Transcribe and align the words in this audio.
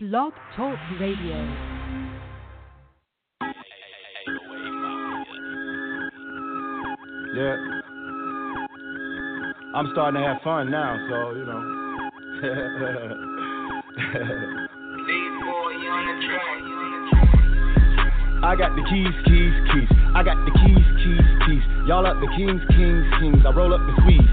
Blog 0.00 0.32
Talk 0.54 0.78
Radio. 1.00 1.34
Yeah. 7.34 7.56
I'm 9.74 9.90
starting 9.90 10.22
to 10.22 10.28
have 10.28 10.40
fun 10.44 10.70
now, 10.70 10.96
so 11.10 11.34
you 11.34 11.44
know. 11.44 11.58
I 18.46 18.54
got 18.54 18.76
the 18.76 18.82
keys, 18.88 19.14
keys, 19.26 19.52
keys. 19.72 19.88
I 20.14 20.22
got 20.22 20.36
the 20.44 20.52
keys, 20.62 20.86
keys, 21.02 21.26
keys. 21.44 21.64
Y'all 21.88 22.06
up 22.06 22.20
the 22.20 22.28
kings, 22.36 22.62
kings, 22.70 23.04
kings. 23.18 23.44
I 23.44 23.50
roll 23.50 23.74
up 23.74 23.80
the 23.80 23.94
squeeze. 24.02 24.30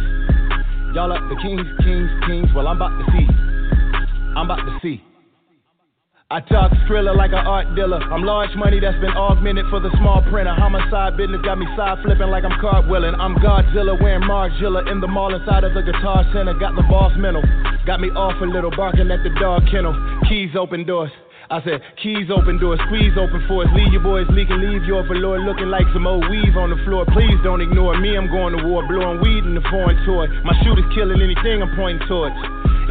Y'all 0.93 1.11
up 1.11 1.27
the 1.27 1.36
kings, 1.41 1.66
kings, 1.79 2.11
kings. 2.27 2.54
Well, 2.54 2.68
I'm 2.68 2.75
about 2.75 2.95
to 3.00 3.05
see. 3.11 3.27
I'm 4.38 4.45
about 4.45 4.61
to 4.61 4.77
see. 4.84 5.02
I 6.36 6.41
talk 6.52 6.67
Skrilla 6.83 7.15
like 7.15 7.31
an 7.31 7.47
art 7.47 7.63
dealer. 7.79 7.96
I'm 8.11 8.28
large 8.28 8.51
money 8.60 8.83
that's 8.83 9.00
been 9.00 9.15
augmented 9.15 9.71
for 9.71 9.79
the 9.79 9.87
small 9.96 10.19
printer. 10.28 10.51
Homicide 10.51 11.15
business 11.15 11.39
got 11.47 11.55
me 11.55 11.64
side 11.79 12.04
flipping 12.04 12.27
like 12.27 12.43
I'm 12.43 12.60
cartwheeling. 12.60 13.15
I'm 13.15 13.39
Godzilla 13.39 13.96
wearing 13.96 14.27
Margilla 14.27 14.83
in 14.91 15.00
the 15.00 15.07
mall 15.07 15.32
inside 15.32 15.63
of 15.63 15.71
the 15.71 15.79
guitar 15.79 16.27
center. 16.36 16.51
Got 16.60 16.75
the 16.75 16.83
boss 16.91 17.15
mental. 17.15 17.39
Got 17.87 18.04
me 18.04 18.11
off 18.11 18.36
a 18.43 18.51
little 18.51 18.68
barking 18.75 19.07
at 19.15 19.24
the 19.24 19.32
dog 19.39 19.63
kennel. 19.71 19.96
Keys 20.27 20.51
open 20.60 20.83
doors. 20.83 21.11
I 21.47 21.63
said, 21.63 21.79
keys 22.04 22.27
open 22.27 22.60
doors, 22.60 22.83
squeeze 22.91 23.15
open 23.15 23.39
for 23.47 23.63
us. 23.63 23.71
Leave 23.71 23.96
your 23.96 24.04
boys 24.04 24.27
leaking, 24.36 24.60
leave 24.60 24.83
your 24.83 25.07
velour 25.07 25.39
looking 25.39 25.71
like 25.71 25.88
some 25.93 26.04
old 26.04 26.27
weave 26.27 26.57
on 26.60 26.68
the 26.68 26.83
floor. 26.83 27.05
Please 27.15 27.39
don't 27.47 27.61
ignore 27.61 27.96
me, 27.96 28.18
I'm 28.18 28.27
going 28.27 28.57
to 28.57 28.65
war, 28.65 28.83
blowing 28.83 29.24
weed 29.24 29.47
in 29.47 29.55
the 29.55 29.63
foreign 29.71 29.96
toy. 30.04 30.27
My 30.43 30.52
shooter's 30.65 30.89
killing 30.91 31.21
anything 31.21 31.63
I'm 31.63 31.71
pointing 31.79 32.03
towards. 32.09 32.36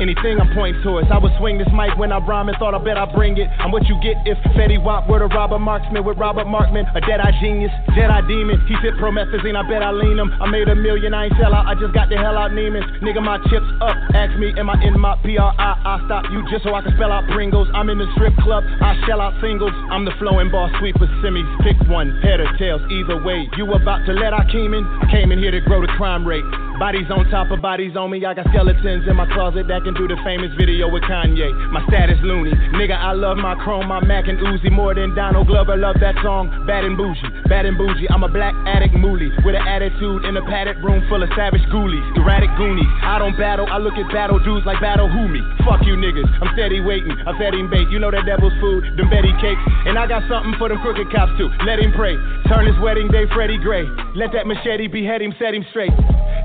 Anything 0.00 0.40
I'm 0.40 0.52
pointing 0.54 0.82
towards. 0.82 1.08
I 1.10 1.18
would 1.18 1.32
swing 1.38 1.58
this 1.58 1.70
mic 1.72 1.96
when 1.96 2.12
I 2.12 2.18
rhyme 2.18 2.48
and 2.48 2.56
thought 2.58 2.74
I 2.74 2.82
bet 2.82 2.98
I 2.98 3.06
bring 3.06 3.38
it. 3.38 3.48
I'm 3.58 3.70
what 3.70 3.86
you 3.86 3.96
get 4.02 4.16
if 4.26 4.38
Fetty 4.56 4.82
Wap 4.82 5.08
were 5.08 5.20
to 5.20 5.30
Robert 5.30 5.60
Marksman 5.60 6.04
with 6.04 6.18
Robert 6.18 6.46
Markman, 6.46 6.84
a 6.94 7.00
dead 7.00 7.20
eye 7.20 7.32
genius, 7.40 7.70
Jedi 7.94 8.26
demon. 8.26 8.60
He 8.66 8.74
fit 8.82 8.94
promethazine, 8.98 9.54
I 9.54 9.62
bet 9.68 9.82
I 9.82 9.92
lean 9.92 10.18
him. 10.18 10.30
I 10.42 10.50
made 10.50 10.68
a 10.68 10.74
million, 10.74 11.14
I 11.14 11.26
ain't 11.26 11.34
sell 11.40 11.54
out, 11.54 11.66
I 11.66 11.74
just 11.78 11.94
got 11.94 12.08
the 12.08 12.16
hell 12.16 12.36
out 12.36 12.50
Neiman's. 12.50 12.86
Nigga, 13.02 13.22
my 13.22 13.38
chips 13.50 13.66
up. 13.80 13.96
Ask 14.14 14.38
me, 14.38 14.52
am 14.58 14.70
I 14.70 14.76
in 14.82 14.98
my 14.98 15.16
PRI? 15.22 15.38
I 15.38 16.02
stop 16.06 16.24
you 16.30 16.42
just 16.50 16.64
so 16.64 16.74
I 16.74 16.82
can 16.82 16.94
spell 16.96 17.12
out 17.12 17.24
Pringles. 17.30 17.68
I'm 17.74 17.90
in 17.90 17.98
the 17.98 18.06
strip 18.14 18.34
club, 18.42 18.64
I 18.82 18.98
shell 19.06 19.20
out 19.20 19.34
singles. 19.40 19.72
I'm 19.90 20.04
the 20.04 20.12
flowing 20.18 20.50
boss, 20.50 20.70
sweeper 20.80 21.06
semis. 21.22 21.46
Pick 21.62 21.78
one, 21.88 22.20
head 22.22 22.40
or 22.40 22.50
tails, 22.58 22.82
either 22.90 23.22
way. 23.22 23.48
You 23.56 23.70
about 23.72 24.04
to 24.06 24.12
let 24.12 24.32
I 24.32 24.44
came 24.50 24.74
in? 24.74 24.84
I 25.02 25.10
came 25.10 25.32
in 25.32 25.38
here 25.38 25.50
to 25.50 25.60
grow 25.60 25.80
the 25.80 25.92
crime 25.96 26.26
rate. 26.26 26.44
Bodies 26.78 27.06
on 27.06 27.22
top 27.30 27.54
of 27.54 27.62
bodies 27.62 27.94
on 27.94 28.10
me. 28.10 28.18
I 28.26 28.34
got 28.34 28.50
skeletons 28.50 29.06
in 29.06 29.14
my 29.14 29.30
closet 29.30 29.70
that 29.70 29.86
can 29.86 29.94
do 29.94 30.10
the 30.10 30.18
famous 30.26 30.50
video 30.58 30.90
with 30.90 31.06
Kanye. 31.06 31.54
My 31.70 31.86
status 31.86 32.18
loony. 32.26 32.50
Nigga, 32.74 32.98
I 32.98 33.14
love 33.14 33.38
my 33.38 33.54
chrome, 33.62 33.86
my 33.86 34.02
Mac 34.02 34.26
and 34.26 34.42
Uzi 34.42 34.74
more 34.74 34.90
than 34.90 35.14
Donald 35.14 35.46
Glover. 35.46 35.78
Love 35.78 36.02
that 36.02 36.18
song. 36.26 36.50
Bad 36.66 36.82
and 36.82 36.98
bougie, 36.98 37.22
bad 37.46 37.62
and 37.62 37.78
bougie. 37.78 38.10
I'm 38.10 38.26
a 38.26 38.28
black 38.28 38.58
addict 38.66 38.98
mooly 38.98 39.30
with 39.46 39.54
an 39.54 39.62
attitude 39.62 40.26
in 40.26 40.34
a 40.34 40.42
padded 40.50 40.82
room 40.82 41.06
full 41.06 41.22
of 41.22 41.30
savage 41.38 41.62
ghoulies. 41.70 42.02
Erratic 42.18 42.50
goonies. 42.58 42.90
I 43.06 43.22
don't 43.22 43.38
battle, 43.38 43.70
I 43.70 43.78
look 43.78 43.94
at 43.94 44.10
battle 44.10 44.42
dudes 44.42 44.66
like 44.66 44.82
battle 44.82 45.06
who 45.06 45.30
me. 45.30 45.46
Fuck 45.62 45.86
you 45.86 45.94
niggas. 45.94 46.26
I'm 46.42 46.50
steady 46.58 46.82
waiting. 46.82 47.14
I 47.22 47.38
fed 47.38 47.54
him 47.54 47.70
bait. 47.70 47.86
You 47.86 48.02
know 48.02 48.10
that 48.10 48.26
devil's 48.26 48.54
food, 48.58 48.98
them 48.98 49.06
Betty 49.14 49.30
cakes. 49.38 49.62
And 49.86 49.94
I 49.94 50.10
got 50.10 50.26
something 50.26 50.58
for 50.58 50.66
them 50.68 50.82
crooked 50.82 51.06
cops 51.14 51.38
too. 51.38 51.54
Let 51.62 51.78
him 51.78 51.94
pray. 51.94 52.18
Turn 52.50 52.66
his 52.66 52.74
wedding 52.82 53.06
day 53.14 53.30
Freddie 53.30 53.62
Gray. 53.62 53.86
Let 54.18 54.34
that 54.34 54.50
machete 54.50 54.90
behead 54.90 55.22
him, 55.22 55.30
set 55.38 55.54
him 55.54 55.62
straight. 55.70 55.94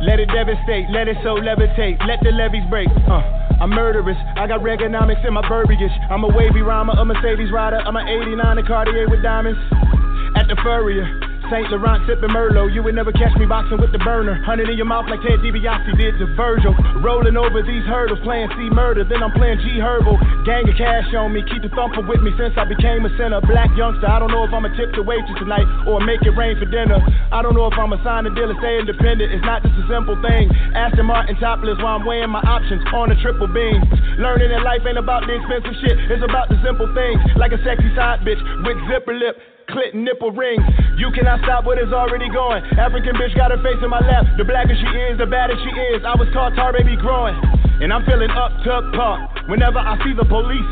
Let 0.02 0.19
it 0.20 0.30
devastate, 0.36 0.92
let 0.92 1.08
it 1.08 1.16
so 1.24 1.40
levitate, 1.40 1.96
let 2.06 2.20
the 2.22 2.32
levees 2.32 2.68
break. 2.70 2.90
Uh, 3.08 3.24
I'm 3.64 3.72
murderous, 3.72 4.18
I 4.36 4.48
got 4.48 4.60
Reaganomics 4.60 5.26
in 5.26 5.34
my 5.34 5.48
verbiage. 5.48 5.80
I'm 6.10 6.24
a 6.24 6.28
wavy 6.28 6.62
rhymer, 6.62 6.94
a 6.94 7.06
Mercedes 7.06 7.52
rider, 7.52 7.78
I'm 7.78 7.96
an 7.96 8.08
89 8.08 8.58
a 8.58 8.64
Cartier 8.68 9.10
with 9.10 9.24
diamonds. 9.24 9.60
At 10.36 10.48
the 10.48 10.56
Furrier, 10.62 11.29
Saint 11.50 11.66
Laurent 11.74 12.06
sipping 12.06 12.30
Merlot. 12.30 12.70
You 12.74 12.86
would 12.86 12.94
never 12.94 13.12
catch 13.12 13.34
me 13.42 13.50
boxing 13.50 13.82
with 13.82 13.92
the 13.92 13.98
burner. 14.00 14.38
Hunting 14.46 14.70
in 14.70 14.78
your 14.78 14.86
mouth 14.86 15.10
like 15.10 15.20
Ted 15.26 15.42
DiBiase 15.42 15.98
did 15.98 16.22
to 16.22 16.30
Virgil. 16.38 16.78
Rolling 17.02 17.36
over 17.36 17.66
these 17.66 17.82
hurdles, 17.90 18.22
playing 18.22 18.50
C 18.54 18.70
murder. 18.70 19.02
Then 19.04 19.26
I'm 19.26 19.34
playing 19.34 19.58
G 19.66 19.82
Herbo. 19.82 20.14
Gang 20.46 20.70
of 20.70 20.78
cash 20.78 21.10
on 21.18 21.34
me, 21.34 21.42
keep 21.50 21.66
the 21.66 21.74
thumper 21.74 22.06
with 22.06 22.22
me 22.22 22.30
since 22.38 22.54
I 22.54 22.70
became 22.70 23.02
a 23.06 23.12
sinner. 23.18 23.42
Black 23.42 23.74
youngster, 23.74 24.06
I 24.06 24.22
don't 24.22 24.30
know 24.30 24.46
if 24.46 24.54
I'm 24.54 24.66
a 24.66 24.72
tip 24.78 24.94
the 24.94 25.02
waitress 25.02 25.38
tonight 25.42 25.66
or 25.90 26.00
make 26.06 26.22
it 26.22 26.38
rain 26.38 26.54
for 26.62 26.70
dinner. 26.70 27.02
I 27.34 27.42
don't 27.42 27.58
know 27.58 27.66
if 27.66 27.78
I'm 27.78 27.92
a 27.94 28.00
sign 28.06 28.30
a 28.30 28.32
deal 28.34 28.54
or 28.54 28.58
stay 28.62 28.78
independent. 28.78 29.34
It's 29.34 29.46
not 29.46 29.66
just 29.66 29.74
a 29.74 29.86
simple 29.90 30.22
thing. 30.22 30.54
Aston 30.78 31.10
Martin 31.10 31.34
topless 31.42 31.82
while 31.82 31.98
I'm 31.98 32.06
weighing 32.06 32.30
my 32.30 32.46
options 32.46 32.86
on 32.94 33.10
a 33.10 33.18
triple 33.26 33.50
beam. 33.50 33.82
Learning 34.22 34.54
that 34.54 34.62
life 34.62 34.86
ain't 34.86 35.02
about 35.02 35.26
the 35.26 35.34
expensive 35.34 35.74
shit, 35.82 35.98
it's 36.14 36.24
about 36.24 36.50
the 36.50 36.62
simple 36.62 36.88
things. 36.94 37.18
Like 37.36 37.52
a 37.52 37.62
sexy 37.66 37.90
side 37.98 38.22
bitch 38.22 38.42
with 38.62 38.78
zipper 38.86 39.18
lip 39.18 39.38
clit 39.70 39.94
nipple 39.94 40.32
ring. 40.32 40.60
You 40.98 41.12
cannot 41.12 41.42
stop 41.46 41.66
what 41.66 41.78
is 41.78 41.94
already 41.94 42.30
going. 42.30 42.64
African 42.78 43.16
bitch 43.16 43.36
got 43.36 43.52
her 43.52 43.62
face 43.64 43.80
in 43.82 43.90
my 43.90 44.02
lap. 44.02 44.26
The 44.38 44.44
blacker 44.44 44.76
she 44.76 44.90
is, 45.10 45.18
the 45.18 45.26
badder 45.26 45.56
she 45.56 45.72
is. 45.94 46.04
I 46.06 46.16
was 46.16 46.28
called 46.34 46.56
tar 46.56 46.74
baby 46.74 46.98
growing. 46.98 47.38
And 47.80 47.94
I'm 47.94 48.04
feeling 48.06 48.30
up 48.32 48.52
to 48.68 48.92
par 48.94 49.24
whenever 49.48 49.80
I 49.80 49.96
see 50.04 50.14
the 50.14 50.26
police. 50.26 50.68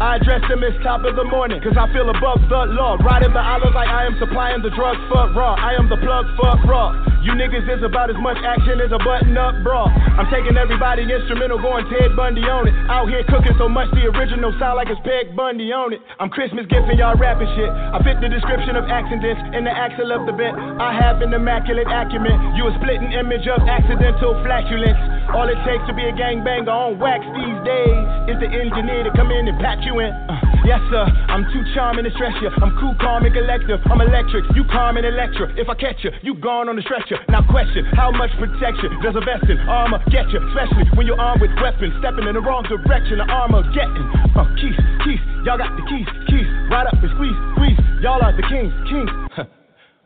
I 0.00 0.16
address 0.16 0.40
them 0.48 0.64
as 0.64 0.72
top 0.80 1.04
of 1.04 1.12
the 1.14 1.28
morning, 1.28 1.60
cause 1.60 1.76
I 1.76 1.84
feel 1.92 2.08
above 2.08 2.40
the 2.48 2.72
law. 2.72 2.96
Riding 3.04 3.36
the 3.36 3.44
island 3.44 3.76
like 3.76 3.92
I 3.92 4.08
am 4.08 4.16
supplying 4.16 4.64
the 4.64 4.72
drugs 4.72 5.00
for 5.12 5.28
raw. 5.36 5.60
I 5.60 5.76
am 5.76 5.92
the 5.92 6.00
plug 6.00 6.24
for 6.40 6.56
raw. 6.64 6.96
You 7.20 7.36
niggas 7.36 7.68
is 7.68 7.84
about 7.84 8.08
as 8.08 8.16
much 8.16 8.40
action 8.40 8.80
as 8.80 8.96
a 8.96 9.00
button 9.04 9.36
up 9.36 9.52
bra. 9.60 9.92
I'm 9.92 10.24
taking 10.32 10.56
everybody 10.56 11.04
instrumental, 11.04 11.60
going 11.60 11.84
Ted 11.92 12.16
Bundy 12.16 12.40
on 12.48 12.64
it. 12.64 12.72
Out 12.88 13.12
here 13.12 13.20
cooking 13.28 13.52
so 13.60 13.68
much 13.68 13.92
the 13.92 14.08
original 14.08 14.56
sound 14.56 14.80
like 14.80 14.88
it's 14.88 15.04
Peg 15.04 15.36
Bundy 15.36 15.68
on 15.68 15.92
it. 15.92 16.00
I'm 16.16 16.32
Christmas 16.32 16.64
gifting 16.72 16.96
y'all 16.96 17.20
rapping 17.20 17.52
shit. 17.52 17.68
I 17.68 18.00
fit 18.00 18.24
the 18.24 18.32
description 18.32 18.72
of 18.72 18.88
accidents 18.88 19.52
in 19.52 19.68
the 19.68 19.74
axle 19.74 20.08
of 20.16 20.24
the 20.24 20.32
bent. 20.32 20.56
I 20.80 20.96
have 20.96 21.20
an 21.20 21.36
immaculate 21.36 21.92
acumen. 21.92 22.56
You 22.56 22.72
a 22.72 22.72
splitting 22.80 23.12
image 23.12 23.44
of 23.52 23.68
accidental 23.68 24.40
flatulence. 24.40 24.96
All 25.36 25.44
it 25.44 25.60
takes 25.68 25.84
to 25.86 25.94
be 25.94 26.08
a 26.08 26.16
gangbanger 26.16 26.72
on 26.72 26.96
wax 26.96 27.20
these 27.36 27.58
days 27.68 28.32
is 28.32 28.36
the 28.40 28.48
engineer 28.48 29.04
to 29.04 29.12
come 29.12 29.28
in 29.28 29.44
and 29.44 29.60
patch 29.60 29.84
you 29.84 29.89
in. 29.98 30.14
Uh, 30.30 30.38
yes, 30.62 30.78
sir, 30.92 31.02
I'm 31.02 31.42
too 31.50 31.64
charming 31.74 32.06
to 32.06 32.12
stress 32.14 32.36
you. 32.38 32.50
I'm 32.62 32.76
cool, 32.78 32.94
calm, 33.00 33.26
and 33.26 33.34
collective. 33.34 33.80
I'm 33.90 34.00
electric, 34.00 34.44
you 34.54 34.62
calm 34.70 34.96
and 34.96 35.06
electric. 35.06 35.58
If 35.58 35.68
I 35.68 35.74
catch 35.74 36.04
you, 36.06 36.14
you 36.22 36.38
gone 36.38 36.68
on 36.68 36.76
the 36.76 36.82
stretcher. 36.86 37.18
Now 37.28 37.42
question, 37.42 37.84
how 37.98 38.14
much 38.14 38.30
protection 38.38 38.94
does 39.02 39.18
a 39.18 39.24
vest 39.26 39.50
in 39.50 39.58
armor 39.66 39.98
get 40.14 40.30
you? 40.30 40.38
Especially 40.54 40.86
when 40.94 41.06
you're 41.06 41.20
armed 41.20 41.42
with 41.42 41.50
weapons, 41.58 41.94
stepping 41.98 42.30
in 42.30 42.38
the 42.38 42.44
wrong 42.44 42.62
direction, 42.70 43.18
the 43.18 43.26
armor 43.26 43.66
getting. 43.74 44.06
Uh, 44.38 44.46
keys, 44.54 44.78
keys, 45.02 45.22
y'all 45.42 45.58
got 45.58 45.74
the 45.74 45.84
keys, 45.90 46.06
keys. 46.30 46.48
Right 46.70 46.86
up 46.86 46.94
and 46.94 47.10
squeeze, 47.18 47.38
squeeze. 47.58 47.78
Y'all 47.98 48.22
are 48.22 48.36
the 48.36 48.46
kings, 48.46 48.70
kings. 48.86 49.10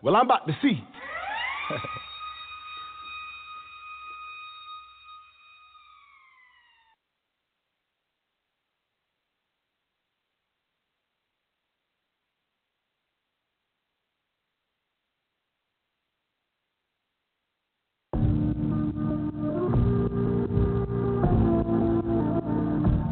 well, 0.00 0.17
I'm 0.17 0.25
about 0.25 0.49
to 0.49 0.56
see. 0.62 0.81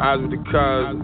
Was 0.03 0.19
with 0.19 0.35
the 0.35 0.43
cuz, 0.51 0.99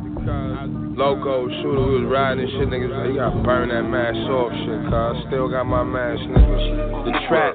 loco, 0.98 1.47
shooter, 1.62 1.86
we 1.86 2.03
was 2.03 2.10
riding 2.10 2.42
and 2.42 2.50
shit, 2.50 2.66
niggas 2.66 2.91
you 3.06 3.22
gotta 3.22 3.38
burn 3.47 3.70
that 3.70 3.86
mask 3.86 4.19
off, 4.26 4.50
shit, 4.50 4.91
cuz. 4.91 5.22
Still 5.31 5.47
got 5.47 5.70
my 5.70 5.86
mask, 5.86 6.19
niggas. 6.26 7.06
The 7.06 7.14
trap, 7.31 7.54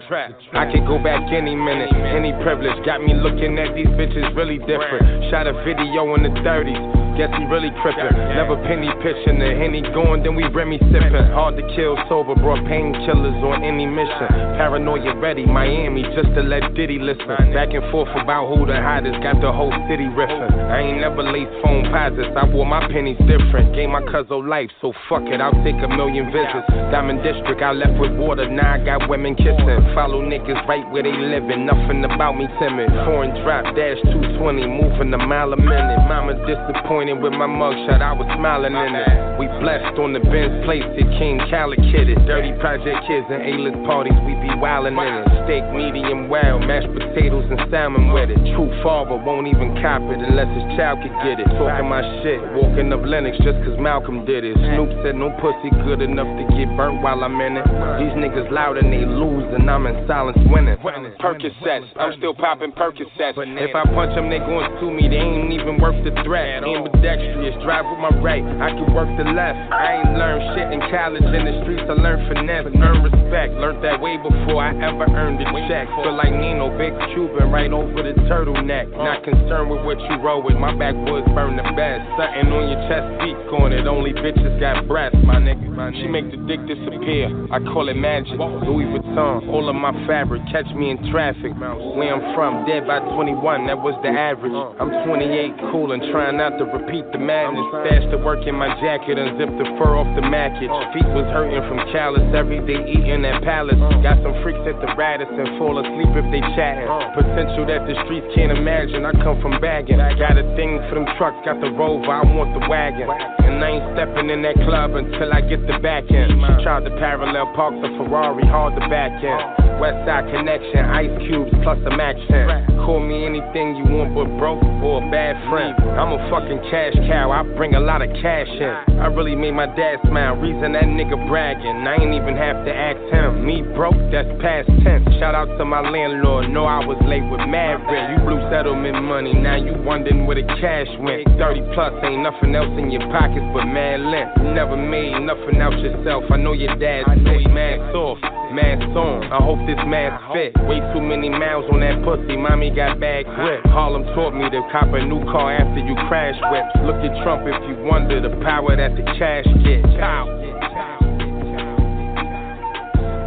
I 0.55 0.71
could 0.71 0.87
go 0.87 1.03
back 1.03 1.19
any 1.35 1.51
minute, 1.51 1.91
any 1.91 2.31
privilege. 2.47 2.79
Got 2.87 3.03
me 3.03 3.11
looking 3.13 3.59
at 3.59 3.75
these 3.75 3.91
bitches 3.91 4.31
really 4.39 4.57
different. 4.63 5.03
Shot 5.35 5.45
a 5.45 5.51
video 5.67 6.15
in 6.15 6.23
the 6.23 6.31
30s. 6.47 7.03
Guess 7.13 7.29
he 7.38 7.46
really 7.46 7.69
trippin'. 7.85 8.09
Never 8.34 8.57
penny 8.66 8.90
pitching, 9.06 9.37
the 9.37 9.53
henny 9.53 9.85
going, 9.93 10.23
then 10.23 10.34
we 10.34 10.49
Remy 10.49 10.79
sippin'. 10.90 11.29
Hard 11.29 11.55
to 11.58 11.64
kill 11.78 11.93
sober, 12.09 12.34
brought 12.34 12.66
painkillers 12.66 13.37
on 13.46 13.61
any 13.61 13.85
mission. 13.85 14.34
Paranoia 14.58 15.14
ready, 15.22 15.46
Miami, 15.46 16.02
just 16.17 16.34
to 16.34 16.41
let 16.41 16.73
Diddy 16.73 16.97
listen. 16.97 17.53
Back 17.53 17.70
and 17.78 17.85
forth 17.93 18.09
about 18.17 18.49
who 18.49 18.66
the 18.66 18.82
hottest, 18.82 19.22
got 19.22 19.37
the 19.46 19.53
whole 19.53 19.70
city 19.85 20.09
riffin'. 20.09 20.58
I 20.73 20.82
ain't 20.82 21.05
never 21.05 21.22
laced 21.22 21.53
phone 21.61 21.85
posits, 21.93 22.34
I 22.34 22.49
wore 22.49 22.66
my 22.66 22.82
pennies 22.90 23.22
different. 23.29 23.78
Gave 23.78 23.93
my 23.93 24.02
cousin 24.09 24.49
life, 24.49 24.73
so 24.82 24.90
fuck 25.05 25.29
it, 25.29 25.37
I'll 25.37 25.53
take 25.61 25.78
a 25.85 25.90
million 25.93 26.34
visits. 26.34 26.66
Diamond 26.90 27.22
District, 27.22 27.61
I 27.61 27.78
left 27.78 27.93
with 28.02 28.17
water, 28.17 28.49
now 28.49 28.73
I 28.73 28.82
got 28.82 29.05
women 29.05 29.37
kissing. 29.37 29.78
Follow 29.93 30.26
niggas 30.26 30.66
right 30.66 30.85
where 30.90 31.05
they 31.05 31.14
livin', 31.14 31.70
nothing 31.70 32.02
about 32.09 32.41
me 32.41 32.49
timid. 32.58 32.90
Foreign 33.05 33.37
drop, 33.46 33.70
dash 33.78 34.02
220, 34.02 34.66
moving 34.66 35.14
a 35.14 35.22
mile 35.22 35.53
a 35.53 35.58
minute. 35.61 36.02
Mama 36.09 36.34
disappointed 36.49 37.03
Disappointed 37.03 37.23
with 37.23 37.35
my 37.35 37.52
mugshot, 37.52 38.00
I 38.00 38.16
was 38.16 38.23
smiling 38.40 38.72
in 38.79 38.96
it. 38.96 39.35
We 39.35 39.52
blessed 39.59 40.00
on 40.00 40.16
the 40.16 40.23
Benz 40.23 40.64
place 40.64 40.88
at 40.88 41.08
King 41.20 41.35
Calicut 41.52 42.08
Dirty 42.23 42.55
project 42.64 42.96
kids 43.03 43.28
and 43.28 43.44
A-list 43.44 43.76
parties, 43.84 44.16
we 44.23 44.40
be 44.40 44.47
wildin' 44.55 44.96
in 44.96 45.11
it. 45.20 45.28
Steak 45.44 45.67
medium 45.76 46.32
well, 46.32 46.64
mashed 46.64 46.88
potatoes 46.96 47.44
and 47.52 47.59
salmon 47.67 48.16
with 48.16 48.32
it. 48.32 48.40
True 48.55 48.72
father 48.79 49.20
won't 49.20 49.52
even 49.52 49.76
cop 49.84 50.00
it 50.08 50.23
unless 50.23 50.47
his 50.55 50.64
child 50.79 51.03
could 51.03 51.11
get 51.28 51.44
it. 51.44 51.47
Talking 51.59 51.91
my 51.91 52.00
shit, 52.23 52.40
walking 52.55 52.88
up 52.96 53.03
Lenox 53.03 53.35
just 53.44 53.59
cause 53.67 53.76
Malcolm 53.76 54.23
did 54.23 54.47
it. 54.47 54.56
Snoop 54.56 54.96
said 55.03 55.20
no 55.20 55.28
pussy 55.44 55.76
good 55.84 55.99
enough 55.99 56.32
to 56.40 56.44
get 56.56 56.72
burnt 56.79 57.03
while 57.03 57.20
I'm 57.20 57.35
in 57.44 57.59
it. 57.59 57.67
These 57.99 58.16
niggas 58.16 58.47
loud 58.47 58.79
and 58.79 58.88
they 58.88 59.03
lose 59.03 59.44
and 59.52 59.67
I'm 59.67 59.84
in 59.91 60.08
silence 60.08 60.40
winning. 60.47 60.79
Percocets, 61.20 61.91
I'm 61.99 62.16
still 62.16 62.34
popping 62.34 62.72
Percocets. 62.72 63.35
If 63.35 63.76
I 63.76 63.84
punch 63.91 64.16
them, 64.16 64.32
they 64.32 64.40
gon' 64.40 64.72
sue 64.79 64.88
me, 64.88 65.11
they 65.11 65.20
ain't 65.20 65.52
even 65.52 65.84
worth 65.84 65.99
the 66.08 66.16
threat. 66.23 66.64
Ambidextrous, 66.93 67.57
drive 67.63 67.85
with 67.90 67.99
my 67.99 68.13
right, 68.22 68.43
I 68.61 68.69
can 68.69 68.93
work 68.93 69.09
the 69.17 69.25
left. 69.25 69.57
I 69.73 69.99
ain't 69.99 70.13
learned 70.16 70.43
shit 70.53 70.69
in 70.72 70.79
college, 70.93 71.25
in 71.25 71.43
the 71.43 71.55
streets 71.63 71.84
I 71.90 71.97
learned 71.97 72.23
finesse, 72.29 72.69
earn 72.79 73.03
respect. 73.03 73.53
Learned 73.57 73.84
that 73.84 73.99
way 73.99 74.17
before 74.17 74.61
I 74.61 74.72
ever 74.78 75.09
earned 75.11 75.41
a 75.41 75.47
check. 75.67 75.90
Feel 75.99 76.16
like 76.16 76.31
Nino, 76.31 76.72
big 76.78 76.93
Cuban, 77.11 77.51
right 77.51 77.72
over 77.73 78.03
the 78.03 78.13
turtleneck. 78.29 78.93
Not 78.93 79.23
concerned 79.23 79.69
with 79.73 79.84
what 79.84 79.99
you 79.99 80.16
roll 80.22 80.43
with, 80.43 80.55
my 80.55 80.72
backwoods 80.78 81.28
burn 81.34 81.57
the 81.57 81.66
best. 81.75 82.05
Something 82.16 82.53
on 82.53 82.63
your 82.72 82.81
chest, 82.87 83.05
speak 83.19 83.37
on 83.57 83.73
it, 83.73 83.84
only 83.89 84.13
bitches 84.13 84.59
got 84.61 84.87
breasts, 84.87 85.17
my 85.25 85.41
nigga. 85.41 85.66
She 85.99 86.07
make 86.07 86.29
the 86.29 86.37
dick 86.46 86.61
disappear, 86.69 87.28
I 87.51 87.59
call 87.73 87.89
it 87.89 87.97
magic. 87.97 88.37
Louis 88.37 88.85
Vuitton, 88.93 89.49
all 89.49 89.67
of 89.67 89.75
my 89.75 89.91
fabric, 90.05 90.41
catch 90.53 90.69
me 90.78 90.91
in 90.91 91.11
traffic. 91.11 91.51
Where 91.57 92.13
I'm 92.13 92.35
from, 92.37 92.66
dead 92.66 92.87
by 92.87 92.99
21, 92.99 93.67
that 93.67 93.78
was 93.81 93.97
the 94.05 94.09
average. 94.09 94.53
I'm 94.79 94.93
28, 95.03 95.73
cool 95.73 95.91
and 95.91 96.01
trying 96.13 96.37
not 96.37 96.55
to 96.61 96.66
repeat 96.84 97.08
the 97.12 97.18
madness. 97.18 97.64
Stash 97.88 98.06
the 98.12 98.20
work 98.20 98.44
in 98.46 98.56
my 98.56 98.68
jacket, 98.84 99.16
unzip 99.16 99.52
the 99.56 99.68
fur 99.80 99.96
off 99.96 100.08
the 100.20 100.22
mackage. 100.22 100.72
Feet 100.91 101.08
was 101.16 101.28
hurting 101.32 101.64
from 101.72 101.80
callus 101.96 102.24
every 102.35 102.59
day 102.68 102.84
eating 102.84 103.24
at 103.24 103.41
palace. 103.44 103.80
Got 104.03 104.20
some 104.20 104.35
freaks 104.44 104.62
at 104.68 104.76
the 104.84 104.91
Radisson, 105.00 105.58
fall 105.58 105.80
asleep 105.80 106.12
if 106.12 106.28
they 106.30 106.44
chatting. 106.59 106.88
Potential 107.16 107.64
that 107.72 107.88
the 107.88 107.96
streets 108.06 108.28
can't 108.35 108.52
imagine. 108.52 109.08
I 109.08 109.16
come 109.24 109.40
from 109.40 109.59
bagging. 109.64 109.97
Got 110.20 110.35
a 110.35 110.46
thing 110.59 110.84
for 110.91 111.00
them 111.00 111.08
trucks, 111.16 111.40
got 111.47 111.59
the 111.64 111.72
rover, 111.72 112.12
I 112.12 112.24
want 112.28 112.52
the 112.52 112.64
wagon. 112.68 113.08
And 113.08 113.64
I 113.64 113.80
ain't 113.80 113.88
stepping 113.96 114.30
in 114.30 114.44
that 114.44 114.59
club 114.68 114.96
until 114.96 115.32
I 115.32 115.41
get 115.41 115.64
the 115.66 115.80
back 115.80 116.09
end. 116.12 116.35
Tried 116.64 116.84
to 116.84 116.94
parallel 117.00 117.47
park 117.56 117.74
the 117.80 117.90
Ferrari, 117.96 118.44
hard 118.47 118.76
to 118.76 118.84
back 118.91 119.16
in. 119.24 119.40
West 119.80 120.06
Side 120.06 120.30
connection, 120.32 120.80
ice 120.85 121.12
cubes 121.28 121.52
plus 121.64 121.80
some 121.84 122.00
action. 122.00 122.46
Call 122.85 123.00
me 123.00 123.26
anything 123.26 123.76
you 123.76 123.85
want, 123.90 124.16
but 124.16 124.30
broke 124.38 124.64
or 124.84 125.03
a 125.03 125.06
bad 125.12 125.35
friend. 125.50 125.76
I'm 125.97 126.14
a 126.14 126.20
fucking 126.30 126.62
cash 126.73 126.97
cow, 127.05 127.29
I 127.29 127.46
bring 127.53 127.78
a 127.78 127.79
lot 127.79 128.02
of 128.02 128.09
cash 128.17 128.49
in. 128.49 128.97
I 128.97 129.05
really 129.14 129.37
made 129.37 129.53
my 129.53 129.70
dad 129.78 130.02
smile, 130.09 130.34
reason 130.41 130.73
that 130.73 130.90
nigga 130.90 131.14
bragging. 131.29 131.85
I 131.85 132.02
ain't 132.02 132.17
even 132.17 132.34
have 132.34 132.66
to 132.66 132.73
ask 132.73 132.97
him. 133.14 133.46
Me 133.46 133.61
broke, 133.78 133.93
that's 134.09 134.25
past 134.41 134.66
tense. 134.81 135.05
Shout 135.22 135.37
out 135.37 135.53
to 135.61 135.66
my 135.70 135.85
landlord, 135.85 136.49
know 136.49 136.66
I 136.66 136.81
was 136.81 136.97
late 137.05 137.22
with 137.29 137.46
mad 137.46 137.78
rent. 137.85 138.17
You 138.17 138.25
blew 138.25 138.41
settlement 138.49 139.05
money, 139.05 139.37
now 139.37 139.53
you 139.53 139.78
wondering 139.85 140.25
where 140.25 140.34
the 140.34 140.49
cash 140.58 140.90
went. 140.97 141.29
30 141.37 141.61
plus 141.78 141.93
ain't 142.02 142.25
nothing 142.25 142.58
else 142.58 142.73
in 142.81 142.90
your 142.90 143.05
pockets 143.14 143.46
but 143.53 143.70
mad 143.70 144.02
lint. 144.02 144.34
You 144.41 144.58
never 144.58 144.73
made 144.73 145.14
nothing 145.22 145.61
else 145.61 145.78
yourself. 145.78 146.25
I 146.34 146.41
know 146.41 146.58
your 146.58 146.73
dad's 146.81 147.05
sick, 147.22 147.53
mad 147.53 147.85
soft, 147.93 148.25
mad 148.53 148.82
on. 148.94 149.26
I 149.34 149.41
hope 149.41 149.59
this 149.66 149.82
mask 149.90 150.22
fit. 150.34 150.53
Way 150.70 150.79
too 150.94 151.02
many 151.02 151.29
miles 151.29 151.66
on 151.73 151.82
that 151.82 152.00
pussy, 152.05 152.38
mommy 152.38 152.70
got 152.70 153.00
bad 153.00 153.26
uh-huh. 153.26 153.35
grip. 153.35 153.61
Harlem 153.73 154.05
taught 154.14 154.38
me 154.38 154.50
to 154.50 154.61
cop 154.72 154.94
a 154.94 155.02
new 155.03 155.26
car 155.26 155.58
after 155.58 155.82
you 155.82 155.97
crash 156.08 156.38
whips. 156.53 156.73
Look 156.85 157.02
at 157.02 157.14
Trump 157.26 157.44
if 157.50 157.58
you 157.67 157.84
wonder 157.84 158.22
the 158.22 158.34
power 158.46 158.78
that 158.78 158.94
the 158.94 159.03
cash 159.17 159.50
gets. 159.66 159.90
Pow. 159.97 160.29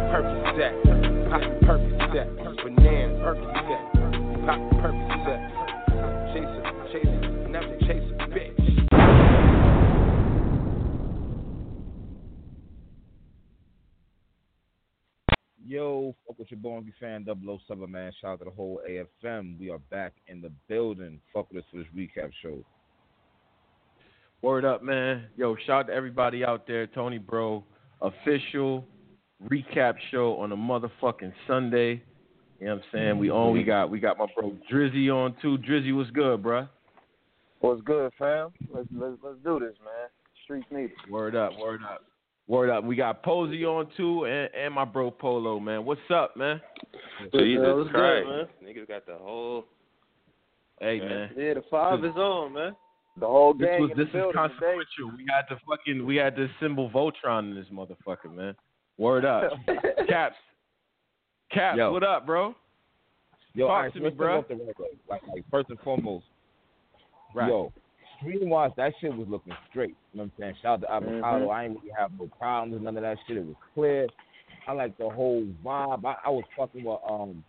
Percocet, 0.07 0.73
pop 1.29 1.43
Percocet, 1.67 2.27
banana 2.63 3.13
Percocet, 3.19 3.83
pop. 4.81 5.06
Yo, 15.77 16.15
fuck 16.25 16.39
with 16.39 16.49
your 16.49 16.59
boy 16.59 16.79
be 16.79 16.91
fan 16.99 17.23
007 17.23 17.91
man. 17.91 18.11
Shout 18.19 18.31
out 18.31 18.39
to 18.39 18.45
the 18.45 18.49
whole 18.49 18.81
AFM. 18.89 19.59
We 19.59 19.69
are 19.69 19.77
back 19.77 20.13
in 20.27 20.41
the 20.41 20.49
building. 20.67 21.19
Fuck 21.31 21.51
with 21.51 21.65
us 21.65 21.69
for 21.69 21.77
this 21.77 21.85
recap 21.95 22.31
show. 22.41 22.65
Word 24.41 24.65
up, 24.65 24.81
man. 24.81 25.25
Yo, 25.37 25.55
shout 25.67 25.81
out 25.81 25.87
to 25.89 25.93
everybody 25.93 26.43
out 26.43 26.65
there. 26.65 26.87
Tony 26.87 27.19
Bro, 27.19 27.63
official 28.01 28.87
recap 29.47 29.93
show 30.09 30.39
on 30.39 30.51
a 30.51 30.57
motherfucking 30.57 31.31
Sunday. 31.45 32.01
You 32.59 32.65
know 32.65 32.73
what 32.73 32.81
I'm 32.81 32.81
saying? 32.91 33.19
We 33.19 33.29
on. 33.29 33.53
We 33.53 33.63
got 33.63 33.91
we 33.91 33.99
got 33.99 34.17
my 34.17 34.25
bro 34.35 34.55
Drizzy 34.73 35.11
on 35.13 35.35
too. 35.43 35.59
Drizzy, 35.59 35.95
what's 35.95 36.09
good, 36.09 36.41
bruh? 36.41 36.67
What's 37.59 37.83
good, 37.83 38.11
fam? 38.17 38.49
Let's 38.73 38.87
let's 38.91 39.17
let's 39.21 39.37
do 39.43 39.59
this, 39.59 39.75
man. 39.85 40.09
Streets 40.43 40.65
need 40.71 40.85
it. 40.85 41.11
Word 41.11 41.35
up, 41.35 41.51
word 41.61 41.81
up, 41.83 42.01
word 42.47 42.69
up. 42.69 42.83
We 42.83 42.95
got 42.95 43.23
Posey 43.23 43.65
on 43.65 43.87
too, 43.97 44.25
and, 44.25 44.49
and 44.53 44.73
my 44.73 44.85
bro 44.85 45.11
Polo, 45.11 45.59
man. 45.59 45.85
What's 45.85 46.01
up, 46.13 46.35
man? 46.37 46.61
Jesus 47.33 47.63
what's 47.65 47.91
good, 47.91 48.25
man? 48.27 48.45
Niggas 48.63 48.87
got 48.87 49.05
the 49.05 49.15
whole. 49.15 49.65
Hey, 50.79 50.99
man. 50.99 51.31
Yeah, 51.35 51.55
the 51.55 51.63
five 51.71 52.03
is 52.05 52.15
on, 52.15 52.53
man. 52.53 52.75
The 53.19 53.25
whole 53.25 53.53
This 53.55 53.67
gang 53.67 53.81
was 53.81 53.91
this 53.97 54.05
is 54.07 54.13
building 54.13 54.31
today. 54.31 54.37
consequential. 54.37 55.17
We 55.17 55.25
had 55.27 55.45
the 55.49 55.57
fucking 55.67 56.05
we 56.05 56.15
had 56.17 56.35
the 56.35 56.47
symbol 56.61 56.89
Voltron 56.91 57.49
in 57.51 57.55
this 57.55 57.65
motherfucker, 57.73 58.31
man. 58.33 58.53
Word 58.99 59.25
up, 59.25 59.51
Caps. 60.07 60.35
Caps, 61.51 61.77
Yo. 61.77 61.91
what 61.91 62.03
up, 62.03 62.25
bro? 62.25 62.53
Yo, 63.53 63.65
Talk 63.67 63.75
alright, 63.75 63.93
to 63.93 63.99
me, 63.99 64.05
let's 64.05 64.15
start 64.17 64.29
bruh. 64.31 64.39
off 64.39 64.47
the 64.49 64.55
record. 64.55 64.85
Like, 65.09 65.21
like 65.33 65.43
first 65.49 65.69
and 65.69 65.79
foremost, 65.79 66.25
Right. 67.33 67.47
yo, 67.47 67.71
stream 68.19 68.49
wise, 68.49 68.71
that 68.77 68.93
shit 68.99 69.15
was 69.15 69.27
looking 69.29 69.53
straight. 69.69 69.95
You 70.13 70.19
know 70.19 70.23
what 70.23 70.23
I'm 70.23 70.31
saying? 70.39 70.55
Shout 70.61 70.83
out 70.83 70.87
to 70.87 70.91
Avocado. 71.07 71.49
I 71.49 71.65
ain't 71.65 71.75
really 71.75 71.91
have 71.97 72.11
no 72.19 72.27
problems, 72.39 72.73
with 72.73 72.83
none 72.83 72.97
of 72.97 73.03
that 73.03 73.17
shit. 73.27 73.37
It 73.37 73.45
was 73.45 73.55
clear. 73.73 74.07
I 74.67 74.73
like 74.73 74.97
the 74.97 75.09
whole 75.09 75.45
vibe. 75.63 76.05
I, 76.05 76.15
I 76.25 76.29
was 76.29 76.43
fucking 76.57 76.83
with 76.83 76.99
um 77.09 77.43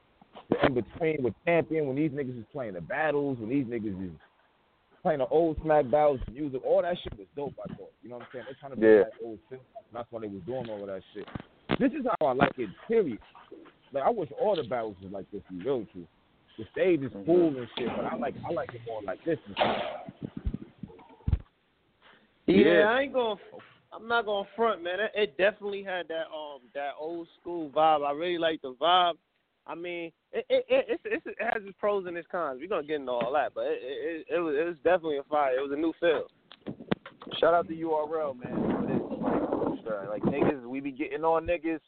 the 0.50 0.66
in 0.66 0.74
between 0.74 1.22
with 1.22 1.34
Champion 1.44 1.86
when 1.86 1.96
these 1.96 2.10
niggas 2.12 2.38
is 2.38 2.44
playing 2.52 2.74
the 2.74 2.80
battles, 2.80 3.38
when 3.38 3.50
these 3.50 3.66
niggas 3.66 4.06
is 4.06 4.12
playing 5.02 5.18
the 5.18 5.26
old 5.26 5.56
smack 5.62 5.90
battles, 5.90 6.20
music, 6.32 6.60
all 6.64 6.82
that 6.82 6.96
shit 7.02 7.18
was 7.18 7.26
dope. 7.36 7.54
I 7.64 7.74
thought. 7.74 7.92
You 8.02 8.10
know 8.10 8.16
what 8.16 8.22
I'm 8.22 8.28
saying? 8.32 8.44
They're 8.46 8.56
trying 8.60 8.72
to 8.72 8.76
bring 8.76 8.92
Yeah. 8.92 9.02
back 9.04 9.12
old 9.24 9.38
shit. 9.50 9.62
That's 9.92 10.06
why 10.10 10.20
they 10.20 10.28
was 10.28 10.42
doing 10.46 10.68
all 10.70 10.80
of 10.80 10.86
that 10.86 11.02
shit. 11.14 11.26
This 11.78 11.92
is 11.92 12.06
how 12.06 12.26
I 12.28 12.32
like 12.32 12.58
it. 12.58 12.68
Period. 12.86 13.18
Like 13.92 14.04
I 14.04 14.10
wish 14.10 14.30
all 14.40 14.54
the 14.56 14.62
battles 14.64 14.96
was 15.02 15.12
like 15.12 15.30
this. 15.32 15.42
Be 15.50 15.64
real 15.64 15.86
true. 15.92 16.06
The 16.58 16.64
stage 16.72 17.02
is 17.02 17.12
cool 17.24 17.48
and 17.56 17.68
shit, 17.78 17.88
but 17.96 18.04
I 18.04 18.16
like 18.16 18.34
I 18.48 18.52
like 18.52 18.74
it 18.74 18.80
more 18.86 19.00
like 19.02 19.24
this. 19.24 19.38
Yeah, 22.48 22.64
Yeah. 22.64 22.90
I 22.90 23.00
ain't 23.02 23.12
going. 23.12 23.38
I'm 23.92 24.06
not 24.06 24.26
going 24.26 24.44
to 24.44 24.50
front, 24.54 24.82
man. 24.82 25.00
It, 25.00 25.12
it 25.14 25.38
definitely 25.38 25.82
had 25.82 26.08
that 26.08 26.26
um 26.34 26.60
that 26.74 26.92
old 26.98 27.28
school 27.40 27.70
vibe. 27.70 28.06
I 28.06 28.12
really 28.12 28.38
like 28.38 28.60
the 28.62 28.74
vibe. 28.74 29.14
I 29.66 29.74
mean, 29.74 30.12
it 30.32 30.46
it 30.48 30.64
it, 30.68 30.86
it's, 30.88 31.02
it's, 31.04 31.26
it 31.26 31.36
has 31.40 31.62
its 31.64 31.76
pros 31.78 32.06
and 32.06 32.16
its 32.16 32.28
cons. 32.30 32.58
We're 32.60 32.68
gonna 32.68 32.86
get 32.86 32.96
into 32.96 33.12
all 33.12 33.32
that, 33.34 33.54
but 33.54 33.64
it 33.64 33.80
it, 33.82 34.26
it, 34.36 34.38
was 34.38 34.54
it 34.58 34.64
was 34.64 34.76
definitely 34.84 35.18
a 35.18 35.22
fire. 35.24 35.56
It 35.56 35.62
was 35.62 35.72
a 35.72 35.80
new 35.80 35.92
feel. 36.00 36.26
Shout 37.38 37.54
out 37.54 37.68
to 37.68 37.74
URL, 37.74 38.34
man. 38.38 38.76
For 38.76 38.86
this. 38.86 38.98
Like, 40.08 40.22
like 40.22 40.22
niggas, 40.22 40.66
we 40.66 40.80
be 40.80 40.90
getting 40.90 41.24
on 41.24 41.46
niggas. 41.46 41.80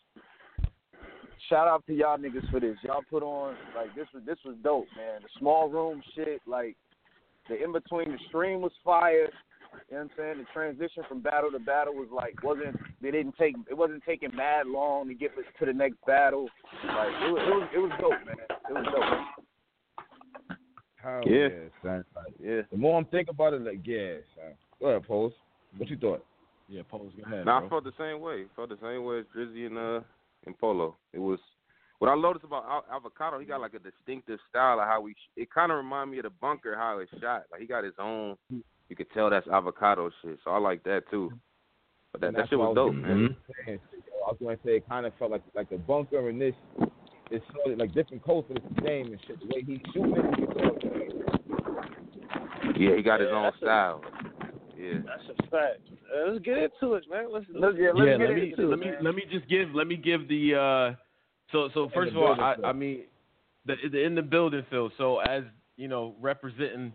Shout 1.49 1.69
out 1.69 1.85
to 1.87 1.95
y'all 1.95 2.19
niggas 2.19 2.50
for 2.50 2.61
this. 2.61 2.76
Y'all 2.83 3.02
put 3.11 3.23
on 3.23 3.57
like 3.76 3.95
this 3.95 4.07
was 4.14 4.23
this 4.25 4.38
was 4.45 4.57
dope, 4.62 4.87
man. 4.97 5.23
The 5.23 5.29
small 5.38 5.69
room 5.69 6.02
shit, 6.14 6.40
like 6.47 6.76
the 7.49 7.62
in 7.62 7.73
between 7.73 8.12
the 8.12 8.19
stream 8.29 8.61
was 8.61 8.73
fire. 8.85 9.29
You 9.90 9.97
know 9.97 10.02
what 10.04 10.11
I'm 10.12 10.16
saying? 10.16 10.38
The 10.38 10.44
transition 10.52 11.02
from 11.09 11.20
battle 11.20 11.50
to 11.50 11.59
battle 11.59 11.94
was 11.94 12.09
like 12.12 12.40
wasn't 12.44 12.76
they 13.02 13.11
didn't 13.11 13.37
take 13.37 13.56
it 13.68 13.76
wasn't 13.76 14.04
taking 14.04 14.35
mad 14.37 14.68
long 14.68 15.09
to 15.09 15.14
get 15.14 15.32
to 15.35 15.66
the 15.66 15.73
next 15.73 15.97
battle. 16.06 16.49
Like 16.87 17.09
it 17.09 17.32
was 17.32 17.42
it 17.42 17.54
was, 17.54 17.68
it 17.75 17.78
was 17.78 17.92
dope, 18.00 18.26
man. 18.26 18.37
It 18.68 18.73
was 18.73 18.87
dope. 18.94 20.56
Hell 21.02 21.23
Yeah. 21.26 21.49
yeah, 21.49 21.68
son. 21.82 22.04
Like, 22.14 22.35
Yeah. 22.38 22.62
the 22.70 22.76
more 22.76 22.99
I'm 22.99 23.06
thinking 23.06 23.35
about 23.35 23.54
it, 23.54 23.62
like 23.62 23.80
yeah, 23.85 24.18
son. 24.37 24.54
Go 24.80 24.87
ahead, 24.90 25.06
Pose. 25.09 25.32
What 25.76 25.88
you 25.88 25.97
thought? 25.97 26.25
Yeah, 26.68 26.82
Pose, 26.88 27.11
go 27.16 27.25
ahead. 27.26 27.47
Nah, 27.47 27.66
I 27.66 27.68
felt 27.68 27.82
the 27.82 27.92
same 27.99 28.20
way. 28.20 28.44
Felt 28.54 28.68
the 28.68 28.78
same 28.80 29.04
way 29.04 29.20
as 29.20 29.25
Drizzy 29.37 29.66
and 29.66 29.76
uh 29.76 30.00
and 30.47 30.56
Polo. 30.59 30.97
It 31.12 31.18
was 31.18 31.40
what 31.99 32.09
I 32.09 32.14
noticed 32.14 32.44
about 32.44 32.64
Al- 32.64 32.97
Avocado. 32.97 33.40
He 33.40 33.44
got 33.44 33.61
like 33.61 33.75
a 33.75 33.80
distinctive 33.80 34.38
style 34.49 34.78
of 34.78 34.87
how 34.87 35.04
he. 35.06 35.14
Sh- 35.14 35.30
it 35.37 35.50
kind 35.50 35.73
of 35.73 35.78
reminded 35.78 36.12
me 36.12 36.18
of 36.18 36.25
the 36.25 36.30
bunker 36.40 36.76
how 36.76 36.99
it's 36.99 37.11
shot. 37.20 37.42
Like 37.50 37.61
he 37.61 37.66
got 37.66 37.82
his 37.82 37.94
own. 37.99 38.37
You 38.90 38.97
could 38.97 39.11
tell 39.12 39.30
that's 39.30 39.47
Avocado 39.49 40.11
shit. 40.20 40.38
So 40.44 40.50
I 40.50 40.59
like 40.59 40.82
that 40.85 41.04
too. 41.11 41.32
But 42.12 42.20
that 42.23 42.35
that 42.35 42.49
shit 42.50 42.59
was 42.59 42.75
what 42.76 42.82
I 42.82 42.87
dope, 42.87 42.94
man. 42.97 43.37
saying. 43.64 43.78
I 44.26 44.30
was 44.32 44.37
going 44.40 44.56
to 44.59 44.62
say 44.64 44.70
it 44.76 44.88
kind 44.88 45.06
of 45.06 45.12
felt 45.18 45.30
like 45.30 45.42
like 45.54 45.70
the 45.70 45.78
bunker 45.78 46.28
and 46.28 46.40
this. 46.40 46.54
It's 47.30 47.44
sort 47.54 47.73
of 47.73 47.78
like 47.78 47.94
different 47.94 48.25
codes 48.25 48.49
for 48.49 48.54
the 48.54 48.61
same 48.85 49.06
and 49.06 49.18
shit. 49.26 49.38
The 49.38 49.47
way 49.47 49.62
he's 49.64 49.78
shooting 49.94 50.16
it, 50.16 50.38
you. 52.76 52.88
Yeah, 52.90 52.97
he 52.97 53.02
got 53.02 53.20
his 53.20 53.28
Yeah, 53.30 53.37
own 53.37 53.42
that's 53.44 53.56
a- 53.56 53.61
style. 53.61 54.02
Yeah. 54.76 54.99
That's 55.06 55.38
a 55.38 55.42
fact. 55.50 55.80
Uh, 56.12 56.30
let's 56.32 56.44
get 56.44 56.59
into 56.59 56.94
it, 56.94 57.04
man. 57.09 57.26
Let's 57.32 57.47
let's 57.54 57.76
get 57.76 57.94
let's 57.94 58.09
yeah, 58.09 58.16
get 58.18 58.28
let 58.28 58.35
me 58.35 58.50
into 58.50 58.66
let 58.66 58.73
it, 58.73 58.80
me 58.80 58.87
man. 58.87 59.04
let 59.04 59.14
me 59.14 59.23
just 59.30 59.49
give 59.49 59.68
let 59.75 59.87
me 59.87 59.97
give 59.97 60.26
the 60.26 60.54
uh 60.54 60.94
so 61.52 61.68
so 61.75 61.88
first 61.94 62.11
of 62.12 62.16
all 62.16 62.35
I 62.40 62.56
I 62.64 62.73
mean 62.73 63.02
the, 63.66 63.75
the 63.92 64.02
in 64.02 64.14
the 64.16 64.23
building 64.23 64.64
Phil 64.70 64.90
so 64.99 65.18
as 65.20 65.44
you 65.76 65.87
know 65.87 66.14
representing 66.20 66.92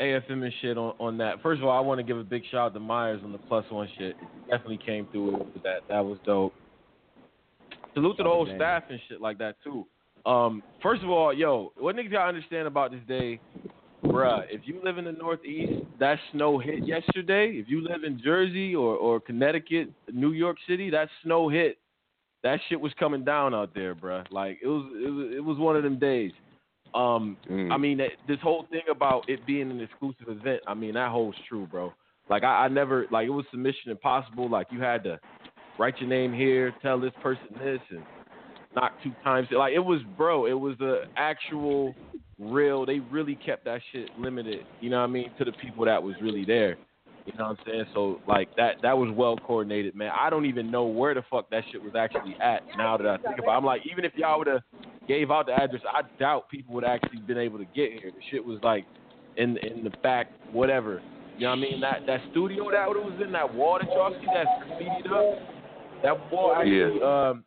AFM 0.00 0.42
and 0.42 0.52
shit 0.60 0.76
on 0.76 0.94
on 0.98 1.18
that 1.18 1.42
first 1.42 1.60
of 1.60 1.68
all 1.68 1.76
I 1.76 1.80
want 1.80 1.98
to 1.98 2.02
give 2.02 2.18
a 2.18 2.24
big 2.24 2.42
shout 2.50 2.66
out 2.66 2.74
to 2.74 2.80
Myers 2.80 3.20
on 3.24 3.32
the 3.32 3.38
plus 3.38 3.64
one 3.70 3.88
shit 3.98 4.16
definitely 4.50 4.80
came 4.84 5.06
through 5.12 5.38
with 5.38 5.62
that 5.62 5.80
that 5.88 6.04
was 6.04 6.18
dope 6.24 6.54
salute 7.94 8.16
to 8.16 8.22
the 8.22 8.28
whole 8.28 8.48
staff 8.56 8.84
and 8.90 8.98
shit 9.08 9.20
like 9.20 9.38
that 9.38 9.56
too 9.62 9.86
um 10.26 10.62
first 10.82 11.02
of 11.02 11.10
all 11.10 11.32
yo 11.32 11.72
what 11.78 11.94
niggas 11.96 12.10
gotta 12.10 12.28
understand 12.28 12.66
about 12.66 12.90
this 12.90 13.00
day 13.06 13.40
Bruh, 14.04 14.42
if 14.50 14.62
you 14.64 14.80
live 14.84 14.98
in 14.98 15.06
the 15.06 15.12
Northeast, 15.12 15.82
that 15.98 16.18
snow 16.32 16.58
hit 16.58 16.86
yesterday. 16.86 17.52
If 17.52 17.68
you 17.68 17.82
live 17.82 18.04
in 18.04 18.20
Jersey 18.22 18.74
or, 18.74 18.94
or 18.96 19.18
Connecticut, 19.18 19.90
New 20.12 20.32
York 20.32 20.58
City, 20.68 20.90
that 20.90 21.08
snow 21.22 21.48
hit. 21.48 21.78
That 22.42 22.60
shit 22.68 22.78
was 22.78 22.92
coming 22.98 23.24
down 23.24 23.54
out 23.54 23.74
there, 23.74 23.94
bruh. 23.94 24.30
Like 24.30 24.58
it 24.62 24.68
was, 24.68 24.84
it 24.94 25.10
was, 25.10 25.32
it 25.36 25.40
was 25.40 25.58
one 25.58 25.76
of 25.76 25.82
them 25.82 25.98
days. 25.98 26.32
Um, 26.94 27.36
Mm. 27.50 27.72
I 27.72 27.76
mean, 27.76 27.98
this 28.28 28.38
whole 28.40 28.66
thing 28.70 28.82
about 28.90 29.28
it 29.28 29.44
being 29.46 29.70
an 29.70 29.80
exclusive 29.80 30.28
event, 30.28 30.62
I 30.66 30.74
mean, 30.74 30.94
that 30.94 31.10
holds 31.10 31.36
true, 31.48 31.66
bro. 31.66 31.92
Like 32.30 32.44
I, 32.44 32.64
I 32.64 32.68
never, 32.68 33.06
like 33.10 33.26
it 33.26 33.30
was 33.30 33.44
submission 33.50 33.90
impossible. 33.90 34.48
Like 34.48 34.68
you 34.70 34.80
had 34.80 35.02
to 35.04 35.18
write 35.78 35.98
your 35.98 36.08
name 36.08 36.32
here, 36.32 36.72
tell 36.80 36.98
this 36.98 37.12
person 37.22 37.46
this, 37.62 37.80
and 37.90 38.02
knock 38.74 38.92
two 39.02 39.12
times. 39.22 39.48
Like 39.50 39.74
it 39.74 39.80
was, 39.80 40.00
bro. 40.16 40.46
It 40.46 40.58
was 40.58 40.76
the 40.78 41.02
actual 41.16 41.94
real. 42.38 42.86
They 42.86 43.00
really 43.00 43.34
kept 43.34 43.64
that 43.66 43.80
shit 43.92 44.08
limited. 44.18 44.60
You 44.80 44.90
know 44.90 44.98
what 44.98 45.04
I 45.04 45.08
mean 45.08 45.30
to 45.38 45.44
the 45.44 45.52
people 45.52 45.84
that 45.84 46.02
was 46.02 46.14
really 46.22 46.44
there. 46.44 46.76
You 47.26 47.32
know 47.38 47.48
what 47.48 47.58
I'm 47.58 47.66
saying? 47.66 47.84
So 47.94 48.20
like 48.28 48.54
that 48.56 48.76
that 48.82 48.96
was 48.96 49.10
well 49.10 49.36
coordinated, 49.36 49.94
man. 49.94 50.10
I 50.18 50.28
don't 50.28 50.44
even 50.44 50.70
know 50.70 50.84
where 50.84 51.14
the 51.14 51.22
fuck 51.30 51.48
that 51.50 51.64
shit 51.72 51.82
was 51.82 51.94
actually 51.94 52.36
at. 52.40 52.62
Now 52.76 52.98
that 52.98 53.06
I 53.06 53.16
think 53.16 53.38
about, 53.38 53.54
it. 53.54 53.56
I'm 53.56 53.64
like, 53.64 53.82
even 53.90 54.04
if 54.04 54.12
y'all 54.14 54.38
would 54.38 54.46
have 54.46 54.60
gave 55.08 55.30
out 55.30 55.46
the 55.46 55.52
address, 55.52 55.80
I 55.90 56.02
doubt 56.18 56.50
people 56.50 56.74
would 56.74 56.84
actually 56.84 57.20
been 57.20 57.38
able 57.38 57.58
to 57.58 57.64
get 57.64 57.92
here. 57.92 58.10
The 58.10 58.22
shit 58.30 58.44
was 58.44 58.58
like 58.62 58.84
in 59.36 59.56
in 59.58 59.84
the 59.84 59.90
back, 60.02 60.30
whatever. 60.52 61.00
You 61.38 61.44
know 61.44 61.50
what 61.50 61.56
I 61.56 61.60
mean? 61.62 61.80
That 61.80 62.00
that 62.06 62.20
studio 62.30 62.70
that 62.70 62.88
it 62.88 63.04
was 63.04 63.20
in, 63.24 63.32
that 63.32 63.54
wall 63.54 63.78
that 63.80 63.88
y'all 63.88 64.14
see 64.20 64.26
that's 64.26 64.48
graffitied 64.68 65.10
up, 65.10 66.02
that 66.02 66.32
wall 66.32 66.54
actually 66.54 67.02
um 67.02 67.44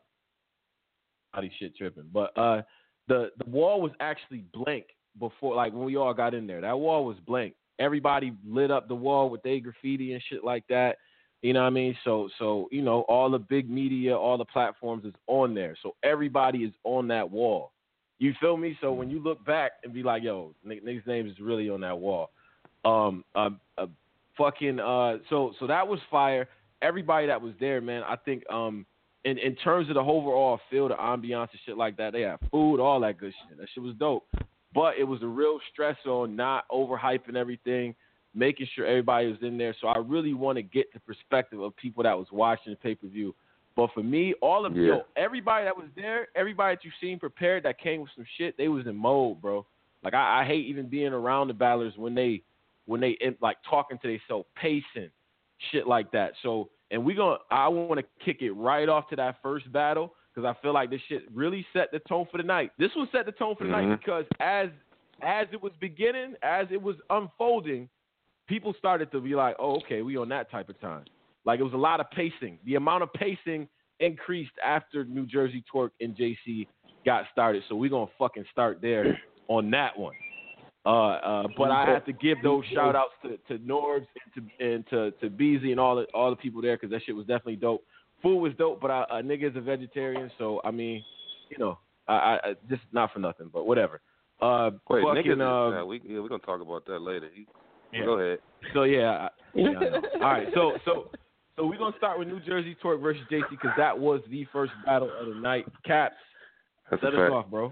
how 1.34 1.42
these 1.42 1.52
shit 1.60 1.76
tripping. 1.78 2.10
But 2.12 2.36
uh 2.36 2.64
the 3.08 3.30
the 3.38 3.50
wall 3.50 3.80
was 3.80 3.92
actually 4.00 4.44
blank 4.54 4.86
before 5.20 5.56
like 5.56 5.72
when 5.72 5.86
we 5.86 5.98
all 5.98 6.16
got 6.16 6.34
in 6.34 6.48
there. 6.48 6.62
That 6.62 6.80
wall 6.80 7.06
was 7.06 7.18
blank. 7.28 7.54
Everybody 7.80 8.34
lit 8.46 8.72
up 8.72 8.88
the 8.88 8.96
wall 8.96 9.30
with 9.30 9.44
their 9.44 9.60
graffiti 9.60 10.14
and 10.14 10.24
shit 10.30 10.44
like 10.44 10.66
that. 10.70 10.98
You 11.42 11.54
know 11.54 11.62
what 11.62 11.68
I 11.68 11.72
mean? 11.72 11.96
So 12.04 12.30
so 12.40 12.68
you 12.72 12.82
know 12.82 13.02
all 13.02 13.30
the 13.30 13.40
big 13.40 13.70
media, 13.70 14.18
all 14.18 14.38
the 14.38 14.46
platforms 14.46 15.06
is 15.06 15.14
on 15.28 15.54
there. 15.54 15.76
So 15.84 15.96
everybody 16.04 16.60
is 16.60 16.74
on 16.84 17.08
that 17.10 17.30
wall. 17.30 17.72
You 18.20 18.34
feel 18.40 18.58
me? 18.58 18.76
So 18.82 18.92
when 18.92 19.12
you 19.12 19.20
look 19.20 19.46
back 19.46 19.74
and 19.84 19.94
be 19.94 20.02
like, 20.02 20.24
yo, 20.24 20.56
nigga's 20.66 21.06
name 21.06 21.28
is 21.28 21.40
really 21.40 21.70
on 21.70 21.82
that 21.82 22.00
wall. 22.00 22.32
Um, 22.84 23.24
uh, 23.36 23.52
fucking 24.38 24.80
uh, 24.80 25.18
so 25.30 25.54
so 25.60 25.68
that 25.68 25.88
was 25.88 26.00
fire. 26.10 26.48
Everybody 26.82 27.28
that 27.28 27.42
was 27.42 27.54
there, 27.60 27.82
man. 27.82 28.04
I 28.04 28.16
think 28.16 28.44
um, 28.52 28.86
in 29.26 29.38
in 29.38 29.56
terms 29.56 29.90
of 29.90 29.96
the 29.96 30.02
overall 30.02 30.60
feel, 30.70 30.88
the 30.88 30.96
ambiance 30.96 31.50
and 31.52 31.60
shit 31.66 31.78
like 31.78 31.98
that, 31.98 32.14
they 32.14 32.22
had 32.22 32.38
food, 32.52 32.80
all 32.80 33.00
that 33.02 33.20
good 33.20 33.34
shit. 33.48 33.58
That 33.58 33.68
shit 33.74 33.84
was 33.84 33.96
dope. 33.96 34.28
But 34.74 34.98
it 34.98 35.04
was 35.04 35.24
a 35.24 35.28
real 35.28 35.60
stress 35.72 35.98
on 36.06 36.36
not 36.36 36.66
overhyping 36.70 37.36
everything, 37.36 37.96
making 38.34 38.68
sure 38.76 38.86
everybody 38.86 39.28
was 39.28 39.38
in 39.42 39.58
there. 39.58 39.76
So 39.82 39.88
I 39.88 39.98
really 39.98 40.34
want 40.34 40.58
to 40.58 40.62
get 40.62 40.94
the 40.94 41.00
perspective 41.00 41.62
of 41.62 41.76
people 41.76 42.04
that 42.04 42.18
was 42.18 42.28
watching 42.32 42.74
the 42.74 42.78
pay 42.78 42.96
per 42.96 43.08
view. 43.08 43.34
But 43.76 43.92
for 43.94 44.04
me, 44.04 44.34
all 44.42 44.66
of 44.66 44.76
Yeah. 44.76 44.88
yo, 44.88 45.06
everybody 45.16 45.66
that 45.66 45.78
was 45.78 45.88
there, 45.96 46.28
everybody 46.36 46.76
that 46.76 46.84
you 46.84 46.92
seen 47.00 47.20
prepared 47.20 47.64
that 47.64 47.80
came 47.80 48.02
with 48.02 48.12
some 48.16 48.26
shit, 48.38 48.58
they 48.58 48.68
was 48.68 48.88
in 48.88 48.96
mode, 48.96 49.42
bro. 49.42 49.66
Like 50.04 50.14
I, 50.14 50.42
I 50.42 50.46
hate 50.46 50.66
even 50.66 50.88
being 50.88 51.14
around 51.14 51.48
the 51.48 51.54
battlers 51.54 51.96
when 51.96 52.16
they 52.16 52.42
when 52.86 53.02
they 53.02 53.18
like 53.42 53.58
talking 53.70 54.00
to 54.00 54.08
themselves, 54.08 54.48
pacing, 54.56 55.12
shit 55.72 55.88
like 55.88 56.12
that. 56.12 56.34
So 56.42 56.70
and 56.92 57.04
we 57.04 57.14
gonna 57.14 57.38
I 57.52 57.68
want 57.68 58.00
to 58.00 58.06
kick 58.24 58.42
it 58.42 58.52
right 58.52 58.90
off 58.90 59.10
to 59.10 59.16
that 59.18 59.38
first 59.42 59.72
battle 59.72 60.14
because 60.38 60.56
I 60.56 60.62
feel 60.62 60.74
like 60.74 60.91
this 60.91 61.01
shit 61.10 61.24
really 61.34 61.65
set 61.74 61.91
the 61.91 61.98
tone 62.00 62.27
for 62.32 62.38
the 62.38 62.44
night. 62.44 62.72
This 62.77 62.91
one 62.96 63.10
set 63.12 63.25
the 63.25 63.32
tone 63.32 63.56
for 63.56 63.63
the 63.63 63.72
night 63.72 63.86
Mhm. 63.86 63.98
because 64.00 64.25
as 64.39 64.70
as 65.24 65.48
it 65.51 65.60
was 65.60 65.74
beginning, 65.79 66.36
as 66.44 66.67
it 66.70 66.79
was 66.79 66.96
unfolding, 67.10 67.89
people 68.46 68.72
started 68.75 69.12
to 69.12 69.20
be 69.20 69.34
like, 69.34 69.56
oh, 69.58 69.77
okay, 69.77 70.03
we 70.03 70.15
on 70.15 70.29
that 70.29 70.51
type 70.51 70.70
of 70.70 70.79
time. 70.79 71.06
Like 71.44 71.60
it 71.60 71.63
was 71.63 71.74
a 71.74 71.77
lot 71.77 72.00
of 72.00 72.12
pacing. 72.12 72.60
The 72.65 72.75
amount 72.75 73.01
of 73.01 73.12
pacing 73.13 73.67
increased 74.00 74.51
after 74.63 75.06
New 75.06 75.25
Jersey 75.25 75.63
Twerk 75.74 75.89
and 76.01 76.15
JC 76.15 76.67
got 77.03 77.25
started. 77.32 77.63
So 77.67 77.75
we're 77.75 77.89
gonna 77.89 78.12
fucking 78.20 78.46
start 78.51 78.79
there 78.79 79.20
on 79.48 79.72
that 79.72 79.98
one. 79.98 80.13
Uh, 80.86 80.89
uh, 80.89 81.48
but 81.58 81.72
I 81.72 81.86
have 81.86 82.06
to 82.06 82.13
give 82.13 82.44
those 82.44 82.63
shout 82.65 82.96
outs 82.96 83.15
to, 83.24 83.38
to 83.48 83.58
Norbes 83.63 84.06
and 84.36 84.36
to 84.36 84.65
and 84.65 84.88
to, 84.89 85.12
to 85.20 85.29
Beezy 85.32 85.72
and 85.72 85.79
all 85.79 85.96
the 85.96 86.06
all 86.13 86.29
the 86.29 86.36
people 86.36 86.62
there 86.62 86.77
because 86.77 86.91
that 86.91 87.01
shit 87.06 87.15
was 87.15 87.25
definitely 87.25 87.56
dope. 87.56 87.84
Food 88.22 88.40
was 88.40 88.54
dope, 88.58 88.82
but 88.82 88.92
I, 88.92 89.06
a 89.12 89.24
nigga 89.24 89.50
is 89.52 89.56
a 89.56 89.62
vegetarian, 89.62 90.32
so 90.38 90.60
I 90.64 90.72
mean, 90.72 91.04
you 91.50 91.58
know, 91.58 91.78
I, 92.08 92.40
I 92.44 92.54
just 92.70 92.82
not 92.92 93.14
for 93.14 93.20
nothing, 93.20 93.50
but 93.54 93.68
whatever. 93.68 94.02
Uh, 94.42 94.72
Wait, 94.90 95.04
fucking, 95.04 95.24
niggas. 95.32 95.82
uh, 95.82 95.86
we 95.86 96.02
yeah, 96.06 96.20
we're 96.20 96.30
gonna 96.30 96.40
talk 96.42 96.62
about 96.62 96.86
that 96.86 97.00
later. 97.00 97.30
You- 97.36 97.46
yeah. 97.94 98.04
Go 98.06 98.20
ahead. 98.20 98.40
So 98.74 98.84
yeah, 98.84 99.12
I, 99.12 99.30
yeah 99.56 99.80
all 100.16 100.20
right. 100.20 100.48
So 100.54 100.74
so 100.84 101.10
so 101.56 101.66
we're 101.66 101.78
gonna 101.78 101.96
start 101.98 102.20
with 102.20 102.28
New 102.28 102.40
Jersey 102.42 102.76
Twerk 102.84 103.02
versus 103.02 103.24
JC 103.32 103.44
because 103.50 103.72
that 103.78 103.98
was 103.98 104.22
the 104.30 104.46
first 104.52 104.74
battle 104.86 105.10
of 105.20 105.28
the 105.28 105.36
night. 105.36 105.66
Caps, 105.86 106.16
That's 106.92 107.02
set 107.02 107.14
us 107.14 107.20
fact. 107.20 107.32
off, 107.32 107.50
bro. 107.50 107.72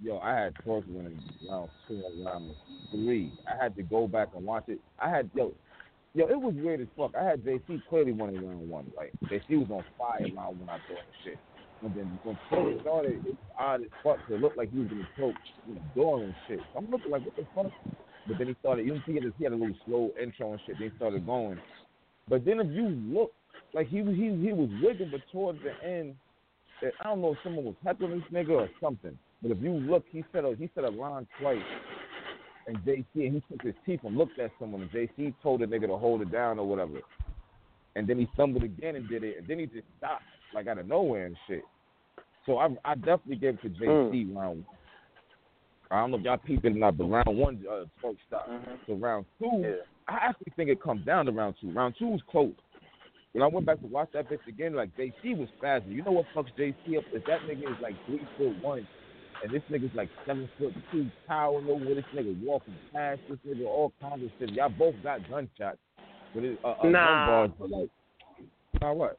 Yo, 0.00 0.18
I 0.18 0.32
had 0.34 0.52
Torque 0.64 0.84
winning 0.88 1.18
round 1.48 1.70
two 1.88 2.02
and 2.06 2.24
round 2.24 2.54
three. 2.92 3.32
I 3.48 3.60
had 3.60 3.74
to 3.76 3.82
go 3.82 4.06
back 4.06 4.28
and 4.36 4.44
watch 4.44 4.64
it. 4.68 4.78
I 5.00 5.08
had 5.08 5.30
yo, 5.34 5.52
yo, 6.18 6.26
it 6.26 6.40
was 6.40 6.54
weird 6.56 6.80
as 6.80 6.88
fuck. 6.96 7.12
I 7.18 7.24
had 7.24 7.44
JC 7.44 7.80
clearly 7.88 8.12
winning 8.12 8.46
round 8.46 8.68
one. 8.68 8.90
Like 8.96 9.12
JC 9.26 9.58
was 9.58 9.70
on 9.70 9.84
fire 9.96 10.26
round 10.36 10.58
one. 10.58 10.68
I 10.68 10.78
thought 10.88 10.98
and 10.98 11.14
shit. 11.24 11.38
And 11.80 11.94
then 11.94 12.18
when 12.24 12.36
Torque 12.50 12.80
started, 12.82 13.12
it 13.12 13.24
was 13.24 13.34
odd 13.56 13.82
as 13.82 13.88
fuck. 14.02 14.18
It 14.28 14.40
looked 14.40 14.58
like 14.58 14.72
he 14.72 14.78
was 14.80 14.88
gonna 14.88 15.08
choke 15.16 15.36
through 15.64 15.74
the 15.74 16.00
door 16.00 16.22
and 16.24 16.34
shit. 16.48 16.58
I'm 16.76 16.90
looking 16.90 17.10
like 17.12 17.24
what 17.24 17.36
the 17.36 17.46
fuck. 17.54 17.70
But 18.26 18.38
then 18.38 18.48
he 18.48 18.56
started. 18.60 18.84
You 18.84 18.96
see, 19.06 19.12
he 19.12 19.44
had, 19.44 19.52
a- 19.52 19.56
little 19.56 19.74
slow 19.86 20.10
intro 20.20 20.52
and 20.52 20.60
shit. 20.66 20.76
Then 20.78 20.90
he 20.90 20.96
started 20.96 21.24
going. 21.24 21.58
But 22.28 22.44
then 22.44 22.58
if 22.60 22.66
you 22.72 22.88
look, 22.88 23.32
like 23.72 23.86
he 23.88 23.98
he 23.98 24.34
he 24.42 24.52
was 24.52 24.68
wigging, 24.82 25.10
but 25.12 25.20
towards 25.30 25.60
the 25.62 25.72
end, 25.86 26.16
that- 26.82 26.94
I 27.00 27.04
don't 27.04 27.20
know 27.22 27.32
if 27.32 27.38
someone 27.44 27.64
was 27.64 27.76
heckling 27.84 28.10
this 28.20 28.28
nigga 28.32 28.50
or 28.50 28.68
something. 28.80 29.16
But 29.40 29.52
if 29.52 29.58
you 29.62 29.70
look, 29.70 30.04
he 30.10 30.24
said 30.32 30.44
a, 30.44 30.56
he 30.58 30.68
said 30.74 30.82
a 30.82 30.90
line 30.90 31.28
twice, 31.40 31.62
and 32.68 32.76
JC 32.84 33.04
and 33.14 33.34
he 33.34 33.42
took 33.50 33.62
his 33.62 33.74
teeth 33.84 34.00
and 34.04 34.16
looked 34.16 34.38
at 34.38 34.50
someone, 34.60 34.82
and 34.82 34.90
JC 34.90 35.34
told 35.42 35.62
the 35.62 35.66
nigga 35.66 35.86
to 35.88 35.96
hold 35.96 36.20
it 36.20 36.30
down 36.30 36.58
or 36.58 36.68
whatever. 36.68 37.00
And 37.96 38.06
then 38.06 38.18
he 38.18 38.28
stumbled 38.34 38.62
again 38.62 38.94
and 38.94 39.08
did 39.08 39.24
it, 39.24 39.38
and 39.38 39.48
then 39.48 39.58
he 39.58 39.66
just 39.66 39.86
stopped 39.96 40.22
like 40.54 40.66
out 40.66 40.78
of 40.78 40.86
nowhere 40.86 41.26
and 41.26 41.36
shit. 41.48 41.62
So 42.46 42.58
I 42.58 42.68
I 42.84 42.94
definitely 42.94 43.36
give 43.36 43.56
it 43.56 43.62
to 43.62 43.68
JC 43.70 44.34
round. 44.36 44.64
I 45.90 46.00
don't 46.00 46.10
know 46.10 46.18
if 46.18 46.22
y'all 46.24 46.36
peeped 46.36 46.64
it 46.66 46.72
or 46.72 46.78
not, 46.78 46.98
but 46.98 47.04
round 47.04 47.36
one 47.38 47.64
uh, 47.68 47.84
Twerk 48.02 48.16
stopped. 48.26 48.50
So 48.86 48.94
round 48.94 49.24
two, 49.38 49.78
I 50.06 50.18
actually 50.28 50.52
think 50.54 50.68
it 50.68 50.82
comes 50.82 51.04
down 51.06 51.26
to 51.26 51.32
round 51.32 51.54
two. 51.60 51.72
Round 51.72 51.94
two 51.98 52.08
was 52.08 52.20
close. 52.30 52.52
When 53.32 53.42
I 53.42 53.46
went 53.46 53.66
back 53.66 53.80
to 53.80 53.86
watch 53.86 54.08
that 54.12 54.30
bitch 54.30 54.46
again, 54.46 54.74
like 54.74 54.94
JC 54.96 55.36
was 55.36 55.48
faster. 55.60 55.88
You 55.90 56.02
know 56.02 56.12
what 56.12 56.26
fucks 56.34 56.52
JC 56.58 56.98
up? 56.98 57.04
Is 57.14 57.22
that 57.26 57.40
nigga 57.42 57.70
is 57.70 57.76
like 57.82 57.94
three 58.06 58.26
foot 58.36 58.62
one, 58.62 58.86
and 59.42 59.52
this 59.52 59.62
nigga's 59.70 59.94
like 59.94 60.08
seven 60.26 60.48
foot 60.58 60.72
two, 60.90 61.06
towering 61.26 61.68
over 61.68 61.84
this 61.94 62.04
nigga 62.14 62.40
walking 62.44 62.74
past 62.92 63.20
this 63.28 63.38
nigga, 63.46 63.66
all 63.66 63.92
kinds 64.00 64.24
of 64.24 64.30
shit. 64.38 64.50
Y'all 64.50 64.68
both 64.68 64.94
got 65.02 65.28
gunshots, 65.30 65.78
but 66.34 66.44
it, 66.44 66.58
uh, 66.64 66.68
uh, 66.82 66.88
Nah. 66.88 67.06
gun 67.06 67.26
bars, 67.26 67.50
but 67.58 67.70
like, 67.70 67.90
nah, 68.80 68.92
what? 68.92 69.18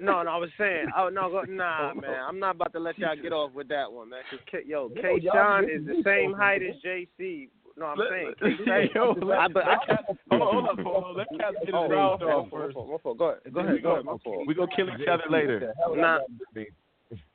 No, 0.00 0.22
no, 0.22 0.30
I 0.30 0.36
was 0.36 0.50
saying, 0.58 0.86
oh 0.96 1.08
no, 1.08 1.30
go, 1.30 1.42
nah, 1.42 1.94
man, 2.00 2.20
I'm 2.26 2.38
not 2.38 2.56
about 2.56 2.72
to 2.72 2.80
let 2.80 2.98
y'all 2.98 3.14
get 3.20 3.32
off 3.32 3.52
with 3.52 3.68
that 3.68 3.90
one, 3.90 4.10
man. 4.10 4.22
Cause 4.30 4.40
K, 4.50 4.58
yo, 4.66 4.90
Yo, 4.94 5.02
K. 5.02 5.20
y'all 5.22 5.34
Sean 5.34 5.64
niggas 5.64 5.80
is 5.80 5.86
the 5.86 6.02
same 6.04 6.32
height 6.32 6.62
as 6.62 6.74
JC. 6.84 7.48
No, 7.78 7.86
I'm 7.86 7.98
Let- 7.98 8.08
saying 8.10 8.34
K. 8.64 8.90
yo, 8.94 9.12
I, 9.32 9.48
but 9.48 9.64
I, 9.64 9.72
let 9.76 9.86
Cap- 9.86 10.04
hold 10.30 10.42
on, 10.42 10.48
hold 10.52 10.68
on, 10.78 10.84
hold 10.84 11.04
on. 11.04 11.16
Let 11.16 11.28
Cap 11.38 11.52
get 11.60 11.66
his 11.66 11.74
oh, 11.74 11.88
round 11.88 12.22
off 12.22 12.48
first. 12.50 12.74
my 12.76 12.96
fault. 13.02 13.18
Go 13.18 13.24
ahead, 13.26 13.52
go 13.52 13.60
ahead, 13.60 13.82
go 13.82 13.90
ahead. 13.92 14.46
We 14.46 14.54
gonna 14.54 14.68
kill 14.74 14.88
each 14.88 15.06
other 15.08 15.24
later. 15.30 15.72
Nah. 15.94 16.18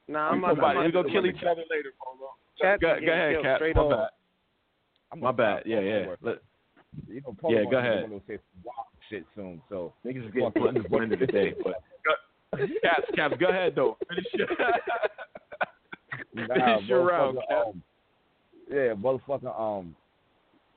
Nah, 0.08 0.30
I'm 0.32 0.42
not. 0.42 0.56
Nobody. 0.56 0.80
I'm 0.80 0.86
We 0.86 0.92
not 0.92 1.04
gonna 1.04 1.14
kill 1.14 1.26
each 1.26 1.44
other 1.44 1.64
later, 1.70 1.94
Polo. 2.04 2.30
Cats 2.60 2.82
Go, 2.82 2.98
go 3.06 3.12
ahead, 3.12 3.36
Cap. 3.42 3.62
My 3.62 3.82
off. 3.82 3.90
bad. 3.92 4.10
I'm 5.12 5.20
My 5.20 5.32
bad. 5.32 5.64
Yeah, 5.66 5.80
yeah. 5.80 6.06
Let, 6.22 6.38
You 7.08 7.22
know, 7.22 7.36
Yeah, 7.50 7.64
go 7.70 7.78
ahead. 7.78 8.10
gonna 8.10 8.22
say 8.28 8.38
some 8.38 8.62
wild 8.64 8.88
shit 9.10 9.26
soon, 9.36 9.62
so 9.70 9.94
niggas 10.06 10.28
is 10.28 10.34
getting 10.34 10.52
put 10.52 10.76
in 10.76 10.84
the 10.84 11.02
end 11.02 11.14
of. 11.14 11.20
But 11.64 12.60
Caps, 12.82 13.08
Caps, 13.16 13.36
go 13.40 13.48
ahead 13.48 13.74
though. 13.76 13.98
Finish 14.10 14.26
your, 14.34 14.48
Nah, 16.48 16.76
finish 16.76 16.90
your 16.90 17.06
round, 17.06 17.38
um, 17.38 17.82
yeah, 18.70 18.94
motherfucker. 18.94 19.58
Um, 19.60 19.96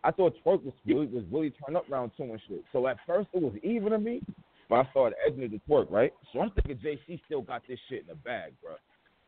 I 0.05 0.11
thought 0.11 0.35
Twerk 0.45 0.63
was 0.65 0.75
really 0.87 1.07
was 1.07 1.25
really 1.33 1.51
turned 1.51 1.77
up 1.77 1.85
round 1.89 2.13
two 2.17 2.25
and 2.25 2.41
shit. 2.49 2.63
So 2.73 2.87
at 2.87 2.99
first 3.07 3.29
it 3.33 3.43
was 3.43 3.55
even 3.63 3.91
to 3.91 3.99
me, 3.99 4.23
but 4.69 4.87
I 4.87 4.91
started 4.91 5.17
edging 5.27 5.43
it 5.43 5.49
to 5.51 5.61
Twerk, 5.69 5.91
right? 5.91 6.13
So 6.33 6.41
I'm 6.41 6.51
thinking 6.51 6.77
JC 6.77 7.21
still 7.25 7.43
got 7.43 7.63
this 7.69 7.79
shit 7.89 8.03
in 8.03 8.07
the 8.09 8.15
bag, 8.15 8.53
bro. 8.63 8.75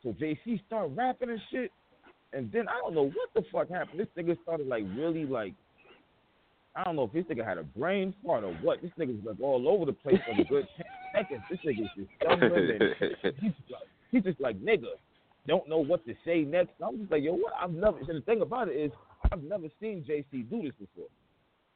So 0.07 0.13
JC 0.13 0.65
started 0.69 0.97
rapping 0.97 1.31
and 1.31 1.41
shit, 1.51 1.73
and 2.33 2.49
then 2.53 2.69
I 2.69 2.79
don't 2.81 2.95
know 2.95 3.11
what 3.11 3.29
the 3.35 3.43
fuck 3.51 3.69
happened. 3.69 3.99
This 3.99 4.07
nigga 4.17 4.41
started 4.45 4.69
like 4.69 4.85
really 4.95 5.27
like 5.27 5.53
I 6.77 6.85
don't 6.85 6.95
know 6.95 7.11
if 7.13 7.13
this 7.13 7.25
nigga 7.25 7.45
had 7.45 7.59
a 7.59 7.65
brain 7.65 8.15
fart 8.25 8.45
or 8.45 8.53
what. 8.63 8.81
This 8.83 8.93
nigga's 8.97 9.27
like 9.27 9.41
all 9.41 9.69
over 9.69 9.85
the 9.85 9.93
place 9.93 10.19
for 10.25 10.41
a 10.41 10.45
good 10.45 10.69
10 11.13 11.25
seconds. 11.25 11.43
This 11.51 11.59
nigga's 11.67 11.91
just 11.97 12.09
stumbling 12.23 12.71
and 12.71 13.35
he's 13.41 13.51
just 13.51 13.71
like, 13.71 13.89
he's 14.13 14.23
just 14.23 14.41
like 14.41 14.61
nigga, 14.63 14.95
don't 15.49 15.69
know 15.69 15.79
what 15.79 16.07
to 16.07 16.15
say 16.25 16.43
next. 16.43 16.75
I'm 16.81 17.01
just 17.01 17.11
like, 17.11 17.25
yo, 17.25 17.33
what? 17.33 17.55
I've 17.61 17.73
never. 17.73 17.99
And 17.99 18.09
the 18.09 18.21
thing 18.21 18.43
about 18.43 18.69
it 18.69 18.77
is, 18.77 18.93
I've 19.33 19.43
never 19.43 19.67
seen 19.81 20.05
JC 20.09 20.49
do 20.49 20.63
this 20.63 20.73
before. 20.79 21.09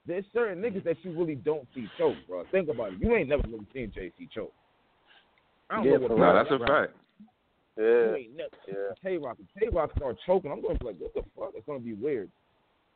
There's 0.07 0.25
certain 0.33 0.63
niggas 0.63 0.85
that 0.85 0.99
you 1.03 1.19
really 1.19 1.35
don't 1.35 1.67
see 1.75 1.89
choke, 1.99 2.17
bro. 2.29 2.45
Think 2.53 2.69
about 2.69 2.93
it. 2.93 3.01
You 3.01 3.13
ain't 3.17 3.29
never 3.29 3.43
really 3.49 3.67
seen 3.75 3.91
JC 3.91 4.31
choke. 4.33 4.53
I 5.69 5.77
don't 5.77 5.85
Yeah, 5.85 5.97
know 5.97 6.15
what. 6.15 6.19
No, 6.19 6.33
that's 6.33 6.51
a 6.51 6.59
fuck, 6.59 6.91
You 7.81 7.87
Yeah. 7.87 8.15
ain't 8.17 8.37
never. 8.37 8.51
Yeah. 8.69 8.75
Tay 9.03 9.17
Rock, 9.17 9.39
Tay 9.59 9.69
Rock 9.73 9.91
started 9.97 10.19
choking. 10.27 10.53
I'm 10.53 10.61
going 10.61 10.77
to 10.77 10.85
be 10.85 10.91
like, 10.91 11.01
what 11.01 11.15
the 11.15 11.23
fuck? 11.37 11.53
It's 11.55 11.67
going 11.67 11.81
to 11.81 11.85
be 11.85 11.95
weird. 11.95 12.31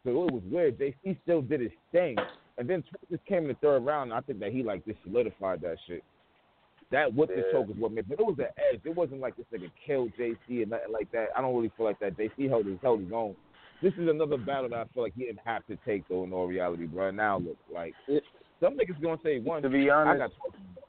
So 0.04 0.10
it 0.10 0.32
was 0.32 0.42
weird. 0.50 0.78
JC 0.78 1.16
still 1.22 1.40
did 1.40 1.60
his 1.60 1.72
thing, 1.90 2.18
and 2.58 2.68
then 2.68 2.82
Twerk 2.82 3.08
just 3.10 3.24
came 3.24 3.44
in 3.44 3.48
the 3.48 3.54
third 3.54 3.84
round. 3.86 4.12
And 4.12 4.18
I 4.18 4.20
think 4.20 4.38
that 4.40 4.52
he 4.52 4.62
like 4.62 4.84
just 4.84 4.98
solidified 5.02 5.62
that 5.62 5.78
shit. 5.86 6.04
That 6.90 7.12
what 7.12 7.28
the 7.30 7.36
Yeah. 7.36 7.52
choke 7.52 7.70
is 7.70 7.76
what 7.76 7.92
made, 7.92 8.06
but 8.08 8.20
it 8.20 8.26
was 8.26 8.38
an 8.38 8.48
edge. 8.70 8.82
It 8.84 8.94
wasn't 8.94 9.20
like 9.20 9.34
this 9.36 9.46
nigga 9.52 9.70
killed 9.86 10.12
JC 10.18 10.60
and 10.62 10.70
nothing 10.70 10.92
like 10.92 11.10
that. 11.12 11.28
I 11.34 11.40
don't 11.40 11.56
really 11.56 11.70
feel 11.76 11.86
like 11.86 11.98
that. 12.00 12.16
JC 12.18 12.48
held 12.48 12.66
his 12.66 12.78
held 12.82 13.00
his 13.00 13.12
own. 13.12 13.34
This 13.80 13.94
is 13.94 14.08
another 14.08 14.36
battle 14.36 14.68
that 14.68 14.78
I 14.78 14.84
feel 14.92 15.02
like 15.02 15.14
he 15.14 15.24
didn't 15.24 15.40
have 15.44 15.66
to 15.66 15.76
take 15.86 16.06
though. 16.08 16.24
In 16.24 16.32
all 16.34 16.46
reality, 16.46 16.84
bro. 16.84 17.10
Now 17.10 17.38
look, 17.38 17.56
like 17.72 17.94
some 18.60 18.76
niggas 18.76 19.00
gonna 19.00 19.18
say 19.22 19.40
one. 19.40 19.62
To 19.62 19.70
be 19.70 19.90
I 19.90 19.94
honest, 19.94 20.18
got 20.18 20.30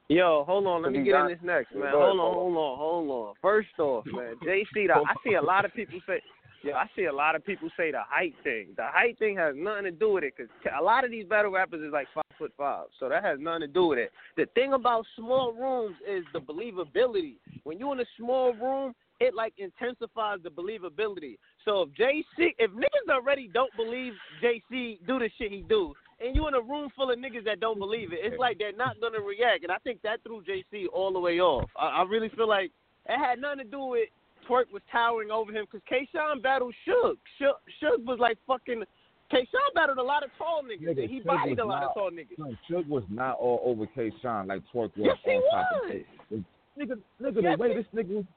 Yo, 0.07 0.43
hold 0.45 0.67
on. 0.67 0.83
Let 0.83 0.91
me 0.91 1.03
get 1.03 1.15
in 1.21 1.27
this 1.27 1.39
next, 1.43 1.73
man. 1.73 1.91
Hold 1.91 2.19
on, 2.19 2.33
hold 2.33 2.57
on, 2.57 2.77
hold 2.77 3.09
on. 3.09 3.33
First 3.41 3.79
off, 3.79 4.05
man, 4.05 4.35
JC, 4.43 4.87
the, 4.87 4.93
I 4.93 5.13
see 5.23 5.33
a 5.33 5.41
lot 5.41 5.65
of 5.65 5.73
people 5.73 5.99
say, 6.05 6.21
yeah, 6.63 6.75
I 6.75 6.85
see 6.95 7.05
a 7.05 7.13
lot 7.13 7.35
of 7.35 7.45
people 7.45 7.69
say 7.77 7.91
the 7.91 8.01
height 8.07 8.33
thing. 8.43 8.69
The 8.75 8.85
height 8.85 9.17
thing 9.17 9.35
has 9.37 9.55
nothing 9.57 9.85
to 9.85 9.91
do 9.91 10.13
with 10.13 10.23
it 10.23 10.33
because 10.35 10.51
a 10.79 10.83
lot 10.83 11.03
of 11.05 11.11
these 11.11 11.25
battle 11.25 11.51
rappers 11.51 11.81
is 11.81 11.91
like 11.91 12.07
five 12.13 12.23
foot 12.37 12.53
five, 12.57 12.85
so 12.99 13.09
that 13.09 13.23
has 13.23 13.39
nothing 13.39 13.61
to 13.61 13.67
do 13.67 13.87
with 13.87 13.99
it. 13.99 14.11
The 14.37 14.45
thing 14.53 14.73
about 14.73 15.05
small 15.15 15.53
rooms 15.53 15.95
is 16.07 16.23
the 16.33 16.39
believability. 16.39 17.35
When 17.63 17.79
you're 17.79 17.93
in 17.93 17.99
a 17.99 18.05
small 18.17 18.53
room, 18.53 18.93
it 19.19 19.33
like 19.33 19.53
intensifies 19.57 20.39
the 20.43 20.49
believability. 20.49 21.37
So 21.63 21.83
if 21.83 21.89
JC, 21.89 22.53
if 22.59 22.71
niggas 22.71 23.13
already 23.13 23.49
don't 23.53 23.75
believe 23.75 24.13
JC 24.43 24.99
do 25.07 25.19
the 25.19 25.29
shit 25.37 25.51
he 25.51 25.63
do, 25.67 25.93
and 26.25 26.35
you 26.35 26.47
in 26.47 26.53
a 26.53 26.61
room 26.61 26.89
full 26.95 27.11
of 27.11 27.19
niggas 27.19 27.45
that 27.45 27.59
don't 27.59 27.77
believe 27.77 28.11
it, 28.11 28.19
it's 28.21 28.39
like 28.39 28.57
they're 28.57 28.73
not 28.73 28.99
gonna 28.99 29.19
react. 29.19 29.63
And 29.63 29.71
I 29.71 29.77
think 29.79 30.01
that 30.01 30.23
threw 30.23 30.43
JC 30.43 30.85
all 30.91 31.13
the 31.13 31.19
way 31.19 31.39
off. 31.39 31.69
I, 31.77 31.87
I 31.87 32.03
really 32.03 32.29
feel 32.29 32.47
like 32.47 32.71
it 33.07 33.17
had 33.17 33.39
nothing 33.39 33.59
to 33.59 33.63
do 33.65 33.85
with 33.85 34.09
Twerk 34.49 34.71
was 34.71 34.81
towering 34.91 35.31
over 35.31 35.51
him 35.51 35.65
because 35.65 35.81
K-Shine 35.87 36.41
battled 36.41 36.73
Suge. 36.87 37.17
Suge. 37.41 38.05
Was 38.05 38.19
like 38.19 38.37
fucking. 38.47 38.83
K-Shine 39.31 39.73
battled 39.73 39.97
a 39.97 40.03
lot 40.03 40.23
of 40.23 40.29
tall 40.37 40.61
niggas, 40.63 40.87
Nigga, 40.87 41.01
and 41.01 41.09
he 41.09 41.19
Suge 41.21 41.25
bodied 41.25 41.59
a 41.59 41.65
lot 41.65 41.83
of 41.83 41.93
tall 41.95 42.11
niggas. 42.11 42.37
Son, 42.37 42.57
Suge 42.69 42.87
was 42.87 43.03
not 43.09 43.37
all 43.37 43.61
over 43.63 43.87
K. 43.87 44.11
Sean 44.21 44.47
like 44.47 44.61
Twerk 44.73 44.95
was 44.97 45.07
Yes, 45.07 45.17
he 45.23 45.31
on 45.31 45.51
top 45.51 45.83
of 45.83 45.89
was. 46.29 46.43
Nigga, 46.77 46.99
nigga, 47.21 47.43
Yes, 47.43 47.57
the 47.57 47.61
way 47.61 47.75
this 47.75 47.85
nigga 47.95 48.27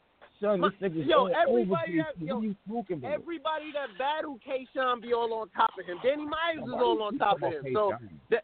son, 0.40 0.60
this 0.60 0.72
nigga 0.80 1.06
yo, 1.06 1.26
everybody 1.26 1.98
that- 1.98 2.18
yo, 2.18 2.36
What 2.36 2.42
are 2.42 2.46
you 2.46 2.56
talking 2.68 2.98
about? 2.98 3.12
Everybody 3.12 3.72
that 3.72 3.88
battled 3.98 4.40
K-Shine 4.42 5.00
be 5.00 5.12
all 5.12 5.32
on 5.34 5.48
top 5.50 5.70
of 5.78 5.86
him. 5.86 5.98
Danny 6.02 6.24
Myers 6.24 6.66
is 6.66 6.72
all 6.72 7.02
on 7.02 7.18
top 7.18 7.42
of 7.42 7.52
him. 7.52 7.64
So 7.72 7.92
K. 8.30 8.38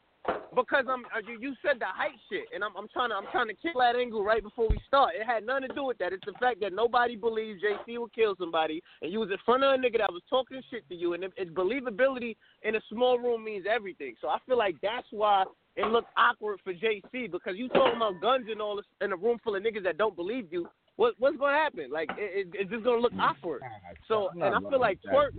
because 0.54 0.86
I'm 0.88 1.04
uh, 1.14 1.20
you, 1.26 1.38
you 1.40 1.54
said 1.62 1.78
the 1.78 1.86
height 1.86 2.18
shit, 2.30 2.44
and 2.54 2.64
I'm 2.64 2.74
I'm 2.76 2.88
trying 2.88 3.10
to 3.10 3.16
I'm 3.16 3.26
trying 3.32 3.48
to 3.48 3.54
kill 3.54 3.80
that 3.80 3.96
angle 3.96 4.24
right 4.24 4.42
before 4.42 4.68
we 4.68 4.78
start. 4.86 5.14
It 5.14 5.26
had 5.26 5.44
nothing 5.44 5.68
to 5.68 5.74
do 5.74 5.84
with 5.84 5.98
that. 5.98 6.12
It's 6.12 6.24
the 6.24 6.32
fact 6.40 6.60
that 6.60 6.72
nobody 6.72 7.16
believes 7.16 7.60
JC 7.62 7.98
would 7.98 8.12
kill 8.14 8.34
somebody, 8.38 8.82
and 9.02 9.12
you 9.12 9.20
was 9.20 9.30
in 9.30 9.38
front 9.44 9.64
of 9.64 9.74
a 9.74 9.76
nigga 9.76 9.98
that 9.98 10.12
was 10.12 10.22
talking 10.30 10.62
shit 10.70 10.88
to 10.88 10.94
you, 10.94 11.14
and 11.14 11.24
it, 11.24 11.32
it, 11.36 11.54
believability 11.54 12.36
in 12.62 12.76
a 12.76 12.80
small 12.90 13.18
room 13.18 13.44
means 13.44 13.66
everything. 13.68 14.14
So 14.20 14.28
I 14.28 14.38
feel 14.46 14.58
like 14.58 14.76
that's 14.82 15.06
why 15.10 15.44
it 15.76 15.86
looked 15.86 16.10
awkward 16.16 16.60
for 16.62 16.72
JC 16.72 17.30
because 17.30 17.56
you 17.56 17.68
talking 17.68 17.96
about 17.96 18.20
guns 18.20 18.46
and 18.50 18.60
all 18.60 18.76
this 18.76 18.86
in 19.00 19.12
a 19.12 19.16
room 19.16 19.38
full 19.42 19.56
of 19.56 19.62
niggas 19.62 19.82
that 19.84 19.98
don't 19.98 20.16
believe 20.16 20.46
you. 20.50 20.68
What 20.96 21.14
what's 21.18 21.36
gonna 21.36 21.56
happen? 21.56 21.90
Like 21.90 22.10
it, 22.16 22.46
it, 22.46 22.48
it's 22.54 22.70
just 22.70 22.84
gonna 22.84 23.00
look 23.00 23.12
mm. 23.12 23.20
awkward. 23.20 23.62
So 24.06 24.30
and 24.32 24.44
I 24.54 24.60
feel 24.70 24.80
like 24.80 25.00
Twerk. 25.02 25.30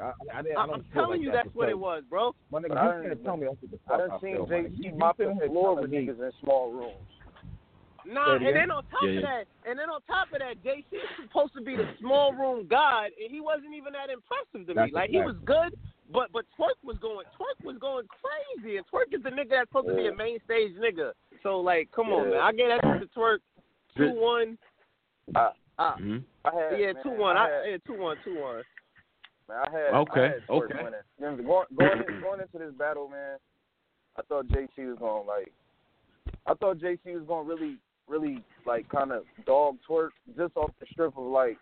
I, 0.00 0.06
I, 0.06 0.38
I 0.38 0.60
I'm 0.60 0.68
feel 0.68 0.82
telling 0.92 1.10
like 1.10 1.20
you 1.20 1.30
that's 1.32 1.54
what 1.54 1.68
it 1.68 1.78
was, 1.78 2.02
bro. 2.10 2.34
My 2.50 2.60
nigga, 2.60 2.68
But 2.70 2.78
I 2.78 2.84
you 2.84 2.90
done- 2.90 3.02
can't 3.04 3.24
tell 3.24 3.36
me 3.36 3.46
that's 3.46 3.62
what 3.62 3.70
the 3.70 3.78
I 3.86 3.88
fuck 3.88 3.98
done 3.98 4.10
I 4.10 4.20
seen 4.20 4.34
feel, 4.36 4.46
man. 4.46 4.64
JC 4.64 4.76
You- 4.78 4.90
you 4.90 4.98
mop 4.98 5.16
sitting 5.16 5.34
the 5.36 5.40
here 5.44 5.48
floor 5.50 5.80
with 5.80 5.90
niggas 5.90 6.18
in 6.18 6.32
small 6.42 6.72
rooms. 6.72 7.06
Nah, 8.06 8.38
Say 8.38 8.46
and 8.46 8.56
then 8.56 8.70
on 8.70 8.82
top 8.90 9.00
Yeah, 9.02 9.08
of 9.08 9.14
yeah. 9.14 9.20
that, 9.22 9.44
and 9.70 9.78
then 9.78 9.88
on 9.88 10.02
top 10.02 10.28
of 10.32 10.40
that, 10.40 10.60
JC 10.62 10.84
is 10.92 11.08
supposed 11.22 11.54
to 11.54 11.62
be 11.62 11.76
the 11.76 11.88
small 12.00 12.34
room 12.34 12.66
god, 12.66 13.10
and 13.16 13.30
he 13.30 13.40
wasn't 13.40 13.72
even 13.72 13.94
that 13.94 14.10
impressive 14.10 14.66
to 14.66 14.74
That's 14.74 14.92
me. 14.92 14.92
a 14.92 14.94
Like 14.94 15.10
he 15.10 15.22
was 15.22 15.36
good, 15.46 15.72
but 16.12 16.32
but 16.32 16.44
Twerk 16.58 16.76
was 16.82 16.98
going 16.98 17.24
Twerk 17.38 17.64
was 17.64 17.78
going 17.78 18.06
crazy, 18.10 18.76
and 18.76 18.84
Twerk 18.92 19.14
is 19.16 19.22
the 19.22 19.30
nigga 19.30 19.50
that's 19.62 19.70
supposed 19.70 19.88
to 19.88 19.94
be 19.96 20.08
a 20.08 20.14
main 20.14 20.38
stage 20.44 20.74
nigga. 20.76 21.12
So 21.42 21.60
like, 21.60 21.88
come 21.94 22.08
on, 22.10 22.30
man, 22.30 22.40
I 22.40 22.52
get 22.52 22.68
that 22.82 22.82
to 23.00 23.06
Twerk 23.16 23.38
two 23.96 24.10
one. 24.12 24.58
Uh, 25.34 25.50
Uh, 25.78 25.96
hmm 25.96 26.16
I 26.44 26.54
had, 26.54 26.78
yeah, 26.78 26.92
man, 26.92 27.02
two 27.02 27.10
one. 27.10 27.36
I 27.36 27.40
I, 27.40 27.50
had, 27.50 27.70
yeah, 27.70 27.76
two 27.86 27.98
one, 28.00 28.16
two 28.24 28.38
one. 28.40 28.62
man, 29.48 29.58
I 29.66 29.70
had, 29.70 29.94
Okay, 29.94 30.20
I 30.20 30.24
had 30.24 30.46
Twerk 30.46 30.70
okay. 30.70 30.74
winning. 30.82 31.00
You 31.18 31.24
know, 31.24 31.36
going, 31.36 31.66
going, 31.76 32.02
in, 32.06 32.20
going 32.20 32.40
into 32.40 32.58
this 32.58 32.74
battle, 32.78 33.08
man, 33.08 33.38
I 34.16 34.22
thought 34.22 34.46
JC 34.48 34.88
was 34.88 34.98
going 34.98 35.24
to, 35.24 35.28
like, 35.28 35.52
I 36.46 36.54
thought 36.54 36.78
JC 36.78 37.14
was 37.14 37.24
going 37.26 37.46
to 37.46 37.54
really, 37.54 37.78
really, 38.06 38.44
like, 38.66 38.88
kind 38.88 39.10
of 39.10 39.24
dog 39.46 39.78
twerk 39.88 40.10
just 40.36 40.56
off 40.56 40.70
the 40.80 40.86
strip 40.92 41.16
of, 41.16 41.24
like, 41.24 41.56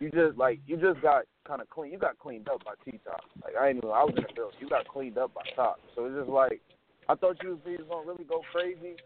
you 0.00 0.10
just, 0.10 0.36
like, 0.36 0.60
you 0.66 0.76
just 0.76 1.00
got 1.00 1.24
kind 1.46 1.62
of 1.62 1.70
clean. 1.70 1.92
You 1.92 1.98
got 1.98 2.18
cleaned 2.18 2.48
up 2.48 2.64
by 2.64 2.74
T-Top. 2.84 3.22
Like, 3.42 3.54
I 3.58 3.68
ain't 3.68 3.78
even, 3.78 3.90
I 3.90 4.04
was 4.04 4.14
in 4.16 4.22
the 4.22 4.34
building. 4.34 4.58
You 4.60 4.68
got 4.68 4.86
cleaned 4.86 5.18
up 5.18 5.32
by 5.34 5.42
Top. 5.56 5.80
So 5.96 6.04
it's 6.04 6.16
just 6.16 6.28
like, 6.28 6.60
I 7.08 7.14
thought 7.14 7.42
you 7.42 7.50
was, 7.50 7.58
he 7.64 7.76
was 7.76 7.86
going 7.88 8.04
to 8.04 8.12
really 8.12 8.24
go 8.24 8.42
crazy. 8.52 8.96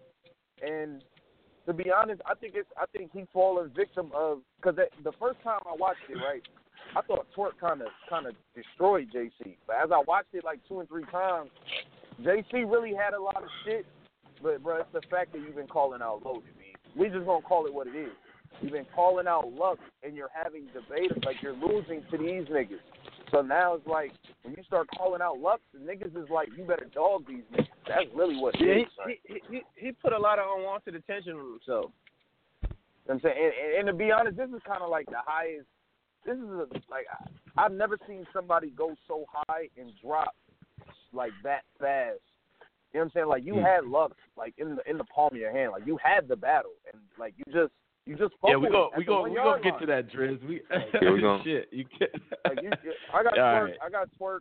And 0.60 1.04
to 1.68 1.74
be 1.74 1.92
honest, 1.92 2.22
I 2.24 2.35
think 2.35 2.54
it's 2.57 2.68
I 2.81 2.87
think 2.96 3.11
he 3.12 3.24
fallen 3.31 3.70
victim 3.76 4.11
of 4.16 4.38
because 4.57 4.76
the 5.04 5.12
first 5.20 5.38
time 5.44 5.61
I 5.66 5.76
watched 5.78 6.00
it, 6.09 6.14
right, 6.14 6.40
I 6.96 7.02
thought 7.02 7.26
Twerk 7.37 7.61
kind 7.61 7.83
of 7.83 7.88
kind 8.09 8.26
of 8.26 8.33
destroyed 8.57 9.09
JC, 9.14 9.57
but 9.66 9.76
as 9.76 9.90
I 9.92 10.02
watched 10.09 10.33
it 10.33 10.44
like 10.44 10.61
two 10.66 10.81
and 10.81 10.88
three 10.88 11.04
times, 11.12 11.50
JC 12.22 12.64
really 12.64 12.94
had 12.94 13.12
a 13.12 13.20
lot 13.20 13.37
of 13.37 13.50
shit. 13.66 13.85
But 14.42 14.62
bro, 14.62 14.81
it's 14.81 14.88
the 14.94 15.02
fact 15.11 15.33
that 15.33 15.40
you've 15.40 15.57
been 15.57 15.68
calling 15.68 16.00
out 16.00 16.24
loaded. 16.24 16.44
Man. 16.57 16.72
We 16.96 17.11
just 17.11 17.26
gonna 17.26 17.42
call 17.42 17.66
it 17.66 17.74
what 17.74 17.87
it 17.87 17.94
is. 17.94 18.12
You've 18.62 18.72
been 18.72 18.87
calling 18.94 19.26
out 19.28 19.52
Lux, 19.52 19.78
and 20.02 20.16
you're 20.16 20.33
having 20.33 20.64
debate 20.72 21.12
like 21.26 21.37
you're 21.42 21.52
losing 21.52 22.02
to 22.11 22.16
these 22.16 22.48
niggas. 22.48 22.81
So 23.30 23.42
now 23.42 23.74
it's 23.74 23.86
like 23.86 24.12
when 24.42 24.54
you 24.56 24.62
start 24.64 24.88
calling 24.96 25.20
out 25.20 25.38
Lux, 25.38 25.62
the 25.72 25.80
niggas 25.80 26.16
is 26.16 26.30
like 26.30 26.48
you 26.56 26.64
better 26.64 26.86
dog 26.94 27.26
these 27.28 27.42
niggas. 27.52 27.66
That's 27.86 28.06
really 28.14 28.36
what 28.36 28.58
Yeah, 28.60 28.74
is. 28.74 28.86
he, 29.06 29.20
he, 29.26 29.40
he 29.50 29.62
he 29.76 29.92
put 29.92 30.12
a 30.12 30.18
lot 30.18 30.38
of 30.38 30.46
unwanted 30.56 30.94
attention 30.94 31.34
on 31.34 31.52
himself. 31.52 31.90
You 32.62 32.68
know 32.70 32.74
what 33.04 33.14
I'm 33.14 33.20
saying, 33.20 33.36
and, 33.38 33.52
and, 33.52 33.78
and 33.78 33.86
to 33.86 33.92
be 33.92 34.10
honest, 34.10 34.36
this 34.36 34.48
is 34.48 34.60
kind 34.66 34.82
of 34.82 34.90
like 34.90 35.06
the 35.06 35.20
highest. 35.24 35.66
This 36.26 36.36
is 36.36 36.44
a, 36.44 36.66
like 36.90 37.06
I, 37.10 37.64
I've 37.64 37.72
never 37.72 37.98
seen 38.06 38.26
somebody 38.32 38.70
go 38.70 38.94
so 39.06 39.24
high 39.32 39.68
and 39.78 39.92
drop 40.02 40.34
like 41.12 41.32
that 41.42 41.62
fast. 41.78 42.18
You 42.92 43.00
know 43.00 43.00
what 43.00 43.04
I'm 43.04 43.10
saying? 43.14 43.28
Like 43.28 43.44
you 43.44 43.54
Hmm. 43.54 43.64
had 43.64 43.84
Lux, 43.84 44.14
like 44.36 44.54
in 44.58 44.76
the 44.76 44.90
in 44.90 44.98
the 44.98 45.04
palm 45.04 45.30
of 45.32 45.38
your 45.38 45.52
hand. 45.52 45.72
Like 45.72 45.86
you 45.86 45.98
had 46.02 46.28
the 46.28 46.36
battle, 46.36 46.72
and 46.92 47.02
like 47.18 47.34
you 47.36 47.44
just 47.52 47.72
you 48.09 48.16
just 48.16 48.35
Yeah, 48.44 48.57
we 48.57 48.68
go 48.71 48.85
it 48.87 48.92
at 48.94 48.99
we 48.99 49.05
go 49.05 49.23
we 49.23 49.33
yard 49.35 49.62
gonna 49.62 49.62
get 49.62 49.73
line. 49.75 49.81
to 49.81 49.87
that, 49.87 50.11
Driz. 50.12 50.49
We 50.49 50.62
Yeah, 50.71 51.11
we 51.12 51.21
gonna- 51.21 51.44
shit. 51.44 51.68
You 51.71 51.85
get 51.99 52.12
Like 52.47 52.62
you, 52.62 52.71
you- 52.83 52.92
I 53.14 53.23
got 53.23 53.38
All 53.38 53.44
twerk. 53.44 53.64
right. 53.64 53.75
I 53.85 53.90
got 53.90 54.09
twerk. 54.21 54.38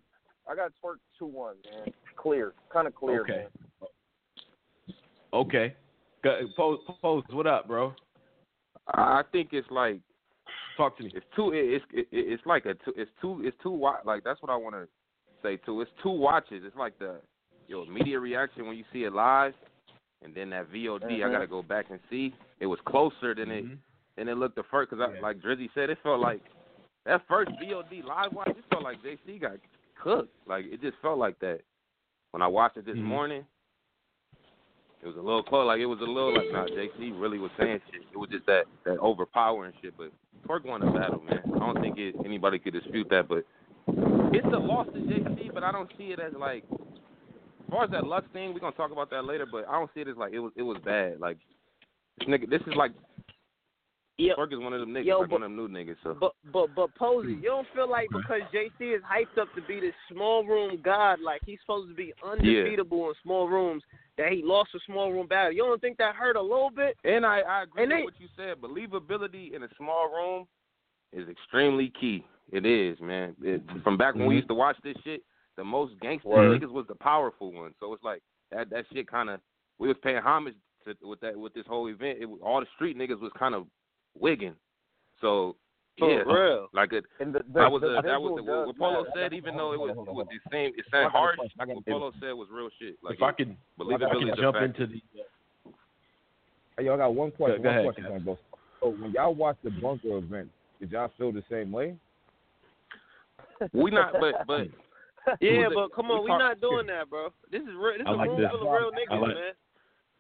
I 0.50 0.56
got 0.56 0.72
twerk 0.84 0.96
two 1.20 1.26
one, 1.26 1.56
man. 1.72 1.94
Clear, 2.16 2.54
kind 2.72 2.88
of 2.88 2.96
clear, 2.96 3.22
Okay. 3.22 3.48
man. 4.90 4.98
okay. 5.34 5.76
Go- 6.24 6.48
Pose, 6.56 6.80
pose, 7.02 7.24
what 7.32 7.46
up, 7.48 7.68
bro? 7.68 7.94
I 8.94 9.20
I 9.20 9.22
think 9.32 9.50
it's 9.52 9.70
like 9.70 10.00
Talk 10.78 10.98
to 10.98 11.04
me. 11.04 11.12
it's 11.16 11.26
two. 11.36 11.52
It's 11.54 11.84
it, 11.92 12.08
it's 12.12 12.44
like 12.46 12.66
a 12.66 12.74
two. 12.76 12.94
It's 12.96 13.12
two. 13.22 13.42
It's 13.44 13.58
two. 13.64 13.72
wa- 13.72 13.98
Like 14.06 14.24
that's 14.24 14.42
what 14.42 14.52
I 14.52 14.56
want 14.56 14.76
to 14.76 14.88
say 15.44 15.58
too. 15.58 15.82
It's 15.82 15.92
two 16.04 16.12
watches. 16.12 16.64
It's 16.66 16.76
like 16.76 16.98
the 17.00 17.20
your 17.68 17.84
immediate 17.86 18.20
reaction 18.22 18.66
when 18.68 18.78
you 18.78 18.86
see 18.94 19.04
it 19.04 19.12
live, 19.14 19.54
and 20.24 20.34
then 20.34 20.50
that 20.50 20.72
VOD. 20.72 21.24
I 21.24 21.28
Mhm. 21.28 21.32
gotta 21.32 21.48
go 21.48 21.62
back 21.62 21.90
and 21.90 22.00
see. 22.10 22.34
It 22.60 22.66
was 22.66 22.80
closer 22.82 23.34
than 23.34 23.52
it 23.52 23.66
Mhm. 23.66 23.78
than 24.16 24.28
it 24.28 24.36
looked 24.36 24.56
the 24.56 24.64
first. 24.64 24.90
Cause 24.90 25.00
I, 25.00 25.20
like 25.20 25.40
Drizzy 25.40 25.72
said, 25.74 25.90
it 25.90 26.00
felt 26.00 26.20
like 26.20 26.42
that 27.06 27.26
first 27.28 27.52
VOD 27.60 28.02
live 28.02 28.34
watch. 28.34 28.48
It 28.50 28.66
felt 28.70 28.84
like 28.84 29.02
JC 29.02 29.40
got 29.40 29.58
cooked. 29.96 30.36
Like 30.48 30.66
it 30.66 30.82
just 30.82 30.98
felt 31.00 31.20
like 31.20 31.38
that 31.40 31.62
when 32.32 32.42
I 32.42 32.48
watched 32.48 32.78
it 32.78 32.86
this 32.86 32.98
Mhm. 32.98 33.04
morning. 33.04 33.46
It 35.04 35.06
was 35.06 35.16
a 35.16 35.22
little 35.22 35.44
close. 35.44 35.68
Like 35.68 35.80
it 35.80 35.86
was 35.86 36.02
a 36.02 36.06
little 36.06 36.34
like 36.34 36.52
nah. 36.52 36.66
JC 36.66 37.12
really 37.12 37.38
was 37.38 37.52
saying 37.58 37.82
shit. 37.92 38.02
It 38.12 38.18
was 38.18 38.30
just 38.30 38.46
that 38.48 38.66
that 38.84 38.98
overpowering 38.98 39.74
shit. 39.82 39.96
But 39.96 40.12
Twerk 40.48 40.64
won 40.64 40.82
the 40.82 40.92
battle, 40.92 41.22
man. 41.22 41.44
I 41.56 41.60
don't 41.60 41.80
think 41.80 42.00
it, 42.00 42.16
anybody 42.26 42.58
could 42.58 42.74
dispute 42.74 43.08
that. 43.10 43.28
But 43.28 43.46
it's 44.34 44.48
a 44.48 44.58
loss 44.58 44.88
to 44.88 45.00
JC, 45.00 45.50
but 45.54 45.64
I 45.64 45.72
don't 45.72 45.92
see 45.98 46.12
it 46.12 46.20
as 46.20 46.34
like. 46.34 46.64
As 47.68 47.72
far 47.72 47.84
as 47.84 47.92
that 47.92 48.08
Lux 48.08 48.26
thing, 48.32 48.54
we're 48.54 48.60
gonna 48.62 48.76
talk 48.76 48.92
about 48.92 49.10
that 49.10 49.26
later, 49.26 49.46
but 49.46 49.68
I 49.68 49.74
don't 49.74 49.90
see 49.94 50.00
it 50.02 50.08
as 50.08 50.16
like 50.18 50.34
it 50.34 50.40
was 50.40 50.52
it 50.56 50.64
was 50.64 50.78
bad. 50.86 51.20
Like 51.20 51.38
this 52.20 52.28
nigga, 52.30 52.50
this 52.50 52.62
is 52.62 52.74
like 52.76 52.92
Yo, 54.20 54.34
Twerk 54.36 54.52
is 54.54 54.58
one 54.60 54.74
of 54.74 54.80
them 54.80 54.90
niggas, 54.90 55.06
Yo, 55.06 55.20
like 55.20 55.30
but- 55.30 55.42
one 55.42 55.44
of 55.44 55.50
them 55.52 55.58
new 55.58 55.68
niggas. 55.68 55.98
So 56.04 56.16
But 56.20 56.32
but 56.52 56.74
but 56.74 56.96
Posey, 56.96 57.34
you 57.34 57.42
don't 57.50 57.68
feel 57.76 57.90
like 57.90 58.08
because 58.10 58.42
JC 58.54 58.96
is 58.96 59.02
hyped 59.04 59.40
up 59.40 59.48
to 59.56 59.62
be 59.68 59.80
this 59.82 59.94
small 60.12 60.44
room 60.46 60.80
god, 60.84 61.20
like 61.20 61.42
he's 61.46 61.60
supposed 61.60 61.90
to 61.90 61.94
be 61.96 62.14
undefeatable 62.26 63.10
in 63.10 63.14
small 63.22 63.48
rooms, 63.50 63.84
that 64.18 64.32
he 64.32 64.42
lost 64.44 64.70
a 64.74 64.80
small 64.88 65.12
room 65.12 65.28
battle. 65.28 65.52
You 65.52 65.64
don't 65.64 65.82
think 65.82 65.98
that 65.98 66.16
hurt 66.16 66.36
a 66.38 66.42
little 66.42 66.72
bit? 66.72 66.96
And 67.04 67.26
I, 67.26 67.42
I 67.42 67.64
agree 67.64 67.84
And 67.84 67.92
with 67.92 68.00
they- 68.00 68.04
what 68.06 68.20
you 68.20 68.28
said. 68.36 68.62
Believability 68.62 69.54
in 69.54 69.64
a 69.64 69.68
small 69.78 70.10
room 70.10 70.48
is 71.14 71.28
extremely 71.30 71.92
key. 72.00 72.26
It 72.52 72.66
is, 72.66 72.98
man. 73.02 73.36
It, 73.42 73.62
from 73.84 73.98
back 73.98 74.16
when 74.16 74.26
we 74.26 74.34
Mhm. 74.36 74.38
used 74.38 74.48
to 74.48 74.54
watch 74.56 74.78
this 74.84 74.96
shit, 75.04 75.22
the 75.58 75.64
most 75.64 76.00
gangster 76.02 76.30
Word. 76.30 76.62
niggas 76.62 76.72
was 76.72 76.86
the 76.88 76.96
powerful 76.96 77.52
one. 77.52 77.74
So 77.80 77.92
it's 77.94 78.04
like 78.04 78.22
that 78.52 78.70
that 78.70 78.86
shit 78.94 79.10
kind 79.10 79.30
of 79.30 79.40
we 79.80 79.88
was 79.88 79.98
paying 80.02 80.18
homage 80.18 80.56
to 80.86 80.96
with 81.02 81.20
that 81.22 81.36
with 81.38 81.54
this 81.54 81.66
whole 81.68 81.88
event. 81.88 82.20
It, 82.22 82.30
all 82.42 82.60
the 82.62 82.68
street 82.76 82.98
niggas 82.98 83.20
was 83.20 83.32
kind 83.38 83.54
of 83.56 83.66
wigging. 84.18 84.56
So 85.20 85.56
For 86.00 86.10
yeah, 86.12 86.20
real. 86.22 86.68
like 86.74 86.94
it. 86.94 87.04
And 87.20 87.34
the, 87.34 87.40
the, 87.40 87.60
That 87.60 87.72
was 87.72 87.82
the 87.82 87.98
a, 87.98 88.02
that 88.04 88.22
was 88.22 88.40
the, 88.40 88.44
does 88.52 88.68
what 88.68 88.78
Polo 88.78 89.04
matter. 89.04 89.12
said. 89.16 89.34
Even 89.34 89.58
though 89.58 89.74
it 89.74 89.80
was, 89.80 89.92
Hold 89.96 90.08
on, 90.10 90.14
it 90.14 90.18
was 90.18 90.28
on. 90.30 90.36
the 90.36 90.56
same, 90.56 90.74
it 90.78 90.86
I 90.94 90.96
sounded 90.96 91.12
harsh. 91.12 91.38
question. 91.38 91.60
I 91.60 91.66
got- 91.66 91.76
What 91.76 91.86
Polo 91.86 92.12
said 92.22 92.32
was 92.34 92.48
real 92.52 92.70
shit. 92.80 92.96
Like 93.04 93.16
if 93.16 93.22
I 93.24 93.32
could, 93.32 93.50
if 93.50 93.56
I 93.80 93.84
believability 93.84 94.20
could 94.30 94.34
is 94.34 94.40
jump 94.40 94.58
into 94.58 94.88
the. 94.88 95.02
Hey, 96.78 96.86
y'all 96.86 96.98
got 96.98 97.14
one 97.16 97.32
question. 97.32 97.62
Go 97.64 97.70
one 97.70 97.78
ahead, 97.78 97.86
question, 97.86 98.04
Kev. 98.06 98.24
bro. 98.24 98.38
So 98.82 98.90
when 98.90 99.12
y'all 99.12 99.34
watched 99.34 99.64
the 99.64 99.72
bunker 99.72 100.18
event, 100.18 100.50
did 100.80 100.92
y'all 100.92 101.12
feel 101.18 101.32
the 101.32 101.44
same 101.50 101.72
way? 101.72 101.96
we 103.74 103.90
not, 103.90 104.14
but 104.20 104.46
but 104.46 104.68
Yeah, 105.42 105.68
Was 105.68 105.90
but 105.90 105.96
come 105.96 106.12
on, 106.12 106.24
we're 106.24 106.38
not 106.38 106.60
doing 106.62 106.88
that, 106.88 107.10
bro. 107.10 107.30
This 107.52 107.62
is 107.62 107.68
real. 107.76 107.98
This 107.98 108.08
is 108.08 108.18
like 108.18 108.28
a 108.28 108.32
room 108.32 108.42
this. 108.42 108.52
full 108.52 108.62
of 108.68 108.74
real 108.74 108.92
I 109.12 109.16
like- 109.18 109.36
man. 109.36 109.54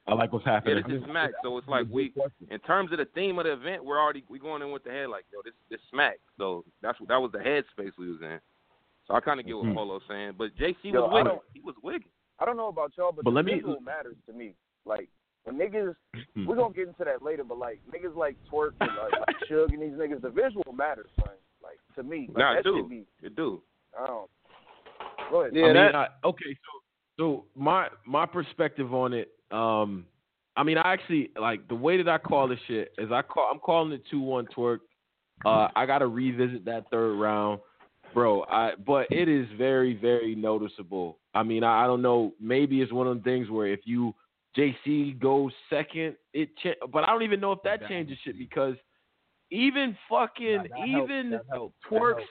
I 0.10 0.14
like 0.14 0.32
what's 0.32 0.46
yeah, 0.46 0.54
happening. 0.54 0.84
this 0.88 0.98
is 1.00 1.04
smack. 1.04 1.32
So 1.44 1.58
it's 1.58 1.68
like 1.68 1.86
we, 1.92 2.14
in 2.50 2.60
terms 2.60 2.94
of 2.94 2.98
the 3.00 3.06
theme 3.14 3.40
of 3.40 3.44
the 3.44 3.52
event, 3.52 3.84
we're 3.84 4.00
already 4.00 4.24
we 4.30 4.40
going 4.40 4.62
in 4.62 4.72
with 4.72 4.86
the 4.86 4.90
head 4.90 5.10
like, 5.10 5.26
yo, 5.34 5.40
this 5.44 5.54
this 5.70 5.82
smack. 5.92 6.20
So 6.38 6.64
that's 6.82 6.98
what 7.02 7.10
that 7.10 7.18
was 7.20 7.32
the 7.34 7.40
headspace 7.40 7.92
we 8.00 8.10
was 8.10 8.22
in. 8.22 8.40
So 9.06 9.16
I 9.16 9.20
kind 9.20 9.40
of 9.40 9.46
get 9.46 9.58
what 9.58 9.66
Mhm. 9.66 9.76
Polo's 9.76 10.02
saying, 10.08 10.34
but 10.38 10.56
JC 10.56 10.92
Yo, 10.94 11.02
was 11.02 11.10
I 11.12 11.14
wigging. 11.24 11.40
He 11.54 11.60
was 11.60 11.76
wigging. 11.84 12.08
I 12.40 12.46
don't 12.46 12.56
know 12.56 12.68
about 12.70 12.92
y'all, 12.98 13.12
but, 13.12 13.26
But 13.26 13.32
the 13.32 13.36
let 13.36 13.46
me- 13.46 13.56
visual 13.56 13.82
matters 13.82 14.16
to 14.28 14.34
me. 14.34 14.56
Like 14.86 15.10
when 15.44 15.58
niggas, 15.58 15.94
Hmm. 16.36 16.46
we're 16.46 16.56
gonna 16.56 16.74
get 16.74 16.88
into 16.88 17.04
that 17.04 17.22
later, 17.22 17.44
but 17.44 17.58
like 17.58 17.82
niggas 17.92 18.16
like 18.16 18.38
twerk 18.50 18.72
and 18.80 18.90
like, 18.96 19.12
like 19.28 19.36
Suge 19.52 19.74
and 19.74 19.82
these 19.82 19.92
niggas, 20.00 20.22
the 20.22 20.30
visual 20.30 20.72
matters, 20.72 21.10
son. 21.20 21.36
Like 21.62 21.80
to 21.96 22.04
me, 22.04 22.28
like, 22.30 22.38
Nah, 22.38 22.54
that 22.54 22.60
it 22.60 22.64
do. 22.64 22.78
should 22.78 22.90
be. 22.90 23.06
It 23.22 23.36
do. 23.36 23.62
I 24.00 24.08
don't. 24.08 24.30
Go 25.30 25.42
ahead. 25.42 25.56
Yeah, 25.56 25.64
I 25.64 25.66
mean, 25.68 25.76
that- 25.76 25.96
I, 25.96 26.08
okay, 26.26 26.54
so 26.54 26.80
so 27.20 27.46
my 27.56 27.90
my 28.06 28.26
perspective 28.26 28.94
on 28.94 29.14
it, 29.14 29.30
um, 29.52 30.06
I 30.56 30.64
mean, 30.64 30.78
I 30.78 30.94
actually 30.94 31.32
like 31.40 31.68
the 31.68 31.76
way 31.76 31.98
that 31.98 32.08
I 32.08 32.18
call 32.18 32.48
this 32.48 32.60
shit 32.68 32.94
is 32.98 33.12
I 33.12 33.22
call 33.22 33.50
I'm 33.52 33.60
calling 33.60 33.92
it 33.92 34.04
two 34.10 34.20
one 34.22 34.48
twerk. 34.48 34.80
Uh, 35.46 35.68
I 35.76 35.86
gotta 35.86 36.08
revisit 36.08 36.66
that 36.66 36.90
third 36.90 37.16
round, 37.16 37.60
bro. 38.14 38.44
I 38.50 38.72
but 38.76 39.08
it 39.12 39.28
is 39.30 39.48
very 39.58 39.94
very 39.96 40.36
noticeable. 40.36 41.20
I 41.34 41.44
mean, 41.44 41.64
I, 41.64 41.84
I 41.84 41.88
don't 41.88 42.02
know. 42.02 42.34
Maybe 42.40 42.82
it's 42.82 42.92
one 42.92 43.08
of 43.08 43.18
the 43.18 43.24
things 43.24 43.50
where 43.50 43.68
if 43.68 43.82
you 43.86 44.16
JC 44.58 45.20
goes 45.20 45.52
second, 45.70 46.16
it 46.34 46.50
cha- 46.58 46.88
but 46.92 47.04
I 47.04 47.08
don't 47.08 47.22
even 47.22 47.40
know 47.40 47.52
if 47.52 47.60
that 47.64 47.82
changes 47.88 48.18
shit 48.24 48.38
because 48.40 48.76
even 49.52 49.96
fucking 50.10 50.64
That 50.64 50.72
helped, 50.72 50.90
even 50.90 51.30
that 51.32 51.42
helped, 51.52 51.76
that 51.84 51.90
Twerk's 52.00 52.24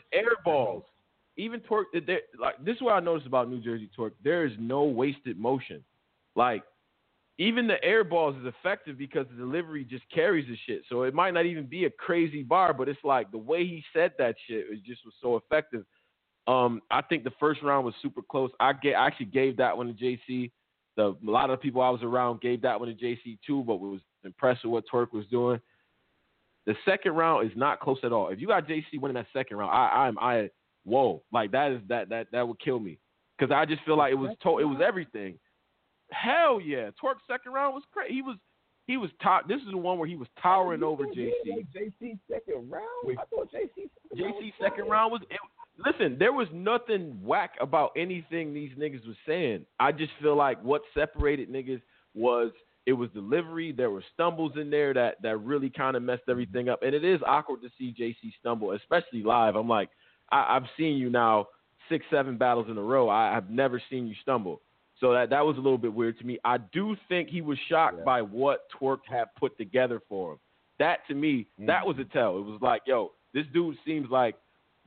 helped. 0.45 0.89
Even 1.37 1.61
torque, 1.61 1.89
like 2.39 2.65
this 2.65 2.77
is 2.77 2.83
what 2.83 2.95
I 2.95 3.01
noticed 3.01 3.27
about 3.27 3.51
New 3.51 3.61
Jersey 3.61 3.91
torque. 3.95 4.15
There 4.25 4.47
is 4.47 4.53
no 4.59 4.85
wasted 4.85 5.39
motion. 5.39 5.85
Like 6.35 6.63
even 7.39 7.67
the 7.67 7.83
air 7.85 8.05
balls 8.05 8.37
is 8.37 8.47
effective 8.47 8.97
because 8.97 9.27
the 9.31 9.37
delivery 9.37 9.85
just 9.85 10.05
carries 10.11 10.47
the 10.49 10.57
shit. 10.67 10.83
So 10.89 11.03
it 11.03 11.13
might 11.13 11.35
not 11.35 11.45
even 11.45 11.67
be 11.67 11.85
a 11.85 11.91
crazy 11.91 12.43
bar, 12.43 12.73
but 12.73 12.89
it's 12.89 13.05
like 13.05 13.31
the 13.31 13.39
way 13.39 13.67
he 13.67 13.85
said 13.93 14.13
that 14.19 14.37
shit 14.47 14.67
was 14.71 14.79
just 14.87 15.05
was 15.05 15.15
so 15.21 15.37
effective. 15.37 15.85
Um, 16.47 16.81
I 16.91 17.03
think 17.03 17.25
the 17.25 17.33
first 17.39 17.63
round 17.63 17.85
was 17.85 17.95
super 18.01 18.23
close. 18.23 18.51
I 18.61 18.73
get, 18.73 18.95
I 18.95 19.07
actually 19.07 19.27
gave 19.27 19.57
that 19.59 19.77
one 19.77 19.89
to 19.89 19.93
JC. 19.93 20.51
The 20.97 21.15
a 21.27 21.31
lot 21.31 21.51
of 21.51 21.61
people 21.61 21.83
I 21.83 21.91
was 21.91 22.03
around 22.03 22.41
gave 22.41 22.63
that 22.63 22.81
one 22.81 22.89
to 22.89 22.95
JC 22.95 23.39
too, 23.47 23.63
but 23.65 23.81
was 23.81 24.01
impressed 24.25 24.65
with 24.65 24.73
what 24.73 24.85
Torque 24.91 25.13
was 25.13 25.27
doing. 25.27 25.61
The 26.65 26.75
second 26.87 27.13
round 27.13 27.51
is 27.51 27.57
not 27.57 27.81
close 27.81 27.99
at 28.03 28.13
all. 28.13 28.29
If 28.29 28.41
you 28.41 28.47
got 28.47 28.67
JC 28.67 28.99
winning 28.99 29.17
that 29.17 29.27
second 29.33 29.59
round, 29.59 29.73
I, 29.73 30.07
I'm 30.07 30.19
I 30.19 30.49
whoa, 30.87 31.23
like 31.33 31.51
that 31.53 31.73
is 31.73 31.81
that 31.89 32.09
that 32.09 32.29
that 32.33 32.49
would 32.49 32.59
kill 32.61 32.81
me 32.81 32.99
because 33.37 33.53
I 33.53 33.67
just 33.67 33.83
feel 33.85 33.99
like 33.99 34.13
it 34.13 34.17
was 34.17 34.35
to, 34.43 34.59
it 34.59 34.65
was 34.65 34.81
everything. 34.87 35.39
Hell 36.11 36.61
yeah, 36.61 36.91
Twerk 37.03 37.17
second 37.29 37.53
round 37.53 37.75
was 37.75 37.83
crazy. 37.93 38.15
He 38.15 38.23
was 38.23 38.37
he 38.87 38.97
was 38.97 39.11
top. 39.23 39.49
This 39.49 39.61
is 39.61 39.71
the 39.71 39.77
one 39.77 39.99
where 39.99 40.09
he 40.09 40.17
was 40.17 40.29
towering 40.41 40.83
over 40.83 41.05
JC. 41.05 41.33
JC 41.75 42.19
second 42.31 42.71
round. 42.71 43.19
I 43.19 43.25
thought 43.35 43.51
JC. 43.53 43.91
JC 44.17 44.53
second 44.61 44.89
round 44.89 45.13
was. 45.13 45.23
It, 45.29 45.41
listen, 45.85 46.17
there 46.19 46.33
was 46.33 46.47
nothing 46.53 47.19
whack 47.23 47.55
about 47.61 47.91
anything 47.97 48.55
these 48.55 48.71
niggas 48.79 49.07
was 49.07 49.17
saying. 49.27 49.67
I 49.81 49.91
just 49.91 50.13
feel 50.23 50.37
like 50.37 50.63
what 50.63 50.83
separated 50.95 51.51
niggas 51.51 51.83
was 52.15 52.53
it 52.87 52.93
was 52.93 53.11
delivery. 53.11 53.73
There 53.73 53.91
were 53.91 54.05
stumbles 54.15 54.53
in 54.55 54.71
there 54.71 54.95
that 54.95 55.21
that 55.23 55.39
really 55.39 55.69
kind 55.69 55.97
of 55.97 56.05
messed 56.05 56.23
everything 56.29 56.69
up. 56.69 56.83
And 56.83 56.95
it 56.95 57.05
is 57.05 57.21
awkward 57.27 57.63
to 57.63 57.69
see 57.77 57.95
JC 57.99 58.33
stumble, 58.39 58.73
especially 58.73 59.25
live. 59.25 59.57
I'm 59.57 59.69
like, 59.69 59.91
I, 60.31 60.57
I've 60.57 60.69
seen 60.77 60.97
you 60.97 61.11
now 61.11 61.47
six, 61.89 62.05
seven 62.11 62.37
battles 62.37 62.67
in 62.69 62.77
a 62.79 62.83
row. 62.83 63.09
I, 63.09 63.37
I've 63.37 63.51
never 63.51 63.81
seen 63.91 64.07
you 64.07 64.15
stumble. 64.23 64.61
So 65.01 65.13
that 65.13 65.31
that 65.31 65.45
was 65.45 65.57
a 65.57 65.61
little 65.61 65.79
bit 65.79 65.93
weird 65.93 66.19
to 66.21 66.25
me. 66.25 66.39
I 66.45 66.57
do 66.59 66.97
think 67.09 67.29
he 67.29 67.43
was 67.43 67.59
shocked 67.69 67.99
Yeah. 67.99 68.05
by 68.05 68.23
what 68.23 68.67
Twerk 68.81 69.01
had 69.09 69.27
put 69.39 69.57
together 69.59 70.01
for 70.09 70.33
him. 70.33 70.39
That 70.79 71.07
to 71.09 71.15
me, 71.15 71.47
that 71.61 71.87
was 71.87 71.97
a 71.99 72.05
tell. 72.05 72.39
It 72.39 72.43
was 72.45 72.61
like, 72.63 72.83
yo, 72.87 73.13
this 73.35 73.45
dude 73.53 73.77
seems 73.85 74.11
like 74.11 74.37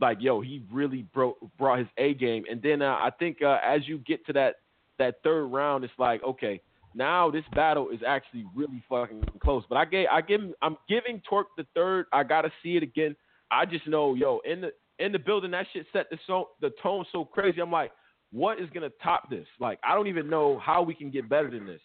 like 0.02 0.18
yo, 0.22 0.40
he 0.42 0.64
really 0.72 1.04
bro- 1.14 1.38
brought 1.58 1.80
his 1.80 1.88
A 1.98 2.14
game. 2.16 2.46
And 2.50 2.62
then 2.62 2.82
uh, 2.82 2.98
I 3.00 3.12
think 3.20 3.42
uh, 3.44 3.58
as 3.64 3.88
you 3.88 4.00
get 4.00 4.26
to 4.28 4.34
that 4.34 4.56
that 4.98 5.22
third 5.24 5.46
round, 5.46 5.84
it's 5.84 5.94
like 6.00 6.24
okay, 6.24 6.60
now 6.96 7.30
this 7.30 7.44
battle 7.54 7.90
is 7.90 8.00
actually 8.06 8.46
really 8.56 8.84
fucking 8.90 9.24
close. 9.42 9.64
But 9.70 9.78
I 9.78 9.86
gave 9.86 10.08
I 10.12 10.22
give 10.22 10.42
I'm 10.64 10.76
giving 10.88 11.22
Twerk 11.32 11.46
the 11.56 11.66
third. 11.76 12.08
I 12.12 12.24
gotta 12.24 12.52
see 12.64 12.78
it 12.78 12.84
again. 12.84 13.16
I 13.52 13.66
just 13.66 13.88
know 13.88 14.16
yo 14.16 14.42
in 14.44 14.62
the 14.62 14.72
in 15.00 15.12
the 15.12 15.20
building 15.20 15.52
that 15.52 15.66
shit 15.74 15.86
set 15.92 16.10
the 16.10 16.18
so 16.28 16.50
the 16.62 16.72
tone 16.82 17.06
so 17.12 17.26
crazy. 17.26 17.62
I'm 17.62 17.72
like, 17.72 17.92
what 18.32 18.60
is 18.60 18.70
gonna 18.74 18.90
top 19.02 19.30
this? 19.30 19.48
Like 19.60 19.80
I 19.84 19.96
don't 19.96 20.08
even 20.08 20.30
know 20.30 20.60
how 20.60 20.82
we 20.82 20.94
can 20.94 21.10
get 21.10 21.30
better 21.30 21.50
than 21.50 21.66
this. 21.66 21.82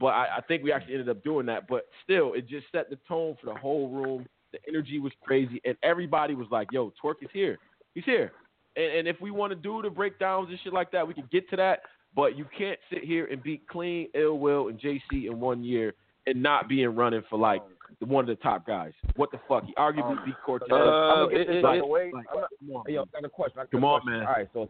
But 0.00 0.08
I, 0.08 0.38
I 0.38 0.40
think 0.40 0.64
we 0.64 0.72
actually 0.72 0.94
ended 0.94 1.08
up 1.08 1.22
doing 1.22 1.46
that. 1.46 1.68
But 1.68 1.86
still, 2.02 2.32
it 2.34 2.48
just 2.48 2.66
set 2.72 2.90
the 2.90 2.98
tone 3.06 3.36
for 3.40 3.46
the 3.46 3.58
whole 3.58 3.88
room. 3.88 4.26
The 4.52 4.58
energy 4.68 4.98
was 4.98 5.12
crazy, 5.22 5.60
and 5.64 5.76
everybody 5.82 6.34
was 6.34 6.48
like, 6.50 6.68
"Yo, 6.72 6.92
Twerk 7.02 7.22
is 7.22 7.28
here. 7.32 7.58
He's 7.94 8.04
here." 8.04 8.32
And, 8.76 8.92
and 8.92 9.08
if 9.08 9.20
we 9.20 9.30
want 9.30 9.52
to 9.52 9.56
do 9.56 9.82
the 9.82 9.90
breakdowns 9.90 10.48
and 10.50 10.58
shit 10.64 10.72
like 10.72 10.90
that, 10.92 11.06
we 11.06 11.14
can 11.14 11.28
get 11.30 11.48
to 11.50 11.56
that. 11.56 11.80
But 12.16 12.36
you 12.36 12.46
can't 12.56 12.78
sit 12.90 13.04
here 13.04 13.26
and 13.26 13.42
beat 13.42 13.66
Clean, 13.68 14.08
Ill 14.14 14.38
Will, 14.38 14.68
and 14.68 14.78
JC 14.80 15.26
in 15.26 15.40
one 15.40 15.64
year 15.64 15.94
and 16.26 16.42
not 16.42 16.68
be 16.68 16.82
in 16.82 16.94
running 16.94 17.22
for 17.28 17.38
like 17.38 17.62
one 18.04 18.24
of 18.24 18.28
the 18.28 18.42
top 18.42 18.66
guys. 18.66 18.92
What 19.16 19.30
the 19.30 19.38
fuck? 19.48 19.64
He 19.64 19.74
arguably 19.74 20.18
Um, 20.18 20.22
beat 20.24 20.34
Cortez. 20.44 20.68
Uh, 20.70 20.74
I'm 20.74 21.26
gonna 21.26 21.38
get 21.38 21.46
this 21.48 21.56
it- 21.56 21.64
out 21.64 21.76
it- 21.76 21.80
the 21.80 21.86
way. 21.86 22.10
like, 22.12 22.26
I'm 22.32 22.40
not, 22.40 22.50
come 22.58 22.76
on, 22.76 22.84
Hey, 22.86 22.92
yo, 22.94 23.00
man. 23.00 23.08
I 23.16 23.20
got 23.20 23.26
a 23.26 23.30
question. 23.30 23.58
I 23.58 23.62
got 23.62 23.68
a 23.68 23.70
Come 23.70 23.84
on, 23.84 24.00
question. 24.00 24.18
man. 24.20 24.26
All 24.28 24.32
right, 24.34 24.48
so 24.52 24.68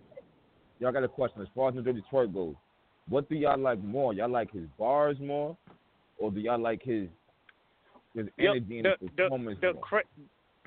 y'all 0.81 0.93
got 0.93 1.05
a 1.05 1.09
question. 1.09 1.43
As 1.43 1.49
far 1.55 1.69
as 1.69 1.75
New 1.75 1.83
Jersey 1.83 2.05
twerk 2.11 2.33
goes, 2.33 2.55
what 3.09 3.29
do 3.29 3.35
y'all 3.37 3.59
like 3.59 3.83
more? 3.83 4.13
Y'all 4.15 4.29
like 4.31 4.51
his 4.53 4.67
bars 4.79 5.19
more, 5.21 5.57
or 6.19 6.31
do 6.31 6.41
y'all 6.41 6.59
like 6.59 6.83
his 6.83 7.09
his 8.15 8.29
Yo, 8.39 8.53
energy 8.53 8.79
and 8.79 8.85
the, 8.87 8.91
his 9.01 9.11
the, 9.17 9.23
performance 9.25 9.59
the, 9.61 9.73
more? 9.73 9.83
cra- 9.83 10.03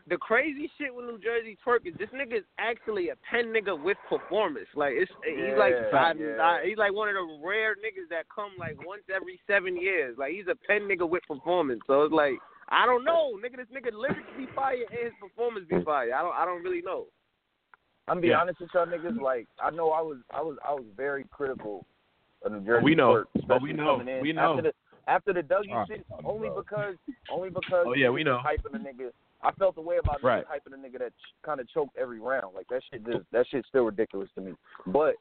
the 0.09 0.17
crazy 0.17 0.69
shit 0.77 0.93
with 0.93 1.05
New 1.05 1.17
Jersey 1.17 1.57
twerk 1.65 1.85
is 1.85 1.93
this 1.97 2.09
nigga 2.09 2.37
is 2.39 2.43
actually 2.59 3.09
a 3.09 3.15
pen 3.29 3.53
nigga 3.53 3.81
with 3.81 3.97
performance. 4.09 4.67
Like 4.75 4.93
it's 4.95 5.11
he's 5.25 5.57
like 5.57 5.73
Yeah, 5.73 5.97
I, 5.97 6.13
yeah. 6.13 6.41
I, 6.41 6.61
he's 6.65 6.77
like 6.77 6.93
one 6.93 7.09
of 7.09 7.15
the 7.15 7.39
rare 7.43 7.75
niggas 7.75 8.07
that 8.09 8.25
come 8.33 8.51
like 8.59 8.77
once 8.85 9.03
every 9.13 9.39
seven 9.47 9.75
years. 9.75 10.17
Like 10.17 10.31
he's 10.31 10.47
a 10.47 10.55
pen 10.67 10.87
nigga 10.87 11.07
with 11.09 11.23
performance. 11.27 11.81
So 11.87 12.03
it's 12.03 12.13
like 12.13 12.35
I 12.69 12.85
don't 12.85 13.05
know, 13.05 13.37
nigga. 13.43 13.57
This 13.57 13.67
nigga 13.73 13.93
lyrics 13.93 14.27
be 14.37 14.47
fire 14.55 14.73
and 14.75 15.05
his 15.05 15.13
performance 15.21 15.65
be 15.69 15.83
fire. 15.83 16.13
I 16.13 16.21
don't 16.21 16.35
I 16.35 16.45
don't 16.45 16.63
really 16.63 16.81
know. 16.81 17.05
I'm 18.07 18.21
be 18.21 18.29
Yeah. 18.29 18.39
honest 18.39 18.59
with 18.59 18.69
y'all 18.73 18.85
niggas. 18.85 19.19
Like 19.21 19.47
I 19.61 19.69
know 19.69 19.91
I 19.91 20.01
was 20.01 20.17
I 20.33 20.41
was 20.41 20.57
I 20.67 20.73
was 20.73 20.85
very 20.95 21.25
critical 21.31 21.85
of 22.43 22.51
New 22.51 22.61
Jersey. 22.61 22.83
We 22.83 22.95
know. 22.95 23.13
Twerk, 23.35 23.47
But 23.47 23.61
we 23.61 23.73
know. 23.73 23.97
coming. 23.99 24.21
We 24.21 24.33
know. 24.33 24.57
After 24.57 24.61
the, 24.63 24.73
after 25.11 25.33
the 25.33 25.43
W 25.43 25.71
All 25.73 25.79
right, 25.79 25.87
shit, 25.87 26.05
only 26.25 26.47
about. 26.47 26.65
because 26.65 26.95
only 27.31 27.49
because 27.49 27.85
Oh, 27.87 27.93
yeah, 27.93 28.09
we 28.09 28.23
know. 28.23 28.41
hyping 28.45 28.75
a 28.75 28.79
nigga. 28.79 29.11
I 29.43 29.51
felt 29.53 29.75
the 29.75 29.81
way 29.81 29.97
about 29.97 30.21
Right. 30.23 30.45
niggas 30.45 30.49
hyping 30.49 30.73
a 30.73 30.77
nigga 30.77 30.99
that 30.99 31.13
kind 31.45 31.59
of 31.59 31.69
choked 31.69 31.95
every 31.97 32.19
round. 32.19 32.55
Like 32.55 32.67
that 32.69 32.81
shit 32.91 33.05
just 33.05 33.25
that 33.31 33.45
shit's 33.49 33.67
still 33.69 33.83
ridiculous 33.83 34.29
to 34.35 34.41
me. 34.41 34.53
But 34.87 35.15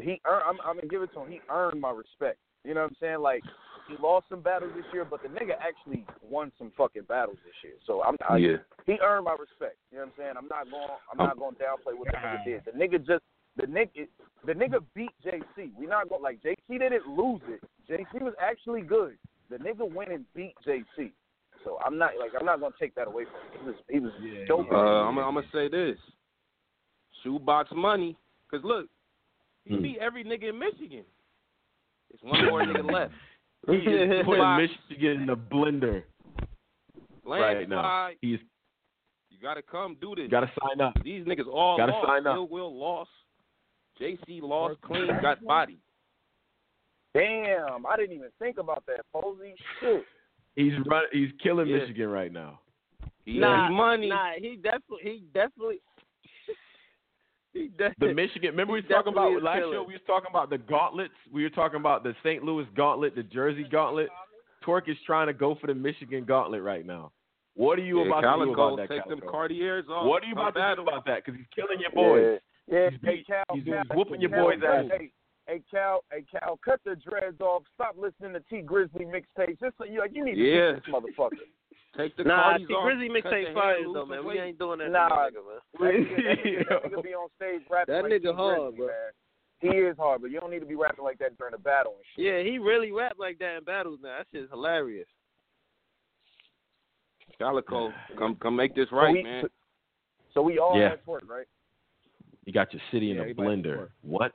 he 0.00 0.20
earned. 0.26 0.44
I'm, 0.46 0.56
I'm 0.64 0.76
gonna 0.76 0.88
give 0.88 1.02
it 1.02 1.12
to 1.14 1.20
him. 1.20 1.30
He 1.30 1.40
earned 1.50 1.80
my 1.80 1.90
respect. 1.90 2.38
You 2.64 2.74
know 2.74 2.82
what 2.82 2.90
I'm 2.90 2.96
saying? 3.00 3.20
Like 3.20 3.44
he 3.88 3.96
lost 4.00 4.26
some 4.28 4.40
battles 4.40 4.72
this 4.74 4.84
year, 4.92 5.04
but 5.04 5.22
the 5.22 5.28
nigga 5.28 5.52
actually 5.60 6.06
won 6.22 6.50
some 6.58 6.72
fucking 6.76 7.02
battles 7.08 7.36
this 7.44 7.54
year. 7.62 7.74
So 7.86 8.02
I'm 8.02 8.16
I, 8.28 8.36
Yeah. 8.38 8.56
he 8.86 8.98
earned 9.02 9.24
my 9.26 9.36
respect. 9.38 9.76
You 9.90 9.98
know 9.98 10.04
what 10.04 10.12
I'm 10.12 10.12
saying? 10.18 10.34
I'm 10.38 10.48
not 10.48 10.70
going 10.70 10.88
I'm 11.12 11.18
not 11.18 11.38
going 11.38 11.54
to 11.56 11.62
downplay 11.62 11.96
what 11.98 12.08
the 12.10 12.16
nigga 12.16 12.44
did. 12.44 12.64
The 12.64 12.72
nigga 12.72 13.06
just 13.06 13.24
the 13.56 13.66
nigga 13.66 14.08
the 14.46 14.52
nigga 14.52 14.84
beat 14.94 15.12
JC. 15.24 15.74
We 15.76 15.86
not 15.86 16.08
going 16.08 16.22
like 16.22 16.40
JC 16.42 16.78
didn't 16.78 17.06
lose 17.06 17.42
it. 17.48 17.62
JC 17.88 18.22
was 18.22 18.34
actually 18.40 18.82
good. 18.82 19.16
The 19.50 19.56
nigga 19.56 19.90
went 19.90 20.10
and 20.12 20.24
beat 20.34 20.54
JC. 20.66 21.12
So 21.64 21.78
I'm 21.84 21.98
not 21.98 22.12
like 22.18 22.32
I'm 22.38 22.46
not 22.46 22.60
gonna 22.60 22.74
take 22.80 22.94
that 22.94 23.06
away 23.06 23.24
from 23.24 23.66
him. 23.68 23.74
He 23.88 23.98
was 24.00 24.12
he 24.22 24.30
was 24.30 24.46
dope. 24.48 24.70
Uh, 24.72 24.76
I'm, 24.76 25.18
I'm 25.18 25.34
gonna 25.34 25.46
say 25.52 25.68
this: 25.68 25.98
shoebox 27.22 27.70
money. 27.74 28.16
Cause 28.50 28.60
look, 28.64 28.86
he 29.64 29.74
Hmm. 29.74 29.82
beat 29.82 29.98
every 29.98 30.24
nigga 30.24 30.50
in 30.50 30.58
Michigan. 30.58 31.04
It's 32.12 32.22
one 32.22 32.44
more 32.44 32.62
nigga 32.62 32.84
left. 32.84 33.12
He 33.68 33.76
is 33.76 34.22
putting 34.24 34.40
Five. 34.42 34.60
Michigan 34.90 35.20
in 35.22 35.26
the 35.26 35.36
blender 35.36 36.02
right 37.24 37.68
now. 37.68 37.76
Landslide. 37.82 38.16
He's 38.20 38.38
You 39.30 39.38
gotta 39.42 39.62
come 39.62 39.96
do 40.00 40.14
this. 40.14 40.24
You 40.24 40.28
got 40.28 40.40
to 40.40 40.50
sign 40.60 40.80
up. 40.80 40.94
These 41.04 41.24
niggas 41.26 41.46
all 41.52 41.76
Gotta 41.76 41.92
lost. 41.92 42.06
sign 42.06 42.26
up. 42.26 42.36
Ill 42.36 42.48
Will 42.48 42.78
lost. 42.78 43.10
JC 44.00 44.42
lost. 44.42 44.80
Clean 44.82 45.06
got 45.22 45.44
body. 45.44 45.78
Damn, 47.14 47.86
I 47.86 47.96
didn't 47.96 48.16
even 48.16 48.30
think 48.40 48.58
about 48.58 48.82
that. 48.86 49.00
Posey, 49.12 49.54
shit. 49.80 50.04
He's 50.56 50.72
run. 50.86 51.04
He's 51.12 51.30
killing 51.42 51.68
Yeah. 51.68 51.78
Michigan 51.78 52.08
right 52.08 52.32
now. 52.32 52.60
He 53.24 53.38
Nah, 53.38 53.68
he 53.68 53.74
money. 53.74 54.08
Nah, 54.08 54.32
he 54.36 54.56
definitely, 54.56 54.98
he 55.02 55.22
definitely, 55.32 55.76
he 55.93 55.93
The. 58.00 58.12
Michigan. 58.14 58.50
Remember 58.50 58.72
we 58.72 58.80
He 58.80 58.86
was 58.86 58.92
talking 58.92 59.12
about 59.12 59.42
last 59.42 59.58
killing. 59.60 59.72
show. 59.74 59.84
We 59.86 59.92
was 59.94 60.02
talking 60.06 60.28
about 60.30 60.50
the 60.50 60.58
gauntlets. 60.58 61.14
We 61.32 61.42
were 61.44 61.50
talking 61.50 61.78
about 61.78 62.02
the 62.02 62.14
St. 62.24 62.42
Louis 62.42 62.66
gauntlet, 62.76 63.14
the 63.14 63.22
Jersey 63.22 63.64
gauntlet. 63.70 64.08
Torque 64.62 64.88
is 64.88 64.96
trying 65.06 65.26
to 65.28 65.32
go 65.34 65.54
for 65.60 65.66
the 65.68 65.74
Michigan 65.74 66.24
gauntlet 66.24 66.62
right 66.62 66.84
now. 66.86 67.12
What 67.54 67.78
are 67.78 67.82
you 67.84 68.00
yeah, 68.00 68.06
about 68.06 68.20
to 68.22 68.26
do 68.26 68.30
Calicoe, 68.54 68.74
about 68.74 68.88
that? 68.88 68.94
take 68.94 69.08
them 69.08 69.20
Cartiers 69.30 69.84
off. 69.88 70.06
What 70.06 70.22
are 70.24 70.26
you 70.26 70.32
about 70.32 70.54
to 70.54 70.74
do 70.76 70.82
about 70.82 71.04
that? 71.06 71.24
Because 71.24 71.38
he's 71.38 71.46
killing 71.54 71.78
your 71.80 71.90
boys. 71.92 72.40
Yeah, 72.66 72.76
yeah. 72.78 72.90
He's 72.90 72.98
hey, 73.04 73.16
beat- 73.16 73.26
Cal, 73.28 73.44
he's- 73.52 73.64
Cal, 73.66 73.82
he's 73.82 73.96
whooping 73.96 74.20
your 74.20 74.30
boys' 74.30 74.60
Cal, 74.60 74.72
ass. 74.72 74.84
Hey, 74.90 75.12
hey, 75.46 75.62
Cal, 75.70 76.00
hey, 76.10 76.24
Cal, 76.32 76.58
cut 76.64 76.80
the 76.84 76.96
dreads 76.96 77.40
off. 77.40 77.62
Stop 77.74 77.94
listening 77.96 78.32
to 78.32 78.40
Tee 78.50 78.62
Grizzley 78.66 79.06
mixtapes. 79.06 79.60
Just 79.60 79.78
so 79.78 79.84
you 79.84 80.00
like, 80.00 80.10
you 80.14 80.24
need 80.24 80.34
to 80.34 80.40
Yeah. 80.40 80.72
get 80.72 80.82
this 80.86 80.94
motherfucker. 80.94 81.38
Take 81.96 82.16
the 82.16 82.24
Nah, 82.24 82.54
Cardis 82.58 82.66
T 82.68 82.74
off. 82.74 82.84
Grizzley 82.86 83.06
cut 83.22 83.32
mixtape 83.32 83.48
the 83.48 83.54
fire 83.54 83.74
hair 83.78 83.92
though, 83.92 84.06
man. 84.06 84.26
We 84.26 84.38
ain't 84.40 84.58
doing 84.58 84.78
that. 84.80 84.90
Nah. 84.90 85.08
to 85.08 85.14
that 85.14 85.38
nigga, 85.38 85.44
man. 85.46 85.60
That 85.78 85.94
nigga, 85.94 86.16
that 86.16 86.44
nigga, 86.44 86.68
that 86.68 86.92
nigga 86.92 87.02
be 87.02 87.14
on 87.14 87.28
stage 87.36 87.62
rapping 87.70 87.94
That 87.94 88.02
like 88.02 88.12
nigga 88.12 88.34
hard, 88.34 88.58
Grizzley, 88.74 88.76
bro. 88.76 88.86
man. 88.86 89.12
He 89.60 89.68
is 89.68 89.96
hard, 89.96 90.20
but 90.22 90.30
you 90.30 90.40
don't 90.40 90.50
need 90.50 90.58
to 90.60 90.66
be 90.66 90.74
rapping 90.74 91.04
like 91.04 91.18
that 91.18 91.38
during 91.38 91.54
a 91.54 91.58
battle 91.58 91.94
and 91.96 92.04
shit. 92.16 92.24
Yeah, 92.26 92.42
he 92.50 92.58
really 92.58 92.90
rap 92.92 93.14
like 93.18 93.38
that 93.38 93.56
in 93.58 93.64
battles 93.64 93.98
now. 94.02 94.18
That 94.18 94.26
shit's 94.32 94.50
hilarious. 94.50 95.06
Calicoe, 97.38 97.92
come 98.18 98.36
come 98.40 98.56
make 98.56 98.74
this 98.74 98.88
So 98.90 98.96
right, 98.96 99.12
we, 99.12 99.22
man. 99.22 99.44
So 100.34 100.42
we 100.42 100.58
all 100.58 100.78
Yeah. 100.78 100.90
had 100.90 101.04
twerk, 101.04 101.26
right? 101.28 101.46
You 102.44 102.52
got 102.52 102.72
your 102.72 102.82
city 102.90 103.10
in 103.10 103.16
Yeah, 103.16 103.22
a 103.24 103.34
blender. 103.34 103.88
What? 104.02 104.32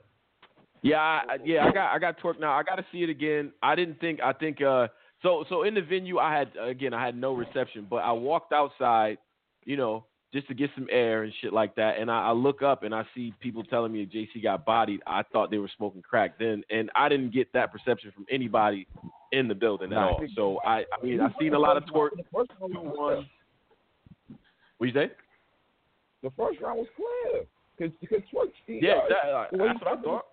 Yeah, 0.82 0.98
I, 0.98 1.24
I- 1.34 1.38
yeah, 1.44 1.66
I 1.66 1.70
got 1.72 1.94
I 1.94 1.98
got 1.98 2.18
torque 2.18 2.40
now. 2.40 2.52
I 2.52 2.62
got 2.62 2.76
to 2.76 2.84
see 2.90 3.02
it 3.02 3.10
again. 3.10 3.52
I 3.62 3.74
didn't 3.74 4.00
think 4.00 4.20
I 4.20 4.32
think 4.32 4.60
uh 4.62 4.88
so 5.22 5.44
so 5.48 5.62
in 5.64 5.74
the 5.74 5.82
venue 5.82 6.18
I 6.18 6.36
had 6.36 6.50
again 6.60 6.94
I 6.94 7.04
had 7.04 7.16
no 7.16 7.34
reception, 7.34 7.86
but 7.88 7.96
I 7.96 8.12
walked 8.12 8.52
outside, 8.52 9.18
you 9.64 9.76
know, 9.76 10.04
just 10.32 10.48
to 10.48 10.54
get 10.54 10.70
some 10.74 10.86
air 10.90 11.24
and 11.24 11.32
shit 11.40 11.52
like 11.52 11.74
that. 11.74 11.98
And 11.98 12.10
I, 12.10 12.28
I 12.28 12.32
look 12.32 12.62
up 12.62 12.82
and 12.82 12.94
I 12.94 13.04
see 13.14 13.34
people 13.40 13.64
telling 13.64 13.92
me 13.92 14.04
that 14.04 14.12
JC 14.12 14.42
got 14.42 14.64
bodied. 14.64 15.00
I 15.06 15.22
thought 15.22 15.50
they 15.50 15.58
were 15.58 15.70
smoking 15.76 16.02
crack 16.02 16.38
then, 16.38 16.62
and 16.70 16.90
I 16.94 17.08
didn't 17.08 17.32
get 17.32 17.52
that 17.52 17.72
perception 17.72 18.12
from 18.14 18.26
anybody 18.30 18.86
in 19.32 19.48
the 19.48 19.54
building 19.54 19.92
at 19.92 19.98
all. 19.98 20.24
So 20.34 20.60
I 20.64 20.84
I 20.92 21.02
mean 21.04 21.20
I've 21.20 21.32
seen 21.38 21.54
a 21.54 21.58
lot 21.58 21.76
of 21.76 21.84
twerk. 21.84 22.10
The 22.16 22.24
first 22.32 22.50
Two 22.58 22.66
one. 22.68 23.28
What 24.78 24.86
you 24.86 24.94
say? 24.94 25.10
The 26.22 26.30
first 26.36 26.60
round 26.60 26.78
was 26.78 26.88
clear. 26.96 27.44
Cause, 27.78 27.90
cause 28.08 28.20
twerk, 28.32 28.50
Yeah, 28.66 28.92
uh, 28.92 29.08
that, 29.08 29.50
the 29.52 29.58
that's 29.58 29.80
what 29.80 29.98
I 29.98 30.02
thought. 30.02 30.24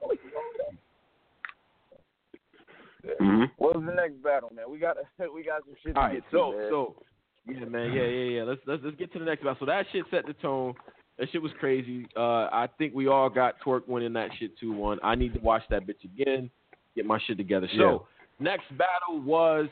Was 3.07 3.17
twerking, 3.19 3.37
hmm 3.37 3.43
What 3.57 3.75
was 3.75 3.85
the 3.85 3.93
next 3.93 4.21
battle, 4.23 4.51
man? 4.55 4.65
We 4.69 4.79
got 4.79 4.97
we 5.33 5.43
got 5.43 5.63
some 5.65 5.75
shit 5.83 5.93
to 5.95 5.99
All 5.99 6.07
right, 6.07 6.13
get 6.15 6.23
so 6.31 6.51
to, 6.51 6.57
man. 6.57 6.67
so 6.69 6.95
yeah, 7.47 7.65
man, 7.65 7.93
yeah, 7.93 8.03
yeah, 8.03 8.29
yeah. 8.39 8.43
Let's 8.43 8.61
let's 8.67 8.81
let's 8.83 8.97
get 8.97 9.11
to 9.13 9.19
the 9.19 9.25
next 9.25 9.41
battle. 9.43 9.57
So 9.59 9.65
that 9.65 9.85
shit 9.91 10.05
set 10.11 10.25
the 10.27 10.33
tone. 10.33 10.73
That 11.17 11.29
shit 11.31 11.41
was 11.41 11.51
crazy. 11.59 12.07
Uh, 12.15 12.47
I 12.51 12.67
think 12.77 12.93
we 12.93 13.07
all 13.07 13.29
got 13.29 13.55
Twerk 13.65 13.87
winning 13.87 14.13
that 14.13 14.29
shit 14.39 14.57
two 14.59 14.71
one. 14.73 14.99
I 15.03 15.15
need 15.15 15.33
to 15.33 15.39
watch 15.39 15.63
that 15.69 15.87
bitch 15.87 16.03
again, 16.03 16.49
get 16.95 17.05
my 17.05 17.19
shit 17.25 17.37
together. 17.37 17.67
So 17.77 18.05
next 18.39 18.65
battle 18.77 19.21
was 19.23 19.67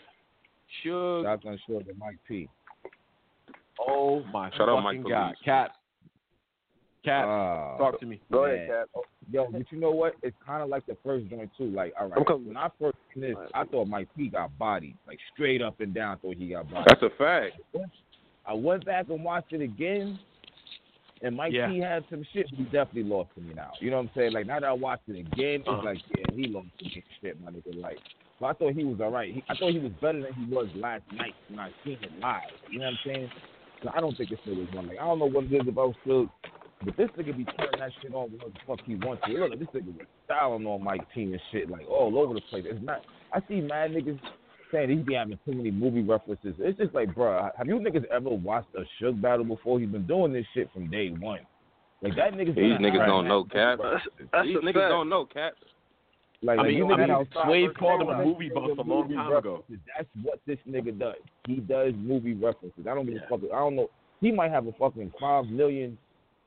Suge. 0.84 1.24
Shotgun 1.24 1.60
Suge 1.70 1.88
and 1.90 2.00
Mike 2.00 2.18
P. 2.28 2.50
Oh 3.88 4.24
my 4.34 4.50
Shout 4.52 4.70
out 4.70 4.84
fucking 4.84 5.04
Mike 5.04 5.12
god, 5.12 5.36
Cap. 5.44 5.72
Cap, 7.04 7.26
Ah. 7.28 7.78
talk 7.78 8.00
to 8.00 8.06
me. 8.08 8.20
Go 8.32 8.46
man. 8.48 8.56
ahead, 8.56 8.70
Cat. 8.70 9.04
Yo, 9.32 9.48
but 9.52 9.64
you 9.72 9.80
know 9.80 9.92
what? 9.92 10.14
It's 10.22 10.36
kind 10.46 10.62
of 10.62 10.70
like 10.70 10.86
the 10.86 10.98
first 11.04 11.28
joint 11.30 11.50
too. 11.58 11.66
Like, 11.66 11.94
all 12.00 12.08
right, 12.10 12.24
I'm 12.28 12.46
when 12.46 12.58
I 12.58 12.70
first 12.80 12.98
seen 13.14 13.24
this, 13.24 13.36
I 13.54 13.64
thought 13.66 13.88
Mike 13.88 14.08
P 14.16 14.28
got 14.28 14.56
bodied, 14.58 14.96
like 15.08 15.18
straight 15.34 15.62
up 15.62 15.80
and 15.80 15.94
down. 15.94 16.20
Thought 16.20 16.36
he 16.38 16.50
got 16.50 16.70
bodied. 16.70 16.86
That's 16.90 17.02
a 17.02 17.10
fact. 17.18 17.54
I 18.46 18.54
went 18.54 18.86
back 18.86 19.10
and 19.10 19.24
watched 19.24 19.52
it 19.54 19.62
again, 19.62 20.20
and 21.24 21.36
Mike 21.36 21.54
Yeah. 21.54 21.70
P 21.70 21.80
had 21.80 22.04
some 22.10 22.24
shit. 22.34 22.48
He 22.50 22.64
definitely 22.66 23.04
lost 23.04 23.30
to 23.36 23.42
me 23.42 23.54
now. 23.56 23.72
You 23.80 23.90
know 23.90 23.98
what 23.98 24.04
I'm 24.04 24.12
saying? 24.16 24.34
Like 24.34 24.46
now 24.46 24.60
that 24.60 24.68
I 24.68 24.74
watched 24.74 25.10
it 25.10 25.20
again, 25.20 25.62
it's 25.62 25.68
Uh-huh. 25.68 25.82
like 25.84 25.98
yeah, 26.18 26.26
he 26.36 26.48
lost 26.48 26.68
to 26.80 26.86
me 26.86 27.04
shit, 27.22 27.42
my 27.44 27.52
nigga. 27.52 27.76
Like, 27.82 27.98
but 28.40 28.48
I 28.48 28.54
thought 28.54 28.74
he 28.74 28.84
was 28.84 29.02
all 29.02 29.12
right. 29.12 29.34
He, 29.34 29.44
I 29.50 29.56
thought 29.56 29.72
he 29.72 29.80
was 29.80 29.92
better 30.02 30.22
than 30.22 30.34
he 30.34 30.46
was 30.54 30.68
last 30.76 31.04
night 31.14 31.34
when 31.50 31.58
I 31.60 31.72
seen 31.84 31.98
him 31.98 32.20
live. 32.22 32.42
You 32.70 32.80
know 32.80 32.86
what 32.86 32.92
I'm 32.92 32.98
saying? 33.06 33.32
So 33.82 33.90
I 33.96 34.00
don't 34.02 34.16
think 34.16 34.30
this 34.30 34.40
nigga's 34.48 34.74
one. 34.76 34.88
Like 34.88 35.00
I 35.00 35.06
don't 35.06 35.18
know 35.20 35.26
what 35.26 35.46
it 35.46 35.54
is 35.54 35.68
about 35.68 35.96
Silk, 36.06 36.30
but 36.86 36.98
this 36.98 37.10
nigga 37.18 37.36
be 37.38 37.44
turning 37.46 37.80
that 37.80 37.92
shit 38.02 38.14
on 38.14 38.32
whatever 38.32 38.52
the 38.52 38.60
fuck 38.68 38.80
he 38.86 38.96
wants 38.96 39.24
to. 39.28 39.34
Look, 39.34 39.60
this 39.60 39.68
nigga 39.74 39.98
was 39.98 40.08
styling 40.26 40.66
on 40.66 40.84
Mike 40.84 41.02
P 41.14 41.24
and 41.24 41.40
shit 41.52 41.70
like 41.70 41.88
all 41.90 42.18
over 42.18 42.34
the 42.34 42.42
place. 42.42 42.64
It's 42.68 42.84
not. 42.84 43.02
I 43.34 43.40
see 43.48 43.62
mad 43.62 43.92
niggas 43.92 44.20
saying 44.72 44.90
he 44.90 44.96
be 44.96 45.14
having 45.16 45.40
too 45.46 45.54
many 45.54 45.72
movie 45.72 46.02
references. 46.02 46.56
It's 46.60 46.78
just 46.78 46.94
like, 46.94 47.14
bro, 47.14 47.50
have 47.58 47.68
you 47.68 47.76
niggas 47.76 48.06
ever 48.06 48.30
watched 48.30 48.70
a 48.76 48.84
Suge 49.04 49.22
battle 49.22 49.46
before? 49.46 49.80
He's 49.80 49.90
been 49.90 50.08
doing 50.08 50.34
this 50.34 50.46
shit 50.54 50.72
from 50.74 50.90
day 50.90 51.10
one. 51.10 51.40
Like 52.02 52.16
that 52.16 52.34
niggas. 52.34 52.56
These 52.56 52.80
niggas 52.80 53.06
don't 53.06 53.28
know, 53.28 53.40
movie 53.40 53.50
Cap. 53.52 53.80
These 54.44 54.58
niggas 54.58 54.74
fact. 54.74 54.90
don't 54.90 55.10
know, 55.10 55.26
Cap. 55.26 55.54
Like, 56.42 56.60
I 56.60 56.64
mean, 56.64 56.78
you 56.78 56.86
I 56.86 56.90
niggas 56.90 57.00
mean, 57.00 57.12
outside 57.12 57.46
Swave 57.48 57.68
first 57.68 57.80
called 57.80 58.02
him 58.02 58.10
a 58.10 58.26
movie 58.26 58.50
they 58.50 58.56
buff 58.56 58.78
a 58.78 58.82
long 58.82 59.12
time 59.12 59.36
ago. 59.36 59.64
That's 59.98 60.10
what 60.22 60.40
this 60.46 60.60
nigga 60.70 60.98
does. 61.00 61.16
He 61.48 61.56
does 61.56 61.94
movie 61.98 62.34
references. 62.34 62.86
I 62.90 62.94
don't 62.94 63.06
give 63.06 63.16
Yeah. 63.16 63.22
a 63.26 63.30
fuck. 63.30 63.40
I 63.52 63.58
don't 63.58 63.76
know. 63.76 63.90
He 64.22 64.32
might 64.32 64.52
have 64.52 64.68
a 64.68 64.72
fucking 64.74 65.14
five 65.20 65.46
million 65.46 65.98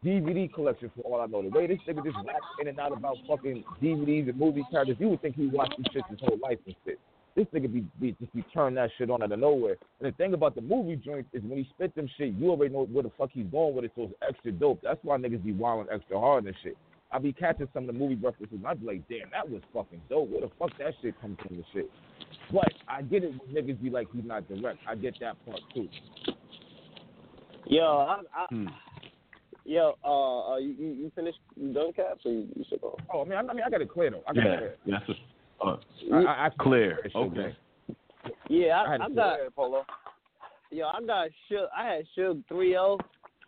DVD 0.04 0.52
collection 0.52 0.90
for 0.94 1.02
all 1.02 1.20
I 1.20 1.26
know. 1.26 1.42
The 1.42 1.48
way 1.48 1.66
this 1.66 1.78
nigga 1.88 2.04
just 2.04 2.16
raps 2.16 2.46
in 2.60 2.68
and 2.68 2.78
out 2.78 2.96
about 2.96 3.16
fucking 3.26 3.64
DVDs 3.82 4.28
and 4.28 4.38
movie 4.38 4.64
characters, 4.70 4.96
you 5.00 5.08
would 5.08 5.22
think 5.22 5.34
he 5.34 5.48
watched 5.48 5.74
these 5.76 5.86
shit 5.92 6.04
his 6.08 6.20
whole 6.20 6.38
life 6.42 6.58
and 6.66 6.74
shit. 6.84 7.00
This 7.34 7.46
nigga 7.54 7.72
be, 7.72 7.84
be 8.00 8.16
just 8.20 8.32
be 8.34 8.44
turning 8.54 8.76
that 8.76 8.90
shit 8.96 9.10
on 9.10 9.22
out 9.22 9.32
of 9.32 9.38
nowhere. 9.38 9.76
And 10.00 10.12
the 10.12 10.16
thing 10.16 10.34
about 10.34 10.54
the 10.54 10.60
movie 10.60 10.96
joints 10.96 11.28
is 11.32 11.42
when 11.42 11.58
he 11.58 11.68
spit 11.74 11.94
them 11.94 12.08
shit, 12.16 12.34
you 12.34 12.50
already 12.50 12.72
know 12.72 12.84
where 12.86 13.02
the 13.02 13.12
fuck 13.18 13.30
he's 13.32 13.46
going 13.46 13.74
with 13.74 13.84
it, 13.84 13.92
so 13.96 14.02
it's 14.04 14.14
extra 14.28 14.52
dope. 14.52 14.80
That's 14.82 14.98
why 15.02 15.16
niggas 15.18 15.44
be 15.44 15.52
wilding 15.52 15.86
extra 15.92 16.18
hard 16.18 16.46
and 16.46 16.54
shit. 16.62 16.76
I 17.10 17.18
be 17.18 17.32
catching 17.32 17.68
some 17.72 17.88
of 17.88 17.94
the 17.94 17.98
movie 17.98 18.16
references 18.16 18.58
and 18.58 18.66
I 18.66 18.74
be 18.74 18.86
like, 18.86 19.08
damn, 19.08 19.30
that 19.30 19.48
was 19.48 19.62
fucking 19.72 20.00
dope. 20.10 20.30
Where 20.30 20.42
the 20.42 20.50
fuck 20.58 20.76
that 20.78 20.94
shit 21.00 21.14
come 21.20 21.36
from 21.42 21.56
and 21.56 21.64
shit. 21.72 21.90
But 22.52 22.72
I 22.86 23.02
get 23.02 23.24
it 23.24 23.32
when 23.32 23.64
niggas 23.64 23.82
be 23.82 23.90
like 23.90 24.08
he's 24.12 24.24
not 24.24 24.46
direct. 24.48 24.78
I 24.86 24.94
get 24.94 25.14
that 25.20 25.36
part 25.46 25.60
too. 25.74 25.88
Yo, 27.66 27.84
I, 27.84 28.20
I, 28.34 28.46
Hmm. 28.50 28.66
Yo, 29.68 29.92
uh, 30.02 30.52
uh, 30.52 30.56
you, 30.56 30.74
you 30.78 30.88
you 30.94 31.12
finished 31.14 31.36
you 31.54 31.74
done 31.74 31.92
caps 31.92 32.24
or 32.24 32.32
you, 32.32 32.48
you 32.56 32.64
should 32.70 32.80
go? 32.80 32.96
Oh, 33.12 33.20
I 33.20 33.24
mean, 33.24 33.34
I, 33.34 33.40
I 33.40 33.52
mean, 33.52 33.62
I 33.66 33.68
got 33.68 33.82
it 33.82 33.90
clear 33.90 34.10
though. 34.10 34.22
I 34.26 34.32
got 34.32 34.46
Yeah, 34.46 34.52
it 34.54 34.58
clear. 34.58 34.98
that's 34.98 35.08
a, 35.10 35.66
uh, 35.66 35.76
I, 36.14 36.16
I, 36.16 36.46
I 36.46 36.50
clear. 36.58 36.98
Shit, 37.02 37.14
Okay. 37.14 37.36
man. 37.36 37.56
Yeah, 38.48 38.82
I 38.82 38.88
I, 38.88 38.92
had 38.92 39.00
I 39.02 39.08
got 39.08 39.14
Go 39.14 39.20
ahead, 39.20 39.54
Polo. 39.54 39.84
yo, 40.70 40.86
I 40.86 41.00
got 41.06 41.28
Suge. 41.50 41.66
I 41.76 41.84
had 41.86 42.04
Suge 42.16 42.42
three 42.48 42.70
zero. 42.70 42.96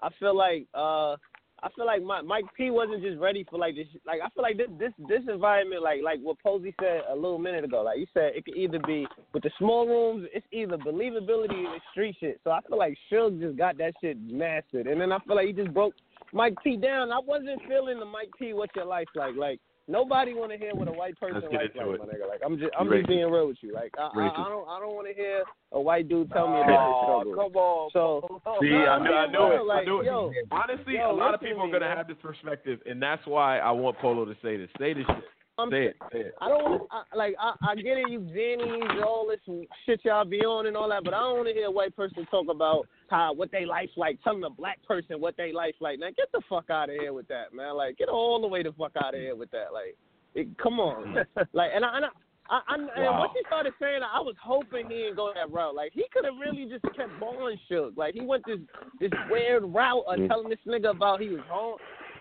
I 0.02 0.10
feel 0.18 0.36
like 0.36 0.66
uh, 0.74 1.16
I 1.62 1.68
feel 1.74 1.86
like 1.86 2.02
my, 2.02 2.20
Mike 2.20 2.44
P 2.54 2.70
wasn't 2.70 3.02
just 3.02 3.18
ready 3.18 3.46
for 3.48 3.58
like 3.58 3.74
this. 3.74 3.86
Like 4.06 4.20
I 4.22 4.28
feel 4.28 4.42
like 4.42 4.58
this 4.58 4.68
this 4.78 4.92
this 5.08 5.22
environment, 5.26 5.82
like 5.82 6.02
like 6.04 6.20
what 6.20 6.38
Posey 6.42 6.74
said 6.82 7.00
a 7.10 7.14
little 7.14 7.38
minute 7.38 7.64
ago. 7.64 7.80
Like 7.80 7.98
you 7.98 8.06
said, 8.12 8.32
it 8.34 8.44
could 8.44 8.56
either 8.58 8.78
be 8.86 9.06
with 9.32 9.42
the 9.42 9.50
small 9.58 9.86
rooms. 9.86 10.28
It's 10.34 10.46
either 10.52 10.76
believability 10.76 11.64
or 11.64 11.78
street 11.92 12.16
shit. 12.20 12.42
So 12.44 12.50
I 12.50 12.60
feel 12.68 12.76
like 12.76 12.94
Suge 13.10 13.40
just 13.40 13.56
got 13.56 13.78
that 13.78 13.94
shit 14.02 14.18
mastered, 14.30 14.86
and 14.86 15.00
then 15.00 15.12
I 15.12 15.18
feel 15.20 15.36
like 15.36 15.46
he 15.46 15.54
just 15.54 15.72
broke 15.72 15.94
Mike 16.32 16.54
P 16.62 16.76
down. 16.76 17.12
I 17.12 17.18
wasn't 17.18 17.60
feeling 17.68 17.98
the 17.98 18.04
Mike 18.06 18.30
P. 18.38 18.52
What's 18.52 18.74
your 18.76 18.86
life 18.86 19.08
like? 19.14 19.34
Like. 19.36 19.60
Nobody 19.88 20.34
want 20.34 20.52
to 20.52 20.58
hear 20.58 20.70
what 20.72 20.86
a 20.86 20.92
white 20.92 21.18
person 21.18 21.40
Let's 21.42 21.50
get 21.50 21.62
life 21.62 21.70
into 21.74 21.90
like, 21.90 21.98
it. 21.98 22.06
my 22.06 22.12
nigga. 22.14 22.28
Like 22.28 22.40
I'm 22.46 22.58
just, 22.60 22.70
I'm 22.78 22.86
Racist. 22.86 22.98
just 22.98 23.08
being 23.08 23.28
real 23.28 23.48
with 23.48 23.56
you. 23.60 23.72
Like 23.74 23.92
I, 23.98 24.02
I, 24.02 24.28
I 24.28 24.48
don't, 24.48 24.68
I 24.68 24.78
don't 24.78 24.94
want 24.94 25.08
to 25.08 25.14
hear 25.14 25.42
a 25.72 25.80
white 25.80 26.08
dude 26.08 26.30
tell 26.30 26.46
me 26.46 26.60
about 26.60 26.70
his 26.70 26.94
Oh, 26.94 27.22
struggle. 27.24 27.34
come 27.34 27.56
on. 27.56 27.90
So 27.92 28.40
Polo. 28.44 28.58
See, 28.62 28.68
I 28.70 29.02
knew, 29.02 29.10
I 29.10 29.26
knew 29.26 29.58
it. 29.58 29.66
Like, 29.66 29.82
I 29.82 29.84
knew 29.84 30.00
it. 30.02 30.04
yo, 30.06 30.32
Honestly, 30.52 30.94
yo, 30.94 31.10
a 31.10 31.16
lot 31.16 31.34
of 31.34 31.40
people 31.40 31.56
to 31.56 31.68
are 31.68 31.72
gonna 31.72 31.88
man. 31.88 31.96
have 31.96 32.06
this 32.06 32.18
perspective, 32.22 32.78
and 32.86 33.02
that's 33.02 33.26
why 33.26 33.58
I 33.58 33.72
want 33.72 33.98
Polo 33.98 34.24
to 34.26 34.34
say 34.42 34.56
this. 34.56 34.68
Say 34.78 34.92
this 34.94 35.06
shit. 35.08 35.24
I'm 35.60 35.70
Say 35.70 35.84
it, 35.86 35.96
say 36.12 36.18
it. 36.20 36.34
I 36.40 36.48
don't 36.48 36.64
want 36.64 36.82
to 36.90 37.18
like. 37.18 37.34
I, 37.38 37.54
I 37.62 37.74
get 37.76 37.98
it, 37.98 38.10
you 38.10 38.20
Jennies, 38.20 39.02
all 39.04 39.26
this 39.28 39.40
shit 39.86 40.00
y'all 40.04 40.24
be 40.24 40.40
on 40.40 40.66
and 40.66 40.76
all 40.76 40.88
that, 40.88 41.04
but 41.04 41.14
I 41.14 41.18
don't 41.18 41.36
want 41.36 41.48
to 41.48 41.54
hear 41.54 41.66
a 41.66 41.70
white 41.70 41.94
person 41.94 42.26
talk 42.30 42.46
about 42.50 42.86
how 43.08 43.32
what 43.32 43.50
they 43.52 43.64
life 43.64 43.90
like, 43.96 44.18
telling 44.22 44.44
a 44.44 44.50
black 44.50 44.82
person 44.86 45.20
what 45.20 45.36
they 45.36 45.52
life 45.52 45.74
like. 45.80 45.98
Now 45.98 46.08
get 46.08 46.32
the 46.32 46.40
fuck 46.48 46.70
out 46.70 46.90
of 46.90 46.96
here 46.96 47.12
with 47.12 47.28
that, 47.28 47.54
man. 47.54 47.76
Like 47.76 47.98
get 47.98 48.08
all 48.08 48.40
the 48.40 48.48
way 48.48 48.62
the 48.62 48.72
fuck 48.72 48.92
out 49.02 49.14
of 49.14 49.20
here 49.20 49.36
with 49.36 49.50
that. 49.50 49.72
Like, 49.72 49.96
it, 50.34 50.48
come 50.58 50.80
on, 50.80 51.14
like, 51.52 51.70
and 51.74 51.84
I. 51.84 51.96
And 51.96 52.04
I 52.06 52.08
I, 52.50 52.60
I, 52.66 52.74
and 52.74 52.88
Wow. 52.96 53.20
once 53.20 53.32
he 53.36 53.44
started 53.46 53.72
saying 53.80 54.02
I 54.02 54.18
was 54.20 54.34
hoping 54.42 54.90
he 54.90 54.96
didn't 54.96 55.14
go 55.14 55.32
that 55.32 55.52
route. 55.52 55.74
Like 55.76 55.92
he 55.92 56.04
could 56.12 56.24
have 56.24 56.34
really 56.36 56.68
just 56.68 56.82
kept 56.96 57.20
balling 57.20 57.56
Suge. 57.70 57.96
Like 57.96 58.14
he 58.14 58.22
went 58.22 58.44
this 58.44 58.58
this 58.98 59.12
weird 59.30 59.62
route 59.62 60.02
of 60.08 60.18
mm. 60.18 60.28
telling 60.28 60.50
this 60.50 60.58
nigga 60.66 60.90
about 60.90 61.20
he 61.20 61.28
was 61.28 61.40
home, 61.48 61.78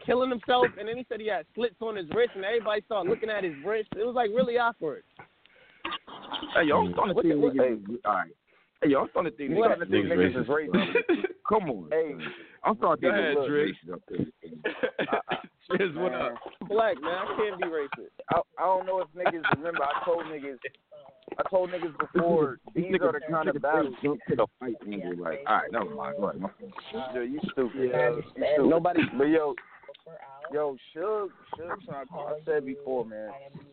killing 0.09 0.29
himself, 0.31 0.65
and 0.79 0.87
then 0.87 0.97
he 0.97 1.05
said 1.07 1.19
he 1.21 1.27
had 1.27 1.45
slits 1.55 1.75
on 1.81 1.95
his 1.95 2.07
wrist, 2.15 2.31
and 2.35 2.43
everybody 2.43 2.81
started 2.85 3.09
looking 3.09 3.29
at 3.29 3.43
his 3.43 3.53
wrist. 3.65 3.89
It 3.95 4.05
was 4.05 4.15
like 4.15 4.29
really 4.33 4.57
awkward. 4.57 5.03
Hey, 6.55 6.65
yo, 6.65 6.81
mm. 6.83 6.87
I'm 6.87 6.93
starting 6.93 7.15
to 7.15 7.21
think 7.21 7.33
the- 7.35 7.39
what- 7.39 7.53
niggas. 7.55 7.97
All 8.05 8.13
right. 8.13 8.31
Hey, 8.81 8.89
yo, 8.91 9.01
I'm 9.01 9.09
starting 9.11 9.31
to 9.31 9.37
think 9.37 9.57
What? 9.59 9.71
niggas, 9.77 9.89
niggas, 9.89 10.07
Niggas 10.07 10.35
niggas 10.35 10.41
is 10.41 10.47
racist. 10.47 10.93
racist. 10.95 11.25
Come 11.49 11.69
on. 11.69 11.87
Hey, 11.91 12.15
I'm 12.63 12.77
starting 12.77 13.01
Go 13.01 13.11
to 13.11 13.19
ahead, 13.19 13.35
think 13.35 13.47
Drake. 13.49 13.75
niggas 13.75 13.89
racist 13.89 13.93
up 13.93 14.01
there. 14.09 15.77
Cheers, 15.77 15.95
what 15.95 16.11
man, 16.11 16.21
up? 16.21 16.33
Black 16.67 17.01
man, 17.01 17.11
I 17.13 17.35
can't 17.37 17.61
be 17.61 17.67
racist. 17.67 18.15
I, 18.33 18.39
I 18.57 18.63
don't 18.63 18.85
know 18.85 19.01
if 19.01 19.07
niggas 19.09 19.43
remember. 19.57 19.83
I 19.83 20.03
told 20.05 20.25
niggas, 20.25 20.57
I 21.37 21.43
told 21.49 21.69
niggas 21.71 21.93
before. 21.99 22.59
These 22.75 22.95
are 23.01 23.11
the 23.11 23.19
kind 23.29 23.49
of 23.49 23.61
battles. 23.61 23.93
Jump 24.01 24.19
to 24.29 24.35
the 24.35 24.47
fight 24.59 24.75
angle. 24.87 25.17
Like, 25.23 25.39
all 25.47 25.55
right, 25.57 25.71
never 25.71 25.93
mind. 25.93 26.15
Go 26.17 26.29
ahead. 26.29 26.41
My. 26.41 26.49
Yo, 27.15 27.21
you 27.21 27.39
stupid. 27.51 27.89
Yeah, 27.91 28.09
you 28.11 28.23
stupid. 28.31 28.69
Nobody. 28.69 29.01
But 29.17 29.25
yo, 29.25 29.53
yo, 30.51 30.75
Suge, 30.95 31.29
Suge, 31.57 31.85
son, 31.85 32.05
I 32.13 32.33
said 32.45 32.65
before, 32.65 33.05
man. 33.05 33.29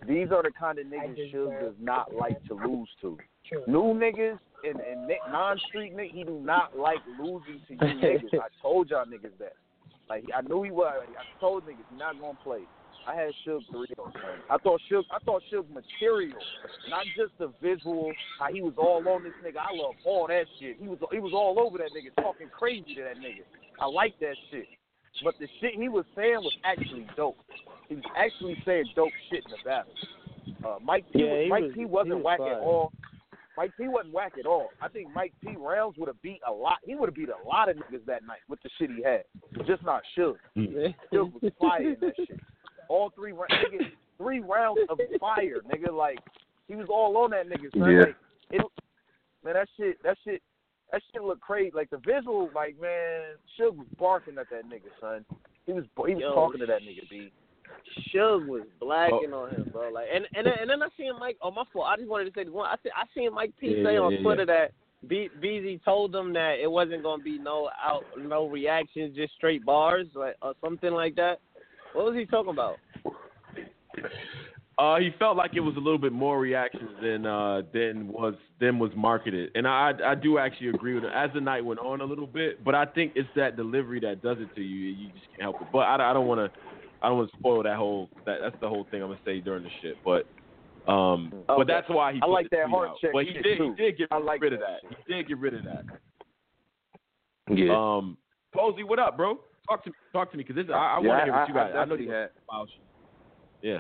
These 0.07 0.29
are 0.31 0.43
the 0.43 0.51
kind 0.59 0.79
of 0.79 0.87
niggas 0.87 1.33
Suge 1.33 1.61
does 1.61 1.75
not 1.81 2.15
like 2.15 2.43
to 2.49 2.55
lose 2.55 2.89
to. 3.03 3.19
New 3.67 3.95
niggas 3.95 4.39
and, 4.65 4.81
and 4.81 5.09
non-street 5.31 5.97
niggas, 5.97 6.13
he 6.13 6.25
do 6.25 6.41
not 6.43 6.77
like 6.77 6.99
losing 7.21 7.61
to 7.69 7.75
you 7.75 7.95
niggas. 7.95 8.35
I 8.35 8.49
told 8.61 8.91
y'all 8.91 9.05
niggas 9.05 9.39
that. 9.39 9.55
Like 10.09 10.25
I 10.35 10.43
knew 10.43 10.63
he 10.63 10.71
was. 10.71 11.03
I 11.09 11.41
told 11.41 11.65
niggas 11.65 11.85
he 11.91 11.97
not 11.97 12.21
gonna 12.21 12.39
play. 12.43 12.63
I 13.07 13.15
had 13.15 13.31
Suge 13.47 13.63
real, 13.73 13.87
man. 14.15 14.41
I 14.51 14.59
thought 14.59 14.81
Suge, 14.91 15.05
I 15.13 15.19
thought 15.25 15.43
Suge 15.53 15.69
material, 15.73 16.39
not 16.91 17.05
just 17.17 17.33
the 17.39 17.53
visual. 17.63 18.13
How 18.41 18.53
he 18.53 18.63
was 18.63 18.75
all 18.77 19.07
on 19.09 19.23
this 19.23 19.33
nigga. 19.45 19.59
I 19.59 19.75
love 19.75 19.95
all 20.05 20.27
that 20.27 20.47
shit. 20.59 20.77
He 20.81 20.89
was 20.89 20.99
he 21.13 21.21
was 21.21 21.33
all 21.33 21.61
over 21.61 21.79
that 21.79 21.91
nigga, 21.91 22.15
talking 22.23 22.49
crazy 22.49 22.95
to 22.97 23.03
that 23.03 23.19
nigga. 23.19 23.43
I 23.81 23.87
like 23.87 24.19
that 24.21 24.35
shit. 24.51 24.67
But 25.25 25.35
the 25.39 25.49
shit 25.61 25.75
he 25.75 25.89
was 25.89 26.05
saying 26.15 26.37
was 26.41 26.57
actually 26.65 27.07
dope. 27.17 27.37
He 27.89 27.95
was 27.97 28.05
actually 28.17 28.57
saying 28.65 28.85
dope 28.95 29.13
shit 29.31 29.45
in 29.45 29.51
the 29.53 29.59
battle. 29.65 29.93
Uh, 30.65 30.79
Mike 30.83 31.05
P. 31.13 31.21
Yeah, 31.25 31.43
he 31.45 31.49
Mike 31.49 31.63
was- 31.65 31.73
P. 31.75 31.85
wasn't 31.85 32.15
was 32.17 32.25
whack 32.25 32.39
fire. 32.39 32.53
at 32.55 32.61
all. 32.61 32.93
Mike 33.57 33.73
P. 33.79 33.89
wasn't 33.89 34.13
whack 34.13 34.33
at 34.39 34.45
all. 34.47 34.69
I 34.83 34.89
think 34.89 35.09
Mike 35.15 35.33
P. 35.43 35.55
rounds 35.59 35.97
would 35.97 36.09
have 36.09 36.21
beat 36.21 36.41
a 36.47 36.53
lot. 36.53 36.77
He 36.85 36.95
would 36.95 37.09
have 37.09 37.15
beat 37.15 37.31
a 37.31 37.49
lot 37.49 37.69
of 37.71 37.77
niggas 37.77 38.05
that 38.07 38.27
night 38.27 38.41
with 38.49 38.61
the 38.63 38.69
shit 38.79 38.91
he 38.91 39.03
had. 39.03 39.25
Just 39.67 39.83
not 39.83 40.03
Suge. 40.17 40.37
Suge 40.57 40.95
was 41.43 41.53
fire 41.59 41.81
in 41.93 41.97
that 42.01 42.15
shit. 42.29 42.39
All 42.89 43.11
three 43.15 43.33
rounds, 43.33 43.53
nigga, 43.53 43.91
three 44.19 44.41
rounds 44.41 44.81
of 44.91 44.99
fire, 45.19 45.61
nigga. 45.73 45.91
Like 45.93 46.19
he 46.69 46.75
was 46.77 46.87
all 46.91 47.17
on 47.17 47.31
that 47.31 47.49
nigga. 47.49 47.71
Son. 47.79 47.91
Yeah. 47.91 47.99
Like, 48.01 48.17
it, 48.51 48.63
man, 49.45 49.55
that 49.55 49.69
shit, 49.77 50.03
that 50.03 50.17
shit, 50.23 50.43
that 50.93 51.03
shit 51.13 51.23
looked 51.23 51.41
crazy. 51.41 51.73
Like 51.75 51.91
the 51.91 51.99
visual, 51.99 52.51
like 52.55 52.81
man, 52.81 53.37
Suge 53.59 53.77
was 53.77 53.87
barking 53.99 54.39
at 54.39 54.51
that 54.51 54.67
nigga, 54.67 54.91
son. 55.01 55.25
He 55.67 55.73
was 55.73 55.85
he 56.07 56.15
was 56.15 56.21
Yo, 56.21 56.35
talking 56.35 56.61
to 56.61 56.67
that 56.67 56.83
nigga, 56.83 57.09
B. 57.11 57.33
Suge 58.15 58.47
was 58.47 58.63
blacking 58.81 59.33
oh. 59.33 59.45
on 59.45 59.51
him, 59.51 59.71
bro. 59.73 59.91
Like, 59.91 60.07
and 60.15 60.27
and 60.35 60.47
then, 60.47 60.55
and 60.61 60.71
then 60.71 60.83
I 60.83 60.89
seen 60.97 61.13
Mike. 61.19 61.37
Oh, 61.43 61.51
my 61.51 61.65
fault. 61.73 61.87
I 61.89 61.97
just 61.97 62.09
wanted 62.09 62.27
to 62.27 62.39
say 62.39 62.45
this 62.45 62.53
one. 62.53 62.67
I 62.67 62.77
see, 62.83 62.91
I 62.95 63.05
seen 63.15 63.35
Mike 63.35 63.53
P 63.61 63.69
Yeah, 63.69 63.85
say 63.85 63.95
yeah, 63.95 64.01
on 64.01 64.13
yeah, 64.13 64.23
Twitter 64.23 64.47
that 64.47 64.73
B, 65.09 65.29
BZ 65.43 65.85
told 65.85 66.13
them 66.13 66.33
that 66.35 66.57
it 66.63 66.71
wasn't 66.71 67.03
gonna 67.03 67.23
be 67.23 67.39
no 67.39 67.69
out, 67.85 68.05
no 68.19 68.49
reactions, 68.49 69.17
just 69.17 69.35
straight 69.35 69.65
bars, 69.65 70.07
like 70.15 70.37
or 70.43 70.55
something 70.63 70.93
like 70.93 71.17
that. 71.17 71.41
What 71.93 72.07
was 72.07 72.15
he 72.17 72.27
talking 72.27 72.53
about? 72.53 72.77
Uh, 74.79 74.97
he 74.99 75.09
felt 75.19 75.39
like 75.39 75.53
it 75.55 75.61
was 75.61 75.75
a 75.77 75.81
little 75.81 75.99
bit 75.99 76.13
more 76.13 76.39
reactions 76.39 76.91
than 77.01 77.25
uh 77.25 77.63
than 77.73 78.09
was 78.09 78.35
than 78.61 78.79
was 78.79 78.91
marketed, 78.95 79.51
and 79.55 79.67
I 79.67 79.93
I 80.05 80.15
do 80.15 80.37
actually 80.39 80.69
agree 80.69 80.95
with 80.95 81.05
him. 81.05 81.11
As 81.15 81.31
the 81.35 81.41
night 81.41 81.65
went 81.65 81.81
on 81.81 82.03
a 82.03 82.05
little 82.05 82.27
bit, 82.27 82.63
but 82.63 82.75
I 82.75 82.85
think 82.85 83.13
it's 83.17 83.29
that 83.37 83.57
delivery 83.57 84.01
that 84.01 84.23
does 84.23 84.37
it 84.39 84.55
to 84.55 84.61
you. 84.61 84.91
You 84.91 85.09
just 85.13 85.25
can't 85.31 85.41
help 85.43 85.63
it. 85.63 85.69
But 85.73 85.79
I, 85.81 86.11
I 86.11 86.13
don't 86.13 86.27
want 86.27 86.41
to 86.53 86.61
I 87.03 87.09
don't 87.09 87.17
want 87.19 87.31
to 87.33 87.39
spoil 87.39 87.63
that 87.63 87.77
whole 87.77 88.11
that 88.27 88.41
that's 88.43 88.57
the 88.61 88.69
whole 88.69 88.87
thing 88.91 89.01
I'm 89.03 89.09
gonna 89.09 89.21
say 89.25 89.41
during 89.41 89.63
the 89.63 89.71
shit. 89.81 89.97
But 90.05 90.27
um, 90.93 91.33
but 91.47 91.67
that's 91.67 91.89
why 91.89 92.13
he. 92.13 92.21
I 92.23 92.27
like 92.27 92.51
that 92.51 92.69
heart 92.69 92.91
out. 92.91 92.97
check 93.01 93.13
But 93.15 93.25
he 93.25 93.33
did 93.33 93.57
too. 93.57 93.75
he 93.79 93.83
did 93.83 93.97
get 93.97 94.09
I 94.11 94.19
like 94.19 94.43
rid 94.43 94.53
of 94.53 94.61
that. 94.61 94.81
that. 94.91 94.99
He 95.07 95.15
did 95.15 95.27
get 95.29 95.39
rid 95.39 95.55
of 95.55 95.65
that. 95.65 95.85
Yeah. 97.49 97.73
Um, 97.75 98.19
Posey, 98.55 98.83
what 98.83 98.99
up, 98.99 99.17
bro? 99.17 99.39
Talk 99.69 99.85
to 99.85 99.91
me. 99.91 99.97
Talk 100.13 100.31
to 100.33 100.37
me, 100.37 100.45
because 100.47 100.57
this 100.57 100.73
I, 100.73 100.99
I 100.99 101.01
Yeah, 101.01 101.09
want 101.09 101.21
to 101.21 101.25
hear 101.25 101.33
what 101.33 101.41
I- 101.41 101.47
you 101.49 101.55
I 101.55 101.73
got. 101.73 101.79
I, 101.79 101.85
know 101.87 101.95
you 101.95 102.11
had- 102.11 102.29
Yeah. 103.63 103.79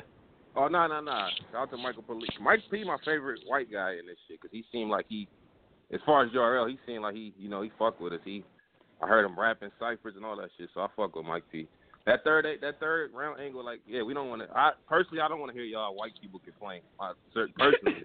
Oh 0.57 0.69
no 0.69 0.87
no 0.87 1.01
no! 1.01 1.29
Shout 1.53 1.63
out 1.63 1.71
to 1.71 1.77
Michael 1.77 2.03
Police. 2.03 2.31
Mike 2.41 2.61
P, 2.71 2.83
my 2.83 2.97
favorite 3.05 3.41
white 3.47 3.71
guy 3.71 3.93
in 4.01 4.07
this 4.07 4.17
shit, 4.27 4.41
because 4.41 4.53
he 4.53 4.65
seemed 4.73 4.91
like 4.91 5.05
he, 5.09 5.29
as 5.93 6.01
far 6.07 6.25
as 6.25 6.33
URL, 6.33 6.69
he 6.69 6.79
seemed 6.87 7.03
like 7.03 7.15
he, 7.15 7.35
you 7.39 7.51
know, 7.51 7.61
he 7.61 7.71
fucked 7.79 8.01
with 8.01 8.15
us. 8.15 8.21
He, 8.25 8.43
I 9.03 9.07
heard 9.07 9.27
him 9.27 9.39
rapping 9.39 9.71
ciphers 9.79 10.15
and 10.17 10.25
all 10.25 10.37
that 10.37 10.49
shit, 10.57 10.71
so 10.73 10.81
I 10.81 10.89
fuck 10.97 11.15
with 11.15 11.27
Mike 11.27 11.45
P. 11.53 11.69
That 12.07 12.25
third 12.25 12.47
that 12.63 12.81
third 12.81 13.11
round 13.13 13.41
angle, 13.41 13.65
like, 13.65 13.81
yeah, 13.87 14.03
we 14.03 14.15
don't 14.15 14.31
want 14.31 14.43
to. 14.43 14.49
I 14.57 14.71
personally, 14.89 15.21
I 15.21 15.29
don't 15.29 15.41
want 15.41 15.53
to 15.53 15.59
hear 15.59 15.67
y'all 15.67 15.95
white 15.95 16.13
people 16.21 16.41
complain. 16.43 16.81
Uh, 16.99 17.03
I, 17.03 17.13
cer- 17.35 17.49
personally, 17.59 18.05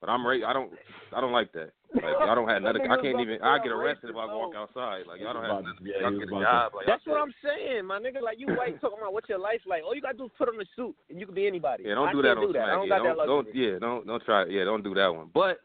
but 0.00 0.10
I'm 0.10 0.26
right. 0.26 0.42
I 0.44 0.52
don't, 0.52 0.72
I 1.14 1.20
don't 1.20 1.32
like 1.32 1.52
that. 1.52 1.72
Like, 1.94 2.04
y'all 2.20 2.34
don't 2.34 2.48
have 2.48 2.62
nothing. 2.66 2.90
I 2.90 2.96
can't 3.00 3.20
even. 3.20 3.40
I 3.42 3.58
get 3.58 3.72
arrested 3.72 4.10
if 4.10 4.16
I 4.16 4.26
walk 4.26 4.54
outside. 4.54 5.06
Like, 5.08 5.20
y'all 5.20 5.32
don't 5.32 5.44
have 5.44 5.64
nothing. 5.64 5.86
Yeah, 5.86 6.08
y'all 6.08 6.18
get 6.18 6.28
a 6.28 6.40
job. 6.40 6.72
Like, 6.74 6.86
That's 6.86 7.06
what 7.06 7.20
I'm 7.20 7.34
saying, 7.42 7.86
my 7.86 7.98
nigga. 7.98 8.20
Like 8.22 8.38
you 8.38 8.46
white 8.58 8.80
talking 8.80 8.98
about 9.00 9.12
what's 9.12 9.28
your 9.28 9.38
life 9.38 9.60
like. 9.66 9.82
All 9.84 9.94
you 9.94 10.02
gotta 10.02 10.18
do 10.18 10.26
is 10.26 10.36
put 10.36 10.48
on 10.48 10.60
a 10.60 10.64
suit 10.76 10.94
and 11.08 11.18
you 11.18 11.26
can 11.26 11.34
be 11.34 11.46
anybody. 11.46 11.84
Yeah, 11.86 11.94
don't 11.94 12.08
I 12.08 12.12
do 12.12 12.22
that 12.22 12.36
on 12.36 12.46
do 12.46 12.52
that. 12.52 12.68
I 12.68 12.72
don't 12.72 12.88
yeah, 12.88 12.98
got 12.98 13.04
don't, 13.04 13.16
that 13.16 13.26
don't, 13.26 13.46
luxury. 13.46 13.72
yeah, 13.72 13.78
don't, 13.78 14.06
don't 14.06 14.24
try. 14.24 14.46
Yeah, 14.46 14.64
don't 14.64 14.84
do 14.84 14.94
that 14.94 15.08
one. 15.08 15.30
But 15.32 15.60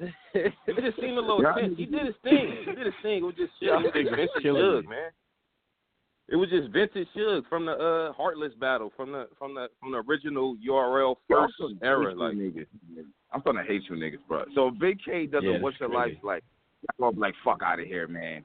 it 0.34 0.52
just 0.66 1.00
seemed 1.00 1.18
a 1.18 1.20
little 1.20 1.42
tense. 1.54 1.74
He 1.76 1.86
did 1.86 2.06
his 2.06 2.16
thing. 2.24 2.56
He 2.64 2.72
did 2.72 2.86
his 2.86 2.94
thing. 3.02 3.18
It 3.18 3.28
was 3.28 3.34
just 3.36 3.52
shit. 3.60 3.68
It 3.68 3.72
was 3.72 3.92
just 3.94 4.10
vintage 4.10 4.42
Killing 4.42 4.82
me. 4.82 4.88
man. 4.88 5.10
It 6.30 6.36
was 6.36 6.48
just 6.48 6.70
vintage 6.70 7.08
Suge 7.16 7.42
from 7.48 7.66
the 7.66 7.72
uh 7.72 8.12
Heartless 8.12 8.52
battle, 8.60 8.92
from 8.96 9.10
the 9.12 9.28
from 9.36 9.54
the 9.54 9.68
from 9.80 9.90
the 9.92 9.98
original 9.98 10.56
URL 10.66 11.16
first 11.28 11.54
starting 11.56 11.78
to 11.78 11.84
era. 11.84 12.14
Like, 12.14 12.34
niggas. 12.34 12.66
I'm 13.32 13.40
starting 13.40 13.62
to 13.62 13.68
hate 13.68 13.82
you 13.88 13.96
niggas, 13.96 14.18
bro. 14.28 14.44
So 14.54 14.68
if 14.68 14.78
Big 14.78 14.98
K 15.04 15.26
doesn't 15.26 15.48
Yeah, 15.48 15.60
what's 15.60 15.74
that's 15.74 15.90
your 15.90 16.00
crazy. 16.00 16.14
life 16.14 16.24
like? 16.24 16.44
Y'all 16.98 17.12
be 17.12 17.20
like, 17.20 17.34
fuck 17.44 17.60
out 17.64 17.80
of 17.80 17.86
here, 17.86 18.06
man. 18.06 18.44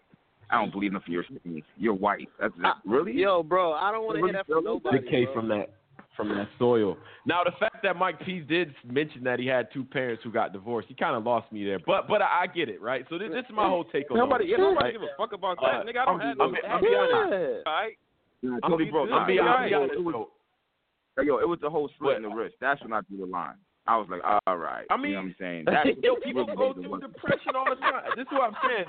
I 0.49 0.59
don't 0.59 0.71
believe 0.71 0.91
enough 0.91 1.03
of 1.03 1.13
your 1.13 1.23
things. 1.43 1.63
You're 1.77 1.93
white. 1.93 2.27
That's 2.39 2.53
that, 2.61 2.75
really? 2.85 3.13
Yo, 3.13 3.41
bro, 3.41 3.73
I 3.73 3.91
don't 3.91 4.05
want 4.05 4.17
to 4.17 4.23
hear 4.25 4.33
that 4.33 4.45
from 4.45 4.63
nobody. 4.63 4.99
Big 4.99 5.09
K 5.09 5.25
bro. 5.25 5.33
from 5.33 5.47
that 5.49 5.69
from 6.15 6.29
that 6.29 6.47
soil. 6.59 6.97
Now 7.25 7.43
the 7.43 7.51
fact 7.59 7.77
that 7.83 7.95
Mike 7.95 8.19
P 8.25 8.39
did 8.39 8.73
mention 8.85 9.23
that 9.23 9.39
he 9.39 9.47
had 9.47 9.67
two 9.73 9.83
parents 9.83 10.23
who 10.23 10.31
got 10.31 10.53
divorced, 10.53 10.87
he 10.87 10.93
kind 10.93 11.15
of 11.15 11.23
lost 11.23 11.51
me 11.51 11.63
there. 11.65 11.79
But 11.85 12.07
but 12.07 12.21
I, 12.21 12.43
I 12.43 12.47
get 12.47 12.69
it, 12.69 12.81
right? 12.81 13.05
So 13.09 13.17
this, 13.17 13.29
this 13.31 13.45
is 13.49 13.55
my 13.55 13.67
whole 13.67 13.83
take 13.83 14.09
on 14.11 14.17
nobody, 14.17 14.45
it. 14.45 14.49
yeah, 14.51 14.57
nobody 14.57 14.83
right? 14.85 14.93
give 14.93 15.01
a 15.01 15.07
fuck 15.17 15.33
about 15.33 15.57
Uh, 15.59 15.83
that, 15.83 15.85
nigga. 15.85 16.01
I 16.01 16.05
don't 16.05 16.21
I'm- 16.21 16.27
have 16.29 16.37
no. 16.37 16.43
I'm- 16.45 16.55
I'm 16.69 16.81
be 16.81 16.95
honest. 16.95 17.63
Yeah. 17.65 17.71
All 17.71 17.73
right. 17.81 17.97
Nah, 18.41 18.59
I'm 18.63 18.71
Tony 18.71 18.85
be, 18.85 18.91
Bro, 18.91 19.01
I'm 19.11 19.27
be, 19.27 19.35
nah, 19.37 19.43
I'm 19.55 19.65
be 19.65 19.71
nah, 19.71 19.77
honest 19.79 19.93
it 19.95 20.03
was, 20.03 20.27
yo, 21.23 21.37
it 21.39 21.47
was 21.47 21.59
the 21.61 21.69
whole 21.69 21.89
split 21.95 22.17
in 22.17 22.23
the 22.23 22.29
What? 22.29 22.37
wrist. 22.37 22.55
That's 22.61 22.81
when 22.81 22.93
I 22.93 23.01
drew 23.09 23.17
the 23.19 23.25
line. 23.25 23.55
I 23.87 23.97
was 23.97 24.07
like, 24.09 24.21
all 24.47 24.57
right. 24.57 24.85
I 24.89 24.97
mean- 24.97 25.11
you 25.11 25.13
know 25.13 25.21
what 25.21 25.25
I'm 25.27 25.35
saying? 25.39 25.63
That's 25.69 25.89
Yo, 26.01 26.15
people 26.23 26.45
really 26.45 26.57
go 26.57 26.73
through 26.73 26.99
depression 26.99 27.55
all 27.55 27.65
the 27.69 27.75
time. 27.79 28.03
This 28.15 28.23
is 28.23 28.31
what 28.31 28.49
I'm 28.49 28.57
saying. 28.67 28.85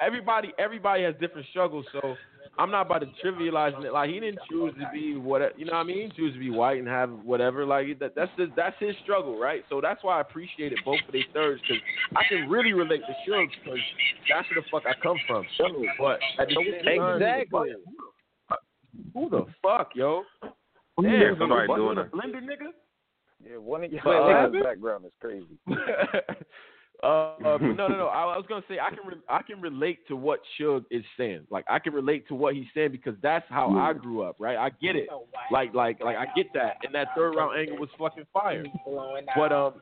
Everybody, 0.00 0.52
everybody 0.58 1.02
has 1.04 1.14
different 1.20 1.46
struggles. 1.50 1.84
So 1.92 2.14
I'm 2.58 2.72
not 2.72 2.86
about 2.86 2.98
to 3.00 3.06
trivialize 3.24 3.84
it. 3.84 3.92
Like 3.92 4.10
he 4.10 4.18
didn't 4.18 4.40
choose 4.50 4.74
to 4.80 4.88
be 4.92 5.16
what, 5.16 5.56
you 5.58 5.64
know 5.64 5.72
what 5.72 5.78
I 5.78 5.84
mean? 5.84 5.96
He 5.96 6.02
didn't 6.02 6.16
choose 6.16 6.32
to 6.34 6.40
be 6.40 6.50
white 6.50 6.78
and 6.78 6.88
have 6.88 7.10
whatever. 7.24 7.64
Like 7.64 7.98
that, 8.00 8.16
that's 8.16 8.30
his, 8.36 8.48
that's 8.56 8.76
his 8.80 8.96
struggle, 9.04 9.38
right? 9.38 9.64
So 9.68 9.80
that's 9.80 10.02
why 10.02 10.18
I 10.18 10.20
appreciated 10.22 10.80
both 10.84 10.98
of 11.06 11.12
their 11.12 11.22
thirds 11.32 11.62
because 11.62 11.82
I 12.16 12.22
can 12.28 12.48
really 12.48 12.72
relate 12.72 13.02
to 13.06 13.30
Suge 13.30 13.48
because 13.62 13.78
that's 14.28 14.48
where 14.50 14.60
the 14.60 14.66
fuck 14.72 14.82
I 14.86 15.00
come 15.00 15.16
from. 15.26 15.44
But 15.98 16.18
at 16.40 16.48
the 16.48 16.54
same 16.84 16.98
time, 16.98 17.22
Exactly. 17.22 17.70
who 19.14 19.30
the 19.30 19.46
fuck, 19.62 19.90
yo? 19.94 20.24
Damn, 21.00 21.36
somebody 21.38 21.68
what, 21.68 21.76
doing 21.76 21.98
a 21.98 22.02
it. 22.02 22.12
blender, 22.12 22.42
nigga. 22.42 22.72
Yeah, 23.48 23.58
one 23.58 23.84
of 23.84 23.92
your 23.92 24.02
Wait, 24.04 24.14
what 24.14 24.22
niggas' 24.22 24.40
happened? 24.42 24.64
background 24.64 25.04
is 25.04 25.12
crazy. 25.20 25.58
uh, 27.02 27.06
uh, 27.06 27.58
no, 27.58 27.58
no, 27.58 27.88
no. 27.88 28.06
I, 28.12 28.22
I 28.24 28.36
was 28.36 28.46
gonna 28.48 28.64
say 28.68 28.78
I 28.80 28.90
can 28.90 29.06
re- 29.06 29.22
I 29.28 29.42
can 29.42 29.60
relate 29.60 30.06
to 30.08 30.16
what 30.16 30.40
Suge 30.58 30.84
is 30.90 31.04
saying. 31.16 31.46
Like 31.50 31.64
I 31.70 31.78
can 31.78 31.92
relate 31.92 32.26
to 32.28 32.34
what 32.34 32.54
he's 32.54 32.66
saying 32.74 32.90
because 32.90 33.14
that's 33.22 33.46
how 33.48 33.70
I 33.76 33.92
grew 33.92 34.22
up, 34.22 34.36
right? 34.40 34.56
I 34.56 34.70
get 34.70 34.96
it. 34.96 35.08
Like 35.52 35.74
like 35.74 36.02
like 36.02 36.16
I 36.16 36.26
get 36.34 36.46
that. 36.54 36.78
And 36.84 36.94
that 36.94 37.08
third 37.16 37.36
round 37.36 37.58
angle 37.58 37.78
was 37.78 37.88
fucking 37.98 38.26
fire. 38.32 38.64
But 39.36 39.52
um, 39.52 39.74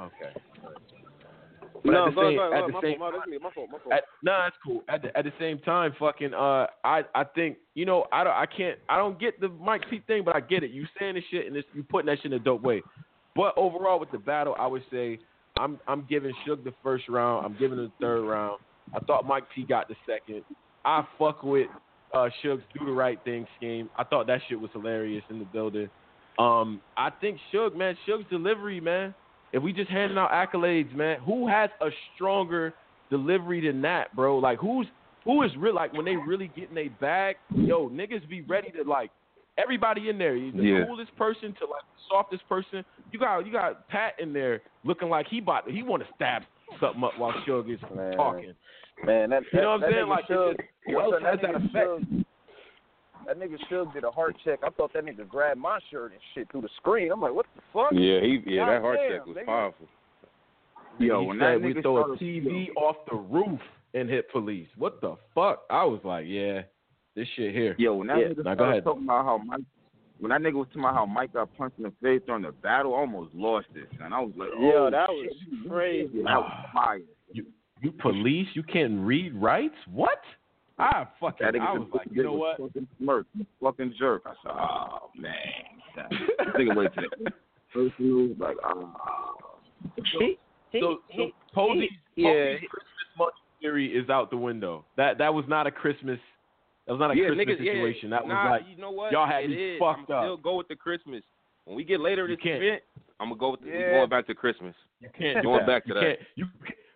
okay. 0.00 0.32
but 1.84 1.92
no, 1.92 2.06
at 2.06 2.10
the 2.10 2.14
go 2.14 2.30
same, 2.30 2.38
ahead, 2.38 2.50
go 2.50 2.56
at 2.56 2.66
the 2.66 2.72
My 2.72 2.80
same, 2.80 2.98
fault, 2.98 3.12
my, 3.12 3.18
that's 3.18 3.42
my 3.42 3.50
fault, 3.50 3.68
my 3.70 3.78
fault. 3.78 3.92
at, 3.92 4.04
no, 4.22 4.38
that's 4.42 4.56
cool. 4.64 4.82
At 4.88 5.02
the, 5.02 5.18
at 5.18 5.24
the 5.24 5.32
same 5.38 5.58
time, 5.58 5.94
fucking, 5.98 6.32
uh, 6.32 6.66
I 6.84 7.02
I 7.14 7.24
think 7.34 7.58
you 7.74 7.84
know 7.84 8.06
I 8.12 8.24
don't 8.24 8.32
I 8.32 8.46
can't 8.46 8.78
I 8.88 8.96
don't 8.96 9.20
get 9.20 9.38
the 9.42 9.50
Mike 9.50 9.82
P 9.90 10.00
thing, 10.06 10.24
but 10.24 10.34
I 10.34 10.40
get 10.40 10.62
it. 10.62 10.70
You 10.70 10.86
saying 10.98 11.16
this 11.16 11.24
shit 11.30 11.46
and 11.46 11.54
this, 11.54 11.64
you 11.74 11.82
putting 11.82 12.06
that 12.06 12.16
shit 12.22 12.32
in 12.32 12.32
a 12.32 12.38
dope 12.38 12.62
way. 12.62 12.82
But 13.36 13.52
overall, 13.58 14.00
with 14.00 14.10
the 14.10 14.18
battle, 14.18 14.54
I 14.58 14.66
would 14.66 14.84
say 14.90 15.18
I'm 15.58 15.78
I'm 15.86 16.06
giving 16.08 16.32
Suge 16.46 16.64
the 16.64 16.74
first 16.82 17.08
round. 17.08 17.46
I'm 17.46 17.56
giving 17.58 17.78
him 17.78 17.84
the 17.98 18.04
third 18.04 18.28
round. 18.28 18.60
I 18.94 19.00
thought 19.00 19.26
Mike 19.26 19.44
P 19.54 19.64
got 19.64 19.88
the 19.88 19.94
second. 20.06 20.42
I 20.84 21.06
fuck 21.18 21.42
with 21.42 21.68
uh, 22.12 22.28
Suge's 22.42 22.64
do 22.78 22.84
the 22.84 22.92
right 22.92 23.18
thing 23.24 23.46
scheme. 23.56 23.88
I 23.96 24.04
thought 24.04 24.26
that 24.26 24.40
shit 24.48 24.60
was 24.60 24.70
hilarious 24.72 25.24
in 25.30 25.38
the 25.38 25.44
building. 25.46 25.88
Um, 26.38 26.80
I 26.96 27.10
think 27.10 27.38
Suge, 27.52 27.76
man, 27.76 27.96
Suge's 28.06 28.26
delivery, 28.30 28.80
man. 28.80 29.14
If 29.52 29.62
we 29.62 29.72
just 29.72 29.90
handing 29.90 30.18
out 30.18 30.30
accolades, 30.30 30.92
man, 30.94 31.20
who 31.20 31.46
has 31.46 31.70
a 31.80 31.88
stronger 32.14 32.74
delivery 33.08 33.64
than 33.64 33.80
that, 33.82 34.14
bro? 34.16 34.38
Like 34.38 34.58
who's 34.58 34.86
who 35.24 35.42
is 35.44 35.50
real 35.56 35.74
like 35.74 35.92
when 35.92 36.04
they 36.04 36.16
really 36.16 36.50
get 36.56 36.68
in 36.68 36.74
their 36.74 36.90
bag, 37.00 37.36
yo, 37.54 37.88
niggas 37.88 38.28
be 38.28 38.42
ready 38.42 38.70
to 38.72 38.88
like 38.88 39.10
everybody 39.58 40.08
in 40.08 40.18
there, 40.18 40.34
the 40.34 40.50
Yeah. 40.62 40.84
coolest 40.86 41.14
person 41.16 41.52
to 41.54 41.66
like 41.66 41.82
the 41.82 42.02
softest 42.08 42.48
person. 42.48 42.84
You 43.12 43.18
got 43.18 43.46
you 43.46 43.52
got 43.52 43.86
Pat 43.88 44.14
in 44.18 44.32
there 44.32 44.62
looking 44.84 45.08
like 45.08 45.26
he 45.28 45.38
about 45.38 45.66
to, 45.66 45.72
he 45.72 45.82
want 45.82 46.02
to 46.06 46.08
stab 46.14 46.42
something 46.80 47.02
up 47.04 47.18
while 47.18 47.32
Suge 47.46 47.70
is 47.74 47.80
Man. 47.94 48.16
talking. 48.16 48.54
Man, 49.04 49.30
that, 49.30 49.42
You 49.52 49.60
know 49.60 49.72
what 49.72 49.84
I'm 49.84 49.92
saying? 49.92 50.08
Like, 50.08 50.26
Suge, 50.26 50.52
it's- 50.54 50.68
who 50.86 51.00
else 51.00 51.14
that 51.22 51.40
that 51.42 51.50
nigga 51.50 51.56
effect? 51.66 51.74
Suge- 51.74 52.24
That 53.26 53.38
nigga 53.40 53.58
Suge 53.70 53.92
did 53.94 54.04
a 54.04 54.10
heart 54.10 54.36
check. 54.44 54.58
I 54.62 54.68
thought 54.70 54.92
that 54.92 55.04
nigga 55.04 55.26
grabbed 55.26 55.58
my 55.58 55.78
shirt 55.90 56.12
and 56.12 56.20
shit 56.34 56.48
through 56.50 56.60
the 56.60 56.68
screen. 56.76 57.10
I'm 57.10 57.20
like, 57.22 57.32
what 57.32 57.46
the 57.56 57.62
fuck? 57.72 57.92
Yeah, 57.92 58.20
he 58.20 58.42
yeah, 58.46 58.66
that 58.66 58.82
heart 58.82 58.98
Goddamn, 58.98 59.18
check 59.18 59.26
was 59.26 59.36
nigga. 59.36 59.46
powerful. 59.46 59.88
Yo, 60.98 61.06
Yo, 61.06 61.20
he 61.22 61.26
when 61.28 61.38
said 61.38 61.46
that 61.54 61.60
we 61.62 61.74
nigga 61.74 61.82
throw 61.82 61.96
a 61.96 62.02
started- 62.04 62.18
TV 62.20 62.70
off 62.76 62.96
the 63.10 63.16
roof 63.16 63.60
and 63.94 64.08
hit 64.10 64.30
police. 64.30 64.68
What 64.76 65.00
the 65.00 65.16
fuck? 65.34 65.64
I 65.70 65.84
was 65.84 66.00
like, 66.04 66.26
yeah, 66.28 66.62
this 67.14 67.28
shit 67.36 67.54
here. 67.54 67.74
Yo, 67.78 67.94
when 67.96 68.08
that 68.08 68.18
Yeah, 68.18 68.28
nigga 68.28 68.44
now 68.44 68.54
go 68.54 68.64
ahead. 68.64 68.84
talking 68.84 69.04
about 69.04 69.24
how 69.24 69.38
Mike, 69.38 69.60
when 70.18 70.30
that 70.30 70.40
nigga 70.40 70.54
was 70.54 70.66
talking 70.68 70.82
about 70.82 70.94
how 70.94 71.06
Mike 71.06 71.32
got 71.32 71.54
punched 71.56 71.78
in 71.78 71.84
the 71.84 71.92
face 72.02 72.22
during 72.26 72.42
the 72.42 72.52
battle, 72.52 72.94
I 72.94 72.98
almost 72.98 73.34
lost 73.34 73.68
it, 73.74 73.88
and 74.02 74.12
I 74.14 74.20
was 74.20 74.32
like, 74.36 74.48
Yo, 74.58 74.86
oh, 74.86 74.90
that 74.90 75.08
shit. 75.08 75.32
was 75.50 75.70
crazy. 75.70 76.18
That 76.24 76.38
was 76.38 76.66
fire. 76.74 77.00
You 77.82 77.92
police? 78.00 78.46
You 78.54 78.62
can't 78.62 79.00
read 79.04 79.34
rights? 79.34 79.74
What? 79.92 80.20
Ah, 80.78 81.02
I 81.02 81.06
fucking. 81.20 81.46
That 81.46 81.60
I 81.60 81.72
was 81.74 81.88
like, 81.92 82.08
you 82.10 82.22
know 82.22 82.32
what? 82.32 82.56
Fucking 82.58 82.88
smirk, 82.98 83.26
fucking 83.62 83.94
jerk. 83.98 84.22
I 84.26 84.30
said, 84.42 84.52
oh 84.52 85.10
man, 85.16 85.34
that 85.96 86.10
nigga 86.56 86.74
went 86.74 86.94
to 86.94 87.02
the 87.24 87.30
personal, 87.72 88.28
like, 88.38 88.56
oh. 88.64 88.92
He, 90.18 90.38
he, 90.70 90.80
So, 90.80 90.96
so 90.96 90.98
he, 91.08 91.34
Posey's, 91.54 91.90
yeah, 92.16 92.30
Posey's 92.32 92.68
Christmas 92.70 93.18
money 93.18 93.30
theory 93.60 93.86
is 93.88 94.08
out 94.08 94.30
the 94.30 94.36
window. 94.36 94.84
That 94.96 95.18
that 95.18 95.32
was 95.34 95.44
not 95.46 95.66
a 95.66 95.70
Christmas. 95.70 96.18
That 96.86 96.92
was 96.92 97.00
not 97.00 97.10
a 97.12 97.16
yeah, 97.16 97.26
Christmas 97.28 97.46
niggas, 97.46 97.58
situation. 97.58 98.10
Yeah, 98.10 98.16
that 98.16 98.24
was 98.24 98.32
nah, 98.32 98.50
like 98.50 98.62
you 98.68 98.76
know 98.76 98.90
what? 98.90 99.12
y'all 99.12 99.26
had 99.26 99.44
it 99.44 99.50
me 99.50 99.74
is. 99.74 99.78
fucked 99.78 100.10
I'm 100.10 100.16
up. 100.16 100.24
Still 100.24 100.36
go 100.36 100.56
with 100.56 100.68
the 100.68 100.76
Christmas. 100.76 101.22
When 101.64 101.76
we 101.76 101.84
get 101.84 102.00
later 102.00 102.28
You 102.28 102.36
this 102.36 102.44
event, 102.44 102.82
I'm 103.20 103.28
gonna 103.28 103.40
go 103.40 103.50
with 103.52 103.60
the, 103.62 103.68
Yeah. 103.68 103.90
going 103.92 104.10
back 104.10 104.26
to 104.26 104.34
Christmas. 104.34 104.74
you 105.00 105.08
can't 105.16 105.38
do 105.38 105.48
Going 105.48 105.60
that. 105.60 105.66
back 105.66 105.82
to 105.84 105.88
you 105.88 105.94
that. 105.94 106.00
Can't, 106.02 106.18
you, 106.36 106.46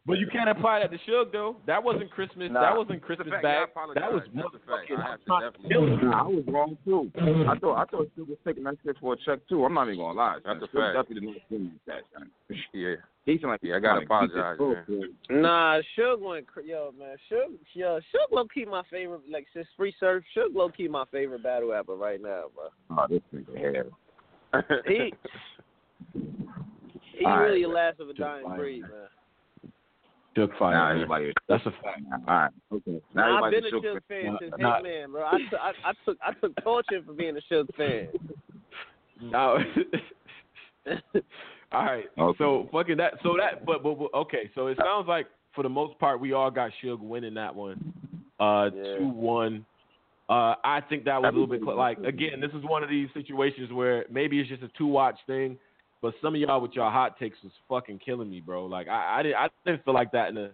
but 0.09 0.19
you 0.19 0.27
can't 0.27 0.49
apply 0.51 0.81
that 0.81 0.91
to 0.91 0.99
Suge 1.09 1.31
though. 1.31 1.57
That 1.67 1.85
wasn't 1.85 2.11
Christmas. 2.11 2.51
Nah. 2.51 2.61
that 2.63 2.77
wasn't 2.77 3.03
Christmas 3.03 3.29
fact. 3.29 3.43
bag. 3.45 3.69
Yeah, 3.77 3.93
that 3.95 4.13
was 4.13 4.23
apologize. 4.27 4.33
That's 4.35 4.55
a 4.57 4.67
fact. 4.67 4.91
motherfucking. 4.91 4.99
I 4.99 5.43
have 5.45 5.53
to 5.55 5.63
definitely- 5.69 6.09
I 6.09 6.23
was 6.23 6.45
wrong 6.49 6.79
too. 6.85 7.13
I 7.47 7.59
thought 7.59 7.77
I 7.77 7.85
thought 7.85 8.09
she 8.17 8.23
was 8.23 8.39
taking 8.45 8.65
that 8.65 8.77
shit 8.85 8.97
for 8.99 9.13
a 9.13 9.17
check 9.19 9.47
too. 9.49 9.65
I'm 9.65 9.75
not 9.75 9.87
even 9.87 9.99
gonna 10.01 10.19
lie. 10.19 10.39
That's 10.45 10.63
a 10.63 10.67
She 10.73 10.77
fact. 10.79 10.97
Definitely 10.97 11.39
didn't 11.51 11.71
do 11.71 11.71
that. 11.87 12.03
son. 12.15 12.31
Yeah. 12.73 12.95
He 13.27 13.33
seemed 13.37 13.45
like 13.53 13.61
Yeah, 13.63 13.77
I 13.77 13.81
gotta 13.81 14.05
apologize, 14.07 14.57
he 14.59 14.65
man. 14.65 14.85
just- 14.89 15.31
Nah, 15.31 15.81
Suge 15.97 16.19
went 16.21 16.47
cr- 16.47 16.61
yo 16.63 16.93
man. 16.99 17.17
Suge, 17.31 17.59
yo, 17.75 17.99
Suge 18.01 18.33
low 18.33 18.47
key 18.47 18.65
my 18.65 18.83
favorite. 18.91 19.21
Like 19.31 19.47
since 19.53 19.67
Tsu 19.77 19.91
Surf, 20.01 20.25
Suge 20.35 20.55
low 20.55 20.71
key 20.71 20.89
my 20.89 21.05
favorite 21.13 21.43
battle 21.43 21.71
rapper 21.71 21.95
right 21.95 22.21
now, 22.23 22.45
bro. 22.55 22.69
Oh, 22.97 23.07
this 23.07 23.21
nigga 23.35 23.75
hell. 23.75 24.65
He 24.87 25.13
he 27.19 27.25
All 27.27 27.33
right, 27.33 27.45
really 27.45 27.65
a 27.65 27.69
last 27.69 28.01
of 28.01 28.09
a 28.09 28.15
dying 28.15 28.47
breed, 28.57 28.83
man. 28.83 28.91
Man. 30.39 30.49
Suge 30.49 30.59
fire. 30.59 30.75
Nah, 30.75 30.91
everybody. 30.91 31.33
That's 31.49 31.67
a 31.67 31.71
fact. 31.71 32.03
All 32.13 32.35
right. 32.35 32.51
Okay. 32.73 33.01
Now 33.15 33.41
Nah, 33.41 33.47
I've 33.47 33.51
been 33.53 33.65
everybody's 33.65 33.85
a 33.85 33.93
shook. 33.93 34.03
Suge 34.03 34.09
fan 34.09 34.33
Nah, 34.33 34.39
since 34.41 34.53
nah. 34.59 34.81
Hitman, 34.81 35.13
bro. 35.13 35.25
I, 35.25 35.39
took 35.51 35.61
I, 35.61 35.73
I 35.85 35.93
took 36.05 36.19
I 36.23 36.33
took 36.41 36.65
torture 36.65 37.03
for 37.07 37.13
being 37.13 37.37
a 37.37 37.55
Suge 37.55 37.69
fan. 37.77 38.09
No. 39.21 39.59
all 41.73 41.85
right. 41.85 42.05
Okay. 42.17 42.39
So 42.39 42.69
fucking 42.71 42.97
that. 42.99 43.15
So 43.23 43.37
that. 43.37 43.67
But, 43.67 43.83
but 43.83 43.99
but 43.99 44.15
okay. 44.15 44.49
So 44.55 44.69
it 44.69 44.79
sounds 44.81 45.09
like 45.09 45.27
for 45.57 45.63
the 45.65 45.69
most 45.69 45.99
part 45.99 46.21
we 46.21 46.33
all 46.33 46.51
got 46.53 46.71
Suge 46.83 47.01
winning 47.01 47.35
that 47.35 47.55
one. 47.55 47.93
Uh, 48.39 48.71
Yeah. 48.75 48.99
two 48.99 49.09
one. 49.09 49.67
Uh, 50.29 50.55
I 50.63 50.83
think 50.89 51.05
that 51.07 51.21
was 51.21 51.31
a 51.31 51.33
little 51.33 51.47
bit 51.49 51.63
cl- 51.65 51.77
like 51.77 51.99
again. 52.07 52.41
This 52.41 52.53
is 52.53 52.63
one 52.63 52.85
of 52.85 52.91
these 52.91 53.09
situations 53.15 53.73
where 53.73 54.05
maybe 54.11 54.39
it's 54.39 54.49
just 54.49 54.63
a 54.63 54.69
two 54.79 54.87
watch 54.87 55.19
thing, 55.27 55.59
but 56.03 56.15
some 56.23 56.35
of 56.35 56.41
y'all 56.41 56.61
with 56.61 56.73
y'all 56.73 56.91
hot 56.91 57.19
takes 57.19 57.39
was 57.43 57.53
fucking 57.69 57.99
killing 58.05 58.31
me, 58.31 58.41
bro. 58.41 58.67
Like 58.67 58.89
I, 58.89 59.19
I 59.19 59.23
didn't 59.23 59.37
I 59.37 59.49
didn't 59.65 59.85
feel 59.85 59.95
like 59.95 60.13
that 60.13 60.29
in 60.31 60.37
a 60.39 60.51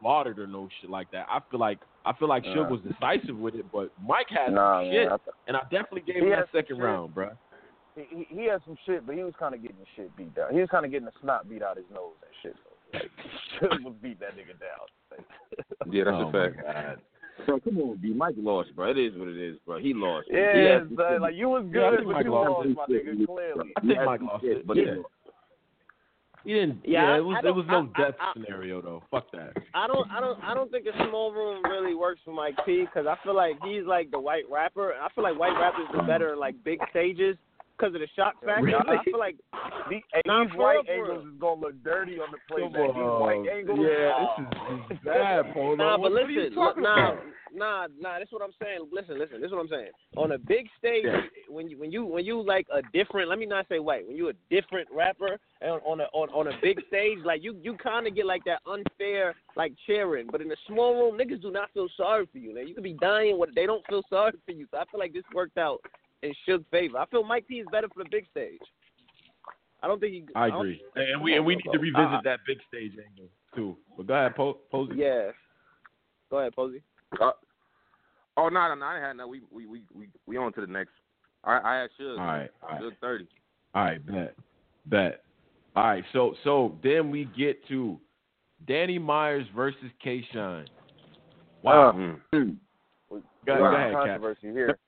slaughtered 0.00 0.38
or 0.38 0.46
no 0.46 0.68
shit 0.80 0.90
like 0.90 1.10
that. 1.12 1.26
I 1.30 1.40
feel 1.50 1.60
like 1.60 1.78
I 2.04 2.12
feel 2.14 2.28
like 2.28 2.44
Suge 2.44 2.68
was 2.70 2.80
decisive 2.80 3.36
with 3.38 3.54
it, 3.54 3.66
but 3.72 3.92
Mike 4.04 4.26
had 4.28 4.52
Nah, 4.52 4.80
some 4.80 4.84
man. 4.90 4.92
shit, 4.92 5.06
I 5.06 5.16
th- 5.18 5.36
and 5.48 5.56
I 5.56 5.60
definitely 5.70 6.00
gave 6.02 6.22
him 6.22 6.30
that 6.30 6.46
second 6.52 6.76
shit. 6.76 6.84
round, 6.84 7.14
bro. 7.14 7.30
he, 7.94 8.02
he 8.10 8.26
he 8.40 8.44
had 8.46 8.60
some 8.64 8.76
shit, 8.86 9.06
but 9.06 9.14
he 9.14 9.22
was 9.22 9.34
kind 9.38 9.54
of 9.54 9.62
getting 9.62 9.76
the 9.78 9.86
shit 9.94 10.16
beat 10.16 10.34
down. 10.34 10.52
He 10.52 10.60
was 10.60 10.68
kind 10.70 10.84
of 10.84 10.90
getting 10.90 11.06
the 11.06 11.12
snot 11.20 11.48
beat 11.48 11.62
out 11.62 11.76
his 11.76 11.86
nose 11.92 12.14
and 12.22 12.34
shit. 12.42 12.56
Like, 12.92 13.10
Suge 13.60 13.84
was 13.84 13.94
beat 14.02 14.18
that 14.20 14.32
nigga 14.36 14.58
down. 14.58 15.22
Yeah, 15.92 16.04
that's 16.04 16.16
oh 16.18 16.28
a 16.28 16.32
fact. 16.32 16.56
God. 17.38 17.46
Bro, 17.46 17.60
come 17.60 17.78
on, 17.78 17.96
B. 17.96 18.12
Mike 18.14 18.34
lost, 18.38 18.74
bro. 18.76 18.90
It 18.90 18.98
is 18.98 19.12
what 19.16 19.28
it 19.28 19.36
is, 19.36 19.56
bro. 19.66 19.78
He 19.78 19.92
lost. 19.94 20.28
He 20.30 20.36
yeah, 20.36 20.72
had 20.74 20.88
some 20.88 20.96
son, 20.96 21.20
like 21.20 21.34
you 21.34 21.48
was 21.48 21.64
good, 21.72 21.96
think 21.96 22.06
but 22.06 22.12
Mike 22.14 22.24
you 22.24 22.32
lost 22.32 22.50
lost, 22.50 22.68
his 22.68 22.76
my 22.76 22.86
shit. 22.88 23.06
nigga. 23.06 23.26
Clearly. 23.26 23.72
I 23.76 23.80
think 23.80 23.98
Mike 24.04 24.20
some 24.20 24.26
lost 24.28 24.44
it. 24.44 24.66
but 24.66 24.76
Yeah. 24.76 24.84
he. 24.94 25.02
He 26.44 26.52
didn't. 26.54 26.80
Yeah, 26.84 27.10
Yeah, 27.10 27.16
it 27.18 27.24
was. 27.24 27.40
It 27.44 27.54
was 27.54 27.64
no 27.68 27.88
I- 27.94 28.02
I- 28.02 28.04
death 28.04 28.16
I- 28.20 28.32
scenario 28.34 28.82
though. 28.82 29.02
Fuck 29.12 29.30
that. 29.30 29.52
I 29.74 29.86
don't, 29.86 30.10
I 30.10 30.18
don't, 30.18 30.42
I 30.42 30.54
don't 30.54 30.70
think 30.72 30.86
a 30.86 31.08
small 31.08 31.30
room 31.32 31.62
really 31.62 31.94
works 31.94 32.20
for 32.24 32.32
Mike 32.32 32.56
P 32.66 32.80
because 32.80 33.06
I 33.06 33.14
feel 33.22 33.34
like 33.36 33.56
he's 33.64 33.84
like 33.86 34.10
the 34.10 34.18
white 34.18 34.42
rapper. 34.50 34.92
I 35.00 35.08
feel 35.14 35.22
like 35.22 35.38
white 35.38 35.56
rappers 35.58 35.86
do 35.92 36.02
better 36.04 36.34
like 36.36 36.56
big 36.64 36.80
stages 36.90 37.36
because 37.76 37.94
of 37.94 38.00
the 38.00 38.08
shock 38.14 38.34
factor. 38.44 38.64
Really? 38.64 38.78
I 38.98 39.02
feel 39.04 39.18
like 39.18 39.36
The, 39.88 40.00
hey, 40.12 40.22
these 40.24 40.52
for 40.54 40.58
white 40.58 40.74
real, 40.74 40.84
for 40.84 40.92
angles 40.92 41.26
is 41.26 41.40
gonna 41.40 41.60
look 41.60 41.82
dirty 41.84 42.18
on 42.18 42.28
the 42.32 42.38
Come 42.48 42.72
playback. 42.72 42.94
These 42.94 43.20
white 43.20 43.44
angles. 43.48 43.78
Yeah, 43.82 44.12
this 44.18 44.32
is, 44.38 44.88
this 44.88 44.98
is 44.98 45.04
bad, 45.04 45.52
Polo. 45.54 45.74
Nah, 45.76 45.98
what, 45.98 46.02
but 46.08 46.12
what 46.12 46.22
are 46.22 46.30
you 46.30 46.40
listen, 46.42 46.54
talking 46.54 46.82
nah, 46.82 47.12
about? 47.12 47.24
nah, 47.54 47.86
nah. 48.00 48.18
That's 48.18 48.32
what 48.32 48.42
I'm 48.42 48.54
saying. 48.62 48.88
Listen, 48.92 49.18
listen. 49.18 49.40
This 49.40 49.48
is 49.48 49.52
what 49.52 49.60
I'm 49.60 49.68
saying. 49.68 49.90
On 50.16 50.32
a 50.32 50.38
big 50.38 50.66
stage, 50.78 51.04
Yeah. 51.04 51.20
when 51.48 51.68
you 51.68 51.78
when 51.78 51.90
you 51.90 52.04
when 52.04 52.24
you 52.24 52.42
like 52.42 52.66
a 52.72 52.82
different, 52.92 53.28
let 53.28 53.38
me 53.38 53.46
not 53.46 53.66
say 53.68 53.78
white. 53.78 54.06
When 54.06 54.16
you 54.16 54.28
a 54.28 54.32
different 54.50 54.88
rapper 54.94 55.38
and 55.60 55.80
on 55.84 56.00
a 56.00 56.04
on, 56.12 56.28
on 56.30 56.48
a 56.48 56.56
big 56.62 56.78
stage, 56.88 57.18
like 57.24 57.42
you 57.42 57.56
you 57.62 57.76
kind 57.76 58.06
of 58.06 58.14
get 58.14 58.26
like 58.26 58.44
that 58.44 58.60
unfair 58.66 59.34
like 59.56 59.72
cheering. 59.86 60.28
But 60.30 60.40
in 60.40 60.50
a 60.50 60.56
small 60.66 60.94
room, 60.94 61.18
niggas 61.18 61.42
do 61.42 61.50
not 61.50 61.70
feel 61.72 61.88
sorry 61.96 62.26
for 62.30 62.38
you. 62.38 62.54
Man, 62.54 62.68
you 62.68 62.74
could 62.74 62.84
be 62.84 62.94
dying, 63.00 63.38
what 63.38 63.50
they 63.54 63.66
don't 63.66 63.84
feel 63.88 64.02
sorry 64.08 64.32
for 64.44 64.52
you. 64.52 64.66
So 64.70 64.78
I 64.78 64.84
feel 64.90 65.00
like 65.00 65.12
this 65.12 65.24
worked 65.34 65.58
out 65.58 65.80
in 66.22 66.32
Suge's 66.46 66.64
favor. 66.70 66.98
I 66.98 67.06
feel 67.06 67.24
Mike 67.24 67.46
P 67.48 67.56
is 67.56 67.66
better 67.72 67.88
for 67.88 68.02
the 68.04 68.08
big 68.10 68.26
stage. 68.30 68.60
I 69.82 69.88
don't 69.88 70.00
think 70.00 70.12
he. 70.12 70.24
I 70.36 70.48
don't- 70.48 70.60
agree, 70.60 70.82
and 70.94 71.22
we 71.22 71.34
and 71.34 71.44
we 71.44 71.56
need 71.56 71.70
to 71.72 71.78
revisit 71.78 72.22
that 72.24 72.40
big 72.46 72.58
stage 72.68 72.92
angle 72.92 73.28
too. 73.54 73.76
But 73.96 74.06
go 74.06 74.14
ahead, 74.14 74.36
po- 74.36 74.58
Posey. 74.70 74.94
Yeah. 74.96 75.30
Go 76.30 76.38
ahead, 76.38 76.54
Posey. 76.54 76.82
Uh, 77.20 77.32
oh 78.36 78.48
no, 78.48 78.68
no, 78.68 78.74
no, 78.76 78.86
I 78.86 78.98
had 78.98 79.16
no. 79.16 79.26
We 79.26 79.42
we 79.50 79.66
we 79.66 79.82
we, 79.94 80.08
we 80.26 80.36
on 80.36 80.52
to 80.54 80.60
the 80.60 80.66
next. 80.66 80.92
I 81.44 81.58
I 81.58 81.80
had 81.82 81.90
Suge. 82.00 82.18
All 82.18 82.24
right, 82.24 82.50
all 82.62 82.68
right. 82.68 82.80
Suge 82.80 82.96
thirty. 83.00 83.28
All 83.74 83.82
right, 83.84 84.06
bet, 84.06 84.36
bet. 84.86 85.24
All 85.74 85.84
right, 85.84 86.04
so 86.12 86.34
so 86.44 86.78
then 86.82 87.10
we 87.10 87.24
get 87.36 87.66
to 87.68 87.98
Danny 88.68 88.98
Myers 88.98 89.46
versus 89.54 89.90
K. 90.02 90.24
Shine. 90.32 90.66
Wow. 91.62 91.92
Mm. 91.92 92.20
Mm. 92.34 92.56
go, 93.10 93.20
go 93.56 93.62
Wow. 93.62 93.74
ahead, 93.74 93.92
Cap. 93.92 94.02
controversy 94.04 94.52
here. 94.52 94.78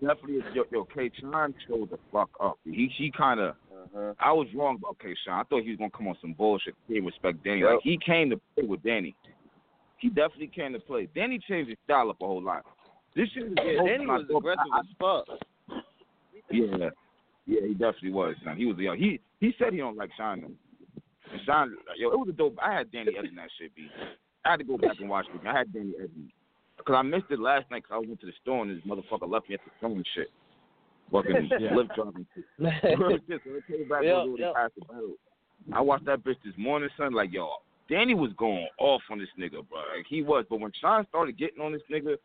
Definitely, 0.00 0.40
yo, 0.54 0.64
yo, 0.70 0.84
K. 0.84 1.10
Shine 1.20 1.54
showed 1.68 1.90
the 1.90 1.98
fuck 2.12 2.30
up. 2.40 2.58
He, 2.64 2.90
he 2.96 3.10
kind 3.16 3.40
of. 3.40 3.54
Uh-huh. 3.72 4.14
I 4.18 4.32
was 4.32 4.46
wrong 4.54 4.76
about 4.76 4.98
K. 4.98 5.14
Shine. 5.24 5.40
I 5.40 5.42
thought 5.44 5.62
he 5.62 5.70
was 5.70 5.78
gonna 5.78 5.90
come 5.90 6.08
on 6.08 6.16
some 6.20 6.32
bullshit. 6.32 6.74
He 6.88 7.00
respect 7.00 7.44
Danny. 7.44 7.60
Yep. 7.60 7.70
Like 7.70 7.80
he 7.82 7.98
came 8.04 8.30
to 8.30 8.40
play 8.54 8.64
with 8.66 8.82
Danny. 8.82 9.14
He 9.98 10.08
definitely 10.08 10.48
came 10.48 10.72
to 10.72 10.80
play. 10.80 11.08
Danny 11.14 11.38
changed 11.48 11.70
his 11.70 11.78
style 11.84 12.10
up 12.10 12.16
a 12.20 12.26
whole 12.26 12.42
lot. 12.42 12.64
This 13.14 13.28
shit 13.32 13.48
was 13.48 13.54
Yeah, 13.56 13.86
Danny 13.86 14.06
was 14.06 14.24
aggressive 14.34 14.64
as 14.78 14.86
fuck. 14.98 15.38
Yeah, 16.50 16.90
yeah, 17.46 17.60
he 17.66 17.72
definitely 17.72 18.12
was. 18.12 18.34
Son. 18.44 18.56
He 18.56 18.66
was 18.66 18.76
young. 18.78 18.98
He 18.98 19.20
he 19.40 19.54
said 19.58 19.72
he 19.72 19.78
don't 19.78 19.96
like 19.96 20.10
Shine 20.16 20.40
though. 20.40 21.32
And 21.32 21.40
Shine, 21.46 21.74
yo, 21.96 22.10
it 22.10 22.18
was 22.18 22.28
a 22.28 22.32
dope. 22.32 22.58
I 22.62 22.72
had 22.74 22.90
Danny 22.90 23.12
editing 23.16 23.36
that 23.36 23.48
shit. 23.58 23.74
B. 23.74 23.88
I 24.44 24.52
had 24.52 24.56
to 24.58 24.64
go 24.64 24.76
back 24.76 24.96
and 25.00 25.08
watch 25.08 25.26
it. 25.32 25.46
I 25.46 25.56
had 25.56 25.72
Danny 25.72 25.92
editing 25.98 26.30
because 26.78 26.94
I 26.96 27.02
missed 27.02 27.26
it 27.30 27.38
last 27.40 27.70
night 27.70 27.82
because 27.84 28.02
I 28.04 28.06
went 28.06 28.20
to 28.20 28.26
the 28.26 28.32
store 28.42 28.62
and 28.62 28.70
this 28.76 28.84
motherfucker 28.86 29.28
left 29.30 29.48
me 29.48 29.54
at 29.54 29.60
the 29.64 29.70
store 29.78 29.90
and 29.92 30.06
shit. 30.14 30.28
Fucking 31.12 31.50
Yeah. 31.60 31.74
lip 31.74 31.88
driving. 31.94 32.26
Real 32.58 33.18
shit. 33.28 33.40
So 33.44 33.50
they 33.52 33.76
came 33.76 33.88
back 33.88 34.02
Yep, 34.04 34.16
and 34.24 34.38
yep. 34.38 34.54
passed 34.54 34.74
the 34.76 34.84
battle. 34.86 35.14
I 35.72 35.80
watched 35.80 36.06
that 36.06 36.24
bitch 36.24 36.36
this 36.44 36.54
morning, 36.58 36.88
son. 36.96 37.12
Like, 37.12 37.32
yo, 37.32 37.48
Danny 37.88 38.14
was 38.14 38.30
going 38.38 38.66
off 38.78 39.02
on 39.10 39.18
this 39.18 39.28
nigga, 39.38 39.66
bro. 39.68 39.78
Like 39.96 40.06
he 40.08 40.22
was. 40.22 40.44
But 40.50 40.60
when 40.60 40.72
Sean 40.80 41.06
started 41.08 41.38
getting 41.38 41.60
on 41.62 41.72
this 41.72 41.82
nigga 41.92 42.16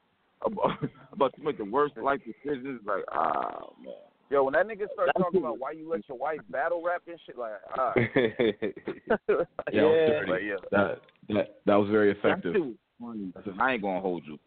about, 0.46 0.72
about 1.14 1.36
to 1.36 1.42
make 1.44 1.58
the 1.58 1.66
worst 1.66 1.96
life 1.98 2.22
decisions, 2.26 2.82
like, 2.86 3.04
ah 3.12 3.68
man. 3.84 3.94
Yo, 4.32 4.44
when 4.44 4.54
that 4.54 4.68
nigga 4.68 4.86
started 4.94 5.12
talking 5.18 5.40
about 5.40 5.58
why 5.60 5.72
you 5.72 5.90
let 5.90 6.08
your 6.08 6.18
wife 6.18 6.40
battle 6.52 6.84
rap 6.86 7.02
and 7.08 7.20
shit, 7.26 7.38
like, 7.38 7.52
ah. 7.78 7.94
Yeah, 7.98 9.36
yeah, 9.72 9.82
dirty. 10.08 10.32
like, 10.32 10.42
yeah. 10.44 10.56
That 10.72 11.00
that 11.30 11.56
that 11.66 11.76
was 11.76 11.90
very 11.90 12.14
That 12.14 12.20
effective. 12.20 12.54
Shit 13.00 13.34
funny. 13.46 13.58
I 13.60 13.74
ain't 13.74 13.82
gonna 13.82 14.02
hold 14.02 14.24
you. 14.26 14.38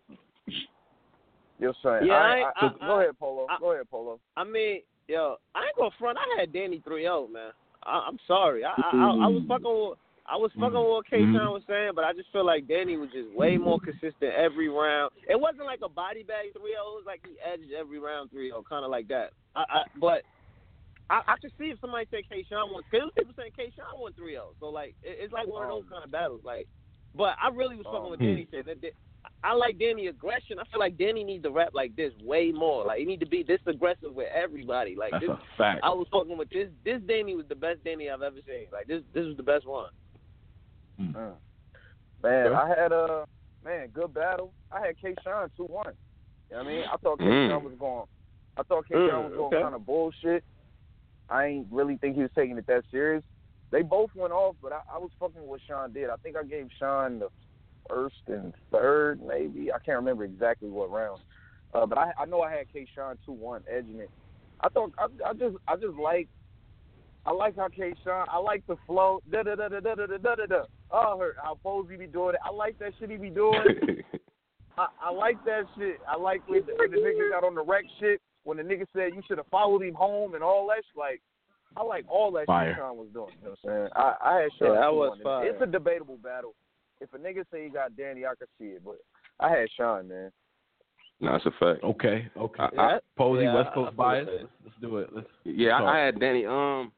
You're 1.59 1.75
son. 1.83 2.07
Yeah, 2.07 2.15
I, 2.15 2.19
I- 2.19 2.67
I, 2.67 2.67
I- 2.81 2.87
go 2.87 3.01
ahead, 3.01 3.19
Polo. 3.19 3.47
I- 3.49 3.59
go 3.61 3.73
ahead, 3.73 3.89
Polo. 3.91 4.19
I 4.37 4.45
mean, 4.45 4.81
yo, 5.09 5.37
I 5.55 5.67
ain't 5.67 5.77
gonna 5.77 5.91
front. 5.99 6.19
I 6.19 6.41
had 6.41 6.53
Danny 6.53 6.83
3-0, 6.87 7.31
man. 7.31 7.51
I, 7.85 8.05
I'm 8.09 8.19
sorry. 8.27 8.65
I, 8.65 8.71
I 8.71 8.91
I 8.95 9.07
I 9.25 9.27
was 9.29 9.43
fucking 9.49 9.65
with 9.67 9.99
I 10.27 10.37
was 10.37 10.53
fucking 10.55 10.79
with 10.79 10.87
what 10.89 11.07
K. 11.11 11.19
Mhm. 11.19 11.35
Sean 11.35 11.53
was 11.53 11.63
saying, 11.69 11.93
but 11.95 12.05
I 12.05 12.13
just 12.13 12.31
feel 12.33 12.45
like 12.47 12.69
Danny 12.69 12.97
was 12.97 13.11
just 13.13 13.31
way 13.35 13.57
more 13.59 13.81
consistent 13.81 14.35
every 14.35 14.69
round. 14.69 15.11
It 15.29 15.39
wasn't 15.39 15.67
like 15.67 15.81
a 15.83 15.89
body 15.89 16.23
bag 16.23 16.55
3-0. 16.55 16.63
It 16.63 16.79
was 16.79 17.05
like 17.07 17.27
he 17.27 17.35
edged 17.43 17.73
every 17.73 17.99
round 17.99 18.31
3-0, 18.31 18.65
kind 18.69 18.85
of 18.85 18.91
like 18.91 19.09
that. 19.09 19.31
I, 19.57 19.65
I 19.69 19.83
but. 20.01 20.23
I, 21.11 21.21
I 21.27 21.37
could 21.43 21.53
see 21.59 21.67
if 21.67 21.79
somebody 21.81 22.07
said 22.11 22.23
K. 22.31 22.43
Sean 22.49 22.73
won. 22.73 22.83
Cause 22.91 23.11
people 23.19 23.35
saying 23.37 23.51
K. 23.55 23.71
Sean 23.77 24.01
won 24.01 24.13
3-0. 24.15 24.55
So 24.61 24.67
like, 24.69 24.95
it, 25.03 25.19
it's 25.21 25.33
like 25.33 25.47
one 25.47 25.65
of 25.65 25.69
those 25.69 25.85
kind 25.91 26.03
of 26.05 26.11
battles. 26.11 26.41
Like, 26.43 26.67
but 27.15 27.37
I 27.43 27.49
really 27.49 27.77
was 27.77 27.87
fucking 27.87 28.11
with 28.11 28.21
Hmm. 28.21 28.27
Danny 28.27 28.49
said 28.51 28.65
that. 28.67 28.81
that 28.83 28.93
I 29.45 29.55
like 29.55 29.79
Danny 29.79 30.07
aggression. 30.07 30.59
I 30.61 30.65
feel 30.71 30.79
like 30.81 30.97
Danny 30.97 31.25
needs 31.25 31.43
to 31.45 31.51
rap 31.51 31.71
like 31.75 31.95
this 31.97 32.13
way 32.23 32.53
more. 32.53 32.85
Like 32.85 32.99
he 33.01 33.05
need 33.05 33.21
to 33.21 33.27
be 33.27 33.43
this 33.43 33.61
aggressive 33.67 34.15
with 34.15 34.29
everybody. 34.33 34.95
Like 34.97 35.11
That's 35.13 35.27
this, 35.27 35.31
a 35.31 35.57
fact. 35.59 35.81
I 35.83 35.91
was 35.91 36.07
fucking 36.13 36.37
with 36.39 36.49
this. 36.51 36.69
This 36.85 37.01
Danny 37.09 37.35
was 37.35 37.47
the 37.49 37.55
best 37.57 37.83
Danny 37.85 38.09
I've 38.09 38.23
ever 38.23 38.37
seen. 38.47 38.67
Like 38.73 38.87
this, 38.87 39.03
this 39.15 39.25
was 39.27 39.37
the 39.37 39.43
best 39.43 39.67
one. 39.67 39.91
Mm. 41.01 41.33
Man, 42.23 42.53
I 42.53 42.69
had 42.69 42.93
a 42.93 43.25
man 43.65 43.89
good 43.89 44.15
battle. 44.15 44.53
I 44.71 44.87
had 44.87 45.01
K. 45.01 45.15
Sean 45.25 45.51
two 45.57 45.65
one. 45.65 45.93
You 46.51 46.57
know 46.57 46.63
what 46.65 46.71
I 46.71 46.75
mean? 46.75 46.85
I 46.93 46.97
thought 46.99 47.19
K. 47.19 47.25
Mm. 47.25 47.49
Sean 47.51 47.65
was 47.65 47.75
going. 47.79 48.07
I 48.57 48.63
thought 48.63 48.87
K. 48.89 48.95
Sean 48.95 49.09
Mm, 49.09 49.25
was 49.25 49.33
going 49.37 49.55
okay. 49.55 49.63
kind 49.63 49.75
of 49.75 49.87
bullshit. 49.87 50.45
I 51.29 51.47
ain't 51.47 51.67
really 51.71 51.97
think 51.97 52.15
he 52.17 52.23
was 52.23 52.31
taking 52.37 52.59
it 52.59 52.67
that 52.67 52.85
serious. 52.91 53.25
They 53.73 53.83
both 53.83 54.11
went 54.15 54.33
off, 54.33 54.55
but 54.63 54.73
I, 54.73 54.81
I 54.95 54.99
was 54.99 55.11
fucking 55.19 55.41
with 55.41 55.49
what 55.49 55.61
Sean 55.67 55.93
did. 55.93 56.11
I 56.11 56.17
think 56.17 56.37
I 56.37 56.45
gave 56.45 56.69
Sean 56.79 57.19
the 57.19 57.29
first 57.89 58.21
and 58.29 58.53
third, 58.71 59.21
maybe. 59.27 59.73
I 59.73 59.79
can't 59.79 59.97
remember 59.97 60.25
exactly 60.25 60.69
what 60.69 60.91
round. 60.91 61.23
Uh, 61.75 61.87
but 61.87 61.97
I 61.97 62.13
I 62.19 62.27
know 62.27 62.43
I 62.43 62.53
had 62.53 62.71
K. 62.71 62.87
Sean 62.95 63.17
two 63.25 63.33
one 63.33 63.63
edging 63.69 63.99
it. 63.99 64.11
I 64.61 64.69
thought 64.69 64.93
I, 64.99 65.07
I 65.31 65.33
just 65.33 65.57
I 65.67 65.77
just 65.77 65.97
like 65.99 66.29
I 67.25 67.33
like 67.33 67.57
how 67.57 67.69
K. 67.69 67.95
Sean 68.05 68.27
I 68.31 68.37
like 68.37 68.63
the 68.67 68.77
flow 68.87 69.21
da 69.31 69.43
da 69.43 69.55
da 69.55 69.69
da 69.69 69.81
da 69.81 69.95
da 69.95 70.07
da 70.07 70.19
da 70.19 70.35
da 70.35 70.47
da. 70.47 70.63
Oh, 70.91 71.19
her 71.19 71.35
how 71.43 71.59
Posey 71.63 71.97
be 71.97 72.07
doing 72.07 72.35
it. 72.35 72.41
I 72.45 72.53
like 72.53 72.79
that 72.79 72.93
shit 73.01 73.11
he 73.11 73.17
be 73.17 73.31
doing. 73.31 73.55
I, 74.79 74.87
I 75.03 75.11
like 75.11 75.43
that 75.47 75.63
shit. 75.79 75.99
I 76.07 76.17
like 76.17 76.47
when 76.47 76.65
the, 76.67 76.75
when 76.77 76.91
the 76.91 76.99
nigga 76.99 77.31
got 77.31 77.45
on 77.45 77.55
the 77.55 77.63
wreck 77.63 77.85
shit. 78.01 78.21
When 78.45 78.57
the 78.57 78.65
nigga 78.65 78.87
said 78.93 79.15
you 79.15 79.23
should 79.29 79.39
have 79.39 79.47
followed 79.51 79.83
him 79.83 79.95
home 79.95 80.35
and 80.35 80.43
all 80.43 80.67
that. 80.69 80.83
Shit. 80.89 80.99
Like, 80.99 81.23
I 81.77 81.83
like 81.83 82.05
all 82.09 82.31
that 82.33 82.47
Fire. 82.47 82.71
shit 82.71 82.77
Sean 82.79 82.97
was 82.97 83.09
doing. 83.13 83.29
You 83.41 83.49
know 83.49 83.55
what 83.63 83.73
I'm 83.73 83.79
saying? 83.79 83.89
I, 83.97 84.15
I 84.23 84.41
had 84.43 84.51
Sean. 84.59 84.69
Yeah, 84.75 84.81
that 84.81 84.93
was 84.95 85.11
on 85.13 85.21
it. 85.21 85.23
fire. 85.25 85.47
It's 85.47 85.63
a 85.63 85.67
debatable 85.67 86.19
battle. 86.19 86.55
If 87.01 87.13
a 87.15 87.19
nigga 87.19 87.45
say 87.53 87.65
he 87.65 87.71
got 87.71 87.97
Danny, 87.97 88.25
I 88.27 88.35
could 88.39 88.49
see 88.59 88.67
it, 88.67 88.83
but 88.85 88.99
I 89.41 89.51
had 89.51 89.69
Sean, 89.77 90.09
man. 90.09 90.31
No, 91.21 91.33
that's 91.33 91.47
a 91.47 91.51
fact. 91.59 91.83
Okay, 91.85 92.29
okay. 92.37 92.63
I- 92.63 92.93
Yeah, 92.95 92.99
Posey, 93.17 93.45
yeah, 93.45 93.55
West 93.55 93.73
Coast 93.75 93.89
I 93.89 93.91
feel 93.91 93.97
bias. 93.97 94.29
Let's, 94.31 94.49
let's 94.65 94.77
do 94.81 94.97
it. 94.99 95.11
Let's 95.15 95.29
Yeah, 95.45 95.79
talk. 95.79 95.83
I, 95.83 96.01
I 96.01 96.05
had 96.07 96.21
Danny. 96.21 96.47
Um, 96.47 96.93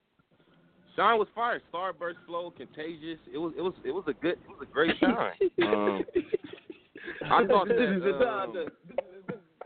Sean 0.97 1.19
was 1.19 1.29
fire. 1.35 1.61
Starburst 1.73 2.15
flow, 2.27 2.51
contagious. 2.57 3.19
It 3.33 3.39
was 3.39 3.53
it 3.59 3.61
was 3.63 3.75
it 3.85 3.91
was 3.91 4.05
a 4.07 4.13
good 4.15 4.33
it 4.39 4.49
was 4.49 4.59
a 4.63 4.73
great 4.73 4.95
Sean. 5.01 5.33
um, 5.63 6.05
I 7.31 7.47
thought 7.49 7.69
that. 7.69 7.79
um, 7.79 8.69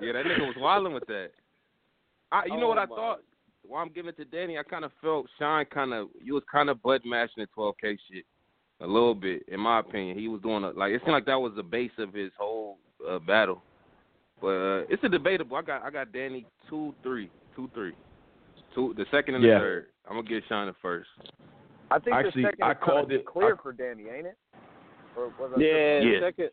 yeah, 0.01 0.13
that 0.13 0.25
nigga 0.25 0.41
was 0.47 0.57
wilding 0.59 0.93
with 0.95 1.07
that. 1.07 1.29
I, 2.33 2.45
you 2.47 2.57
know 2.57 2.65
Oh, 2.65 2.69
what 2.69 2.79
I 2.79 2.87
thought? 2.87 3.21
While 3.69 3.83
I'm 3.83 3.93
giving 3.93 4.09
it 4.09 4.17
to 4.17 4.25
Danny, 4.25 4.57
I 4.59 4.63
kind 4.63 4.85
of 4.85 4.93
felt 5.03 5.27
Sean 5.39 5.65
kind 5.67 5.93
of 5.93 6.09
you 6.23 6.33
was 6.35 6.43
kind 6.51 6.71
of 6.71 6.83
bud 6.83 7.03
mashing 7.05 7.45
the 7.45 7.47
12K 7.57 7.99
shit 8.11 8.25
a 8.81 8.87
little 8.87 9.15
bit, 9.15 9.43
in 9.49 9.61
my 9.61 9.81
opinion. 9.81 10.19
He 10.19 10.27
was 10.27 10.41
doing 10.41 10.65
a, 10.65 10.71
like 10.71 10.93
it 10.93 11.03
seemed 11.03 11.13
like 11.13 11.27
that 11.27 11.39
was 11.39 11.53
the 11.55 11.63
base 11.63 11.91
of 11.99 12.15
his 12.15 12.31
whole 12.39 12.79
uh, 13.09 13.19
battle. 13.19 13.63
But 14.41 14.47
uh, 14.49 14.85
it's 14.89 15.05
a 15.05 15.09
debatable. 15.09 15.57
I 15.57 15.63
got 15.63 15.83
I 15.83 15.91
got 15.91 16.13
Danny 16.13 16.47
two 16.71 16.95
three 17.03 17.31
two 17.55 17.69
three 17.75 17.93
two 18.75 18.95
the 18.97 19.05
second 19.11 19.35
and 19.35 19.45
the 19.45 19.49
Yeah. 19.49 19.59
third. 19.59 19.87
I'm 20.09 20.17
gonna 20.17 20.29
get 20.29 20.45
Sean 20.49 20.67
the 20.69 20.75
first. 20.81 21.09
I 21.91 21.99
think 21.99 22.17
Actually, 22.17 22.43
the 22.45 22.49
second 22.49 22.63
I 22.65 22.71
is 22.73 22.77
called 22.83 23.13
it- 23.13 23.27
clear 23.27 23.55
I- 23.59 23.63
for 23.63 23.73
Danny, 23.73 24.05
ain't 24.09 24.27
it? 24.29 24.37
Or 25.17 25.29
was 25.39 25.53
I 25.57 25.61
Yeah, 25.61 25.99
Yeah. 26.01 26.21
second. 26.21 26.51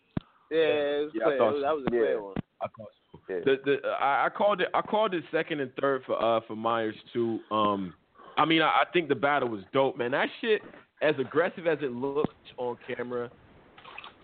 Yeah, 0.52 0.58
it 0.58 1.04
was 1.06 1.12
Yeah, 1.16 1.24
clear. 1.24 1.38
thought 1.38 1.50
It 1.50 1.54
was- 1.54 1.62
that 1.64 1.76
was 1.76 1.82
a 1.82 1.86
so. 1.86 1.90
clear 1.92 2.22
one. 2.24 2.34
I 2.62 2.68
called 2.68 2.90
The 3.28 3.56
the 3.66 3.88
I, 3.90 4.26
I 4.26 4.30
called 4.30 4.62
it 4.62 4.68
I 4.74 4.82
called 4.82 5.14
it 5.14 5.24
second 5.32 5.60
and 5.60 5.72
third 5.80 6.04
for 6.06 6.22
uh 6.22 6.42
for 6.48 6.56
Myers 6.56 6.96
too. 7.14 7.40
Um, 7.52 7.94
I 8.38 8.46
mean 8.46 8.62
I, 8.62 8.68
I 8.68 8.84
think 8.94 9.10
the 9.10 9.16
battle 9.16 9.50
was 9.50 9.62
dope, 9.74 9.98
man. 9.98 10.12
That 10.12 10.30
shit, 10.42 10.62
as 11.02 11.16
aggressive 11.20 11.68
as 11.68 11.78
it 11.82 11.92
looked 11.92 12.30
on 12.58 12.78
camera, 12.88 13.30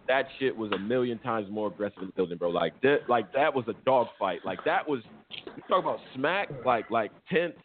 that 0.07 0.25
shit 0.39 0.55
was 0.55 0.71
a 0.73 0.79
million 0.79 1.19
times 1.19 1.47
more 1.49 1.67
aggressive 1.67 1.99
in 2.01 2.07
the 2.07 2.13
building, 2.13 2.37
bro. 2.37 2.49
Like 2.49 2.79
that, 2.81 3.09
like 3.09 3.31
that 3.33 3.53
was 3.53 3.65
a 3.67 3.73
dog 3.85 4.07
fight. 4.19 4.39
Like 4.45 4.59
that 4.65 4.87
was 4.87 5.01
you 5.29 5.63
talk 5.67 5.83
about 5.83 5.99
smack, 6.15 6.49
like 6.65 6.89
like 6.91 7.11
tense 7.31 7.55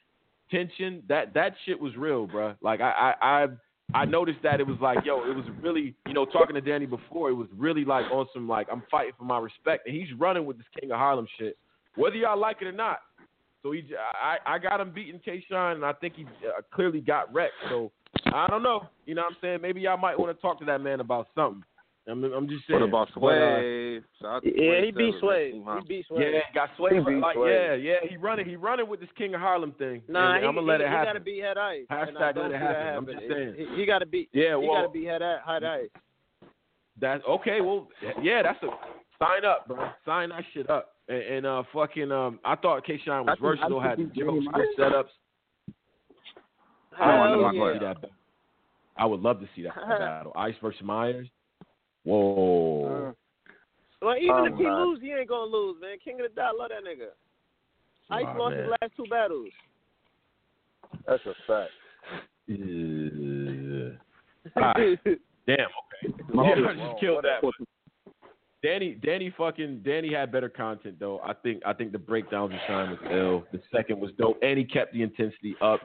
tension. 0.50 1.02
That 1.08 1.34
that 1.34 1.54
shit 1.64 1.80
was 1.80 1.96
real, 1.96 2.26
bro. 2.26 2.54
Like 2.60 2.80
I 2.80 3.14
I. 3.20 3.42
I 3.42 3.46
I 3.94 4.04
noticed 4.04 4.40
that 4.42 4.60
it 4.60 4.66
was 4.66 4.78
like, 4.80 4.98
yo, 5.04 5.24
it 5.30 5.34
was 5.34 5.44
really, 5.62 5.94
you 6.06 6.12
know, 6.12 6.24
talking 6.24 6.54
to 6.54 6.60
Danny 6.60 6.86
before, 6.86 7.30
it 7.30 7.34
was 7.34 7.48
really 7.56 7.84
like 7.84 8.04
on 8.12 8.26
some 8.34 8.48
like 8.48 8.66
I'm 8.70 8.82
fighting 8.90 9.12
for 9.18 9.24
my 9.24 9.38
respect, 9.38 9.86
and 9.86 9.94
he's 9.94 10.12
running 10.18 10.44
with 10.44 10.58
this 10.58 10.66
King 10.78 10.90
of 10.90 10.98
Harlem 10.98 11.26
shit, 11.38 11.56
whether 11.94 12.16
y'all 12.16 12.38
like 12.38 12.58
it 12.60 12.66
or 12.66 12.72
not. 12.72 12.98
So 13.62 13.72
he, 13.72 13.84
I, 14.22 14.38
I 14.46 14.58
got 14.58 14.80
him 14.80 14.92
beating 14.92 15.20
K. 15.24 15.44
Shine, 15.48 15.76
and 15.76 15.84
I 15.84 15.92
think 15.92 16.14
he 16.14 16.24
uh, 16.24 16.62
clearly 16.72 17.00
got 17.00 17.32
wrecked. 17.32 17.54
So 17.68 17.90
I 18.26 18.46
don't 18.48 18.62
know, 18.62 18.86
you 19.06 19.14
know 19.14 19.22
what 19.22 19.32
I'm 19.32 19.36
saying? 19.40 19.60
Maybe 19.62 19.80
y'all 19.80 19.96
might 19.96 20.18
want 20.18 20.36
to 20.36 20.40
talk 20.40 20.58
to 20.60 20.64
that 20.66 20.80
man 20.80 21.00
about 21.00 21.28
something. 21.34 21.62
I'm, 22.08 22.22
I'm 22.24 22.48
just 22.48 22.66
saying. 22.68 22.80
What 22.80 22.88
about 22.88 23.08
uh, 23.08 23.18
Sway? 23.18 24.00
Shout 24.22 24.42
Yeah, 24.44 24.52
he 24.84 24.90
Sway 24.90 24.90
beat 24.92 25.14
Sway. 25.20 25.52
He 25.52 25.88
beat 25.88 26.06
Sway. 26.06 26.32
yeah, 26.34 26.40
got 26.54 26.70
Sway. 26.76 26.90
He 26.94 27.00
beat 27.00 27.16
Like, 27.20 27.34
Sway. 27.34 27.50
yeah, 27.52 27.74
yeah, 27.74 27.94
he 28.08 28.16
running, 28.16 28.46
he 28.46 28.54
running 28.56 28.88
with 28.88 29.00
this 29.00 29.08
King 29.18 29.34
of 29.34 29.40
Harlem 29.40 29.72
thing. 29.72 30.02
Nah, 30.08 30.34
and 30.34 30.42
he, 30.42 30.48
I'm 30.48 30.54
gonna 30.54 30.60
he, 30.66 30.66
let 30.68 30.80
it 30.80 30.86
he 30.86 30.90
happen. 30.92 31.06
gotta 31.08 31.20
beat 31.20 31.42
Head 31.42 31.58
Ice. 31.58 31.84
Hashtag 31.90 32.34
don't 32.36 32.50
let 32.50 32.52
it 32.52 32.60
see 32.60 32.64
happen. 32.64 32.96
I'm 32.96 33.06
just 33.06 33.28
saying. 33.28 33.54
He, 33.58 33.80
he 33.80 33.86
gotta 33.86 34.06
beat. 34.06 34.28
Yeah, 34.32 34.54
well, 34.54 34.60
he 34.62 34.66
gotta 34.68 34.88
beat 34.88 35.06
Head 35.06 35.22
Ice. 35.22 35.40
Head 35.46 35.64
Ice. 35.64 35.88
That's 37.00 37.24
okay. 37.28 37.60
Well, 37.60 37.88
yeah, 38.22 38.42
that's 38.42 38.62
a 38.62 38.68
sign 39.18 39.44
up, 39.44 39.66
bro. 39.68 39.88
Sign 40.04 40.28
that 40.30 40.44
shit 40.54 40.70
up. 40.70 40.92
And, 41.08 41.22
and 41.22 41.46
uh, 41.46 41.62
fucking, 41.72 42.10
um, 42.10 42.38
I 42.44 42.56
thought 42.56 42.84
K. 42.86 43.00
Shine 43.04 43.26
was 43.26 43.36
I 43.40 43.44
I 43.44 43.48
versatile, 43.48 43.80
think 43.80 43.90
had 43.90 43.98
he's 43.98 44.06
jokes, 44.08 44.16
doing 44.18 44.48
good 44.54 44.66
setups. 44.78 45.04
No, 46.98 47.04
I 47.04 47.30
know 47.30 47.42
Hell 47.42 47.44
I 47.44 47.52
would 47.52 47.52
love 47.52 47.52
to 47.52 47.58
yeah. 47.58 47.72
see 47.72 47.78
that. 47.84 47.94
battle. 48.00 48.10
I 48.98 49.04
would 49.06 49.20
love 49.20 49.40
to 49.40 49.48
see 49.54 49.62
that 49.62 49.74
battle. 49.98 50.32
Ice 50.36 50.54
versus 50.62 50.80
Myers. 50.82 51.28
Whoa. 52.06 53.14
Well, 54.00 54.16
even 54.16 54.30
Um, 54.36 54.46
if 54.52 54.56
he 54.58 54.62
nah. 54.64 54.84
lose, 54.84 55.00
he 55.00 55.12
ain't 55.12 55.28
gonna 55.28 55.50
lose, 55.50 55.80
man. 55.80 55.98
King 56.04 56.20
of 56.20 56.28
the 56.30 56.40
Dot, 56.40 56.56
love 56.56 56.70
that 56.70 56.84
nigga. 56.84 57.08
Ice 58.10 58.24
Aw, 58.26 58.36
lost 58.38 58.54
man. 58.54 58.62
his 58.64 58.72
last 58.80 58.96
two 58.96 59.06
battles. 59.10 59.48
That's 61.06 61.22
a 61.26 61.34
fact. 61.46 61.72
Yeah. 62.46 63.90
Ah, 64.54 64.74
damn. 64.74 64.86
Okay. 65.48 66.14
Yeah, 66.32 66.68
I 66.68 66.74
just 66.76 67.00
killed 67.00 67.24
that. 67.24 67.42
one. 67.42 67.52
Danny, 68.62 68.94
Danny, 68.94 69.30
fucking 69.36 69.80
Danny 69.84 70.12
had 70.14 70.30
better 70.30 70.48
content 70.48 71.00
though. 71.00 71.18
I 71.24 71.32
think, 71.34 71.62
I 71.66 71.72
think 71.72 71.90
the 71.90 71.98
breakdowns 71.98 72.52
of 72.54 72.60
Shine 72.68 72.90
was 72.90 72.98
ill. 73.10 73.44
The 73.52 73.60
second 73.76 73.98
was 73.98 74.12
dope, 74.18 74.38
and 74.42 74.56
he 74.56 74.64
kept 74.64 74.92
the 74.92 75.02
intensity 75.02 75.56
up, 75.60 75.80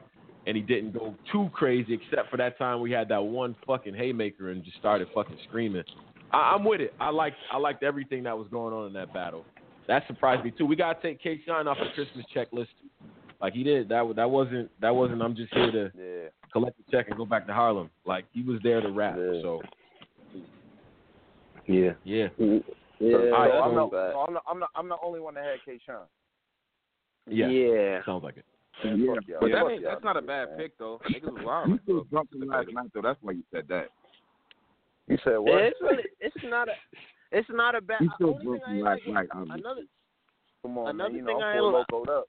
and 0.45 0.55
he 0.55 0.61
didn't 0.61 0.91
go 0.91 1.15
too 1.32 1.49
crazy. 1.53 1.95
Except 1.95 2.30
for 2.30 2.38
that 2.38 2.59
time 2.59 2.82
we 2.82 2.91
had 2.91 3.09
that 3.09 3.24
one 3.24 3.55
fucking 3.65 3.95
haymaker 3.95 4.51
and 4.51 4.63
just 4.63 4.78
started 4.78 5.07
fucking 5.15 5.38
screaming. 5.49 5.84
I, 6.34 6.53
I'm 6.55 6.63
with 6.63 6.82
it. 6.82 6.93
I 6.99 7.09
liked, 7.09 7.38
I 7.51 7.57
liked 7.57 7.84
everything 7.84 8.23
that 8.23 8.38
was 8.38 8.47
going 8.49 8.73
on 8.73 8.88
in 8.88 8.93
that 8.93 9.13
battle. 9.13 9.45
That 9.88 10.03
surprised 10.07 10.43
me 10.43 10.51
too. 10.51 10.65
We 10.65 10.75
gotta 10.75 11.01
take 11.01 11.21
K. 11.21 11.41
Shine 11.45 11.67
off 11.67 11.77
the 11.77 11.89
Christmas 11.95 12.25
checklist, 12.36 12.67
like 13.41 13.53
he 13.53 13.63
did. 13.63 13.89
That, 13.89 14.13
that 14.15 14.29
wasn't, 14.29 14.69
that 14.79 14.95
wasn't. 14.95 15.21
I'm 15.21 15.36
just 15.36 15.53
here 15.53 15.71
to 15.71 15.91
Yeah. 15.97 16.29
collect 16.53 16.77
the 16.77 16.91
check 16.91 17.07
and 17.09 17.17
go 17.17 17.25
back 17.25 17.47
to 17.47 17.53
Harlem. 17.53 17.89
Like 18.05 18.25
he 18.32 18.43
was 18.43 18.59
there 18.63 18.79
to 18.82 18.91
rap. 18.91 19.15
Yeah. 19.17 19.41
So 19.41 19.61
Yeah. 21.65 21.91
yeah. 22.03 22.27
Yeah, 22.38 22.59
So 22.99 23.34
Alright, 23.34 23.51
I'm, 23.51 23.75
not, 23.75 23.89
so 23.91 24.25
I'm, 24.27 24.34
not, 24.34 24.43
I'm, 24.47 24.59
not, 24.59 24.69
I'm 24.75 24.89
the 24.89 24.97
only 25.03 25.19
one 25.19 25.34
that 25.34 25.43
had 25.43 25.59
K. 25.65 25.79
Sean. 25.86 26.05
Yeah. 27.27 27.47
yeah. 27.47 27.99
Sounds 28.05 28.23
like 28.23 28.38
it. 28.38 28.45
Yeah, 28.84 28.91
Fuck 29.15 29.27
y'all. 29.27 29.38
But 29.41 29.51
that 29.51 29.71
ain't, 29.71 29.84
that's 29.84 30.03
not 30.03 30.17
a 30.17 30.21
bad 30.21 30.57
pick 30.57 30.77
though. 30.77 30.99
Niggas 31.09 31.34
was 31.34 31.43
wild. 31.43 31.69
You 31.69 31.79
still 31.84 32.03
drunk 32.05 32.32
from 32.32 32.47
last 32.47 32.67
night 32.71 32.89
though. 32.93 33.01
That's 33.01 33.19
why 33.21 33.34
you 33.34 33.43
said 33.51 33.65
that. 33.69 33.88
You 35.12 35.18
said 35.24 35.38
what? 35.38 35.62
it's 35.62 35.80
really, 35.82 36.03
it's 36.20 36.36
not 36.45 36.68
a, 36.70 36.74
it's 37.32 37.49
not 37.51 37.76
a 37.76 37.82
bad. 37.82 38.01
You 38.01 38.09
still 38.16 38.30
only 38.34 38.59
drunk 38.59 38.64
thing 38.66 38.66
I 38.66 38.66
from 38.66 38.76
ain't 38.76 38.84
last 38.84 39.01
like- 39.07 39.47
night. 39.47 39.59
Another, 39.59 39.82
Come 40.62 40.78
on, 40.78 40.89
Another 40.89 41.09
man. 41.09 41.20
You 41.20 41.26
thing 41.26 41.38
know, 41.39 41.43
I 41.43 41.49
I'm 41.49 41.55
ain't 41.57 41.66
li- 41.66 41.84
locoed 41.91 42.09
up. 42.09 42.26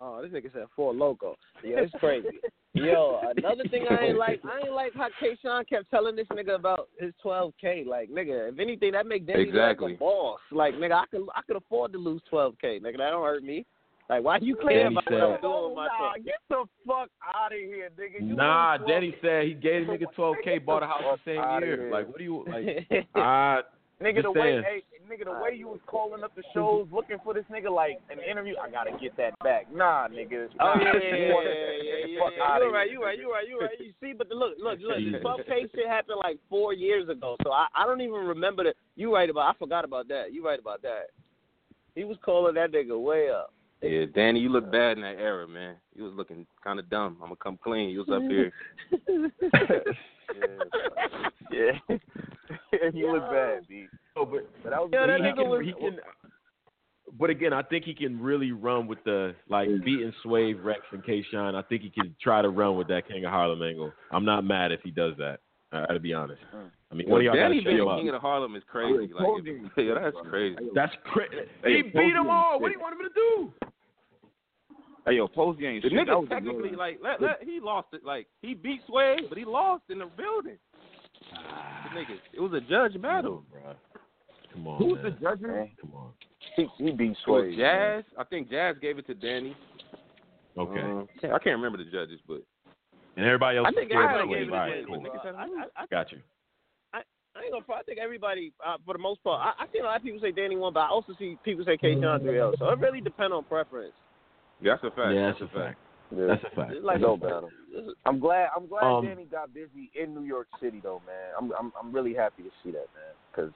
Oh, 0.00 0.22
this 0.22 0.30
nigga 0.30 0.52
said 0.52 0.64
four 0.76 0.92
loco. 0.94 1.36
Yeah, 1.64 1.80
it's 1.80 1.92
crazy. 1.98 2.28
Yo, 2.74 3.20
another 3.36 3.64
thing 3.70 3.86
I 3.90 4.04
ain't 4.08 4.18
like, 4.18 4.42
I 4.44 4.66
ain't 4.66 4.72
like 4.74 4.92
how 4.94 5.08
K. 5.18 5.36
Sean 5.40 5.64
kept 5.64 5.90
telling 5.90 6.14
this 6.14 6.26
nigga 6.28 6.54
about 6.56 6.88
his 7.00 7.12
12k. 7.24 7.86
Like, 7.86 8.10
nigga, 8.10 8.52
if 8.52 8.58
anything, 8.58 8.92
that 8.92 9.06
make 9.06 9.26
Danny 9.26 9.44
Exactly. 9.44 9.92
like 9.92 9.96
a 9.96 9.98
boss. 9.98 10.40
Like, 10.52 10.74
nigga, 10.74 10.92
I 10.92 11.04
could, 11.10 11.26
I 11.34 11.40
could 11.46 11.56
afford 11.56 11.92
to 11.92 11.98
lose 11.98 12.20
12k. 12.30 12.82
Nigga, 12.82 12.98
that 12.98 13.10
don't 13.10 13.24
hurt 13.24 13.42
me. 13.42 13.64
Like, 14.08 14.22
why 14.22 14.38
you 14.40 14.54
care 14.56 14.84
Danny 14.84 14.94
about 14.94 15.04
said- 15.08 15.14
what 15.18 15.34
I'm 15.34 15.40
doing 15.40 15.64
with 15.68 15.76
my 15.76 15.86
nah, 15.86 16.12
12? 16.14 16.24
get 16.24 16.40
the 16.48 16.64
fuck 16.86 17.08
out 17.26 17.52
of 17.52 17.58
here, 17.58 17.90
nigga. 17.98 18.20
You 18.26 18.34
Nah, 18.36 18.78
Daddy 18.78 19.16
said 19.20 19.44
he 19.44 19.54
gave 19.54 19.86
the 19.86 19.92
nigga 19.94 20.06
12k, 20.16 20.64
bought 20.64 20.82
a 20.82 20.86
house 20.86 21.02
the 21.24 21.32
same 21.34 21.62
year. 21.62 21.76
here. 21.82 21.90
Like, 21.90 22.06
what 22.06 22.18
do 22.18 22.24
you 22.24 22.44
like? 22.46 23.08
I 23.14 23.62
Nigga, 23.98 24.22
the 24.24 24.30
way, 24.30 24.60
hey, 24.60 24.82
nigga, 25.08 25.24
the 25.24 25.32
way 25.40 25.56
you 25.56 25.68
was 25.68 25.80
calling 25.86 26.22
up 26.22 26.34
the 26.36 26.42
shows 26.52 26.86
looking 26.92 27.16
for 27.24 27.32
this 27.32 27.46
nigga 27.50 27.74
like 27.74 27.98
an 28.10 28.18
interview, 28.20 28.54
I 28.62 28.68
gotta 28.68 28.90
get 29.00 29.16
that 29.16 29.32
back. 29.42 29.72
Nah, 29.74 30.06
nigga. 30.08 30.48
Oh 30.60 30.64
nah. 30.66 30.74
yeah, 30.76 30.92
yeah, 30.92 31.16
You 31.16 31.16
yeah, 31.16 31.32
wanna- 31.34 31.48
yeah, 31.48 31.56
yeah, 31.56 31.80
yeah. 31.80 32.06
yeah. 32.06 32.58
You 32.60 32.70
right, 32.70 32.90
you 32.90 33.02
right, 33.02 33.18
you 33.18 33.32
right, 33.32 33.48
you 33.48 33.58
right. 33.58 33.70
You 33.80 33.92
see, 34.02 34.12
but 34.12 34.28
the, 34.28 34.34
look, 34.34 34.52
look, 34.62 34.78
look. 34.82 34.98
Jesus. 34.98 35.22
The 35.22 35.26
12K 35.26 35.72
shit 35.74 35.88
happened 35.88 36.18
like 36.22 36.36
four 36.50 36.74
years 36.74 37.08
ago, 37.08 37.38
so 37.42 37.52
I, 37.52 37.68
I 37.74 37.86
don't 37.86 38.02
even 38.02 38.20
remember 38.20 38.64
that. 38.64 38.74
You 38.96 39.14
right 39.14 39.30
about? 39.30 39.48
I 39.54 39.58
forgot 39.58 39.86
about 39.86 40.08
that. 40.08 40.26
You 40.30 40.44
right 40.44 40.60
about 40.60 40.82
that. 40.82 41.06
He 41.94 42.04
was 42.04 42.18
calling 42.22 42.54
that 42.56 42.72
nigga 42.72 43.00
way 43.00 43.30
up. 43.30 43.54
Yeah, 43.82 44.06
Danny, 44.14 44.40
you 44.40 44.48
look 44.48 44.72
bad 44.72 44.96
in 44.96 45.02
that 45.02 45.16
era, 45.18 45.46
man. 45.46 45.76
You 45.94 46.04
was 46.04 46.14
looking 46.14 46.46
kind 46.64 46.78
of 46.78 46.88
dumb. 46.88 47.16
I'm 47.20 47.28
gonna 47.28 47.36
come 47.36 47.58
clean. 47.62 47.90
You 47.90 48.04
was 48.06 48.08
up 48.10 48.22
here. 48.22 48.52
yeah. 51.52 51.72
yeah, 52.72 52.88
you 52.94 53.12
look 53.12 53.30
bad, 53.30 53.68
B. 53.68 53.86
Oh, 54.16 54.24
but 54.24 54.48
But 54.62 54.70
that 54.70 54.80
was 54.80 54.90
Yeah, 54.92 55.06
that 55.06 55.20
he, 55.20 55.26
nigga 55.26 55.36
can, 55.36 55.48
was- 55.48 55.64
he 55.64 55.72
can. 55.72 55.98
But 57.18 57.30
again, 57.30 57.52
I 57.52 57.62
think 57.62 57.84
he 57.84 57.94
can 57.94 58.20
really 58.20 58.50
run 58.50 58.88
with 58.88 58.98
the 59.04 59.34
like 59.48 59.68
beating 59.84 60.12
Swave, 60.24 60.64
Rex, 60.64 60.80
and 60.90 61.04
Kayshawn. 61.04 61.54
I 61.54 61.62
think 61.62 61.82
he 61.82 61.90
can 61.90 62.16
try 62.20 62.42
to 62.42 62.48
run 62.48 62.76
with 62.76 62.88
that 62.88 63.06
King 63.06 63.24
of 63.24 63.30
Harlem 63.30 63.62
angle. 63.62 63.92
I'm 64.10 64.24
not 64.24 64.42
mad 64.42 64.72
if 64.72 64.80
he 64.82 64.90
does 64.90 65.14
that. 65.18 65.38
I 65.72 65.80
gotta 65.86 66.00
be 66.00 66.14
honest. 66.14 66.40
I 66.90 66.94
mean, 66.94 67.08
one 67.10 67.20
of 67.20 67.24
y'all 67.24 67.34
Danny 67.34 67.56
gotta 67.56 67.62
shut 67.62 67.64
being 67.70 67.78
him 67.82 67.88
up. 67.88 67.98
King 67.98 68.08
of 68.10 68.20
Harlem 68.20 68.54
is 68.56 68.62
crazy. 68.70 69.12
Like, 69.12 69.26
if- 69.44 69.70
yeah, 69.76 69.94
that's 70.00 70.16
crazy. 70.30 70.56
That's 70.74 70.92
crazy. 71.12 71.34
Hey, 71.64 71.76
He 71.78 71.82
beat 71.82 72.12
them 72.14 72.28
all. 72.30 72.60
What 72.60 72.68
do 72.68 72.74
you 72.74 72.80
want 72.80 72.94
him 73.00 73.06
to 73.08 73.14
do? 73.14 73.52
Hey 75.06 75.14
yo, 75.16 75.28
Posey 75.28 75.66
ain't 75.66 75.82
The 75.82 75.90
shit. 75.90 75.98
That 75.98 76.06
nigga 76.08 76.20
was 76.20 76.28
technically 76.28 76.70
good- 76.70 76.78
like 76.78 76.98
let, 77.02 77.20
let, 77.22 77.42
he 77.44 77.60
lost 77.60 77.88
it. 77.92 78.04
Like 78.04 78.26
he 78.42 78.54
beat 78.54 78.80
Sway, 78.86 79.16
but 79.28 79.38
he 79.38 79.44
lost 79.44 79.84
in 79.88 79.98
the 79.98 80.06
building. 80.16 80.56
The 81.32 81.98
nigga, 81.98 82.16
it 82.32 82.40
was 82.40 82.52
a 82.52 82.60
judge 82.60 83.00
battle. 83.00 83.44
Come 84.52 84.66
on, 84.68 84.78
Who's 84.78 84.98
the 85.02 85.10
man. 85.10 85.18
judge? 85.20 85.40
Come 85.80 85.92
on. 85.94 86.10
He, 86.56 86.66
he 86.78 86.90
beat 86.92 87.16
Sway. 87.24 87.56
Jazz. 87.56 88.04
I 88.18 88.24
think 88.24 88.50
Jazz 88.50 88.76
gave 88.80 88.98
it 88.98 89.06
to 89.08 89.14
Danny. 89.14 89.56
Okay. 90.56 90.80
Um, 90.80 91.06
I 91.24 91.38
can't 91.38 91.56
remember 91.60 91.76
the 91.78 91.90
judges, 91.90 92.20
but 92.26 92.40
And 93.16 93.24
everybody 93.24 93.58
else. 93.58 93.66
I 93.68 93.72
think 93.72 93.90
is 93.90 93.96
everybody 93.96 94.22
of 94.22 94.28
gave 94.28 94.48
it 94.48 94.52
All 94.52 94.58
right, 94.58 94.86
cool. 94.86 95.00
Niggas 95.00 95.24
I, 95.24 95.42
I, 95.42 95.82
I, 95.82 95.86
Got 95.90 96.12
you. 96.12 96.18
I 97.36 97.44
ain't 97.44 97.52
gonna. 97.52 97.78
I 97.78 97.82
think 97.82 97.98
everybody, 97.98 98.52
uh, 98.66 98.76
for 98.84 98.94
the 98.94 98.98
most 98.98 99.22
part, 99.22 99.40
I, 99.44 99.64
I 99.64 99.66
see 99.72 99.78
a 99.80 99.84
lot 99.84 99.96
of 99.96 100.02
people 100.02 100.20
say 100.20 100.32
Danny 100.32 100.56
won, 100.56 100.72
but 100.72 100.80
I 100.80 100.88
also 100.88 101.12
see 101.18 101.36
people 101.44 101.64
say 101.64 101.76
K-Sean 101.76 102.20
3L. 102.20 102.58
So 102.58 102.70
it 102.70 102.78
really 102.78 103.00
depends 103.00 103.32
on 103.32 103.44
preference. 103.44 103.92
Yeah, 104.60 104.72
that's 104.72 104.84
a 104.84 104.96
fact. 104.96 105.14
Yeah, 105.14 105.32
that's 105.32 105.42
a 105.42 105.54
fact. 105.54 105.78
Yeah. 106.16 106.26
That's 106.28 106.44
a 106.50 106.56
fact. 106.56 106.72
It's 106.72 106.84
like 106.84 107.00
no 107.00 107.16
battle. 107.16 107.50
I'm 108.06 108.18
glad. 108.20 108.48
I'm 108.56 108.66
glad 108.66 108.84
Um, 108.84 109.04
Danny 109.04 109.24
got 109.24 109.52
busy 109.52 109.90
in 110.00 110.14
New 110.14 110.22
York 110.24 110.48
City, 110.62 110.80
though, 110.82 111.02
man. 111.06 111.32
I'm 111.38 111.52
I'm 111.58 111.72
I'm 111.78 111.92
really 111.92 112.14
happy 112.14 112.42
to 112.42 112.50
see 112.64 112.70
that, 112.70 112.86
man, 112.94 113.12
because 113.30 113.52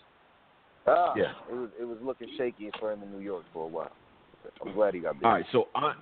uh, 0.86 1.14
Yeah. 1.16 1.32
it 1.50 1.54
was 1.54 1.70
it 1.80 1.84
was 1.84 1.98
looking 2.02 2.28
shaky 2.36 2.70
for 2.78 2.92
him 2.92 3.02
in 3.02 3.10
New 3.10 3.24
York 3.24 3.44
for 3.52 3.64
a 3.64 3.68
while. 3.68 3.92
I'm 4.64 4.72
glad 4.74 4.94
he 4.94 5.00
got 5.00 5.14
busy. 5.14 5.24
All 5.26 5.32
right, 5.32 5.44
so 5.52 5.68
I, 5.74 5.94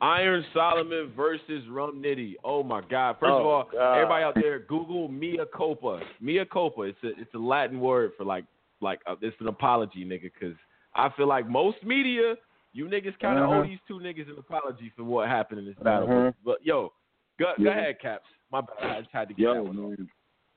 Iron 0.00 0.44
Solomon 0.54 1.12
versus 1.16 1.64
Rum 1.68 2.02
Nitty. 2.02 2.34
Oh 2.44 2.62
my 2.62 2.80
God! 2.90 3.16
First 3.20 3.30
of 3.32 3.46
Oh, 3.46 3.48
all, 3.50 3.68
God. 3.72 3.94
everybody 3.94 4.24
out 4.24 4.34
there, 4.34 4.58
Google 4.60 5.08
mea 5.08 5.38
culpa. 5.56 6.00
mea 6.20 6.44
culpa. 6.50 6.82
It's 6.82 6.98
a 7.02 7.08
it's 7.20 7.34
a 7.34 7.38
Latin 7.38 7.80
word 7.80 8.12
for 8.16 8.24
like 8.24 8.44
like 8.80 9.00
uh, 9.06 9.16
it's 9.20 9.36
an 9.40 9.48
apology, 9.48 10.04
nigga. 10.04 10.30
Because 10.32 10.56
I 10.94 11.08
feel 11.16 11.26
like 11.28 11.46
most 11.48 11.78
media, 11.84 12.34
you 12.72 12.86
niggas 12.86 13.18
kind 13.20 13.38
of 13.38 13.48
owe 13.50 13.62
Mhm. 13.62 13.68
these 13.68 13.78
two 13.86 13.98
niggas 14.00 14.28
an 14.30 14.36
apology 14.38 14.92
for 14.96 15.04
what 15.04 15.28
happened 15.28 15.60
in 15.60 15.66
this 15.66 15.76
battle. 15.82 16.08
Mhm. 16.08 16.34
But, 16.44 16.64
yo, 16.64 16.92
go 17.38 17.52
go 17.62 17.70
ahead, 17.70 18.00
Caps. 18.00 18.26
My 18.50 18.60
bad. 18.62 18.90
I 18.96 19.00
just 19.00 19.12
had 19.12 19.28
to 19.28 19.34
get 19.34 19.42
Yo, 19.44 19.54
that 19.54 19.62
one 19.64 19.76
man. 19.76 20.08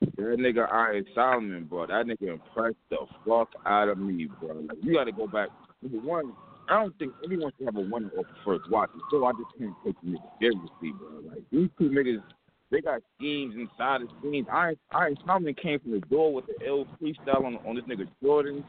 That 0.01 0.37
nigga 0.37 0.71
Iron 0.71 1.05
Solomon, 1.15 1.63
bro. 1.65 1.85
That 1.87 2.05
nigga 2.05 2.33
impressed 2.33 2.75
the 2.89 2.97
fuck 3.25 3.49
out 3.65 3.87
of 3.89 3.97
me, 3.97 4.25
bro. 4.39 4.55
Like, 4.55 4.77
you 4.81 4.93
got 4.93 5.05
to 5.05 5.11
go 5.11 5.27
back. 5.27 5.49
Number 5.81 5.99
one, 6.05 6.33
I 6.69 6.81
don't 6.81 6.97
think 6.97 7.13
anyone 7.23 7.51
should 7.57 7.65
have 7.65 7.75
a 7.75 7.81
winner 7.81 8.09
off 8.17 8.25
the 8.25 8.39
first 8.45 8.69
watch. 8.69 8.89
So 9.11 9.25
I 9.25 9.31
just 9.33 9.57
can't 9.57 9.73
take 9.85 9.95
the 10.01 10.09
nigga 10.11 10.39
seriously, 10.39 10.93
bro. 10.97 11.31
Like 11.31 11.43
these 11.51 11.69
two 11.77 11.89
niggas, 11.89 12.23
they 12.71 12.81
got 12.81 13.01
schemes 13.17 13.55
inside 13.55 14.01
of 14.01 14.09
schemes. 14.19 14.47
Iron 14.51 14.77
Iron 14.91 15.17
Solomon 15.25 15.53
came 15.55 15.79
from 15.79 15.91
the 15.91 15.99
door 15.99 16.33
with 16.33 16.45
the 16.47 16.65
L 16.67 16.87
freestyle 17.01 17.45
on 17.45 17.57
on 17.67 17.75
this 17.75 17.85
nigga 17.85 18.07
Jordan. 18.21 18.63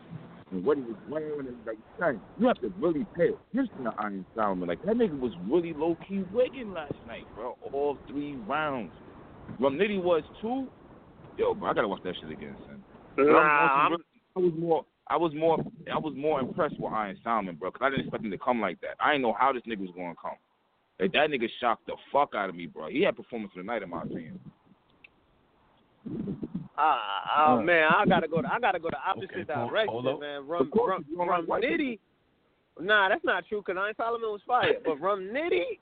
And 0.51 0.65
what 0.65 0.77
he 0.77 0.83
was 0.83 0.97
wearing, 1.09 1.47
and 1.47 1.57
like, 1.67 1.79
son, 1.99 2.21
you 2.39 2.47
have 2.47 2.61
to 2.61 2.73
really 2.79 3.07
pay 3.17 3.31
attention 3.31 3.85
to 3.85 3.95
Iron 3.99 4.27
Solomon. 4.35 4.69
Like 4.69 4.83
that 4.85 4.97
nigga 4.97 5.19
was 5.19 5.33
really 5.49 5.73
low 5.73 5.97
key 6.07 6.25
wigging 6.33 6.73
last 6.73 6.93
night, 7.07 7.25
bro. 7.35 7.57
All 7.73 7.99
three 8.09 8.37
rounds. 8.47 8.93
Rum 9.59 9.77
Nitty 9.79 10.03
was 10.03 10.23
too. 10.43 10.69
Yo, 11.39 11.55
bro, 11.55 11.71
I 11.71 11.75
gotta 11.75 11.89
watch 11.89 12.03
that 12.05 12.15
shit 12.21 12.31
again, 12.31 12.55
son. 12.67 12.83
Nah, 13.17 13.39
I'm- 13.39 13.93
I'm- 13.93 14.05
I 14.37 14.41
was 14.41 14.53
more, 14.59 14.85
I 15.09 15.17
was 15.17 15.35
more, 15.35 15.59
I 15.93 15.99
was 15.99 16.15
more 16.17 16.41
impressed 16.41 16.79
with 16.79 16.93
Iron 16.93 17.19
Solomon, 17.23 17.57
bro, 17.57 17.71
because 17.71 17.85
I 17.85 17.91
didn't 17.91 18.07
expect 18.07 18.25
him 18.25 18.31
to 18.31 18.39
come 18.39 18.61
like 18.61 18.81
that. 18.81 18.97
I 19.01 19.13
didn't 19.13 19.23
know 19.23 19.37
how 19.39 19.53
this 19.53 19.63
nigga 19.69 19.81
was 19.81 19.91
gonna 19.95 20.15
come. 20.21 20.37
Like, 20.99 21.13
that 21.13 21.29
nigga 21.31 21.49
shocked 21.61 21.87
the 21.87 21.95
fuck 22.13 22.35
out 22.35 22.49
of 22.49 22.55
me, 22.55 22.67
bro. 22.67 22.89
He 22.89 23.03
had 23.03 23.17
performance 23.17 23.53
of 23.57 23.65
the 23.65 23.67
night, 23.67 23.83
in 23.83 23.91
my 23.91 24.03
opinion. 24.03 24.41
Ah, 26.77 27.57
oh 27.57 27.63
man, 27.63 27.89
I 27.95 28.05
gotta 28.07 28.27
go. 28.27 28.43
To, 28.43 28.49
I 28.53 28.59
gotta 28.59 28.79
go 28.81 28.91
the 28.91 28.99
opposite 28.99 29.31
Okay, 29.33 29.45
direction, 29.45 29.89
hold 29.89 30.07
up. 30.09 30.21
man. 30.21 30.47
Rum, 30.47 30.63
Of 30.63 30.71
course, 30.71 31.03
rum, 31.17 31.29
rum 31.29 31.47
Nitty. 31.47 31.99
Nah, 32.81 33.09
that's 33.09 33.25
not 33.25 33.45
true. 33.49 33.63
Cause 33.63 33.77
Iron 33.79 33.95
Solomon 33.97 34.31
was 34.31 34.41
fired, 34.47 34.79
but 34.85 35.01
Rum 35.01 35.21
Nitty, 35.33 35.79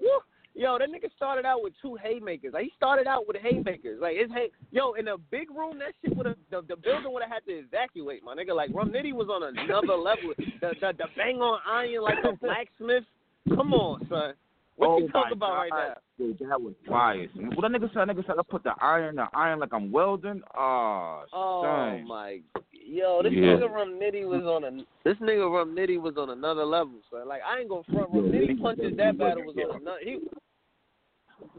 woo, 0.00 0.08
yo, 0.54 0.78
that 0.78 0.88
nigga 0.88 1.10
started 1.16 1.44
out 1.44 1.62
with 1.62 1.72
two 1.80 1.96
haymakers. 2.02 2.52
Like 2.52 2.64
he 2.64 2.72
started 2.76 3.06
out 3.06 3.26
with 3.26 3.36
haymakers. 3.36 3.98
Like 4.00 4.16
his 4.16 4.30
hay, 4.30 4.50
yo, 4.70 4.92
in 4.94 5.08
a 5.08 5.18
big 5.18 5.50
room, 5.50 5.78
that 5.78 5.94
shit 6.02 6.16
would 6.16 6.26
have 6.26 6.36
the, 6.50 6.62
the 6.68 6.76
building 6.76 7.12
would 7.12 7.22
have 7.22 7.32
had 7.32 7.44
to 7.46 7.52
evacuate, 7.52 8.22
my 8.22 8.34
nigga. 8.34 8.54
Like 8.54 8.70
Rum 8.74 8.90
Nitty 8.90 9.12
was 9.12 9.28
on 9.28 9.42
another 9.42 9.94
level. 9.94 10.34
The, 10.36 10.74
the 10.80 10.92
the 10.98 11.06
bang 11.16 11.36
on 11.36 11.60
iron 11.68 12.02
like 12.02 12.18
a 12.24 12.36
blacksmith. 12.36 13.04
Come 13.48 13.72
on, 13.72 14.06
son. 14.08 14.34
What 14.80 14.88
oh 14.88 14.98
you 14.98 15.08
talk 15.08 15.26
my 15.26 15.32
about 15.32 15.52
right 15.56 15.70
now? 15.70 15.94
Yo, 16.16 16.48
that 16.48 16.58
was 16.58 16.72
fire. 16.88 17.26
son. 17.36 17.54
What 17.54 17.70
that 17.70 17.78
nigga 17.78 17.92
said, 17.92 18.08
that 18.08 18.16
nigga 18.16 18.26
said, 18.26 18.36
I 18.38 18.42
put 18.48 18.64
the 18.64 18.72
iron, 18.80 19.16
the 19.16 19.26
iron 19.34 19.58
like 19.60 19.74
I'm 19.74 19.92
welding. 19.92 20.40
Oh, 20.56 21.22
Oh 21.34 21.62
son. 21.62 22.08
my, 22.08 22.40
yo, 22.72 23.22
this 23.22 23.30
Yeah. 23.32 23.42
nigga 23.42 23.70
Rum 23.70 24.00
Nitty 24.00 24.26
was 24.26 24.42
on 24.44 24.64
a 24.64 24.70
this 25.04 25.18
nigga 25.18 25.52
Rum 25.52 25.76
Nitty 25.76 26.00
was 26.00 26.16
on 26.16 26.30
another 26.30 26.64
level, 26.64 26.94
son. 27.10 27.28
Like 27.28 27.42
I 27.46 27.60
ain't 27.60 27.68
gonna 27.68 27.82
front 27.92 28.10
Rum 28.10 28.32
Nitty 28.32 28.62
punches 28.62 28.96
that 28.96 29.18
battle 29.18 29.44
was 29.44 29.54
on 29.58 29.82
another. 29.82 29.98
He, 30.02 30.18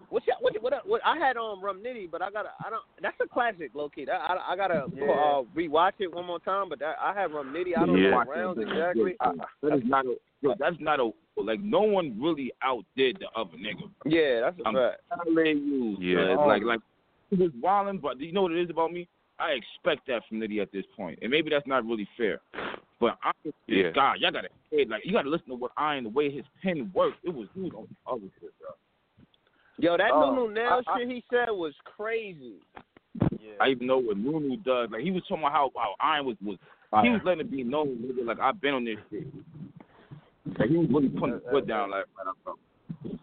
what, 0.09 0.24
y'all- 0.26 0.38
what, 0.41 0.53
what, 0.61 0.74
what, 0.88 1.01
I 1.05 1.17
had 1.17 1.38
on 1.38 1.61
Rum 1.61 1.84
Nitty, 1.86 2.09
but 2.09 2.24
I 2.24 2.32
gotta, 2.32 2.49
I 2.65 2.72
don't. 2.72 2.82
That's 3.03 3.15
a 3.24 3.28
classic, 3.28 3.69
low 3.76 3.89
key. 3.89 4.05
That, 4.05 4.19
I, 4.19 4.53
I 4.53 4.55
gotta 4.55 4.86
uh, 4.86 5.43
rewatch 5.55 5.93
it 5.99 6.11
one 6.11 6.26
more 6.26 6.39
time. 6.39 6.69
But 6.69 6.80
that, 6.80 6.95
I 6.99 7.13
had 7.13 7.32
Rum 7.32 7.53
Nitty. 7.55 7.78
I 7.78 7.86
don't 7.86 7.99
Yeah. 7.99 8.09
know 8.09 8.24
rounds 8.24 8.59
exactly. 8.59 9.15
Yo, 9.24 9.34
that 9.61 9.78
is 9.78 9.84
not 9.86 10.07
a, 10.07 10.15
yo, 10.41 10.53
that's 10.59 10.75
not 10.79 10.99
a, 10.99 11.09
like, 11.37 11.59
no 11.61 11.81
one 11.81 12.19
really 12.21 12.51
outdid 12.63 13.17
the 13.19 13.27
other 13.39 13.57
nigga. 13.57 13.89
Yeah, 14.05 14.41
that's 14.41 14.59
a 14.59 14.67
I'm 14.67 14.75
fact. 14.75 15.01
telling 15.25 15.57
you. 15.57 15.97
Yeah. 15.99 16.35
son. 16.35 16.47
like 16.47 16.63
like 16.63 16.79
he 17.29 17.35
was 17.37 17.51
wilding, 17.61 17.99
but 17.99 18.19
you 18.19 18.31
know 18.33 18.43
what 18.43 18.51
it 18.51 18.61
is 18.61 18.69
about 18.69 18.91
me? 18.91 19.07
I 19.39 19.51
expect 19.51 20.05
that 20.07 20.21
from 20.27 20.39
Nitty 20.39 20.61
at 20.61 20.71
this 20.71 20.85
point, 20.95 21.17
and 21.21 21.31
maybe 21.31 21.49
that's 21.49 21.65
not 21.65 21.85
really 21.85 22.07
fair. 22.17 22.41
But 22.99 23.17
I, 23.23 23.31
this 23.43 23.53
Yeah. 23.67 23.89
guy, 23.91 24.13
y'all 24.19 24.31
gotta 24.31 24.49
hey, 24.69 24.85
like 24.87 25.01
you 25.05 25.13
gotta 25.13 25.29
listen 25.29 25.47
to 25.47 25.55
what 25.55 25.71
Iron, 25.77 26.03
the 26.03 26.09
way 26.09 26.29
his 26.29 26.43
pen 26.61 26.91
worked. 26.93 27.17
It 27.23 27.33
was 27.33 27.47
dude 27.55 27.73
on 27.73 27.87
the 27.89 28.11
other 28.11 28.27
shit, 28.39 28.51
bro. 28.59 28.69
Yo, 29.79 29.97
that 29.97 30.11
Oh, 30.13 30.35
Nunu 30.35 30.53
nail 30.53 30.81
I- 30.85 30.91
I- 30.91 30.99
shit 30.99 31.09
he 31.09 31.23
said 31.31 31.49
was 31.49 31.73
crazy. 31.85 32.55
Yeah. 33.39 33.53
I 33.59 33.69
even 33.69 33.87
know 33.87 33.97
what 33.97 34.17
Nunu 34.17 34.57
does. 34.57 34.89
Like 34.91 35.01
he 35.01 35.09
was 35.09 35.23
talking 35.27 35.43
about 35.43 35.53
how, 35.53 35.71
how 35.75 35.95
Iron 35.99 36.25
was 36.25 36.35
was 36.43 36.57
he 37.01 37.09
was 37.09 37.21
letting 37.23 37.41
it 37.41 37.49
be 37.51 37.63
known, 37.63 37.97
nigga. 37.97 38.25
Like 38.27 38.39
I've 38.39 38.61
been 38.61 38.73
on 38.75 38.83
this 38.85 38.97
shit. 39.09 39.25
Like 40.59 40.69
he 40.69 40.77
was 40.77 40.87
really 40.91 41.09
putting 41.09 41.35
his 41.35 41.43
foot 41.49 41.67
down. 41.67 41.91
Like 41.91 42.05
right 42.17 42.27
up. 42.27 42.57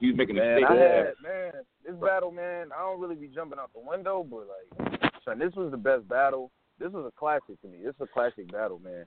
He 0.01 0.09
was 0.09 0.17
making 0.17 0.39
a 0.39 0.41
Man, 0.41 0.61
mistake. 0.61 0.71
I 0.71 0.75
had 0.75 1.05
man, 1.23 1.53
this 1.87 1.95
battle, 2.01 2.31
man. 2.33 2.69
I 2.77 2.81
don't 2.81 3.01
really 3.01 3.15
be 3.15 3.29
jumping 3.29 3.59
out 3.59 3.71
the 3.75 3.81
window, 3.81 4.27
but 4.29 4.47
like, 4.49 5.01
son, 5.25 5.39
this 5.39 5.55
was 5.55 5.71
the 5.71 5.77
best 5.77 6.09
battle. 6.09 6.51
This 6.79 6.93
was 6.93 7.05
a 7.07 7.19
classic 7.19 7.61
to 7.63 7.69
me. 7.69 7.79
This 7.85 7.95
is 7.95 8.01
a 8.01 8.07
classic 8.07 8.51
battle, 8.51 8.81
man. 8.83 9.05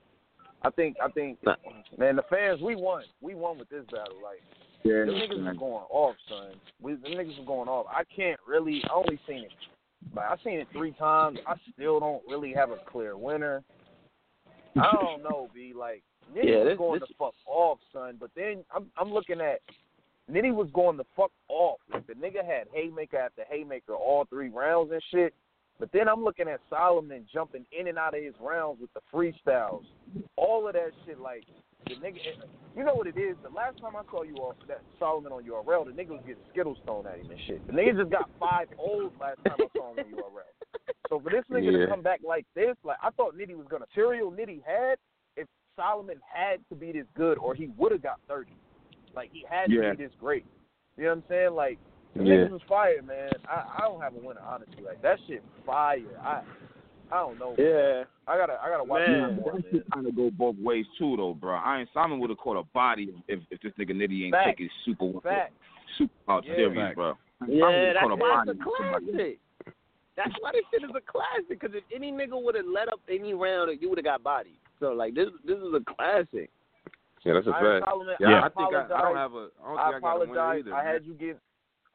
I 0.63 0.69
think, 0.69 0.97
I 1.03 1.09
think, 1.09 1.39
man, 1.97 2.15
the 2.15 2.23
fans, 2.29 2.61
we 2.61 2.75
won. 2.75 3.03
We 3.21 3.33
won 3.33 3.57
with 3.57 3.69
this 3.69 3.85
battle. 3.85 4.17
Like, 4.23 4.41
Yeah, 4.83 5.05
them 5.05 5.15
niggas 5.15 5.43
was 5.43 5.57
going 5.57 5.85
off, 5.89 6.15
son. 6.29 6.53
We, 6.81 6.93
them 6.93 7.11
niggas 7.11 7.37
was 7.37 7.47
going 7.47 7.69
off. 7.69 7.87
I 7.89 8.03
can't 8.15 8.39
really. 8.47 8.83
I 8.89 8.93
only 8.93 9.19
seen 9.27 9.43
it. 9.45 9.51
Like, 10.15 10.25
I 10.25 10.35
seen 10.43 10.59
it 10.59 10.67
three 10.71 10.91
times. 10.93 11.39
I 11.47 11.55
still 11.73 11.99
don't 11.99 12.21
really 12.27 12.53
have 12.53 12.71
a 12.71 12.77
clear 12.91 13.17
winner. 13.17 13.63
I 14.75 14.91
don't 14.93 15.23
know, 15.23 15.49
b. 15.53 15.73
Like, 15.77 16.03
niggas 16.33 16.43
Yeah, 16.45 16.57
was 16.59 16.67
this- 16.67 16.77
going 16.77 16.99
this- 16.99 17.09
the 17.09 17.15
fuck 17.15 17.33
off, 17.45 17.79
son. 17.93 18.17
But 18.19 18.31
then 18.35 18.63
I'm, 18.73 18.91
I'm 18.97 19.11
looking 19.13 19.41
at 19.41 19.61
Nitty 20.31 20.53
was 20.53 20.69
going 20.73 20.97
the 20.97 21.03
fuck 21.15 21.31
off. 21.49 21.79
Like 21.91 22.07
the 22.07 22.13
nigga 22.13 22.45
had 22.45 22.67
haymaker 22.73 23.17
after 23.17 23.43
haymaker 23.49 23.93
all 23.95 24.25
three 24.29 24.49
rounds 24.49 24.91
and 24.91 25.01
shit. 25.11 25.33
But 25.79 25.91
then 25.91 26.07
I'm 26.07 26.23
looking 26.23 26.47
at 26.47 26.59
Solomon 26.69 27.25
jumping 27.33 27.65
in 27.77 27.87
and 27.87 27.97
out 27.97 28.15
of 28.15 28.23
his 28.23 28.35
rounds 28.39 28.79
with 28.79 28.91
the 28.93 29.01
freestyles. 29.11 29.83
All 30.35 30.67
of 30.67 30.73
that 30.73 30.91
shit, 31.05 31.19
like 31.19 31.43
the 31.87 31.95
nigga, 31.95 32.17
eh, 32.17 32.45
you 32.77 32.83
know 32.83 32.93
what 32.93 33.07
it 33.07 33.17
is. 33.17 33.35
The 33.41 33.49
last 33.49 33.79
time 33.81 33.95
I 33.95 34.03
saw 34.11 34.21
you 34.21 34.35
off 34.35 34.55
that 34.67 34.81
Solomon 34.99 35.31
on 35.31 35.43
URL, 35.43 35.85
the 35.85 35.91
nigga 35.91 36.09
was 36.09 36.21
getting 36.25 36.43
Skittles 36.51 36.77
thrown 36.85 37.07
at 37.07 37.17
him 37.17 37.31
and 37.31 37.39
shit. 37.47 37.65
The 37.65 37.73
nigga 37.73 37.97
just 37.97 38.11
got 38.11 38.29
five 38.39 38.67
O's 38.79 39.11
last 39.19 39.39
time 39.43 39.55
I 39.59 39.65
saw 39.75 39.91
him 39.95 40.05
on 40.05 40.11
URL. 40.13 40.53
So 41.09 41.19
for 41.19 41.31
this 41.31 41.43
nigga 41.49 41.71
Yeah. 41.73 41.79
to 41.79 41.87
come 41.87 42.03
back 42.03 42.19
like 42.23 42.45
this, 42.55 42.75
like 42.83 42.97
I 43.01 43.09
thought 43.09 43.35
Nitty 43.35 43.55
was 43.57 43.65
gonna 43.67 43.85
material 43.89 44.31
Nitty 44.31 44.61
had 44.63 44.97
Solomon 45.81 46.17
had 46.31 46.59
to 46.69 46.75
be 46.75 46.91
this 46.91 47.05
good 47.15 47.37
or 47.39 47.55
he 47.55 47.69
would 47.77 47.91
have 47.91 48.03
got 48.03 48.19
thirty. 48.27 48.53
Like 49.15 49.29
he 49.33 49.43
had 49.49 49.69
to 49.69 49.73
Yeah. 49.75 49.91
be 49.93 50.03
this 50.03 50.11
great. 50.19 50.45
You 50.97 51.03
know 51.05 51.09
what 51.09 51.15
I'm 51.17 51.23
saying? 51.29 51.53
Like 51.55 51.79
the 52.15 52.23
Yeah. 52.23 52.33
niggas 52.35 52.51
was 52.51 52.61
fire, 52.67 53.01
man. 53.01 53.31
I, 53.49 53.63
I 53.79 53.87
don't 53.87 54.01
have 54.01 54.13
a 54.13 54.19
winner 54.19 54.41
honestly. 54.45 54.83
Like 54.83 55.01
that 55.01 55.17
shit 55.27 55.43
fire. 55.65 55.99
I 56.21 56.43
I 57.11 57.17
don't 57.17 57.39
know. 57.39 57.55
Yeah. 57.57 58.03
I 58.27 58.37
gotta 58.37 58.59
I 58.61 58.69
gotta 58.69 58.83
watch 58.83 59.01
Man. 59.07 59.31
it 59.31 59.35
more, 59.35 59.53
That 59.53 59.63
man. 59.63 59.71
shit 59.71 59.83
kind 59.93 60.05
of 60.07 60.15
go 60.15 60.29
both 60.31 60.55
ways 60.59 60.85
too, 60.99 61.17
though, 61.17 61.33
bro. 61.33 61.55
Iron 61.55 61.87
Solomon 61.93 62.19
would 62.19 62.29
have 62.29 62.39
caught 62.39 62.57
a 62.57 62.63
body 62.73 63.09
if, 63.27 63.39
if 63.49 63.59
this 63.61 63.73
nigga 63.79 63.91
Nitty 63.91 64.25
ain't 64.25 64.33
Fact. 64.35 64.49
taking 64.49 64.69
super 64.85 65.19
Fact. 65.21 65.53
super 65.97 66.13
out 66.29 66.45
Yeah. 66.45 66.55
serious, 66.55 66.95
bro. 66.95 67.17
Yeah, 67.47 67.93
that's 67.93 68.05
a 68.05 68.15
why 68.15 68.43
it's 68.47 68.51
a 68.51 68.53
body 68.53 68.59
with 68.59 68.77
somebody. 68.77 69.05
classic. 69.11 69.39
That's 70.15 70.35
why 70.39 70.51
this 70.53 70.61
shit 70.71 70.83
is 70.83 70.95
a 70.95 71.01
classic. 71.01 71.49
Because 71.49 71.73
if 71.73 71.83
any 71.93 72.11
nigga 72.11 72.39
would 72.41 72.55
have 72.55 72.65
let 72.67 72.87
up 72.87 73.01
any 73.09 73.33
round, 73.33 73.71
you 73.81 73.89
would 73.89 73.97
have 73.97 74.05
got 74.05 74.21
bodied. 74.23 74.60
So 74.81 74.87
like 74.93 75.13
this, 75.15 75.27
this 75.45 75.57
is 75.57 75.73
a 75.73 75.79
classic. 75.95 76.49
Yeah, 77.23 77.33
that's 77.35 77.45
a 77.47 77.51
Iron 77.51 77.81
fact. 77.81 77.91
Solomon, 77.91 78.15
Yeah, 78.19 78.27
I 78.41 78.45
I 78.45 78.49
think 78.49 78.73
I, 78.73 78.85
I 78.97 79.01
don't 79.03 79.15
have 79.15 79.33
a. 79.33 79.47
I 79.63 79.67
don't 79.67 79.77
think 79.77 79.79
I 79.79 79.87
I, 79.87 79.91
got 79.91 79.95
a 79.95 79.97
apologize. 79.97 80.63
either. 80.65 80.73
I 80.75 80.83
had 80.91 81.05
you 81.05 81.13
get. 81.13 81.39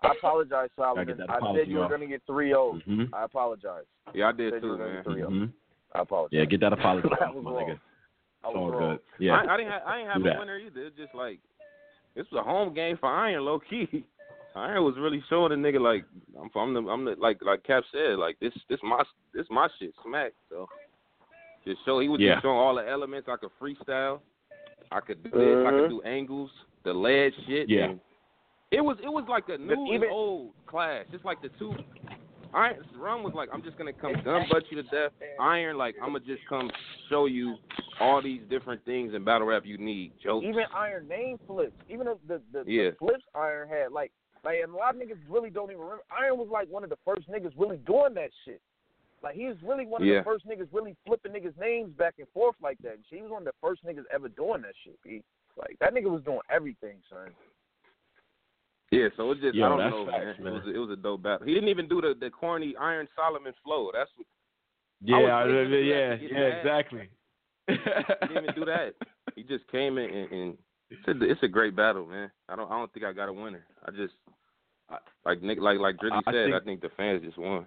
I 0.02 0.12
apologize, 0.16 0.68
Solomon. 0.76 1.16
Gotta 1.18 1.32
I 1.32 1.54
said 1.54 1.68
you 1.68 1.78
were 1.78 1.88
gonna 1.88 2.06
get 2.06 2.22
three 2.26 2.54
O's. 2.54 2.80
hmm 2.84 3.04
I 3.12 3.24
apologize. 3.24 3.84
Yeah, 4.14 4.28
I 4.28 4.32
did 4.32 4.52
said 4.52 4.62
you 4.62 4.68
too, 4.72 4.78
were 4.78 4.86
man. 4.94 5.04
three 5.04 5.22
O's. 5.24 5.30
hmm 5.32 5.44
I 5.94 6.02
apologize. 6.02 6.38
Yeah, 6.38 6.44
get 6.44 6.60
that 6.60 6.72
apology 6.78 7.08
That 7.18 7.34
was 7.34 7.44
my 7.44 7.50
wrong. 7.50 7.60
nigga. 7.70 7.78
I 8.44 8.48
It's 8.48 8.54
was 8.54 8.56
all 8.56 8.70
wrong. 8.70 8.96
good. 8.96 9.00
Yeah. 9.18 9.32
I, 9.34 9.54
I 9.54 9.56
didn't. 9.56 9.72
Have, 9.72 9.82
I 9.84 9.98
didn't 9.98 10.12
have 10.12 10.22
a 10.36 10.38
winner 10.38 10.58
either. 10.58 10.80
It's 10.82 10.96
just 10.96 11.14
like 11.14 11.40
this 12.14 12.26
was 12.30 12.40
a 12.40 12.48
home 12.48 12.72
game 12.72 12.96
for 12.98 13.08
Iron, 13.08 13.44
low 13.44 13.58
key. 13.58 14.04
Iron 14.54 14.84
was 14.84 14.94
really 14.96 15.22
showing 15.28 15.50
the 15.50 15.68
nigga 15.68 15.80
like 15.80 16.04
I'm. 16.40 16.50
I'm 16.54 16.72
the. 16.72 16.88
I'm 16.88 17.04
the 17.04 17.16
like 17.18 17.38
like 17.44 17.64
Cap 17.64 17.82
said 17.90 18.18
like 18.18 18.38
this. 18.38 18.52
This 18.68 18.78
my. 18.84 19.02
This 19.34 19.46
my 19.50 19.66
shit. 19.80 19.92
Smack. 20.04 20.32
So 20.48 20.68
just 21.66 21.84
show. 21.84 21.98
He 21.98 22.08
was 22.08 22.20
Yeah. 22.20 22.34
just 22.34 22.42
showing 22.44 22.56
all 22.56 22.74
the 22.76 22.88
elements. 22.88 23.28
I 23.30 23.36
could 23.36 23.50
freestyle. 23.60 24.20
I 24.92 25.00
could 25.00 25.22
do 25.22 25.30
this. 25.30 25.40
I 25.66 25.70
could 25.70 25.90
mm-hmm. 25.90 25.96
do 25.96 26.02
angles. 26.02 26.50
The 26.84 26.92
lead 26.92 27.32
shit. 27.46 27.68
Yeah. 27.68 27.86
and 27.86 28.00
It 28.70 28.80
was. 28.80 28.96
It 29.02 29.08
was 29.08 29.24
like 29.28 29.48
a 29.48 29.58
new 29.58 29.86
even- 29.86 30.04
and 30.04 30.12
old 30.12 30.52
class. 30.66 31.04
Just 31.10 31.24
like 31.24 31.42
the 31.42 31.48
two. 31.58 31.74
Iron 32.54 32.76
Rum 32.96 33.22
was 33.22 33.34
like, 33.34 33.48
I'm 33.52 33.62
just 33.62 33.76
gonna 33.76 33.92
come 33.92 34.14
gun 34.24 34.46
butt 34.50 34.64
you 34.70 34.82
to 34.82 34.88
death. 34.88 35.12
Iron, 35.38 35.76
like, 35.76 35.94
I'm 36.02 36.12
gonna 36.12 36.24
just 36.24 36.46
come 36.48 36.70
show 37.10 37.26
you 37.26 37.56
all 38.00 38.22
these 38.22 38.40
different 38.48 38.84
things 38.84 39.14
in 39.14 39.24
battle 39.24 39.46
rap 39.46 39.64
you 39.66 39.76
need. 39.76 40.12
Jokes. 40.22 40.46
Even 40.46 40.64
Iron 40.74 41.08
name 41.08 41.38
flips. 41.46 41.72
Even 41.88 42.06
the 42.06 42.18
the, 42.26 42.40
the, 42.52 42.70
Yeah. 42.70 42.90
the 42.90 42.96
flips 42.96 43.24
Iron 43.34 43.68
had, 43.68 43.92
like 43.92 44.12
like 44.44 44.60
and 44.62 44.72
a 44.72 44.76
lot 44.76 44.94
of 44.94 45.00
niggas 45.00 45.18
really 45.28 45.50
don't 45.50 45.70
even 45.70 45.82
remember. 45.82 46.04
Iron 46.16 46.38
was 46.38 46.48
like 46.50 46.68
one 46.70 46.84
of 46.84 46.90
the 46.90 46.98
first 47.04 47.28
niggas 47.28 47.52
really 47.56 47.78
doing 47.78 48.14
that 48.14 48.30
shit. 48.44 48.60
Like 49.26 49.34
he 49.34 49.46
was 49.46 49.56
really 49.64 49.86
one 49.86 50.02
of 50.02 50.06
Yeah. 50.06 50.18
the 50.18 50.24
first 50.24 50.46
niggas 50.46 50.68
really 50.70 50.94
flipping 51.04 51.32
niggas 51.32 51.58
names 51.58 51.90
back 51.98 52.14
and 52.18 52.28
forth 52.32 52.54
like 52.62 52.78
that. 52.84 52.94
And 52.94 53.04
shit. 53.10 53.16
He 53.18 53.22
was 53.22 53.32
one 53.32 53.42
of 53.42 53.46
the 53.46 53.58
first 53.60 53.84
niggas 53.84 54.04
ever 54.14 54.28
doing 54.28 54.62
that 54.62 54.74
shit. 54.84 54.94
B. 55.02 55.20
Like 55.58 55.76
that 55.80 55.92
nigga 55.94 56.08
was 56.10 56.22
doing 56.22 56.38
everything, 56.48 56.98
son. 57.10 57.30
Yeah, 58.92 59.08
so 59.16 59.32
it's 59.32 59.40
just 59.40 59.56
Yo, 59.56 59.66
I 59.66 59.68
don't 59.70 59.78
that's 59.78 59.90
know, 59.90 60.06
facts, 60.06 60.38
man. 60.38 60.44
man. 60.44 60.52
It 60.52 60.54
was 60.54 60.66
a, 60.66 60.74
it 60.76 60.78
was 60.78 60.90
a 60.90 60.96
dope 61.02 61.22
battle. 61.24 61.44
He 61.46 61.54
didn't 61.54 61.70
even 61.70 61.88
do 61.88 62.00
the 62.00 62.14
the 62.18 62.30
corny 62.30 62.76
Iron 62.80 63.08
Solomon 63.16 63.52
flow. 63.64 63.90
That's 63.92 64.10
what, 64.16 64.26
Yeah, 65.02 65.18
was 65.18 65.30
I- 65.30 65.46
waiting 65.46 65.86
yeah, 65.88 66.08
that 66.10 66.22
yeah, 66.22 66.38
mad. 66.38 66.58
exactly. 66.58 67.08
he 67.66 67.74
didn't 68.28 68.44
even 68.44 68.54
do 68.54 68.64
that. 68.66 68.94
He 69.34 69.42
just 69.42 69.66
came 69.72 69.98
in 69.98 70.08
and, 70.08 70.30
and 70.32 70.58
it's 70.90 71.08
a 71.08 71.24
it's 71.24 71.42
a 71.42 71.48
great 71.48 71.74
battle, 71.74 72.06
man. 72.06 72.30
I 72.48 72.54
don't 72.54 72.70
I 72.70 72.78
don't 72.78 72.92
think 72.92 73.04
I 73.04 73.12
got 73.12 73.28
a 73.28 73.32
winner. 73.32 73.66
I 73.84 73.90
just 73.90 74.14
I, 74.88 74.98
like 75.24 75.42
Nick 75.42 75.58
like 75.60 75.80
like 75.80 75.96
Drizzy 75.96 76.12
I- 76.12 76.30
I 76.30 76.32
said, 76.32 76.44
think- 76.46 76.54
I 76.62 76.64
think 76.64 76.80
the 76.80 76.90
fans 76.96 77.22
just 77.24 77.38
won. 77.38 77.66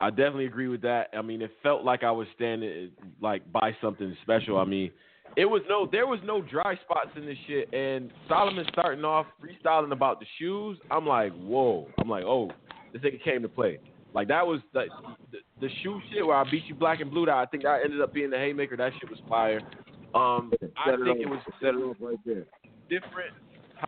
I 0.00 0.10
definitely 0.10 0.46
agree 0.46 0.68
with 0.68 0.82
that. 0.82 1.08
I 1.16 1.22
mean, 1.22 1.42
it 1.42 1.50
felt 1.62 1.84
like 1.84 2.04
I 2.04 2.10
was 2.10 2.26
standing 2.34 2.90
like 3.20 3.50
by 3.52 3.76
something 3.80 4.16
special. 4.22 4.58
I 4.58 4.64
mean, 4.64 4.90
it 5.36 5.44
was 5.44 5.62
no, 5.68 5.88
there 5.90 6.06
was 6.06 6.20
no 6.24 6.40
dry 6.40 6.76
spots 6.84 7.10
in 7.16 7.26
this 7.26 7.36
shit. 7.46 7.72
And 7.74 8.10
Solomon 8.28 8.64
starting 8.72 9.04
off 9.04 9.26
freestyling 9.42 9.92
about 9.92 10.20
the 10.20 10.26
shoes. 10.38 10.78
I'm 10.90 11.06
like, 11.06 11.32
whoa. 11.34 11.88
I'm 11.98 12.08
like, 12.08 12.24
oh, 12.24 12.50
this 12.92 13.02
nigga 13.02 13.22
came 13.22 13.42
to 13.42 13.48
play. 13.48 13.80
Like 14.14 14.28
that 14.28 14.46
was 14.46 14.60
the 14.72 14.86
the, 15.32 15.38
the 15.60 15.68
shoe 15.82 16.00
shit 16.12 16.24
where 16.26 16.36
I 16.36 16.44
beat 16.50 16.64
you 16.66 16.74
black 16.74 17.00
and 17.00 17.10
blue. 17.10 17.26
That 17.26 17.34
I 17.34 17.46
think 17.46 17.64
that 17.64 17.80
ended 17.84 18.00
up 18.00 18.14
being 18.14 18.30
the 18.30 18.38
haymaker. 18.38 18.76
That 18.76 18.92
shit 19.00 19.10
was 19.10 19.18
fire. 19.28 19.60
Um, 20.14 20.52
I 20.76 20.90
it 20.90 21.04
think 21.04 21.20
it 21.20 21.28
was 21.28 21.40
set 21.60 21.74
it 21.74 21.78
off 21.78 21.96
right 22.00 22.18
there. 22.24 22.46
different 22.88 23.34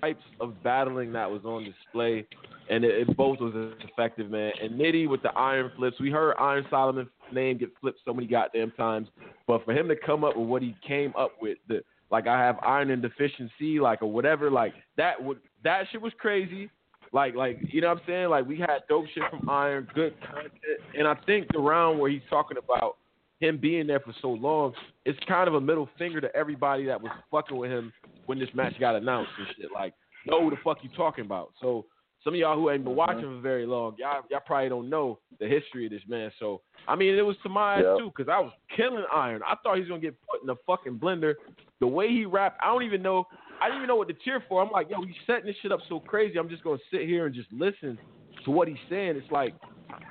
types 0.00 0.22
of 0.40 0.62
battling 0.62 1.12
that 1.12 1.30
was 1.30 1.42
on 1.44 1.64
display, 1.64 2.26
and 2.70 2.84
it, 2.84 3.08
it 3.08 3.16
both 3.16 3.40
was 3.40 3.74
effective, 3.82 4.30
man. 4.30 4.52
And 4.62 4.80
Nitty 4.80 5.08
with 5.08 5.22
the 5.22 5.32
iron 5.32 5.70
flips, 5.76 5.98
we 6.00 6.10
heard 6.10 6.36
Iron 6.38 6.64
Solomon's 6.70 7.08
name 7.32 7.58
get 7.58 7.70
flipped 7.80 7.98
so 8.04 8.14
many 8.14 8.26
goddamn 8.26 8.70
times, 8.72 9.08
but 9.46 9.64
for 9.64 9.72
him 9.72 9.88
to 9.88 9.96
come 9.96 10.24
up 10.24 10.36
with 10.36 10.48
what 10.48 10.62
he 10.62 10.74
came 10.86 11.12
up 11.18 11.32
with, 11.42 11.58
the 11.68 11.82
like 12.10 12.26
I 12.26 12.38
have 12.40 12.58
iron 12.62 12.90
and 12.90 13.02
deficiency, 13.02 13.78
like 13.78 14.02
or 14.02 14.10
whatever, 14.10 14.50
like 14.50 14.72
that 14.96 15.22
would 15.22 15.38
that 15.64 15.84
shit 15.90 16.00
was 16.00 16.12
crazy. 16.18 16.70
Like, 17.12 17.34
like 17.34 17.58
you 17.72 17.80
know 17.80 17.88
what 17.88 17.98
I'm 17.98 18.04
saying? 18.06 18.28
Like 18.30 18.46
we 18.46 18.58
had 18.58 18.80
dope 18.88 19.06
shit 19.14 19.24
from 19.30 19.48
Iron, 19.48 19.88
good 19.94 20.14
content, 20.20 20.52
and 20.96 21.08
I 21.08 21.14
think 21.26 21.48
the 21.52 21.58
round 21.58 21.98
where 21.98 22.10
he's 22.10 22.22
talking 22.30 22.56
about 22.56 22.96
him 23.40 23.58
being 23.58 23.86
there 23.86 24.00
for 24.00 24.14
so 24.20 24.30
long, 24.30 24.74
it's 25.04 25.18
kind 25.26 25.48
of 25.48 25.54
a 25.54 25.60
middle 25.60 25.88
finger 25.98 26.20
to 26.20 26.34
everybody 26.36 26.84
that 26.86 27.00
was 27.00 27.10
fucking 27.30 27.56
with 27.56 27.70
him 27.70 27.92
when 28.26 28.38
this 28.38 28.50
match 28.54 28.78
got 28.78 28.94
announced 28.94 29.32
and 29.38 29.48
shit. 29.56 29.70
Like, 29.72 29.94
know 30.26 30.42
who 30.42 30.50
the 30.50 30.56
fuck 30.62 30.78
you 30.82 30.90
talking 30.94 31.24
about. 31.24 31.52
So 31.60 31.86
some 32.24 32.34
of 32.34 32.38
y'all 32.40 32.56
who 32.56 32.70
ain't 32.70 32.84
been 32.84 32.94
watching 32.96 33.22
for 33.22 33.40
very 33.40 33.66
long, 33.66 33.94
y'all 33.98 34.22
y'all 34.30 34.40
probably 34.44 34.68
don't 34.68 34.90
know 34.90 35.18
the 35.38 35.46
history 35.46 35.86
of 35.86 35.92
this 35.92 36.02
man. 36.08 36.30
So 36.38 36.60
I 36.88 36.96
mean, 36.96 37.14
it 37.14 37.22
was 37.22 37.36
to 37.42 37.48
my 37.48 37.76
eyes 37.78 37.84
Yep. 37.84 37.98
too, 37.98 38.12
because 38.16 38.30
I 38.30 38.38
was 38.40 38.52
killing 38.76 39.04
Iron. 39.12 39.42
I 39.46 39.54
thought 39.62 39.74
he 39.74 39.80
was 39.80 39.88
gonna 39.88 40.00
get 40.00 40.16
put 40.30 40.42
in 40.42 40.50
a 40.50 40.56
fucking 40.66 40.98
blender. 40.98 41.34
The 41.80 41.86
way 41.86 42.08
he 42.08 42.26
rapped, 42.26 42.60
I 42.62 42.66
don't 42.66 42.82
even 42.82 43.02
know. 43.02 43.24
I 43.62 43.66
didn't 43.66 43.78
even 43.78 43.88
know 43.88 43.96
what 43.96 44.08
to 44.08 44.14
cheer 44.24 44.42
for. 44.48 44.62
I'm 44.62 44.70
like, 44.70 44.88
yo, 44.90 45.02
he's 45.02 45.14
setting 45.26 45.46
this 45.46 45.56
shit 45.62 45.72
up 45.72 45.80
so 45.88 46.00
crazy. 46.00 46.38
I'm 46.38 46.48
just 46.48 46.62
gonna 46.64 46.78
sit 46.90 47.02
here 47.02 47.26
and 47.26 47.34
just 47.34 47.50
listen 47.52 47.98
to 48.44 48.50
what 48.50 48.68
he's 48.68 48.78
saying. 48.88 49.16
It's 49.16 49.30
like, 49.30 49.54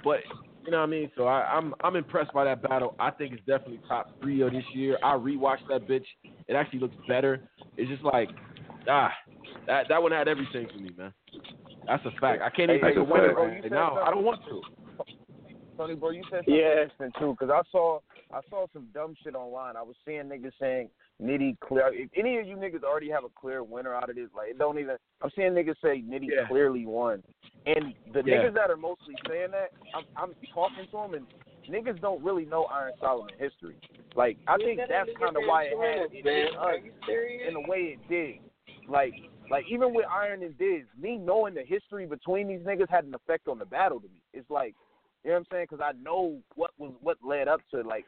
but 0.03 0.20
you 0.66 0.72
know 0.72 0.78
what 0.78 0.84
I 0.84 0.88
mean. 0.88 1.12
So 1.16 1.26
I, 1.28 1.41
I'm 1.51 1.74
I'm 1.84 1.95
impressed 1.95 2.34
by 2.34 2.43
that 2.45 2.62
battle. 2.62 2.95
I 2.99 3.12
think 3.12 3.34
it's 3.34 3.45
definitely 3.45 3.82
top 3.88 4.07
three 4.22 4.41
of 4.41 4.51
this 4.51 4.64
year. 4.74 4.97
I 5.03 5.14
rewatched 5.14 5.68
that 5.70 5.88
bitch. 5.88 6.05
It 6.47 6.53
actually 6.55 6.80
looks 6.80 6.95
better. 7.07 7.41
It's 7.78 7.89
just 7.89 8.03
like, 8.03 8.30
ah, 8.88 9.12
that 9.68 9.88
that 9.89 10.01
one 10.01 10.12
had 10.12 10.28
everything 10.28 10.68
for 10.72 10.80
me, 10.80 10.91
man. 10.97 11.14
That's 11.89 12.05
a 12.05 12.11
fact. 12.21 12.43
I 12.43 12.49
can't 12.51 12.69
even 12.69 12.81
Hey, 12.81 12.89
pick 12.89 12.97
a 12.97 13.03
winner 13.03 13.33
bro, 13.33 13.47
you 13.47 13.61
right 13.63 13.71
now. 13.71 13.95
I 13.95 14.11
don't 14.11 14.23
want 14.23 14.41
to. 14.47 14.61
Tony, 15.75 15.95
bro, 15.95 16.11
you 16.11 16.23
said 16.29 16.45
something 16.45 16.55
Yeah. 16.55 16.83
interesting 16.83 17.11
too, 17.17 17.35
because 17.39 17.49
I 17.49 17.61
saw 17.71 17.99
I 18.31 18.41
saw 18.51 18.67
some 18.73 18.87
dumb 18.93 19.15
shit 19.23 19.33
online. 19.33 19.75
I 19.75 19.81
was 19.81 19.95
seeing 20.05 20.25
niggas 20.25 20.51
saying 20.59 20.89
Nitty 21.19 21.59
clear. 21.61 21.91
If 21.91 22.11
any 22.15 22.37
of 22.37 22.45
you 22.45 22.57
niggas 22.57 22.83
already 22.83 23.09
have 23.09 23.23
a 23.23 23.29
clear 23.29 23.63
winner 23.63 23.95
out 23.95 24.09
of 24.09 24.15
this, 24.15 24.29
like 24.35 24.51
it 24.51 24.59
don't 24.59 24.77
even. 24.77 24.97
I'm 25.23 25.31
seeing 25.35 25.53
niggas 25.53 25.75
say 25.83 26.03
Nitty 26.07 26.29
Yeah. 26.29 26.47
clearly 26.47 26.85
won, 26.85 27.23
and 27.65 27.95
the 28.13 28.21
Yeah. 28.23 28.35
niggas 28.35 28.53
that 28.53 28.69
are 28.69 28.77
mostly 28.77 29.15
saying 29.27 29.49
that, 29.51 29.71
I'm, 29.95 30.03
I'm 30.15 30.35
talking 30.53 30.85
to 30.91 30.97
them, 30.97 31.13
and 31.15 31.27
niggas 31.67 31.99
don't 32.01 32.23
really 32.23 32.45
know 32.45 32.65
Iron 32.65 32.93
Solomon 32.99 33.33
history. 33.39 33.77
Like 34.15 34.37
I 34.47 34.57
think 34.57 34.79
that's 34.87 35.09
kind 35.19 35.37
of 35.37 35.43
why 35.47 35.63
it 35.63 35.77
had 35.79 36.05
us 36.05 36.11
in 37.47 37.53
the 37.55 37.61
way 37.61 37.97
it 37.97 37.99
did. 38.07 38.35
Like, 38.87 39.13
like 39.51 39.65
even 39.69 39.93
with 39.93 40.05
Iron 40.05 40.43
and 40.43 40.57
Diz, 40.57 40.83
me 40.99 41.17
knowing 41.17 41.53
the 41.53 41.63
history 41.63 42.05
between 42.05 42.47
these 42.47 42.61
niggas 42.61 42.89
had 42.89 43.05
an 43.05 43.13
effect 43.15 43.47
on 43.47 43.59
the 43.59 43.65
battle 43.65 43.99
to 43.99 44.07
me. 44.07 44.21
It's 44.33 44.49
like, 44.49 44.75
you 45.23 45.31
know 45.31 45.35
what 45.35 45.39
I'm 45.39 45.45
saying? 45.51 45.67
Because 45.69 45.83
I 45.83 45.97
know 46.01 46.39
what 46.55 46.71
was 46.77 46.91
what 47.01 47.17
led 47.23 47.47
up 47.47 47.61
to 47.73 47.81
like, 47.81 48.05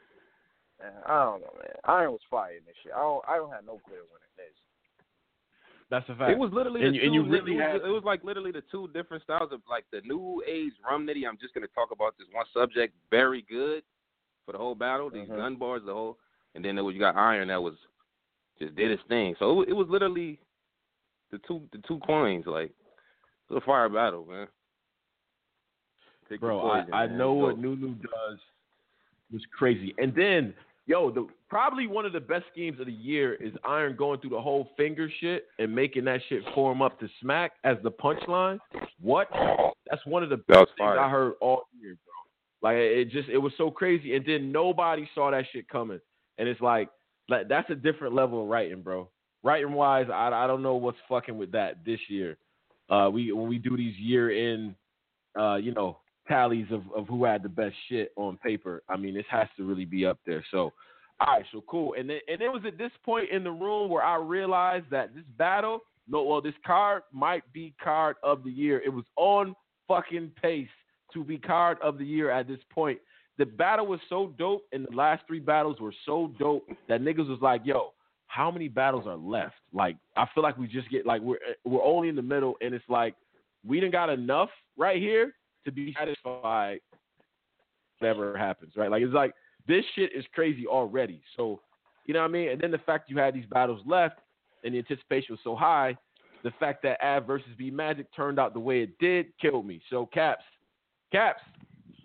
man, 0.79 0.91
I 1.05 1.23
don't 1.23 1.41
know, 1.41 1.53
man. 1.57 1.75
Iron 1.85 2.11
was 2.11 2.21
fire 2.29 2.51
in 2.53 2.63
this 2.65 2.75
shit. 2.83 2.93
I 2.95 2.99
don't, 2.99 3.23
I 3.27 3.35
don't 3.37 3.51
have 3.51 3.65
no 3.65 3.79
clear 3.85 3.99
winner 3.99 4.27
in 4.31 4.37
this. 4.37 4.55
That's 5.89 6.07
a 6.07 6.15
fact. 6.15 6.31
It 6.31 6.37
was 6.37 6.51
literally 6.53 6.83
And 6.85 6.93
the 6.93 6.99
you- 6.99 7.01
two. 7.01 7.05
and 7.07 7.15
you 7.15 7.21
it 7.25 7.29
really 7.29 7.51
was, 7.55 7.61
had- 7.61 7.75
it 7.87 7.91
was 7.91 8.03
like 8.05 8.23
literally 8.23 8.51
the 8.51 8.63
two 8.71 8.87
different 8.93 9.23
styles 9.23 9.51
of 9.51 9.61
like 9.69 9.85
the 9.91 10.01
new 10.05 10.41
age 10.47 10.71
rum 10.89 11.05
nitty. 11.05 11.27
I'm 11.27 11.37
just 11.37 11.53
gonna 11.53 11.67
talk 11.75 11.91
about 11.91 12.17
this 12.17 12.27
one 12.31 12.45
subject 12.53 12.95
very 13.09 13.41
good 13.49 13.83
for 14.45 14.53
the 14.53 14.57
whole 14.57 14.75
battle. 14.75 15.09
These 15.09 15.27
Mhm. 15.27 15.35
gun 15.35 15.55
bars, 15.57 15.81
the 15.85 15.93
whole, 15.93 16.17
and 16.55 16.63
then 16.63 16.75
there 16.75 16.83
was 16.85 16.93
you 16.95 17.01
got 17.01 17.15
Iron 17.17 17.49
that 17.49 17.61
was 17.61 17.75
just 18.57 18.73
did 18.75 18.89
his 18.91 19.01
thing. 19.09 19.35
So 19.37 19.51
it, 19.51 19.55
wa- 19.55 19.65
it 19.67 19.73
was 19.73 19.87
literally 19.89 20.39
the 21.32 21.39
two 21.47 21.61
the 21.71 21.79
two 21.88 21.99
coins. 21.99 22.45
Like 22.45 22.69
it 22.69 23.53
was 23.53 23.61
a 23.63 23.65
fire 23.65 23.89
battle, 23.89 24.25
man. 24.29 24.47
Take 26.29 26.39
Bro, 26.39 26.69
I, 26.69 26.79
poison, 26.79 26.93
I 26.93 27.07
man. 27.07 27.17
know 27.17 27.34
what 27.34 27.57
Nunu 27.59 27.95
does 27.95 28.39
was 29.32 29.41
crazy. 29.57 29.93
And 29.97 30.13
then, 30.15 30.53
Yo, 30.88 31.11
the 31.11 31.27
probably 31.47 31.88
one 31.88 32.05
of 32.05 32.11
the 32.11 32.19
best 32.19 32.43
schemes 32.51 32.79
of 32.79 32.86
the 32.88 32.91
year 32.91 33.36
is 33.36 33.53
Iron 33.63 33.95
going 33.95 34.19
through 34.19 34.32
the 34.32 34.41
whole 34.41 34.69
finger 34.75 35.09
shit 35.21 35.45
and 35.59 35.73
making 35.73 36.05
that 36.05 36.21
shit 36.27 36.43
form 36.55 36.82
up 36.82 36.99
to 36.99 37.07
smack 37.21 37.53
as 37.63 37.77
the 37.84 37.91
punchline. 37.91 38.59
What? 38.99 39.29
That's 39.89 40.05
one 40.05 40.23
of 40.23 40.29
the 40.29 40.38
best 40.38 40.59
things 40.59 40.79
fire. 40.79 40.99
I 40.99 41.09
heard 41.09 41.34
all 41.39 41.63
year, 41.79 41.97
bro. 42.03 42.69
Like 42.69 42.77
it 42.77 43.09
just 43.09 43.29
it 43.29 43.38
was 43.38 43.53
so 43.57 43.69
crazy, 43.71 44.15
and 44.15 44.25
then 44.25 44.51
nobody 44.51 45.07
saw 45.13 45.32
that 45.32 45.45
shit 45.53 45.69
coming, 45.69 45.99
and 46.38 46.49
it's 46.49 46.61
like 46.61 46.89
like 47.29 47.47
that's 47.47 47.69
a 47.69 47.75
different 47.75 48.13
level 48.13 48.43
of 48.43 48.49
writing, 48.49 48.82
bro. 48.82 49.07
Writing 49.43 49.73
wise, 49.73 50.07
I 50.13 50.27
I 50.27 50.47
don't 50.47 50.61
know 50.61 50.75
what's 50.75 50.97
fucking 51.09 51.37
with 51.37 51.51
that 51.53 51.83
this 51.85 51.99
year. 52.07 52.37
Uh, 52.89 53.09
we 53.11 53.31
when 53.31 53.47
we 53.47 53.57
do 53.57 53.75
these 53.75 53.97
year 53.97 54.31
in, 54.31 54.75
uh, 55.39 55.55
you 55.55 55.73
know, 55.73 55.97
tallies 56.27 56.67
of, 56.71 56.83
of 56.95 57.07
who 57.07 57.23
had 57.23 57.43
the 57.43 57.49
best 57.49 57.75
shit 57.89 58.11
on 58.15 58.37
paper. 58.37 58.83
I 58.89 58.97
mean, 58.97 59.13
this 59.13 59.25
has 59.29 59.47
to 59.57 59.63
really 59.63 59.85
be 59.85 60.05
up 60.05 60.19
there. 60.25 60.43
So, 60.51 60.71
all 61.19 61.27
right, 61.27 61.45
so 61.51 61.63
cool. 61.67 61.95
And 61.97 62.09
then, 62.09 62.19
and 62.27 62.41
it 62.41 62.49
was 62.49 62.63
at 62.65 62.77
this 62.77 62.91
point 63.03 63.29
in 63.31 63.43
the 63.43 63.51
room 63.51 63.89
where 63.89 64.03
I 64.03 64.15
realized 64.17 64.85
that 64.91 65.13
this 65.15 65.23
battle, 65.37 65.79
no, 66.07 66.23
well, 66.23 66.41
this 66.41 66.53
card 66.65 67.03
might 67.11 67.43
be 67.53 67.73
card 67.83 68.15
of 68.23 68.43
the 68.43 68.51
year. 68.51 68.81
It 68.85 68.89
was 68.93 69.05
on 69.15 69.55
fucking 69.87 70.31
pace 70.41 70.67
to 71.13 71.23
be 71.23 71.37
card 71.37 71.77
of 71.81 71.97
the 71.97 72.05
year 72.05 72.31
at 72.31 72.47
this 72.47 72.59
point. 72.69 72.99
The 73.37 73.45
battle 73.45 73.87
was 73.87 73.99
so 74.09 74.33
dope, 74.37 74.63
and 74.71 74.85
the 74.85 74.95
last 74.95 75.23
three 75.27 75.39
battles 75.39 75.79
were 75.79 75.93
so 76.05 76.31
dope 76.39 76.67
that 76.87 77.01
niggas 77.01 77.27
was 77.27 77.39
like, 77.41 77.61
"Yo, 77.65 77.93
how 78.32 78.51
many 78.51 78.67
battles 78.67 79.07
are 79.07 79.15
left?" 79.15 79.55
Like, 79.73 79.97
I 80.15 80.25
feel 80.34 80.43
like 80.43 80.57
we 80.57 80.67
just 80.67 80.89
get 80.89 81.05
like 81.05 81.21
we're 81.21 81.39
we're 81.65 81.84
only 81.84 82.09
in 82.09 82.15
the 82.15 82.21
middle, 82.21 82.55
and 82.61 82.73
it's 82.73 82.89
like 82.89 83.15
we 83.65 83.79
didn't 83.79 83.91
got 83.91 84.09
enough 84.09 84.49
right 84.77 85.01
here 85.01 85.34
to 85.65 85.71
be 85.71 85.95
satisfied 85.97 86.79
whatever 87.99 88.36
happens, 88.38 88.73
right? 88.75 88.89
Like 88.89 89.03
it's 89.03 89.13
like 89.13 89.34
this 89.67 89.86
shit 89.95 90.11
is 90.15 90.25
crazy 90.34 90.65
already. 90.65 91.21
So, 91.38 91.61
you 92.05 92.13
know 92.13 92.21
what 92.21 92.29
I 92.29 92.32
mean? 92.32 92.49
And 92.49 92.59
then 92.59 92.71
the 92.71 92.79
fact 92.79 93.09
you 93.09 93.17
had 93.19 93.34
these 93.36 93.45
battles 93.45 93.82
left 93.86 94.19
and 94.63 94.73
the 94.73 94.79
anticipation 94.79 95.34
was 95.34 95.39
so 95.43 95.55
high, 95.55 95.95
the 96.43 96.51
fact 96.59 96.82
that 96.84 96.97
Av 97.03 97.27
versus 97.27 97.49
B 97.57 97.69
Magic 97.69 98.07
turned 98.15 98.39
out 98.39 98.53
the 98.53 98.59
way 98.59 98.82
it 98.82 98.97
did 98.99 99.27
killed 99.39 99.67
me. 99.67 99.82
So 99.91 100.07
Caps, 100.07 100.43
Caps, 101.11 101.41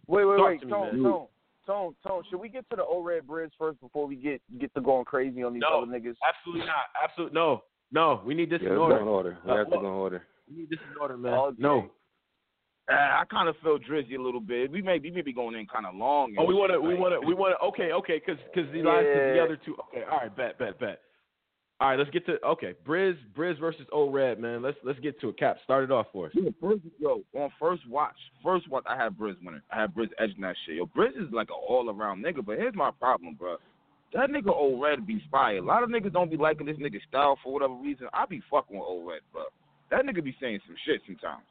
Wait, 0.08 0.24
wait, 0.24 0.40
wait, 0.40 0.60
Tone. 0.68 1.02
Tone, 1.02 1.26
Tone, 1.66 1.94
Tone. 2.06 2.22
Should 2.30 2.40
we 2.40 2.48
get 2.48 2.68
to 2.70 2.76
the 2.76 2.84
O-Red 2.84 3.26
Briz 3.26 3.50
first 3.58 3.80
before 3.80 4.06
we 4.06 4.16
get 4.16 4.40
get 4.58 4.72
to 4.74 4.80
going 4.80 5.04
crazy 5.04 5.42
on 5.42 5.52
these 5.52 5.62
No. 5.68 5.82
other 5.82 5.86
niggas? 5.92 6.14
absolutely 6.26 6.66
not, 6.66 6.86
absolutely 7.02 7.34
no, 7.34 7.62
no. 7.92 8.20
We 8.24 8.34
need 8.34 8.50
this 8.50 8.60
Yeah, 8.62 8.70
in 8.70 8.76
order. 8.78 8.98
in 8.98 9.08
order. 9.08 9.38
We 9.44 9.50
Uh, 9.50 9.56
have 9.56 9.66
to 9.66 9.72
go 9.72 9.80
in 9.80 9.86
order. 9.86 10.26
We 10.48 10.56
need 10.58 10.70
this 10.70 10.78
in 10.90 10.96
order, 11.00 11.16
man. 11.16 11.32
Okay. 11.34 11.56
No. 11.58 11.90
Uh, 12.88 12.92
I 12.94 13.24
kind 13.28 13.48
of 13.48 13.56
feel 13.64 13.78
Drizzy 13.80 14.16
a 14.16 14.22
little 14.22 14.40
bit. 14.40 14.70
We 14.70 14.80
may, 14.80 15.00
we 15.00 15.10
may 15.10 15.22
be 15.22 15.32
going 15.32 15.56
in 15.56 15.66
kind 15.66 15.86
of 15.86 15.96
long. 15.96 16.36
Oh, 16.38 16.44
we 16.44 16.54
want 16.54 16.70
to, 16.70 16.80
we 16.80 16.94
want 16.94 17.20
to, 17.20 17.26
we 17.26 17.34
want 17.34 17.56
to. 17.58 17.66
Okay, 17.66 17.90
okay, 17.92 18.22
because 18.24 18.40
because 18.54 18.70
the 18.72 18.82
last 18.82 19.02
the 19.02 19.40
other 19.42 19.56
two. 19.64 19.74
Okay, 19.88 20.04
all 20.04 20.18
right, 20.18 20.36
bet, 20.36 20.56
bet, 20.56 20.78
bet. 20.78 21.00
All 21.78 21.90
right, 21.90 21.98
let's 21.98 22.10
get 22.10 22.24
to 22.24 22.42
okay. 22.42 22.72
Briz, 22.86 23.16
Briz 23.36 23.60
versus 23.60 23.86
O 23.92 24.08
Red, 24.08 24.40
man. 24.40 24.62
Let's 24.62 24.78
let's 24.82 24.98
get 25.00 25.20
to 25.20 25.28
it. 25.28 25.38
Cap, 25.38 25.58
start 25.62 25.84
it 25.84 25.90
off 25.90 26.06
for 26.10 26.26
us. 26.26 26.32
Yeah, 26.34 26.50
first, 26.58 26.80
yo, 26.98 27.22
on 27.34 27.50
first 27.60 27.86
watch, 27.86 28.16
first 28.42 28.70
watch, 28.70 28.84
I 28.88 28.96
had 28.96 29.18
Briz 29.18 29.34
winning. 29.44 29.60
I 29.70 29.82
had 29.82 29.94
Briz 29.94 30.08
edging 30.18 30.40
that 30.40 30.56
shit. 30.64 30.76
Yo, 30.76 30.86
Briz 30.86 31.10
is 31.10 31.30
like 31.32 31.50
an 31.50 31.56
all 31.68 31.90
around 31.90 32.24
nigga, 32.24 32.44
but 32.44 32.56
here's 32.56 32.74
my 32.74 32.90
problem, 32.98 33.34
bro. 33.34 33.56
That 34.14 34.30
nigga 34.30 34.48
O 34.48 34.80
Red 34.80 35.06
be 35.06 35.22
fire. 35.30 35.58
A 35.58 35.62
lot 35.62 35.82
of 35.82 35.90
niggas 35.90 36.14
don't 36.14 36.30
be 36.30 36.38
liking 36.38 36.64
this 36.64 36.78
nigga 36.78 36.98
style 37.08 37.38
for 37.44 37.52
whatever 37.52 37.74
reason. 37.74 38.06
I 38.14 38.24
be 38.24 38.40
fucking 38.50 38.74
with 38.78 38.86
O 38.88 39.06
Red, 39.06 39.20
bro. 39.30 39.42
That 39.90 40.06
nigga 40.06 40.24
be 40.24 40.34
saying 40.40 40.60
some 40.66 40.76
shit 40.86 41.02
sometimes. 41.06 41.44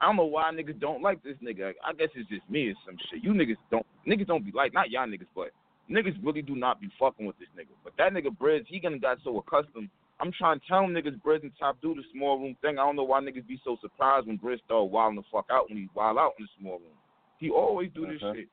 I 0.00 0.06
don't 0.06 0.16
know 0.16 0.24
why 0.24 0.50
niggas 0.52 0.80
don't 0.80 1.02
like 1.02 1.22
this 1.22 1.36
nigga. 1.42 1.72
I 1.84 1.92
guess 1.92 2.08
it's 2.14 2.28
just 2.30 2.48
me 2.48 2.68
or 2.68 2.74
some 2.86 2.96
shit. 3.10 3.22
You 3.22 3.32
niggas 3.32 3.56
don't 3.70 3.86
niggas 4.08 4.26
don't 4.26 4.44
be 4.44 4.52
like 4.52 4.72
not 4.72 4.90
y'all 4.90 5.06
niggas, 5.06 5.26
but 5.34 5.50
niggas 5.90 6.16
really 6.24 6.42
do 6.42 6.56
not 6.56 6.80
be 6.80 6.88
fucking 6.98 7.26
with 7.26 7.38
this 7.38 7.48
nigga. 7.58 7.74
But 7.82 7.94
that 7.98 8.12
nigga 8.12 8.36
Briz, 8.36 8.66
he 8.66 8.80
gonna 8.80 8.98
got 8.98 9.18
so 9.24 9.38
accustomed. 9.38 9.90
I'm 10.20 10.32
trying 10.32 10.60
to 10.60 10.66
tell 10.66 10.84
him 10.84 10.90
niggas 10.90 11.20
Briz 11.20 11.42
and 11.42 11.52
Top 11.58 11.76
do 11.82 11.94
the 11.94 12.02
small 12.12 12.38
room 12.38 12.56
thing. 12.62 12.78
I 12.78 12.86
don't 12.86 12.96
know 12.96 13.02
why 13.04 13.20
niggas 13.20 13.46
be 13.46 13.60
so 13.64 13.76
surprised 13.80 14.26
when 14.26 14.38
Briz 14.38 14.62
start 14.64 14.90
wilding 14.90 15.16
the 15.16 15.22
fuck 15.30 15.46
out 15.50 15.68
when 15.68 15.78
he 15.78 15.88
wild 15.94 16.18
out 16.18 16.32
in 16.38 16.44
the 16.44 16.50
small 16.60 16.78
room. 16.78 16.96
He 17.38 17.50
always 17.50 17.90
do 17.94 18.06
this 18.06 18.22
Okay. 18.22 18.40
shit. 18.40 18.48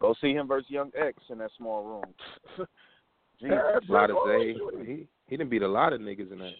Go 0.00 0.14
see 0.20 0.32
him 0.32 0.46
versus 0.46 0.70
Young 0.70 0.90
X 0.96 1.18
in 1.30 1.38
that 1.38 1.50
small 1.56 1.84
room. 1.84 2.14
Jesus. 3.40 3.58
A 3.88 3.92
lot 3.92 4.10
of 4.10 4.16
say 4.26 4.54
he 4.84 5.06
he 5.28 5.36
didn't 5.36 5.50
beat 5.50 5.62
a 5.62 5.68
lot 5.68 5.92
of 5.92 6.00
niggas 6.00 6.32
in 6.32 6.38
that. 6.38 6.54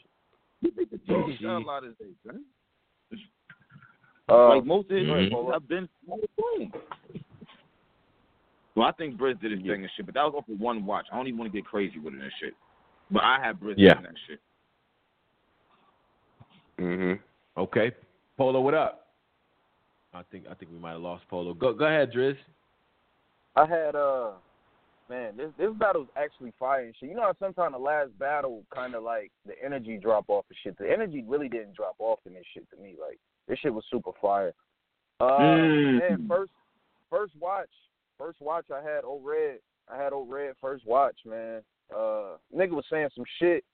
He 0.61 0.70
beat 0.70 0.91
the 0.91 0.99
dog 0.99 1.31
shit 1.39 1.49
a 1.49 1.59
lot 1.59 1.85
of 1.85 1.91
his 1.91 1.99
days, 1.99 2.16
man. 2.24 2.45
Uh, 4.29 4.49
like 4.57 4.64
most 4.64 4.91
of 4.91 4.97
his 4.97 5.07
Mhm. 5.07 5.31
niggas 5.31 5.53
have 5.53 5.68
been 5.68 5.89
boom. 6.07 6.72
Well, 8.77 8.87
I 8.87 8.93
think 8.93 9.16
Briz 9.18 9.41
did 9.41 9.53
his 9.53 9.61
thing 9.62 9.83
and 9.83 9.91
shit, 9.97 10.05
but 10.05 10.14
that 10.14 10.22
was 10.24 10.35
off 10.37 10.49
of 10.49 10.61
one 10.61 10.85
watch. 10.85 11.07
I 11.11 11.16
don't 11.16 11.27
even 11.27 11.39
want 11.39 11.51
to 11.51 11.57
get 11.59 11.64
crazy 11.64 11.99
with 11.99 12.12
it 12.14 12.20
and 12.20 12.31
shit. 12.39 12.55
But 13.11 13.24
I 13.24 13.41
have 13.43 13.57
Briz 13.57 13.74
Yeah. 13.79 13.95
doing 13.95 14.05
that 14.05 14.18
shit. 14.27 14.41
Mhm. 16.79 17.20
Okay, 17.57 17.93
Polo, 18.37 18.61
what 18.61 18.74
up? 18.74 19.09
I 20.12 20.22
think 20.24 20.47
I 20.47 20.55
think 20.55 20.70
we 20.72 20.79
might 20.79 20.93
have 20.93 21.01
lost 21.01 21.27
Polo. 21.29 21.55
Go 21.55 21.72
go 21.72 21.87
ahead, 21.87 22.12
Driz. 22.12 22.37
I 23.55 23.64
had 23.66 23.95
uh 23.97 24.33
man, 25.09 25.37
this 25.37 25.51
this 25.57 25.72
battle's 25.74 26.09
actually 26.16 26.53
fire 26.59 26.83
and 26.85 26.95
shit. 26.97 27.09
You 27.09 27.14
know 27.14 27.22
how 27.22 27.35
sometimes 27.39 27.72
the 27.74 27.79
last 27.79 28.16
battle 28.18 28.62
kind 28.74 28.95
of 28.95 29.03
like 29.03 29.31
the 29.47 29.55
energy 29.64 29.97
drop 29.97 30.27
off 30.29 30.45
and 30.51 30.59
shit. 30.62 30.77
The 30.77 30.91
energy 30.91 31.24
really 31.27 31.49
didn't 31.49 31.74
drop 31.74 31.95
off 31.99 32.20
in 32.27 32.35
this 32.35 32.45
shit 32.53 32.68
to 32.70 32.77
me. 32.77 32.97
Like 33.01 33.18
this 33.49 33.59
shit 33.61 33.72
was 33.72 33.85
super 33.91 34.12
fire. 34.20 34.53
Uh 35.20 35.39
Mm. 35.39 35.99
man, 35.99 36.29
first 36.29 36.53
first 37.09 37.35
watch, 37.37 37.70
first 38.19 38.41
watch 38.41 38.67
I 38.73 38.83
had 38.83 39.05
O 39.05 39.21
Red. 39.23 39.59
I 39.89 40.03
had 40.03 40.12
O 40.12 40.27
Red 40.29 40.55
first 40.61 40.87
watch, 40.87 41.17
man. 41.25 41.62
Uh 41.95 42.37
nigga 42.55 42.71
was 42.71 42.85
saying 42.91 43.09
some 43.14 43.25
shit. 43.39 43.64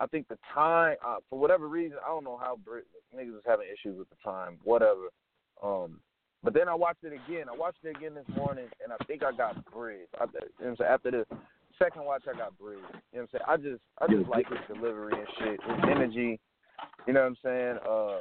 I 0.00 0.06
think 0.06 0.28
the 0.28 0.38
time, 0.54 0.96
uh, 1.04 1.16
for 1.28 1.38
whatever 1.38 1.68
reason, 1.68 1.98
I 2.04 2.08
don't 2.08 2.22
know 2.22 2.38
how 2.40 2.56
Brit, 2.64 2.84
niggas 3.16 3.32
was 3.32 3.42
having 3.44 3.66
issues 3.66 3.98
with 3.98 4.08
the 4.10 4.16
time, 4.24 4.58
whatever. 4.62 5.08
Um, 5.62 5.98
but 6.44 6.54
then 6.54 6.68
I 6.68 6.74
watched 6.74 7.02
it 7.02 7.12
again. 7.12 7.48
I 7.52 7.56
watched 7.56 7.78
it 7.82 7.96
again 7.96 8.14
this 8.14 8.36
morning, 8.36 8.66
and 8.82 8.92
I 8.92 9.04
think 9.06 9.24
I 9.24 9.32
got 9.36 9.56
Briz. 9.72 10.06
I, 10.20 10.24
you 10.24 10.30
know 10.30 10.46
what 10.58 10.68
I'm 10.68 10.76
saying? 10.76 10.90
After 10.90 11.10
the 11.10 11.26
second 11.78 12.04
watch, 12.04 12.22
I 12.32 12.38
got 12.38 12.52
Briz. 12.52 12.76
You 12.76 12.78
know 12.78 12.88
what 13.12 13.20
I'm 13.22 13.28
saying? 13.32 13.44
I 13.48 13.56
just, 13.56 13.82
I 14.00 14.06
just 14.06 14.28
like 14.28 14.46
his 14.48 14.76
delivery 14.76 15.14
and 15.14 15.28
shit, 15.38 15.60
his 15.62 15.84
energy. 15.90 16.38
You 17.06 17.12
know 17.12 17.20
what 17.20 17.26
I'm 17.26 17.36
saying? 17.42 17.78
Uh, 17.84 18.20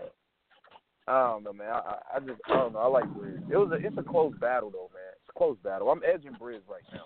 I 1.09 1.27
don't 1.29 1.43
know, 1.43 1.53
man. 1.53 1.69
I, 1.69 1.77
I, 1.77 1.97
I 2.15 2.19
just, 2.19 2.41
I 2.49 2.55
don't 2.55 2.73
know. 2.73 2.79
I 2.79 2.87
like 2.87 3.05
Briz. 3.13 3.39
It 3.51 3.57
was, 3.57 3.71
a, 3.71 3.85
it's 3.85 3.97
a 3.97 4.03
close 4.03 4.33
battle 4.41 4.71
though, 4.71 4.89
man. 4.93 5.13
It's 5.37 5.41
a 5.41 5.43
close 5.43 5.57
battle. 5.63 5.89
I'm 5.89 6.01
edging 6.03 6.33
Briz 6.33 6.61
right 6.69 6.83
now. 6.91 7.05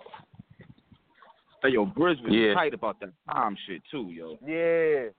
Hey, 1.62 1.70
yo, 1.70 1.86
Briz 1.86 2.20
was 2.22 2.32
Yeah. 2.32 2.54
tight 2.54 2.74
about 2.74 2.98
that 3.00 3.12
time 3.30 3.56
shit 3.66 3.82
too, 3.90 4.10
yo. 4.10 4.38
Yeah. 4.44 5.10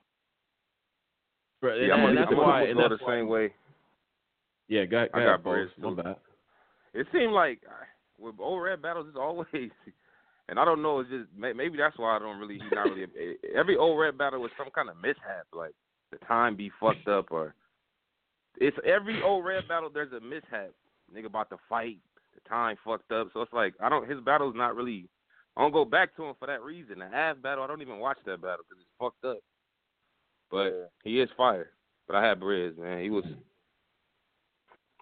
Bro, 1.61 1.75
Yeah, 1.75 1.93
I'm 1.93 1.99
and 1.99 2.07
gonna, 2.07 2.15
that's 2.19 2.31
I'm 2.31 2.37
why. 2.37 2.59
gonna 2.59 2.71
And 2.71 2.79
go 2.79 2.89
the 2.89 3.05
same 3.07 3.27
way. 3.27 3.53
Yeah, 4.67 4.85
go, 4.85 5.07
go 5.13 5.19
I 5.19 5.23
got 5.23 5.43
Polo. 5.43 5.55
Briz, 5.55 5.77
My 5.95 6.03
bad. 6.03 6.15
It 6.93 7.07
seemed 7.11 7.33
like 7.33 7.61
uh, 7.67 7.85
with 8.19 8.35
O 8.39 8.57
Red 8.57 8.81
battles, 8.81 9.07
it's 9.07 9.17
always, 9.17 9.47
and 10.49 10.59
I 10.59 10.65
don't 10.65 10.81
know. 10.81 10.99
It's 10.99 11.09
just 11.09 11.29
maybe 11.37 11.77
that's 11.77 11.97
why 11.97 12.15
I 12.15 12.19
don't 12.19 12.39
really. 12.39 12.55
He's 12.55 12.71
not 12.71 12.89
really. 12.89 13.07
Every 13.55 13.77
O 13.77 13.95
Red 13.95 14.17
battle 14.17 14.41
was 14.41 14.51
some 14.57 14.69
kind 14.71 14.89
of 14.89 14.97
mishap, 14.97 15.47
like 15.53 15.73
the 16.11 16.17
time 16.25 16.55
be 16.55 16.71
fucked 16.79 17.07
up, 17.07 17.31
or 17.31 17.55
it's 18.57 18.77
every 18.85 19.21
O 19.23 19.39
Red 19.41 19.67
battle. 19.67 19.89
There's 19.93 20.11
a 20.13 20.19
mishap. 20.19 20.71
Nigga 21.13 21.25
about 21.25 21.49
to 21.49 21.57
fight, 21.69 21.97
the 22.35 22.49
time 22.49 22.75
fucked 22.83 23.11
up. 23.11 23.27
So 23.33 23.41
it's 23.41 23.53
like 23.53 23.73
I 23.81 23.89
don't. 23.89 24.09
His 24.09 24.19
battle's 24.21 24.55
not 24.55 24.75
really. 24.75 25.07
I 25.55 25.61
don't 25.61 25.71
go 25.71 25.85
back 25.85 26.15
to 26.15 26.23
him 26.23 26.33
for 26.39 26.47
that 26.47 26.63
reason. 26.63 26.99
The 26.99 27.07
half 27.07 27.39
battle, 27.41 27.63
I 27.63 27.67
don't 27.67 27.81
even 27.83 27.99
watch 27.99 28.17
that 28.25 28.41
battle 28.41 28.65
because 28.67 28.81
it's 28.81 28.89
fucked 28.99 29.23
up. 29.25 29.37
But 30.49 30.65
Yeah. 30.65 30.85
he 31.03 31.19
is 31.21 31.29
fire. 31.37 31.69
But 32.07 32.15
I 32.15 32.25
had 32.27 32.39
Briz, 32.39 32.77
man. 32.77 33.01
He 33.03 33.09
was. 33.09 33.23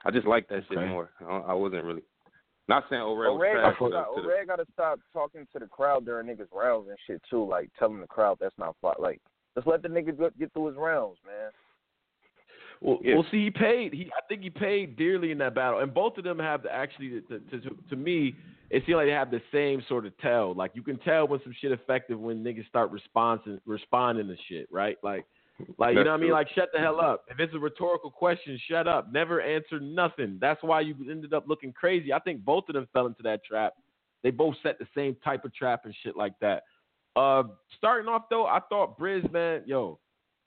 I 0.04 0.12
just 0.12 0.28
like 0.28 0.48
that 0.50 0.64
shit 0.68 0.78
more. 0.88 1.12
I, 1.22 1.38
I 1.38 1.54
wasn't 1.54 1.84
really. 1.86 2.02
Not 2.68 2.84
saying 2.90 3.02
O'Reilly 3.02 3.34
was 3.34 3.40
O'Reilly 3.40 3.60
trash. 3.62 3.76
gotta, 3.80 3.92
to 3.92 3.98
stop, 3.98 4.18
O'Reilly 4.18 4.46
gotta 4.46 4.66
stop 4.74 5.00
talking 5.14 5.48
to 5.52 5.60
the 5.60 5.68
crowd 5.68 6.06
during 6.06 6.28
niggas' 6.28 6.48
rounds 6.54 6.88
and 6.90 6.98
shit 7.06 7.22
too. 7.30 7.48
Like 7.48 7.70
telling 7.78 8.00
the 8.00 8.08
crowd 8.08 8.38
that's 8.40 8.58
not. 8.58 8.76
Like 9.00 9.20
just 9.56 9.68
let 9.68 9.82
the 9.82 9.90
nigga 9.90 10.18
get 10.38 10.54
through 10.54 10.68
his 10.68 10.78
rounds, 10.78 11.18
man. 11.26 11.52
Well, 12.82 13.00
Yeah. 13.04 13.16
well, 13.16 13.26
see, 13.30 13.46
he 13.46 13.52
paid. 13.52 13.94
He, 13.94 14.12
I 14.18 14.22
think 14.28 14.42
he 14.42 14.50
paid 14.50 14.96
dearly 14.98 15.32
in 15.32 15.38
that 15.38 15.54
battle, 15.54 15.80
and 15.80 15.94
both 15.94 16.18
of 16.18 16.24
them 16.24 16.40
have 16.40 16.64
the 16.64 16.74
actually. 16.74 17.22
To, 17.22 17.40
to, 17.40 17.62
to, 17.62 17.78
to 17.92 17.96
me, 17.96 18.36
it 18.72 18.84
seems 18.86 18.96
like 18.96 19.06
they 19.06 19.12
have 19.12 19.30
the 19.30 19.42
same 19.52 19.84
sort 19.88 20.06
of 20.06 20.18
tell. 20.18 20.54
Like 20.56 20.72
you 20.74 20.82
can 20.82 20.98
tell 20.98 21.28
when 21.28 21.40
some 21.44 21.54
shit 21.62 21.72
effective 21.72 22.20
when 22.20 22.44
niggas 22.44 22.68
start 22.68 22.90
responding, 22.92 23.60
responding 23.66 24.28
to 24.28 24.36
shit, 24.50 24.68
right? 24.72 24.98
Like, 25.04 25.26
like 25.78 25.96
you 25.96 26.04
know 26.04 26.12
what 26.12 26.20
I 26.20 26.24
mean? 26.24 26.32
Like, 26.32 26.48
shut 26.56 26.70
the 26.74 26.80
hell 26.80 27.00
up. 27.00 27.26
If 27.30 27.40
it's 27.40 27.54
a 27.54 27.60
rhetorical 27.60 28.10
question, 28.10 28.60
shut 28.68 28.88
up. 28.88 29.14
Never 29.14 29.42
answer 29.42 29.80
nothing. 29.80 30.40
That's 30.42 30.62
why 30.64 30.82
you 30.82 30.96
ended 31.10 31.34
up 31.34 31.46
looking 31.48 31.72
crazy. 31.74 32.12
I 32.12 32.20
think 32.20 32.44
both 32.44 32.64
of 32.68 32.74
them 32.74 32.88
fell 32.94 33.06
into 33.06 33.22
that 33.24 33.44
trap. 33.44 33.74
They 34.24 34.32
both 34.32 34.56
set 34.64 34.80
the 34.80 34.88
same 34.96 35.16
type 35.24 35.46
of 35.46 35.54
trap 35.54 35.86
and 35.86 35.94
shit 36.04 36.16
like 36.18 36.34
that. 36.40 36.64
Uh, 37.16 37.44
starting 37.78 38.08
off 38.08 38.24
though, 38.30 38.48
I 38.48 38.60
thought 38.70 38.98
Briz, 38.98 39.30
man, 39.32 39.64
yo, 39.66 40.00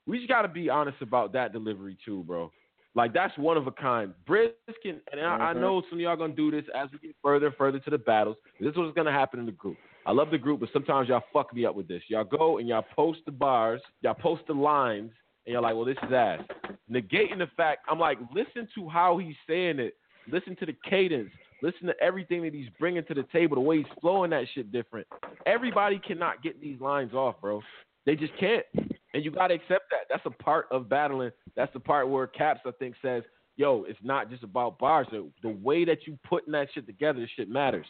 we 0.07 0.17
just 0.17 0.29
gotta 0.29 0.47
be 0.47 0.69
honest 0.69 1.01
about 1.01 1.33
that 1.33 1.53
delivery 1.53 1.97
too, 2.05 2.23
bro. 2.23 2.51
Like 2.95 3.13
that's 3.13 3.37
one 3.37 3.57
of 3.57 3.67
a 3.67 3.71
kind. 3.71 4.13
Briz 4.27 4.51
can, 4.81 5.01
and 5.11 5.19
I, 5.19 5.49
I 5.49 5.53
Mhm. 5.53 5.59
know 5.61 5.81
some 5.89 5.97
of 5.97 6.01
y'all 6.01 6.15
gonna 6.15 6.33
do 6.33 6.49
this 6.51 6.65
as 6.73 6.89
we 6.91 6.99
get 6.99 7.15
further 7.21 7.47
and 7.47 7.55
further 7.55 7.79
to 7.79 7.89
the 7.89 7.97
battles. 7.97 8.37
This 8.59 8.71
is 8.71 8.77
what's 8.77 8.95
gonna 8.95 9.11
happen 9.11 9.39
in 9.39 9.45
the 9.45 9.51
group. 9.51 9.77
I 10.05 10.11
love 10.11 10.29
the 10.31 10.37
group, 10.37 10.59
but 10.59 10.69
sometimes 10.71 11.09
y'all 11.09 11.23
fuck 11.33 11.53
me 11.53 11.65
up 11.65 11.75
with 11.75 11.87
this. 11.87 12.03
Y'all 12.09 12.23
go 12.23 12.59
and 12.59 12.67
y'all 12.67 12.85
post 12.95 13.19
the 13.25 13.31
bars, 13.31 13.81
y'all 14.01 14.13
post 14.13 14.43
the 14.47 14.53
lines, 14.53 15.11
and 15.45 15.53
you're 15.53 15.61
like, 15.61 15.75
well, 15.75 15.85
this 15.85 15.97
is 16.03 16.13
ass. 16.13 16.41
Negating 16.89 17.39
the 17.39 17.47
fact, 17.57 17.85
I'm 17.89 17.99
like, 17.99 18.19
listen 18.33 18.67
to 18.75 18.87
how 18.87 19.17
he's 19.17 19.35
saying 19.47 19.79
it. 19.79 19.97
Listen 20.27 20.55
to 20.57 20.65
the 20.65 20.75
cadence. 20.87 21.31
Listen 21.61 21.87
to 21.87 21.99
everything 22.01 22.43
that 22.43 22.53
he's 22.53 22.69
bringing 22.79 23.03
to 23.05 23.13
the 23.13 23.23
table, 23.31 23.55
the 23.55 23.61
way 23.61 23.77
he's 23.77 23.85
flowing 23.99 24.29
that 24.31 24.45
shit 24.53 24.71
different. 24.71 25.07
Everybody 25.45 25.99
cannot 25.99 26.43
get 26.43 26.61
these 26.61 26.79
lines 26.79 27.13
off, 27.13 27.41
bro. 27.41 27.61
They 28.05 28.15
just 28.15 28.33
can't. 28.39 28.65
And 29.13 29.23
you 29.23 29.31
got 29.31 29.47
to 29.47 29.53
accept 29.53 29.85
that. 29.91 30.07
That's 30.09 30.25
a 30.25 30.43
part 30.43 30.67
of 30.71 30.89
battling. 30.89 31.31
That's 31.55 31.71
the 31.73 31.79
part 31.79 32.09
where 32.09 32.27
Caps, 32.27 32.61
I 32.65 32.71
think, 32.77 32.95
says, 33.01 33.23
yo, 33.55 33.85
it's 33.87 33.99
not 34.03 34.29
just 34.29 34.43
about 34.43 34.77
bars. 34.77 35.07
The, 35.11 35.29
the 35.41 35.49
way 35.49 35.85
that 35.85 36.05
you 36.05 36.17
putting 36.27 36.51
that 36.51 36.67
shit 36.73 36.85
together, 36.85 37.27
shit 37.35 37.49
matters. 37.49 37.85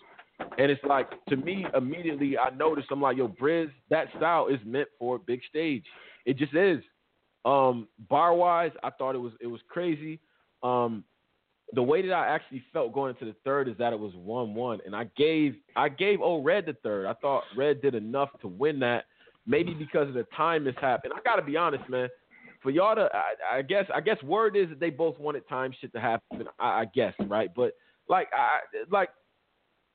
And 0.57 0.70
it's 0.70 0.84
like, 0.84 1.09
to 1.28 1.38
me, 1.38 1.66
immediately 1.76 2.38
I 2.38 2.49
noticed, 2.55 2.89
I'm 2.91 3.01
like, 3.01 3.18
yo, 3.18 3.28
Briz, 3.28 3.72
that 3.89 4.07
style 4.18 4.47
is 4.47 4.59
meant 4.66 4.89
for 4.99 5.18
big 5.18 5.41
stage. 5.49 5.86
It 6.26 6.38
just 6.38 6.53
is. 6.53 6.82
Um, 7.45 7.88
bar 8.09 8.34
wise, 8.34 8.72
I 8.84 8.89
thought 8.89 9.16
it 9.16 9.20
was 9.20 9.34
it 9.39 9.47
was 9.47 9.61
crazy. 9.70 10.20
Um, 10.63 11.03
the 11.74 11.84
way 11.84 12.01
that 12.01 12.11
I 12.11 12.28
actually 12.28 12.63
felt 12.74 12.91
going 12.91 13.13
into 13.13 13.26
the 13.26 13.36
third 13.43 13.68
is 13.68 13.78
that 13.78 13.93
it 13.93 13.99
was 13.99 14.13
one 14.16 14.55
one, 14.55 14.80
and 14.84 14.95
I 14.95 15.05
gave 15.16 15.55
I 15.76 15.89
gave 15.89 16.22
O 16.22 16.41
Red 16.41 16.66
the 16.66 16.74
third. 16.82 17.05
I 17.05 17.13
thought 17.13 17.43
Red 17.55 17.84
did 17.84 17.93
enough 17.93 18.30
to 18.41 18.47
win 18.47 18.80
that, 18.80 19.05
maybe 19.46 19.74
because 19.74 20.08
of 20.08 20.14
the 20.14 20.26
time 20.36 20.64
mishap. 20.64 21.02
And 21.04 21.14
I 21.14 21.18
got 21.24 21.36
to 21.36 21.41
be 21.41 21.58
honest, 21.58 21.88
man. 21.89 22.10
For 22.62 22.72
y'all 22.72 22.96
to, 22.96 23.10
I, 23.14 23.58
I 23.58 23.62
guess 23.62 23.86
I 23.93 24.02
guess 24.02 24.22
word 24.24 24.58
is 24.58 24.70
that 24.70 24.80
they 24.80 24.89
both 24.89 25.20
wanted 25.20 25.48
time 25.48 25.74
shit 25.80 25.93
to 25.93 26.00
happen. 26.00 26.46
I, 26.60 26.82
I 26.82 26.86
guess 26.93 27.14
right, 27.28 27.50
but 27.56 27.74
like 28.10 28.28
I 28.34 28.60
like 28.89 29.10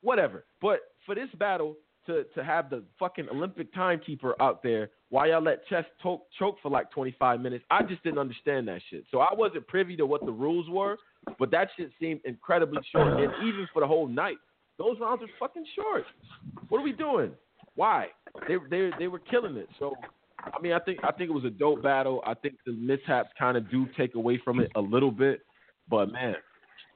whatever. 0.01 0.45
But 0.61 0.79
for 1.05 1.15
this 1.15 1.29
battle 1.37 1.75
to 2.05 2.23
to 2.33 2.43
have 2.43 2.69
the 2.69 2.83
fucking 2.97 3.27
Olympic 3.29 3.73
timekeeper 3.73 4.35
out 4.41 4.63
there 4.63 4.89
while 5.11 5.27
y'all 5.27 5.43
let 5.43 5.67
Chess 5.67 5.83
choke, 6.01 6.25
choke 6.39 6.55
for 6.63 6.71
like 6.71 6.89
25 6.91 7.41
minutes, 7.41 7.65
I 7.69 7.83
just 7.83 8.01
didn't 8.01 8.17
understand 8.17 8.65
that 8.69 8.81
shit. 8.89 9.03
So 9.11 9.19
I 9.19 9.33
wasn't 9.33 9.67
privy 9.67 9.97
to 9.97 10.05
what 10.05 10.25
the 10.25 10.31
rules 10.31 10.69
were, 10.69 10.97
but 11.37 11.51
that 11.51 11.67
shit 11.75 11.91
seemed 11.99 12.21
incredibly 12.23 12.79
short. 12.93 13.19
And 13.19 13.31
even 13.45 13.67
for 13.73 13.81
the 13.81 13.87
whole 13.87 14.07
night, 14.07 14.37
those 14.77 14.97
rounds 15.01 15.21
are 15.21 15.27
fucking 15.37 15.65
short. 15.75 16.05
What 16.69 16.79
are 16.79 16.83
we 16.83 16.93
doing? 16.93 17.31
Why? 17.75 18.07
They 18.47 18.55
they 18.69 18.89
they 18.99 19.07
were 19.07 19.19
killing 19.19 19.57
it. 19.57 19.69
So 19.79 19.95
I 20.39 20.59
mean, 20.61 20.73
I 20.73 20.79
think 20.79 20.99
I 21.03 21.11
think 21.11 21.29
it 21.29 21.33
was 21.33 21.45
a 21.45 21.49
dope 21.49 21.83
battle. 21.83 22.21
I 22.25 22.33
think 22.33 22.55
the 22.65 22.73
mishaps 22.73 23.29
kind 23.37 23.57
of 23.57 23.69
do 23.69 23.87
take 23.97 24.15
away 24.15 24.39
from 24.43 24.59
it 24.59 24.71
a 24.75 24.81
little 24.81 25.11
bit, 25.11 25.41
but 25.89 26.11
man, 26.11 26.35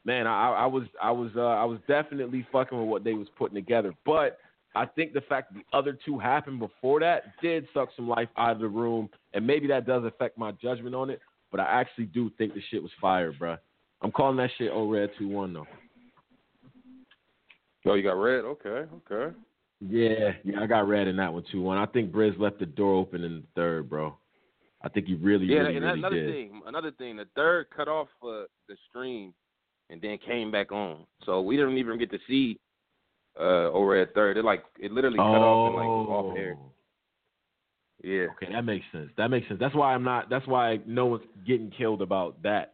man, 0.04 0.28
I, 0.28 0.52
I 0.52 0.66
was 0.66 0.84
I 1.02 1.12
was 1.12 1.32
uh, 1.36 1.42
I 1.42 1.66
was 1.66 1.80
definitely 1.88 2.46
fucking 2.52 2.78
with 2.78 2.88
what 2.88 3.04
they 3.04 3.14
was 3.14 3.28
putting 3.38 3.56
together. 3.56 3.94
But 4.06 4.40
I 4.76 4.86
think 4.86 5.14
the 5.14 5.22
fact 5.22 5.54
that 5.54 5.60
the 5.60 5.78
other 5.78 5.98
two 6.06 6.20
happened 6.20 6.60
before 6.60 7.00
that 7.00 7.40
did 7.42 7.68
suck 7.74 7.90
some 7.96 8.10
life 8.10 8.30
out 8.38 8.52
of 8.52 8.60
the 8.60 8.68
room, 8.68 9.10
and 9.34 9.46
maybe 9.46 9.68
that 9.68 9.86
does 9.86 10.04
affect 10.04 10.38
my 10.38 10.52
judgment 10.54 10.96
on 10.96 11.10
it. 11.10 11.22
But 11.52 11.60
I 11.60 11.80
actually 11.80 12.06
do 12.06 12.30
think 12.38 12.54
the 12.54 12.62
shit 12.70 12.82
was 12.82 12.92
fire, 13.00 13.32
bruh. 13.32 13.58
I'm 14.02 14.12
calling 14.12 14.38
that 14.38 14.50
shit 14.58 14.72
O 14.72 14.90
Red 14.90 15.12
two 15.18 15.28
one 15.28 15.54
though. 15.54 15.68
Oh, 17.88 17.94
you 17.94 18.04
got 18.04 18.14
red? 18.14 18.44
Okay, 18.46 18.84
okay. 19.10 19.36
Yeah, 19.88 20.32
yeah, 20.44 20.62
I 20.62 20.68
got 20.68 20.88
red 20.88 21.08
in 21.08 21.18
that 21.18 21.34
one 21.34 21.44
two 21.52 21.62
one. 21.62 21.78
I 21.78 21.86
think 21.86 22.12
Briz 22.12 22.40
left 22.40 22.60
the 22.60 22.66
door 22.66 22.94
open 22.96 23.24
in 23.24 23.36
the 23.36 23.44
third, 23.56 23.90
bro. 23.90 24.16
I 24.82 24.90
think 24.90 25.08
he 25.08 25.16
really, 25.16 25.46
Yeah, 25.46 25.60
really, 25.60 25.78
and 25.78 25.86
really 25.86 26.00
another 26.00 26.16
did. 26.16 26.34
thing, 26.34 26.62
another 26.66 26.92
thing, 26.92 27.18
the 27.18 27.28
third 27.36 27.68
cut 27.76 27.88
off 27.88 28.08
uh, 28.24 28.44
the 28.68 28.76
stream 28.90 29.34
and 29.90 30.02
then 30.02 30.18
came 30.26 30.52
back 30.52 30.72
on, 30.72 31.06
so 31.26 31.42
we 31.42 31.56
didn't 31.58 31.78
even 31.78 31.98
get 32.00 32.12
to 32.12 32.20
see 32.28 32.60
uh 33.40 33.70
over 33.72 34.00
at 34.02 34.14
third. 34.14 34.38
It 34.38 34.46
like 34.46 34.64
it 34.80 34.92
literally 34.92 35.18
cut 35.18 35.24
off 35.24 35.68
and 35.68 35.76
like 35.76 35.88
off 35.88 36.38
air. 36.38 36.58
Oh. 36.58 36.72
Yeah. 38.04 38.28
Okay, 38.36 38.52
that 38.52 38.64
makes 38.64 38.86
sense. 38.92 39.10
That 39.18 39.30
makes 39.30 39.48
sense. 39.48 39.60
That's 39.60 39.74
why 39.74 39.94
I'm 39.94 40.04
not. 40.04 40.30
That's 40.30 40.46
why 40.48 40.80
no 40.86 41.08
one's 41.08 41.24
getting 41.46 41.72
killed 41.72 42.02
about 42.02 42.42
that 42.44 42.74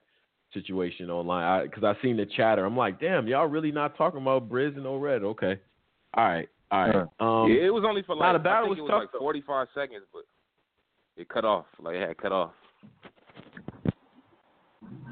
situation 0.54 1.10
online. 1.10 1.68
Because 1.68 1.84
I, 1.84 2.02
seen 2.02 2.18
the 2.18 2.26
chatter. 2.26 2.66
I'm 2.66 2.76
like, 2.76 3.00
damn, 3.00 3.28
y'all 3.28 3.48
really 3.48 3.72
not 3.72 3.98
talking 3.98 4.22
about 4.22 4.50
Briz 4.50 4.76
and 4.76 4.86
O 4.86 4.98
Red. 4.98 5.24
Okay, 5.24 5.60
all 6.16 6.26
right, 6.26 6.50
all 6.72 6.88
right. 6.88 6.96
Um, 7.20 7.52
yeah, 7.52 7.66
it 7.66 7.74
was 7.74 7.84
only 7.86 8.02
for 8.04 8.16
nah, 8.16 8.32
like 8.32 8.36
the 8.36 8.40
battle 8.40 8.72
I 8.72 8.76
think 8.76 8.78
was 8.78 8.78
it 8.80 8.82
was 8.84 8.90
tough, 8.90 9.00
like 9.02 9.12
though. 9.12 9.20
45 9.20 9.68
seconds, 9.74 10.04
but 10.14 10.24
it 11.18 11.30
cut 11.30 11.46
off. 11.46 11.66
Like 11.80 11.96
it 11.96 12.08
had 12.08 12.18
cut 12.18 12.32
off. 12.32 12.52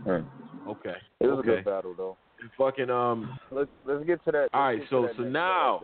Okay. 0.07 0.95
It 1.19 1.27
was 1.27 1.39
a 1.39 1.43
good 1.43 1.65
battle 1.65 1.93
though. 1.97 2.17
Fucking 2.57 2.89
um. 2.89 3.37
Let's 3.51 3.69
let's 3.85 4.05
get 4.05 4.23
to 4.25 4.31
that. 4.31 4.47
All 4.53 4.71
let's 4.71 4.79
right, 4.79 4.89
so 4.89 5.09
so 5.17 5.23
now, 5.23 5.81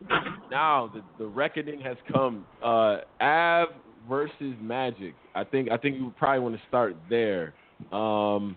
battle. 0.00 0.40
now 0.50 0.92
the 0.92 1.02
the 1.18 1.26
reckoning 1.26 1.80
has 1.80 1.96
come. 2.12 2.44
Uh, 2.62 2.98
Av 3.20 3.68
versus 4.08 4.54
Magic. 4.60 5.14
I 5.34 5.44
think 5.44 5.70
I 5.70 5.78
think 5.78 5.96
you 5.96 6.12
probably 6.18 6.40
want 6.40 6.56
to 6.56 6.62
start 6.68 6.96
there. 7.08 7.54
Um, 7.92 8.56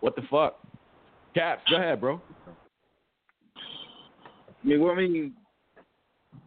what 0.00 0.14
the 0.14 0.22
fuck? 0.30 0.58
Caps, 1.34 1.62
go 1.70 1.76
ahead, 1.76 2.00
bro. 2.00 2.20
I 4.62 4.66
mean, 4.66 4.80
well, 4.80 4.92
I 4.92 4.96
mean, 4.96 5.32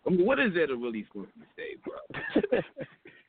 I 0.05 0.09
mean, 0.09 0.26
what 0.26 0.39
is 0.39 0.53
there 0.53 0.68
to 0.68 0.76
really 0.76 1.05
fucking 1.13 1.30
say, 1.55 1.76
bro? 1.84 2.61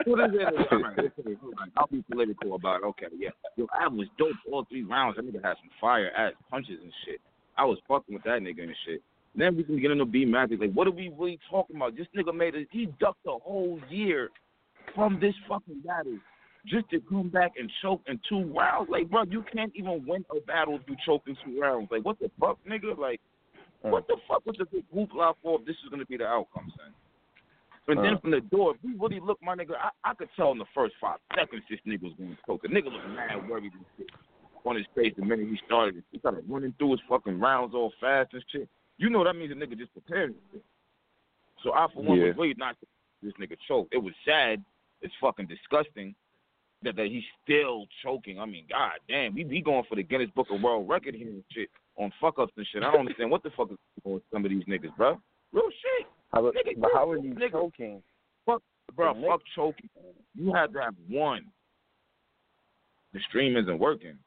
what 0.06 0.30
is 0.30 0.36
there 0.36 0.50
to 0.50 0.56
all 0.56 0.82
right, 0.82 0.98
okay, 0.98 1.36
all 1.42 1.50
right, 1.50 1.70
I'll 1.76 1.86
be 1.88 2.04
political 2.10 2.54
about 2.54 2.82
it. 2.82 2.84
Okay, 2.84 3.06
yeah. 3.18 3.30
Yo, 3.56 3.66
I 3.78 3.88
was 3.88 4.06
dope 4.18 4.36
all 4.50 4.64
three 4.68 4.84
rounds. 4.84 5.16
That 5.16 5.26
nigga 5.26 5.42
had 5.42 5.56
some 5.60 5.70
fire 5.80 6.10
ass 6.16 6.32
punches 6.50 6.78
and 6.82 6.92
shit. 7.04 7.20
I 7.58 7.64
was 7.64 7.78
fucking 7.88 8.14
with 8.14 8.24
that 8.24 8.40
nigga 8.42 8.62
and 8.62 8.76
shit. 8.86 9.02
Then 9.34 9.56
we 9.56 9.64
can 9.64 9.80
get 9.80 9.90
into 9.90 10.04
B 10.04 10.24
Magic. 10.24 10.60
Like, 10.60 10.72
what 10.72 10.86
are 10.86 10.92
we 10.92 11.12
really 11.16 11.38
talking 11.50 11.76
about? 11.76 11.96
This 11.96 12.06
nigga 12.16 12.34
made 12.34 12.54
it. 12.54 12.68
He 12.70 12.86
ducked 13.00 13.26
a 13.26 13.38
whole 13.38 13.80
year 13.90 14.30
from 14.94 15.18
this 15.20 15.34
fucking 15.48 15.82
battle 15.84 16.18
just 16.66 16.88
to 16.90 17.00
come 17.00 17.28
back 17.28 17.52
and 17.58 17.70
choke 17.82 18.02
in 18.06 18.18
two 18.28 18.52
rounds. 18.52 18.88
Like, 18.90 19.10
bro, 19.10 19.24
you 19.24 19.44
can't 19.52 19.72
even 19.74 20.04
win 20.06 20.24
a 20.34 20.40
battle 20.46 20.76
if 20.76 20.82
you 20.88 20.96
choke 21.04 21.22
in 21.26 21.36
two 21.44 21.60
rounds. 21.60 21.88
Like, 21.90 22.04
what 22.04 22.18
the 22.18 22.30
fuck, 22.40 22.58
nigga? 22.68 22.96
Like, 22.96 23.20
what 23.82 24.06
the 24.08 24.16
fuck 24.28 24.44
was 24.46 24.56
the 24.58 24.64
big 24.66 24.84
hoopla 24.94 25.34
for 25.42 25.60
if 25.60 25.66
this 25.66 25.76
is 25.84 25.88
gonna 25.90 26.06
be 26.06 26.16
the 26.16 26.26
outcome, 26.26 26.72
son? 26.76 26.92
And 27.88 27.98
then 28.04 28.14
Uh. 28.14 28.18
from 28.18 28.30
the 28.32 28.40
door, 28.40 28.74
if 28.74 28.82
we 28.82 28.94
really 28.94 29.20
look, 29.20 29.40
my 29.42 29.54
nigga, 29.54 29.76
I, 29.76 29.90
I 30.04 30.14
could 30.14 30.28
tell 30.34 30.50
in 30.52 30.58
the 30.58 30.64
first 30.74 30.94
five 31.00 31.18
seconds 31.34 31.62
this 31.70 31.78
nigga 31.86 32.02
was 32.02 32.12
gonna 32.18 32.36
choke. 32.46 32.62
The 32.62 32.68
nigga 32.68 32.90
looked 32.92 33.08
mad 33.08 33.48
worried 33.48 33.72
and 33.72 33.84
shit 33.96 34.10
on 34.64 34.74
his 34.76 34.86
face 34.96 35.14
the 35.16 35.24
minute 35.24 35.46
he 35.48 35.56
started. 35.64 36.02
He 36.10 36.18
started 36.18 36.44
running 36.48 36.72
through 36.78 36.92
his 36.92 37.00
fucking 37.08 37.38
rounds 37.38 37.74
all 37.74 37.92
fast 38.00 38.32
and 38.32 38.44
shit. 38.50 38.68
You 38.98 39.08
know 39.10 39.22
that 39.22 39.36
means 39.36 39.50
the 39.50 39.54
nigga 39.54 39.78
just 39.78 39.92
prepared 39.92 40.34
himself. 40.34 40.64
So 41.62 41.72
I 41.74 41.86
for 41.94 42.02
one 42.02 42.18
Yeah. 42.18 42.28
was 42.28 42.36
really 42.36 42.54
not 42.54 42.76
this 43.22 43.32
nigga 43.34 43.56
choke. 43.68 43.88
It 43.92 43.98
was 43.98 44.14
sad. 44.24 44.64
It's 45.02 45.14
fucking 45.20 45.46
disgusting 45.46 46.14
that, 46.82 46.96
that 46.96 47.06
he's 47.06 47.24
still 47.44 47.86
choking. 48.02 48.40
I 48.40 48.46
mean, 48.46 48.66
god 48.68 48.98
damn, 49.08 49.36
he 49.36 49.44
he 49.44 49.60
going 49.60 49.84
for 49.84 49.94
the 49.94 50.02
Guinness 50.02 50.30
Book 50.30 50.48
of 50.50 50.60
World 50.60 50.88
Record 50.88 51.14
here 51.14 51.28
and 51.28 51.44
shit 51.52 51.70
on 51.98 52.12
fuck 52.20 52.38
ups 52.38 52.52
and 52.56 52.66
shit. 52.72 52.82
I 52.82 52.90
don't 52.90 53.00
understand 53.00 53.30
what 53.30 53.42
the 53.42 53.50
fuck 53.50 53.70
is 53.70 53.76
going 54.04 54.06
on 54.06 54.12
with 54.14 54.22
some 54.32 54.44
of 54.44 54.50
these 54.50 54.64
niggas, 54.64 54.94
bro. 54.96 55.18
Real 55.52 55.64
shit. 55.70 56.06
How, 56.32 56.42
Nigga, 56.42 56.78
but 56.80 56.90
how 56.92 57.08
are 57.10 57.18
you 57.18 57.34
nigga. 57.34 57.52
choking? 57.52 58.02
Fuck, 58.44 58.62
bro, 58.94 59.14
The 59.14 59.26
fuck 59.26 59.40
choking. 59.54 59.88
You 60.34 60.52
had 60.52 60.72
to 60.74 60.80
have 60.80 60.94
one. 61.08 61.46
The 63.14 63.20
stream 63.28 63.56
isn't 63.56 63.78
working. 63.78 64.18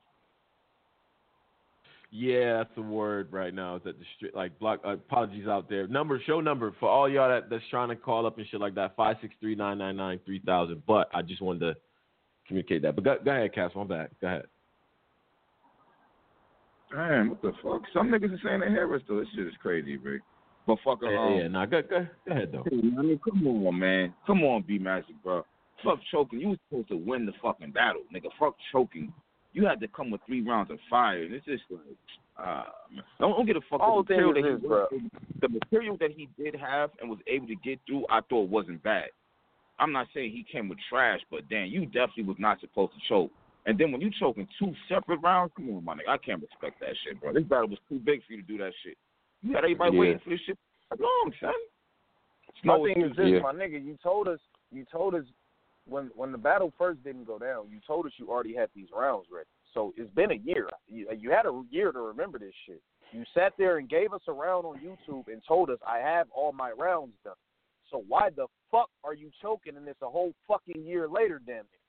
Yeah, 2.11 2.57
that's 2.57 2.69
the 2.75 2.81
word 2.81 3.31
right 3.31 3.53
now. 3.53 3.75
Is 3.75 3.83
that 3.85 3.99
the 3.99 4.05
street 4.17 4.35
like 4.35 4.57
block? 4.57 4.79
Uh, 4.83 4.93
apologies 4.93 5.47
out 5.47 5.69
there. 5.69 5.85
Number, 5.85 6.19
show 6.25 6.41
number 6.41 6.73
for 6.79 6.89
all 6.89 7.07
y'all 7.07 7.29
that, 7.29 7.51
that's 7.51 7.63
trying 7.69 7.89
to 7.89 7.95
call 7.95 8.25
up 8.25 8.39
and 8.39 8.47
shit 8.49 8.59
like 8.59 8.73
that. 8.75 8.95
Five 8.95 9.17
six 9.21 9.35
three 9.39 9.53
nine 9.53 9.77
nine 9.77 9.95
nine 9.95 10.19
three 10.25 10.41
thousand. 10.43 10.81
But 10.87 11.09
I 11.13 11.21
just 11.21 11.39
wanted 11.41 11.59
to 11.59 11.75
communicate 12.47 12.81
that. 12.81 12.95
But 12.95 13.03
go, 13.03 13.17
go 13.23 13.29
ahead, 13.29 13.53
Cass. 13.53 13.71
I'm 13.75 13.87
back. 13.87 14.09
Go 14.21 14.27
ahead. 14.27 14.45
Damn, 16.91 17.29
what 17.29 17.41
the 17.41 17.51
fuck? 17.63 17.81
Some 17.93 18.09
niggas 18.09 18.33
are 18.33 18.39
saying 18.43 18.61
they 18.61 18.69
hear 18.69 18.93
us 18.93 19.01
though. 19.07 19.19
This 19.19 19.27
shit 19.35 19.45
is 19.47 19.53
crazy, 19.61 19.97
bro. 19.97 20.17
But 20.65 20.77
fucking 20.83 21.09
Yeah, 21.09 21.41
yeah. 21.41 21.47
Nah, 21.47 21.65
go, 21.65 21.81
go, 21.81 22.07
go 22.27 22.31
ahead 22.31 22.51
though. 22.51 22.63
I 22.65 23.01
mean, 23.01 23.19
come 23.23 23.45
on, 23.47 23.79
man. 23.79 24.13
Come 24.25 24.43
on, 24.43 24.63
B 24.67 24.77
Magic, 24.77 25.15
bro. 25.23 25.43
Fuck 25.83 25.99
choking. 26.11 26.39
You 26.39 26.49
was 26.49 26.57
supposed 26.69 26.89
to 26.89 26.97
win 26.97 27.25
the 27.25 27.31
fucking 27.41 27.71
battle, 27.71 28.01
nigga. 28.13 28.29
Fuck 28.39 28.55
choking. 28.71 29.13
You 29.53 29.65
had 29.65 29.79
to 29.79 29.87
come 29.87 30.11
with 30.11 30.21
three 30.25 30.41
rounds 30.41 30.71
of 30.71 30.77
fire, 30.89 31.23
and 31.23 31.33
it's 31.33 31.45
just 31.45 31.63
like, 31.71 31.81
uh, 32.37 32.63
don't, 33.19 33.31
don't 33.31 33.45
get 33.45 33.55
a 33.55 33.61
fuck. 33.69 33.79
All 33.79 34.03
the 34.03 34.15
material 34.15 34.33
things 34.33 34.45
that 34.45 34.53
is, 34.53 34.61
he 34.61 34.67
bro. 34.67 34.87
the 35.41 35.49
material 35.49 35.97
that 35.99 36.11
he 36.11 36.29
did 36.37 36.55
have 36.55 36.91
and 37.01 37.09
was 37.09 37.19
able 37.27 37.47
to 37.47 37.55
get 37.55 37.79
through, 37.87 38.05
I 38.09 38.21
thought 38.29 38.49
wasn't 38.49 38.83
bad. 38.83 39.09
I'm 39.79 39.91
not 39.91 40.07
saying 40.13 40.31
he 40.31 40.45
came 40.51 40.69
with 40.69 40.77
trash, 40.89 41.21
but 41.31 41.49
damn, 41.49 41.67
you 41.67 41.85
definitely 41.85 42.23
was 42.23 42.37
not 42.37 42.59
supposed 42.59 42.93
to 42.93 42.99
choke. 43.07 43.31
And 43.69 43.77
then 43.77 43.91
when 43.91 44.01
you 44.01 44.09
choke 44.19 44.37
in 44.39 44.47
two 44.57 44.73
separate 44.89 45.19
rounds, 45.21 45.51
come 45.55 45.69
on, 45.69 45.85
my 45.85 45.93
nigga, 45.93 46.09
I 46.09 46.17
can't 46.17 46.41
respect 46.41 46.79
that 46.79 46.95
shit, 47.03 47.21
bro. 47.21 47.33
This 47.33 47.43
battle 47.43 47.67
was 47.67 47.77
too 47.87 47.99
big 47.99 48.25
for 48.25 48.33
you 48.33 48.41
to 48.41 48.47
do 48.47 48.57
that 48.57 48.71
shit. 48.83 48.97
You 49.43 49.53
had 49.53 49.63
everybody 49.63 49.93
Yeah. 49.93 49.99
waiting 49.99 50.19
for 50.23 50.31
this 50.31 50.39
shit 50.41 50.57
that 50.89 50.99
long, 50.99 51.31
son. 51.39 51.53
It's 52.47 52.65
My 52.65 52.77
no 52.77 52.85
thing 52.85 53.01
is 53.03 53.15
this, 53.15 53.29
Yeah. 53.29 53.39
my 53.41 53.53
nigga. 53.53 53.79
You 53.85 53.95
told 53.97 54.27
us, 54.27 54.39
you 54.71 54.85
told 54.85 55.13
us 55.13 55.23
when 55.85 56.07
when 56.15 56.31
the 56.31 56.37
battle 56.39 56.71
first 56.79 57.03
didn't 57.03 57.25
go 57.25 57.37
down. 57.37 57.69
You 57.69 57.79
told 57.85 58.07
us 58.07 58.11
you 58.17 58.31
already 58.31 58.55
had 58.55 58.71
these 58.73 58.89
rounds 58.91 59.29
ready. 59.29 59.47
So 59.75 59.93
it's 59.97 60.09
been 60.15 60.31
a 60.31 60.41
year. 60.41 60.67
You, 60.87 61.07
you 61.15 61.29
had 61.29 61.45
a 61.45 61.63
year 61.69 61.91
to 61.91 62.01
remember 62.01 62.39
this 62.39 62.55
shit. 62.65 62.81
You 63.11 63.23
sat 63.35 63.53
there 63.59 63.77
and 63.77 63.87
gave 63.87 64.13
us 64.13 64.21
a 64.27 64.33
round 64.33 64.65
on 64.65 64.79
YouTube 64.79 65.27
and 65.27 65.43
told 65.47 65.69
us 65.69 65.77
I 65.85 65.99
have 65.99 66.27
all 66.31 66.53
my 66.53 66.71
rounds 66.71 67.13
done. 67.23 67.37
So 67.91 68.03
why 68.07 68.31
the 68.31 68.47
fuck 68.71 68.89
are 69.03 69.13
you 69.13 69.29
choking 69.43 69.77
and 69.77 69.87
it's 69.87 70.01
a 70.01 70.09
whole 70.09 70.33
fucking 70.47 70.83
year 70.83 71.07
later, 71.07 71.39
damn 71.45 71.65
it? 71.65 71.79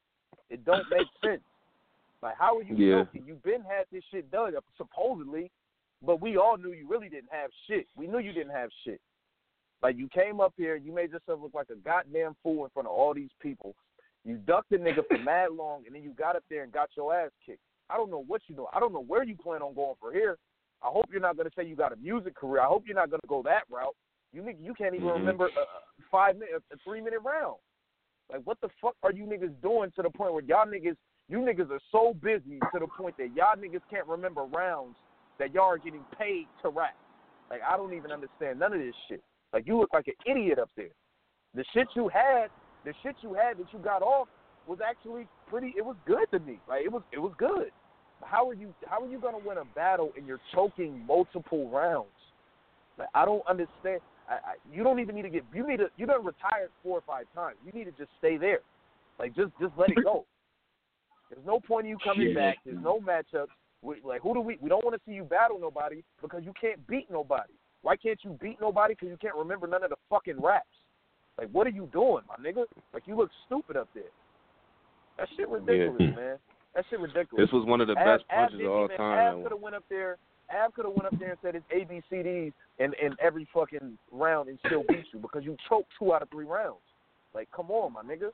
It 0.50 0.64
don't 0.66 0.86
make 0.90 1.08
sense. 1.24 1.42
Like 2.22 2.36
how 2.38 2.58
are 2.58 2.62
you 2.62 2.74
Yeah. 2.76 3.04
You've 3.26 3.42
been 3.42 3.62
had 3.62 3.84
this 3.92 4.04
shit 4.10 4.30
done 4.30 4.52
supposedly, 4.76 5.50
but 6.02 6.20
we 6.20 6.36
all 6.36 6.56
knew 6.56 6.72
you 6.72 6.88
really 6.88 7.08
didn't 7.08 7.30
have 7.30 7.50
shit. 7.66 7.86
We 7.96 8.06
knew 8.06 8.18
you 8.18 8.32
didn't 8.32 8.52
have 8.52 8.70
shit. 8.84 9.00
Like 9.82 9.96
you 9.96 10.08
came 10.08 10.40
up 10.40 10.52
here, 10.56 10.76
you 10.76 10.92
made 10.92 11.12
yourself 11.12 11.40
look 11.42 11.54
like 11.54 11.70
a 11.70 11.76
goddamn 11.76 12.36
fool 12.42 12.64
in 12.64 12.70
front 12.70 12.86
of 12.86 12.92
all 12.92 13.14
these 13.14 13.30
people. 13.40 13.74
You 14.26 14.36
ducked 14.36 14.70
the 14.70 14.76
nigga 14.76 15.06
for 15.08 15.16
mad 15.24 15.52
long, 15.52 15.84
and 15.86 15.94
then 15.94 16.02
you 16.02 16.10
got 16.10 16.36
up 16.36 16.44
there 16.50 16.62
and 16.62 16.72
got 16.72 16.90
your 16.96 17.14
ass 17.14 17.30
kicked. 17.44 17.60
I 17.88 17.96
don't 17.96 18.10
know 18.10 18.22
what 18.26 18.42
you 18.48 18.54
know. 18.54 18.68
I 18.74 18.80
don't 18.80 18.92
know 18.92 19.02
where 19.02 19.24
you 19.24 19.34
plan 19.34 19.62
on 19.62 19.74
going 19.74 19.94
for 19.98 20.12
here. 20.12 20.36
I 20.82 20.88
hope 20.88 21.06
you're 21.10 21.20
not 21.20 21.36
gonna 21.36 21.50
say 21.56 21.64
you 21.64 21.76
got 21.76 21.92
a 21.92 21.96
music 21.96 22.34
career. 22.34 22.60
I 22.60 22.66
hope 22.66 22.84
you're 22.86 22.94
not 22.94 23.10
gonna 23.10 23.20
go 23.26 23.42
that 23.44 23.62
route. 23.70 23.96
You 24.32 24.44
you 24.60 24.74
can't 24.74 24.94
even 24.94 25.08
Mhm. 25.08 25.14
remember 25.14 25.46
a 25.46 26.02
five 26.10 26.36
minute, 26.36 26.62
a 26.72 26.76
three 26.84 27.00
minute 27.00 27.20
round. 27.20 27.56
Like 28.30 28.42
what 28.44 28.60
the 28.60 28.68
fuck 28.80 28.94
are 29.02 29.12
you 29.12 29.24
niggas 29.24 29.60
doing 29.60 29.90
to 29.92 30.02
the 30.02 30.10
point 30.10 30.32
where 30.34 30.42
y'all 30.44 30.66
niggas, 30.66 30.96
you 31.30 31.38
niggas 31.38 31.70
are 31.70 31.80
so 31.92 32.12
busy 32.20 32.58
to 32.72 32.80
the 32.80 32.88
point 32.98 33.16
that 33.16 33.28
y'all 33.36 33.56
niggas 33.56 33.82
can't 33.88 34.06
remember 34.06 34.42
rounds 34.42 34.96
that 35.38 35.54
y'all 35.54 35.70
are 35.70 35.78
getting 35.78 36.04
paid 36.18 36.46
to 36.62 36.68
rap. 36.68 36.96
Like 37.48 37.60
I 37.66 37.76
don't 37.76 37.94
even 37.94 38.10
understand 38.10 38.58
none 38.58 38.72
of 38.72 38.80
this 38.80 38.94
shit. 39.08 39.22
Like 39.52 39.66
you 39.66 39.78
look 39.78 39.90
like 39.92 40.08
an 40.08 40.14
idiot 40.26 40.58
up 40.58 40.70
there. 40.76 40.90
The 41.54 41.64
shit 41.72 41.86
you 41.94 42.08
had, 42.08 42.48
the 42.84 42.92
shit 43.02 43.14
you 43.22 43.34
had 43.34 43.58
that 43.58 43.72
you 43.72 43.78
got 43.78 44.02
off 44.02 44.28
was 44.66 44.78
actually 44.86 45.26
pretty. 45.48 45.72
It 45.76 45.84
was 45.84 45.96
good 46.06 46.26
to 46.32 46.40
me. 46.40 46.58
Like 46.68 46.84
it 46.84 46.92
was, 46.92 47.02
it 47.12 47.18
was 47.18 47.32
good. 47.38 47.70
How 48.22 48.48
are 48.48 48.54
you? 48.54 48.74
How 48.86 49.02
are 49.02 49.08
you 49.08 49.20
gonna 49.20 49.38
win 49.38 49.58
a 49.58 49.64
battle 49.64 50.10
and 50.16 50.26
you're 50.26 50.40
choking 50.52 51.04
multiple 51.06 51.70
rounds? 51.70 52.08
Like 52.98 53.08
I 53.14 53.24
don't 53.24 53.46
understand. 53.48 54.00
I, 54.28 54.34
I, 54.34 54.54
you 54.72 54.84
don't 54.84 55.00
even 55.00 55.14
need 55.14 55.22
to 55.22 55.30
get. 55.30 55.44
You 55.54 55.66
need 55.66 55.78
to. 55.78 55.90
You 55.96 56.06
done 56.06 56.24
retired 56.24 56.70
four 56.82 56.98
or 56.98 57.02
five 57.06 57.26
times. 57.34 57.56
You 57.64 57.72
need 57.72 57.84
to 57.84 57.92
just 57.92 58.10
stay 58.18 58.36
there. 58.36 58.60
Like 59.18 59.34
just, 59.34 59.52
just 59.60 59.72
let 59.76 59.90
it 59.90 59.98
go. 60.04 60.24
There's 61.30 61.46
no 61.46 61.60
point 61.60 61.86
in 61.86 61.90
you 61.90 61.98
coming 62.02 62.28
Shit. 62.28 62.36
back. 62.36 62.58
There's 62.64 62.82
no 62.82 63.00
matchups. 63.00 63.48
We, 63.82 63.96
like 64.04 64.20
who 64.20 64.34
do 64.34 64.40
we? 64.40 64.58
We 64.60 64.68
don't 64.68 64.84
want 64.84 64.94
to 64.94 65.00
see 65.06 65.14
you 65.14 65.24
battle 65.24 65.58
nobody 65.58 66.02
because 66.20 66.42
you 66.44 66.52
can't 66.60 66.84
beat 66.86 67.10
nobody. 67.10 67.52
Why 67.82 67.96
can't 67.96 68.18
you 68.22 68.36
beat 68.42 68.60
nobody? 68.60 68.92
Because 68.94 69.08
you 69.08 69.16
can't 69.16 69.36
remember 69.36 69.66
none 69.66 69.82
of 69.82 69.90
the 69.90 69.96
fucking 70.10 70.40
raps. 70.40 70.66
Like 71.38 71.48
what 71.52 71.66
are 71.66 71.70
you 71.70 71.88
doing, 71.92 72.22
my 72.28 72.36
nigga? 72.44 72.64
Like 72.92 73.04
you 73.06 73.16
look 73.16 73.30
stupid 73.46 73.76
up 73.76 73.88
there. 73.94 74.02
That 75.18 75.28
shit 75.36 75.48
ridiculous, 75.48 75.96
Yeah. 76.00 76.10
man. 76.16 76.38
That 76.74 76.84
shit 76.90 77.00
ridiculous. 77.00 77.46
This 77.46 77.52
was 77.52 77.64
one 77.66 77.80
of 77.80 77.86
the 77.88 77.96
Av- 77.96 78.04
best 78.18 78.28
punches 78.28 78.58
didn't 78.58 78.66
of 78.72 78.76
all 78.76 78.88
time. 78.88 79.36
Av 79.36 79.42
could 79.42 79.52
have 79.52 79.60
went 79.60 79.76
up 79.76 79.84
there. 79.88 80.18
Av 80.54 80.72
could 80.74 80.84
have 80.84 80.94
went 80.94 81.06
up 81.06 81.18
there 81.18 81.30
and 81.30 81.38
said 81.40 81.54
it's 81.54 81.66
ABCDs 81.72 82.52
in 82.80 82.92
in 83.02 83.16
every 83.20 83.48
fucking 83.54 83.96
round 84.12 84.48
and 84.50 84.58
still 84.66 84.84
beat 84.88 85.06
you 85.12 85.20
because 85.20 85.42
you 85.44 85.56
choked 85.68 85.88
two 85.98 86.12
out 86.12 86.22
of 86.22 86.28
three 86.30 86.44
rounds. 86.44 86.80
Like, 87.34 87.48
come 87.54 87.70
on, 87.70 87.92
my 87.92 88.02
nigga. 88.02 88.30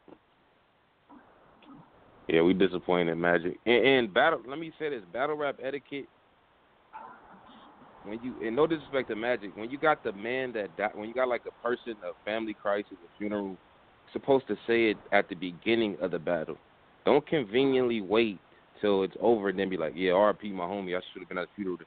Yeah, 2.29 2.43
we 2.43 2.55
disappointed 2.55 3.14
Magic. 3.16 3.59
And, 3.66 3.87
and 3.87 4.14
battle. 4.14 4.41
Let 4.47 4.59
me 4.59 4.72
say 4.79 4.89
this: 4.91 5.03
battle 5.12 5.37
rap 5.37 5.57
etiquette. 5.62 6.07
When 8.05 8.20
you 8.22 8.35
and 8.47 8.55
no 8.55 8.66
disrespect 8.66 9.09
to 9.09 9.16
Magic, 9.16 9.57
when 9.57 9.70
you 9.70 9.79
got 9.79 10.03
the 10.05 10.12
man 10.12 10.53
that 10.53 10.77
died, 10.77 10.93
when 10.95 11.09
you 11.09 11.14
got 11.14 11.29
like 11.29 11.43
a 11.47 11.66
person, 11.66 11.97
a 12.05 12.12
family 12.24 12.55
crisis, 12.55 12.93
a 12.93 13.18
funeral, 13.18 13.57
supposed 14.12 14.47
to 14.49 14.55
say 14.66 14.91
it 14.91 14.97
at 15.12 15.29
the 15.29 15.35
beginning 15.35 15.97
of 16.01 16.12
the 16.12 16.18
battle. 16.18 16.57
Don't 17.05 17.27
conveniently 17.27 18.01
wait 18.01 18.39
till 18.81 19.03
it's 19.03 19.16
over 19.20 19.49
and 19.49 19.59
then 19.59 19.68
be 19.68 19.77
like, 19.77 19.93
"Yeah, 19.97 20.12
R.P. 20.12 20.51
my 20.53 20.64
homie, 20.64 20.97
I 20.97 21.01
should 21.12 21.22
have 21.22 21.29
been 21.29 21.39
at 21.39 21.49
the 21.49 21.55
funeral." 21.62 21.79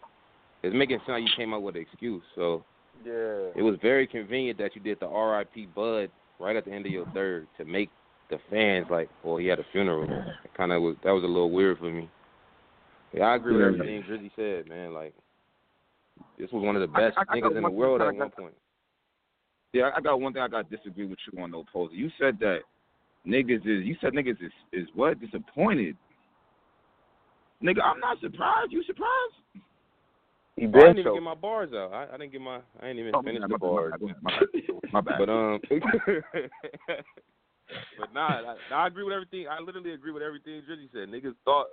It's 0.64 0.76
making 0.76 0.98
it 0.98 1.02
sound 1.06 1.24
like 1.24 1.30
you 1.30 1.38
came 1.38 1.54
out 1.54 1.64
with 1.64 1.76
an 1.76 1.82
excuse. 1.82 2.24
So 2.36 2.66
Yeah. 3.06 3.52
it 3.56 3.62
was 3.62 3.78
very 3.82 4.06
convenient 4.06 4.58
that 4.60 4.76
you 4.76 4.82
did 4.82 5.00
the 5.00 5.08
R.I.P. 5.08 5.68
Bud 5.68 6.10
right 6.40 6.56
at 6.56 6.66
the 6.66 6.72
end 6.72 6.86
of 6.86 6.92
your 6.92 7.06
third 7.14 7.48
to 7.58 7.66
make 7.66 7.90
the 8.30 8.38
fans 8.50 8.88
like, 8.90 9.10
well, 9.24 9.38
he 9.38 9.48
had 9.48 9.60
a 9.60 9.66
funeral. 9.72 10.24
Kind 10.56 10.72
of 10.72 10.82
was 10.82 10.96
that 11.04 11.12
was 11.12 11.24
a 11.24 11.28
little 11.28 11.52
weird 11.52 11.78
for 11.78 11.90
me. 11.90 12.10
Yeah, 13.14 13.26
I 13.26 13.36
agree 13.36 13.54
with 13.54 13.62
Yeah. 13.62 13.68
everything 13.68 14.04
Drizzy 14.04 14.32
said, 14.36 14.68
man. 14.70 14.94
Like, 14.94 15.14
this 16.38 16.52
was 16.52 16.64
one 16.64 16.76
of 16.76 16.82
the 16.82 16.88
best 16.88 17.18
I- 17.18 17.22
I 17.30 17.38
niggas 17.38 17.42
got 17.42 17.56
in 17.58 17.64
the 17.64 17.70
world 17.70 18.02
at 18.02 18.16
one 18.16 18.30
point. 18.30 18.54
Yeah, 19.74 19.92
I 19.96 20.02
got 20.02 20.20
one 20.20 20.34
thing 20.34 20.42
I 20.42 20.48
got 20.48 20.70
to 20.70 20.76
disagree 20.76 21.06
with 21.06 21.20
you 21.32 21.42
on, 21.42 21.52
though, 21.52 21.66
Posey. 21.72 21.96
You 21.96 22.10
said 22.20 22.40
that 22.40 22.60
niggas 23.26 23.62
is, 23.62 23.86
you 23.86 23.96
said 24.02 24.14
niggas 24.14 24.42
is, 24.44 24.52
is 24.74 24.88
what? 24.96 25.20
Disappointed. 25.20 25.96
Nigga, 27.64 27.84
I'm 27.84 28.00
not 28.00 28.20
surprised. 28.20 28.72
You 28.72 28.84
surprised? 28.84 29.36
He 30.56 30.66
Oh, 30.66 30.80
I 30.80 30.88
didn't 30.88 31.00
even 31.00 31.14
get 31.14 31.24
my 31.24 31.36
bars 31.36 31.72
out. 31.74 31.94
I, 31.94 32.08
I 32.14 32.18
didn't 32.18 32.32
get 32.32 32.42
my. 32.42 32.58
I 32.80 32.88
didn't 32.88 33.00
even 33.00 33.16
Oh, 33.16 33.22
finish 33.22 33.42
my 33.42 33.48
the 33.48 33.54
my 33.54 33.58
bars. 33.58 33.94
bad, 34.00 34.16
my 34.22 34.32
bad, 34.32 34.48
my 34.92 35.02
bad. 35.02 35.18
But 35.20 35.30
um, 35.30 35.60
but 37.98 38.14
nah, 38.14 38.42
I, 38.72 38.74
I 38.74 38.88
agree 38.88 39.04
with 39.04 39.14
everything. 39.14 39.48
I 39.48 39.60
literally 39.60 39.94
agree 39.94 40.12
with 40.12 40.24
everything 40.24 40.62
Drizzy 40.70 40.92
said. 40.92 41.10
Niggas 41.10 41.36
thought, 41.46 41.68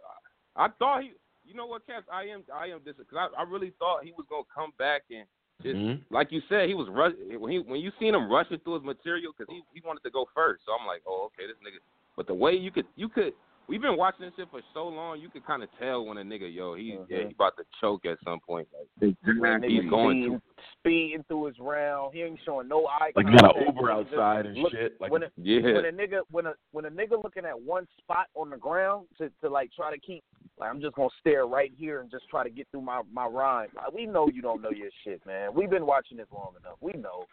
I 0.57 0.69
thought 0.79 1.03
he, 1.03 1.13
you 1.45 1.55
know 1.55 1.67
what, 1.67 1.87
Cass? 1.87 2.03
I 2.13 2.25
am, 2.25 2.43
I 2.53 2.67
am 2.67 2.81
this 2.85 2.97
because 2.99 3.31
I, 3.37 3.41
I 3.41 3.45
really 3.45 3.73
thought 3.79 4.05
he 4.05 4.13
was 4.13 4.27
gonna 4.29 4.43
come 4.53 4.73
back 4.79 5.03
and 5.11 5.27
just 5.63 5.77
Mhm. 5.77 6.01
like 6.11 6.33
you 6.33 6.43
said, 6.49 6.69
he 6.69 6.75
was 6.75 6.89
rush 6.89 7.13
when 7.39 7.51
he 7.53 7.59
when 7.61 7.81
you 7.81 7.91
seen 7.99 8.15
him 8.15 8.31
rushing 8.31 8.59
through 8.61 8.75
his 8.75 8.83
material 8.83 9.33
because 9.33 9.53
he 9.53 9.63
he 9.73 9.81
wanted 9.87 10.03
to 10.03 10.11
go 10.11 10.27
first. 10.35 10.65
So 10.67 10.73
I'm 10.79 10.87
like, 10.87 11.03
oh 11.07 11.31
okay, 11.33 11.47
this 11.47 11.57
nigga. 11.65 11.81
But 12.17 12.27
the 12.27 12.35
way 12.35 12.53
you 12.53 12.71
could 12.71 12.87
you 12.97 13.09
could. 13.09 13.33
We've 13.69 13.83
been 13.83 13.97
watching 13.97 14.27
this 14.27 14.33
shit 14.37 14.49
for 14.51 14.61
so 14.73 14.87
long. 14.87 15.19
You 15.21 15.29
could 15.29 15.45
kind 15.45 15.63
of 15.63 15.69
tell 15.81 16.05
when 16.07 16.19
a 16.19 16.23
nigga, 16.23 16.53
yo, 16.53 16.75
he 16.75 16.83
yeah, 16.85 16.97
mm-hmm. 17.19 17.29
he 17.29 17.35
about 17.35 17.57
to 17.57 17.65
choke 17.81 18.07
at 18.07 18.17
some 18.25 18.39
point. 18.39 18.69
Like 18.73 19.15
Exactly. 19.27 19.69
he's 19.69 19.91
going 19.91 20.23
to. 20.23 20.27
speeding, 20.27 20.41
speeding 20.79 21.25
through 21.27 21.47
his 21.47 21.57
round. 21.59 22.15
He 22.15 22.23
ain't 22.23 22.39
showing 22.45 22.69
no 22.69 22.87
eye 22.87 23.11
Like 23.17 23.27
you 23.27 23.33
got 23.33 23.55
contact. 23.55 23.69
an 23.69 23.75
Uber 23.75 23.93
He 23.97 24.03
just 24.05 24.13
outside 24.15 24.47
and 24.47 24.57
look- 24.59 24.73
shit. 24.73 25.01
Like 25.01 25.11
when 25.11 25.25
a, 25.25 25.27
Yeah. 25.37 25.63
when 25.75 25.85
a 25.85 25.91
nigga 25.93 26.21
when 26.31 26.47
a 26.47 26.55
when 26.71 26.85
a 26.85 26.91
nigga 26.91 27.23
looking 27.23 27.45
at 27.45 27.61
one 27.61 27.89
spot 27.99 28.27
on 28.37 28.51
the 28.51 28.57
ground 28.57 29.09
to 29.19 29.31
to 29.43 29.49
like 29.51 29.71
try 29.75 29.91
to 29.93 29.99
keep 29.99 30.23
like 30.59 30.71
I'm 30.71 30.81
just 30.81 30.95
gonna 30.95 31.09
stare 31.21 31.47
right 31.47 31.73
here 31.77 32.01
and 32.01 32.11
just 32.11 32.29
try 32.29 32.45
to 32.45 32.51
get 32.51 32.69
through 32.71 32.83
my 32.83 33.03
my 33.13 33.27
rhyme. 33.27 33.69
Like, 33.75 33.93
we 33.93 34.07
know 34.07 34.29
you 34.33 34.43
don't 34.43 34.63
know 34.63 34.71
your 34.71 34.91
shit, 35.05 35.25
man. 35.27 35.53
We've 35.55 35.69
been 35.71 35.87
watching 35.87 36.19
this 36.19 36.29
long 36.33 36.53
enough. 36.61 36.77
We 36.81 36.93
know. 36.93 37.25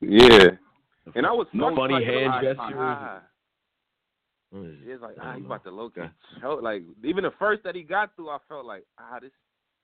Yeah. 0.00 0.52
And 1.14 1.26
I 1.26 1.32
was 1.32 1.46
No 1.52 1.70
so 1.70 1.76
funny 1.76 1.94
like, 1.94 2.04
hand 2.04 2.32
gestures. 2.42 3.22
Ah. 4.52 4.56
Mm. 4.56 4.76
It's 4.84 5.02
like 5.02 5.16
ah, 5.20 5.34
he 5.36 5.44
about 5.44 5.64
to 5.64 5.70
low 5.70 5.90
key 5.90 6.02
choke. 6.40 6.62
Like 6.62 6.82
even 7.04 7.24
the 7.24 7.32
first 7.38 7.62
that 7.64 7.74
he 7.74 7.82
got 7.82 8.14
through, 8.16 8.30
I 8.30 8.38
felt 8.48 8.66
like 8.66 8.84
ah, 8.98 9.18
this 9.20 9.30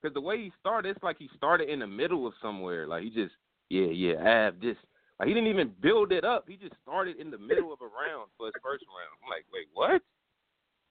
because 0.01 0.13
the 0.13 0.21
way 0.21 0.37
he 0.37 0.51
started, 0.59 0.89
it's 0.89 1.03
like 1.03 1.17
he 1.17 1.29
started 1.35 1.69
in 1.69 1.79
the 1.79 1.87
middle 1.87 2.25
of 2.25 2.33
somewhere. 2.41 2.87
Like 2.87 3.03
he 3.03 3.09
just 3.09 3.33
yeah 3.69 3.87
yeah 3.87 4.21
have 4.23 4.59
this. 4.59 4.77
Like 5.19 5.27
he 5.27 5.33
didn't 5.33 5.49
even 5.49 5.71
build 5.81 6.11
it 6.11 6.23
up. 6.23 6.45
He 6.47 6.55
just 6.55 6.75
started 6.81 7.17
in 7.17 7.29
the 7.29 7.37
middle 7.37 7.73
of 7.73 7.79
a 7.81 7.85
round 7.85 8.29
for 8.37 8.47
his 8.47 8.55
first 8.63 8.85
round. 8.87 9.11
I'm 9.23 9.29
like, 9.29 9.45
wait, 9.53 9.67
what? 9.73 10.01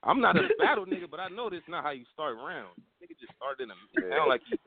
I'm 0.03 0.21
not 0.21 0.37
a 0.37 0.43
battle 0.59 0.85
nigga, 0.85 1.11
but 1.11 1.21
I 1.21 1.29
know 1.29 1.49
this 1.49 1.63
not 1.69 1.83
how 1.83 1.91
you 1.91 2.05
start 2.13 2.37
rounds. 2.37 2.79
Nigga 3.03 3.19
just 3.19 3.33
started 3.37 3.63
in 3.63 3.69
the. 3.69 4.15
Sound 4.15 4.29
like 4.29 4.43
he, 4.49 4.59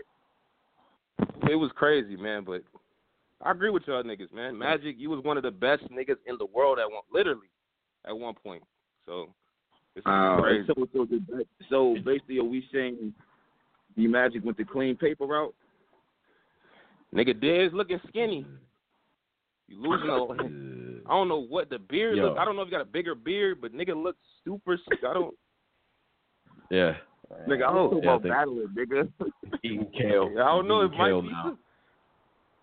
it 1.51 1.55
was 1.55 1.71
crazy, 1.75 2.15
man. 2.15 2.43
But 2.43 2.63
I 3.41 3.51
agree 3.51 3.69
with 3.69 3.83
y'all 3.87 4.03
niggas, 4.03 4.33
man. 4.33 4.57
Magic, 4.57 4.95
you 4.97 5.09
was 5.09 5.23
one 5.23 5.37
of 5.37 5.43
the 5.43 5.51
best 5.51 5.83
niggas 5.91 6.17
in 6.25 6.37
the 6.37 6.45
world 6.45 6.79
at 6.79 6.89
one, 6.89 7.03
literally, 7.13 7.49
at 8.07 8.17
one 8.17 8.33
point. 8.33 8.63
So 9.05 9.33
it's 9.95 10.05
Uh, 10.05 10.37
crazy. 10.41 10.67
so, 10.67 10.87
so, 10.93 11.05
the- 11.05 11.45
so 11.69 11.95
basically, 12.05 12.39
are 12.39 12.43
we 12.43 12.67
saying 12.71 13.13
the 13.95 14.07
Magic 14.07 14.43
went 14.43 14.57
the 14.57 14.65
clean 14.65 14.95
paper 14.95 15.25
route? 15.25 15.53
Nigga, 17.13 17.33
Dez 17.33 17.73
looking 17.73 17.99
skinny. 18.07 18.45
You 19.67 19.77
losing 19.81 20.09
a. 20.09 21.01
I 21.09 21.13
don't 21.13 21.27
know 21.27 21.41
what 21.41 21.69
the 21.69 21.79
beard 21.79 22.17
Yo. 22.17 22.27
look. 22.29 22.37
I 22.37 22.45
don't 22.45 22.55
know 22.55 22.61
if 22.61 22.67
you 22.67 22.71
got 22.71 22.81
a 22.81 22.85
bigger 22.85 23.15
beard, 23.15 23.59
but 23.59 23.73
nigga 23.73 24.01
looks 24.01 24.19
super. 24.45 24.77
I 24.89 25.13
don't. 25.13 25.35
Yeah. 26.69 26.93
Nigga, 27.49 27.65
I 27.67 27.73
don't 27.73 27.97
yeah, 27.97 28.01
know 28.05 28.15
about 28.15 28.23
battling, 28.23 28.67
nigga. 28.77 29.11
Eating 29.61 29.91
kale. 29.97 30.29
I 30.39 30.55
don't 30.55 30.69
know. 30.69 30.81
It 30.81 30.85
Eating 30.87 30.97
might 30.99 31.21
be. 31.21 31.27
now. 31.29 31.43
some- 31.43 31.59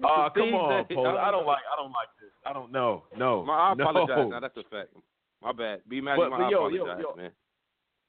Oh, 0.05 0.29
some 0.29 0.33
come 0.35 0.55
on, 0.55 0.87
that- 0.89 0.95
Pose. 0.95 1.07
I 1.21 1.31
don't 1.31 1.43
know. 1.43 1.47
like. 1.47 1.63
I 1.71 1.77
don't 1.83 1.91
like 1.93 2.09
this. 2.21 2.31
I 2.47 2.53
don't 2.55 2.73
know. 2.73 3.03
No. 3.19 3.45
My, 3.45 3.53
I 3.53 3.75
no. 3.75 3.89
apologize. 3.91 4.31
Now 4.31 4.41
that's 4.41 4.57
a 4.57 4.63
fact. 4.71 4.89
My 5.43 5.53
bad. 5.53 5.81
Be 5.89 6.01
mad. 6.01 6.17
But- 6.17 6.31
my, 6.31 6.39
but 6.39 6.45
I 6.45 6.51
yo, 6.51 6.69
yo, 6.69 6.87
yo. 6.87 7.15
man. 7.17 7.31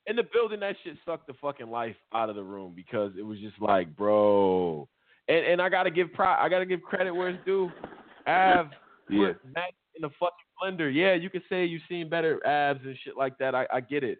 in 0.08 0.16
the 0.16 0.24
building 0.24 0.60
that 0.62 0.76
shit 0.84 0.96
sucked 1.06 1.28
the 1.28 1.34
fucking 1.34 1.70
life 1.70 1.96
out 2.14 2.30
of 2.30 2.36
the 2.36 2.44
room 2.44 2.74
because 2.76 3.12
it 3.18 3.24
was 3.24 3.40
just 3.40 3.60
like, 3.62 3.96
bro. 3.96 4.88
And 5.28 5.46
and 5.46 5.62
I 5.62 5.70
gotta 5.70 5.92
give 5.92 6.12
pri- 6.14 6.44
I 6.44 6.50
gotta 6.50 6.66
give 6.66 6.82
credit 6.82 7.12
where 7.14 7.30
it's 7.30 7.46
due. 7.46 7.72
Av 8.28 8.68
Yeah. 9.10 9.34
Mac 9.56 9.74
in 9.96 10.02
the 10.04 10.10
fucking 10.20 10.46
blender. 10.62 10.94
Yeah, 10.94 11.16
you 11.16 11.30
could 11.32 11.42
say 11.50 11.66
you've 11.66 11.82
seen 11.90 12.10
better 12.10 12.46
abs 12.46 12.82
and 12.84 12.96
shit 13.04 13.18
like 13.18 13.38
that. 13.40 13.56
I, 13.56 13.66
I 13.74 13.80
get 13.82 14.04
it. 14.04 14.20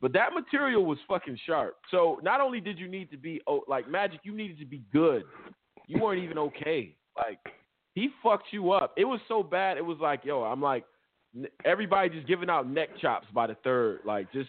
But 0.00 0.12
that 0.12 0.34
material 0.34 0.84
was 0.84 0.98
fucking 1.08 1.38
sharp. 1.46 1.76
So 1.90 2.20
not 2.22 2.40
only 2.40 2.60
did 2.60 2.78
you 2.78 2.88
need 2.88 3.10
to 3.12 3.16
be 3.16 3.40
oh, 3.46 3.62
like 3.66 3.88
Magic, 3.88 4.20
you 4.24 4.34
needed 4.34 4.58
to 4.58 4.66
be 4.66 4.82
good. 4.92 5.24
You 5.86 6.00
weren't 6.00 6.22
even 6.22 6.38
okay. 6.38 6.94
Like 7.16 7.38
he 7.94 8.10
fucked 8.22 8.48
you 8.52 8.72
up. 8.72 8.94
It 8.96 9.04
was 9.04 9.20
so 9.26 9.42
bad. 9.42 9.78
It 9.78 9.84
was 9.84 9.98
like, 10.00 10.24
yo, 10.24 10.42
I'm 10.42 10.60
like, 10.60 10.84
everybody 11.64 12.08
just 12.10 12.26
giving 12.26 12.50
out 12.50 12.68
neck 12.68 12.90
chops 13.00 13.26
by 13.34 13.46
the 13.46 13.56
third. 13.64 14.00
Like 14.04 14.32
just 14.32 14.48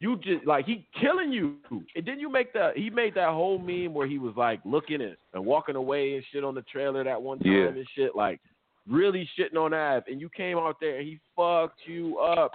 You 0.00 0.16
just 0.16 0.46
like 0.46 0.66
he 0.66 0.86
killing 1.00 1.32
you. 1.32 1.56
And 1.70 2.06
then 2.06 2.18
you 2.20 2.30
make 2.30 2.52
that 2.54 2.76
he 2.76 2.90
made 2.90 3.14
that 3.14 3.30
whole 3.30 3.58
meme 3.58 3.94
where 3.94 4.06
he 4.06 4.18
was 4.18 4.34
like 4.36 4.60
looking 4.64 5.00
at 5.02 5.16
and 5.34 5.44
walking 5.44 5.76
away 5.76 6.14
and 6.14 6.24
shit 6.32 6.44
on 6.44 6.54
the 6.54 6.62
trailer 6.62 7.02
that 7.04 7.20
one 7.20 7.38
time 7.38 7.52
Yeah. 7.52 7.66
and 7.68 7.86
shit, 7.96 8.14
like 8.16 8.40
really 8.88 9.28
shitting 9.38 9.56
on 9.56 9.74
Av. 9.74 10.04
And 10.06 10.20
you 10.20 10.28
came 10.36 10.56
out 10.58 10.76
there 10.80 10.98
and 10.98 11.06
he 11.06 11.18
fucked 11.36 11.80
you 11.86 12.18
up. 12.18 12.52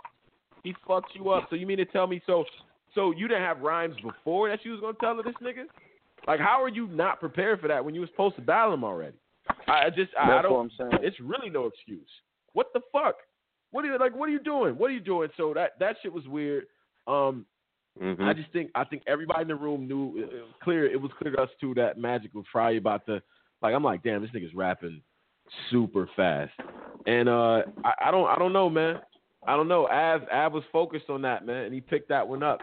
He 0.63 0.73
fucked 0.87 1.11
you 1.15 1.29
up. 1.31 1.47
So 1.49 1.55
you 1.55 1.67
mean 1.67 1.77
to 1.77 1.85
tell 1.85 2.07
me 2.07 2.21
so 2.25 2.45
so 2.95 3.11
you 3.11 3.27
didn't 3.27 3.43
have 3.43 3.59
rhymes 3.61 3.95
before 4.03 4.49
that 4.49 4.63
you 4.63 4.71
was 4.71 4.79
gonna 4.81 4.93
tell 5.01 5.15
her 5.15 5.23
this 5.23 5.33
nigga? 5.41 5.65
Like 6.27 6.39
how 6.39 6.63
are 6.63 6.69
you 6.69 6.87
not 6.87 7.19
prepared 7.19 7.59
for 7.59 7.67
that 7.67 7.83
when 7.83 7.93
you 7.93 8.01
was 8.01 8.09
supposed 8.11 8.35
to 8.37 8.41
battle 8.41 8.73
him 8.73 8.83
already? 8.83 9.17
I 9.67 9.89
just 9.89 10.11
I, 10.17 10.37
I 10.37 10.41
don't 10.41 10.53
what 10.53 10.59
I'm 10.59 10.71
saying. 10.77 11.03
it's 11.03 11.19
really 11.19 11.49
no 11.49 11.65
excuse. 11.65 12.07
What 12.53 12.67
the 12.73 12.79
fuck? 12.93 13.15
What 13.73 13.83
are 13.83 13.91
you 13.91 13.97
like? 13.99 14.15
What 14.15 14.29
are 14.29 14.31
you 14.31 14.39
doing? 14.39 14.77
What 14.77 14.89
are 14.89 14.93
you 14.93 14.99
doing? 15.01 15.29
So 15.35 15.53
that 15.55 15.71
that 15.79 15.97
shit 16.01 16.13
was 16.13 16.27
weird. 16.27 16.67
Um, 17.07 17.45
Mhm. 18.01 18.23
I 18.27 18.33
just 18.33 18.49
think 18.51 18.71
I 18.73 18.83
think 18.85 19.03
everybody 19.05 19.41
in 19.41 19.47
the 19.49 19.55
room 19.55 19.87
knew 19.87 20.17
it, 20.17 20.33
it 20.33 20.41
was 20.41 20.53
clear. 20.63 20.85
It 20.85 20.99
was 20.99 21.11
clear 21.19 21.35
to 21.35 21.41
us 21.41 21.49
too 21.59 21.73
that 21.75 21.97
Magic 21.97 22.33
was 22.33 22.45
probably 22.51 22.77
about 22.77 23.05
to 23.07 23.21
like. 23.61 23.75
I'm 23.75 23.83
like, 23.83 24.01
damn, 24.03 24.21
this 24.21 24.31
nigga's 24.31 24.55
rapping 24.55 25.01
super 25.69 26.09
fast, 26.15 26.53
and 27.05 27.27
uh, 27.29 27.63
I, 27.83 27.93
I 28.05 28.11
don't 28.11 28.27
I 28.27 28.35
don't 28.35 28.53
know, 28.53 28.69
man. 28.69 28.99
I 29.45 29.55
don't 29.55 29.67
know. 29.67 29.87
Av 29.89 30.23
Av 30.31 30.53
was 30.53 30.63
focused 30.71 31.09
on 31.09 31.21
that, 31.23 31.45
man, 31.45 31.65
and 31.65 31.73
he 31.73 31.81
picked 31.81 32.09
that 32.09 32.27
one 32.27 32.41
up. 32.41 32.61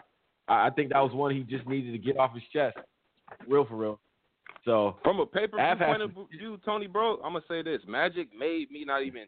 I, 0.48 0.66
I 0.66 0.70
think 0.70 0.90
that 0.92 1.00
was 1.00 1.12
one 1.12 1.34
he 1.34 1.42
just 1.42 1.66
needed 1.68 1.92
to 1.92 1.98
get 1.98 2.16
off 2.18 2.34
his 2.34 2.42
chest, 2.52 2.76
real 3.46 3.64
for 3.64 3.76
real. 3.76 4.00
So 4.64 4.96
From 5.04 5.20
a 5.20 5.26
paper 5.26 5.60
Av 5.60 5.78
point 5.78 6.02
of 6.02 6.10
view, 6.30 6.58
Tony, 6.64 6.86
bro, 6.88 7.16
I'm 7.24 7.34
gonna 7.34 7.44
say 7.46 7.62
this: 7.62 7.82
Magic 7.86 8.28
made 8.36 8.70
me 8.70 8.84
not 8.84 9.02
even. 9.02 9.26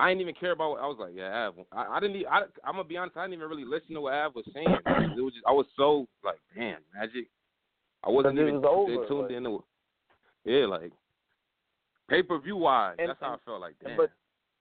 I 0.00 0.08
didn't 0.08 0.22
even 0.22 0.34
care 0.34 0.52
about 0.52 0.70
what 0.70 0.80
I 0.80 0.86
was 0.86 0.96
like. 0.98 1.12
Yeah, 1.14 1.48
Av. 1.48 1.54
I, 1.72 1.96
I 1.96 2.00
didn't. 2.00 2.16
Even, 2.16 2.28
I, 2.28 2.42
I'm 2.64 2.74
gonna 2.74 2.84
be 2.84 2.96
honest. 2.96 3.16
I 3.16 3.24
didn't 3.24 3.34
even 3.34 3.48
really 3.48 3.64
listen 3.64 3.94
to 3.94 4.00
what 4.00 4.14
Av 4.14 4.34
was 4.34 4.44
saying. 4.54 4.66
It 4.66 5.20
was 5.20 5.32
just 5.34 5.46
I 5.46 5.52
was 5.52 5.66
so 5.76 6.06
like, 6.24 6.40
damn, 6.56 6.78
Magic. 6.94 7.26
I 8.04 8.10
wasn't 8.10 8.38
even 8.38 8.62
was 8.62 8.64
over, 8.68 9.06
tuned 9.06 9.22
like- 9.22 9.30
in. 9.32 9.44
To, 9.44 9.64
yeah, 10.44 10.66
like 10.66 10.92
pay 12.08 12.22
per 12.22 12.38
view 12.40 12.56
wise, 12.56 12.96
And- 12.98 13.10
that's 13.10 13.20
how 13.20 13.34
I 13.34 13.36
felt. 13.44 13.60
Like, 13.60 13.74
damn. 13.84 13.96
But 13.96 14.10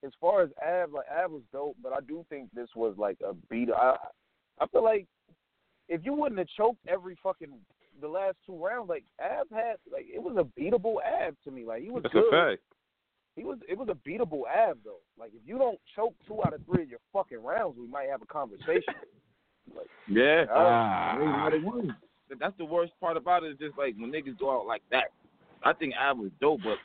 as 0.06 0.12
far 0.20 0.42
as 0.44 0.50
Av, 0.66 0.92
like 0.92 1.06
Av 1.12 1.32
was 1.32 1.42
dope, 1.52 1.78
but 1.82 1.94
I 1.94 2.02
do 2.02 2.26
think 2.30 2.50
this 2.54 2.70
was 2.76 2.96
like 2.98 3.18
a 3.28 3.34
beat. 3.50 3.70
I 3.72 3.96
I 4.60 4.68
feel 4.68 4.84
like 4.84 5.08
if 5.88 6.02
you 6.04 6.14
wouldn't 6.14 6.40
have 6.40 6.48
choked 6.58 6.86
every 6.88 7.18
fucking 7.24 7.54
the 8.02 8.08
last 8.08 8.38
two 8.46 8.58
rounds, 8.64 8.90
like 8.90 9.04
Av 9.22 9.48
had 9.52 9.78
like 9.92 10.06
it 10.14 10.22
was 10.22 10.36
a 10.38 10.60
beatable 10.60 10.96
Av 11.06 11.34
to 11.46 11.52
me. 11.52 11.66
Like 11.66 11.82
he 11.84 11.90
was 11.90 12.04
that's 12.04 12.14
good. 12.14 12.60
A. 13.40 13.42
He 13.42 13.46
was 13.46 13.58
it 13.68 13.78
was 13.78 13.88
a 13.90 14.10
beatable 14.10 14.44
Av 14.48 14.78
though. 14.84 15.00
Like 15.18 15.32
if 15.34 15.42
you 15.46 15.58
don't 15.58 15.80
choke 15.96 16.16
two 16.28 16.40
out 16.46 16.54
of 16.54 16.62
three 16.66 16.84
of 16.84 16.90
your 16.90 17.00
fucking 17.14 17.44
rounds, 17.44 17.78
we 17.80 17.88
might 17.88 18.10
have 18.10 18.22
a 18.22 18.26
conversation. 18.26 18.94
like 19.76 19.88
Yeah. 20.08 20.46
Ah. 20.54 21.16
They 21.18 21.26
might 21.26 21.54
have 21.54 21.64
won. 21.64 21.96
That's 22.40 22.58
the 22.58 22.66
worst 22.66 22.94
part 23.00 23.18
about 23.18 23.44
it. 23.44 23.52
Is 23.54 23.58
just 23.60 23.78
like 23.78 23.96
when 23.98 24.12
niggas 24.12 24.40
go 24.40 24.60
out 24.60 24.68
like 24.68 24.84
that. 24.92 25.06
I 25.64 25.74
think 25.74 25.94
Av 26.00 26.18
was 26.18 26.32
dope, 26.40 26.62
but 26.64 26.78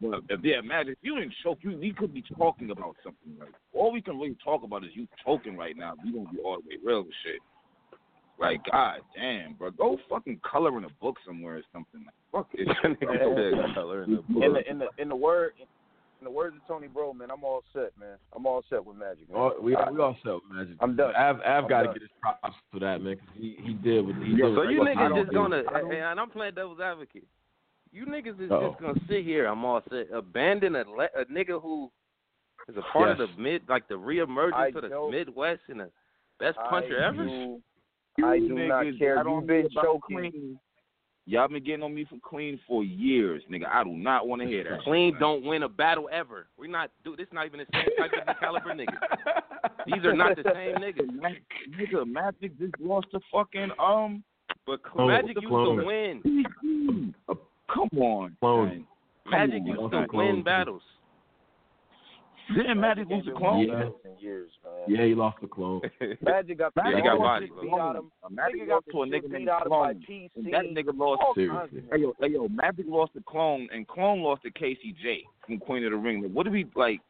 but 0.00 0.20
if 0.28 0.40
yeah, 0.44 0.58
imagine 0.58 0.92
if 0.92 0.98
you 1.00 1.18
didn't 1.18 1.34
choke, 1.42 1.58
you 1.62 1.76
we 1.78 1.92
could 1.92 2.12
be 2.12 2.22
talking 2.36 2.70
about 2.70 2.96
something. 3.02 3.32
Like 3.38 3.54
all 3.72 3.92
we 3.92 4.02
can 4.02 4.18
really 4.18 4.36
talk 4.44 4.62
about 4.62 4.84
is 4.84 4.90
you 4.94 5.08
choking 5.24 5.56
right 5.56 5.76
now. 5.76 5.94
We 6.04 6.12
gonna 6.12 6.30
be 6.30 6.38
all 6.44 6.58
the 6.60 6.68
way 6.68 6.76
real 6.84 7.02
with 7.02 7.12
shit. 7.24 7.40
Like 8.38 8.60
god 8.70 8.98
damn, 9.14 9.54
bro, 9.54 9.70
go 9.70 9.96
fucking 10.10 10.40
color 10.48 10.76
in 10.76 10.84
a 10.84 10.90
book 11.00 11.16
somewhere 11.26 11.56
or 11.56 11.62
something. 11.72 12.04
Like, 12.04 12.14
fuck 12.30 12.52
this 12.52 12.66
shit. 12.82 13.00
bro. 13.00 13.16
Nigga 13.16 13.66
said 13.66 13.74
color 13.74 14.04
in 14.04 14.16
the 14.16 14.22
book. 14.22 14.44
in 14.44 14.52
the 14.52 14.70
in 14.70 14.78
the 14.78 14.86
in 14.98 15.08
the 15.08 15.16
word 15.16 15.52
in 16.20 16.24
the 16.24 16.30
words 16.30 16.56
of 16.56 16.66
Tony 16.66 16.86
Bro, 16.88 17.14
man, 17.14 17.30
I'm 17.30 17.44
all 17.44 17.62
set, 17.72 17.92
man. 17.98 18.16
I'm 18.34 18.46
all 18.46 18.62
set 18.70 18.84
with 18.84 18.96
Magic. 18.96 19.28
Man. 19.30 19.38
all, 19.38 19.54
we 19.60 19.74
I- 19.76 19.90
we 19.90 20.00
all 20.00 20.16
set 20.24 20.34
with 20.34 20.42
Magic. 20.50 20.76
I'm 20.80 20.96
done. 20.96 21.14
I've 21.14 21.40
I've 21.42 21.68
got 21.68 21.82
to 21.82 21.88
get 21.92 22.02
his 22.02 22.10
props 22.20 22.54
for 22.72 22.80
that, 22.80 23.02
man. 23.02 23.16
'cause 23.16 23.28
he 23.36 23.56
he 23.62 23.72
did 23.74 24.04
what 24.06 24.16
he 24.16 24.30
Yeah, 24.32 24.46
did. 24.46 24.54
So 24.56 24.62
you 24.62 24.82
he 24.82 24.88
niggas 24.90 25.22
just 25.22 25.32
gonna, 25.34 25.62
I 25.72 25.80
and 25.80 26.20
I'm 26.20 26.30
playing 26.30 26.54
devil's 26.54 26.80
advocate. 26.80 27.26
You 27.92 28.06
niggas 28.06 28.40
is 28.40 28.50
Uh-oh. 28.50 28.68
just 28.70 28.80
gonna 28.80 29.00
sit 29.08 29.24
here. 29.24 29.46
I'm 29.46 29.64
all 29.64 29.80
set. 29.90 30.10
Abandon 30.12 30.76
a, 30.76 30.84
le- 30.90 31.08
a 31.16 31.24
nigga 31.26 31.60
who 31.60 31.90
is 32.68 32.76
a 32.76 32.82
part 32.92 33.18
Yes. 33.18 33.28
of 33.28 33.36
the 33.36 33.42
mid, 33.42 33.62
like 33.68 33.88
the 33.88 33.94
reemergence 33.94 34.52
I 34.54 34.66
of 34.68 34.74
the 34.74 34.88
don't- 34.88 35.10
Midwest 35.10 35.62
and 35.68 35.80
the 35.80 35.90
best 36.40 36.58
I 36.58 36.68
puncher 36.68 36.98
ever. 36.98 37.24
do- 37.24 37.62
I 38.24 38.38
do 38.38 38.48
not 38.54 38.84
niggas 38.84 38.98
care. 38.98 39.14
got 39.16 39.26
You've 39.26 39.34
on 39.34 39.46
been 39.46 39.62
me 39.64 39.68
about 39.72 39.84
choking. 39.84 40.58
Clean. 41.26 41.34
Y'all 41.34 41.48
been 41.48 41.64
getting 41.64 41.82
on 41.82 41.94
me 41.94 42.04
for 42.08 42.16
clean 42.22 42.58
for 42.66 42.84
years, 42.84 43.42
nigga. 43.50 43.66
I 43.70 43.84
do 43.84 43.90
not 43.90 44.26
want 44.28 44.42
to 44.42 44.48
hear 44.48 44.64
that. 44.64 44.82
Clean 44.82 45.16
don't 45.18 45.44
win 45.44 45.62
a 45.64 45.68
battle 45.68 46.08
ever. 46.12 46.46
We 46.58 46.68
not 46.68 46.90
dude. 47.04 47.18
This 47.18 47.26
is 47.26 47.32
not 47.32 47.46
even 47.46 47.60
the 47.60 47.66
same 47.72 47.84
type 47.98 48.28
of 48.28 48.36
caliber 48.40 48.74
niggas. 48.74 48.98
These 49.86 50.04
are 50.04 50.14
not 50.14 50.36
the 50.36 50.42
same 50.44 50.76
niggas. 50.82 51.12
Mag- 51.12 51.42
nigga, 51.78 52.06
Magic 52.06 52.58
just 52.58 52.74
lost 52.80 53.08
to 53.12 53.20
fucking 53.32 53.70
um. 53.78 54.22
But 54.66 54.82
Clone. 54.82 55.08
Magic 55.08 55.36
used 55.36 55.46
Clone. 55.48 55.78
to 55.78 55.84
win. 55.84 57.14
Come 57.72 57.88
on, 58.00 58.36
Clone. 58.40 58.68
man. 58.68 58.86
Magic 59.30 59.60
on, 59.62 59.66
used 59.66 59.92
man. 59.92 60.02
to 60.02 60.08
Clone. 60.08 60.26
win 60.34 60.42
battles. 60.44 60.82
Didn't 62.54 62.80
Magic 62.80 63.08
lose 63.08 63.24
to 63.24 63.32
Clone? 63.32 63.66
Yeah. 63.66 63.88
years, 64.20 64.50
man. 64.64 64.72
Yeah, 64.98 65.04
he 65.06 65.14
lost 65.14 65.38
the 65.40 65.48
clone. 65.48 65.80
Magic 66.22 66.58
got 66.58 66.72
Yeah, 66.76 66.96
he 66.96 67.02
got 67.02 67.16
got 67.16 67.18
body, 67.18 67.46
bro. 67.46 67.62
beat 67.62 67.72
out 67.72 67.96
of. 67.96 68.04
Magic 68.30 68.68
got 68.68 68.84
to 68.92 69.02
a 69.02 69.06
nigga 69.06 69.22
beat 69.22 69.32
named 69.32 69.48
out 69.48 69.62
of 69.66 69.70
by 69.70 69.92
Clone. 69.94 70.04
PC. 70.08 70.30
And 70.36 70.52
that 70.54 70.64
nigga 70.66 70.96
lost. 70.96 71.22
All 71.26 71.34
Seriously. 71.34 71.82
Hey 71.92 72.00
yo, 72.00 72.12
hey 72.20 72.28
yo, 72.28 72.48
Magic 72.48 72.86
lost 72.88 73.14
to 73.14 73.22
Clone, 73.28 73.68
and 73.72 73.86
Clone 73.88 74.20
lost 74.22 74.42
to 74.42 74.50
KCJ 74.52 75.22
from 75.44 75.58
Queen 75.58 75.84
of 75.84 75.90
the 75.90 75.96
Ring. 75.96 76.22
Like, 76.22 76.32
what 76.32 76.44
do 76.44 76.50
we 76.52 76.66
like? 76.76 77.00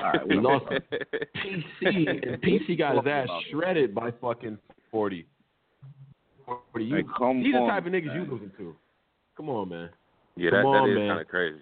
All 0.00 0.06
right, 0.12 0.20
He 0.28 0.38
well, 0.38 0.54
lost 0.54 0.64
PC, 1.36 1.64
and 2.32 2.42
PC 2.42 2.76
got 2.78 2.96
his 2.96 3.06
ass 3.10 3.28
shredded 3.50 3.94
by 3.94 4.10
fucking 4.20 4.58
forty. 4.90 5.26
Forty. 6.46 6.84
You, 6.84 6.96
Hey, 6.96 7.02
come 7.16 7.42
these 7.42 7.54
are 7.54 7.58
on, 7.60 7.66
the 7.68 7.72
type 7.72 7.86
of 7.86 7.92
niggas 7.92 8.06
man. 8.06 8.16
you 8.16 8.30
losing 8.32 8.50
to. 8.58 8.74
Come 9.36 9.48
on, 9.50 9.68
man. 9.68 9.90
yeah, 10.36 10.50
that, 10.50 10.56
Come 10.62 10.66
on, 10.66 10.88
that 10.94 11.02
is 11.04 11.08
kind 11.10 11.20
of 11.20 11.28
crazy. 11.28 11.58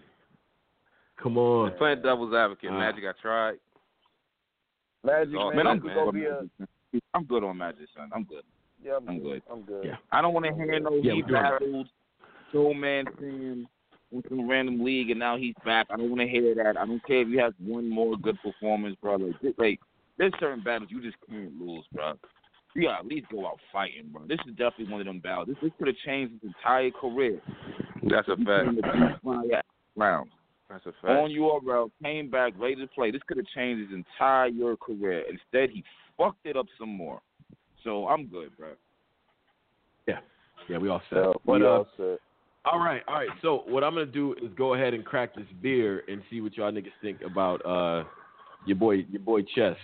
Come 1.22 1.38
on. 1.38 1.68
Just 1.70 1.78
playing 1.78 2.02
devil's 2.02 2.34
advocate. 2.34 2.70
Uh, 2.70 2.74
Magic, 2.74 3.04
I 3.04 3.12
tried. 3.20 3.54
Magic, 5.04 5.34
Oh, 5.38 5.48
man. 5.48 5.56
man, 5.56 5.66
I'm 5.66 5.76
this 5.78 5.82
good. 5.82 5.94
gonna 5.94 6.08
on 6.08 6.14
be 6.14 6.24
a 6.26 6.30
Magic. 6.58 7.04
I'm 7.14 7.24
good 7.24 7.44
on 7.44 7.58
Magic, 7.58 7.86
son. 7.96 8.10
I'm 8.14 8.24
good. 8.24 8.42
yeah. 8.84 8.96
I'm, 8.96 9.08
I'm 9.08 9.18
good. 9.18 9.24
good. 9.24 9.42
I'm 9.52 9.62
good. 9.62 9.84
Yeah. 9.84 9.96
I 10.10 10.20
don't 10.20 10.34
want 10.34 10.46
to 10.46 10.54
hear 10.54 10.78
no 10.80 10.94
Yeah, 11.02 11.14
he 11.14 11.22
battled 11.22 11.88
Soul 12.52 12.74
Man 12.74 13.04
Sam 13.18 13.66
in 14.12 14.22
some 14.28 14.48
random 14.48 14.84
league 14.84 15.10
and 15.10 15.18
now 15.18 15.36
he's 15.36 15.54
back. 15.64 15.86
I 15.90 15.96
don't 15.96 16.10
want 16.10 16.20
to 16.20 16.28
hear 16.28 16.54
that. 16.54 16.76
I 16.76 16.84
don't 16.84 17.04
care 17.06 17.22
if 17.22 17.28
he 17.28 17.36
has 17.38 17.52
one 17.58 17.88
more 17.88 18.16
good 18.16 18.36
performance, 18.42 18.96
bro. 19.00 19.16
Like, 19.16 19.54
like 19.58 19.80
there's 20.18 20.32
certain 20.38 20.62
battles 20.62 20.90
you 20.90 21.00
just 21.02 21.16
can't 21.28 21.58
lose, 21.60 21.84
bro. 21.92 22.14
You 22.74 22.82
gotta 22.84 23.00
at 23.00 23.06
least 23.06 23.26
go 23.30 23.46
out 23.46 23.58
fighting, 23.72 24.08
bro. 24.12 24.22
This 24.26 24.38
is 24.46 24.54
definitely 24.56 24.90
one 24.92 25.00
of 25.00 25.06
them 25.06 25.20
battles. 25.20 25.48
This, 25.48 25.56
this 25.62 25.72
could 25.78 25.86
have 25.88 25.96
changed 26.04 26.34
his 26.42 26.52
entire 26.56 26.90
career. 26.90 27.40
That's 28.02 28.28
a 28.28 28.36
fact. 28.36 28.68
came 28.82 30.32
to 30.80 30.84
beat 30.84 30.94
Fire 31.02 31.10
rounds 31.10 31.26
That's 31.26 31.36
a 31.36 31.44
on 31.44 31.60
fact. 31.60 31.66
URL, 31.66 31.90
came 32.02 32.30
back 32.30 32.52
ready 32.58 32.76
to 32.76 32.86
play. 32.86 33.10
This 33.10 33.22
could 33.26 33.36
have 33.36 33.46
changed 33.54 33.90
his 33.90 33.96
entire 33.96 34.76
career. 34.76 35.24
Instead, 35.30 35.70
he 35.70 35.84
fucked 36.16 36.44
it 36.46 36.56
up 36.56 36.66
some 36.78 36.90
more. 36.90 37.20
So 37.84 38.06
I'm 38.08 38.26
good, 38.26 38.56
bro. 38.56 38.70
Yeah, 40.06 40.18
yeah, 40.68 40.78
we 40.78 40.88
all 40.88 41.02
set. 41.10 41.18
Yeah, 41.18 41.32
but 41.44 41.60
we 41.60 41.66
uh, 41.66 41.68
all 41.68 41.88
set. 41.96 42.18
all 42.64 42.78
right, 42.78 43.02
all 43.08 43.14
right. 43.14 43.28
So 43.40 43.64
what 43.66 43.82
I'm 43.82 43.94
gonna 43.94 44.06
do 44.06 44.34
is 44.34 44.50
go 44.56 44.74
ahead 44.74 44.94
and 44.94 45.04
crack 45.04 45.34
this 45.34 45.46
beer 45.60 46.02
and 46.08 46.22
see 46.30 46.40
what 46.40 46.56
y'all 46.56 46.70
niggas 46.70 46.92
think 47.00 47.18
about 47.22 47.64
uh 47.66 48.04
your 48.66 48.76
boy, 48.76 49.04
your 49.10 49.20
boy 49.20 49.42
Chess, 49.54 49.76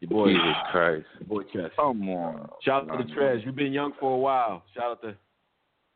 your 0.00 0.10
boy, 0.10 0.28
Jesus 0.28 0.56
Christ. 0.70 1.06
your 1.20 1.28
boy 1.28 1.42
Chess. 1.52 1.70
Come 1.76 2.08
on. 2.08 2.48
Shout 2.62 2.90
out 2.90 2.98
to 2.98 3.04
the 3.04 3.10
Trez. 3.12 3.44
You've 3.44 3.56
been 3.56 3.72
young 3.72 3.92
for 3.98 4.14
a 4.14 4.18
while. 4.18 4.62
Shout 4.74 4.84
out 4.84 5.02
to, 5.02 5.16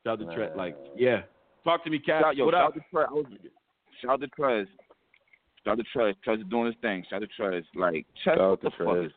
shout 0.05 0.21
out 0.21 0.31
to 0.31 0.37
Trez. 0.37 0.57
Like, 0.57 0.77
yeah. 0.97 1.23
Talk 1.65 1.85
to 1.85 1.91
me, 1.91 1.99
Cap. 1.99 2.23
Shout, 2.23 2.37
yo, 2.37 2.47
what 2.47 2.55
shout 2.55 2.69
up? 2.69 2.75
out 2.75 2.75
to 2.75 2.97
Trez. 2.97 3.51
Shout 4.01 4.13
out 4.13 4.21
to 4.21 4.29
Trez. 4.29 4.67
Shout 5.65 5.79
out 5.79 5.85
to 5.85 5.99
Trez. 5.99 6.15
Trez 6.27 6.41
is 6.41 6.49
doing 6.49 6.67
his 6.67 6.75
thing. 6.81 7.05
Shout 7.09 7.23
out 7.23 7.29
to 7.37 7.43
Trez. 7.43 7.65
Like, 7.75 8.07
Trez, 8.25 8.25
Shout 8.25 8.41
out 8.41 8.51
what 8.51 8.61
the 8.63 8.71
fuck 8.71 8.87
Trez. 8.87 9.07
is 9.07 9.13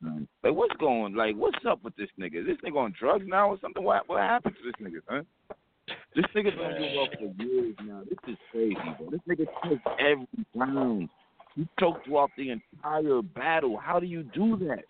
man? 0.00 0.28
Like, 0.42 0.54
what's 0.54 0.76
going? 0.76 1.14
Like, 1.14 1.36
what's 1.36 1.58
up 1.68 1.82
with 1.82 1.96
this 1.96 2.08
nigga? 2.18 2.40
Is 2.40 2.46
this 2.46 2.56
nigga 2.64 2.76
on 2.76 2.94
drugs 2.98 3.24
now 3.26 3.50
or 3.50 3.58
something? 3.60 3.82
What 3.82 4.08
what 4.08 4.20
happened 4.20 4.56
to 4.56 4.62
this 4.64 4.86
nigga, 4.86 5.00
huh? 5.08 5.22
This 6.14 6.24
nigga's 6.34 6.56
been 6.56 6.76
doing 6.78 6.96
well 6.96 7.08
for 7.18 7.42
years 7.42 7.74
now. 7.84 8.02
This 8.08 8.18
is 8.28 8.38
crazy, 8.50 8.76
bro. 8.98 9.10
This 9.10 9.20
nigga 9.28 9.46
choked 9.62 10.00
every 10.00 10.26
round. 10.54 11.08
He 11.54 11.68
choked 11.78 12.06
throughout 12.06 12.30
the 12.36 12.50
entire 12.50 13.22
battle. 13.22 13.76
How 13.76 14.00
do 14.00 14.06
you 14.06 14.22
do 14.22 14.56
that? 14.68 14.84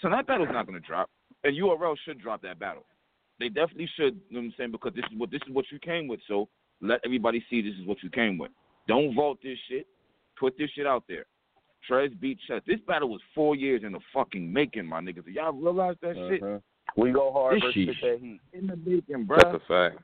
So 0.00 0.10
that 0.10 0.26
battle's 0.26 0.48
not 0.52 0.66
gonna 0.66 0.80
drop. 0.80 1.10
And 1.44 1.56
URL 1.56 1.96
should 2.04 2.20
drop 2.20 2.42
that 2.42 2.58
battle. 2.58 2.84
They 3.38 3.48
definitely 3.48 3.88
should, 3.96 4.20
you 4.28 4.36
know 4.36 4.40
what 4.40 4.46
I'm 4.46 4.54
saying, 4.56 4.72
because 4.72 4.92
this 4.94 5.04
is 5.10 5.18
what 5.18 5.30
this 5.30 5.40
is 5.46 5.54
what 5.54 5.64
you 5.70 5.78
came 5.78 6.08
with. 6.08 6.20
So 6.26 6.48
let 6.80 7.00
everybody 7.04 7.44
see 7.50 7.60
this 7.62 7.74
is 7.80 7.86
what 7.86 8.02
you 8.02 8.10
came 8.10 8.38
with. 8.38 8.50
Don't 8.86 9.14
vault 9.14 9.38
this 9.42 9.58
shit. 9.68 9.86
Put 10.38 10.56
this 10.58 10.70
shit 10.70 10.86
out 10.86 11.04
there. 11.08 11.26
Trez 11.88 12.18
beat 12.20 12.38
Chess. 12.46 12.62
This 12.66 12.80
battle 12.86 13.08
was 13.08 13.20
four 13.34 13.54
years 13.56 13.82
in 13.84 13.92
the 13.92 14.00
fucking 14.12 14.52
making, 14.52 14.86
my 14.86 15.00
niggas. 15.00 15.24
Do 15.24 15.30
y'all 15.30 15.52
realize 15.52 15.96
that 16.02 16.14
shit? 16.16 16.42
Mhm. 16.42 16.62
We 16.96 17.12
go 17.12 17.32
hard 17.32 17.56
This 17.56 17.62
versus 17.64 17.96
shit. 17.96 18.00
that 18.02 18.18
heat. 18.20 18.40
In 18.52 18.66
the 18.66 18.76
making, 18.76 19.24
bro. 19.24 19.36
That's 19.38 19.54
a 19.56 19.60
fact. 19.60 19.98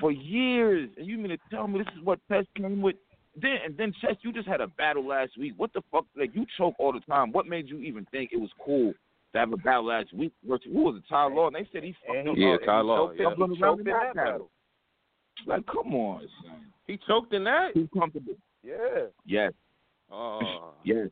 For 0.00 0.10
years. 0.12 0.90
And 0.96 1.06
you 1.06 1.16
mean 1.18 1.28
to 1.30 1.38
tell 1.50 1.66
me 1.68 1.78
this 1.82 1.92
is 1.96 2.02
what 2.02 2.20
Chess 2.28 2.44
came 2.56 2.80
with? 2.80 2.96
Then 3.36 3.58
and 3.64 3.76
then 3.76 3.92
Chess, 4.00 4.16
you 4.22 4.32
just 4.32 4.48
had 4.48 4.60
a 4.60 4.66
battle 4.66 5.06
last 5.06 5.36
week. 5.38 5.54
What 5.56 5.72
the 5.72 5.82
fuck? 5.92 6.06
Like 6.16 6.34
you 6.34 6.44
choke 6.56 6.74
all 6.78 6.92
the 6.92 7.00
time. 7.00 7.30
What 7.32 7.46
made 7.46 7.68
you 7.68 7.78
even 7.80 8.04
think 8.06 8.30
it 8.32 8.40
was 8.40 8.50
cool 8.64 8.92
to 9.32 9.38
have 9.38 9.52
a 9.52 9.56
battle 9.58 9.84
last 9.84 10.12
week. 10.12 10.32
versus- 10.44 10.66
Who 10.72 10.82
was 10.82 10.96
it? 10.96 11.04
Ty 11.08 11.26
Law? 11.26 11.46
And 11.48 11.56
they 11.56 11.66
said 11.72 11.84
he 11.84 11.92
fucked 12.06 12.18
And 12.18 12.28
up. 12.30 12.36
Yeah, 12.36 12.52
and 12.54 12.60
Ty 12.64 12.80
Law, 12.80 13.08
choked 13.08 13.20
yeah. 13.20 13.26
him- 13.26 13.32
Up 13.34 13.38
on 13.40 13.48
the 13.50 13.54
he 13.54 13.60
ground 13.60 13.78
choked 13.78 13.80
in 13.80 13.86
in 13.88 13.92
that 14.00 14.14
that 14.14 14.24
battle. 14.24 14.50
Battle. 15.46 15.56
Like, 15.56 15.66
come 15.66 15.94
on, 15.94 16.20
son. 16.44 16.66
He 16.86 16.98
choked 17.06 17.32
in 17.32 17.44
that. 17.44 17.74
Too 17.74 17.88
comfortable. 17.96 18.34
Yeah. 18.62 19.06
Yes, 19.24 19.52
Oh, 20.10 20.72
yes. 20.84 21.08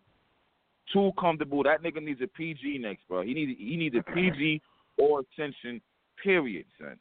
Too 0.92 1.10
comfortable. 1.18 1.62
That 1.64 1.82
nigga 1.82 2.02
needs 2.02 2.20
a 2.22 2.26
PG 2.28 2.78
next, 2.78 3.06
bro. 3.08 3.22
He 3.22 3.34
needs 3.34 3.58
he 3.58 3.76
needs 3.76 3.96
a 3.96 4.02
PG 4.12 4.62
or 4.98 5.20
attention. 5.20 5.80
Period, 6.22 6.64
son. 6.78 6.96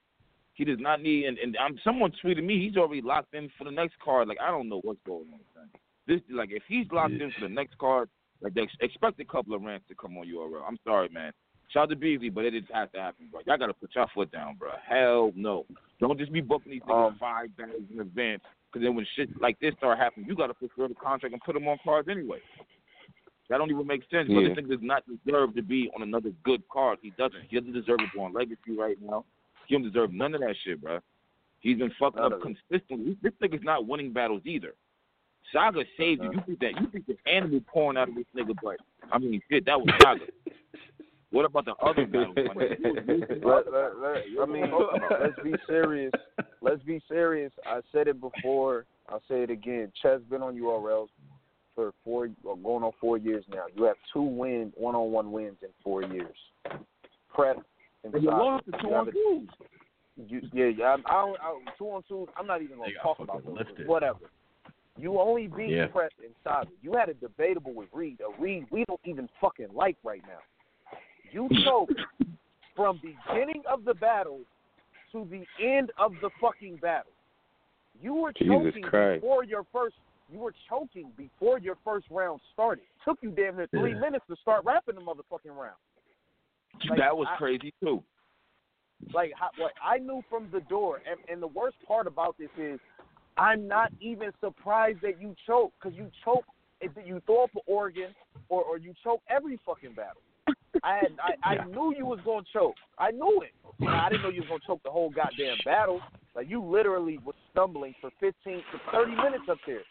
He 0.56 0.66
does 0.66 0.80
not 0.80 1.02
need. 1.02 1.26
And, 1.26 1.38
and 1.38 1.56
I'm, 1.58 1.78
someone 1.84 2.12
tweeted 2.24 2.44
me. 2.44 2.66
He's 2.66 2.78
already 2.78 3.02
locked 3.02 3.34
in 3.34 3.50
for 3.58 3.64
the 3.64 3.72
next 3.72 3.96
card. 4.04 4.28
Like 4.28 4.40
I 4.42 4.50
don't 4.52 4.70
know 4.70 4.82
what's 4.84 5.00
going 5.06 5.28
on, 5.34 5.40
son. 5.54 5.70
This 6.08 6.22
like 6.30 6.50
if 6.52 6.64
he's 6.68 6.88
locked 6.92 7.14
in 7.14 7.32
for 7.40 7.48
the 7.48 7.54
next 7.54 7.78
card, 7.78 8.10
like 8.42 8.54
they 8.54 8.68
expect 8.82 9.20
a 9.20 9.26
couple 9.26 9.54
of 9.54 9.62
rants 9.62 9.86
to 9.90 9.96
come 9.96 10.18
on 10.18 10.28
URL. 10.28 10.62
I'm 10.68 10.78
sorry, 10.84 11.10
man. 11.10 11.32
Shout 11.70 11.84
out 11.84 11.90
to 11.90 11.96
Beasley, 11.96 12.30
but 12.30 12.46
it 12.46 12.52
didn't 12.52 12.72
have 12.74 12.92
to 12.94 13.00
happen, 13.02 13.28
bro. 13.32 13.42
Y'all 13.46 13.58
gotta 13.58 13.74
put 13.74 13.94
your 13.96 14.08
foot 14.14 14.32
down, 14.32 14.56
bro. 14.56 14.72
Hell 14.88 15.32
no. 15.36 15.66
Don't 16.00 16.18
just 16.18 16.32
be 16.32 16.42
booking 16.42 16.72
these 16.72 16.82
niggas 16.84 17.08
Um, 17.10 17.18
five 17.20 17.56
days 17.58 17.84
in 17.92 18.00
advance. 18.00 18.44
Because 18.72 18.86
then 18.86 18.96
when 18.96 19.06
shit 19.16 19.30
like 19.42 19.60
this 19.60 19.74
start 19.78 19.98
happening, 19.98 20.28
you 20.28 20.36
gotta 20.36 20.54
fulfill 20.54 20.88
the 20.88 20.96
contract 20.96 21.34
and 21.34 21.42
put 21.42 21.54
them 21.54 21.68
on 21.68 21.78
cards 21.84 22.08
anyway. 22.10 22.40
That 23.50 23.58
don't 23.58 23.70
even 23.70 23.86
make 23.86 24.02
sense. 24.10 24.28
But 24.28 24.42
this 24.42 24.58
nigga 24.58 24.70
does 24.70 24.80
not 24.82 25.04
deserve 25.08 25.56
to 25.56 25.62
be 25.62 25.92
on 25.96 26.02
another 26.02 26.32
good 26.44 26.68
card. 26.70 27.00
He 27.02 27.12
doesn't. 27.12 27.42
He 27.50 27.60
doesn't 27.60 27.74
deserve 27.74 28.00
to 28.00 28.06
go 28.16 28.24
on 28.24 28.34
legacy 28.34 28.76
right 28.78 28.98
now. 29.02 29.24
He 29.68 29.76
don't 29.76 29.84
deserve 29.84 30.14
none 30.14 30.34
of 30.34 30.42
that 30.42 30.56
shit, 30.64 30.82
bro. 30.82 31.00
He's 31.60 31.78
been 31.78 31.92
fucking 32.00 32.20
up 32.20 32.42
consistently. 32.42 33.18
This 33.22 33.34
nigga's 33.42 33.64
not 33.64 33.88
winning 33.88 34.14
battles 34.14 34.42
either. 34.46 34.74
Saga 35.54 35.84
saved 35.98 36.24
you. 36.24 36.32
You 36.34 36.42
think 36.46 36.60
that 36.60 36.82
you 36.82 36.88
think 36.92 37.06
the 37.08 37.18
animal 37.32 37.60
pouring 37.68 37.98
out 37.98 38.10
of 38.10 38.16
this 38.16 38.26
nigga, 38.36 38.56
but 38.62 38.78
I 39.12 39.20
mean 39.20 39.42
shit, 39.50 39.66
that 39.66 39.80
was 39.80 39.90
Saga. 40.02 40.26
what 41.36 41.46
about 41.46 41.66
the 41.66 41.74
other 41.86 42.06
battles? 42.06 42.36
my 42.38 42.54
nigga? 42.64 42.78
He 42.78 42.84
was 42.88 43.04
losing 43.08 43.44
Let, 43.44 43.72
let, 43.72 43.98
let, 44.00 44.24
I 44.42 44.46
mean, 44.46 44.72
let's 45.22 45.40
be 45.44 45.54
serious. 45.68 46.12
Let's 46.62 46.82
be 46.84 47.02
serious. 47.10 47.52
I 47.66 47.82
said 47.92 48.08
it 48.08 48.22
before. 48.22 48.86
I'll 49.10 49.22
say 49.28 49.44
it 49.44 49.50
again. 49.50 49.92
Chess 50.02 50.20
been 50.30 50.42
on 50.42 50.56
URLs 50.56 51.10
for 51.76 51.92
four, 52.04 52.28
going 52.44 52.84
on 52.84 52.92
four 53.02 53.18
years 53.18 53.44
now. 53.52 53.66
You 53.76 53.84
have 53.84 53.98
two 54.14 54.22
win, 54.24 54.72
one-on-one 54.76 55.32
wins 55.32 55.58
in 55.62 55.68
four 55.84 56.04
years. 56.04 56.36
Prep 57.34 57.58
and 58.06 58.14
And 58.14 58.24
you 58.24 58.30
lost 58.30 58.66
the 58.66 58.72
two 58.82 58.88
on 58.94 59.06
twos. 59.12 59.50
You, 60.30 60.42
yeah, 60.54 60.68
yeah. 60.68 60.86
I, 60.86 60.94
I, 60.94 61.26
don't- 61.26 61.40
I, 61.42 61.60
two 61.78 61.86
on 61.88 62.02
two. 62.08 62.28
I'm 62.40 62.48
not 62.48 62.62
even 62.62 62.78
gonna 62.78 62.92
talk 63.04 63.18
fucking 63.18 63.26
about 63.30 63.46
those. 63.46 63.58
lifted. 63.68 63.88
Whatever. 63.88 64.20
You 64.98 65.20
only 65.20 65.48
beat 65.48 65.72
Yeah. 65.72 65.88
Prep 65.88 66.14
and 66.24 66.34
Saga. 66.44 66.70
You 66.82 66.94
had 66.94 67.10
a 67.10 67.14
debatable 67.16 67.74
with 67.74 67.90
Reed. 67.92 68.20
A 68.22 68.42
Reed 68.42 68.66
we 68.72 68.86
don't 68.88 69.02
even 69.04 69.28
fucking 69.42 69.68
like 69.74 69.98
right 70.06 70.22
now. 70.26 70.40
You 71.36 71.50
choked 71.66 72.00
from 72.78 73.02
beginning 73.04 73.62
of 73.70 73.84
the 73.84 73.94
battle 73.94 74.40
to 75.12 75.28
the 75.30 75.44
end 75.62 75.92
of 75.98 76.14
the 76.22 76.30
fucking 76.40 76.78
battle. 76.78 77.12
You 78.02 78.14
were 78.14 78.32
choking 78.32 78.84
before 78.90 79.44
your 79.44 79.66
first. 79.74 79.96
You 80.32 80.40
were 80.40 80.54
choking 80.70 81.12
before 81.18 81.60
your 81.60 81.76
first 81.84 82.06
round 82.10 82.40
started. 82.54 82.86
Took 83.04 83.18
you 83.22 83.32
damn 83.32 83.58
near 83.58 83.68
three 83.68 83.92
Yeah. 83.92 84.00
minutes 84.00 84.26
to 84.30 84.38
start 84.38 84.64
rapping 84.64 84.96
the 84.96 85.02
motherfucking 85.02 85.54
round. 85.58 85.76
Like, 86.90 87.00
that 87.00 87.18
was 87.18 87.28
I- 87.30 87.36
crazy 87.36 87.74
too. 87.84 88.02
like 89.14 89.34
how, 89.36 89.50
what 89.58 89.74
I 89.84 89.98
knew 89.98 90.24
from 90.30 90.50
the 90.52 90.62
door, 90.62 91.02
and, 91.06 91.20
and 91.30 91.42
the 91.44 91.48
worst 91.48 91.76
part 91.86 92.08
about 92.08 92.38
this 92.38 92.50
is, 92.58 92.80
I'm 93.38 93.68
not 93.68 93.92
even 94.00 94.32
surprised 94.40 95.02
that 95.02 95.20
you 95.20 95.36
choke 95.46 95.74
because 95.78 95.98
you 95.98 96.10
choke. 96.24 96.46
If 96.80 96.92
you 97.06 97.20
throw 97.26 97.44
up 97.44 97.54
an 97.56 97.62
organ 97.68 98.16
or 98.48 98.64
or 98.64 98.78
you 98.78 98.94
choke 99.04 99.22
every 99.30 99.60
fucking 99.66 99.94
battle. 99.96 100.22
I 100.84 100.96
had 100.96 101.18
I, 101.44 101.56
I 101.56 101.66
knew 101.66 101.94
you 101.98 102.06
was 102.06 102.20
gonna 102.26 102.46
choke. 102.52 102.76
I 102.98 103.12
knew 103.12 103.42
it. 103.42 103.52
Now, 103.80 104.06
I 104.06 104.10
didn't 104.10 104.24
know 104.24 104.30
you 104.30 104.42
was 104.42 104.50
gonna 104.50 104.62
choke 104.66 104.84
the 104.84 104.92
whole 104.92 105.10
goddamn 105.10 105.58
battle. 105.64 106.02
Like 106.36 106.50
you 106.50 106.64
literally 106.64 107.20
was 107.26 107.36
stumbling 107.52 107.96
for 108.02 108.10
15 108.20 108.34
to 108.44 108.62
30 108.92 109.16
minutes 109.16 109.46
up 109.50 109.58
there. 109.66 109.82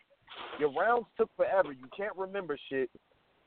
Your 0.59 0.73
rounds 0.73 1.07
took 1.17 1.31
forever. 1.37 1.73
You 1.73 1.87
can't 1.97 2.17
remember 2.17 2.59
shit. 2.69 2.91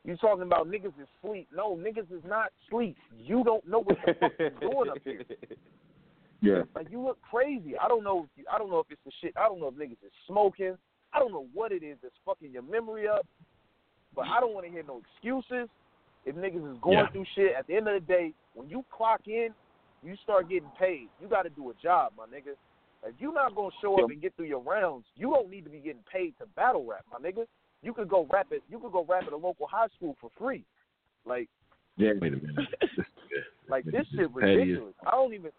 You 0.03 0.15
talking 0.17 0.43
about 0.43 0.67
niggas 0.67 0.97
is 1.01 1.07
sleep? 1.21 1.47
No, 1.53 1.75
niggas 1.75 2.11
is 2.11 2.23
not 2.25 2.51
sleep. 2.69 2.95
You 3.17 3.43
don't 3.43 3.67
know 3.67 3.83
what 3.83 3.97
the 4.05 4.13
fuck 4.13 4.31
you're 4.39 4.49
doing 4.51 4.89
up 4.89 4.97
here. 5.03 5.23
Yeah. 6.39 6.61
Like 6.75 6.91
you 6.91 7.01
look 7.01 7.17
crazy. 7.31 7.73
I 7.77 7.87
don't 7.87 8.03
know. 8.03 8.25
If 8.25 8.29
you, 8.37 8.43
I 8.53 8.59
don't 8.59 8.69
know 8.69 8.79
if 8.79 8.85
it's 8.91 9.01
the 9.05 9.11
shit. 9.21 9.33
I 9.35 9.47
don't 9.47 9.59
know 9.59 9.69
if 9.69 9.73
niggas 9.73 10.05
is 10.05 10.11
smoking. 10.27 10.77
I 11.11 11.17
don't 11.17 11.31
know 11.31 11.47
what 11.51 11.71
it 11.71 11.81
is 11.81 11.97
that's 12.01 12.13
fucking 12.25 12.51
your 12.51 12.61
memory 12.61 13.07
up. 13.07 13.25
But 14.15 14.25
I 14.27 14.39
don't 14.39 14.53
want 14.53 14.67
to 14.67 14.71
hear 14.71 14.83
no 14.83 15.01
excuses. 15.01 15.67
If 16.27 16.35
niggas 16.35 16.73
is 16.73 16.77
going 16.81 16.97
Yeah. 16.97 17.07
through 17.09 17.25
shit, 17.35 17.55
at 17.55 17.65
the 17.67 17.75
end 17.77 17.87
of 17.87 17.93
the 17.93 18.01
day, 18.01 18.33
when 18.53 18.67
you 18.67 18.83
clock 18.91 19.27
in, 19.27 19.55
you 20.03 20.15
start 20.17 20.49
getting 20.49 20.69
paid. 20.77 21.07
You 21.21 21.27
got 21.29 21.43
to 21.43 21.49
do 21.49 21.69
a 21.69 21.73
job, 21.75 22.11
my 22.17 22.25
nigga. 22.25 22.53
If 23.03 23.15
you're 23.19 23.33
not 23.33 23.55
gonna 23.55 23.69
show 23.79 23.95
up 24.03 24.09
and 24.09 24.19
get 24.21 24.35
through 24.35 24.47
your 24.47 24.59
rounds, 24.59 25.05
you 25.15 25.29
don't 25.29 25.49
need 25.49 25.63
to 25.63 25.69
be 25.69 25.79
getting 25.79 26.03
paid 26.11 26.37
to 26.39 26.45
battle 26.47 26.83
rap, 26.83 27.05
my 27.11 27.17
nigga. 27.19 27.45
You 27.81 27.93
could 27.93 28.09
go 28.09 28.27
rap 28.29 28.47
it. 28.51 28.61
You 28.69 28.79
could 28.79 28.91
go 28.91 29.05
rap 29.05 29.23
at 29.25 29.33
a 29.33 29.37
local 29.37 29.67
high 29.67 29.87
school 29.95 30.17
for 30.19 30.29
free. 30.37 30.65
Like, 31.25 31.47
Yeah. 31.95 32.13
Wait 32.19 32.33
a 32.33 32.37
minute. 32.37 32.67
like 33.69 33.85
This 33.85 34.05
shit 34.15 34.29
ridiculous. 34.33 34.95
I 35.05 35.11
don't 35.11 35.33
even. 35.33 35.51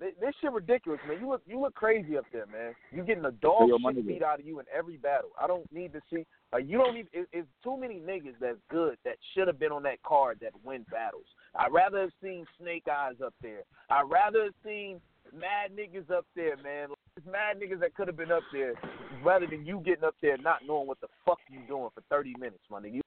th- 0.00 0.14
This 0.20 0.34
shit 0.40 0.52
ridiculous, 0.52 1.00
man. 1.08 1.18
You 1.20 1.28
look, 1.28 1.42
you 1.46 1.58
look 1.60 1.74
crazy 1.74 2.18
up 2.18 2.26
there, 2.32 2.46
man. 2.46 2.74
You 2.92 3.02
getting 3.04 3.24
a 3.24 3.32
dog 3.32 3.70
shit 3.94 4.06
beat 4.06 4.22
out 4.22 4.40
of 4.40 4.46
you 4.46 4.58
in 4.60 4.66
every 4.76 4.96
battle. 4.98 5.30
I 5.40 5.46
don't 5.46 5.70
need 5.72 5.92
to 5.94 6.00
see. 6.12 6.26
Like 6.52 6.64
you 6.66 6.78
don't 6.78 6.96
even. 6.96 7.08
It, 7.12 7.28
it's 7.32 7.48
too 7.62 7.76
many 7.76 7.96
niggas 7.96 8.34
that's 8.40 8.58
good 8.70 8.96
that 9.04 9.16
should 9.34 9.46
have 9.48 9.58
been 9.58 9.72
on 9.72 9.82
that 9.82 10.02
card 10.02 10.38
that 10.40 10.52
win 10.64 10.84
battles. 10.90 11.26
I'd 11.54 11.72
rather 11.72 12.00
have 12.00 12.12
seen 12.22 12.46
Snake 12.58 12.84
Eyes 12.90 13.16
up 13.24 13.34
there. 13.42 13.62
I'd 13.90 14.08
rather 14.10 14.44
have 14.44 14.54
seen 14.64 15.00
mad 15.32 15.72
niggas 15.76 16.10
up 16.10 16.24
there, 16.34 16.56
man. 16.56 16.88
There's 17.16 17.30
mad 17.30 17.60
niggas 17.60 17.80
that 17.80 17.94
could 17.94 18.06
have 18.08 18.16
been 18.16 18.32
up 18.32 18.44
there, 18.52 18.74
rather 19.22 19.46
than 19.46 19.66
you 19.66 19.82
getting 19.84 20.04
up 20.04 20.14
there 20.22 20.38
not 20.38 20.60
knowing 20.66 20.86
what 20.86 21.00
the 21.00 21.08
fuck 21.26 21.38
you 21.50 21.60
doing 21.68 21.90
for 21.94 22.02
30 22.08 22.34
minutes, 22.38 22.62
my 22.70 22.80
nigga. 22.80 22.94
You 22.94 23.00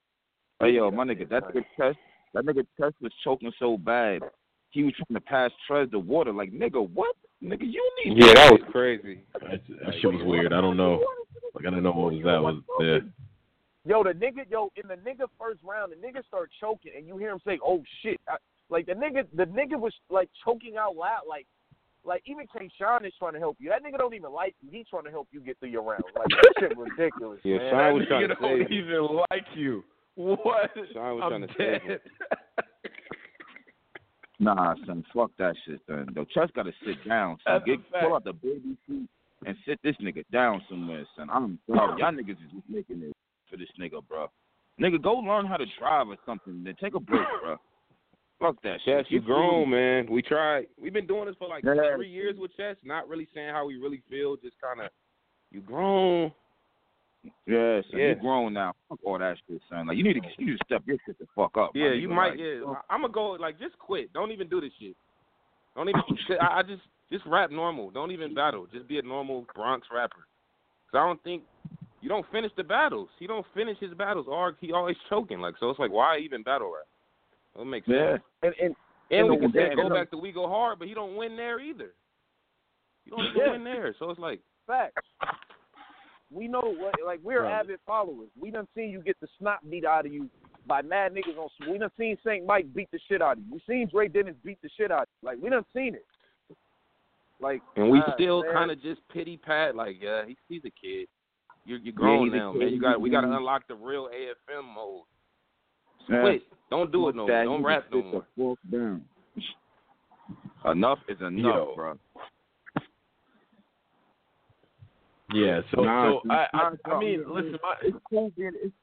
Hey 0.59 0.71
yo, 0.71 0.91
my 0.91 1.03
nigga, 1.03 1.27
that 1.29 1.43
nigga 1.45 1.63
test 1.75 1.97
that 2.35 2.45
nigga 2.45 2.63
test 2.79 2.95
was 3.01 3.11
choking 3.23 3.51
so 3.57 3.77
bad. 3.77 4.21
He 4.69 4.83
was 4.83 4.93
trying 4.93 5.19
to 5.19 5.25
pass 5.25 5.51
Trez 5.67 5.89
the 5.89 5.97
water. 5.97 6.31
Like 6.31 6.51
nigga, 6.51 6.87
what? 6.91 7.15
Nigga, 7.43 7.63
you 7.63 7.91
need 8.05 8.23
Yeah, 8.23 8.33
that 8.35 8.51
was 8.51 8.61
crazy. 8.71 9.23
That, 9.33 9.61
that 9.67 9.93
shit 9.99 10.11
was 10.11 10.21
weird. 10.23 10.53
I 10.53 10.61
don't 10.61 10.77
know. 10.77 11.03
Like 11.55 11.65
I 11.65 11.71
don't 11.71 11.81
know 11.81 11.91
what 11.91 12.13
was 12.13 12.21
that 12.23 12.41
was 12.41 12.61
there. 12.79 13.01
Yo, 13.85 14.03
the 14.03 14.11
nigga, 14.11 14.45
yo, 14.49 14.69
in 14.75 14.87
the 14.87 14.95
nigga 14.95 15.25
first 15.39 15.59
round, 15.63 15.91
the 15.91 15.95
nigga 15.95 16.23
start 16.27 16.51
choking, 16.59 16.91
and 16.95 17.07
you 17.07 17.17
hear 17.17 17.31
him 17.31 17.39
say, 17.45 17.57
"Oh 17.65 17.81
shit!" 18.03 18.19
I, 18.29 18.35
like 18.69 18.85
the 18.85 18.93
nigga, 18.93 19.25
the 19.35 19.45
nigga 19.45 19.79
was 19.79 19.93
like 20.09 20.29
choking 20.45 20.77
out 20.77 20.95
loud, 20.95 21.21
like, 21.27 21.47
like 22.05 22.21
even 22.25 22.45
K. 22.55 22.69
Shine 22.79 23.05
is 23.05 23.13
trying 23.17 23.33
to 23.33 23.39
help 23.39 23.57
you. 23.59 23.69
That 23.69 23.83
nigga 23.83 23.97
don't 23.97 24.13
even 24.13 24.31
like 24.31 24.53
you. 24.61 24.69
He's 24.71 24.87
trying 24.87 25.05
to 25.05 25.09
help 25.09 25.27
you 25.31 25.39
get 25.41 25.57
through 25.59 25.69
your 25.69 25.81
round. 25.83 26.03
Like 26.15 26.27
that 26.29 26.53
shit 26.59 26.77
ridiculous, 26.77 27.39
Yeah, 27.43 27.57
man. 27.57 27.71
Shine 27.71 27.93
was 27.95 28.03
That 28.03 28.07
trying 28.09 28.29
nigga 28.29 28.35
to 28.35 28.41
don't 28.41 28.61
him. 28.61 28.67
even 28.71 29.17
like 29.31 29.45
you. 29.55 29.83
What? 30.15 30.69
Shine 30.93 31.15
was 31.15 31.21
I'm 31.23 31.29
trying 31.29 31.47
to 31.47 31.53
save 31.57 31.81
him. 31.81 31.99
Nah, 34.39 34.73
son, 34.87 35.05
fuck 35.13 35.29
that 35.37 35.53
shit, 35.65 35.79
son. 35.87 36.07
Yo, 36.15 36.25
Chess 36.25 36.49
gotta 36.55 36.71
sit 36.83 36.95
down, 37.07 37.37
son. 37.45 37.59
That's 37.59 37.63
a 37.63 37.65
Get 37.67 37.79
fact. 37.91 38.05
pull 38.05 38.15
out 38.15 38.23
the 38.23 38.33
baby 38.33 38.75
seat 38.87 39.07
and 39.45 39.55
sit 39.67 39.79
this 39.83 39.95
nigga 40.01 40.23
down 40.31 40.63
somewhere, 40.67 41.05
son. 41.15 41.29
I'm 41.31 41.59
sorry. 41.67 41.99
Y'all 42.01 42.11
niggas 42.11 42.31
is 42.31 42.37
just 42.51 42.67
making 42.67 43.03
it 43.03 43.15
for 43.51 43.57
this 43.57 43.67
nigga, 43.79 44.01
bro. 44.07 44.27
Nigga, 44.79 45.01
go 45.01 45.13
learn 45.15 45.45
how 45.45 45.57
to 45.57 45.65
drive 45.77 46.07
or 46.07 46.15
something. 46.25 46.63
Then 46.63 46.75
take 46.81 46.95
a 46.95 46.99
break, 46.99 47.21
bro. 47.43 47.57
Fuck 48.39 48.55
that 48.63 48.77
shit. 48.83 49.03
Chess, 49.05 49.11
you 49.11 49.19
Get 49.19 49.27
grown, 49.27 49.69
man. 49.69 50.07
We 50.09 50.23
tried. 50.23 50.65
We've 50.81 50.93
been 50.93 51.05
doing 51.05 51.25
this 51.27 51.35
for 51.37 51.47
like 51.47 51.63
Yeah. 51.63 51.95
three 51.95 52.09
years 52.09 52.35
with 52.39 52.55
Chess, 52.57 52.75
not 52.83 53.07
really 53.07 53.27
saying 53.35 53.53
how 53.53 53.67
we 53.67 53.77
really 53.77 54.01
feel, 54.09 54.35
just 54.37 54.55
kind 54.59 54.81
of, 54.81 54.89
you 55.51 55.61
grown. 55.61 56.31
Yeah, 57.45 57.81
son. 57.91 57.99
Yeah. 57.99 58.07
You 58.09 58.15
grown 58.15 58.53
now. 58.53 58.73
Fuck 58.89 58.99
all 59.03 59.19
that 59.19 59.37
shit, 59.47 59.61
son. 59.69 59.85
Like 59.85 59.97
you 59.97 60.03
need 60.03 60.13
to 60.13 60.21
you 60.39 60.47
need 60.47 60.57
to 60.57 60.65
step 60.65 60.81
your 60.87 60.97
shit 61.05 61.19
the 61.19 61.27
fuck 61.35 61.55
up. 61.55 61.71
Yeah, 61.75 61.91
you 61.93 62.09
might. 62.09 62.31
Like, 62.31 62.39
Yeah, 62.39 62.73
I'm 62.89 63.01
gonna 63.01 63.13
go 63.13 63.31
like 63.33 63.59
just 63.59 63.77
quit. 63.77 64.11
Don't 64.13 64.31
even 64.31 64.49
do 64.49 64.59
this 64.59 64.71
shit. 64.79 64.95
Don't 65.75 65.87
even. 65.87 66.01
I, 66.41 66.59
I 66.59 66.63
just 66.63 66.81
just 67.11 67.23
rap 67.27 67.51
normal. 67.51 67.91
Don't 67.91 68.11
even 68.11 68.33
battle. 68.33 68.65
Just 68.73 68.87
be 68.87 68.97
a 68.97 69.03
normal 69.03 69.45
Bronx 69.53 69.85
rapper. 69.93 70.25
Cause 70.91 70.99
I 70.99 71.05
don't 71.05 71.21
think 71.23 71.43
you 72.01 72.09
don't 72.09 72.25
finish 72.31 72.51
the 72.57 72.63
battles. 72.63 73.09
He 73.19 73.27
don't 73.27 73.45
finish 73.53 73.77
his 73.79 73.93
battles, 73.93 74.25
or 74.29 74.55
he 74.59 74.71
always 74.73 74.97
choking. 75.09 75.39
Like 75.39 75.55
so, 75.59 75.69
it's 75.69 75.79
like 75.79 75.91
why 75.91 76.17
even 76.19 76.43
battle 76.43 76.71
rap? 76.73 76.87
That 77.57 77.65
makes 77.65 77.87
Yeah. 77.87 78.13
sense. 78.17 78.23
And 78.43 78.53
and 78.61 78.75
And 79.11 79.29
we 79.29 79.37
can 79.37 79.51
say 79.51 79.75
go 79.75 79.89
back 79.89 80.09
to 80.11 80.17
we 80.17 80.31
go 80.31 80.47
hard, 80.47 80.79
but 80.79 80.87
he 80.87 80.93
don't 80.93 81.15
win 81.15 81.35
there 81.35 81.59
either. 81.59 81.93
You 83.05 83.11
don't 83.11 83.25
even 83.25 83.37
Yeah. 83.37 83.51
win 83.51 83.63
there, 83.63 83.95
so 83.99 84.09
it's 84.09 84.19
like 84.19 84.41
facts. 84.67 85.05
We 86.31 86.47
know 86.47 86.61
what, 86.61 86.95
like 87.05 87.19
we're 87.21 87.43
Right. 87.43 87.51
avid 87.59 87.79
followers. 87.85 88.29
We 88.39 88.51
done 88.51 88.67
seen 88.73 88.89
you 88.89 89.01
get 89.01 89.19
the 89.19 89.27
snot 89.37 89.69
beat 89.69 89.83
out 89.83 90.05
of 90.05 90.13
you 90.13 90.29
by 90.65 90.81
mad 90.81 91.13
niggas 91.13 91.37
on. 91.37 91.49
We 91.69 91.77
done 91.77 91.91
seen 91.97 92.17
Saint 92.23 92.45
Mike 92.45 92.73
beat 92.73 92.89
the 92.91 92.99
shit 92.99 93.21
out 93.21 93.37
of 93.37 93.43
you. 93.43 93.53
We 93.53 93.59
seen 93.67 93.87
Dre 93.87 94.07
Dennis 94.07 94.35
beat 94.43 94.61
the 94.61 94.69
shit 94.77 94.91
out. 94.91 95.03
of 95.03 95.07
you. 95.21 95.27
Like 95.27 95.37
we 95.41 95.49
done 95.49 95.65
seen 95.73 95.95
it. 95.95 96.05
Like 97.41 97.61
And 97.75 97.89
we 97.89 97.99
God, 97.99 98.13
still 98.13 98.43
kind 98.43 98.71
of 98.71 98.81
just 98.81 99.01
pity 99.09 99.35
pat, 99.35 99.75
like, 99.75 99.97
yeah, 99.99 100.25
he, 100.25 100.37
he's 100.47 100.63
a 100.63 100.69
kid. 100.69 101.07
You're, 101.65 101.79
you're 101.79 101.93
grown 101.93 102.25
he's 102.25 102.33
a 102.33 102.37
now, 102.37 102.53
man. 102.53 102.69
You 102.69 102.81
got 102.81 102.99
we 102.99 103.09
got 103.09 103.21
to 103.21 103.31
unlock 103.31 103.67
the 103.67 103.75
real 103.75 104.07
AFM 104.07 104.73
mode. 104.75 105.03
Yeah. 106.09 106.21
Quit. 106.21 106.43
Don't 106.69 106.91
do 106.91 107.09
it 107.09 107.15
no 107.15 107.27
more. 107.27 107.43
Don't 107.43 107.63
rap 107.63 107.83
just 107.83 107.93
no 107.93 108.01
sit 108.01 108.37
more. 108.37 108.55
the 108.57 108.67
fuck 108.71 108.71
down. 108.71 109.05
Enough 110.65 110.99
is 111.07 111.19
enough, 111.21 111.55
Yo. 111.55 111.73
bro. 111.75 111.99
Yeah. 115.33 115.61
So 115.73 115.81
Nah, 115.81 116.11
so 116.11 116.21
I 116.29 116.47
I, 116.53 116.69
nah, 116.87 116.95
I 116.95 116.99
mean, 116.99 117.23
listen, 117.27 117.57
my, 117.61 117.75
It's 117.83 117.97
cool 118.09 118.31
being. 118.35 118.51
It's, 118.55 118.73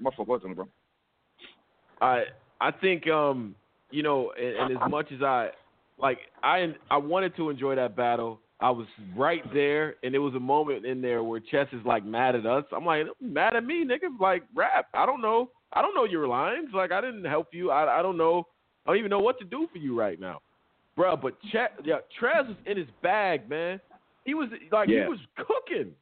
my 0.00 0.10
fault, 0.14 0.28
what's 0.28 0.44
on, 0.44 0.54
bro? 0.54 0.68
I 2.00 2.24
I 2.60 2.70
think 2.70 3.06
um 3.08 3.54
you 3.90 4.02
know 4.02 4.32
and, 4.38 4.72
and 4.72 4.82
as 4.82 4.90
much 4.90 5.10
as 5.12 5.22
I 5.22 5.50
like 5.98 6.18
I 6.42 6.74
I 6.90 6.96
wanted 6.96 7.34
to 7.36 7.50
enjoy 7.50 7.74
that 7.76 7.96
battle. 7.96 8.40
I 8.60 8.70
was 8.70 8.86
right 9.14 9.42
there, 9.52 9.96
and 10.02 10.14
there 10.14 10.22
was 10.22 10.34
a 10.34 10.40
moment 10.40 10.86
in 10.86 11.02
there 11.02 11.22
where 11.22 11.40
Chess 11.40 11.66
is 11.72 11.84
like 11.84 12.04
mad 12.06 12.34
at 12.34 12.46
us. 12.46 12.64
I'm 12.74 12.86
like, 12.86 13.06
mad 13.20 13.54
at 13.54 13.64
me, 13.64 13.84
nigga. 13.84 14.18
Like 14.18 14.44
rap. 14.54 14.86
I 14.94 15.04
don't 15.04 15.20
know. 15.20 15.50
I 15.72 15.82
don't 15.82 15.94
know 15.94 16.04
your 16.04 16.26
lines. 16.26 16.68
Like 16.72 16.90
I 16.90 17.00
didn't 17.02 17.24
help 17.24 17.48
you. 17.52 17.70
I 17.70 17.98
I 17.98 18.02
don't 18.02 18.16
know. 18.16 18.46
I 18.86 18.90
don't 18.90 18.98
even 18.98 19.10
know 19.10 19.18
what 19.18 19.38
to 19.40 19.44
do 19.44 19.68
for 19.72 19.78
you 19.78 19.98
right 19.98 20.18
now, 20.18 20.40
bro. 20.96 21.16
But 21.16 21.34
Chess, 21.52 21.70
yeah, 21.84 21.96
Trez 22.18 22.48
was 22.48 22.56
in 22.66 22.78
his 22.78 22.86
bag, 23.02 23.48
man. 23.48 23.78
He 24.24 24.34
was 24.34 24.48
like 24.72 24.88
Yeah. 24.88 25.02
he 25.02 25.08
was 25.10 25.18
cooking. 25.36 25.92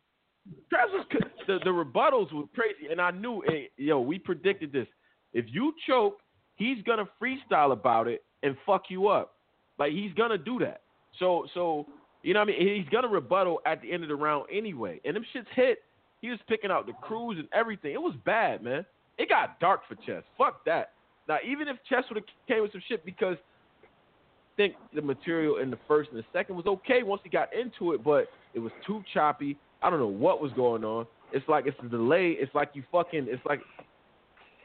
Trez 0.72 0.92
was 0.92 1.06
cook- 1.10 1.46
the 1.46 1.58
the 1.64 1.70
rebuttals 1.70 2.32
were 2.32 2.44
crazy, 2.54 2.90
and 2.90 3.00
I 3.00 3.10
knew, 3.10 3.42
hey, 3.48 3.70
yo, 3.76 4.00
we 4.00 4.18
predicted 4.18 4.70
this. 4.72 4.86
If 5.32 5.46
you 5.48 5.72
choke, 5.88 6.18
he's 6.54 6.80
gonna 6.84 7.08
freestyle 7.20 7.72
about 7.72 8.06
it 8.06 8.22
and 8.44 8.56
fuck 8.64 8.84
you 8.90 9.08
up. 9.08 9.34
Like 9.78 9.92
he's 9.92 10.12
gonna 10.14 10.38
do 10.38 10.58
that. 10.60 10.82
So 11.18 11.46
so 11.54 11.86
you 12.24 12.34
know 12.34 12.40
what 12.40 12.48
I 12.48 12.58
mean? 12.58 12.76
He's 12.76 12.88
gonna 12.90 13.08
rebuttal 13.08 13.60
at 13.66 13.82
the 13.82 13.92
end 13.92 14.02
of 14.02 14.08
the 14.08 14.16
round 14.16 14.46
anyway. 14.52 15.00
And 15.04 15.14
them 15.14 15.24
shits 15.34 15.46
hit. 15.54 15.78
He 16.20 16.30
was 16.30 16.38
picking 16.48 16.70
out 16.70 16.86
the 16.86 16.94
crews 16.94 17.38
and 17.38 17.48
everything. 17.52 17.92
It 17.92 18.00
was 18.00 18.14
bad, 18.24 18.62
man. 18.62 18.84
It 19.18 19.28
got 19.28 19.60
dark 19.60 19.82
for 19.86 19.94
Chess. 20.06 20.22
Fuck 20.38 20.64
that. 20.64 20.92
Now 21.28 21.38
even 21.46 21.68
if 21.68 21.76
Chess 21.88 22.04
would 22.08 22.16
have 22.16 22.24
came 22.48 22.62
with 22.62 22.72
some 22.72 22.82
shit 22.88 23.04
because 23.04 23.36
I 23.82 24.56
think 24.56 24.74
the 24.94 25.02
material 25.02 25.58
in 25.58 25.70
the 25.70 25.78
first 25.86 26.10
and 26.10 26.18
the 26.18 26.24
second 26.32 26.56
was 26.56 26.66
okay 26.66 27.02
once 27.02 27.20
he 27.24 27.28
got 27.28 27.48
into 27.52 27.92
it, 27.92 28.02
but 28.02 28.28
it 28.54 28.58
was 28.58 28.72
too 28.86 29.02
choppy. 29.12 29.58
I 29.82 29.90
don't 29.90 29.98
know 29.98 30.06
what 30.06 30.40
was 30.40 30.52
going 30.52 30.84
on. 30.84 31.06
It's 31.32 31.46
like 31.48 31.66
it's 31.66 31.76
a 31.84 31.88
delay. 31.88 32.36
It's 32.38 32.54
like 32.54 32.70
you 32.74 32.84
fucking. 32.90 33.26
It's 33.28 33.44
like 33.44 33.60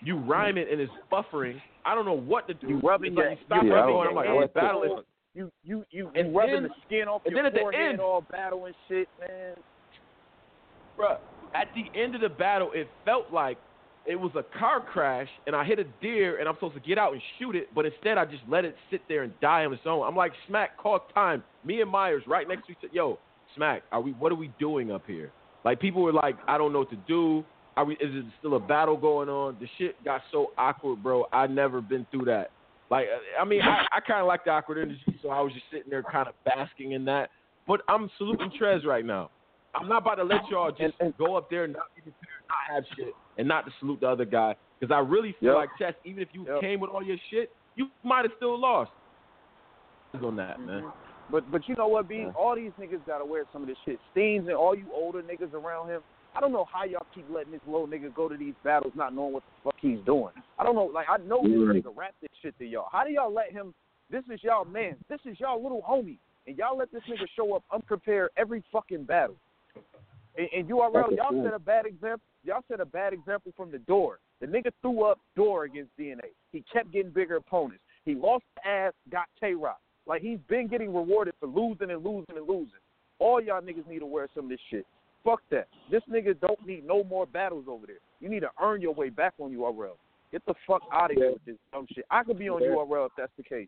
you 0.01 0.17
rhyme 0.17 0.57
it 0.57 0.69
and 0.71 0.79
it's 0.79 0.91
buffering. 1.11 1.59
I 1.85 1.95
don't 1.95 2.05
know 2.05 2.13
what 2.17 2.47
to 2.47 2.53
do. 2.53 2.67
You 2.67 2.79
rubbing 2.79 3.13
it's 3.13 3.17
your, 3.17 3.29
like 3.29 3.39
you 3.39 3.45
stop 3.45 3.63
rubbing. 3.63 3.95
rubbing 3.95 4.07
I'm 4.09 4.15
like, 4.15 4.29
I'm 4.29 4.47
battling. 4.53 4.99
You 5.39 5.49
you 5.63 5.85
you, 5.89 6.11
And 6.15 6.31
you 6.33 6.37
rubbing 6.37 6.53
then- 6.55 6.63
the 6.63 6.69
skin 6.85 7.07
off 7.07 7.21
and 7.25 7.31
your 7.33 7.43
then 7.43 7.45
at 7.45 7.53
the 7.53 7.61
forehead, 7.61 7.91
end- 7.91 8.01
all 8.01 8.19
battle 8.29 8.65
and 8.65 8.75
shit, 8.89 9.07
man. 9.21 9.55
Bruh, 10.97 11.17
at 11.55 11.69
the 11.73 11.85
end 11.97 12.13
of 12.13 12.19
the 12.19 12.27
battle, 12.27 12.71
it 12.73 12.89
felt 13.05 13.31
like 13.31 13.57
it 14.05 14.17
was 14.19 14.31
a 14.35 14.43
car 14.59 14.81
crash, 14.81 15.29
and 15.47 15.55
I 15.55 15.63
hit 15.63 15.79
a 15.79 15.85
deer, 16.01 16.39
and 16.39 16.49
I'm 16.49 16.55
supposed 16.55 16.73
to 16.73 16.81
get 16.81 16.97
out 16.97 17.13
and 17.13 17.21
shoot 17.37 17.55
it, 17.55 17.73
but 17.73 17.85
instead 17.85 18.17
I 18.17 18.25
just 18.25 18.43
let 18.49 18.65
it 18.65 18.75
sit 18.91 19.01
there 19.07 19.23
and 19.23 19.31
die 19.39 19.63
on 19.63 19.71
its 19.71 19.83
own. 19.85 20.05
I'm 20.05 20.15
like, 20.15 20.33
Smack, 20.47 20.75
call 20.75 20.99
time. 21.13 21.41
Me 21.63 21.79
and 21.79 21.89
Myers 21.89 22.23
right 22.27 22.45
next 22.45 22.65
to 22.65 22.73
each 22.73 22.77
other. 22.79 22.89
Yo, 22.91 23.17
Smack, 23.55 23.83
are 23.93 24.01
we? 24.01 24.11
What 24.11 24.33
are 24.33 24.35
we 24.35 24.49
doing 24.59 24.91
up 24.91 25.03
here? 25.07 25.31
Like 25.63 25.79
people 25.79 26.01
were 26.01 26.11
like, 26.13 26.35
I 26.49 26.57
don't 26.57 26.73
know 26.73 26.79
what 26.79 26.89
to 26.89 26.97
do. 27.07 27.45
Are 27.77 27.85
we? 27.85 27.93
Is 27.93 28.13
it 28.13 28.25
still 28.39 28.55
a 28.55 28.59
battle 28.59 28.97
going 28.97 29.29
on? 29.29 29.55
The 29.61 29.67
shit 29.77 30.03
got 30.03 30.19
so 30.33 30.51
awkward, 30.57 31.01
bro. 31.01 31.27
I 31.31 31.47
never 31.47 31.79
been 31.79 32.05
through 32.11 32.25
that. 32.25 32.51
Like, 32.89 33.07
I 33.39 33.45
mean, 33.45 33.61
I, 33.61 33.85
I 33.97 33.99
kind 33.99 34.21
of 34.21 34.27
like 34.27 34.45
the 34.45 34.51
awkward 34.51 34.79
energy, 34.79 35.19
so 35.21 35.29
I 35.29 35.41
was 35.41 35.53
just 35.53 35.65
sitting 35.71 35.89
there 35.89 36.03
kind 36.03 36.27
of 36.27 36.33
basking 36.43 36.93
in 36.93 37.05
that. 37.05 37.29
But 37.67 37.81
I'm 37.87 38.09
saluting 38.17 38.51
Trez 38.59 38.83
right 38.85 39.05
now. 39.05 39.29
I'm 39.75 39.87
not 39.87 40.01
about 40.01 40.15
to 40.15 40.23
let 40.23 40.41
y'all 40.49 40.71
just 40.71 40.95
go 41.19 41.35
up 41.35 41.49
there 41.51 41.65
and 41.65 41.73
not 41.73 41.83
be 41.95 42.01
prepared, 42.01 42.43
not 42.49 42.75
have 42.75 42.83
shit, 42.97 43.13
and 43.37 43.47
not 43.47 43.65
to 43.65 43.71
salute 43.79 43.99
the 44.01 44.07
other 44.07 44.25
guy. 44.25 44.55
Because 44.79 44.93
I 44.93 44.99
really 44.99 45.33
feel 45.39 45.49
Yep. 45.49 45.55
like 45.55 45.69
Chess, 45.77 45.93
even 46.03 46.23
if 46.23 46.33
you 46.33 46.47
Yep. 46.47 46.61
came 46.61 46.79
with 46.79 46.89
all 46.89 47.03
your 47.03 47.17
shit, 47.29 47.51
you 47.75 47.89
might 48.03 48.25
have 48.25 48.33
still 48.37 48.57
lost. 48.57 48.91
On 50.23 50.35
that, 50.37 50.59
man. 50.59 50.91
But 51.29 51.51
but 51.51 51.67
you 51.67 51.75
know 51.75 51.87
what, 51.87 52.07
B? 52.07 52.25
All 52.35 52.55
these 52.55 52.71
niggas 52.79 53.05
gotta 53.05 53.23
wear 53.23 53.45
some 53.51 53.61
of 53.61 53.67
this 53.67 53.77
shit. 53.85 53.99
Steens 54.15 54.47
and 54.47 54.53
all 54.53 54.73
you 54.75 54.91
older 54.91 55.21
niggas 55.21 55.53
around 55.53 55.89
him. 55.89 56.01
I 56.39 56.41
don't 56.41 56.53
know 56.53 56.65
how 56.71 56.85
y'all 56.85 57.05
keep 57.13 57.25
letting 57.29 57.51
this 57.51 57.59
little 57.65 57.85
nigga 57.85 58.15
go 58.15 58.29
to 58.29 58.37
these 58.37 58.53
battles 58.63 58.93
not 58.95 59.13
knowing 59.13 59.33
what 59.33 59.43
the 59.43 59.61
fuck 59.61 59.75
he's 59.81 59.99
doing. 60.05 60.31
I 60.57 60.63
don't 60.63 60.73
know. 60.73 60.85
Like 60.85 61.07
I 61.09 61.17
know 61.17 61.41
this 61.43 61.51
Right. 61.51 61.83
nigga 61.83 61.93
rap 61.93 62.15
this 62.21 62.31
shit 62.41 62.57
to 62.59 62.65
y'all. 62.65 62.87
How 62.89 63.03
do 63.03 63.11
y'all 63.11 63.33
let 63.33 63.51
him? 63.51 63.73
This 64.09 64.23
is 64.33 64.41
y'all 64.41 64.63
man. 64.63 64.95
This 65.09 65.19
is 65.25 65.37
y'all 65.37 65.61
little 65.61 65.81
homie, 65.81 66.17
and 66.47 66.57
y'all 66.57 66.77
let 66.77 66.93
this 66.93 67.03
nigga 67.09 67.27
show 67.35 67.53
up 67.57 67.63
unprepared 67.73 68.29
every 68.37 68.63
fucking 68.71 69.03
battle. 69.03 69.35
And, 70.37 70.47
and 70.55 70.69
URL, 70.69 71.13
y'all 71.17 71.43
set 71.43 71.53
a 71.53 71.59
bad 71.59 71.85
example. 71.85 72.21
Y'all 72.45 72.63
set 72.69 72.79
a 72.79 72.85
bad 72.85 73.11
example 73.11 73.51
from 73.57 73.69
the 73.69 73.79
door. 73.79 74.19
The 74.39 74.47
nigga 74.47 74.71
threw 74.81 75.03
up 75.03 75.19
door 75.35 75.65
against 75.65 75.91
DNA. 75.99 76.31
He 76.53 76.63
kept 76.71 76.93
getting 76.93 77.11
bigger 77.11 77.35
opponents. 77.35 77.83
He 78.05 78.15
lost 78.15 78.45
the 78.55 78.65
ass, 78.65 78.93
got 79.11 79.25
K 79.41 79.55
Rock. 79.55 79.81
Like 80.05 80.21
he's 80.21 80.39
been 80.47 80.69
getting 80.69 80.93
rewarded 80.95 81.33
for 81.41 81.47
losing 81.47 81.91
and 81.91 82.01
losing 82.01 82.37
and 82.37 82.47
losing. 82.47 82.79
All 83.19 83.41
y'all 83.41 83.61
niggas 83.61 83.85
need 83.89 83.99
to 83.99 84.05
wear 84.05 84.29
some 84.33 84.45
of 84.45 84.51
this 84.51 84.59
shit. 84.71 84.85
Fuck 85.23 85.41
that. 85.51 85.67
This 85.91 86.01
nigga 86.09 86.39
don't 86.39 86.65
need 86.65 86.85
no 86.85 87.03
more 87.03 87.25
battles 87.25 87.65
over 87.67 87.85
there. 87.85 87.97
You 88.19 88.29
need 88.29 88.41
to 88.41 88.49
earn 88.61 88.81
your 88.81 88.93
way 88.93 89.09
back 89.09 89.33
on 89.39 89.51
URL. 89.51 89.97
Get 90.31 90.45
the 90.45 90.53
fuck 90.67 90.81
out 90.93 91.11
of 91.11 91.17
here 91.17 91.33
with 91.33 91.45
this 91.45 91.55
dumb 91.71 91.87
shit. 91.93 92.05
I 92.09 92.23
could 92.23 92.37
be 92.39 92.49
on 92.49 92.61
Yeah. 92.61 92.69
URL 92.69 93.07
if 93.07 93.11
that's 93.17 93.31
the 93.35 93.43
case. 93.43 93.67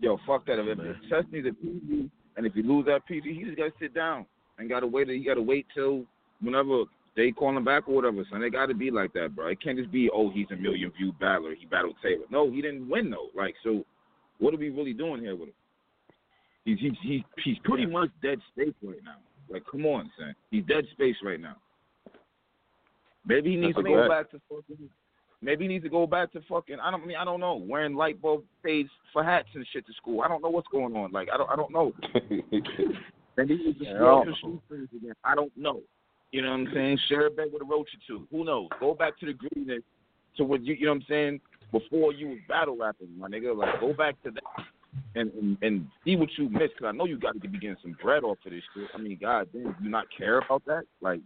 Yo, 0.00 0.18
fuck 0.26 0.46
that. 0.46 0.58
If 0.58 0.78
if 0.78 0.96
Chess 1.08 1.24
needs 1.32 1.46
a 1.48 1.52
PG, 1.52 2.10
and 2.36 2.46
if 2.46 2.54
you 2.54 2.62
lose 2.62 2.86
that 2.86 3.06
PG, 3.06 3.32
he 3.34 3.44
just 3.44 3.56
gotta 3.56 3.72
sit 3.80 3.94
down 3.94 4.26
and 4.58 4.68
gotta 4.68 4.86
wait. 4.86 5.08
He 5.08 5.24
gotta 5.24 5.42
wait 5.42 5.66
till 5.74 6.04
whenever 6.40 6.84
they 7.16 7.32
call 7.32 7.56
him 7.56 7.64
back 7.64 7.88
or 7.88 7.94
whatever. 7.96 8.24
So 8.30 8.38
they 8.38 8.50
gotta 8.50 8.74
be 8.74 8.90
like 8.90 9.12
that, 9.14 9.34
bro. 9.34 9.48
It 9.48 9.60
can't 9.60 9.78
just 9.78 9.90
be 9.90 10.08
oh 10.10 10.30
he's 10.30 10.46
a 10.52 10.56
million 10.56 10.92
view 10.96 11.12
battler. 11.18 11.54
He 11.58 11.66
battled 11.66 11.96
Taylor. 12.02 12.26
No, 12.30 12.50
he 12.50 12.60
didn't 12.62 12.88
win 12.88 13.10
though. 13.10 13.30
Like 13.34 13.54
so, 13.64 13.84
what 14.38 14.54
are 14.54 14.58
we 14.58 14.68
really 14.68 14.92
doing 14.92 15.22
here 15.22 15.34
with 15.34 15.48
him? 15.48 15.54
He's 16.64 16.78
he's 16.78 16.92
he's, 17.02 17.22
he's 17.44 17.58
pretty 17.64 17.86
much 17.86 18.10
dead 18.22 18.38
space 18.52 18.74
right 18.82 19.02
now. 19.04 19.16
Like 19.50 19.64
come 19.70 19.86
on, 19.86 20.10
son. 20.18 20.34
He's 20.50 20.64
dead 20.64 20.84
space 20.92 21.16
right 21.22 21.40
now. 21.40 21.56
Maybe 23.26 23.50
he 23.50 23.56
needs 23.56 23.74
That's 23.76 23.86
to 23.86 23.94
go 23.94 24.08
back 24.08 24.30
to 24.30 24.40
fucking. 24.48 24.88
Maybe 25.40 25.64
he 25.64 25.68
needs 25.68 25.84
to 25.84 25.90
go 25.90 26.06
back 26.06 26.32
to 26.32 26.40
fucking. 26.48 26.80
I 26.80 26.90
don't 26.90 27.02
I 27.02 27.06
mean 27.06 27.16
I 27.16 27.24
don't 27.24 27.40
know. 27.40 27.56
Wearing 27.56 27.94
light 27.94 28.20
bulb 28.20 28.44
shades 28.64 28.90
for 29.12 29.22
hats 29.22 29.48
and 29.54 29.66
shit 29.72 29.86
to 29.86 29.92
school. 29.94 30.22
I 30.22 30.28
don't 30.28 30.42
know 30.42 30.50
what's 30.50 30.68
going 30.68 30.96
on. 30.96 31.12
Like 31.12 31.28
I 31.32 31.36
don't 31.36 31.50
I 31.50 31.56
don't 31.56 31.72
know. 31.72 31.92
Maybe 33.36 33.56
he 33.56 33.64
needs 33.64 33.78
to 33.78 33.84
Yeah, 33.84 33.94
screw 33.94 34.06
I 34.06 34.10
don't 34.10 34.26
his 34.28 34.36
shoestrings 34.36 34.88
again. 34.96 35.14
I 35.24 35.34
don't 35.34 35.56
know. 35.56 35.80
You 36.32 36.42
know 36.42 36.50
what 36.50 36.60
I'm 36.60 36.68
saying? 36.74 36.98
Share 37.08 37.26
a 37.26 37.30
bed 37.30 37.46
with 37.52 37.62
a 37.62 37.64
roach 37.64 37.88
or 37.88 38.00
two. 38.06 38.26
Who 38.30 38.44
knows? 38.44 38.68
Go 38.80 38.94
back 38.94 39.18
to 39.20 39.26
the 39.26 39.32
greenness 39.32 39.82
to 40.36 40.44
what 40.44 40.64
you 40.64 40.74
you 40.74 40.86
know 40.86 40.92
what 40.92 40.96
I'm 40.96 41.06
saying 41.08 41.40
before 41.72 42.12
you 42.12 42.28
was 42.28 42.38
battle 42.48 42.76
rapping, 42.76 43.08
my 43.16 43.28
nigga. 43.28 43.56
Like 43.56 43.80
go 43.80 43.92
back 43.92 44.20
to 44.24 44.30
that. 44.30 44.42
And, 45.14 45.32
and 45.32 45.58
and 45.62 45.86
see 46.04 46.16
what 46.16 46.28
you 46.36 46.48
miss. 46.48 46.70
cause 46.78 46.86
I 46.86 46.92
know 46.92 47.06
you 47.06 47.18
got 47.18 47.40
to 47.40 47.48
be 47.48 47.58
getting 47.58 47.76
some 47.82 47.96
bread 48.02 48.24
off 48.24 48.38
of 48.44 48.52
this 48.52 48.62
shit. 48.74 48.88
I 48.94 48.98
mean, 48.98 49.18
God 49.20 49.48
damn, 49.52 49.74
you 49.82 49.90
not 49.90 50.06
care 50.16 50.38
about 50.38 50.64
that? 50.66 50.84
Like, 51.00 51.20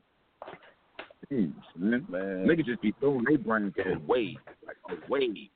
jeez, 1.30 1.52
man, 1.76 2.06
Man. 2.08 2.46
niggas 2.46 2.66
just 2.66 2.82
be 2.82 2.94
throwing 3.00 3.24
their 3.24 3.38
brains 3.38 3.74
away, 3.78 4.36
like 4.66 5.00
away. 5.08 5.50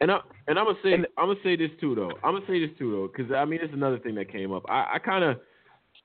And 0.00 0.10
I 0.10 0.20
and 0.48 0.58
I'm 0.58 0.66
gonna 0.66 0.78
say 0.82 0.94
I'm 0.94 1.28
gonna 1.28 1.34
say 1.42 1.56
this 1.56 1.70
too 1.80 1.94
though. 1.94 2.12
I'm 2.24 2.34
gonna 2.34 2.46
say 2.46 2.64
this 2.64 2.76
too 2.78 2.90
though, 2.92 3.08
because 3.08 3.32
I 3.32 3.44
mean 3.44 3.60
it's 3.62 3.74
another 3.74 3.98
thing 3.98 4.14
that 4.16 4.30
came 4.30 4.52
up. 4.52 4.64
I, 4.68 4.94
I 4.94 4.98
kind 4.98 5.24
of 5.24 5.40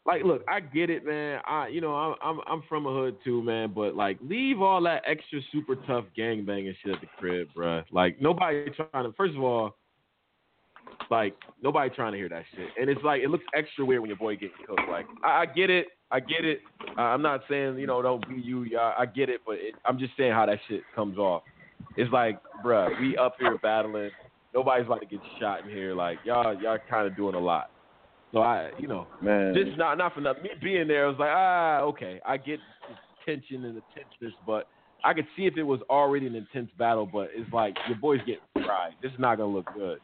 like 0.05 0.23
look. 0.23 0.43
I 0.47 0.59
get 0.59 0.89
it, 0.89 1.05
man. 1.05 1.39
I 1.45 1.67
you 1.67 1.81
know 1.81 1.95
I'm 1.95 2.15
I'm 2.21 2.39
I'm 2.47 2.63
from 2.67 2.85
a 2.85 2.93
hood 2.93 3.17
too, 3.23 3.41
man. 3.41 3.71
But 3.73 3.95
like 3.95 4.17
leave 4.21 4.61
all 4.61 4.81
that 4.83 5.03
extra 5.07 5.39
super 5.51 5.75
tough 5.87 6.05
gang 6.15 6.45
banging 6.45 6.75
shit 6.83 6.93
at 6.93 7.01
the 7.01 7.07
crib, 7.17 7.47
bruh. 7.55 7.83
Like 7.91 8.21
nobody 8.21 8.69
trying 8.71 9.05
to. 9.05 9.13
First 9.13 9.35
of 9.35 9.43
all, 9.43 9.77
like 11.09 11.35
nobody 11.61 11.93
trying 11.93 12.11
to 12.13 12.17
hear 12.17 12.29
that 12.29 12.43
shit. 12.55 12.69
And 12.79 12.89
it's 12.89 13.03
like 13.03 13.21
it 13.21 13.29
looks 13.29 13.43
extra 13.55 13.85
weird 13.85 14.01
when 14.01 14.09
your 14.09 14.17
boy 14.17 14.35
getting 14.35 14.57
cooked. 14.67 14.81
Like 14.89 15.05
I, 15.23 15.41
I 15.41 15.45
get 15.45 15.69
it. 15.69 15.87
I 16.11 16.19
get 16.19 16.45
it. 16.45 16.59
Uh, 16.97 17.01
I'm 17.01 17.21
not 17.21 17.41
saying 17.49 17.77
you 17.77 17.87
know 17.87 18.01
don't 18.01 18.27
be 18.27 18.35
you. 18.35 18.63
y'all. 18.63 18.93
I 18.97 19.05
get 19.05 19.29
it, 19.29 19.41
but 19.45 19.55
it, 19.55 19.75
I'm 19.85 19.97
just 19.97 20.13
saying 20.17 20.33
how 20.33 20.45
that 20.45 20.59
shit 20.67 20.81
comes 20.95 21.17
off. 21.17 21.43
It's 21.97 22.11
like, 22.11 22.39
bruh, 22.63 22.89
we 22.99 23.17
up 23.17 23.35
here 23.39 23.57
battling. 23.61 24.11
Nobody's 24.53 24.85
about 24.85 25.01
to 25.01 25.05
get 25.05 25.19
shot 25.39 25.63
in 25.63 25.69
here. 25.69 25.93
Like 25.95 26.19
y'all, 26.23 26.59
y'all 26.61 26.77
kind 26.89 27.07
of 27.07 27.15
doing 27.15 27.35
a 27.35 27.39
lot. 27.39 27.71
So 28.31 28.39
I, 28.41 28.71
you 28.77 28.87
know, 28.87 29.07
Man. 29.21 29.53
just 29.55 29.77
not 29.77 29.97
not 29.97 30.13
for 30.13 30.21
nothing. 30.21 30.43
Me 30.43 30.49
being 30.61 30.87
there, 30.87 31.05
I 31.05 31.09
was 31.09 31.17
like, 31.19 31.29
ah, 31.31 31.79
okay, 31.81 32.19
I 32.25 32.37
get 32.37 32.59
the 32.89 32.95
tension 33.25 33.63
and 33.65 33.77
the 33.77 33.81
tenseness, 33.93 34.37
but 34.45 34.67
I 35.03 35.13
could 35.13 35.27
see 35.37 35.45
if 35.45 35.57
it 35.57 35.63
was 35.63 35.79
already 35.89 36.27
an 36.27 36.35
intense 36.35 36.69
battle. 36.77 37.05
But 37.05 37.29
it's 37.33 37.51
like 37.53 37.75
your 37.87 37.97
boys 37.97 38.19
getting 38.19 38.41
fried. 38.65 38.93
This 39.01 39.11
is 39.11 39.19
not 39.19 39.37
gonna 39.37 39.53
look 39.53 39.67
good. 39.73 39.99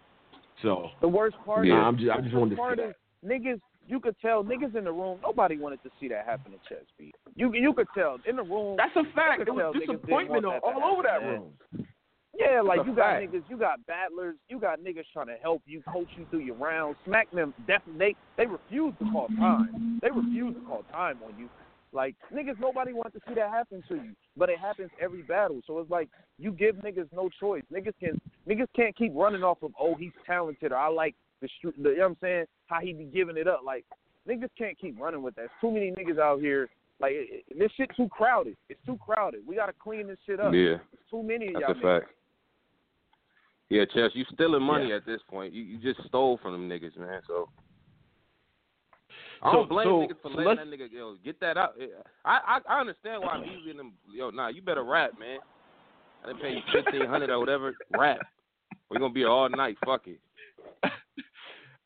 So 0.62 0.90
The 1.02 1.08
worst 1.08 1.36
part 1.46 1.66
Yeah. 1.66 1.80
is, 1.82 1.86
I'm 1.86 1.98
just- 1.98 2.12
I 2.12 2.22
just 2.22 2.36
wanted 2.36 2.52
to 2.52 2.56
part 2.58 2.78
say 2.80 2.90
is 2.90 2.96
niggas. 3.26 3.62
You 3.88 4.00
could 4.00 4.16
tell 4.20 4.44
niggas 4.44 4.76
in 4.76 4.84
the 4.84 4.92
room. 4.92 5.20
Nobody 5.22 5.58
wanted 5.58 5.82
to 5.84 5.92
see 6.00 6.08
that 6.10 6.26
happen 6.26 6.54
in 6.54 6.60
chess 6.70 6.86
beat. 6.98 7.16
You 7.36 7.52
you 7.54 7.74
could 7.74 7.88
tell 7.96 8.20
in 8.26 8.36
the 8.36 8.44
room. 8.44 8.76
that's 8.78 8.96
a 8.96 9.04
fact. 9.16 9.40
could 9.40 9.48
There 9.48 9.54
was 9.54 9.62
tell 9.62 9.74
niggas 9.74 9.80
didn't 9.80 9.96
disappointment 10.02 10.46
want 10.46 10.64
all, 10.64 10.72
that 10.74 10.80
to 10.80 10.86
all 10.86 10.94
over 10.94 11.04
that 11.04 11.22
man. 11.24 11.32
room. 11.32 11.88
Yeah, 12.34 12.62
like 12.62 12.78
That's 12.80 12.88
you 12.90 12.96
got 12.96 13.20
fact. 13.20 13.34
niggas, 13.34 13.44
you 13.50 13.58
got 13.58 13.86
battlers, 13.88 14.38
you 14.48 14.58
got 14.60 14.80
niggas 14.80 15.04
trying 15.12 15.28
to 15.28 15.36
help 15.42 15.62
you, 15.66 15.82
coach 15.92 16.08
you 16.18 16.26
through 16.30 16.40
your 16.40 16.56
rounds. 16.56 16.96
Smack 17.04 17.30
them, 17.32 17.54
definitely. 17.68 18.16
They, 18.38 18.44
they 18.46 18.50
refuse 18.50 18.94
to 19.00 19.12
call 19.12 19.28
time. 19.38 20.00
They 20.02 20.10
refuse 20.12 20.56
to 20.56 20.62
call 20.62 20.84
time 20.92 21.20
on 21.26 21.38
you. 21.38 21.50
Like 21.94 22.16
niggas, 22.34 22.60
nobody 22.60 22.94
wants 22.94 23.14
to 23.14 23.22
see 23.28 23.36
that 23.36 23.50
happen 23.50 23.84
to 23.90 23.96
you, 23.96 24.14
but 24.38 24.50
it 24.50 24.60
happens 24.60 24.90
every 25.02 25.24
battle. 25.24 25.62
So 25.68 25.80
it's 25.80 25.92
like 25.92 26.10
you 26.38 26.52
give 26.52 26.76
niggas 26.78 27.10
no 27.14 27.30
choice. 27.40 27.64
Niggas 27.72 27.94
can 28.00 28.22
niggas 28.48 28.68
can't 28.76 28.96
keep 28.96 29.12
running 29.14 29.44
off 29.44 29.58
of 29.62 29.72
oh 29.80 29.96
he's 29.96 30.14
talented 30.26 30.72
or 30.72 30.78
I 30.78 30.88
like 30.88 31.16
the 31.42 31.50
street. 31.58 31.82
The, 31.82 31.90
you 31.90 31.98
know 31.98 32.04
what 32.04 32.10
I'm 32.12 32.18
saying? 32.22 32.46
How 32.68 32.80
he 32.80 32.94
be 32.94 33.04
giving 33.06 33.36
it 33.36 33.48
up? 33.48 33.62
Like 33.66 33.86
niggas 34.28 34.50
can't 34.58 34.80
keep 34.80 35.00
running 35.00 35.22
with 35.22 35.36
that. 35.36 35.42
There's 35.42 35.52
too 35.60 35.72
many 35.72 35.92
niggas 35.92 36.20
out 36.20 36.40
here. 36.40 36.70
Like 37.02 37.12
it, 37.14 37.44
it, 37.50 37.60
this 37.60 37.72
shit 37.76 37.90
too 37.98 38.08
crowded. 38.10 38.56
It's 38.70 38.80
too 38.86 38.98
crowded. 39.06 39.42
We 39.46 39.56
gotta 39.56 39.74
clean 39.78 40.08
this 40.08 40.20
shit 40.26 40.40
up. 40.40 40.54
Yeah. 40.54 40.78
It's 40.94 41.10
too 41.10 41.24
many 41.24 41.48
of 41.48 41.56
That's 41.56 41.64
y'all 41.64 41.72
a 41.72 41.76
niggas. 41.76 42.00
fact. 42.02 42.14
Yeah, 43.70 43.86
Chess, 43.86 44.12
you 44.14 44.26
stealing 44.34 44.64
money 44.64 44.92
at 44.92 45.06
this 45.06 45.22
point. 45.30 45.54
You 45.54 45.64
you 45.64 45.78
just 45.78 46.08
stole 46.08 46.40
from 46.42 46.54
them 46.54 46.70
niggas, 46.70 46.98
man. 46.98 47.22
So 47.28 47.50
I 49.44 49.52
don't 49.52 49.70
blame 49.70 49.86
so- 49.86 50.00
niggas 50.02 50.22
for 50.22 50.32
so 50.32 50.38
letting 50.42 50.70
that 50.70 50.78
nigga 50.80 50.92
yo 50.92 51.16
get 51.24 51.40
that 51.40 51.58
out. 51.58 51.74
I 52.26 52.60
I, 52.68 52.76
I 52.76 52.80
understand 52.82 53.24
why 53.24 53.40
Beasley 53.40 53.72
and 53.72 53.80
them 53.80 53.94
yo 54.14 54.30
nah 54.30 54.48
you 54.50 54.62
better 54.62 54.84
rap 54.84 55.12
man. 55.20 55.40
I 56.24 56.28
didn't 56.28 56.42
pay 56.42 56.52
you 56.54 56.62
fifteen 56.72 57.08
hundred 57.08 57.30
or 57.30 57.40
whatever. 57.40 57.74
Rap. 57.98 58.20
We're 58.90 59.00
gonna 59.00 59.14
be 59.14 59.26
all 59.26 59.50
night. 59.50 59.78
Fuck 59.86 60.08
it. 60.08 60.20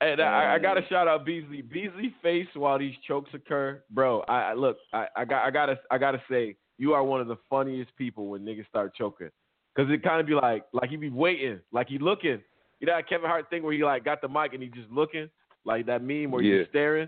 And 0.01 0.19
I, 0.21 0.55
I 0.55 0.59
got 0.59 0.73
to 0.73 0.85
shout 0.89 1.07
out 1.07 1.25
Beasley. 1.25 1.61
Beasley 1.61 2.13
face 2.21 2.47
while 2.53 2.77
these 2.77 2.93
chokes 3.07 3.29
occur, 3.33 3.81
bro. 3.91 4.21
I, 4.27 4.51
I 4.51 4.53
look, 4.53 4.77
I, 4.91 5.07
I 5.15 5.23
got, 5.25 5.45
I 5.45 5.51
gotta, 5.51 5.79
I 5.89 5.97
gotta 5.97 6.21
say, 6.29 6.57
you 6.77 6.93
are 6.93 7.01
one 7.01 7.21
of 7.21 7.27
the 7.27 7.37
funniest 7.49 7.95
people 7.95 8.27
when 8.27 8.41
niggas 8.41 8.67
start 8.67 8.93
choking, 8.93 9.29
cause 9.75 9.87
it 9.89 10.03
kind 10.03 10.19
of 10.19 10.27
be 10.27 10.33
like, 10.33 10.65
like 10.73 10.89
he 10.89 10.97
be 10.97 11.09
waiting, 11.09 11.61
like 11.71 11.87
he 11.87 11.97
looking. 11.97 12.41
You 12.81 12.87
know 12.87 12.93
that 12.97 13.07
Kevin 13.07 13.29
Hart 13.29 13.49
thing 13.49 13.63
where 13.63 13.71
he 13.73 13.85
like 13.85 14.03
got 14.03 14.19
the 14.21 14.27
mic 14.27 14.53
and 14.53 14.61
he 14.61 14.67
just 14.67 14.91
looking, 14.91 15.29
like 15.63 15.85
that 15.85 16.03
meme 16.03 16.29
where 16.29 16.43
Yeah. 16.43 16.59
he's 16.59 16.67
staring. 16.69 17.07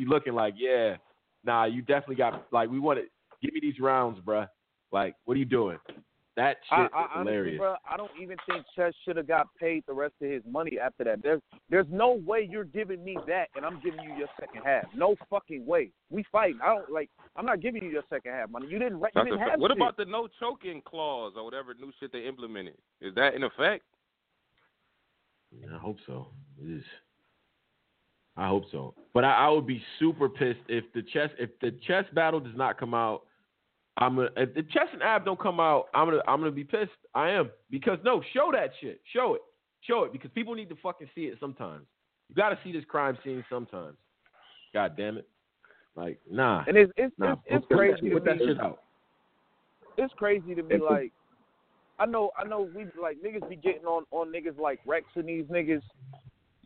Be 0.00 0.06
looking 0.06 0.32
like, 0.32 0.54
yeah, 0.56 0.96
nah, 1.44 1.64
you 1.64 1.82
definitely 1.82 2.14
got 2.14 2.46
like 2.52 2.70
we 2.70 2.78
want 2.78 3.00
to 3.00 3.04
give 3.42 3.52
me 3.52 3.60
these 3.60 3.78
rounds, 3.78 4.18
bruh. 4.24 4.48
Like, 4.92 5.14
what 5.26 5.34
are 5.34 5.38
you 5.38 5.44
doing? 5.44 5.76
That 6.36 6.56
shit 6.70 6.78
I, 6.78 6.84
is 6.84 6.90
I, 6.94 7.06
honestly, 7.16 7.32
hilarious. 7.32 7.58
bro, 7.58 7.74
I 7.88 7.96
don't 7.98 8.10
even 8.18 8.38
think 8.48 8.64
Chess 8.74 8.94
should 9.04 9.18
have 9.18 9.28
got 9.28 9.48
paid 9.60 9.84
the 9.86 9.92
rest 9.92 10.14
of 10.22 10.30
his 10.30 10.42
money 10.50 10.78
after 10.82 11.04
that. 11.04 11.22
There's, 11.22 11.42
there's 11.68 11.86
no 11.90 12.18
way 12.24 12.48
you're 12.50 12.64
giving 12.64 13.04
me 13.04 13.18
that 13.26 13.48
and 13.56 13.66
I'm 13.66 13.78
giving 13.84 14.00
you 14.00 14.14
your 14.16 14.28
second 14.38 14.62
half. 14.64 14.84
No 14.94 15.16
fucking 15.28 15.66
way. 15.66 15.90
We 16.08 16.24
fight. 16.32 16.54
I 16.64 16.74
don't 16.74 16.90
like. 16.90 17.10
I'm 17.36 17.44
not 17.44 17.60
giving 17.60 17.84
you 17.84 17.90
your 17.90 18.04
second 18.08 18.32
half 18.32 18.48
money. 18.48 18.68
You 18.70 18.78
didn't. 18.78 19.00
You 19.00 19.24
didn't 19.24 19.38
have 19.38 19.60
What 19.60 19.70
shit. 19.70 19.76
about 19.76 19.98
the 19.98 20.06
no 20.06 20.28
choking 20.40 20.80
clause 20.82 21.34
or 21.36 21.44
whatever 21.44 21.74
new 21.74 21.92
shit 22.00 22.10
they 22.10 22.26
implemented? 22.26 22.78
Is 23.02 23.14
that 23.16 23.34
in 23.34 23.42
effect? 23.42 23.84
I 25.70 25.76
hope 25.76 25.98
so. 26.06 26.28
It 26.58 26.78
is. 26.78 26.84
I 28.36 28.48
hope 28.48 28.64
so. 28.70 28.94
But 29.12 29.24
I, 29.24 29.46
I 29.46 29.48
would 29.48 29.66
be 29.66 29.82
super 29.98 30.28
pissed 30.28 30.60
if 30.68 30.84
the 30.94 31.02
chess 31.02 31.30
if 31.38 31.50
the 31.60 31.72
chess 31.86 32.04
battle 32.14 32.40
does 32.40 32.56
not 32.56 32.78
come 32.78 32.94
out. 32.94 33.22
I'm 33.98 34.16
gonna 34.16 34.30
if 34.36 34.54
the 34.54 34.62
chess 34.62 34.88
and 34.92 35.02
Av 35.02 35.24
don't 35.24 35.40
come 35.40 35.60
out. 35.60 35.86
I'm 35.94 36.08
gonna 36.08 36.22
I'm 36.26 36.40
gonna 36.40 36.50
be 36.50 36.64
pissed. 36.64 36.90
I 37.14 37.30
am 37.30 37.50
because 37.70 37.98
no, 38.04 38.22
show 38.32 38.50
that 38.52 38.70
shit. 38.80 39.00
Show 39.12 39.34
it. 39.34 39.42
Show 39.82 40.04
it 40.04 40.12
because 40.12 40.30
people 40.34 40.54
need 40.54 40.68
to 40.68 40.76
fucking 40.82 41.08
see 41.14 41.22
it 41.22 41.38
sometimes. 41.40 41.86
You 42.28 42.36
got 42.36 42.50
to 42.50 42.58
see 42.62 42.70
this 42.70 42.84
crime 42.86 43.18
scene 43.24 43.44
sometimes. 43.50 43.96
God 44.72 44.96
damn 44.96 45.18
it. 45.18 45.28
Like 45.96 46.20
nah. 46.30 46.64
And 46.68 46.76
it's 46.76 46.92
it's 46.96 47.12
nah. 47.18 47.32
it's, 47.32 47.40
it's 47.46 47.66
crazy 47.66 48.08
to 48.08 48.14
Put 48.14 48.24
that 48.24 48.38
me. 48.38 48.46
shit 48.46 48.60
out. 48.60 48.82
It's 49.98 50.14
crazy 50.14 50.54
to 50.54 50.62
me. 50.62 50.76
And 50.76 50.84
Like 50.84 51.12
I 51.98 52.06
know 52.06 52.30
I 52.38 52.46
know 52.46 52.68
we 52.74 52.84
like 53.00 53.18
niggas 53.22 53.48
be 53.48 53.56
getting 53.56 53.84
on 53.84 54.04
on 54.12 54.32
niggas 54.32 54.58
like 54.58 54.78
Rex 54.86 55.06
and 55.16 55.28
these 55.28 55.44
niggas. 55.46 55.82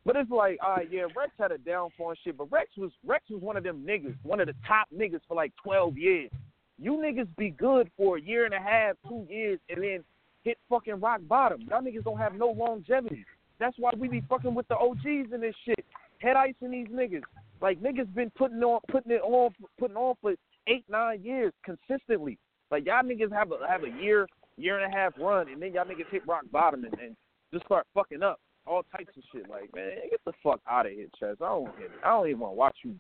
But 0.05 0.17
it's 0.17 0.31
like, 0.31 0.59
all 0.63 0.77
right, 0.77 0.89
yeah, 0.91 1.07
Rex 1.17 1.33
had 1.39 1.51
a 1.51 1.59
downfall 1.59 2.11
and 2.11 2.19
shit, 2.23 2.37
but 2.37 2.51
Rex 2.53 2.71
was 2.77 2.91
Rex 3.07 3.25
was 3.31 3.41
one 3.41 3.57
of 3.57 3.65
them 3.65 3.85
niggas, 3.89 4.15
one 4.23 4.41
of 4.41 4.47
the 4.47 4.55
top 4.67 4.87
niggas 4.95 5.21
for 5.27 5.35
like 5.35 5.53
twelve 5.63 5.97
years. 5.97 6.31
You 6.79 6.93
niggas 6.93 7.29
be 7.37 7.51
good 7.51 7.91
for 7.97 8.19
a 8.19 8.21
year 8.21 8.45
and 8.45 8.55
a 8.55 8.61
half, 8.61 8.97
two 9.09 9.27
years, 9.31 9.61
and 9.71 9.83
then 9.83 10.05
hit 10.43 10.59
fucking 10.69 11.01
rock 11.01 11.21
bottom. 11.27 11.63
Y'all 11.63 11.81
niggas 11.81 12.05
don't 12.05 12.19
have 12.19 12.35
no 12.35 12.49
longevity. 12.49 13.25
That's 13.59 13.77
why 13.79 13.93
we 13.97 14.09
be 14.09 14.23
fucking 14.29 14.55
with 14.55 14.69
the 14.69 14.77
OGs 14.77 15.33
and 15.33 15.43
this 15.43 15.55
shit. 15.65 15.85
Head 16.19 16.37
icing 16.37 16.71
these 16.71 16.89
niggas. 16.89 17.23
Like 17.63 17.81
niggas 17.81 18.13
been 18.15 18.31
putting 18.37 18.63
on 18.63 18.81
putting 18.91 19.13
it 19.13 19.23
on 19.23 19.53
putting 19.79 19.97
on 19.97 20.17
for 20.21 20.35
eight, 20.67 20.85
nine 20.89 21.23
years 21.23 21.53
consistently. 21.65 22.39
Like 22.71 22.85
y'all 22.85 23.03
niggas 23.03 23.33
have 23.33 23.53
a 23.53 23.67
have 23.69 23.85
a 23.85 24.03
year, 24.03 24.27
year 24.59 24.79
and 24.79 24.93
a 24.93 24.97
half 24.97 25.15
run 25.19 25.49
and 25.49 25.63
then 25.63 25.73
y'all 25.73 25.87
niggas 25.87 26.11
hit 26.11 26.27
rock 26.27 26.45
bottom 26.53 26.85
and, 26.85 26.95
and 27.01 27.17
just 27.53 27.65
start 27.65 27.87
fucking 27.95 28.23
up. 28.23 28.41
All 28.67 28.83
types 28.97 29.11
of 29.17 29.23
shit. 29.33 29.49
Like, 29.49 29.75
man, 29.75 29.91
get 30.11 30.25
the 30.25 30.33
fuck 30.43 30.61
out 30.69 30.87
of 30.87 30.93
here, 30.93 31.07
Chess. 31.19 31.37
I 31.41 31.47
don't 31.47 31.67
get 31.77 31.87
it. 31.87 32.01
I 32.05 32.11
don't 32.11 32.29
even 32.29 32.41
want 32.41 32.53
to 32.53 32.57
watch 32.57 32.77
you 32.83 32.95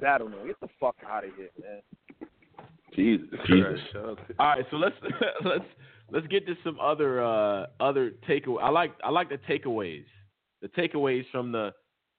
battle 0.00 0.28
no. 0.28 0.46
Get 0.46 0.60
the 0.60 0.68
fuck 0.80 0.96
out 1.08 1.24
of 1.24 1.30
here, 1.36 1.48
man. 1.60 1.80
Jesus. 2.94 3.28
Jesus. 3.46 3.80
All 3.94 4.16
right, 4.38 4.64
so 4.70 4.76
let's 4.76 4.96
let's 5.44 5.64
let's 6.10 6.26
get 6.28 6.46
to 6.46 6.54
some 6.64 6.78
other 6.80 7.22
uh 7.22 7.66
other 7.80 8.12
takeaway. 8.28 8.62
I 8.62 8.70
like 8.70 8.92
I 9.04 9.10
like 9.10 9.28
the 9.28 9.38
takeaways, 9.48 10.04
the 10.62 10.68
takeaways 10.68 11.24
from 11.30 11.52
the 11.52 11.72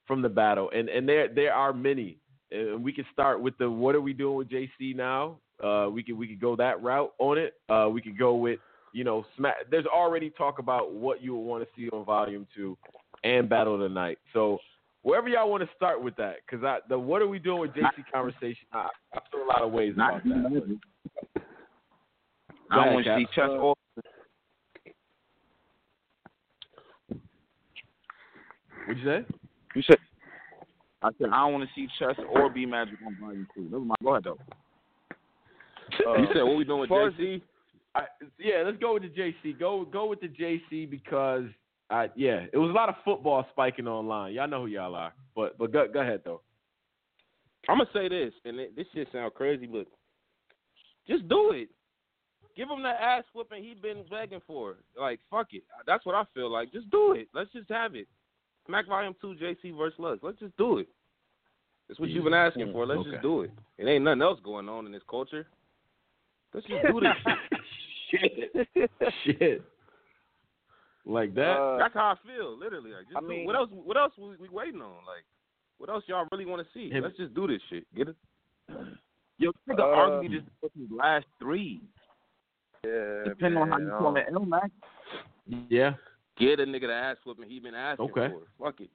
from 0.07 0.21
the 0.21 0.29
battle, 0.29 0.69
and 0.73 0.89
and 0.89 1.07
there 1.07 1.27
there 1.27 1.53
are 1.53 1.73
many. 1.73 2.17
And 2.51 2.83
we 2.83 2.91
can 2.91 3.05
start 3.13 3.41
with 3.41 3.57
the 3.57 3.69
what 3.69 3.95
are 3.95 4.01
we 4.01 4.13
doing 4.13 4.35
with 4.35 4.49
JC 4.49 4.95
now? 4.95 5.37
Uh, 5.63 5.89
we 5.89 6.03
could 6.03 6.17
we 6.17 6.27
could 6.27 6.41
go 6.41 6.55
that 6.55 6.81
route 6.81 7.13
on 7.19 7.37
it. 7.37 7.53
Uh, 7.69 7.87
we 7.91 8.01
could 8.01 8.17
go 8.17 8.35
with 8.35 8.59
you 8.93 9.03
know 9.03 9.26
smack. 9.38 9.55
There's 9.69 9.85
already 9.85 10.30
talk 10.31 10.59
about 10.59 10.93
what 10.93 11.22
you 11.22 11.35
would 11.35 11.43
want 11.43 11.63
to 11.63 11.69
see 11.76 11.89
on 11.89 12.05
Volume 12.05 12.47
Two 12.55 12.77
and 13.23 13.49
Battle 13.49 13.77
Tonight. 13.77 14.18
So 14.34 14.59
wherever 15.03 15.27
y'all 15.27 15.49
want 15.49 15.63
to 15.63 15.69
start 15.76 16.01
with 16.01 16.15
that, 16.18 16.38
because 16.45 16.63
I 16.63 16.80
the 16.89 16.97
what 16.97 17.22
are 17.22 17.27
we 17.27 17.39
doing 17.39 17.61
with 17.61 17.72
JC 17.72 18.03
conversation? 18.11 18.68
I, 18.73 18.88
I 19.13 19.19
feel 19.31 19.43
a 19.43 19.47
lot 19.47 19.61
of 19.61 19.72
ways 19.72 19.93
about 19.93 20.23
that. 20.23 20.77
I 22.72 22.85
don't 22.85 22.93
want 22.93 23.05
to 23.05 23.18
see. 23.18 23.26
Chess 23.35 23.49
What'd 28.88 29.03
you 29.03 29.05
say? 29.05 29.26
you 29.76 29.81
said. 29.84 29.97
I 31.03 31.09
said 31.18 31.27
I 31.31 31.39
don't 31.39 31.53
want 31.53 31.63
to 31.63 31.69
see 31.76 31.88
Chess 31.97 32.15
or 32.30 32.49
B 32.49 32.65
Magic 32.65 32.95
on 33.05 33.18
Volume 33.19 33.47
Two. 33.55 33.63
Never 33.63 33.80
mind. 33.80 33.97
Go 34.03 34.09
ahead 34.11 34.23
though. 34.23 34.38
Uh, 36.07 36.18
you 36.18 36.27
said 36.34 36.43
what 36.43 36.57
we 36.57 36.63
doing 36.63 36.81
with 36.81 36.89
JC? 36.89 37.41
I, 37.93 38.03
yeah, 38.39 38.63
let's 38.65 38.77
go 38.77 38.93
with 38.93 39.03
the 39.03 39.09
JC. 39.09 39.59
Go 39.59 39.85
go 39.85 40.05
with 40.07 40.22
the 40.22 40.27
JC 40.27 40.89
because 40.89 41.45
I 41.89 42.09
yeah, 42.15 42.45
it 42.53 42.57
was 42.57 42.69
a 42.69 42.73
lot 42.73 42.89
of 42.89 42.95
football 43.03 43.45
spiking 43.51 43.88
online. 43.88 44.34
Y'all 44.34 44.47
know 44.47 44.61
who 44.61 44.68
y'all 44.68 44.95
are, 44.95 45.13
but 45.35 45.57
but 45.57 45.73
go 45.73 45.88
go 45.91 45.99
ahead 45.99 46.22
though. 46.23 46.41
I'm 47.68 47.77
gonna 47.77 47.89
say 47.93 48.07
this, 48.07 48.34
and 48.45 48.59
it, 48.59 48.76
this 48.76 48.88
shit 48.93 49.09
sound 49.11 49.34
crazy, 49.34 49.65
but 49.65 49.88
just 51.07 51.27
do 51.27 51.51
it. 51.51 51.69
Give 52.55 52.69
him 52.69 52.84
that 52.84 52.99
ass 53.01 53.23
whooping 53.34 53.63
he 53.63 53.76
been 53.76 54.03
begging 54.09 54.41
for. 54.47 54.77
Like 54.97 55.19
fuck 55.30 55.47
it. 55.51 55.63
That's 55.85 56.05
what 56.05 56.15
I 56.15 56.23
feel 56.34 56.49
like. 56.49 56.72
Just 56.72 56.89
do 56.91 57.13
it. 57.13 57.27
Let's 57.34 57.51
just 57.51 57.69
have 57.69 57.95
it. 57.95 58.07
Smack 58.68 58.88
Volume 58.88 59.15
Two, 59.19 59.35
JC 59.41 59.77
versus 59.77 59.99
Lux. 59.99 60.19
Let's 60.23 60.39
just 60.39 60.55
do 60.57 60.77
it. 60.77 60.88
That's 61.88 61.99
what 61.99 62.09
you've 62.09 62.23
been 62.23 62.31
mm-hmm. 62.31 62.47
asking 62.47 62.72
for. 62.72 62.85
Let's 62.85 63.01
Okay. 63.01 63.11
just 63.11 63.22
do 63.22 63.41
it. 63.41 63.51
It 63.77 63.85
ain't 63.85 64.05
nothing 64.05 64.22
else 64.22 64.39
going 64.43 64.69
on 64.69 64.85
in 64.85 64.93
this 64.93 65.03
culture. 65.09 65.45
Let's 66.53 66.65
just 66.68 66.85
do 66.88 66.99
this 67.01 67.11
shit. 67.26 67.38
Shit, 68.11 68.67
shit, 69.25 69.61
like 71.05 71.33
that. 71.35 71.57
Uh, 71.57 71.77
That's 71.77 71.93
how 71.93 72.15
I 72.15 72.27
feel, 72.27 72.57
literally. 72.57 72.91
Like, 72.91 73.05
just 73.05 73.17
I 73.17 73.21
do- 73.21 73.27
mean- 73.27 73.45
what 73.45 73.55
else? 73.55 73.69
What 73.71 73.97
else 73.97 74.13
we, 74.17 74.35
we 74.39 74.49
waiting 74.49 74.81
on? 74.81 74.97
Like, 75.07 75.23
what 75.77 75.89
else 75.89 76.03
y'all 76.07 76.27
really 76.31 76.45
want 76.45 76.61
to 76.65 76.73
see? 76.73 76.89
Him- 76.89 77.03
Let's 77.03 77.17
just 77.17 77.33
do 77.33 77.47
this 77.47 77.61
shit. 77.69 77.85
Get 77.95 78.09
it? 78.09 78.15
Yo, 79.38 79.51
nigga 79.67 79.79
Uh, 79.79 79.83
arguably 79.83 80.31
just 80.31 80.45
took 80.61 80.71
his 80.77 80.89
last 80.91 81.25
three. 81.39 81.81
Yeah, 82.85 83.23
Depending 83.25 83.61
on 83.61 83.69
how 83.69 83.77
you 83.79 83.89
call 83.97 84.15
it. 84.17 84.25
L 84.33 84.45
Mac. 84.45 84.71
yeah, 85.69 85.93
Get 86.38 86.59
a 86.59 86.65
nigga 86.65 86.88
the 86.88 86.93
ass 86.93 87.17
whooping 87.25 87.49
he 87.49 87.59
been 87.59 87.75
asking 87.75 88.09
Okay. 88.11 88.29
for. 88.29 88.63
Fuck 88.65 88.81
it. 88.81 88.89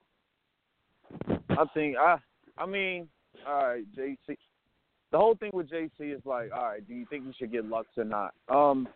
I 1.50 1.64
think 1.74 1.96
I 1.96 2.16
I 2.58 2.66
mean, 2.66 3.08
all 3.46 3.66
right, 3.68 3.84
JC. 3.96 4.36
The 5.12 5.18
whole 5.18 5.36
thing 5.36 5.50
with 5.52 5.70
JC 5.70 6.16
is 6.16 6.20
like, 6.24 6.50
all 6.52 6.64
right, 6.64 6.86
do 6.86 6.94
you 6.94 7.06
think 7.08 7.26
we 7.26 7.32
should 7.34 7.52
get 7.52 7.64
Lux 7.64 7.86
or 7.96 8.04
not? 8.04 8.34
Um, 8.48 8.88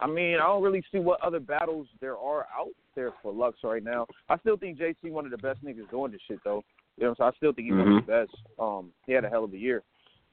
I 0.00 0.06
mean, 0.06 0.36
I 0.36 0.46
don't 0.46 0.62
really 0.62 0.82
see 0.90 0.98
what 0.98 1.20
other 1.22 1.40
battles 1.40 1.86
there 2.00 2.16
are 2.16 2.46
out 2.56 2.70
there 2.94 3.12
for 3.22 3.32
Lux 3.32 3.58
right 3.62 3.84
now. 3.84 4.06
I 4.28 4.38
still 4.38 4.56
think 4.56 4.78
JC 4.78 5.10
one 5.10 5.24
of 5.24 5.30
the 5.30 5.38
best 5.38 5.62
niggas 5.64 5.90
doing 5.90 6.12
this 6.12 6.20
shit 6.26 6.38
though. 6.44 6.62
You 6.96 7.04
know 7.04 7.10
what 7.10 7.20
I'm 7.20 7.24
saying? 7.24 7.32
I 7.34 7.36
still 7.36 7.52
think 7.52 7.66
he's 7.68 7.76
one 7.76 7.92
of 7.98 8.06
the 8.06 8.12
best. 8.12 8.36
Um, 8.58 8.90
he 9.06 9.12
had 9.12 9.24
a 9.24 9.28
hell 9.28 9.44
of 9.44 9.52
a 9.52 9.58
year. 9.58 9.82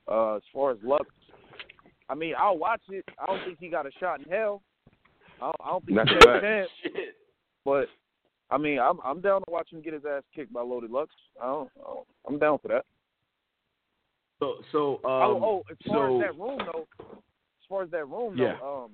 Uh, 0.09 0.35
as 0.35 0.41
far 0.53 0.71
as 0.71 0.77
Lux, 0.83 1.05
I 2.09 2.15
mean, 2.15 2.33
I'll 2.37 2.57
watch 2.57 2.81
it. 2.89 3.03
I 3.19 3.25
don't 3.25 3.43
think 3.45 3.57
he 3.59 3.67
got 3.69 3.85
a 3.85 3.91
shot 3.99 4.19
in 4.25 4.31
hell. 4.31 4.61
I 5.41 5.45
don't, 5.45 5.55
I 5.63 5.69
don't 5.69 5.85
think 5.85 5.97
That's 5.97 6.09
he 6.09 6.15
a 6.15 6.19
got 6.19 6.35
a 6.37 6.41
chance. 6.41 6.69
shit. 6.81 6.93
But 7.65 7.87
I 8.49 8.57
mean, 8.57 8.79
I'm 8.79 8.99
I'm 9.03 9.19
down 9.21 9.41
to 9.41 9.51
watch 9.51 9.71
him 9.71 9.81
get 9.81 9.93
his 9.93 10.03
ass 10.05 10.23
kicked 10.33 10.53
by 10.53 10.61
Loaded 10.61 10.89
Lux. 10.91 11.09
I 11.41 11.45
don't, 11.45 11.69
I 11.79 11.83
don't 11.93 12.07
I'm 12.27 12.39
down 12.39 12.59
for 12.59 12.69
that. 12.69 12.85
So 14.39 14.55
so 14.71 14.93
um, 14.97 15.01
oh, 15.03 15.39
oh, 15.43 15.63
as 15.69 15.77
far 15.87 16.09
so 16.09 16.15
as 16.15 16.21
that 16.23 16.39
room 16.39 16.59
though, 16.71 16.87
as 17.01 17.65
far 17.67 17.83
as 17.83 17.91
that 17.91 18.07
room 18.07 18.37
Yeah. 18.37 18.55
though, 18.61 18.85
um, 18.85 18.91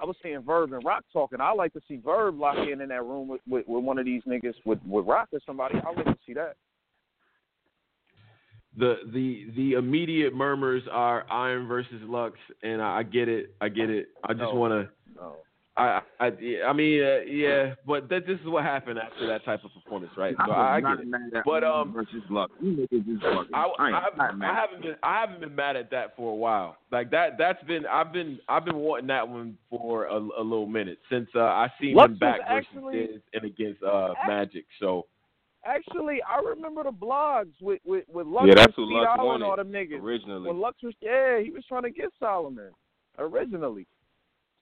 I 0.00 0.04
was 0.04 0.16
seeing 0.22 0.42
Verb 0.42 0.72
and 0.72 0.84
Rock 0.84 1.04
talking. 1.12 1.40
I 1.40 1.52
like 1.52 1.72
to 1.74 1.80
see 1.88 1.96
Verb 1.96 2.38
lock 2.38 2.56
in 2.58 2.80
in 2.80 2.88
that 2.88 3.02
room 3.04 3.28
with, 3.28 3.40
with, 3.48 3.66
with 3.66 3.84
one 3.84 3.98
of 3.98 4.04
these 4.04 4.22
niggas 4.24 4.54
with 4.64 4.78
with 4.86 5.06
Rock 5.06 5.28
or 5.32 5.40
somebody. 5.46 5.76
I 5.76 5.92
like 5.92 6.04
to 6.04 6.16
see 6.26 6.34
that. 6.34 6.56
the 8.76 8.96
the 9.12 9.46
the 9.56 9.72
immediate 9.72 10.34
murmurs 10.34 10.82
are 10.90 11.24
Iron 11.30 11.66
versus 11.66 12.00
Lux, 12.02 12.38
and 12.62 12.82
I, 12.82 12.98
I 12.98 13.02
get 13.02 13.28
it. 13.28 13.54
I 13.60 13.68
get 13.68 13.90
it. 13.90 14.08
I 14.24 14.32
just 14.32 14.52
No. 14.52 14.54
want 14.54 14.72
to. 14.72 15.20
No. 15.20 15.36
I 15.76 16.00
I 16.18 16.30
I 16.66 16.72
mean 16.72 17.02
uh, 17.02 17.18
yeah, 17.28 17.74
but 17.86 18.08
that 18.08 18.26
this 18.26 18.40
is 18.40 18.46
what 18.46 18.64
happened 18.64 18.98
after 18.98 19.26
that 19.26 19.44
type 19.44 19.62
of 19.62 19.70
performance, 19.74 20.12
right? 20.16 20.34
So 20.46 20.52
I, 20.52 20.76
I 20.76 20.80
get 20.80 21.00
it. 21.00 21.44
But, 21.44 21.64
um, 21.64 21.92
versus 21.92 22.22
luck. 22.30 22.50
You 22.60 22.72
niggas 22.90 23.16
is 23.16 23.20
fucking. 23.20 23.54
I, 23.54 23.66
I, 23.78 23.90
I, 23.90 24.30
I 24.42 24.54
haven't 24.54 24.82
been 24.82 24.96
I 25.02 25.20
haven't 25.20 25.40
been 25.40 25.54
mad 25.54 25.76
at 25.76 25.90
that 25.90 26.16
for 26.16 26.32
a 26.32 26.34
while. 26.34 26.78
Like 26.90 27.10
that 27.10 27.36
that's 27.36 27.62
been 27.64 27.84
I've 27.86 28.12
been 28.12 28.38
I've 28.48 28.64
been 28.64 28.76
wanting 28.76 29.08
that 29.08 29.28
one 29.28 29.58
for 29.68 30.06
a, 30.06 30.16
a 30.16 30.42
little 30.42 30.66
minute 30.66 30.98
since 31.10 31.28
uh, 31.34 31.40
I 31.40 31.70
seen 31.80 31.94
Lux 31.94 32.12
him 32.12 32.18
back 32.18 32.40
was 32.48 32.64
versus 32.74 33.20
and 33.34 33.44
against 33.44 33.82
uh, 33.82 34.14
Magic. 34.26 34.64
So 34.80 35.06
Actually, 35.66 36.20
I 36.22 36.40
remember 36.40 36.84
the 36.84 36.90
blogs 36.90 37.52
with 37.60 37.80
with 37.84 38.04
with 38.08 38.26
Lux 38.26 38.46
Yeah, 38.46 38.54
that's 38.54 38.66
and 38.66 38.74
who 38.76 38.86
Speed 38.86 38.94
Lux 38.94 39.18
Owl 39.18 39.26
wanted 39.26 39.34
and 39.34 39.50
all 39.50 39.56
them 39.56 39.72
niggas. 39.72 40.00
originally. 40.00 40.48
When 40.48 40.60
Lux 40.60 40.82
was 40.82 40.94
yeah, 41.00 41.40
he 41.40 41.50
was 41.50 41.64
trying 41.68 41.82
to 41.82 41.90
get 41.90 42.10
Solomon 42.18 42.70
originally. 43.18 43.86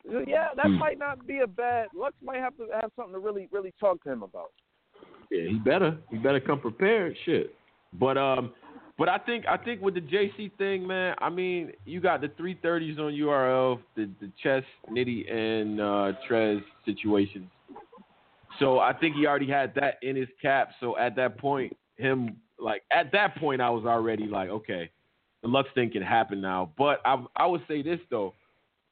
Yeah, 0.09 0.49
that 0.57 0.67
Hmm. 0.67 0.79
might 0.79 0.99
not 0.99 1.27
be 1.27 1.41
a 1.41 1.47
bad. 1.47 1.89
Lux 1.95 2.15
might 2.23 2.39
have 2.39 2.57
to 2.59 2.67
have 2.81 2.91
something 2.97 3.15
to 3.15 3.19
really 3.21 3.49
really 3.51 3.73
talk 3.81 4.03
to 4.05 4.11
him 4.13 4.23
about. 4.23 4.53
yeah, 5.31 5.49
he 5.49 5.59
better 5.59 5.97
he 6.11 6.19
better 6.19 6.41
come 6.41 6.61
prepared. 6.61 7.17
Shit. 7.25 7.55
But 7.95 8.19
um, 8.19 8.53
but 8.99 9.09
I 9.09 9.19
think 9.19 9.47
I 9.47 9.57
think 9.57 9.81
with 9.81 9.95
the 9.95 10.01
JC 10.01 10.57
thing, 10.59 10.87
man. 10.87 11.15
I 11.19 11.31
mean, 11.31 11.73
you 11.85 12.01
got 12.01 12.21
the 12.21 12.29
three 12.37 12.59
thirties 12.61 12.99
on 12.99 13.13
URL, 13.13 13.81
the 13.97 14.11
the 14.21 14.31
chess, 14.43 14.63
Nitty, 14.91 15.33
and 15.33 15.81
uh, 15.81 16.13
Trez 16.29 16.63
situations. 16.85 17.49
So 18.59 18.79
I 18.79 18.93
think 18.93 19.17
he 19.17 19.27
already 19.27 19.49
had 19.51 19.75
that 19.75 19.99
in 20.03 20.15
his 20.17 20.29
cap. 20.41 20.71
So 20.81 20.97
at 20.97 21.17
that 21.17 21.39
point, 21.39 21.77
him 21.97 22.37
like 22.59 22.83
at 22.93 23.11
that 23.13 23.37
point, 23.37 23.61
I 23.61 23.71
was 23.71 23.85
already 23.85 24.27
like, 24.27 24.49
okay, 24.51 24.91
the 25.43 25.49
Lux 25.49 25.69
thing 25.75 25.91
can 25.91 26.03
happen 26.03 26.41
now. 26.41 26.73
But 26.77 27.01
I 27.05 27.25
I 27.37 27.47
would 27.47 27.63
say 27.67 27.83
this 27.83 28.01
though, 28.11 28.35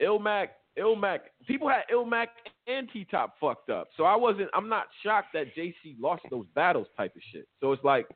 Ilmac, 0.01 0.49
Ilmac, 0.79 1.21
people 1.47 1.69
had 1.69 1.83
Ilmac 1.93 2.29
and 2.67 2.89
T 2.93 3.07
Top 3.11 3.35
fucked 3.41 3.71
up. 3.71 3.89
So 3.97 4.05
I 4.05 4.17
wasn't. 4.17 4.49
I'm 4.55 4.69
not 4.69 4.87
shocked 5.03 5.29
that 5.35 5.55
JC 5.57 5.97
lost 6.01 6.23
those 6.31 6.47
battles 6.55 6.87
type 6.97 7.15
of 7.15 7.23
shit. 7.33 7.47
So 7.61 7.73
it's 7.73 7.85
like. 7.85 8.07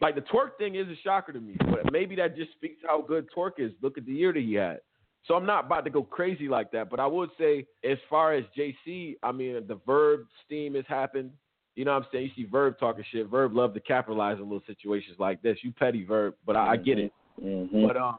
Like 0.00 0.16
the 0.16 0.22
Twork 0.22 0.58
thing 0.58 0.74
is 0.74 0.86
a 0.88 0.96
shocker 1.02 1.32
to 1.32 1.40
me, 1.40 1.56
but 1.60 1.90
maybe 1.90 2.16
that 2.16 2.36
just 2.36 2.50
speaks 2.52 2.82
to 2.82 2.88
how 2.88 3.00
good 3.00 3.26
Twork 3.34 3.52
is. 3.58 3.70
Look 3.80 3.96
at 3.96 4.04
the 4.04 4.12
year 4.12 4.32
that 4.32 4.40
he 4.40 4.52
had. 4.52 4.80
So 5.26 5.34
I'm 5.34 5.46
not 5.46 5.66
about 5.66 5.84
to 5.84 5.90
go 5.90 6.02
crazy 6.02 6.48
like 6.48 6.70
that, 6.72 6.90
but 6.90 7.00
I 7.00 7.06
would 7.06 7.30
say 7.38 7.66
as 7.88 7.96
far 8.10 8.34
as 8.34 8.44
JC, 8.56 9.16
I 9.22 9.32
mean 9.32 9.66
the 9.66 9.80
Verb 9.86 10.26
steam 10.44 10.74
has 10.74 10.84
happened. 10.88 11.30
You 11.76 11.84
know 11.84 11.92
what 11.92 12.02
I'm 12.02 12.08
saying? 12.12 12.30
You 12.36 12.44
see 12.44 12.50
Verb 12.50 12.76
talking 12.78 13.04
shit. 13.10 13.28
Verb 13.28 13.54
love 13.54 13.72
to 13.74 13.80
capitalize 13.80 14.36
on 14.36 14.42
little 14.42 14.62
situations 14.66 15.16
like 15.18 15.40
this. 15.42 15.58
You 15.62 15.72
petty 15.72 16.04
Verb, 16.04 16.34
but 16.44 16.56
I, 16.56 16.72
I 16.72 16.76
get 16.76 16.98
it. 16.98 17.12
Mm-hmm. 17.42 17.86
But 17.86 17.96
um, 17.96 18.18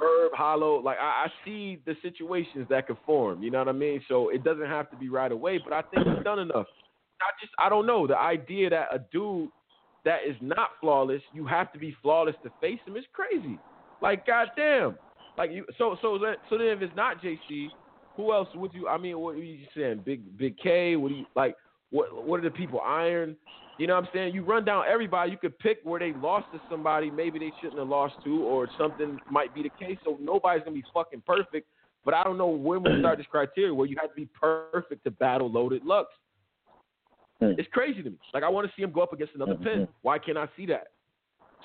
Verb, 0.00 0.32
Hollow, 0.34 0.80
like 0.80 0.98
I, 0.98 1.26
I 1.26 1.32
see 1.44 1.78
the 1.86 1.94
situations 2.02 2.66
that 2.70 2.86
could 2.86 2.98
form. 3.04 3.42
You 3.42 3.50
know 3.50 3.58
what 3.58 3.68
I 3.68 3.72
mean? 3.72 4.02
So 4.08 4.28
it 4.30 4.44
doesn't 4.44 4.66
have 4.66 4.90
to 4.90 4.96
be 4.96 5.08
right 5.08 5.32
away, 5.32 5.58
but 5.58 5.72
I 5.72 5.82
think 5.82 6.06
he's 6.06 6.24
done 6.24 6.38
enough. 6.38 6.66
I 7.20 7.30
just 7.40 7.52
I 7.58 7.68
don't 7.68 7.86
know 7.86 8.06
the 8.06 8.16
idea 8.16 8.70
that 8.70 8.88
a 8.92 9.00
dude 9.12 9.50
that 10.04 10.20
is 10.26 10.36
not 10.40 10.70
flawless, 10.80 11.22
you 11.32 11.46
have 11.46 11.72
to 11.72 11.78
be 11.78 11.96
flawless 12.02 12.36
to 12.44 12.50
face 12.60 12.78
him 12.86 12.96
is 12.96 13.04
crazy. 13.12 13.58
Like 14.00 14.26
goddamn. 14.26 14.96
Like 15.36 15.50
you, 15.50 15.64
so 15.76 15.96
so 16.00 16.18
so 16.48 16.58
then 16.58 16.68
if 16.68 16.82
it's 16.82 16.96
not 16.96 17.22
JC, 17.22 17.68
who 18.16 18.32
else 18.32 18.48
would 18.54 18.72
you? 18.74 18.88
I 18.88 18.98
mean, 18.98 19.18
what 19.18 19.34
are 19.34 19.38
you 19.38 19.66
saying? 19.76 20.02
Big 20.04 20.36
Big 20.36 20.56
K? 20.58 20.96
What 20.96 21.08
do 21.08 21.14
you 21.16 21.26
like? 21.34 21.56
What 21.90 22.26
what 22.26 22.40
are 22.40 22.44
the 22.44 22.50
people 22.50 22.80
iron? 22.80 23.36
You 23.78 23.86
know 23.86 23.94
what 23.94 24.04
I'm 24.04 24.10
saying? 24.12 24.34
You 24.34 24.42
run 24.42 24.64
down 24.64 24.84
everybody. 24.88 25.30
You 25.30 25.38
could 25.38 25.56
pick 25.60 25.78
where 25.84 26.00
they 26.00 26.12
lost 26.14 26.46
to 26.52 26.60
somebody. 26.68 27.10
Maybe 27.10 27.38
they 27.38 27.52
shouldn't 27.60 27.78
have 27.78 27.88
lost 27.88 28.14
to, 28.24 28.42
or 28.42 28.68
something 28.76 29.18
might 29.30 29.54
be 29.54 29.62
the 29.62 29.70
case. 29.78 29.98
So 30.04 30.18
nobody's 30.20 30.64
gonna 30.64 30.74
be 30.74 30.84
fucking 30.92 31.22
perfect. 31.26 31.68
But 32.04 32.14
I 32.14 32.24
don't 32.24 32.38
know 32.38 32.48
when 32.48 32.82
we 32.82 32.98
start 32.98 33.18
this 33.18 33.26
criteria 33.30 33.72
where 33.72 33.86
you 33.86 33.96
have 34.00 34.10
to 34.10 34.16
be 34.16 34.26
perfect 34.40 35.04
to 35.04 35.10
battle 35.12 35.50
loaded 35.50 35.84
Lux. 35.84 36.08
It's 37.58 37.68
crazy 37.72 38.02
to 38.02 38.10
me. 38.10 38.16
Like 38.34 38.42
I 38.42 38.48
want 38.48 38.66
to 38.66 38.72
see 38.76 38.82
him 38.82 38.90
go 38.90 39.00
up 39.00 39.12
against 39.12 39.34
another 39.34 39.54
pin. 39.54 39.88
Why 40.02 40.18
can't 40.18 40.36
I 40.38 40.48
see 40.56 40.66
that? 40.66 40.88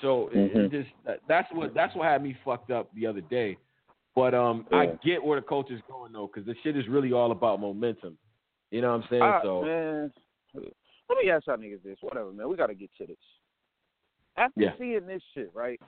So 0.00 0.28
it- 0.32 0.56
it 0.56 0.70
just 0.70 0.90
that's 1.26 1.52
what 1.52 1.74
that's 1.74 1.94
what 1.96 2.06
had 2.06 2.22
me 2.22 2.36
fucked 2.44 2.70
up 2.70 2.94
the 2.94 3.06
other 3.06 3.20
day. 3.22 3.58
But 4.14 4.34
um, 4.34 4.66
I 4.72 4.86
get 5.04 5.22
where 5.24 5.40
the 5.40 5.46
coach 5.46 5.72
is 5.72 5.80
going 5.88 6.12
though, 6.12 6.28
because 6.32 6.46
the 6.46 6.54
shit 6.62 6.76
is 6.76 6.86
really 6.86 7.12
all 7.12 7.32
about 7.32 7.60
momentum. 7.60 8.16
You 8.70 8.80
know 8.82 8.90
what 8.92 9.02
I'm 9.02 9.08
saying? 9.10 9.22
Ah, 9.22 9.40
so 9.42 9.62
man, 9.62 10.12
let 11.08 11.18
me 11.22 11.30
ask 11.30 11.46
y'all 11.46 11.56
niggas 11.56 11.82
this. 11.82 11.98
Whatever, 12.00 12.32
man. 12.32 12.48
We 12.48 12.56
gotta 12.56 12.74
get 12.74 12.90
to 12.98 13.06
this. 13.06 13.16
After 14.36 14.62
Yeah. 14.62 14.76
seeing 14.78 15.06
this 15.06 15.22
shit, 15.34 15.50
right? 15.54 15.80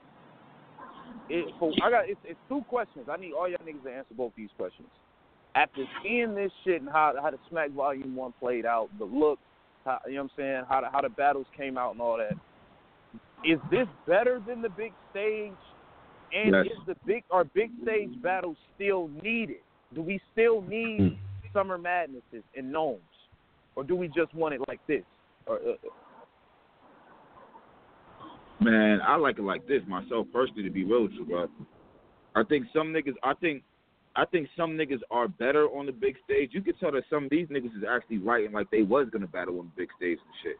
It, 1.29 1.53
for, 1.59 1.73
I 1.83 1.89
got 1.89 2.09
it's, 2.09 2.19
it's 2.23 2.39
two 2.47 2.61
questions. 2.69 3.07
I 3.09 3.17
need 3.17 3.33
all 3.33 3.47
y'all 3.47 3.57
niggas 3.65 3.83
to 3.83 3.91
answer 3.91 4.13
both 4.13 4.33
these 4.35 4.49
questions. 4.57 4.87
After 5.55 5.83
seeing 6.03 6.35
this 6.35 6.51
shit 6.63 6.81
and 6.81 6.89
how 6.89 7.13
how 7.21 7.31
the 7.31 7.39
Smack 7.49 7.71
Volume 7.71 8.15
One 8.15 8.33
played 8.39 8.65
out, 8.65 8.89
the 8.99 9.05
look, 9.05 9.39
how, 9.85 9.99
you 10.05 10.13
know 10.13 10.23
what 10.23 10.31
I'm 10.37 10.43
saying, 10.43 10.63
how 10.69 10.81
the, 10.81 10.89
how 10.89 11.01
the 11.01 11.09
battles 11.09 11.47
came 11.55 11.77
out 11.77 11.91
and 11.91 12.01
all 12.01 12.17
that. 12.17 12.37
Is 13.43 13.59
this 13.71 13.87
better 14.05 14.41
than 14.45 14.61
the 14.61 14.69
big 14.69 14.93
stage? 15.11 15.51
And 16.33 16.53
Yes. 16.53 16.65
is 16.65 16.85
the 16.85 16.95
big 17.05 17.23
are 17.31 17.45
big 17.45 17.71
stage 17.83 18.21
battles 18.21 18.57
still 18.75 19.09
needed? 19.23 19.61
Do 19.93 20.01
we 20.01 20.19
still 20.33 20.61
need 20.61 20.99
mm. 21.01 21.17
summer 21.53 21.77
madnesses 21.77 22.43
and 22.55 22.73
NOMEs, 22.73 22.99
or 23.77 23.83
do 23.83 23.95
we 23.95 24.07
just 24.07 24.33
want 24.33 24.55
it 24.55 24.61
like 24.67 24.79
this? 24.87 25.03
Or 25.45 25.57
uh, 25.57 25.75
Man, 28.59 28.99
I 29.07 29.15
like 29.15 29.37
it 29.37 29.43
like 29.43 29.67
this 29.67 29.83
myself 29.87 30.25
personally. 30.33 30.63
To 30.63 30.71
be 30.71 30.83
real 30.83 31.03
with 31.03 31.11
you. 31.11 31.47
I 32.35 32.43
think 32.43 32.65
some 32.73 32.87
niggas. 32.87 33.13
I 33.23 33.35
think. 33.35 33.63
I 34.15 34.25
think 34.25 34.49
some 34.57 34.71
niggas 34.71 35.01
are 35.11 35.27
better 35.27 35.67
on 35.67 35.85
the 35.85 35.91
big 35.91 36.15
stage. 36.25 36.49
You 36.51 36.61
can 36.63 36.75
tell 36.77 36.91
that 36.93 37.03
some 37.07 37.25
of 37.25 37.29
these 37.29 37.47
niggas 37.49 37.77
is 37.77 37.83
actually 37.87 38.17
writing 38.17 38.51
like 38.51 38.67
they 38.71 38.81
was 38.81 39.07
gonna 39.13 39.27
battle 39.27 39.59
on 39.59 39.71
the 39.75 39.81
big 39.83 39.89
stage 39.95 40.17
and 40.17 40.35
shit. 40.41 40.57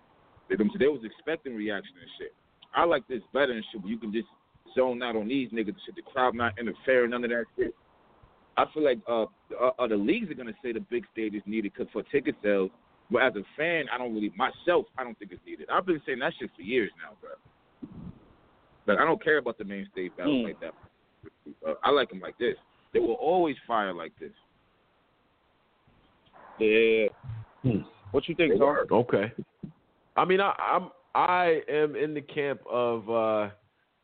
They, 0.47 0.55
them- 0.55 0.69
they 0.77 0.85
was 0.85 1.01
expecting 1.03 1.55
reaction 1.55 1.95
and 1.99 2.09
shit. 2.19 2.35
I 2.75 2.83
like 2.83 3.07
this 3.07 3.23
better 3.33 3.53
and 3.53 3.65
shit. 3.71 3.81
Where 3.81 3.91
you 3.91 3.97
can 3.97 4.13
just 4.13 4.27
zone 4.75 5.01
out 5.01 5.15
on 5.15 5.27
these 5.27 5.49
niggas 5.49 5.69
and 5.69 5.81
shit. 5.87 5.95
The 5.95 6.03
crowd 6.03 6.35
not 6.35 6.53
interfering, 6.59 7.09
none 7.09 7.23
of 7.23 7.31
that 7.31 7.45
shit. 7.57 7.73
I 8.57 8.65
feel 8.75 8.83
like 8.83 8.99
uh, 9.09 9.23
uh, 9.59 9.71
uh 9.79 9.87
the 9.87 9.97
leagues 9.97 10.29
are 10.29 10.35
gonna 10.35 10.53
say 10.63 10.71
the 10.71 10.79
big 10.79 11.05
stage 11.11 11.33
is 11.33 11.41
needed 11.47 11.73
because 11.73 11.91
for 11.91 12.03
ticket 12.03 12.35
sales. 12.43 12.69
But 13.09 13.21
as 13.23 13.33
a 13.35 13.43
fan, 13.55 13.85
I 13.91 13.97
don't 13.97 14.13
really 14.13 14.31
myself. 14.35 14.85
I 14.97 15.03
don't 15.03 15.17
think 15.17 15.31
it's 15.31 15.41
needed. 15.45 15.67
I've 15.71 15.85
been 15.85 16.01
saying 16.05 16.19
that 16.19 16.33
shit 16.39 16.49
for 16.55 16.61
years 16.61 16.91
now, 17.01 17.15
bro. 17.21 17.31
But 18.85 18.99
I 18.99 19.05
don't 19.05 19.21
care 19.23 19.37
about 19.37 19.57
the 19.57 19.63
main 19.63 19.87
stage 19.91 20.11
battles 20.17 20.41
Hmm. 20.41 20.47
like 20.47 20.59
that. 20.59 20.73
Uh, 21.65 21.73
I 21.83 21.91
like 21.91 22.09
them 22.09 22.19
like 22.19 22.37
this. 22.37 22.55
They 22.93 22.99
will 22.99 23.13
always 23.13 23.55
fire 23.67 23.93
like 23.93 24.11
this. 24.19 24.31
yeah, 26.59 27.07
Hmm. 27.63 27.81
what 28.11 28.27
you 28.27 28.35
think, 28.35 28.57
Tom? 28.57 28.77
Okay. 28.91 29.31
I 30.15 30.25
mean, 30.25 30.41
I, 30.41 30.53
I'm 30.57 30.89
I 31.13 31.61
am 31.67 31.95
in 31.95 32.13
the 32.13 32.21
camp 32.21 32.61
of 32.69 33.09
uh, 33.09 33.49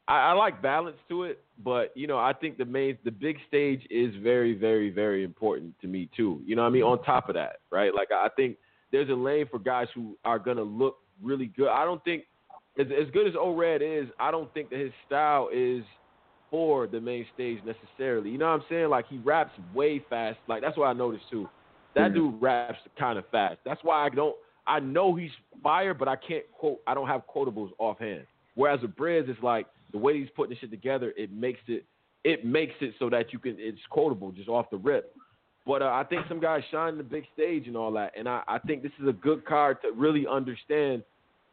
I, 0.07 0.30
I 0.30 0.31
like 0.34 0.61
balance 0.61 0.97
to 1.09 1.23
it, 1.23 1.43
but 1.63 1.95
you 1.95 2.07
know, 2.07 2.17
I 2.17 2.34
think 2.34 2.57
the 2.57 2.65
main 2.65 2.97
the 3.03 3.11
big 3.11 3.38
stage 3.47 3.85
is 3.89 4.13
very, 4.21 4.53
very, 4.53 4.89
very 4.89 5.23
important 5.23 5.73
to 5.81 5.88
me 5.88 6.09
too. 6.15 6.41
You 6.45 6.55
know, 6.55 6.61
what 6.63 6.69
I 6.69 6.71
mean, 6.71 6.84
on 6.84 7.01
top 7.03 7.30
of 7.30 7.35
that, 7.35 7.57
right? 7.71 7.93
Like 7.93 8.09
I 8.11 8.30
think 8.35 8.57
there's 8.94 9.10
a 9.10 9.14
lane 9.14 9.48
for 9.52 9.60
guys 9.60 9.88
who 9.94 10.15
are 10.24 10.40
gonna 10.40 10.64
look 10.64 10.99
really 11.22 11.48
good. 11.48 11.68
I 11.68 11.84
don't 11.84 12.02
think 12.06 12.24
as 12.80 12.88
as 12.88 13.10
good 13.11 13.28
as 13.28 13.34
O 13.38 13.53
Red 13.53 13.82
is, 13.82 14.07
I 14.20 14.32
don't 14.32 14.53
think 14.53 14.70
that 14.70 14.80
his 14.80 14.94
style 15.06 15.49
is 15.52 15.84
for 16.49 16.88
the 16.88 17.02
main 17.02 17.26
stage 17.34 17.60
necessarily. 17.65 18.30
You 18.30 18.38
know 18.38 18.45
what 18.45 18.61
I'm 18.61 18.65
saying? 18.70 18.90
Like 18.90 19.07
he 19.10 19.18
raps 19.18 19.52
way 19.74 19.99
fast. 20.10 20.38
Like 20.48 20.61
that's 20.61 20.78
what 20.78 20.86
I 20.86 20.94
noticed 20.94 21.26
too. 21.30 21.49
That 21.95 22.11
Mhm. 22.11 22.15
dude 22.15 22.41
raps 22.41 22.80
kind 22.98 23.18
of 23.20 23.28
fast. 23.30 23.60
That's 23.65 23.84
why 23.84 24.06
I 24.06 24.10
don't. 24.10 24.36
I 24.65 24.80
know 24.80 25.14
he's 25.15 25.32
fire, 25.61 25.94
but 25.94 26.07
I 26.07 26.15
can't 26.15 26.49
quote. 26.53 26.80
I 26.88 26.94
don't 26.94 27.07
have 27.07 27.24
quotables 27.28 27.72
offhand. 27.80 28.26
Whereas 28.56 28.82
with 28.82 28.95
Briz, 28.95 29.28
it's 29.28 29.41
like 29.44 29.68
the 29.91 29.98
way 29.98 30.18
he's 30.20 30.30
putting 30.36 30.52
this 30.52 30.60
shit 30.60 30.72
together. 30.72 31.14
It 31.18 31.32
makes 31.32 31.60
it. 31.68 31.86
It 32.24 32.45
makes 32.45 32.74
it 32.80 32.94
so 32.99 33.10
that 33.10 33.34
you 33.34 33.40
can. 33.40 33.56
It's 33.60 33.86
quotable 33.90 34.32
just 34.32 34.48
off 34.48 34.70
the 34.70 34.78
rip. 34.78 35.15
But 35.65 35.81
uh, 35.81 35.85
I 35.85 36.03
think 36.03 36.26
some 36.27 36.41
guys 36.41 36.61
shine 36.72 36.98
the 36.98 37.03
big 37.03 37.23
stage 37.34 37.68
and 37.68 37.77
all 37.77 37.91
that, 37.94 38.11
and 38.18 38.27
I, 38.27 38.41
I 38.48 38.60
think 38.60 38.84
this 38.84 38.91
is 39.02 39.07
a 39.07 39.14
good 39.14 39.45
card 39.45 39.77
to 39.84 39.91
really 39.94 40.27
understand. 40.27 41.03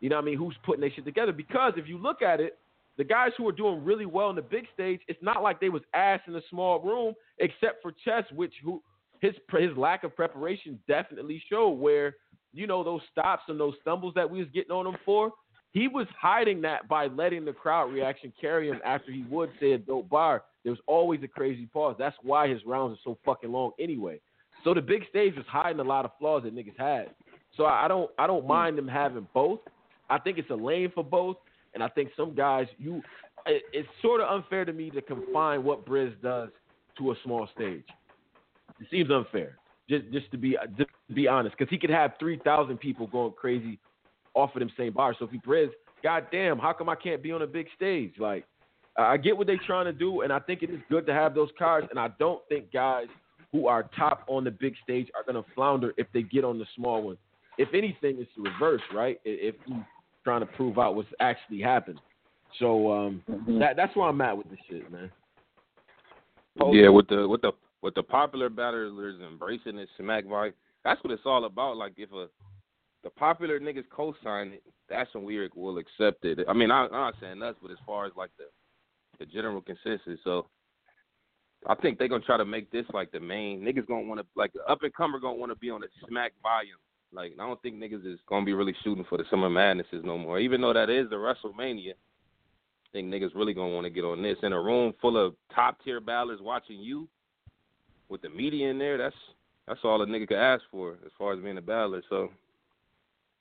You 0.01 0.09
know 0.09 0.16
what 0.16 0.23
I 0.23 0.24
mean? 0.24 0.39
Who's 0.39 0.57
putting 0.65 0.81
their 0.81 0.91
shit 0.91 1.05
together? 1.05 1.32
Because 1.32 1.74
if 1.77 1.87
you 1.87 1.99
look 1.99 2.23
at 2.23 2.41
it, 2.41 2.59
the 2.97 3.05
guys 3.05 3.31
who 3.37 3.49
are 3.49 3.53
doing 3.53 3.85
really 3.85 4.07
well 4.07 4.31
in 4.31 4.37
the 4.37 4.43
big 4.43 4.65
stage, 4.74 5.01
it's 5.09 5.23
not 5.23 5.43
like 5.43 5.61
they 5.61 5.69
was 5.69 5.82
ass 5.95 6.20
in 6.27 6.35
a 6.35 6.41
small 6.51 6.81
room, 6.81 7.15
except 7.39 7.82
for 7.82 7.93
Chess, 8.05 8.24
which 8.35 8.53
who 8.65 8.82
his 9.20 9.35
his 9.59 9.77
lack 9.77 10.03
of 10.03 10.16
preparation 10.16 10.78
definitely 10.89 11.43
showed. 11.49 11.70
Where 11.70 12.16
you 12.53 12.66
know 12.66 12.82
those 12.82 13.03
stops 13.12 13.45
and 13.49 13.61
those 13.61 13.74
stumbles 13.81 14.15
that 14.16 14.28
we 14.28 14.41
was 14.41 14.49
getting 14.53 14.73
on 14.73 14.87
him 14.87 14.97
for, 15.05 15.32
he 15.72 15.86
was 15.86 16.06
hiding 16.20 16.60
that 16.62 16.88
by 16.88 17.06
letting 17.06 17.44
the 17.44 17.52
crowd 17.52 17.92
reaction 17.92 18.32
carry 18.40 18.68
him 18.68 18.80
after 18.84 19.12
he 19.12 19.24
would 19.30 19.51
say 19.60 19.72
a 19.72 19.78
dope 19.78 20.09
bar. 20.09 20.42
There 20.64 20.72
was 20.72 20.80
always 20.86 21.20
a 21.22 21.28
crazy 21.28 21.66
pause. 21.66 21.97
That's 21.98 22.16
why 22.22 22.48
his 22.48 22.64
rounds 22.66 22.98
are 22.98 23.01
so 23.05 23.18
fucking 23.24 23.51
long 23.51 23.70
anyway. 23.78 24.20
So 24.64 24.74
the 24.74 24.82
big 24.82 25.05
stage 25.09 25.34
was 25.36 25.47
hiding 25.48 25.80
a 25.80 25.84
lot 25.84 26.05
of 26.05 26.10
flaws 26.18 26.42
that 26.42 26.55
niggas 26.55 26.78
had. 26.78 27.10
So 27.56 27.66
I 27.66 27.88
don't 27.88 28.10
I 28.18 28.26
don't 28.26 28.42
hmm. 28.42 28.48
mind 28.48 28.78
them 28.78 28.88
having 28.88 29.26
both. 29.32 29.60
I 30.09 30.18
think 30.18 30.38
it's 30.38 30.51
a 30.51 30.55
lane 30.55 30.90
for 30.94 31.05
both. 31.05 31.36
And 31.72 31.84
I 31.84 31.88
think 31.88 32.10
some 32.16 32.34
guys, 32.34 32.66
you 32.78 33.01
it, 33.47 33.62
it's 33.72 33.88
sort 34.02 34.20
of 34.20 34.28
unfair 34.28 34.64
to 34.64 34.72
me 34.72 34.90
to 34.90 35.01
confine 35.01 35.62
what 35.62 35.86
Briz 35.86 36.12
does 36.20 36.51
to 36.98 37.12
a 37.12 37.14
small 37.24 37.48
stage. 37.55 37.84
It 38.80 38.86
seems 38.90 39.10
unfair. 39.10 39.56
Just 39.88 40.10
just 40.12 40.30
to 40.32 40.36
be 40.36 40.56
just 40.76 40.90
to 41.09 41.14
be 41.14 41.28
honest, 41.28 41.56
because 41.56 41.70
he 41.70 41.78
could 41.78 41.90
have 41.90 42.12
three 42.18 42.40
thousand 42.44 42.78
people 42.78 43.06
going 43.06 43.32
crazy 43.32 43.78
off 44.35 44.55
of 44.55 44.61
them 44.61 44.70
same 44.77 44.93
bars. 44.93 45.16
So 45.19 45.24
if 45.27 45.31
he 45.31 45.39
Briz, 45.39 45.70
goddamn, 46.02 46.59
how 46.59 46.73
come 46.73 46.89
I 46.89 46.94
can't 46.94 47.23
be 47.23 47.32
on 47.32 47.43
a 47.43 47.47
big 47.47 47.66
stage? 47.77 48.15
Like 48.19 48.44
I 48.97 49.16
get 49.16 49.36
what 49.36 49.47
they're 49.47 49.61
trying 49.66 49.86
to 49.86 49.93
do, 49.93 50.23
and 50.23 50.32
I 50.32 50.39
think 50.39 50.62
it 50.62 50.70
is 50.70 50.81
good 50.89 51.07
to 51.07 51.15
have 51.15 51.35
those 51.35 51.51
cards. 51.59 51.86
And 51.90 51.98
I 51.98 52.09
don't 52.19 52.43
think 52.48 52.73
guys 52.73 53.07
who 53.52 53.66
are 53.66 53.89
top 53.97 54.24
on 54.28 54.44
the 54.44 54.51
big 54.51 54.74
stage 54.82 55.09
are 55.15 55.31
going 55.31 55.43
to 55.43 55.51
flounder 55.55 55.93
if 55.97 56.07
they 56.12 56.23
get 56.23 56.44
on 56.44 56.59
the 56.59 56.66
small 56.77 57.02
one. 57.02 57.16
If 57.59 57.69
anything, 57.74 58.16
it's 58.19 58.31
the 58.36 58.43
reverse, 58.43 58.82
right? 58.94 59.20
If 59.24 59.57
he's 59.66 59.77
trying 60.24 60.40
to 60.40 60.47
prove 60.47 60.78
out 60.78 60.94
what's 60.94 61.09
actually 61.20 61.61
happened. 61.61 62.01
So 62.59 62.93
um, 62.93 63.23
Mm-hmm. 63.28 63.59
that 63.61 63.77
that's 63.77 63.94
where 63.97 64.09
I'm 64.09 64.20
at 64.20 64.36
with 64.36 64.51
this 64.51 64.59
shit, 64.69 64.90
man. 64.90 65.11
Yeah, 66.73 66.89
with 66.89 67.09
the 67.09 67.27
with 67.28 67.43
the 67.43 67.52
with 67.82 67.94
the 67.94 68.02
popular 68.02 68.48
battlers 68.48 69.20
embracing 69.20 69.77
this 69.77 69.89
smack 69.97 70.24
vibe, 70.24 70.52
that's 70.85 71.02
what 71.02 71.12
it's 71.12 71.23
all 71.24 71.44
about. 71.44 71.77
Like 71.77 71.93
if 71.97 72.11
a 72.12 72.27
the 73.02 73.10
popular 73.10 73.59
niggas 73.60 73.89
co-sign 73.90 74.48
it, 74.48 74.62
that's 74.89 75.12
when 75.14 75.24
we 75.24 75.48
will 75.55 75.78
accept 75.78 76.24
it. 76.24 76.40
I 76.48 76.52
mean, 76.52 76.70
I, 76.70 76.85
I'm 76.85 76.93
not 76.93 77.14
saying 77.20 77.43
us, 77.43 77.55
but 77.62 77.70
as 77.70 77.78
far 77.86 78.06
as 78.06 78.12
like 78.16 78.31
the 78.39 78.44
the 79.18 79.27
general 79.27 79.60
consensus, 79.60 80.18
so 80.24 80.47
I 81.66 81.74
think 81.74 81.98
they're 81.98 82.09
gonna 82.09 82.24
try 82.24 82.39
to 82.39 82.44
make 82.44 82.70
this 82.70 82.86
like 82.93 83.12
the 83.12 83.20
main 83.20 83.60
niggas 83.60 83.86
gonna 83.86 84.06
want 84.06 84.20
to 84.20 84.27
like 84.35 84.52
the 84.52 84.64
up 84.64 84.82
and 84.82 84.94
comer 84.94 85.20
gonna 85.20 85.36
want 85.36 85.52
to 85.52 85.56
be 85.56 85.70
on 85.70 85.82
the 85.82 85.89
smack 86.09 86.32
volume. 86.43 86.78
Like 87.12 87.32
I 87.39 87.47
don't 87.47 87.60
think 87.62 87.77
niggas 87.77 88.06
is 88.06 88.18
gonna 88.28 88.47
be 88.47 88.55
really 88.55 88.74
shooting 88.82 89.05
for 89.09 89.18
the 89.18 89.24
summer 89.31 89.51
madnesses 89.51 90.02
no 90.05 90.16
more. 90.16 90.39
Even 90.39 90.60
though 90.60 90.72
that 90.72 90.89
is 90.89 91.10
the 91.10 91.16
WrestleMania, 91.16 91.93
I 91.93 92.89
think 92.93 93.09
niggas 93.09 93.35
really 93.35 93.55
gonna 93.55 93.74
want 93.74 93.85
to 93.85 93.90
get 93.90 94.05
on 94.05 94.22
this 94.22 94.39
in 94.43 94.52
a 94.52 94.60
room 94.60 94.94
full 95.01 95.16
of 95.16 95.35
top 95.55 95.78
tier 95.85 96.01
ballers 96.01 96.40
watching 96.40 96.78
you 96.78 97.09
with 98.09 98.22
the 98.22 98.31
media 98.31 98.70
in 98.70 98.78
there. 98.78 98.97
That's 98.97 99.16
that's 99.68 99.81
all 99.85 100.02
a 100.02 100.06
nigga 100.06 100.28
could 100.28 100.39
ask 100.39 100.62
for 100.70 100.94
as 101.05 101.12
far 101.18 101.35
as 101.35 101.40
being 101.40 101.59
a 101.59 101.62
battler. 101.62 102.02
So 102.09 102.31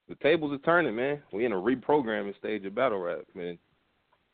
the 0.10 0.16
tables 0.16 0.52
are 0.52 0.58
turning, 0.60 0.96
man. 0.96 1.22
We 1.32 1.46
in 1.46 1.54
a 1.54 1.56
reprogramming 1.56 2.38
stage 2.38 2.66
of 2.66 2.76
battle 2.76 3.00
rap, 3.00 3.20
man. 3.36 3.58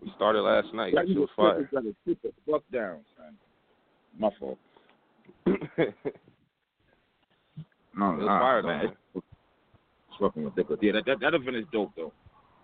We 0.01 0.11
started 0.15 0.41
last 0.41 0.73
night. 0.73 0.93
That 0.95 1.07
shit 1.07 1.17
was 1.17 1.29
fire. 1.35 1.69
Gotta 1.71 1.93
sit 2.07 2.21
the 2.23 2.31
fuck 2.49 2.63
down, 2.71 2.99
son. 3.17 3.35
My 4.17 4.29
fault. 4.39 4.57
No, 7.97 8.11
It 8.11 8.17
was 8.17 8.25
nah, 8.25 8.39
fire, 8.39 8.63
man. 8.63 8.85
It's 9.15 9.23
fucking 10.19 10.43
ridiculous. 10.43 10.79
Yeah, 10.81 10.91
that, 10.93 11.05
that 11.05 11.19
that 11.21 11.33
event 11.33 11.55
is 11.55 11.65
dope 11.71 11.93
though. 11.95 12.11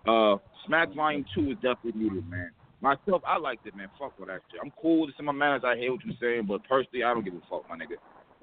Uh, 0.03 0.37
Smack 0.65 0.93
Volume 0.93 1.25
Two 1.33 1.51
is 1.51 1.55
definitely 1.61 2.01
needed, 2.03 2.29
man. 2.29 2.51
Myself, 2.81 3.21
I 3.25 3.37
liked 3.37 3.65
it, 3.65 3.75
man. 3.75 3.87
Fuck 3.97 4.19
with 4.19 4.27
that 4.27 4.41
shit. 4.51 4.59
I'm 4.61 4.73
cool 4.81 5.05
with 5.05 5.15
some 5.15 5.29
of 5.29 5.35
my 5.35 5.45
manners. 5.45 5.61
I 5.65 5.77
hear 5.77 5.91
what 5.93 6.01
you're 6.03 6.15
saying, 6.19 6.47
but 6.47 6.67
personally, 6.67 7.03
I 7.03 7.13
don't 7.13 7.23
give 7.23 7.35
a 7.35 7.41
fuck, 7.49 7.69
my 7.69 7.77
nigga. 7.77 7.95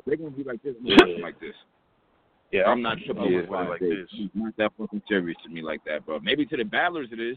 They're 0.07 0.17
gonna 0.17 0.31
be 0.31 0.45
like 0.45 0.63
this, 0.63 0.77
I'm 0.81 1.21
like 1.23 1.39
this. 1.41 1.55
Yeah, 2.51 2.63
I'm 2.65 2.81
not 2.83 2.97
tripping 3.05 3.25
Yeah. 3.33 3.41
over 3.41 3.63
it 3.63 3.69
like 3.71 3.81
this. 3.81 4.09
It's 4.13 4.35
not 4.35 4.57
that 4.57 4.73
fucking 4.79 5.03
serious 5.09 5.37
to 5.45 5.51
me 5.51 5.61
like 5.63 5.85
that, 5.85 6.07
bro. 6.07 6.19
Maybe 6.21 6.47
to 6.47 6.57
the 6.57 6.65
battlers 6.65 7.09
it 7.13 7.21
is. 7.21 7.37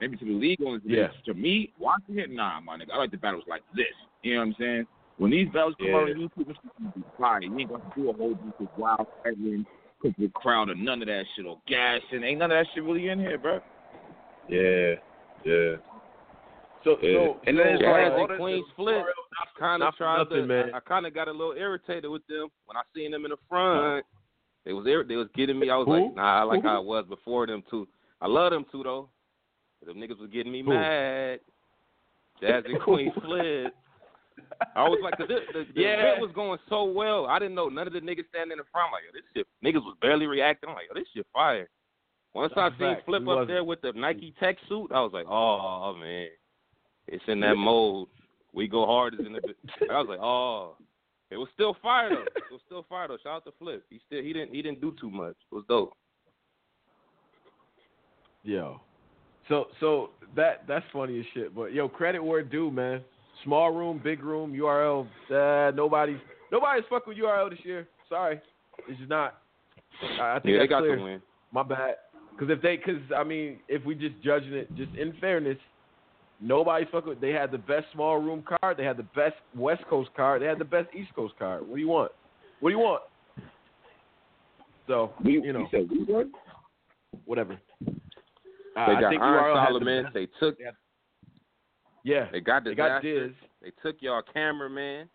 Maybe 0.00 0.16
to 0.18 0.24
the 0.24 0.32
league 0.32 0.60
owners 0.64 0.82
it 0.84 0.90
Yeah. 0.90 1.04
is. 1.10 1.22
To 1.26 1.34
me, 1.34 1.72
watching 1.78 2.18
it, 2.18 2.30
nah, 2.30 2.60
my 2.60 2.76
nigga. 2.76 2.92
I 2.92 2.98
like 2.98 3.10
the 3.10 3.16
battles 3.16 3.44
like 3.46 3.62
this. 3.74 3.86
You 4.22 4.34
know 4.34 4.40
what 4.40 4.46
I'm 4.48 4.54
saying? 4.58 4.86
When 5.16 5.30
these 5.30 5.48
battles 5.48 5.74
come 5.78 5.94
out 5.94 6.02
on 6.02 6.08
YouTube, 6.08 6.50
it's 6.50 6.58
gonna 6.78 6.92
be 6.94 7.02
fire. 7.18 7.40
You 7.42 7.58
ain't 7.58 7.70
gonna 7.70 7.92
do 7.96 8.10
a 8.10 8.12
whole 8.12 8.34
bunch 8.34 8.54
of 8.60 8.68
wild 8.76 9.06
fighting, 9.22 9.64
cook 10.00 10.12
the 10.18 10.28
crowd 10.28 10.68
or 10.70 10.74
none 10.74 11.00
of 11.00 11.08
that 11.08 11.24
shit 11.34 11.46
or 11.46 11.58
gassing. 11.66 12.22
Ain't 12.24 12.38
none 12.40 12.50
of 12.50 12.56
that 12.58 12.66
shit 12.74 12.82
really 12.82 13.08
in 13.08 13.20
here, 13.20 13.38
bro. 13.38 13.60
Yeah, 14.48 14.96
yeah. 15.44 15.76
So, 16.84 16.98
Yeah. 17.00 17.14
so 17.14 17.40
And 17.46 17.56
so, 17.56 17.62
then 17.62 17.76
uh, 17.76 17.78
Jazz 17.78 18.12
all 18.12 18.20
and 18.22 18.30
the- 18.30 18.36
Queen 18.36 18.64
split. 18.72 19.04
Kind 19.58 19.82
of 19.82 19.94
tried 19.96 20.18
nothing, 20.18 20.36
to. 20.38 20.46
man. 20.46 20.74
I, 20.74 20.80
kind 20.80 21.06
of 21.06 21.14
got 21.14 21.28
a 21.28 21.32
little 21.32 21.52
irritated 21.52 22.10
with 22.10 22.26
them 22.26 22.48
when 22.66 22.76
I 22.76 22.82
seen 22.94 23.12
them 23.12 23.24
in 23.24 23.30
the 23.30 23.36
front. 23.48 24.04
They 24.64 24.72
was 24.72 24.84
they 24.84 25.16
was 25.16 25.28
getting 25.34 25.58
me. 25.58 25.70
I 25.70 25.76
was 25.76 25.86
Who? 25.86 25.92
like, 26.06 26.14
nah, 26.14 26.40
I 26.40 26.42
like 26.44 26.62
Who? 26.62 26.68
how 26.68 26.80
it 26.80 26.86
was 26.86 27.04
before 27.08 27.46
them 27.46 27.62
too. 27.70 27.88
I 28.20 28.26
love 28.28 28.52
them 28.52 28.64
too 28.70 28.82
though. 28.82 29.08
But 29.80 29.88
them 29.88 29.98
niggas 29.98 30.20
was 30.20 30.30
getting 30.30 30.52
me 30.52 30.62
Who? 30.62 30.70
mad. 30.70 31.40
Jazz 32.40 32.64
and 32.66 32.80
Queen 32.80 33.12
split. 33.16 33.74
I 34.74 34.88
was 34.88 34.98
like, 35.02 35.16
'cause 35.18 35.28
the, 35.28 35.40
the, 35.52 35.66
the 35.74 35.80
Yeah. 35.80 36.00
event 36.00 36.20
was 36.20 36.30
going 36.34 36.58
so 36.68 36.84
well. 36.84 37.26
I 37.26 37.38
didn't 37.38 37.54
know 37.54 37.68
none 37.68 37.86
of 37.86 37.92
the 37.92 38.00
niggas 38.00 38.28
standing 38.30 38.52
in 38.52 38.58
the 38.58 38.64
front. 38.72 38.86
I'm 38.88 38.92
like, 38.92 39.02
yo, 39.04 39.12
this 39.12 39.22
shit, 39.34 39.46
niggas 39.62 39.84
was 39.84 39.96
barely 40.00 40.26
reacting. 40.26 40.70
I'm 40.70 40.74
like, 40.76 40.86
yo, 40.88 40.94
this 40.98 41.08
shit 41.14 41.26
fire. 41.32 41.68
Once 42.34 42.52
That's 42.56 42.74
I 42.74 42.78
seen 42.78 42.94
fact. 42.94 43.04
Flip 43.06 43.28
up 43.28 43.46
there 43.46 43.62
with 43.64 43.82
the 43.82 43.92
Nike 43.92 44.32
mm. 44.36 44.40
Tech 44.40 44.56
suit, 44.68 44.90
I 44.92 45.00
was 45.00 45.12
like, 45.12 45.26
oh 45.28 45.94
man, 46.00 46.28
it's 47.06 47.22
in 47.28 47.40
that 47.40 47.56
mode. 47.56 48.08
We 48.54 48.68
go 48.68 48.86
hard 48.86 49.14
is 49.14 49.20
in 49.26 49.32
the. 49.34 49.40
I 49.90 49.98
was 50.00 50.08
like, 50.08 50.20
oh, 50.20 50.76
it 51.32 51.36
was 51.38 51.48
still 51.54 51.76
fire 51.82 52.10
though. 52.10 52.22
It 52.22 52.52
was 52.52 52.60
still 52.66 52.84
fire 52.88 53.08
though. 53.08 53.18
Shout 53.22 53.36
out 53.36 53.44
to 53.46 53.52
Flip. 53.58 53.82
He 53.90 54.00
still 54.06 54.22
he 54.22 54.32
didn't 54.32 54.54
he 54.54 54.62
didn't 54.62 54.80
do 54.80 54.94
too 55.00 55.10
much. 55.10 55.34
It 55.50 55.54
was 55.54 55.64
dope. 55.68 55.92
Yo. 58.44 58.80
So 59.48 59.66
so 59.80 60.10
that 60.36 60.64
that's 60.68 60.84
funny 60.92 61.18
as 61.20 61.26
shit. 61.34 61.54
But 61.54 61.72
yo, 61.72 61.88
credit 61.88 62.22
where 62.22 62.42
due, 62.42 62.70
man. 62.70 63.02
Small 63.44 63.72
room, 63.72 64.00
big 64.02 64.22
room, 64.22 64.52
URL. 64.52 65.06
Uh, 65.30 65.72
nobody's 65.74 66.18
nobody's 66.52 66.84
fuck 66.88 67.06
with 67.06 67.16
URL 67.18 67.50
this 67.50 67.58
year. 67.64 67.88
Sorry, 68.08 68.40
it's 68.88 68.98
just 68.98 69.10
not. 69.10 69.38
I, 70.20 70.36
I 70.36 70.40
think 70.40 70.52
Yeah, 70.54 70.58
they 70.60 70.66
got 70.68 70.80
clear. 70.80 70.96
the 70.96 71.02
win. 71.02 71.22
My 71.52 71.62
bad. 71.62 71.94
Because 72.30 72.50
if 72.56 72.62
they, 72.62 72.76
because 72.76 73.00
I 73.16 73.24
mean, 73.24 73.58
if 73.68 73.84
we 73.84 73.94
just 73.94 74.14
judging 74.22 74.54
it, 74.54 74.74
just 74.74 74.94
in 74.94 75.12
fairness, 75.20 75.58
nobody's 76.42 76.88
fucking. 76.90 77.08
with- 77.10 77.20
They 77.20 77.30
had 77.30 77.50
the 77.50 77.58
best 77.58 77.86
small 77.92 78.18
room 78.18 78.42
card. 78.42 78.76
They 78.76 78.84
had 78.84 78.96
the 78.96 79.02
best 79.14 79.36
West 79.54 79.84
Coast 79.88 80.10
card. 80.16 80.42
They 80.42 80.46
had 80.46 80.58
the 80.58 80.64
best 80.64 80.88
East 80.94 81.14
Coast 81.14 81.34
card. 81.38 81.66
What 81.66 81.76
do 81.76 81.80
you 81.80 81.88
want? 81.88 82.12
What 82.60 82.70
do 82.70 82.76
you 82.76 82.80
want? 82.82 83.02
So 84.88 85.12
We, 85.24 85.32
you 85.40 85.52
know, 85.52 85.66
said 85.70 85.88
we 85.90 86.02
won. 86.04 86.32
whatever. 87.24 87.58
They 87.80 87.92
I 88.76 89.00
got 89.00 89.10
think 89.10 89.22
Iron 89.22 89.44
URL 89.44 89.54
had 89.56 89.68
the 89.68 89.78
Solomon. 89.78 90.02
best- 90.04 90.14
They 90.14 90.26
took 90.40 90.58
Yeah, 92.04 92.28
they 92.32 92.40
got 92.40 92.64
they 92.64 92.74
got 92.74 93.02
Dizaster. 93.02 93.28
Diz. 93.28 93.32
They 93.62 93.70
took 93.82 94.02
y'all 94.02 94.22
cameraman. 94.22 95.08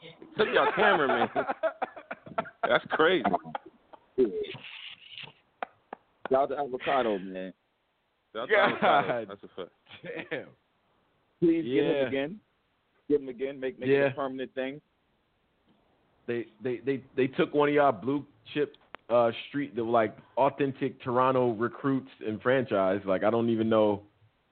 They 0.00 0.44
took 0.44 0.54
y'all 0.54 0.70
cameraman. 0.72 1.28
That's 2.68 2.84
crazy. 2.92 3.24
Shout 6.30 6.42
out 6.42 6.48
to 6.50 6.58
Avocado, 6.58 7.18
man. 7.18 7.52
Shout 8.34 8.42
out 8.42 8.46
to 8.46 8.78
God. 8.80 9.26
That's 9.28 9.42
a 9.42 9.48
fact. 9.56 10.30
Damn. 10.30 10.46
Please 11.40 11.64
get 11.64 11.84
him 11.84 12.06
again. 12.06 12.40
Get 13.08 13.20
him 13.20 13.28
again. 13.28 13.60
Make 13.60 13.80
make 13.80 13.88
it 13.88 14.12
a 14.12 14.14
permanent 14.14 14.54
thing. 14.54 14.80
They 16.26 16.46
they 16.62 16.80
they 16.84 17.02
they 17.16 17.26
took 17.26 17.54
one 17.54 17.68
of 17.68 17.74
y'all 17.74 17.92
blue 17.92 18.24
chip 18.54 18.76
uh 19.08 19.32
street 19.48 19.74
the 19.74 19.82
like 19.82 20.16
authentic 20.36 21.02
Toronto 21.02 21.52
recruits 21.54 22.10
and 22.26 22.40
franchise. 22.40 23.00
Like 23.04 23.24
I 23.24 23.30
don't 23.30 23.50
even 23.50 23.68
know 23.68 24.02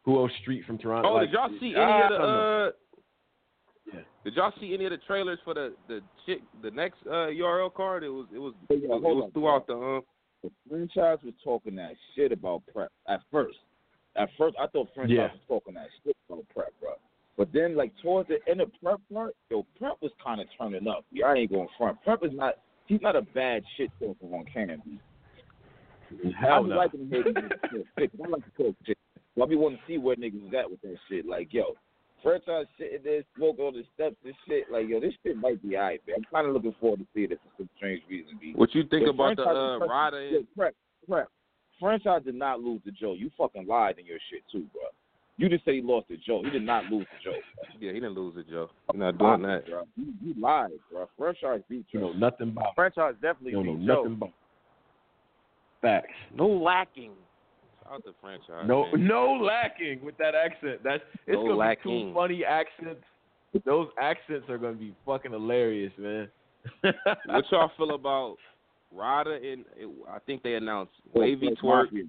who 0.05 0.19
else 0.19 0.33
street 0.41 0.65
from 0.67 0.79
Toronto. 0.79 1.11
Oh, 1.11 1.15
like, 1.15 1.29
did 1.29 1.35
y'all 1.35 1.51
see 1.61 1.75
any 1.75 1.85
I 1.85 2.03
of 2.03 2.11
the 2.11 2.17
uh 2.17 2.71
Yeah. 3.93 4.01
Did 4.25 4.35
y'all 4.35 4.53
see 4.61 4.75
any 4.75 4.87
of 4.87 4.91
the 4.91 4.99
trailers 5.07 5.39
for 5.45 5.55
the 5.55 5.75
the 5.87 6.01
chick 6.27 6.41
the 6.63 6.71
next 6.71 6.99
uh 7.07 7.29
URL 7.31 7.73
card? 7.73 8.03
It 8.03 8.09
was 8.09 8.27
it 8.35 8.39
was 8.39 8.55
Hey, 8.69 8.77
it 8.77 8.89
was, 8.89 8.99
it 8.99 9.03
was 9.03 9.31
throughout 9.35 9.67
the 9.67 9.75
um 9.75 10.03
The 10.43 10.51
franchise 10.69 11.19
was 11.23 11.35
talking 11.45 11.77
that 11.77 11.93
shit 12.17 12.33
about 12.33 12.63
prep 12.73 12.91
at 13.07 13.21
first. 13.31 13.59
At 14.19 14.29
first, 14.37 14.57
I 14.61 14.67
thought 14.67 14.89
franchise 14.95 15.17
Yeah. 15.17 15.33
was 15.33 15.41
talking 15.47 15.75
that 15.75 15.89
shit 16.05 16.17
about 16.29 16.45
prep, 16.55 16.73
bro. 16.81 16.95
But 17.37 17.53
then, 17.53 17.77
like 17.77 17.93
towards 18.03 18.29
the 18.29 18.39
end 18.51 18.61
of 18.61 18.71
prep 18.83 18.99
part, 19.13 19.35
yo, 19.49 19.65
prep 19.79 19.95
was 20.03 20.11
kind 20.23 20.41
of 20.41 20.49
turning 20.59 20.89
up. 20.89 21.05
I 21.25 21.35
ain't 21.35 21.53
going 21.53 21.69
front. 21.79 22.03
Prep 22.03 22.25
is 22.25 22.33
not. 22.33 22.55
He's 22.87 23.01
not 23.03 23.15
a 23.17 23.23
bad 23.23 23.63
shit 23.77 23.91
talker 24.01 24.27
on 24.35 24.45
camera. 24.47 24.79
I 26.11 26.31
Hell 26.41 26.65
be 26.65 26.71
no. 26.71 26.77
liking 26.77 27.01
to 27.01 27.15
hear 27.15 27.23
these 27.25 27.35
niggas 27.35 27.61
talk 27.61 27.71
shit. 27.99 28.11
'cause 28.13 28.21
I 28.25 28.29
like 28.29 28.45
to 28.45 28.63
talk 28.65 28.77
shit. 28.87 28.99
I 29.41 29.47
be 29.47 29.55
wanting 29.57 29.79
to 29.79 29.85
see 29.87 29.99
where 29.99 30.17
niggas 30.17 30.49
is 30.49 30.55
at 30.55 30.69
with 30.71 30.81
that 30.83 30.97
shit. 31.09 31.27
Like, 31.27 31.53
yo, 31.53 31.77
franchise 32.23 32.67
sitting 32.77 33.03
there, 33.05 33.23
smoking 33.37 33.65
on 33.67 33.75
the 33.75 33.85
steps 33.95 34.17
and 34.25 34.35
shit. 34.49 34.69
Like, 34.71 34.89
yo, 34.89 34.99
this 35.01 35.15
shit 35.23 35.37
might 35.37 35.63
be 35.63 35.77
alright, 35.77 36.01
man. 36.09 36.17
I'm 36.19 36.25
kind 36.25 36.47
of 36.49 36.55
looking 36.55 36.73
forward 36.81 37.01
to 37.01 37.07
seeing 37.15 37.31
it 37.31 37.39
for 37.43 37.51
some 37.59 37.69
strange 37.77 38.03
reason. 38.09 38.37
B. 38.41 38.53
what 38.57 38.75
you 38.75 38.83
think 38.85 39.05
The 39.05 39.11
about 39.11 39.37
the 39.37 39.47
uh 39.47 39.77
is- 39.77 39.89
Ryder 39.89 40.27
Yeah, 40.29 40.37
and 40.39 40.55
prep, 40.57 40.75
prep. 41.07 41.29
Franchise 41.81 42.23
did 42.25 42.35
not 42.35 42.61
lose 42.61 42.81
to 42.85 42.91
Joe. 42.91 43.15
You 43.15 43.31
fucking 43.39 43.67
lied 43.67 43.99
in 43.99 44.07
your 44.07 44.19
shit 44.31 44.43
too, 44.51 44.67
bro. 44.73 44.83
You 45.37 45.49
just 45.49 45.65
said 45.65 45.75
he 45.75 45.83
lost 45.83 46.09
to 46.09 46.17
Joe. 46.17 46.43
He 46.43 46.51
did 46.51 46.63
not 46.65 46.85
lose 46.87 47.07
to 47.23 47.31
Joe. 47.31 47.37
Yeah, 47.79 47.93
he 47.93 48.01
didn't 48.01 48.15
lose 48.15 48.35
to 48.35 48.43
Joe. 48.43 48.71
He's 48.91 48.99
not 48.99 49.19
doing 49.19 49.43
that. 49.43 49.67
bro. 49.67 49.85
You, 49.97 50.13
you 50.21 50.35
lied, 50.41 50.71
bro. 50.91 51.09
Franchise 51.17 51.61
beat 51.69 51.85
You 51.93 52.01
Joe. 52.01 52.07
know 52.09 52.13
nothing 52.15 52.49
about. 52.49 52.75
Franchise 52.75 53.15
definitely 53.23 53.53
You 53.53 53.57
don't 53.59 53.67
know 53.67 53.75
beat 53.77 53.87
Joe. 53.87 53.95
nothing 54.03 54.13
about. 54.15 54.33
Facts. 55.81 56.09
No 56.35 56.49
lacking. 56.49 57.13
Shout 57.85 57.93
out 57.95 58.05
to 58.05 58.11
franchise. 58.21 58.65
No, 58.67 58.87
man. 58.93 59.07
no 59.07 59.33
lacking 59.35 60.01
with 60.05 60.17
that 60.19 60.35
accent. 60.35 60.81
That's 60.83 61.03
it's 61.27 61.35
No 61.37 61.43
gonna 61.45 61.55
lacking. 61.55 61.93
be 61.93 62.11
two 62.11 62.15
funny 62.15 62.45
accents. 62.45 63.05
Those 63.65 63.87
accents 64.01 64.51
are 64.51 64.59
gonna 64.59 64.75
be 64.75 64.93
fucking 65.07 65.31
hilarious, 65.31 65.93
man. 65.99 66.29
what 66.83 67.45
y'all 67.53 67.71
feel 67.77 67.95
about 67.95 68.37
Ryder 68.93 69.35
and 69.35 69.65
I 70.11 70.19
think 70.21 70.43
they 70.43 70.55
announced 70.55 70.93
Oh, 71.15 71.21
Wavy 71.21 71.47
like 71.51 71.59
Twork. 71.59 71.87
Mafia. 71.93 72.05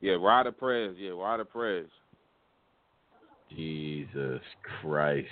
Yeah, 0.00 0.12
Ryder 0.20 0.52
Prez. 0.52 0.94
Yeah, 0.98 1.10
Ryder 1.10 1.44
Prez. 1.44 1.86
Jesus 3.50 4.40
Christ. 4.80 5.28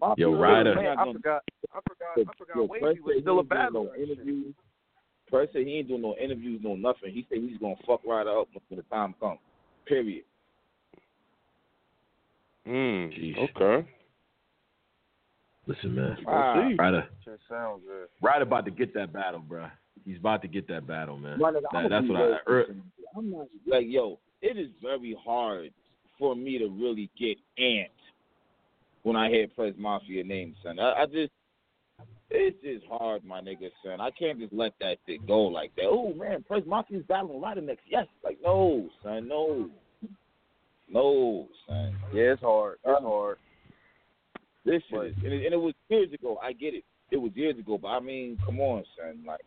My 0.00 0.08
Yo, 0.16 0.28
feeling 0.30 0.40
Ryder. 0.40 0.74
Man, 0.76 0.84
not 0.84 0.92
I 0.92 0.94
gonna- 1.04 1.12
forgot. 1.14 1.42
I 1.74 1.80
forgot. 1.88 2.16
Yo, 2.16 2.22
I 2.22 2.32
forgot. 2.38 2.56
yo, 2.56 2.62
Wavy 2.64 2.84
was 2.84 2.94
still 2.94 3.10
a 3.10 3.12
he 3.12 3.16
ain't 3.18 3.24
doing 3.24 3.46
battle. 3.48 3.84
No 3.84 3.94
interviews. 3.94 4.54
Prez 5.28 5.48
said 5.52 5.66
he 5.66 5.78
ain't 5.78 5.88
doing 5.88 6.02
no 6.02 6.16
interviews, 6.16 6.60
no 6.62 6.76
nothing. 6.76 7.12
He 7.12 7.26
said 7.28 7.38
he's 7.38 7.58
gonna 7.58 7.74
fuck 7.86 8.00
Ryder 8.06 8.38
up 8.38 8.48
when 8.68 8.76
the 8.76 8.82
time 8.84 9.14
comes. 9.20 9.40
Period. 9.86 10.24
Mm, 12.66 13.12
Jeez. 13.12 13.50
okay. 13.50 13.88
Listen, 15.66 15.94
man. 15.94 16.16
Ah. 16.26 16.68
Ryder, 16.78 17.08
sounds 17.48 17.82
good. 17.86 18.08
Ryder 18.22 18.42
about 18.42 18.64
to 18.66 18.70
get 18.70 18.92
that 18.94 19.12
battle, 19.12 19.40
bro. 19.40 19.66
He's 20.04 20.18
about 20.18 20.42
to 20.42 20.48
get 20.48 20.68
that 20.68 20.86
battle, 20.86 21.16
man. 21.16 21.38
My 21.38 21.50
nigga, 21.50 21.62
That- 21.72 21.88
that's 21.88 22.04
be 22.06 22.10
what 22.12 22.20
I. 22.20 22.26
real 22.26 22.38
Er. 22.48 22.66
I'm 23.16 23.30
not 23.30 23.46
like 23.66 23.86
yo. 23.88 24.18
It 24.42 24.58
is 24.58 24.68
very 24.82 25.14
hard 25.24 25.72
for 26.18 26.34
me 26.36 26.58
to 26.58 26.68
really 26.68 27.08
get 27.18 27.38
amped 27.58 27.88
when 29.04 29.16
I 29.16 29.30
hear 29.30 29.48
Prez 29.48 29.74
Mafia 29.78 30.22
name, 30.22 30.54
son. 30.62 30.78
I, 30.78 31.02
I 31.02 31.06
just 31.06 31.32
it's 32.30 32.60
just 32.62 32.84
hard, 32.90 33.24
my 33.24 33.40
nigga, 33.40 33.70
son. 33.82 34.00
I 34.00 34.10
can't 34.10 34.38
just 34.40 34.52
let 34.52 34.72
that 34.80 34.98
shit 35.06 35.26
go 35.26 35.42
like 35.42 35.74
that. 35.76 35.84
Oh 35.86 36.12
man, 36.12 36.42
Prez 36.42 36.64
Mafia's 36.64 37.06
battling 37.06 37.40
Ryder 37.40 37.62
next. 37.62 37.84
Yes, 37.88 38.06
like 38.22 38.38
no, 38.42 38.90
son, 39.02 39.28
no, 39.28 39.70
no, 40.90 41.48
son. 41.66 41.94
Yeah, 42.12 42.32
it's 42.32 42.42
hard. 42.42 42.78
It's 42.84 43.02
hard. 43.02 43.38
This 44.64 44.82
shit 44.88 44.92
But- 44.98 45.06
is, 45.06 45.14
and 45.24 45.32
it, 45.32 45.44
and 45.44 45.54
it 45.54 45.60
was 45.60 45.74
years 45.88 46.12
ago. 46.12 46.38
I 46.42 46.52
get 46.52 46.74
it. 46.74 46.84
It 47.10 47.16
was 47.18 47.32
years 47.34 47.58
ago, 47.58 47.78
but 47.78 47.88
I 47.88 48.00
mean, 48.00 48.38
come 48.44 48.60
on, 48.60 48.82
son. 48.98 49.22
Like, 49.26 49.40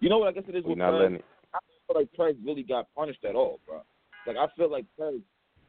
you 0.00 0.08
know 0.08 0.18
what? 0.18 0.28
I 0.28 0.32
guess 0.32 0.44
it 0.48 0.54
is 0.56 0.64
We 0.64 0.70
with 0.70 0.78
not 0.78 0.90
Prez. 0.90 1.00
letting 1.02 1.16
it. 1.16 1.24
I 1.54 1.58
feel 1.86 1.96
like 2.00 2.12
Prez 2.14 2.34
really 2.44 2.62
got 2.62 2.86
punished 2.96 3.24
at 3.24 3.34
all, 3.34 3.60
bro. 3.66 3.82
Like 4.26 4.36
I 4.36 4.46
feel 4.56 4.70
like 4.70 4.84
Prez, 4.96 5.20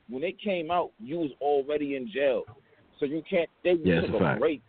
when 0.07 0.23
it 0.23 0.39
came 0.41 0.71
out, 0.71 0.91
you 0.99 1.17
was 1.19 1.31
already 1.41 1.95
in 1.95 2.09
jail, 2.09 2.43
so 2.99 3.05
you 3.05 3.21
can't 3.29 3.49
say 3.63 3.73
you 3.73 3.81
Yeah, 3.83 4.01
took 4.01 4.11
a 4.11 4.15
a 4.15 4.19
fact. 4.19 4.39
break. 4.39 4.61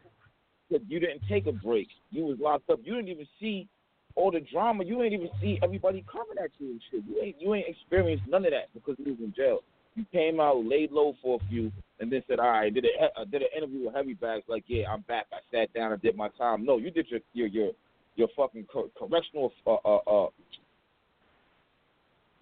'Cause 0.71 0.81
You 0.89 1.01
didn't 1.01 1.23
take 1.29 1.47
a 1.47 1.53
break. 1.53 1.89
You 2.11 2.25
was 2.27 2.39
locked 2.39 2.71
up. 2.71 2.79
You 2.85 2.95
didn't 2.95 3.09
even 3.09 3.27
see 3.41 3.67
all 4.15 4.31
the 4.31 4.41
drama. 4.41 4.85
You 4.85 4.97
didn't 5.03 5.15
even 5.15 5.31
see 5.41 5.59
everybody 5.63 6.03
coming 6.03 6.39
at 6.39 6.51
you 6.61 6.71
and 6.71 6.83
shit. 6.91 7.03
You 7.09 7.21
ain't 7.23 7.41
you 7.41 7.55
ain't 7.55 7.69
experienced 7.69 8.27
none 8.29 8.45
of 8.45 8.51
that 8.53 8.73
because 8.75 8.97
you 8.99 9.13
was 9.13 9.21
in 9.21 9.33
jail. 9.35 9.63
You 9.97 10.05
came 10.13 10.39
out, 10.41 10.65
laid 10.65 10.93
low 10.93 11.15
for 11.23 11.41
a 11.41 11.49
few, 11.49 11.73
and 12.01 12.11
then 12.11 12.23
said, 12.27 12.41
"All 12.41 12.49
right." 12.49 12.73
Did 12.73 12.87
a 12.87 13.21
I 13.21 13.25
did 13.25 13.43
an 13.43 13.49
interview 13.57 13.85
with 13.85 13.95
Heavy 13.95 14.15
Bags. 14.15 14.45
Like, 14.49 14.65
yeah, 14.67 14.91
I'm 14.91 15.03
back. 15.03 15.27
I 15.33 15.39
sat 15.53 15.73
down 15.73 15.93
and 15.93 16.03
did 16.03 16.17
my 16.17 16.29
time. 16.37 16.65
No, 16.65 16.79
you 16.79 16.91
did 16.91 17.07
your 17.09 17.21
your 17.33 17.47
your 17.47 17.71
your 18.17 18.29
fucking 18.37 18.65
cor- 18.65 18.91
correctional 18.99 19.53
uh 19.67 19.75
uh 19.85 19.97
uh. 20.07 20.29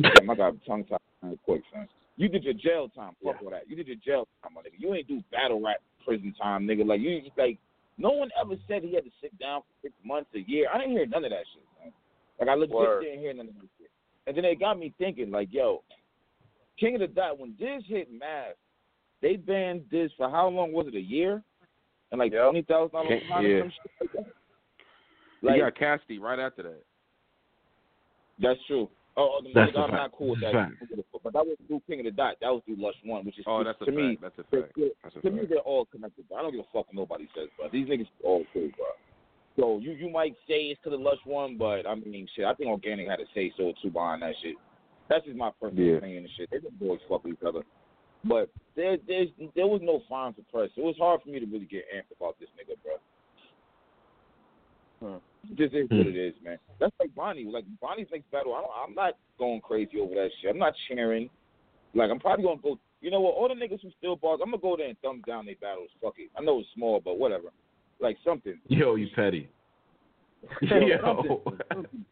Damn, 0.01 0.31
I 0.31 0.35
got 0.35 0.55
tongue 0.67 0.85
tied 0.85 1.39
quick, 1.45 1.63
son. 1.73 1.89
You 2.17 2.29
did 2.29 2.45
your 2.45 2.55
jail 2.55 2.89
time. 2.95 3.13
Fuck 3.23 3.37
all 3.45 3.51
that. 3.51 3.69
You 3.69 3.77
did 3.77 3.87
your 3.87 3.97
jail 3.97 4.29
time, 4.43 4.55
my 4.55 4.63
nigga. 4.63 4.79
You 4.79 4.95
ain't 4.95 5.09
do 5.09 5.23
battle 5.31 5.61
rap 5.61 5.79
prison 6.05 6.35
time, 6.41 6.67
nigga. 6.67 6.87
Like 6.87 7.01
you, 7.01 7.21
like 7.37 7.59
no 7.97 8.11
one 8.11 8.31
ever 8.41 8.55
said 8.69 8.83
he 8.83 8.95
had 8.95 9.05
to 9.05 9.11
sit 9.21 9.37
down 9.39 9.63
for 9.63 9.89
six 9.89 9.95
months, 10.05 10.31
a 10.35 10.39
year. 10.39 10.69
I 10.73 10.79
didn't 10.79 10.93
hear 10.93 11.07
none 11.07 11.25
of 11.25 11.31
that 11.31 11.45
shit, 11.53 11.65
man. 11.83 11.93
Like 12.39 12.49
I 12.49 12.55
legit 12.55 12.75
Word. 12.75 13.03
didn't 13.03 13.21
hear 13.21 13.35
none 13.35 13.49
of 13.49 13.55
that 13.55 13.69
shit. 13.79 13.91
And 14.27 14.37
then 14.37 14.45
it 14.45 14.61
got 14.61 14.79
me 14.79 14.93
thinking, 14.99 15.31
like, 15.31 15.49
yo, 15.51 15.83
King 16.79 16.95
of 16.95 17.01
the 17.01 17.07
Dot, 17.09 17.39
when 17.39 17.55
Diz 17.59 17.83
hit 17.87 18.09
Math, 18.13 18.55
they 19.21 19.37
banned 19.37 19.89
Diz 19.91 20.11
for 20.17 20.31
how 20.31 20.49
long 20.49 20.73
was 20.73 20.87
it? 20.89 20.95
A 20.95 21.01
year? 21.01 21.43
And 22.11 22.19
like 22.19 22.33
Yep. 22.33 22.43
twenty 22.45 22.63
thousand 22.63 22.93
dollars 22.93 23.23
Yeah. 23.23 23.29
fine 23.29 23.47
or 23.47 23.61
some 23.63 23.71
shit 23.71 23.93
like 24.01 24.13
that. 24.13 24.35
He 25.41 25.47
Like 25.47 25.61
got 25.61 25.75
Cassidy 25.77 26.19
right 26.19 26.39
after 26.39 26.63
that. 26.65 26.83
that's 28.39 28.61
true. 28.67 28.89
Oh, 29.17 29.39
oh, 29.39 29.43
That's 29.53 29.73
nigga, 29.73 29.79
a 29.79 29.83
I'm 29.83 29.91
fact. 29.91 30.03
not 30.03 30.13
cool 30.13 30.29
with 30.31 30.41
That's 30.41 30.55
that. 30.55 30.71
a 30.93 31.19
But 31.25 31.33
that 31.33 31.45
was 31.45 31.57
through 31.67 31.83
King 31.89 32.01
of 32.01 32.05
the 32.05 32.13
Dot. 32.13 32.37
That 32.41 32.51
was 32.51 32.63
through 32.65 32.77
Lush 32.77 32.95
One, 33.05 33.25
which 33.27 33.37
is 33.39 33.45
Oh, 33.49 33.59
which 33.59 33.67
that's 33.67 33.83
a 33.83 33.87
to 33.87 33.91
me 33.93 34.15
fact. 34.17 34.23
That's 34.23 34.39
a 34.39 34.45
they're 34.51 34.61
fact. 34.63 34.73
still- 34.73 34.91
That's 35.03 35.17
a 35.17 35.21
to 35.23 35.31
me, 35.31 35.45
they're 35.47 35.59
all 35.59 35.87
connected. 35.87 36.25
I 36.35 36.43
don't 36.43 36.53
give 36.53 36.61
a 36.61 36.65
fuck 36.73 36.87
what 36.87 36.95
nobody 36.95 37.29
says, 37.35 37.49
bro. 37.57 37.69
These 37.69 37.89
niggas 37.89 38.07
all 38.23 38.45
cool, 38.53 38.69
bro. 38.77 38.87
So 39.57 39.79
you 39.79 39.91
you 39.93 40.09
might 40.09 40.37
say 40.47 40.67
it's 40.71 40.81
to 40.83 40.91
the 40.91 40.97
Lush 40.97 41.19
one, 41.25 41.57
but 41.59 41.85
I 41.85 41.97
mean, 41.97 42.29
shit. 42.37 42.45
I 42.45 42.55
think 42.55 42.71
Organik 42.71 43.09
had 43.11 43.19
a 43.19 43.27
say 43.35 43.51
so 43.57 43.73
too 43.83 43.91
behind 43.91 44.23
that 44.23 44.35
shit. 44.41 44.55
That's 45.09 45.25
just 45.25 45.37
my 45.37 45.51
personal 45.61 45.85
Yeah. 45.85 45.97
opinion 45.97 46.25
and 46.25 46.33
shit. 46.37 46.49
They 46.51 46.61
just 46.61 46.79
boys 46.79 47.01
fuck 47.09 47.25
with 47.25 47.33
each 47.35 47.43
other. 47.45 47.65
But 48.25 48.51
there 48.77 48.97
there's 49.07 49.29
there 49.55 49.67
was 49.67 49.81
no 49.83 50.03
fine 50.09 50.35
for 50.35 50.43
Prez. 50.51 50.71
It 50.77 50.83
was 50.83 50.97
hard 50.99 51.23
for 51.23 51.29
me 51.29 51.41
to 51.41 51.47
really 51.47 51.67
get 51.67 51.85
amped 51.95 52.17
about 52.17 52.39
this 52.41 52.49
nigga, 52.59 52.75
bro. 52.83 52.99
Hmm. 55.01 55.19
It 55.51 55.57
just 55.57 55.75
is 55.75 55.89
what 55.91 56.07
it 56.07 56.17
is, 56.17 56.35
man. 56.43 56.59
That's 56.81 56.95
like 56.99 57.15
Bonnie. 57.15 57.45
Like 57.45 57.65
Bonnie's 57.81 58.09
next 58.11 58.31
battle, 58.31 58.55
I 58.55 58.61
don't, 58.61 58.71
I'm 58.89 58.95
not 58.95 59.15
going 59.39 59.61
crazy 59.61 60.01
over 60.01 60.15
that 60.15 60.31
shit. 60.41 60.51
I'm 60.51 60.59
not 60.59 60.75
cheering. 60.89 61.31
Like 61.95 62.11
I'm 62.11 62.19
probably 62.19 62.45
gonna 62.45 62.61
go. 62.63 62.79
You 63.01 63.11
know 63.11 63.21
what? 63.21 63.35
All 63.35 63.49
the 63.49 63.55
niggas 63.55 63.81
who 63.83 63.91
still 63.99 64.17
bars, 64.17 64.41
I'm 64.43 64.51
gonna 64.51 64.61
go 64.61 64.77
there 64.77 64.89
and 64.89 64.99
thumb 65.01 65.23
down 65.27 65.47
their 65.47 65.55
battles. 65.61 65.91
Fuck 66.03 66.15
it. 66.19 66.31
I 66.37 66.43
know 66.43 66.59
it's 66.59 66.69
small, 66.75 67.01
but 67.03 67.19
whatever. 67.19 67.49
Like 68.01 68.17
something. 68.25 68.59
yo, 68.69 68.97
you 68.97 69.09
petty. 69.15 69.49
Yo, 70.63 70.79
yo, 70.79 71.43
something. 71.71 72.05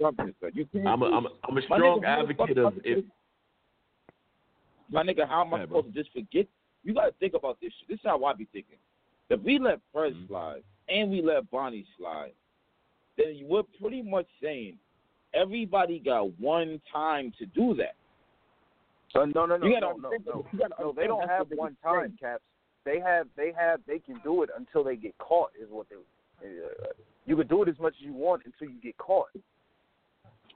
Something. 0.00 0.34
You 0.54 0.64
can't. 0.72 0.86
I'm 0.86 1.02
a, 1.02 1.06
I'm 1.06 1.26
a, 1.26 1.28
I'm 1.48 1.58
a 1.58 1.62
strong 1.62 2.00
nigga, 2.00 2.06
how 2.06 2.22
the 2.24 2.30
advocate 2.30 2.58
of 2.58 2.74
if. 2.84 3.04
Supposed- 4.88 5.06
My 5.06 5.12
nigga, 5.12 5.28
how 5.28 5.42
am 5.44 5.54
I 5.54 5.60
Yeah, 5.60 5.66
bro. 5.66 5.80
supposed 5.80 5.94
to 5.94 6.02
just 6.02 6.12
forget? 6.12 6.46
You 6.84 6.94
gotta 6.94 7.12
think 7.12 7.34
about 7.34 7.60
this 7.60 7.72
shit. 7.74 7.88
This 7.88 7.98
is 7.98 8.04
how 8.04 8.24
I 8.24 8.32
be 8.32 8.46
thinking. 8.46 8.78
If 9.30 9.40
we 9.42 9.58
let 9.58 9.80
Prez 9.92 10.14
Mhm. 10.14 10.28
slide 10.28 10.62
and 10.88 11.10
we 11.10 11.20
let 11.22 11.50
Bonnie 11.50 11.86
slide, 11.96 12.32
then 13.16 13.34
you- 13.36 13.46
we're 13.46 13.62
pretty 13.64 14.02
much 14.02 14.26
saying 14.40 14.78
everybody 15.34 15.98
got 15.98 16.30
one 16.38 16.80
time 16.90 17.32
to 17.32 17.46
do 17.46 17.74
that. 17.74 17.94
Uh, 19.14 19.26
no, 19.26 19.46
no, 19.46 19.56
no, 19.56 19.66
You 19.66 19.74
no, 19.74 19.80
gotta 19.80 20.00
no, 20.00 20.08
understand- 20.08 20.24
no. 20.26 20.46
you 20.52 20.58
gotta 20.58 20.82
No, 20.82 20.92
they 20.92 21.06
don't 21.06 21.28
have 21.28 21.40
what 21.40 21.48
they 21.50 21.56
one 21.56 21.76
saying. 21.82 21.94
time 21.94 22.16
caps. 22.18 22.44
They 22.84 23.00
have, 23.00 23.28
they 23.34 23.52
have, 23.52 23.84
they 23.86 23.98
can 23.98 24.18
do 24.20 24.42
it 24.42 24.50
until 24.54 24.82
they 24.84 24.96
get 24.96 25.16
caught. 25.18 25.52
Is 25.58 25.68
what 25.70 25.88
they. 25.88 25.96
Uh, 25.96 26.92
you 27.26 27.36
can 27.36 27.46
do 27.48 27.62
it 27.62 27.68
as 27.68 27.78
much 27.78 27.94
as 27.96 28.02
you 28.02 28.12
want 28.12 28.44
until 28.46 28.68
you 28.70 28.80
get 28.80 28.96
caught. 28.96 29.28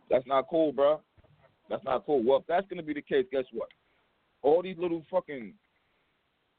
That's 0.09 0.27
not 0.27 0.49
cool, 0.49 0.73
bro. 0.73 1.03
That's 1.69 1.85
not 1.85 2.07
cool. 2.07 2.23
Well, 2.23 2.39
if 2.39 2.47
that's 2.47 2.67
gonna 2.69 2.83
be 2.83 2.95
the 2.95 3.03
case, 3.03 3.27
guess 3.31 3.45
what? 3.53 3.69
All 4.43 4.63
these 4.63 4.77
little 4.79 5.05
fucking 5.11 5.55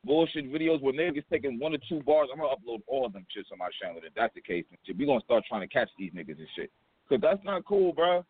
bullshit 0.06 0.52
videos 0.52 0.82
where 0.82 0.94
niggas 0.94 1.24
taking 1.32 1.60
one 1.60 1.74
or 1.74 1.80
two 1.90 2.02
bars, 2.04 2.30
I'm 2.32 2.40
gonna 2.40 2.56
upload 2.56 2.82
all 2.88 3.06
of 3.06 3.14
them 3.14 3.26
shits 3.36 3.52
on 3.52 3.58
my 3.60 3.70
channel. 3.82 4.02
If 4.04 4.14
that's 4.16 4.34
the 4.34 4.42
case, 4.42 4.66
shit, 4.86 4.98
we 4.98 5.06
gonna 5.06 5.22
start 5.22 5.44
trying 5.48 5.62
to 5.62 5.68
catch 5.68 5.90
these 5.98 6.12
niggas 6.12 6.40
and 6.40 6.48
shit. 6.56 6.72
Cause 7.10 7.20
that's 7.22 7.44
not 7.44 7.66
cool, 7.66 7.94
bro. 7.94 8.26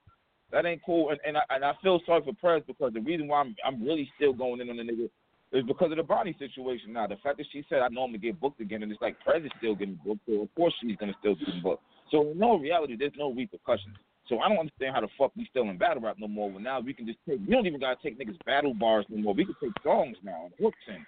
That 0.52 0.66
ain't 0.66 0.82
cool. 0.86 1.10
And 1.10 1.20
and 1.26 1.38
I, 1.38 1.42
and 1.50 1.66
I 1.66 1.74
feel 1.82 2.00
sorry 2.06 2.24
for 2.24 2.34
Prez 2.34 2.64
because 2.68 2.94
the 2.94 3.02
reason 3.02 3.28
why 3.28 3.40
I'm 3.40 3.56
I'm 3.66 3.84
really 3.84 4.10
still 4.16 4.34
going 4.34 4.62
in 4.62 4.70
on 4.70 4.78
the 4.78 4.84
nigga 4.84 5.10
is 5.52 5.64
because 5.68 5.92
of 5.92 5.98
the 5.98 6.04
Bonnie 6.04 6.36
situation. 6.40 6.94
Now 6.94 7.08
the 7.08 7.18
fact 7.18 7.38
that 7.38 7.46
she 7.52 7.64
said 7.70 7.80
I 7.80 7.88
normally 7.90 8.20
get 8.20 8.40
booked 8.40 8.62
again, 8.62 8.84
and 8.84 8.92
it's 8.92 9.02
like 9.02 9.20
Prez 9.22 9.44
is 9.44 9.52
still 9.58 9.76
getting 9.76 10.00
booked, 10.06 10.22
so 10.28 10.42
of 10.42 10.56
course 10.56 10.74
she's 10.82 10.98
gonna 10.98 11.14
still 11.20 11.36
get 11.36 11.62
booked. 11.64 11.84
So 12.12 12.32
in 12.32 12.38
no 12.38 12.58
reality, 12.58 12.96
there's 12.98 13.14
no 13.18 13.32
repercussions. 13.32 13.96
So 14.28 14.40
I 14.40 14.48
don't 14.48 14.58
understand 14.60 14.95
how 14.95 15.02
the 15.02 15.10
fuck 15.18 15.32
we 15.36 15.45
still 15.50 15.70
in 15.70 15.78
battle 15.78 16.02
rap 16.02 16.16
no 16.18 16.28
more. 16.28 16.50
When 16.50 16.64
now 16.64 16.80
we 16.80 16.94
can 16.94 17.06
just 17.06 17.20
take, 17.28 17.40
we 17.45 17.52
don't 17.54 17.66
even 17.68 17.80
gotta 17.80 17.98
take 18.02 18.18
niggas 18.20 18.38
battle 18.45 18.74
bars 18.74 19.06
no 19.10 19.22
more. 19.22 19.34
We 19.34 19.45
can 19.45 19.56
take 19.62 19.74
songs 19.84 20.16
now 20.24 20.45
and 20.45 20.54
hooks 20.60 20.78
and 20.88 21.06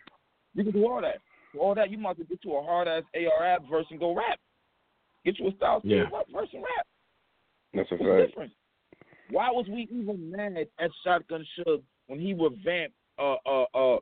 we 0.56 0.64
can 0.64 0.74
do 0.74 0.86
all 0.86 1.02
that. 1.02 1.20
For 1.54 1.60
all 1.60 1.76
that, 1.76 1.90
you 1.90 1.98
might 1.98 2.12
as 2.12 2.18
well 2.18 2.28
get 2.30 2.42
to 2.42 2.52
a 2.56 2.64
hard 2.64 2.88
ass 2.88 3.04
AR 3.16 3.42
rap 3.42 3.62
verse 3.70 3.86
and 3.90 4.00
go 4.00 4.14
rap. 4.14 4.38
Get 5.24 5.40
you 5.40 5.48
a 5.48 5.56
style 5.56 5.82
Yeah. 5.86 6.10
what 6.10 6.28
verse 6.30 6.50
and 6.54 6.64
rap. 6.64 6.86
That's 7.74 7.92
a 7.92 7.96
What's 7.96 8.04
the 8.04 8.18
fact. 8.18 8.28
difference? 8.28 8.54
Why 9.30 9.50
was 9.50 9.66
we 9.70 9.88
even 9.92 10.30
mad 10.32 10.68
at 10.80 10.92
Shotgun 11.04 11.46
Suge 11.58 11.82
when 12.08 12.20
he 12.20 12.34
revamped 12.34 12.96
uh 13.18 13.36
uh 13.46 13.64
uh 13.74 13.98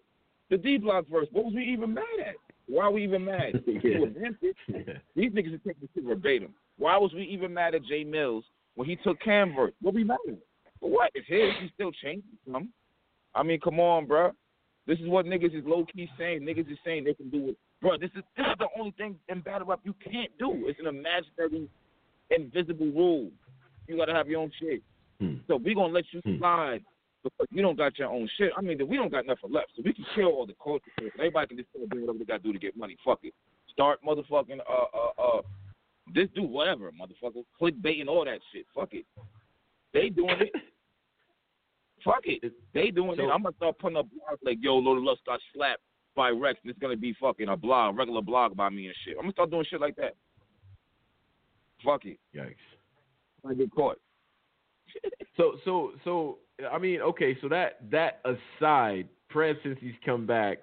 the 0.50 0.58
D 0.58 0.78
Block 0.78 1.08
verse? 1.08 1.28
What 1.32 1.46
was 1.46 1.54
we 1.54 1.64
even 1.64 1.94
mad 1.94 2.04
at? 2.20 2.36
Why 2.68 2.90
we 2.90 3.04
even 3.04 3.26
mad? 3.26 3.62
He 3.66 3.74
Yeah. 3.84 4.00
revamped 4.00 4.44
it. 4.44 4.56
These 5.16 5.32
niggas 5.32 5.54
are 5.54 5.58
taking 5.60 5.88
shit 5.94 6.04
verbatim. 6.04 6.54
Why 6.78 6.98
was 6.98 7.14
we 7.14 7.24
even 7.26 7.54
mad 7.54 7.76
at 7.76 7.84
Jay 7.86 8.04
Mills 8.04 8.44
when 8.76 8.88
he 8.88 8.96
took 8.98 9.20
Cam 9.22 9.54
verse? 9.56 9.74
What 9.82 9.94
we 9.94 10.04
mad 10.04 10.18
at? 10.28 10.36
For 10.80 10.90
what? 10.90 11.12
It's 11.14 11.28
his. 11.28 11.52
He 11.62 11.70
still 11.74 11.92
changing 11.92 12.24
some. 12.52 12.70
I 13.36 13.44
mean, 13.44 13.60
come 13.60 13.80
on, 13.80 14.06
bro. 14.06 14.32
This 14.86 15.00
is 15.00 15.08
what 15.08 15.26
niggas 15.26 15.58
is 15.58 15.64
low 15.66 15.86
key 15.86 16.10
saying. 16.18 16.42
Niggas 16.42 16.70
is 16.72 16.78
saying 16.84 17.06
they 17.06 17.14
can 17.14 17.30
do 17.30 17.50
it, 17.50 17.58
bro. 17.82 17.98
This 17.98 18.10
is 18.16 18.24
this 18.36 18.46
is 18.46 18.58
the 18.60 18.68
only 18.78 18.92
thing 18.92 19.16
in 19.30 19.40
battle 19.42 19.68
rap 19.68 19.80
you 19.84 19.96
can't 20.04 20.32
do. 20.38 20.66
It's 20.68 20.80
an 20.80 20.88
imaginary, 20.88 21.70
invisible 22.30 22.88
rule. 22.88 23.30
You 23.88 23.98
gotta 23.98 24.14
have 24.14 24.28
your 24.28 24.42
own 24.42 24.52
shit. 24.60 24.82
Hmm. 25.20 25.36
So 25.48 25.56
we 25.58 25.74
gonna 25.74 25.94
let 25.94 26.06
you 26.12 26.22
Hmm. 26.26 26.38
slide 26.38 26.84
because 27.24 27.48
you 27.52 27.62
don't 27.62 27.78
got 27.78 27.98
your 27.98 28.10
own 28.10 28.28
shit. 28.38 28.52
I 28.58 28.62
mean, 28.62 28.86
we 28.88 28.98
don't 28.98 29.12
got 29.12 29.26
nothing 29.26 29.52
left, 29.52 29.72
so 29.76 29.82
we 29.86 29.94
can 29.94 30.06
kill 30.16 30.28
all 30.28 30.46
the 30.46 30.56
culture. 30.62 30.92
shit. 31.00 31.14
Everybody 31.18 31.48
can 31.48 31.58
just 31.58 31.70
do 31.74 31.80
whatever 32.02 32.18
they 32.18 32.26
got 32.26 32.38
to 32.38 32.44
do 32.44 32.52
to 32.54 32.60
get 32.60 32.76
money. 32.76 32.98
Fuck 33.06 33.20
it. 33.24 33.34
Start 33.72 34.00
motherfucking 34.06 34.60
uh 34.60 34.98
uh 34.98 35.38
uh. 35.38 35.42
Just 36.14 36.34
do 36.36 36.44
whatever, 36.44 36.92
motherfucker. 36.92 37.44
Clickbait 37.60 38.02
and 38.02 38.10
all 38.10 38.26
that 38.26 38.40
shit. 38.54 38.66
Fuck 38.76 38.94
it. 38.94 39.06
They 39.94 40.10
doing 40.10 40.36
it. 40.42 40.52
Fuck 42.04 42.24
it. 42.26 42.52
They 42.74 42.92
doing 42.92 43.16
So- 43.18 43.24
it. 43.30 43.32
I'm 43.32 43.44
gonna 43.44 43.56
start 43.56 43.80
putting 43.80 43.98
up 43.98 44.08
blogs 44.08 44.38
like, 44.44 44.58
yo, 44.62 44.76
Lord 44.78 44.98
of 44.98 45.04
Lust 45.06 45.22
got 45.26 45.40
slapped 45.54 45.82
by 46.16 46.30
Rex, 46.30 46.60
and 46.64 46.70
it's 46.70 46.80
gonna 46.80 46.98
be 46.98 47.14
fucking 47.14 47.48
a 47.50 47.56
blog, 47.58 47.98
regular 47.98 48.22
blog 48.22 48.56
by 48.56 48.70
me 48.70 48.88
and 48.88 48.96
shit. 49.06 49.16
I'm 49.18 49.24
gonna 49.24 49.32
start 49.34 49.50
doing 49.52 49.66
shit 49.70 49.80
like 49.82 49.96
that. 49.96 50.16
Fuck 51.84 52.06
it. 52.06 52.20
Yikes. 52.36 52.56
I 53.48 53.54
get 53.54 53.72
caught. 53.72 54.00
So 55.36 55.54
so 55.66 55.94
so 56.04 56.38
I 56.72 56.78
mean, 56.78 57.02
okay, 57.02 57.36
so 57.42 57.50
that 57.50 57.80
that 57.90 58.22
aside, 58.24 59.08
Prez 59.30 59.56
since 59.64 59.80
he's 59.82 59.96
come 60.06 60.28
back, 60.28 60.60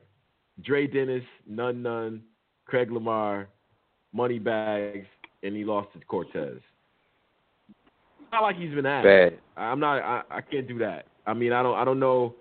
Dre 0.63 0.87
Dennis, 0.87 1.25
None 1.45 1.83
None, 1.83 2.23
Craig 2.67 2.93
Lamar, 2.93 3.49
Money 4.13 4.39
Bags, 4.39 5.09
and 5.43 5.57
he 5.57 5.65
lost 5.65 5.93
to 5.93 6.01
Cortez. 6.07 6.59
Not 8.33 8.43
like 8.43 8.57
he's 8.57 8.75
been 8.75 8.87
asked. 8.87 9.05
Bad. 9.05 9.39
I'm 9.57 9.81
not. 9.81 9.99
I, 9.99 10.23
I 10.31 10.41
can't 10.41 10.69
do 10.69 10.79
that. 10.79 11.07
I 11.27 11.35
mean, 11.35 11.53
I 11.53 11.63
don't. 11.63 11.77
I 11.77 11.85
don't 11.85 12.01
know. 12.01 12.35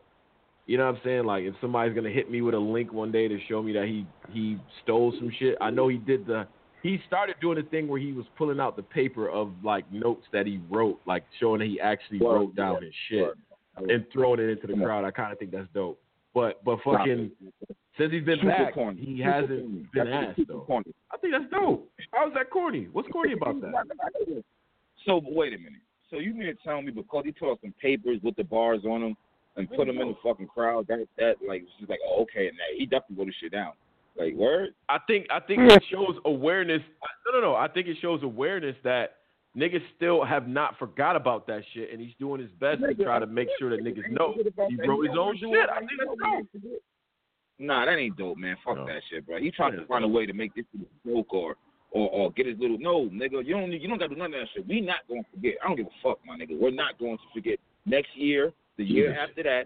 You 0.67 0.77
know 0.77 0.85
what 0.85 0.97
I'm 0.97 1.01
saying? 1.03 1.25
Like, 1.25 1.43
if 1.43 1.55
somebody's 1.61 1.95
gonna 1.95 2.11
hit 2.11 2.29
me 2.29 2.41
with 2.41 2.53
a 2.53 2.59
link 2.59 2.93
one 2.93 3.11
day 3.11 3.27
to 3.27 3.39
show 3.47 3.63
me 3.63 3.73
that 3.73 3.85
he 3.85 4.05
he 4.31 4.57
stole 4.83 5.13
some 5.17 5.31
shit, 5.39 5.57
I 5.59 5.69
know 5.71 5.87
he 5.87 5.97
did 5.97 6.27
the. 6.27 6.47
He 6.83 6.99
started 7.07 7.35
doing 7.41 7.57
a 7.57 7.63
thing 7.63 7.89
where 7.89 7.99
he 7.99 8.13
was 8.13 8.25
pulling 8.37 8.59
out 8.59 8.77
the 8.77 8.83
paper 8.83 9.29
of 9.29 9.51
like 9.63 9.91
notes 9.91 10.25
that 10.31 10.45
he 10.45 10.61
wrote, 10.69 10.99
like 11.05 11.25
showing 11.39 11.59
that 11.59 11.67
he 11.67 11.79
actually 11.81 12.19
wrote 12.19 12.55
down 12.55 12.75
word, 12.75 12.83
his 12.83 12.93
shit 13.09 13.33
and 13.87 14.05
throwing 14.11 14.39
it 14.39 14.49
into 14.49 14.67
the 14.67 14.73
crowd. 14.73 15.05
I 15.05 15.11
kind 15.11 15.31
of 15.31 15.39
think 15.39 15.51
that's 15.51 15.67
dope. 15.73 15.99
But 16.33 16.63
but 16.63 16.79
fucking 16.83 17.31
since 17.99 18.11
he's 18.11 18.23
been 18.23 18.39
Super 18.39 18.49
back, 18.49 18.73
corny. 18.73 19.01
he 19.01 19.17
Super 19.17 19.31
hasn't 19.31 19.49
corny. 19.49 19.85
been 19.93 20.09
That's 20.09 20.27
asked 20.29 20.37
super 20.37 20.53
though. 20.53 20.59
corny. 20.61 20.93
I 21.13 21.17
think 21.17 21.33
that's 21.33 21.51
dope. 21.51 21.87
How 22.13 22.27
is 22.27 22.33
that 22.33 22.49
corny? 22.49 22.87
What's 22.91 23.07
corny 23.09 23.33
about 23.33 23.61
that? 23.61 23.73
So 25.05 25.21
but 25.21 25.33
wait 25.33 25.53
a 25.53 25.57
minute. 25.57 25.81
So 26.09 26.17
you 26.17 26.33
mean 26.33 26.47
to 26.47 26.55
tell 26.63 26.81
me 26.81 26.91
because 26.91 27.23
he 27.25 27.31
took 27.31 27.61
some 27.61 27.73
papers 27.81 28.19
with 28.23 28.35
the 28.35 28.43
bars 28.43 28.81
on 28.89 29.01
them 29.01 29.17
and 29.55 29.69
put 29.69 29.85
them 29.87 29.99
in 29.99 30.07
the 30.07 30.15
fucking 30.23 30.47
crowd, 30.47 30.87
that 30.87 31.05
that 31.17 31.35
like 31.47 31.61
it's 31.63 31.71
just 31.79 31.89
like 31.89 31.99
oh, 32.07 32.23
okay, 32.23 32.47
and 32.47 32.57
that 32.57 32.77
he 32.77 32.85
definitely 32.85 33.17
wrote 33.17 33.25
this 33.27 33.35
shit 33.41 33.51
down. 33.51 33.73
Like 34.17 34.33
word. 34.33 34.69
I 34.89 34.97
think 35.05 35.27
I 35.29 35.39
think 35.39 35.71
it 35.71 35.83
shows 35.91 36.15
awareness. 36.25 36.81
No, 37.31 37.39
no, 37.39 37.51
no. 37.51 37.55
I 37.55 37.67
think 37.67 37.87
it 37.87 37.97
shows 38.01 38.23
awareness 38.23 38.75
that 38.83 39.17
niggas 39.55 39.81
still 39.95 40.23
have 40.25 40.47
not 40.47 40.77
forgot 40.79 41.15
about 41.15 41.47
that 41.47 41.61
shit, 41.73 41.91
and 41.91 42.01
he's 42.01 42.13
doing 42.19 42.41
his 42.41 42.51
best 42.59 42.81
to 42.81 42.93
try 43.03 43.19
to 43.19 43.27
make 43.27 43.47
sure 43.59 43.69
that 43.69 43.83
niggas 43.83 44.09
know 44.11 44.33
he 44.69 44.75
wrote 44.87 45.05
his 45.07 45.15
own 45.17 45.37
shit. 45.37 45.49
I 45.69 45.79
think 45.79 45.91
that's 45.97 46.63
dope. 46.63 46.81
Nah, 47.59 47.85
that 47.85 47.97
ain't 47.97 48.17
dope, 48.17 48.37
man. 48.37 48.55
Fuck 48.65 48.77
No. 48.77 48.85
that 48.87 49.01
shit, 49.09 49.25
bro. 49.27 49.37
He 49.39 49.51
trying 49.51 49.73
Yeah, 49.73 49.81
to 49.81 49.85
find 49.87 50.03
a 50.05 50.07
way 50.07 50.25
to 50.25 50.33
make 50.33 50.55
this 50.55 50.65
joke 51.05 51.33
or, 51.33 51.55
or 51.91 52.09
or 52.09 52.31
get 52.31 52.45
his 52.47 52.57
little 52.57 52.77
no, 52.79 53.09
nigga. 53.09 53.45
You 53.45 53.53
don't 53.55 53.69
need, 53.69 53.81
you 53.81 53.87
don't 53.89 53.97
gotta 53.97 54.13
do 54.13 54.19
none 54.19 54.33
of 54.33 54.39
that 54.39 54.47
shit. 54.53 54.65
We 54.67 54.79
not 54.81 55.07
going 55.07 55.23
to 55.23 55.29
forget. 55.31 55.55
I 55.63 55.67
don't 55.67 55.75
give 55.77 55.87
a 55.87 55.89
fuck, 56.01 56.19
my 56.25 56.37
nigga. 56.37 56.57
We're 56.59 56.71
not 56.71 56.97
going 56.97 57.17
to 57.17 57.23
forget. 57.33 57.59
Next 57.85 58.15
year, 58.15 58.53
the 58.77 58.85
year 58.85 59.09
Jesus. 59.09 59.19
after 59.29 59.43
that, 59.43 59.63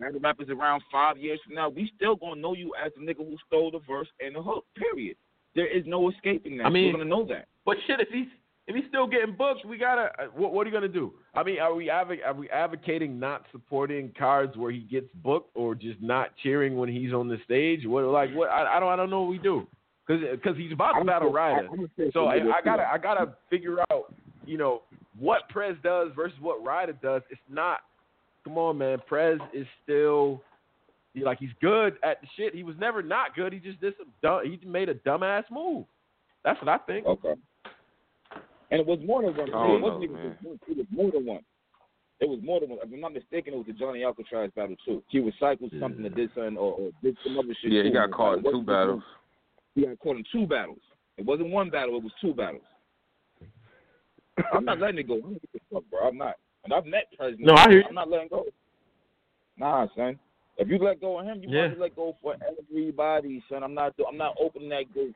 Battle 0.00 0.18
Rap 0.20 0.40
is 0.40 0.48
around 0.50 0.82
five 0.90 1.16
years 1.18 1.38
from 1.46 1.54
now, 1.54 1.68
we 1.68 1.90
still 1.94 2.16
gonna 2.16 2.40
know 2.40 2.54
you 2.54 2.72
as 2.84 2.90
the 2.96 3.02
nigga 3.04 3.18
who 3.18 3.36
stole 3.46 3.70
the 3.70 3.78
verse 3.86 4.08
and 4.20 4.34
the 4.34 4.42
hook. 4.42 4.64
Period. 4.74 5.16
There 5.54 5.66
is 5.68 5.84
no 5.86 6.10
escaping 6.10 6.56
that. 6.58 6.66
I 6.66 6.70
mean- 6.70 6.86
We're 6.86 6.98
gonna 6.98 7.04
know 7.08 7.24
that. 7.26 7.46
But 7.64 7.76
shit, 7.86 8.00
if 8.00 8.08
he's 8.08 8.26
if 8.68 8.74
he's 8.74 8.84
still 8.88 9.06
getting 9.06 9.34
booked, 9.34 9.64
we 9.64 9.78
gotta. 9.78 10.10
uh, 10.18 10.26
What, 10.34 10.52
what 10.52 10.66
are 10.66 10.70
you 10.70 10.74
gonna 10.74 10.88
do? 10.88 11.12
I 11.34 11.42
mean, 11.42 11.58
are 11.60 11.74
we 11.74 11.88
are 11.90 12.34
we 12.34 12.50
advocating 12.50 13.18
not 13.18 13.44
supporting 13.52 14.12
cards 14.18 14.56
where 14.56 14.70
he 14.72 14.80
gets 14.80 15.06
booked, 15.22 15.50
or 15.54 15.74
just 15.74 16.00
not 16.00 16.30
cheering 16.42 16.76
when 16.76 16.88
he's 16.88 17.12
on 17.12 17.28
the 17.28 17.38
stage? 17.44 17.86
What 17.86 18.04
like 18.04 18.32
what? 18.34 18.50
I, 18.50 18.76
I 18.76 18.80
don't 18.80 18.88
I 18.88 18.96
don't 18.96 19.10
know 19.10 19.22
what 19.22 19.30
we 19.30 19.38
do 19.38 19.66
because 20.06 20.22
because 20.32 20.56
he's 20.56 20.72
about 20.72 20.98
to 20.98 21.04
battle 21.04 21.32
Ryder. 21.32 21.68
So 22.12 22.26
I, 22.26 22.36
I 22.36 22.60
gotta 22.64 22.84
I 22.92 22.98
gotta 22.98 23.34
figure 23.50 23.78
out 23.92 24.12
you 24.44 24.58
know 24.58 24.82
what 25.18 25.48
Prez 25.48 25.76
does 25.82 26.10
versus 26.16 26.36
what 26.40 26.64
Ryder 26.64 26.94
does. 27.02 27.22
It's 27.30 27.40
not. 27.48 27.78
Come 28.44 28.58
on, 28.58 28.78
man. 28.78 28.98
Prez 29.06 29.38
is 29.54 29.66
still. 29.82 30.42
Like 31.18 31.38
he's 31.38 31.48
good 31.62 31.94
at 32.04 32.20
the 32.20 32.26
shit. 32.36 32.54
He 32.54 32.62
was 32.62 32.76
never 32.78 33.02
not 33.02 33.34
good. 33.34 33.50
He 33.54 33.58
just 33.58 33.80
did 33.80 33.94
some 33.96 34.08
dumb. 34.22 34.40
He 34.44 34.60
made 34.68 34.90
a 34.90 34.94
dumbass 34.94 35.44
move. 35.50 35.86
That's 36.44 36.60
what 36.60 36.68
I 36.68 36.76
think. 36.76 37.06
Okay. 37.06 37.32
And 38.70 38.80
it 38.80 38.86
was 38.86 38.98
more 39.04 39.22
than 39.22 39.36
one. 39.36 39.50
Oh, 39.54 39.58
I 39.58 39.76
it 39.76 39.80
wasn't 39.82 40.00
know, 40.00 40.04
even 40.04 40.16
man. 40.16 40.36
just. 40.42 40.62
It 40.68 40.76
was 40.76 40.86
more 40.90 41.10
than 41.10 41.24
one. 41.26 41.40
It 42.18 42.28
was 42.28 42.40
more 42.42 42.60
than 42.60 42.70
one. 42.70 42.78
If 42.82 42.92
I'm 42.92 43.00
not 43.00 43.12
mistaken, 43.12 43.54
it 43.54 43.56
was 43.58 43.66
the 43.66 43.74
Johnny 43.74 44.02
Alcatraz 44.02 44.50
battle 44.56 44.76
too. 44.84 45.02
He 45.08 45.20
recycled 45.20 45.78
something 45.78 46.02
that 46.02 46.14
did 46.14 46.30
something 46.34 46.56
or, 46.56 46.72
or 46.72 46.90
did 47.02 47.16
some 47.22 47.38
other 47.38 47.54
shit. 47.60 47.72
Yeah, 47.72 47.82
he 47.82 47.90
got 47.90 48.10
caught 48.10 48.38
in 48.38 48.44
two 48.44 48.62
battles. 48.62 49.02
He 49.74 49.84
got 49.84 49.98
caught 49.98 50.16
in 50.16 50.24
two 50.32 50.46
battles. 50.46 50.80
It 51.18 51.24
wasn't 51.24 51.50
one 51.50 51.70
battle. 51.70 51.96
It 51.96 52.02
was 52.02 52.12
two 52.20 52.34
battles. 52.34 52.62
I'm 54.52 54.64
not 54.64 54.80
letting 54.80 54.98
it 54.98 55.08
go. 55.08 55.16
I 55.18 55.20
don't 55.20 55.32
give 55.32 55.50
a 55.54 55.74
fuck, 55.74 55.84
bro. 55.90 56.08
I'm 56.08 56.18
not. 56.18 56.36
And 56.64 56.72
I've 56.72 56.84
met 56.86 57.04
presidents. 57.16 57.46
No, 57.46 57.54
I 57.54 57.68
hear 57.68 57.78
you. 57.78 57.84
I'm 57.88 57.94
not 57.94 58.10
letting 58.10 58.28
go. 58.28 58.44
Nah, 59.56 59.86
son. 59.96 60.18
If 60.58 60.68
you 60.68 60.78
let 60.78 61.00
go 61.00 61.18
of 61.18 61.26
him, 61.26 61.42
you 61.42 61.48
Yeah. 61.50 61.62
want 61.62 61.74
to 61.74 61.80
let 61.80 61.96
go 61.96 62.16
for 62.22 62.34
everybody, 62.48 63.42
son. 63.48 63.62
I'm 63.62 63.74
not. 63.74 63.94
I'm 64.08 64.16
not 64.16 64.34
opening 64.40 64.70
that 64.70 64.92
gate. 64.94 65.14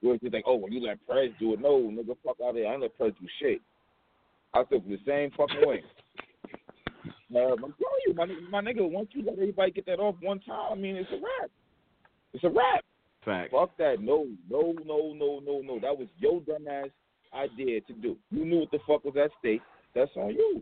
Where 0.00 0.14
it's 0.14 0.22
just 0.22 0.32
like, 0.34 0.44
oh, 0.46 0.56
well, 0.56 0.72
you 0.72 0.80
let 0.86 1.04
Prez 1.06 1.30
do 1.38 1.52
it. 1.54 1.60
No, 1.60 1.78
nigga, 1.80 2.16
fuck 2.24 2.36
out 2.42 2.50
of 2.50 2.56
here. 2.56 2.66
I 2.68 2.72
ain't 2.72 2.82
let 2.82 2.96
Prez 2.96 3.12
do 3.20 3.26
shit. 3.40 3.60
I 4.54 4.64
feel 4.64 4.80
the 4.80 4.98
same 5.06 5.30
fucking 5.36 5.66
way. 5.66 5.82
Uh, 7.32 7.52
I'm 7.52 7.58
telling 7.58 7.74
you, 8.08 8.12
my, 8.14 8.26
nigga- 8.26 8.50
my 8.50 8.60
nigga, 8.60 8.90
once 8.90 9.08
you 9.12 9.22
let 9.24 9.34
everybody 9.34 9.70
get 9.70 9.86
that 9.86 10.00
off 10.00 10.16
one 10.20 10.40
time, 10.40 10.72
I 10.72 10.74
mean, 10.74 10.96
it's 10.96 11.08
a 11.12 11.14
wrap. 11.14 11.48
It's 12.34 12.42
a 12.42 12.48
wrap. 12.48 12.84
Fact. 13.24 13.52
Fuck 13.52 13.76
that. 13.78 14.00
No, 14.00 14.26
no, 14.50 14.74
no, 14.84 15.12
no, 15.14 15.38
no, 15.38 15.60
no. 15.60 15.78
That 15.78 15.96
was 15.96 16.08
your 16.18 16.40
dumbass 16.40 16.90
idea 17.32 17.82
to 17.82 17.92
do. 17.92 18.16
You 18.32 18.44
knew 18.44 18.58
what 18.58 18.72
the 18.72 18.80
fuck 18.84 19.04
was 19.04 19.14
at 19.16 19.30
stake. 19.38 19.62
That's 19.94 20.10
on 20.16 20.30
you. 20.30 20.60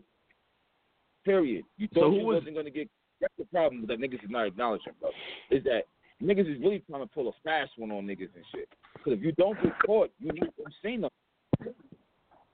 Period. 1.25 1.65
You 1.77 1.87
So 1.95 2.01
thought 2.01 2.09
who 2.11 2.17
you 2.19 2.25
was- 2.25 2.35
wasn't 2.41 2.55
gonna 2.55 2.69
get. 2.69 2.87
That's 3.19 3.33
the 3.39 3.45
problem 3.45 3.81
with 3.81 3.89
that 3.89 3.99
niggas 3.99 4.23
is 4.23 4.29
not 4.29 4.45
acknowledging, 4.45 4.93
bro. 5.01 5.09
Is 5.49 5.63
that 5.63 5.85
niggas 6.21 6.53
is 6.55 6.61
really 6.61 6.83
trying 6.87 7.01
to 7.01 7.07
pull 7.11 7.29
a 7.29 7.33
fast 7.43 7.71
one 7.77 7.89
on 7.91 8.05
niggas 8.05 8.29
and 8.35 8.45
shit. 8.53 8.69
Because 9.03 9.19
if 9.19 9.23
you 9.23 9.31
don't 9.33 9.61
get 9.61 9.73
caught, 9.85 10.11
you 10.19 10.31
ain't 10.31 10.57
gonna 10.57 10.75
say 10.83 10.97
nothing. 10.97 11.73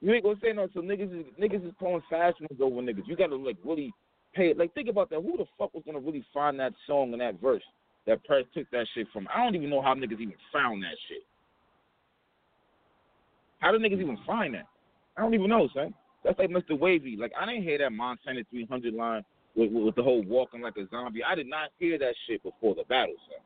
You 0.01 0.13
ain't 0.13 0.23
gonna 0.23 0.39
say 0.41 0.53
nothing. 0.53 0.71
So 0.73 0.81
niggas 0.81 1.19
is 1.19 1.25
niggas 1.41 1.67
is 1.67 1.73
pulling 1.79 2.03
fast 2.09 2.39
ones 2.39 2.61
over 2.61 2.81
niggas. 2.81 3.07
You 3.07 3.15
gotta 3.15 3.35
like 3.35 3.57
really 3.63 3.91
pay 4.33 4.51
it. 4.51 4.57
Like 4.57 4.73
think 4.73 4.89
about 4.89 5.09
that. 5.09 5.21
Who 5.21 5.37
the 5.37 5.45
fuck 5.57 5.73
was 5.73 5.83
gonna 5.85 5.99
really 5.99 6.23
find 6.33 6.59
that 6.59 6.73
song 6.85 7.11
and 7.13 7.21
that 7.21 7.41
verse 7.41 7.63
that 8.05 8.23
Prez 8.23 8.45
took 8.53 8.69
that 8.71 8.85
shit 8.93 9.07
from? 9.11 9.27
I 9.33 9.43
don't 9.43 9.55
even 9.55 9.69
know 9.69 9.81
how 9.81 9.95
niggas 9.95 10.13
even 10.13 10.35
found 10.53 10.83
that 10.83 10.95
shit. 11.09 11.23
How 13.59 13.71
did 13.71 13.81
niggas 13.81 14.01
even 14.01 14.17
find 14.27 14.53
that? 14.53 14.67
I 15.17 15.21
don't 15.21 15.33
even 15.33 15.49
know, 15.49 15.67
son. 15.73 15.93
That's 16.23 16.37
like 16.37 16.49
Mr. 16.49 16.77
Wavy. 16.77 17.15
Like 17.19 17.31
I 17.39 17.45
didn't 17.45 17.63
hear 17.63 17.79
that 17.79 17.91
Montana 17.91 18.41
300 18.51 18.93
line 18.93 19.23
with, 19.55 19.71
with, 19.71 19.85
with 19.85 19.95
the 19.95 20.03
whole 20.03 20.23
walking 20.23 20.61
like 20.61 20.77
a 20.77 20.87
zombie. 20.89 21.23
I 21.23 21.35
did 21.35 21.47
not 21.47 21.69
hear 21.79 21.97
that 21.97 22.13
shit 22.27 22.43
before 22.43 22.75
the 22.75 22.83
battle, 22.83 23.15
son. 23.29 23.39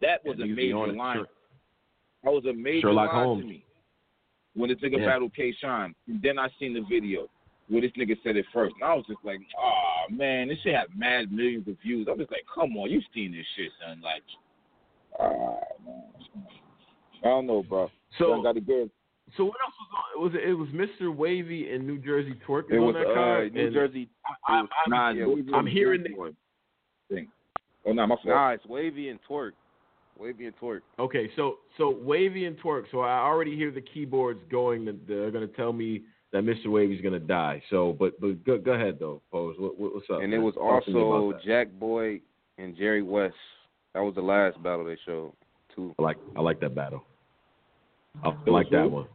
That 0.00 0.24
was 0.24 0.36
Yeah, 0.38 0.44
a 0.44 0.48
niggas 0.48 0.56
be 0.56 0.72
on 0.72 0.88
major 0.88 0.98
line. 0.98 1.16
Sure. 1.16 1.26
That 2.26 2.32
was 2.32 2.44
a 2.44 2.52
major 2.52 2.88
Sherlock 2.88 3.12
line 3.12 3.24
Holmes. 3.24 3.42
to 3.44 3.48
me. 3.48 3.64
When 4.54 4.68
this 4.68 4.78
nigga 4.80 4.98
Yeah. 4.98 5.06
battled 5.06 5.32
K 5.34 5.52
Shine. 5.60 5.94
And 6.08 6.20
then 6.20 6.40
I 6.40 6.48
seen 6.58 6.74
the 6.74 6.80
video 6.80 7.28
where 7.68 7.80
this 7.80 7.92
nigga 7.92 8.20
said 8.24 8.36
it 8.36 8.46
first. 8.52 8.74
And 8.80 8.84
I 8.84 8.94
was 8.94 9.04
just 9.06 9.20
like, 9.24 9.38
oh 9.56 10.06
man, 10.10 10.48
this 10.48 10.58
shit 10.62 10.74
had 10.74 10.88
mad 10.96 11.30
millions 11.30 11.68
of 11.68 11.78
views. 11.78 12.08
I 12.08 12.10
was 12.12 12.20
just 12.20 12.32
like, 12.32 12.42
come 12.52 12.76
on, 12.76 12.90
you 12.90 13.00
seen 13.14 13.30
this 13.30 13.46
shit, 13.54 13.70
son. 13.80 14.00
Like 14.02 14.22
ah 15.20 15.54
man. 15.84 16.02
I 17.22 17.28
don't 17.28 17.46
know, 17.46 17.62
bro. 17.62 17.90
So 18.18 18.40
I 18.40 18.42
gotta 18.42 18.60
give 18.60 18.90
So 19.36 19.44
what 19.44 19.56
else 19.64 19.74
was 19.78 20.04
on? 20.16 20.22
Was 20.24 20.32
it? 20.34 20.48
It 20.48 20.54
was 20.54 20.68
Mr. 20.70 21.14
Wavy 21.14 21.70
and 21.70 21.86
New 21.86 21.98
Jersey 21.98 22.34
Twork 22.44 22.64
It 22.72 22.78
uh, 22.78 22.82
on 22.82 22.92
that 22.94 23.06
uh, 23.06 23.14
card. 23.14 23.54
New 23.54 23.70
Jersey. 23.70 24.08
I, 24.48 24.52
I'm, 24.54 24.68
Nah, 24.88 25.10
yeah, 25.10 25.26
I'm 25.54 25.66
hearing 25.66 26.02
Jack 26.02 26.16
that- 26.18 26.34
thing. 27.14 27.28
Oh 27.86 27.92
no, 27.92 28.04
my 28.04 28.16
fault. 28.16 28.26
Nah, 28.26 28.48
it's 28.50 28.66
Wavy 28.66 29.10
and 29.10 29.20
Twork. 29.28 29.52
Wavy 30.18 30.46
and 30.46 30.56
Twork. 30.56 30.80
Okay, 30.98 31.30
so 31.36 31.58
so 31.76 31.96
Wavy 32.02 32.46
and 32.46 32.58
Twork. 32.58 32.84
So 32.90 33.00
I 33.00 33.18
already 33.18 33.56
hear 33.56 33.70
the 33.70 33.80
keyboards 33.80 34.40
going. 34.50 34.84
That 34.84 35.06
they're 35.06 35.30
going 35.30 35.46
to 35.46 35.54
tell 35.54 35.72
me 35.72 36.02
that 36.32 36.42
Mr. 36.42 36.66
Wavy's 36.66 37.00
going 37.00 37.12
to 37.12 37.20
die. 37.20 37.62
So, 37.70 37.96
but 37.98 38.20
but 38.20 38.44
go, 38.44 38.58
go 38.58 38.72
ahead 38.72 38.98
though, 38.98 39.22
Pose. 39.30 39.56
What, 39.58 39.78
what, 39.78 39.94
what's 39.94 40.06
up? 40.10 40.22
And 40.22 40.32
it 40.32 40.38
was 40.38 40.54
Talk 40.54 40.84
to 40.84 40.90
me 40.90 41.00
about 41.00 41.06
also. 41.06 41.38
Jack 41.44 41.72
Boy 41.72 42.20
and 42.58 42.76
Jerry 42.76 43.02
West. 43.02 43.34
That 43.94 44.00
was 44.00 44.14
the 44.14 44.22
last 44.22 44.62
battle 44.62 44.84
they 44.84 44.98
showed. 45.06 45.32
Too. 45.74 45.94
I 45.98 46.02
like 46.02 46.16
I 46.36 46.40
like 46.40 46.60
that 46.60 46.74
battle. 46.74 47.02
I 48.24 48.30
It 48.46 48.50
like 48.50 48.70
that 48.70 48.90
one. 48.90 49.06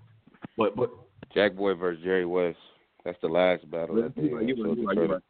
But 0.57 0.75
but 0.75 0.91
Jack 1.33 1.55
Boy 1.55 1.73
versus 1.73 2.03
Jerry 2.03 2.25
West. 2.25 2.57
That's 3.03 3.17
the 3.21 3.27
last 3.27 3.69
battle 3.71 3.95
that 3.95 4.15
they 4.15 4.23
You 4.23 4.35
right, 4.35 4.47
you 4.47 4.55
showed 4.57 4.77
right, 4.85 4.95
the 4.95 5.01
you 5.01 5.21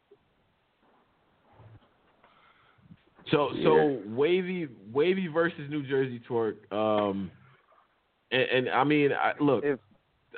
right, 3.24 3.54
you 3.56 3.64
So 3.64 4.02
so 4.04 4.10
Wavy 4.14 4.68
Wavy 4.92 5.28
versus 5.28 5.68
New 5.70 5.86
Jersey 5.86 6.20
Twork. 6.28 6.70
Um, 6.72 7.30
and, 8.30 8.42
and 8.42 8.68
I 8.70 8.84
mean, 8.84 9.12
I, 9.12 9.32
look, 9.40 9.64
If- 9.64 9.78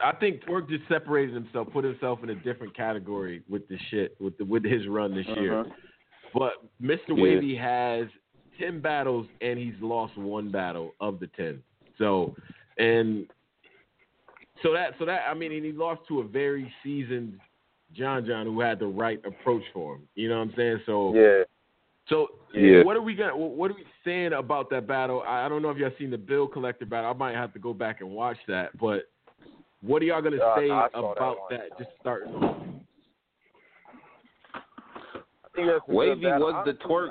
I 0.02 0.12
think 0.12 0.44
Twork 0.44 0.69
just 0.69 0.86
separated 0.89 1.35
himself, 1.35 1.69
put 1.73 1.85
himself 1.85 2.20
in 2.23 2.31
a 2.31 2.35
different 2.35 2.77
category 2.77 3.43
with 3.48 3.69
the 3.69 3.78
shit 3.90 4.16
with 4.20 4.36
the 4.39 4.44
with 4.44 4.65
his 4.65 4.89
run 4.89 5.15
this 5.15 5.27
year. 5.36 5.61
Uh-huh. 5.61 5.70
But 6.35 6.52
Mr. 6.82 6.98
Yeah. 7.11 7.23
Wavy 7.23 7.56
has 7.56 8.09
ten 8.59 8.81
battles 8.81 9.27
and 9.40 9.59
he's 9.59 9.74
lost 9.81 10.16
one 10.19 10.51
battle 10.51 10.94
of 11.01 11.20
the 11.20 11.28
ten. 11.28 11.62
So 11.98 12.35
and 12.78 13.27
so 14.62 14.73
that 14.73 14.94
so 14.98 15.05
that 15.05 15.23
I 15.28 15.35
mean, 15.35 15.52
and 15.52 15.65
he 15.65 15.73
lost 15.73 16.02
to 16.09 16.20
a 16.20 16.24
very 16.24 16.73
seasoned 16.82 17.39
John 17.97 18.27
John 18.27 18.47
who 18.47 18.61
had 18.61 18.81
the 18.81 18.86
right 18.86 19.20
approach 19.24 19.62
for 19.73 19.94
him. 19.94 20.09
You 20.16 20.28
know 20.28 20.39
what 20.39 20.48
I'm 20.48 20.55
saying? 20.56 20.81
So 20.86 21.15
Yeah. 21.15 21.44
So 22.09 22.28
Yeah. 22.52 22.82
what 22.82 22.97
are 22.97 23.02
we 23.02 23.14
gonna 23.14 23.36
what 23.36 23.70
are 23.70 23.74
we 23.74 23.85
saying 24.05 24.32
about 24.35 24.70
that 24.70 24.86
battle? 24.86 25.22
I 25.26 25.47
I 25.47 25.48
don't 25.48 25.62
know 25.62 25.70
if 25.70 25.78
y'all 25.78 25.90
seen 25.98 26.10
the 26.10 26.18
Bill 26.18 26.47
Collector 26.47 26.86
battle. 26.86 27.10
I 27.10 27.14
might 27.14 27.35
have 27.35 27.52
to 27.55 27.59
go 27.59 27.72
back 27.72 28.01
and 28.01 28.10
watch 28.10 28.36
that. 28.48 28.76
But 28.78 29.05
what 29.81 30.02
are 30.02 30.05
y'all 30.05 30.22
gonna 30.22 30.36
Uh, 30.36 30.56
say 30.56 30.68
no, 30.68 30.74
I 30.74 30.89
that 30.93 30.98
about 30.98 31.36
that? 31.51 31.78
Just 31.78 31.90
starting. 32.01 32.35
I 35.44 35.48
think 35.55 35.68
that's 35.68 35.89
Wavy 35.89 36.24
was 36.24 36.64
the 36.66 36.74
Twork 36.86 37.10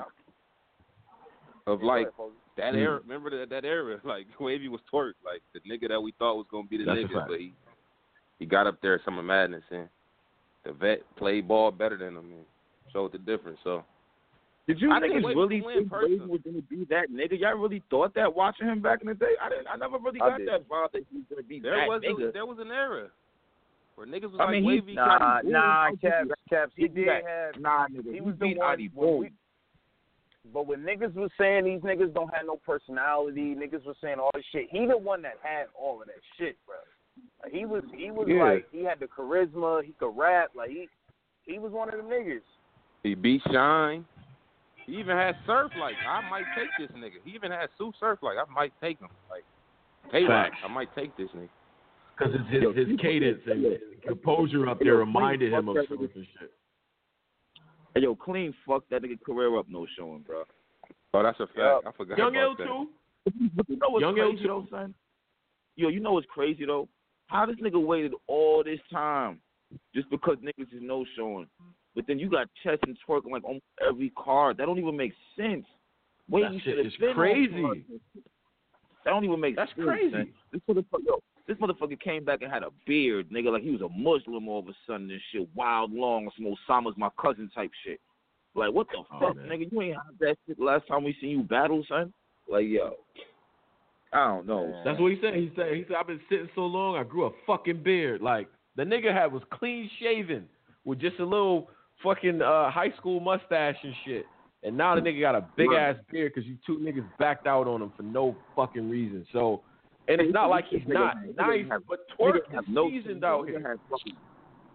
of 1.66 1.82
like. 1.82 2.08
That 2.56 2.74
Mm. 2.74 2.78
era, 2.78 3.00
remember 3.00 3.30
that 3.36 3.50
that 3.50 3.64
era? 3.64 4.00
Like 4.04 4.28
Wavy 4.38 4.68
was 4.68 4.80
Twork, 4.88 5.14
like 5.24 5.42
the 5.54 5.60
nigga 5.68 5.88
that 5.88 6.00
we 6.00 6.12
thought 6.20 6.36
was 6.36 6.46
gonna 6.48 6.68
be 6.68 6.76
the 6.76 6.84
That's 6.84 6.98
nigga, 6.98 7.26
but 7.26 7.40
he 7.40 7.52
he 8.38 8.46
got 8.46 8.68
up 8.68 8.80
there 8.80 9.00
Summer 9.04 9.24
Madness 9.24 9.64
and 9.72 9.88
the 10.64 10.72
vet 10.72 11.00
played 11.16 11.48
ball 11.48 11.72
better 11.72 11.96
than 11.96 12.16
him 12.16 12.32
and 12.32 12.44
showed 12.92 13.10
the 13.12 13.18
difference. 13.18 13.58
So 13.64 13.84
Did 14.66 14.80
you 14.80 14.90
I 14.92 14.98
think 15.00 15.12
niggas 15.14 15.24
Wade 15.24 15.36
really 15.36 15.60
think 15.60 15.92
Wade 15.92 16.26
was 16.26 16.40
gonna 16.44 16.62
be 16.62 16.86
that 16.88 17.10
nigga? 17.12 17.38
Y'all 17.38 17.54
really 17.58 17.82
thought 17.90 18.14
that 18.14 18.34
watching 18.34 18.66
him 18.66 18.80
back 18.80 19.02
in 19.02 19.08
the 19.08 19.14
day? 19.14 19.34
I 19.40 19.50
didn't. 19.50 19.66
I 19.68 19.76
never 19.76 19.98
really 19.98 20.18
got 20.18 20.38
that 20.38 20.68
vibe 20.68 20.92
that 20.92 21.02
he 21.10 21.16
was 21.18 21.24
gonna 21.28 21.42
be 21.42 21.60
there 21.60 21.76
that 21.76 21.88
was 21.88 22.00
nigga. 22.02 22.28
a, 22.30 22.32
there 22.32 22.46
was 22.46 22.58
an 22.58 22.70
era 22.70 23.08
where 23.96 24.06
niggas 24.06 24.32
was 24.32 24.40
I 24.40 24.44
like 24.46 24.54
he- 24.56 24.62
Wavy. 24.62 24.94
Nah, 24.94 25.40
nah. 25.44 25.90
Caps, 26.00 26.30
Caps. 26.48 26.72
He 26.76 26.82
He 26.82 26.88
did 26.88 27.06
got- 27.06 27.22
have. 27.28 27.60
Nah, 27.60 27.86
nigga, 27.88 28.06
He 28.06 28.12
he 28.14 28.20
was 28.22 28.34
the 28.38 28.46
beat 28.46 28.58
one. 28.58 28.78
When 28.94 29.18
we- 29.18 29.32
But 30.52 30.66
when 30.66 30.80
niggas 30.80 31.14
was 31.14 31.30
saying 31.38 31.64
these 31.64 31.80
niggas 31.82 32.12
don't 32.14 32.32
have 32.34 32.46
no 32.46 32.56
personality, 32.56 33.54
niggas 33.54 33.84
was 33.84 33.96
saying 34.00 34.18
all 34.18 34.30
this 34.34 34.44
shit. 34.50 34.68
He 34.70 34.86
the 34.86 34.96
one 34.96 35.20
that 35.22 35.34
had 35.42 35.66
all 35.78 36.00
of 36.00 36.06
that 36.08 36.16
shit, 36.38 36.56
bro. 36.66 36.76
Like, 37.42 37.52
he 37.52 37.64
was, 37.66 37.82
he 37.94 38.10
was 38.10 38.26
Yeah. 38.28 38.42
like, 38.44 38.66
he 38.72 38.82
had 38.82 38.98
the 38.98 39.06
charisma. 39.06 39.84
He 39.84 39.92
could 39.92 40.16
rap. 40.16 40.50
Like 40.54 40.70
he, 40.70 40.88
he 41.44 41.58
was 41.58 41.70
one 41.72 41.88
of 41.90 41.96
them 41.98 42.06
niggas. 42.08 42.40
He 43.02 43.14
beat 43.14 43.42
Shine. 43.52 44.04
He 44.86 44.92
even 44.96 45.16
had 45.16 45.36
Surf. 45.46 45.72
Like 45.78 45.94
I 46.06 46.28
might 46.28 46.44
take 46.56 46.68
this 46.78 46.96
nigga. 46.96 47.20
He 47.24 47.32
even 47.32 47.50
had 47.50 47.68
Tsu 47.76 47.92
Surf. 47.98 48.18
Like 48.22 48.36
I 48.36 48.50
might 48.52 48.72
take 48.80 49.00
him. 49.00 49.08
Like 49.30 49.44
K 50.10 50.24
Rock. 50.24 50.50
Facts. 50.50 50.62
I 50.64 50.68
might 50.68 50.94
take 50.94 51.16
this 51.16 51.28
nigga. 51.36 51.48
Because 52.16 52.32
his, 52.32 52.62
his, 52.62 52.88
his 52.88 53.00
cadence 53.00 53.40
and 53.46 53.64
his 53.64 53.78
composure 54.06 54.68
up 54.68 54.78
there 54.80 54.96
reminded 54.96 55.52
him 55.52 55.68
of 55.68 55.76
Surf 55.88 55.98
and 55.98 56.26
shit. 56.38 56.52
Hey, 57.94 58.02
yo, 58.02 58.14
clean 58.14 58.52
fuck 58.66 58.82
that 58.90 59.02
nigga 59.02 59.20
career 59.24 59.56
up, 59.58 59.66
no 59.68 59.86
showing, 59.96 60.22
bro. 60.26 60.44
Oh, 61.14 61.22
that's 61.22 61.38
a 61.38 61.46
fact. 61.46 61.58
Yup. 61.58 61.82
I 61.86 61.92
forgot 61.96 62.18
Young 62.18 62.36
L 62.36 62.56
too. 62.56 62.88
You 63.38 63.50
know 63.76 63.88
what's 63.88 64.02
Young 64.02 64.18
L 64.18 64.30
crazy 64.30 64.42
too. 64.42 64.48
though, 64.48 64.66
son? 64.70 64.94
Yo, 65.76 65.88
you 65.88 66.00
know 66.00 66.12
what's 66.12 66.26
crazy 66.26 66.66
though? 66.66 66.88
How 67.28 67.46
this 67.46 67.56
nigga 67.56 67.84
waited 67.84 68.12
all 68.26 68.62
this 68.64 68.80
time 68.92 69.40
just 69.94 70.10
because 70.10 70.36
niggas 70.38 70.72
is 70.72 70.82
no 70.82 71.04
showing, 71.16 71.46
but 71.94 72.06
then 72.06 72.18
you 72.18 72.28
got 72.30 72.48
chess 72.62 72.78
and 72.86 72.96
twerking 73.08 73.30
like 73.30 73.44
on 73.44 73.60
every 73.86 74.10
card. 74.16 74.56
That 74.56 74.66
don't 74.66 74.78
even 74.78 74.96
make 74.96 75.12
sense. 75.36 75.64
Wait, 76.28 76.42
That 76.42 76.60
shit 76.64 76.86
is 76.86 76.92
crazy. 77.14 77.84
That 79.04 79.10
don't 79.10 79.24
even 79.24 79.40
make 79.40 79.56
That's 79.56 79.70
sense. 79.72 79.86
That's 79.86 79.98
crazy. 79.98 80.10
son. 80.12 80.28
This 80.52 80.62
motherfucker, 80.68 81.04
yo, 81.06 81.20
this 81.46 81.56
motherfucker 81.58 82.00
came 82.00 82.24
back 82.24 82.40
and 82.42 82.50
had 82.50 82.62
a 82.62 82.70
beard, 82.86 83.28
nigga, 83.30 83.52
like 83.52 83.62
he 83.62 83.70
was 83.70 83.82
a 83.82 83.88
Muslim 83.90 84.48
all 84.48 84.60
of 84.60 84.68
a 84.68 84.72
sudden 84.86 85.10
and 85.10 85.20
shit, 85.30 85.46
wild 85.54 85.92
long, 85.92 86.30
some 86.36 86.46
Osama's 86.46 86.94
my 86.96 87.10
cousin 87.20 87.50
type 87.54 87.70
shit. 87.84 88.00
Like 88.54 88.72
what 88.72 88.86
the 88.88 88.98
Oh, 88.98 89.20
fuck, 89.20 89.36
man. 89.36 89.48
nigga? 89.48 89.70
You 89.70 89.82
ain't 89.82 89.94
had 89.96 90.18
that 90.20 90.36
shit 90.46 90.58
last 90.58 90.86
time 90.88 91.04
we 91.04 91.14
seen 91.20 91.30
you 91.30 91.42
battle, 91.42 91.84
son. 91.88 92.12
Like 92.48 92.66
yo, 92.68 92.94
I 94.12 94.26
don't 94.28 94.46
know. 94.46 94.80
That's 94.84 94.98
what 95.00 95.10
he 95.12 95.18
said. 95.20 95.34
He 95.34 95.50
said, 95.56 95.74
he 95.74 95.84
said, 95.88 95.96
I've 95.98 96.06
been 96.06 96.20
sitting 96.30 96.48
so 96.54 96.62
long, 96.62 96.96
I 96.96 97.02
grew 97.02 97.24
a 97.26 97.30
fucking 97.46 97.82
beard. 97.82 98.22
Like, 98.22 98.48
the 98.76 98.84
nigga 98.84 99.12
had 99.12 99.32
was 99.32 99.42
clean 99.50 99.90
shaven 100.00 100.46
with 100.84 101.00
just 101.00 101.18
a 101.18 101.24
little 101.24 101.68
fucking 102.04 102.40
uh, 102.42 102.70
high 102.70 102.92
school 102.98 103.18
mustache 103.18 103.76
and 103.82 103.94
shit. 104.06 104.26
And 104.62 104.76
now 104.76 104.94
the 104.94 105.00
nigga 105.00 105.20
got 105.20 105.34
a 105.34 105.46
big 105.56 105.68
ass 105.72 105.96
beard 106.10 106.32
because 106.34 106.48
you 106.48 106.56
two 106.66 106.78
niggas 106.78 107.04
backed 107.18 107.46
out 107.46 107.66
on 107.66 107.82
him 107.82 107.92
for 107.96 108.02
no 108.02 108.36
fucking 108.54 108.88
reason. 108.88 109.26
So, 109.32 109.60
and 110.08 110.20
it's 110.20 110.32
not 110.32 110.46
like 110.48 110.66
he's 110.70 110.80
not 110.86 111.16
nice, 111.36 111.64
but 111.88 112.00
Twork 112.18 112.36
is 112.36 112.64
no 112.68 112.88
seasoned 112.90 113.24
out 113.24 113.48
here. 113.48 113.60
had 113.60 113.78
fucking- 113.90 114.16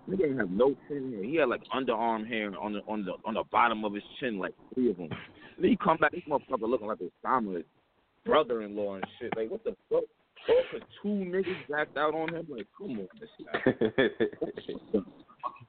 Nigga 0.09 0.29
ain't 0.29 0.39
have 0.39 0.49
no 0.49 0.75
chin 0.87 1.11
hair. 1.13 1.23
He 1.23 1.35
had 1.35 1.49
like 1.49 1.61
underarm 1.73 2.27
hair 2.27 2.51
on 2.59 2.73
the 2.73 2.79
on 2.87 3.05
the 3.05 3.13
on 3.25 3.35
the 3.35 3.43
bottom 3.51 3.85
of 3.85 3.93
his 3.93 4.03
chin, 4.19 4.39
like 4.39 4.53
three 4.73 4.89
of 4.89 4.97
them. 4.97 5.09
then 5.59 5.69
he 5.69 5.77
come 5.77 5.97
back, 5.97 6.11
this 6.11 6.21
motherfucker 6.27 6.67
looking 6.67 6.87
like 6.87 6.97
Osama's 7.23 7.63
brother-in-law 8.25 8.95
and 8.95 9.05
shit. 9.19 9.35
Like 9.35 9.49
what 9.51 9.63
the 9.63 9.75
fuck? 9.89 10.03
All 10.47 10.61
'cause 10.71 10.81
two 11.01 11.09
niggas 11.09 11.67
backed 11.69 11.97
out 11.97 12.13
on 12.13 12.33
him. 12.33 12.47
Like 12.49 12.67
come 12.77 12.99
on, 12.99 13.07
this 13.19 13.29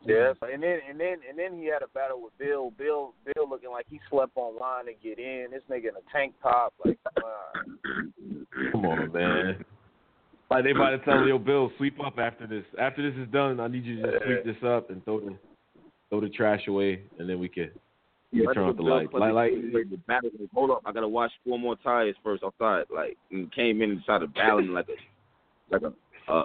Yeah, 0.07 0.33
and 0.43 0.63
then 0.63 0.79
and 0.89 0.99
then 0.99 1.17
and 1.29 1.39
then 1.39 1.59
he 1.59 1.67
had 1.67 1.83
a 1.83 1.89
battle 1.89 2.23
with 2.23 2.37
Bill. 2.39 2.71
Bill 2.79 3.15
Bill 3.25 3.49
looking 3.49 3.71
like 3.71 3.87
he 3.91 4.01
slept 4.09 4.33
online 4.37 4.87
to 4.87 4.93
get 4.95 5.19
in. 5.19 5.49
This 5.51 5.63
nigga 5.71 5.91
in 5.91 5.97
a 5.97 6.13
tank 6.13 6.35
top, 6.43 6.73
like 6.85 6.99
Come 8.73 8.87
on, 8.87 9.13
man. 9.13 9.65
Like 10.51 10.65
they 10.65 10.71
about 10.71 10.91
to 10.91 10.99
tell 11.01 11.25
Leo 11.25 11.39
Bill, 11.39 11.71
sweep 11.77 12.03
up 12.05 12.19
after 12.19 12.47
this. 12.47 12.65
After 12.79 13.09
this 13.09 13.19
is 13.21 13.29
done, 13.31 13.61
I 13.61 13.69
need 13.69 13.85
you 13.85 14.03
to 14.03 14.11
just 14.11 14.25
sweep 14.25 14.45
this 14.45 14.63
up 14.65 14.91
and 14.91 15.05
throw 15.05 15.21
the 15.21 15.37
throw 16.09 16.21
the 16.21 16.29
trash 16.31 16.67
away, 16.67 17.03
and 17.19 17.29
then 17.29 17.39
we 17.39 17.49
can 17.49 17.71
we 18.33 18.41
can 18.41 18.55
turn 18.55 18.69
off 18.69 18.77
the 18.77 18.83
lights. 18.83 19.13
Like, 19.13 19.33
like 19.33 19.53
like, 19.73 20.33
Hold 20.55 20.71
up, 20.71 20.83
I 20.85 20.93
gotta 20.93 21.09
wash 21.09 21.31
four 21.45 21.59
more 21.59 21.77
tires 21.77 22.15
first 22.23 22.43
outside. 22.45 22.85
Like 22.95 23.17
and 23.31 23.53
came 23.53 23.83
in 23.83 23.91
and 23.91 24.03
started 24.03 24.33
battling 24.35 24.69
like 24.69 24.87
a 24.89 25.75
like 25.75 25.83
a 25.83 26.33
a, 26.33 26.45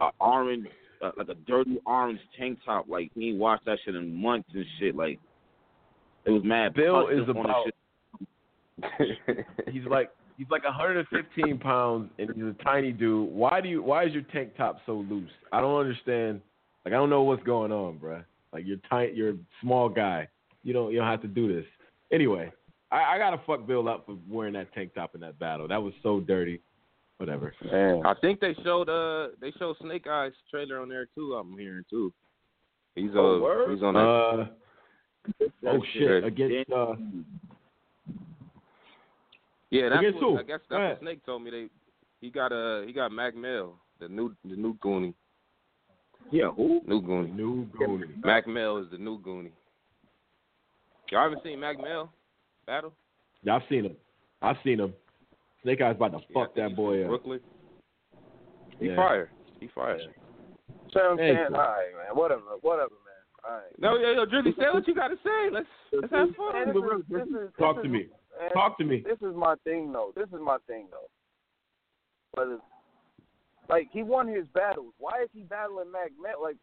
a 0.00 0.10
orange 0.20 0.66
uh, 1.02 1.10
like 1.16 1.28
a 1.28 1.34
dirty 1.46 1.78
orange 1.86 2.20
tank 2.38 2.58
top. 2.64 2.86
Like 2.88 3.10
he 3.14 3.30
ain't 3.30 3.38
washed 3.38 3.64
that 3.66 3.78
shit 3.84 3.94
in 3.94 4.14
months 4.14 4.48
and 4.54 4.64
shit. 4.78 4.94
Like 4.96 5.18
it 6.24 6.30
was 6.30 6.42
mad. 6.44 6.74
Bill 6.74 7.08
is 7.08 7.28
about 7.28 7.66
shit. 7.66 7.74
he's 9.72 9.84
like 9.88 10.10
he's 10.36 10.46
like 10.50 10.64
115 10.64 11.58
pounds 11.58 12.10
and 12.18 12.30
he's 12.34 12.44
a 12.44 12.56
tiny 12.62 12.92
dude. 12.92 13.30
Why 13.30 13.60
do 13.60 13.68
you 13.68 13.82
why 13.82 14.04
is 14.04 14.12
your 14.12 14.22
tank 14.22 14.56
top 14.56 14.78
so 14.86 15.04
loose? 15.08 15.30
I 15.52 15.60
don't 15.60 15.78
understand. 15.78 16.40
Like 16.84 16.94
I 16.94 16.96
don't 16.96 17.10
know 17.10 17.22
what's 17.22 17.42
going 17.42 17.72
on, 17.72 17.98
bruh. 17.98 18.24
Like 18.52 18.64
you're 18.66 18.78
tight, 18.88 19.14
you're 19.14 19.30
a 19.30 19.38
small 19.60 19.88
guy. 19.88 20.28
You 20.64 20.72
don't 20.72 20.90
you 20.92 20.98
don't 20.98 21.06
have 21.08 21.22
to 21.22 21.28
do 21.28 21.52
this. 21.54 21.64
Anyway, 22.12 22.52
I, 22.90 23.14
I 23.14 23.18
gotta 23.18 23.40
fuck 23.46 23.66
Bill 23.66 23.88
up 23.88 24.06
for 24.06 24.16
wearing 24.28 24.54
that 24.54 24.72
tank 24.74 24.94
top 24.94 25.14
in 25.14 25.20
that 25.20 25.38
battle. 25.38 25.68
That 25.68 25.82
was 25.82 25.92
so 26.02 26.20
dirty. 26.20 26.60
Whatever. 27.18 27.54
Man. 27.70 28.02
I 28.04 28.14
think 28.20 28.40
they 28.40 28.54
showed 28.64 28.88
uh 28.88 29.28
they 29.40 29.52
showed 29.58 29.76
Snake 29.80 30.06
Eyes 30.08 30.32
trailer 30.50 30.80
on 30.80 30.88
there 30.88 31.06
too. 31.14 31.34
I'm 31.34 31.56
hearing 31.56 31.84
too. 31.88 32.12
He's 32.96 33.10
uh 33.14 33.18
Oh, 33.20 33.40
word? 33.40 33.72
he's 33.72 33.82
on 33.84 33.94
that. 33.94 34.00
Uh, 34.00 34.46
oh 35.68 35.82
shit! 35.92 36.24
Against 36.24 36.70
uh, 36.72 36.94
yeah, 39.70 39.88
that's 39.88 40.00
against 40.00 40.16
what, 40.22 40.30
who? 40.32 40.38
I 40.38 40.42
guess 40.42 40.60
Go 40.68 40.76
that's 40.76 40.80
ahead. 40.80 40.90
what 40.92 41.00
Snake 41.00 41.26
told 41.26 41.42
me. 41.42 41.50
They 41.50 41.66
he 42.20 42.30
got 42.30 42.52
uh 42.52 42.82
he 42.82 42.92
got 42.92 43.12
Mac 43.12 43.34
Mill, 43.36 43.74
the 44.00 44.08
new 44.08 44.34
the 44.44 44.56
new 44.56 44.74
Goonie, 44.78 45.14
Yeah, 46.30 46.50
who? 46.50 46.80
new 46.86 47.00
Goonie. 47.00 47.34
new 47.34 47.66
Goonie. 47.80 48.24
Mac 48.24 48.46
Mill 48.46 48.78
is 48.78 48.86
the 48.90 48.98
new 48.98 49.18
Goonie. 49.20 49.50
Y'all 51.14 51.22
haven't 51.22 51.44
seen 51.44 51.60
Mac 51.60 51.80
Mill 51.80 52.10
battle? 52.66 52.92
Yeah, 53.44 53.54
I've 53.54 53.62
seen 53.68 53.84
him. 53.84 53.96
I've 54.42 54.56
seen 54.64 54.80
him. 54.80 54.92
Snake 55.62 55.80
Eyes 55.80 55.94
about 55.94 56.10
to 56.10 56.18
Yeah, 56.28 56.34
fuck 56.34 56.56
that 56.56 56.74
boy 56.74 57.02
up. 57.02 57.08
Brooklyn. 57.08 57.40
He 58.80 58.88
Yeah. 58.88 58.96
fire. 58.96 59.30
He 59.60 59.68
fire. 59.68 60.00
so 60.90 61.12
I'm 61.12 61.18
Hey, 61.18 61.34
saying, 61.34 61.46
cool. 61.48 61.56
all 61.56 61.62
right, 61.62 61.94
man, 61.94 62.16
whatever, 62.16 62.56
whatever, 62.62 62.94
man. 63.04 63.14
All 63.44 63.56
right. 63.58 63.78
No, 63.78 63.96
yo, 63.96 64.10
yo, 64.10 64.26
Drizzy, 64.26 64.56
say 64.56 64.70
what 64.72 64.88
you 64.88 64.94
gotta 64.94 65.16
say. 65.22 65.50
Let's 65.50 65.68
let's 65.92 66.12
have 66.12 66.34
fun. 66.34 66.66
this 66.66 66.74
is, 66.74 67.06
this 67.08 67.28
is, 67.28 67.54
Talk 67.58 67.76
this 67.76 67.82
to 67.84 67.88
is, 67.88 67.92
me. 67.92 68.08
Talk 68.52 68.78
to 68.78 68.84
me. 68.84 69.00
This 69.02 69.22
is 69.22 69.36
my 69.36 69.54
thing, 69.62 69.92
though. 69.92 70.12
This 70.16 70.28
is 70.30 70.40
my 70.40 70.58
thing, 70.66 70.88
though. 70.90 71.08
But 72.34 72.48
it's, 72.48 72.62
like 73.68 73.88
he 73.92 74.02
won 74.02 74.26
his 74.26 74.48
battles. 74.48 74.94
Why 74.98 75.22
is 75.22 75.30
he 75.32 75.42
battling 75.42 75.92
Mac 75.92 76.10
Met? 76.20 76.40
Like, 76.42 76.56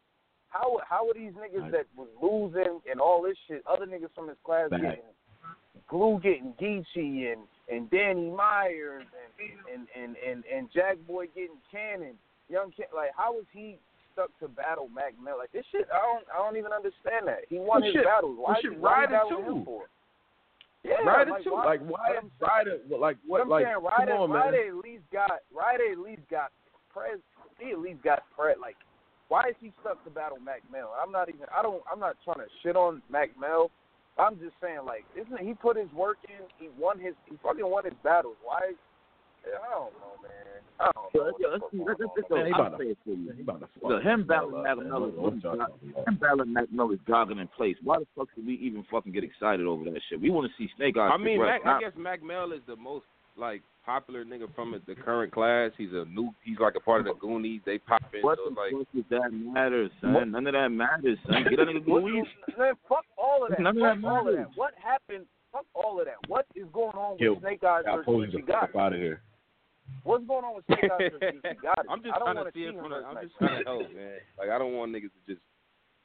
how 0.52 0.80
how 0.88 1.08
are 1.10 1.14
these 1.14 1.32
niggas 1.34 1.72
that 1.72 1.86
was 1.98 2.08
losing 2.22 2.80
and 2.90 3.00
all 3.02 3.22
this 3.24 3.38
shit? 3.48 3.64
Other 3.68 3.86
niggas 3.88 4.14
from 4.14 4.28
his 4.28 4.38
class 4.46 4.70
Right. 4.72 4.82
getting 4.82 5.04
Glue 5.90 6.20
getting 6.22 6.54
Geechee 6.62 7.34
and 7.34 7.42
and 7.72 7.90
Danny 7.90 8.30
Myers 8.30 9.06
and 9.42 9.50
and 9.74 9.88
and 9.96 10.16
and, 10.26 10.44
and 10.46 10.70
Jack 10.74 10.98
Boy 11.08 11.26
getting 11.28 11.58
Cannon. 11.72 12.14
Young 12.50 12.72
Can 12.76 12.86
like 12.96 13.12
how 13.16 13.40
is 13.40 13.46
he 13.54 13.78
stuck 14.14 14.30
to 14.40 14.48
battle 14.50 14.90
Mac 14.94 15.14
Mel? 15.24 15.38
Like 15.38 15.52
this 15.54 15.66
shit, 15.72 15.88
I 15.92 16.00
don't 16.00 16.26
I 16.34 16.38
don't 16.44 16.58
even 16.58 16.72
understand 16.74 17.28
that. 17.28 17.48
He 17.50 17.58
won 17.58 17.68
Well, 17.80 17.84
his 17.84 17.94
shit. 17.94 18.04
battles. 18.04 18.38
Why 18.38 18.44
Well, 18.52 18.56
is 18.58 18.62
shit, 18.62 18.80
Ryder 18.82 19.22
too. 19.30 19.62
for? 19.66 19.84
Yeah, 20.84 20.96
Ryder 21.06 21.32
like, 21.32 21.44
too. 21.44 21.52
why- 21.54 21.66
Like 21.66 21.82
why? 21.82 22.08
Saying- 22.20 22.32
Ryder. 22.42 22.78
Like 22.90 23.18
what? 23.26 23.42
I'm 23.42 23.50
Like 23.50 23.66
saying 23.66 23.76
come 23.76 23.86
Ryder, 23.86 24.14
on, 24.16 24.30
man. 24.32 24.54
At 24.56 24.76
least 24.84 25.04
got 25.14 25.32
Ryder 25.56 25.92
at 25.92 26.00
least 26.00 26.24
got 26.30 26.52
Prez. 26.92 27.20
He 27.60 27.72
at 27.72 27.80
least 27.80 28.02
got 28.04 28.24
Prez. 28.36 28.58
Like, 28.60 28.76
why 29.32 29.48
is 29.48 29.56
he 29.64 29.72
stuck 29.80 30.04
to 30.04 30.10
battle 30.10 30.38
Mac 30.44 30.60
Mel? 30.70 30.92
I'm 31.02 31.10
not 31.10 31.30
even. 31.30 31.48
I 31.58 31.62
don't. 31.62 31.82
I'm 31.90 32.00
not 32.04 32.18
trying 32.26 32.44
to 32.44 32.52
shit 32.62 32.76
on 32.76 33.02
Mac 33.10 33.30
Mel. 33.40 33.72
I'm 34.20 34.36
just 34.40 34.60
saying, 34.62 34.80
like, 34.86 35.06
isn't 35.16 35.32
it, 35.32 35.48
he 35.48 35.54
put 35.54 35.78
his 35.78 35.88
work 35.96 36.18
in? 36.28 36.44
He 36.60 36.68
won 36.78 37.00
his. 37.00 37.16
He 37.30 37.40
fucking 37.42 37.64
won 37.64 37.86
his 37.86 37.94
battles. 38.04 38.36
Why? 38.44 38.76
I 39.48 39.72
don't 39.72 39.96
know, 40.04 40.20
man. 40.20 40.60
I 40.84 40.92
don't 40.92 40.96
know. 41.00 41.10
Yo, 41.16 41.32
what 41.32 41.40
yo, 41.40 41.48
the 41.48 41.54
let's 41.56 41.64
fuck 41.64 41.72
see, 41.72 41.78
going 41.80 41.88
let's, 41.88 42.00
let's, 42.04 42.12
on, 42.12 42.20
let's, 42.20 42.30
man. 42.30 42.44
Man, 42.44 42.46
he 42.46 42.52
I'll 42.52 42.68
about 42.68 42.80
say 42.80 42.86
it 42.92 42.98
for 43.08 43.16
you. 43.16 43.32
He 43.32 43.42
about 43.42 43.60
to 43.64 43.68
fuck 43.72 43.88
Look, 43.90 44.04
him 44.04 44.20
that 44.20 44.28
battling 44.28 44.56
up, 44.60 44.64
Mac 44.68 44.78
man. 44.78 44.90
Miller, 44.92 45.10
What 45.16 45.34
you 45.36 45.42
talking 45.42 45.62
about? 45.64 46.08
him 46.12 46.16
battling 46.20 46.52
Mac 46.54 46.68
Miller 46.76 46.94
is 46.94 47.00
jogging 47.08 47.40
in 47.40 47.48
place. 47.56 47.78
Why 47.88 48.04
the 48.04 48.08
fuck 48.20 48.28
should 48.36 48.46
we 48.46 48.60
even 48.60 48.84
fucking 48.92 49.16
get 49.16 49.24
excited 49.24 49.64
over 49.66 49.88
that 49.88 49.96
shit? 50.12 50.20
We 50.20 50.30
want 50.30 50.52
to 50.52 50.54
see 50.60 50.68
Snake 50.76 51.00
Eyes. 51.00 51.08
I 51.08 51.16
mean, 51.16 51.40
progress, 51.40 51.64
Mac, 51.64 51.66
not- 51.66 51.78
I 51.80 51.88
guess 51.88 51.96
Mac 51.96 52.20
Mel 52.22 52.52
is 52.52 52.62
the 52.68 52.76
most 52.76 53.08
like 53.40 53.64
popular 53.86 54.24
nigga 54.26 54.54
from 54.56 54.80
the 54.88 54.96
current 54.96 55.32
class. 55.34 55.72
He's 55.78 55.92
a 55.92 56.06
new. 56.06 56.32
He's 56.44 56.58
like 56.60 56.76
a 56.76 56.80
part 56.80 57.02
of 57.02 57.06
the 57.08 57.14
Goonies. 57.20 57.62
They 57.66 57.78
pop 57.78 58.02
in. 58.14 58.22
What 58.22 58.38
so 58.40 58.46
the 58.46 58.50
it's 58.52 58.58
like 58.58 58.72
fuck 58.86 58.94
does 58.94 59.04
that 59.22 59.34
matter, 59.34 59.90
son? 60.02 60.32
None 60.32 60.48
of 60.48 60.54
that 60.54 60.70
matters, 60.70 61.18
son. 61.28 61.44
Get 61.50 61.58
that 61.58 61.68
nigga 61.68 61.88
What- 61.88 62.04
Louis. 62.04 62.24
Man, 62.58 62.74
fuck 62.88 63.06
all 63.18 63.44
of 63.46 63.52
that. 63.52 63.60
None 63.60 63.78
of 63.78 63.82
that 64.02 64.08
all 64.08 64.20
of 64.20 64.26
matters. 64.26 64.48
that. 64.50 64.58
What 64.58 64.74
happened? 64.82 65.26
fuck 65.52 65.66
all 65.76 66.00
of 66.00 66.06
that. 66.06 66.16
What 66.30 66.46
is 66.56 66.66
going 66.72 66.96
on 66.96 67.12
with 67.14 67.22
Yo, 67.22 67.38
Snake 67.42 67.62
Eyes 67.64 67.84
Got 67.86 67.96
versus 67.98 68.06
posed 68.06 68.32
the 68.34 68.42
fuck 68.48 68.76
out 68.80 68.94
of 68.94 69.00
here. 69.00 69.22
What's 70.04 70.26
going 70.26 70.46
on 70.46 70.56
with 70.56 70.66
Snake 70.66 70.90
Eyes 70.92 71.12
versus 71.20 71.42
Geechee 71.44 71.56
Gotti? 71.60 71.86
I'm 71.90 72.02
just 72.02 72.16
trying 72.16 72.36
wanna 72.38 72.52
see 72.54 72.64
it 72.64 72.70
him 72.70 72.80
from 72.80 72.90
the. 72.92 72.96
I'm 73.04 73.18
just 73.22 73.38
trying 73.38 73.60
to 73.60 73.66
help, 73.66 73.94
man. 73.94 74.18
Like 74.40 74.50
I 74.50 74.58
don't 74.58 74.74
want 74.74 74.94
niggas 74.94 75.12
to 75.12 75.22
just 75.28 75.42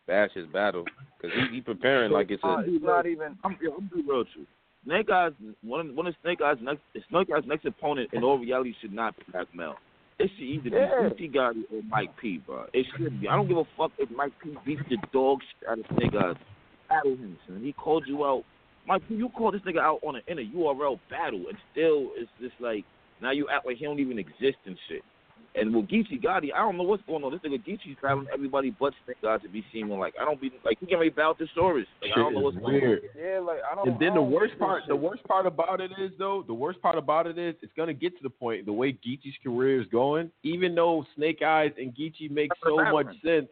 bash 0.08 0.30
his 0.34 0.46
battle 0.48 0.84
because 1.20 1.36
he, 1.36 1.56
he 1.56 1.60
preparing 1.60 2.10
like 2.10 2.30
it's 2.32 2.42
a. 2.42 2.64
It's 2.66 2.82
not 2.82 3.06
even. 3.06 3.38
I'm, 3.44 3.56
yeah, 3.62 3.70
I'm 3.78 3.86
be 3.94 4.02
real 4.02 4.18
with 4.18 4.28
you. 4.36 4.46
Snake 4.86 5.10
Eyes, 5.10 5.32
one 5.62 5.80
of, 5.90 5.94
one 5.94 6.06
of 6.06 6.14
Snake 6.22 6.40
Eyes' 6.40 6.56
next 6.62 6.80
Snake 7.10 7.28
Eyes' 7.36 7.44
next 7.46 7.64
opponent 7.66 8.10
in 8.12 8.22
all 8.22 8.38
reality 8.38 8.72
should 8.80 8.92
not 8.92 9.16
be 9.16 9.24
Mac 9.34 9.46
Mel. 9.54 9.76
It 10.18 10.30
should 10.36 10.44
either 10.44 10.68
Yeah. 10.70 11.08
be 11.10 11.28
Geechee 11.28 11.34
Gotti 11.34 11.62
or 11.72 11.82
Mike 11.88 12.16
P, 12.16 12.38
bro. 12.38 12.66
It 12.72 12.86
should 12.96 13.20
be. 13.20 13.28
I 13.28 13.36
don't 13.36 13.48
give 13.48 13.58
a 13.58 13.64
fuck 13.76 13.92
if 13.98 14.08
Mike 14.10 14.32
P 14.42 14.56
beats 14.64 14.82
the 14.88 14.96
dog 15.12 15.40
shit 15.42 15.68
out 15.68 15.78
of 15.78 15.86
Snake 15.96 16.14
Eyes. 16.14 16.36
Battle 16.88 17.16
him, 17.16 17.36
son. 17.46 17.60
He 17.62 17.72
called 17.72 18.04
you 18.06 18.24
out. 18.24 18.44
Mike 18.86 19.02
P, 19.08 19.16
you 19.16 19.28
called 19.28 19.54
this 19.54 19.62
nigga 19.62 19.80
out 19.80 19.98
on 20.06 20.16
a, 20.16 20.20
in 20.30 20.38
a 20.38 20.42
URL 20.42 21.00
battle, 21.10 21.44
and 21.48 21.58
still 21.72 22.12
it's 22.14 22.30
just 22.40 22.54
like 22.60 22.84
now 23.20 23.32
you 23.32 23.48
act 23.48 23.66
like 23.66 23.76
he 23.78 23.84
don't 23.84 23.98
even 23.98 24.18
exist 24.18 24.58
and 24.66 24.78
shit. 24.88 25.02
And 25.58 25.74
with 25.74 25.88
Geechee 25.88 26.22
Gotti, 26.22 26.52
I 26.54 26.58
don't 26.58 26.76
know 26.76 26.82
what's 26.82 27.02
going 27.06 27.24
on. 27.24 27.32
This 27.32 27.40
nigga 27.40 27.64
Geechee's 27.66 27.96
battling 28.02 28.26
everybody 28.32 28.76
but 28.78 28.92
Snake 29.06 29.16
Eyes 29.26 29.40
to 29.42 29.48
be 29.48 29.64
seeming 29.72 29.98
like 29.98 30.14
I 30.20 30.24
don't 30.26 30.38
be 30.38 30.52
like 30.64 30.78
he 30.80 30.86
can 30.86 31.00
be 31.00 31.08
battle 31.08 31.34
Thesaurus. 31.34 31.86
Like, 32.02 32.10
I 32.14 32.18
don't 32.18 32.34
know 32.34 32.40
is 32.40 32.44
what's 32.44 32.56
going 32.58 32.84
on. 32.84 32.98
Yeah, 33.18 33.38
like 33.38 33.60
I 33.70 33.74
don't. 33.74 33.88
And 33.88 33.98
then 33.98 34.10
the 34.10 34.20
don't 34.20 34.30
worst 34.32 34.58
part, 34.58 34.82
this 34.82 34.88
the 34.88 34.96
worst 34.96 35.24
part 35.24 35.46
about 35.46 35.80
it 35.80 35.92
is 35.98 36.10
though, 36.18 36.44
the 36.46 36.52
worst 36.52 36.82
part 36.82 36.98
about 36.98 37.26
it 37.26 37.38
is 37.38 37.54
it's 37.62 37.72
gonna 37.74 37.94
get 37.94 38.14
to 38.18 38.22
the 38.22 38.28
point 38.28 38.66
the 38.66 38.72
way 38.72 38.92
Geechee's 38.92 39.34
career 39.42 39.80
is 39.80 39.86
going. 39.88 40.30
Even 40.42 40.74
though 40.74 41.06
Snake 41.16 41.40
Eyes 41.40 41.72
and 41.78 41.94
Geechee 41.94 42.30
make 42.30 42.50
so 42.62 42.76
much 42.76 43.06
sense, 43.24 43.48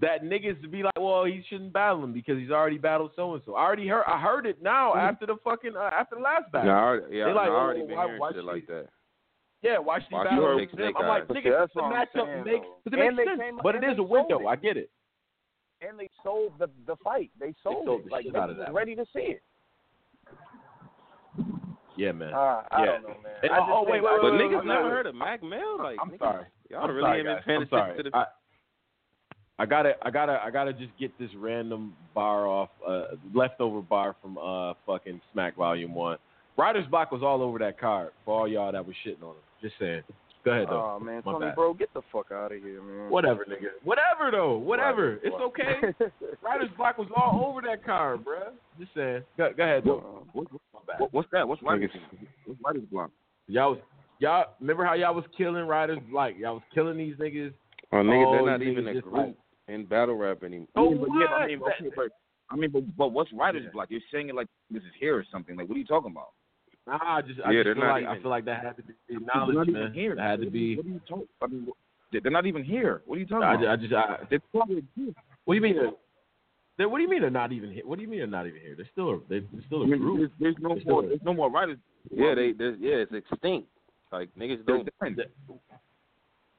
that 0.00 0.24
niggas 0.24 0.60
to 0.62 0.68
be 0.68 0.82
like, 0.82 0.98
well, 0.98 1.24
he 1.24 1.44
shouldn't 1.48 1.72
battle 1.72 2.02
him 2.02 2.12
because 2.12 2.36
he's 2.36 2.50
already 2.50 2.78
battled 2.78 3.12
so 3.14 3.34
and 3.34 3.42
so. 3.46 3.54
I 3.54 3.62
already 3.62 3.86
heard, 3.86 4.02
I 4.08 4.20
heard 4.20 4.46
it 4.46 4.60
now 4.60 4.96
after 4.96 5.26
the 5.26 5.36
fucking 5.44 5.76
uh, 5.76 5.90
after 5.92 6.16
the 6.16 6.22
last 6.22 6.50
battle. 6.50 6.72
Nah, 6.72 6.78
I 6.78 6.82
already, 6.82 7.16
yeah, 7.16 7.24
They 7.26 7.32
like, 7.32 7.48
I 7.48 7.52
already 7.52 7.80
well, 7.80 7.86
been 7.88 7.96
why- 7.96 8.06
hearing 8.06 8.20
why 8.20 8.32
shit 8.32 8.44
like 8.44 8.66
that. 8.66 8.86
Yeah, 9.62 9.78
why 9.78 9.98
should 10.00 10.08
he 10.08 10.14
Why 10.16 10.24
battle 10.24 10.58
should 10.58 10.78
him? 10.80 10.94
I'm 10.98 11.06
like, 11.08 11.26
Snake 11.26 11.44
nigga, 11.44 11.58
That's 11.60 11.72
the 11.74 11.82
what 11.82 11.92
I'm 11.94 12.06
matchup 12.06 12.26
saying, 12.26 12.44
makes, 12.44 12.66
because 12.84 12.98
it 12.98 13.06
And 13.06 13.16
makes 13.16 13.30
sense, 13.30 13.40
came- 13.40 13.60
but 13.62 13.74
it 13.76 13.84
and 13.84 13.92
is 13.92 13.96
they 13.96 14.02
a 14.02 14.06
window. 14.06 14.40
it. 14.40 14.46
I 14.46 14.56
get 14.56 14.76
it. 14.76 14.90
and 15.80 15.98
they 15.98 16.08
sold 16.22 16.52
the 16.58 16.68
the 16.86 16.96
fight. 17.02 17.30
They 17.38 17.54
sold, 17.62 17.86
sold 17.86 18.00
it. 18.00 18.04
the 18.06 18.10
Like 18.10 18.24
shit 18.24 18.32
niggas 18.34 18.42
out 18.42 18.50
of 18.50 18.56
that. 18.58 18.72
ready 18.74 18.94
to 18.96 19.04
see 19.14 19.38
it. 19.38 19.42
Yeah, 21.96 22.12
man. 22.12 22.32
Uh, 22.32 22.62
I 22.70 22.80
Yeah. 22.80 22.86
don't 22.86 23.02
know, 23.02 23.08
man. 23.22 23.32
And- 23.42 23.50
oh, 23.52 23.82
wait, 23.84 23.92
think- 24.00 24.04
wait, 24.04 24.18
But 24.22 24.32
wait, 24.32 24.40
niggas 24.40 24.64
never 24.64 24.90
heard 24.90 25.06
of 25.06 25.14
Mac 25.14 25.42
Mel. 25.42 25.78
Like, 25.78 25.98
I'm 26.00 26.10
niggas- 26.10 26.18
sorry. 26.18 26.46
Y'all 26.70 26.84
I'm 26.84 26.90
really 26.90 27.02
sorry, 27.02 27.22
guys. 27.24 27.42
I'm 27.46 27.68
sorry. 27.68 27.96
to 27.98 28.02
the. 28.04 28.16
I, 28.16 28.26
I 29.58 29.66
gotta, 29.66 29.94
I 30.04 30.10
gotta, 30.10 30.42
I 30.42 30.50
gotta 30.50 30.72
just 30.72 30.96
get 30.98 31.16
this 31.18 31.30
random 31.36 31.94
bar 32.14 32.46
off, 32.46 32.70
uh, 32.86 33.04
leftover 33.34 33.80
bar 33.82 34.14
from 34.22 34.38
uh 34.38 34.72
fucking 34.86 35.20
Smack 35.32 35.54
Volume 35.56 35.94
One. 35.94 36.18
Writer's 36.56 36.86
Block 36.86 37.12
was 37.12 37.22
all 37.22 37.42
over 37.42 37.58
that 37.58 37.78
card 37.78 38.10
for 38.24 38.40
all 38.40 38.48
y'all 38.48 38.72
that 38.72 38.84
was 38.84 38.96
shitting 39.04 39.22
on 39.22 39.30
him. 39.36 39.42
Just 39.62 39.74
saying. 39.78 40.02
Go 40.44 40.50
ahead 40.50 40.66
though. 40.68 40.96
Oh 40.98 41.00
man, 41.00 41.22
My 41.24 41.32
Tony, 41.32 41.46
bad. 41.46 41.54
bro, 41.54 41.72
get 41.72 41.94
the 41.94 42.02
fuck 42.12 42.32
out 42.32 42.50
of 42.52 42.60
here, 42.60 42.82
man. 42.82 43.10
Whatever, 43.10 43.44
nigga. 43.48 43.68
Whatever 43.84 44.30
though. 44.32 44.56
Whatever. 44.58 45.10
Right, 45.12 45.20
It's 45.22 45.34
right. 45.34 45.42
okay. 46.00 46.06
Writer's 46.42 46.70
Block 46.76 46.98
was 46.98 47.08
all 47.16 47.44
over 47.46 47.60
that 47.62 47.84
card, 47.84 48.24
bruh. 48.24 48.50
Just 48.78 48.90
saying. 48.94 49.22
Go, 49.38 49.50
go 49.56 49.62
ahead 49.62 49.82
though. 49.84 49.98
Uh-huh. 49.98 50.24
What, 50.32 50.46
My 50.74 50.80
bad. 50.86 51.00
what, 51.00 51.12
what's 51.14 51.28
that? 51.30 51.46
What's 51.46 51.62
writer's, 51.62 51.90
what's 52.46 52.60
writer's 52.64 52.82
block? 52.90 53.10
Y'all 53.46 53.70
was 53.70 53.78
y'all 54.18 54.46
remember 54.60 54.84
how 54.84 54.94
y'all 54.94 55.14
was 55.14 55.24
killing 55.38 55.64
Writer's 55.66 55.98
Block? 56.10 56.32
Y'all 56.36 56.54
was 56.54 56.62
killing 56.74 56.98
these 56.98 57.14
niggas. 57.16 57.52
Oh, 57.92 57.96
nigga, 57.98 58.26
Oh, 58.26 58.32
they're 58.32 58.46
not 58.58 58.62
even 58.62 58.88
a 58.88 59.00
group 59.00 59.12
like- 59.14 59.36
in 59.68 59.84
battle 59.86 60.16
rap 60.16 60.42
anymore. 60.42 60.66
Oh, 60.74 60.86
I 60.86 60.90
mean, 60.90 60.98
but, 61.00 61.08
yeah, 61.20 61.26
but 61.28 61.34
I 61.34 61.46
mean, 61.46 61.60
okay, 61.62 61.90
but 61.94 62.04
I 62.50 62.56
mean, 62.56 62.70
but, 62.70 62.96
but 62.96 63.08
what's 63.12 63.32
writer's 63.32 63.62
Yeah. 63.64 63.70
block? 63.72 63.88
You're 63.90 64.00
saying 64.12 64.28
it 64.28 64.34
like 64.34 64.48
this 64.70 64.82
is 64.82 64.88
here 64.98 65.16
or 65.16 65.24
something. 65.30 65.56
Like, 65.56 65.68
what 65.68 65.76
are 65.76 65.78
you 65.78 65.86
talking 65.86 66.10
about? 66.10 66.30
Nah, 66.86 66.98
I 67.00 67.22
just, 67.22 67.40
I 67.44 67.52
Yeah, 67.52 67.62
just 67.62 67.76
feel 67.76 67.84
not 67.84 67.92
like 67.92 68.06
I 68.06 68.20
feel 68.20 68.30
like 68.30 68.44
that 68.46 68.62
had 68.64 68.76
to 68.76 68.82
be 68.82 68.92
They're 69.08 69.18
acknowledged, 69.18 69.56
not 69.56 69.66
man. 69.68 69.82
even 69.82 69.92
here. 69.94 70.14
That 70.16 70.22
had 70.30 70.40
to 70.40 70.46
What- 70.46 70.52
be. 70.52 70.76
What 70.76 70.86
are 70.86 70.88
you 70.88 71.00
talking? 71.08 71.28
I 71.42 71.46
mean, 71.46 71.68
they're 72.12 72.30
not 72.32 72.46
even 72.46 72.64
here. 72.64 73.02
What 73.06 73.16
are 73.16 73.20
you 73.20 73.26
talking 73.26 73.44
I, 73.44 73.54
about? 73.54 73.68
I 73.68 73.76
just, 73.76 73.92
I, 73.94 74.18
They're 74.28 74.40
probably 74.52 74.84
here. 74.96 75.14
what 75.44 75.54
do 75.54 75.56
you 75.56 75.60
mean? 75.62 75.76
They're, 75.76 75.92
they're, 76.76 76.88
what 76.88 76.98
do 76.98 77.02
you 77.04 77.08
mean 77.08 77.20
they're 77.20 77.30
not 77.30 77.52
even 77.52 77.70
here? 77.70 77.82
What 77.86 77.96
do 77.96 78.02
you 78.02 78.08
mean 78.08 78.18
they're 78.20 78.26
not 78.26 78.46
even 78.46 78.60
here? 78.60 78.74
They're 78.76 78.88
still, 78.92 79.10
a, 79.10 79.20
they're 79.28 79.42
still 79.66 79.82
I 79.82 79.84
a 79.84 79.86
mean, 79.88 80.00
group. 80.00 80.18
there's, 80.18 80.30
there's 80.40 80.56
no 80.60 80.74
They're 80.74 80.84
more. 80.84 81.02
still- 81.02 81.08
There's 81.08 81.22
no 81.24 81.34
more 81.34 81.50
writers. 81.50 81.78
Yeah, 82.10 82.34
they, 82.34 82.52
there's, 82.52 82.76
yeah, 82.80 82.96
it's 82.96 83.12
extinct. 83.12 83.68
Like 84.10 84.28
niggas 84.36 84.66
They're 84.66 84.78
don't. 84.82 85.18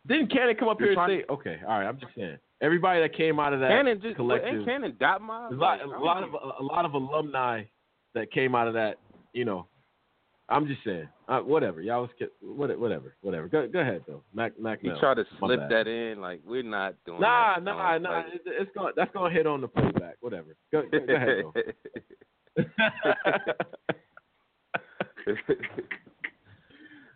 Didn't 0.08 0.32
Cannon 0.32 0.56
come 0.58 0.68
up 0.70 0.80
You're 0.80 0.91
here 0.91 1.00
and 1.00 1.08
trying- 1.08 1.20
say, 1.22 1.26
okay, 1.30 1.62
all 1.68 1.80
right, 1.80 1.88
I'm 1.88 2.00
just 2.00 2.14
saying, 2.16 2.38
everybody 2.62 3.00
that 3.02 3.14
came 3.16 3.40
out 3.40 3.54
of 3.54 3.60
that 3.62 3.70
Cannon 3.70 4.02
just 4.02 4.16
collective, 4.16 4.56
ain't 4.56 4.66
Cannon 4.66 4.95
dot 5.00 5.22
mob. 5.22 5.54
a 5.54 5.56
lot, 5.56 5.80
Like, 5.80 5.88
a 5.88 5.94
I 5.94 5.98
lot 6.00 6.22
don't- 6.22 6.36
of 6.36 6.52
a, 6.60 6.64
lot 6.64 6.86
of 6.86 6.94
alumni 6.94 7.64
that 8.14 8.32
came 8.32 8.54
out 8.56 8.68
of 8.68 8.74
that, 8.74 8.98
you 9.34 9.45
know. 9.45 9.68
I'm 10.54 10.68
just 10.68 10.84
saying, 10.86 11.08
uh, 11.28 11.40
whatever. 11.40 11.82
Y'all 11.82 12.02
was 12.02 12.12
ki- 12.20 12.28
what- 12.42 12.78
whatever, 12.80 13.16
whatever. 13.22 13.48
Go, 13.48 13.68
go 13.68 13.80
ahead 13.80 14.04
though, 14.08 14.22
Mac, 14.34 14.60
Mac. 14.60 14.84
Mel. 14.84 15.00
tried 15.00 15.16
to 15.16 15.26
slip 15.40 15.60
that 15.70 15.88
in. 15.88 16.22
Like 16.22 16.42
we're 16.46 16.64
not 16.64 16.96
doing. 17.06 17.20
Nah, 17.22 17.56
that. 17.56 17.64
nah, 17.64 17.96
Um, 17.96 18.04
nah. 18.04 18.10
like- 18.18 18.28
It, 18.34 18.42
it's 18.46 18.72
going. 18.76 18.94
That's 18.96 19.12
going 19.14 19.32
to 19.32 19.38
hit 19.38 19.48
on 19.48 19.62
the 19.62 19.68
playback. 19.68 20.18
Whatever. 20.22 20.56
Go, 20.72 20.84
go, 20.92 21.00
go 21.06 21.16
ahead 21.16 21.44
though. 21.44 21.54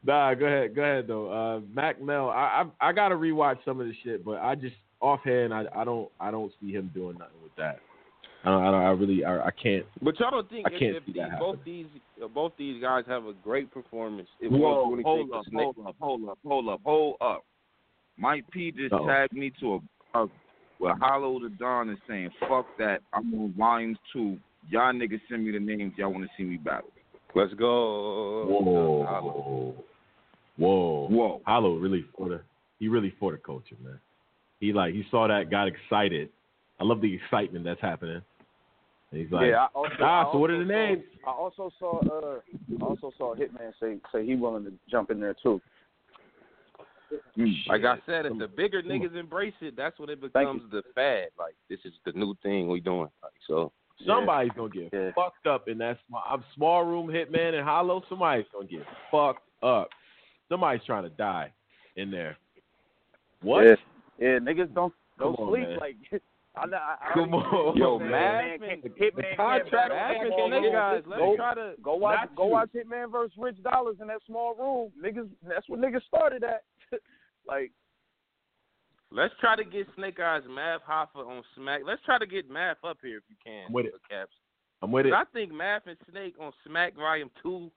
nah, 0.04 0.34
go 0.34 0.46
ahead. 0.46 0.76
Go 0.76 0.82
ahead 0.82 1.08
though. 1.08 1.32
Uh, 1.32 1.60
Mac 1.74 2.02
Mel. 2.02 2.30
I, 2.30 2.66
I 2.82 2.90
I 2.90 2.92
gotta 2.94 3.16
rewatch 3.16 3.58
some 3.66 3.80
of 3.80 3.88
the 3.88 3.94
shit, 4.04 4.24
but 4.26 4.40
I 4.42 4.56
just 4.56 4.76
offhand 5.00 5.54
I 5.54 5.66
I 5.76 5.84
don't 5.84 6.10
I 6.20 6.32
don't 6.32 6.52
see 6.62 6.72
him 6.72 6.92
doing 6.94 7.18
nothing 7.18 7.42
with 7.44 7.56
that. 7.58 7.80
I 8.44 8.50
don't, 8.50 8.62
I, 8.64 8.72
don't, 8.72 8.82
I 8.82 8.90
really 8.92 9.26
I, 9.26 9.48
I 9.48 9.52
can't. 9.52 9.86
But 10.02 10.20
y'all 10.20 10.32
don't 10.32 10.50
think 10.50 10.68
I 10.68 10.70
can't 10.70 10.96
if 10.96 11.06
see 11.06 11.14
these, 11.14 11.22
that 11.30 11.40
both 11.40 11.60
these 11.66 11.86
uh, 12.24 12.28
both 12.28 12.54
these 12.58 12.82
guys 12.82 13.04
have 13.08 13.26
a 13.26 13.34
great 13.44 13.72
performance, 13.72 14.28
it 14.40 14.52
Whoa, 14.52 14.60
won't 14.60 14.90
do 14.90 14.94
anything 14.94 15.30
hold 15.32 15.32
up, 15.34 15.46
hold 15.54 15.88
up, 15.88 15.96
hold 16.00 16.30
up, 16.30 16.40
hold 16.46 16.70
up, 16.70 16.82
hold 16.84 17.16
up. 17.22 17.46
Mike 18.18 18.46
P 18.52 18.72
just 18.72 18.94
Uh-oh. 18.94 19.08
tagged 19.08 19.34
me 19.34 19.52
to 19.60 19.82
a, 20.14 20.20
a 20.20 20.28
where 20.80 20.96
Hollow 20.96 21.40
Da 21.40 21.48
Don 21.60 21.90
is 21.90 21.98
saying, 22.08 22.30
"Fuck 22.48 22.68
that, 22.78 23.02
I'm 23.14 23.34
on 23.34 23.54
volume 23.58 23.98
two. 24.14 24.38
Y'all 24.70 24.94
niggas 24.94 25.22
send 25.30 25.46
me 25.46 25.52
the 25.52 25.60
names 25.60 25.94
y'all 25.98 26.12
want 26.12 26.24
to 26.24 26.30
see 26.38 26.44
me 26.44 26.58
battle." 26.58 26.90
Let's 27.36 27.54
go. 27.54 28.46
Whoa, 28.46 29.76
whoa, 30.58 31.08
Whoa. 31.10 31.42
Hollow 31.46 31.76
really 31.76 32.06
for 32.16 32.30
the 32.30 32.42
he 32.80 32.88
really 32.88 33.14
for 33.20 33.32
the 33.32 33.38
culture, 33.38 33.76
man. 33.84 34.00
He 34.60 34.74
like 34.74 34.94
he 34.94 35.04
saw 35.12 35.28
that, 35.28 35.52
got 35.52 35.68
excited. 35.68 36.30
I 36.80 36.84
love 36.84 37.02
the 37.02 37.14
excitement 37.14 37.66
that's 37.66 37.82
happening. 37.82 38.22
And 39.12 39.22
he's 39.22 39.32
like, 39.32 39.48
yeah, 39.48 39.64
I 39.64 39.68
also, 39.74 39.94
ah, 40.02 40.28
I 40.30 40.32
so 40.32 40.38
what 40.38 40.49
are 40.52 40.56
also 40.56 40.66
the 40.66 40.74
saw- 40.74 40.86
names? 40.86 41.04
I 41.26 41.32
also 41.32 41.72
saw 41.80 41.99
uh 41.99 42.40
I 42.80 42.84
also 42.84 43.12
saw 43.18 43.36
Hitman 43.36 43.72
say 43.82 43.98
say 44.12 44.26
he 44.26 44.36
willing 44.36 44.66
to 44.66 44.74
jump 44.90 45.12
in 45.12 45.20
there 45.20 45.36
too. 45.41 45.62
Mm. 47.38 47.54
Like 47.68 47.86
I 47.86 47.95
said, 48.06 48.26
if 48.26 48.38
the 48.38 48.49
bigger 48.49 48.84
niggas 48.84 49.16
embrace 49.16 49.54
it, 49.62 49.76
that's 49.78 49.98
when 49.98 50.10
it 50.10 50.20
becomes 50.20 50.64
the 50.72 50.82
fad. 50.94 51.30
Like 51.40 51.56
this 51.70 51.80
is 51.86 51.94
the 52.06 52.12
new 52.12 52.36
thing 52.44 52.68
we 52.68 52.82
doing. 52.82 53.08
Like 53.24 53.32
so. 53.48 53.72
yeah. 53.99 54.08
Somebody's 54.08 54.52
gonna 54.58 54.70
get 54.70 54.90
Yeah. 54.91 55.12
fucked 55.16 55.48
up 55.48 55.70
in 55.70 55.78
that 55.78 55.99
small. 56.08 56.24
I'm 56.30 56.44
small 56.54 56.84
room 56.84 57.08
hitman 57.08 57.54
and 57.54 57.64
hollow. 57.64 58.04
Somebody's 58.10 58.45
gonna 58.52 58.68
get 58.68 58.84
fucked 59.10 59.48
up. 59.64 59.88
Somebody's 60.49 60.84
trying 60.86 61.04
to 61.04 61.10
die 61.10 61.54
in 61.95 62.12
there. 62.12 62.36
What? 63.41 63.64
Yeah, 63.64 63.76
yeah 64.20 64.40
niggas 64.40 64.74
don't 64.74 64.94
don't 65.18 65.36
on, 65.40 65.49
sleep 65.49 65.70
man. 65.70 65.78
like. 65.80 65.95
I, 66.58 66.66
I, 66.76 66.96
I 67.10 67.14
Come 67.14 67.34
on. 67.34 67.78
Yo, 67.78 68.00
Hitman 68.00 68.12
Math 68.12 68.60
Hitman 68.62 69.16
the 69.16 69.36
contract- 69.36 69.72
battle 69.72 69.98
Math 69.98 70.16
and 70.22 70.34
Snake 70.36 70.64
room. 70.64 70.72
guys, 70.74 71.04
let's 71.08 71.20
Go- 71.22 71.36
try 71.36 71.54
to 71.56 71.74
Go 71.82 71.96
watch 71.96 72.30
go 72.36 72.46
you. 72.46 72.52
watch 72.52 72.70
Hitman 72.76 73.12
versus 73.12 73.34
Rich 73.38 73.64
Dollars 73.64 73.98
in 74.02 74.08
that 74.08 74.20
small 74.26 74.56
room. 74.56 74.92
Niggas 75.02 75.30
that's 75.48 75.68
what 75.70 75.80
niggas 75.80 76.04
started 76.08 76.44
at. 76.44 76.64
like 77.48 77.72
Let's 79.12 79.34
try 79.40 79.56
to 79.56 79.64
get 79.64 79.88
Snake 79.96 80.20
Eyes 80.20 80.42
Math 80.50 80.82
Hoffa 80.90 81.26
on 81.26 81.42
Smack. 81.56 81.82
Let's 81.86 82.02
try 82.04 82.18
to 82.20 82.26
get 82.28 82.50
Math 82.50 82.78
up 82.84 82.98
here 83.02 83.18
if 83.18 83.24
you 83.30 83.38
can. 83.44 83.64
I'm 83.68 83.74
with 83.74 83.86
it. 83.86 83.94
Caps. 84.10 84.34
I'm 84.82 84.92
with 84.92 85.06
it. 85.06 85.12
'Cause 85.12 85.26
I 85.28 85.32
think 85.32 85.54
Math 85.54 85.84
and 85.88 85.98
Snake 86.12 86.36
on 86.40 86.52
Smack 86.66 86.94
Volume 86.96 87.32
Two 87.42 87.72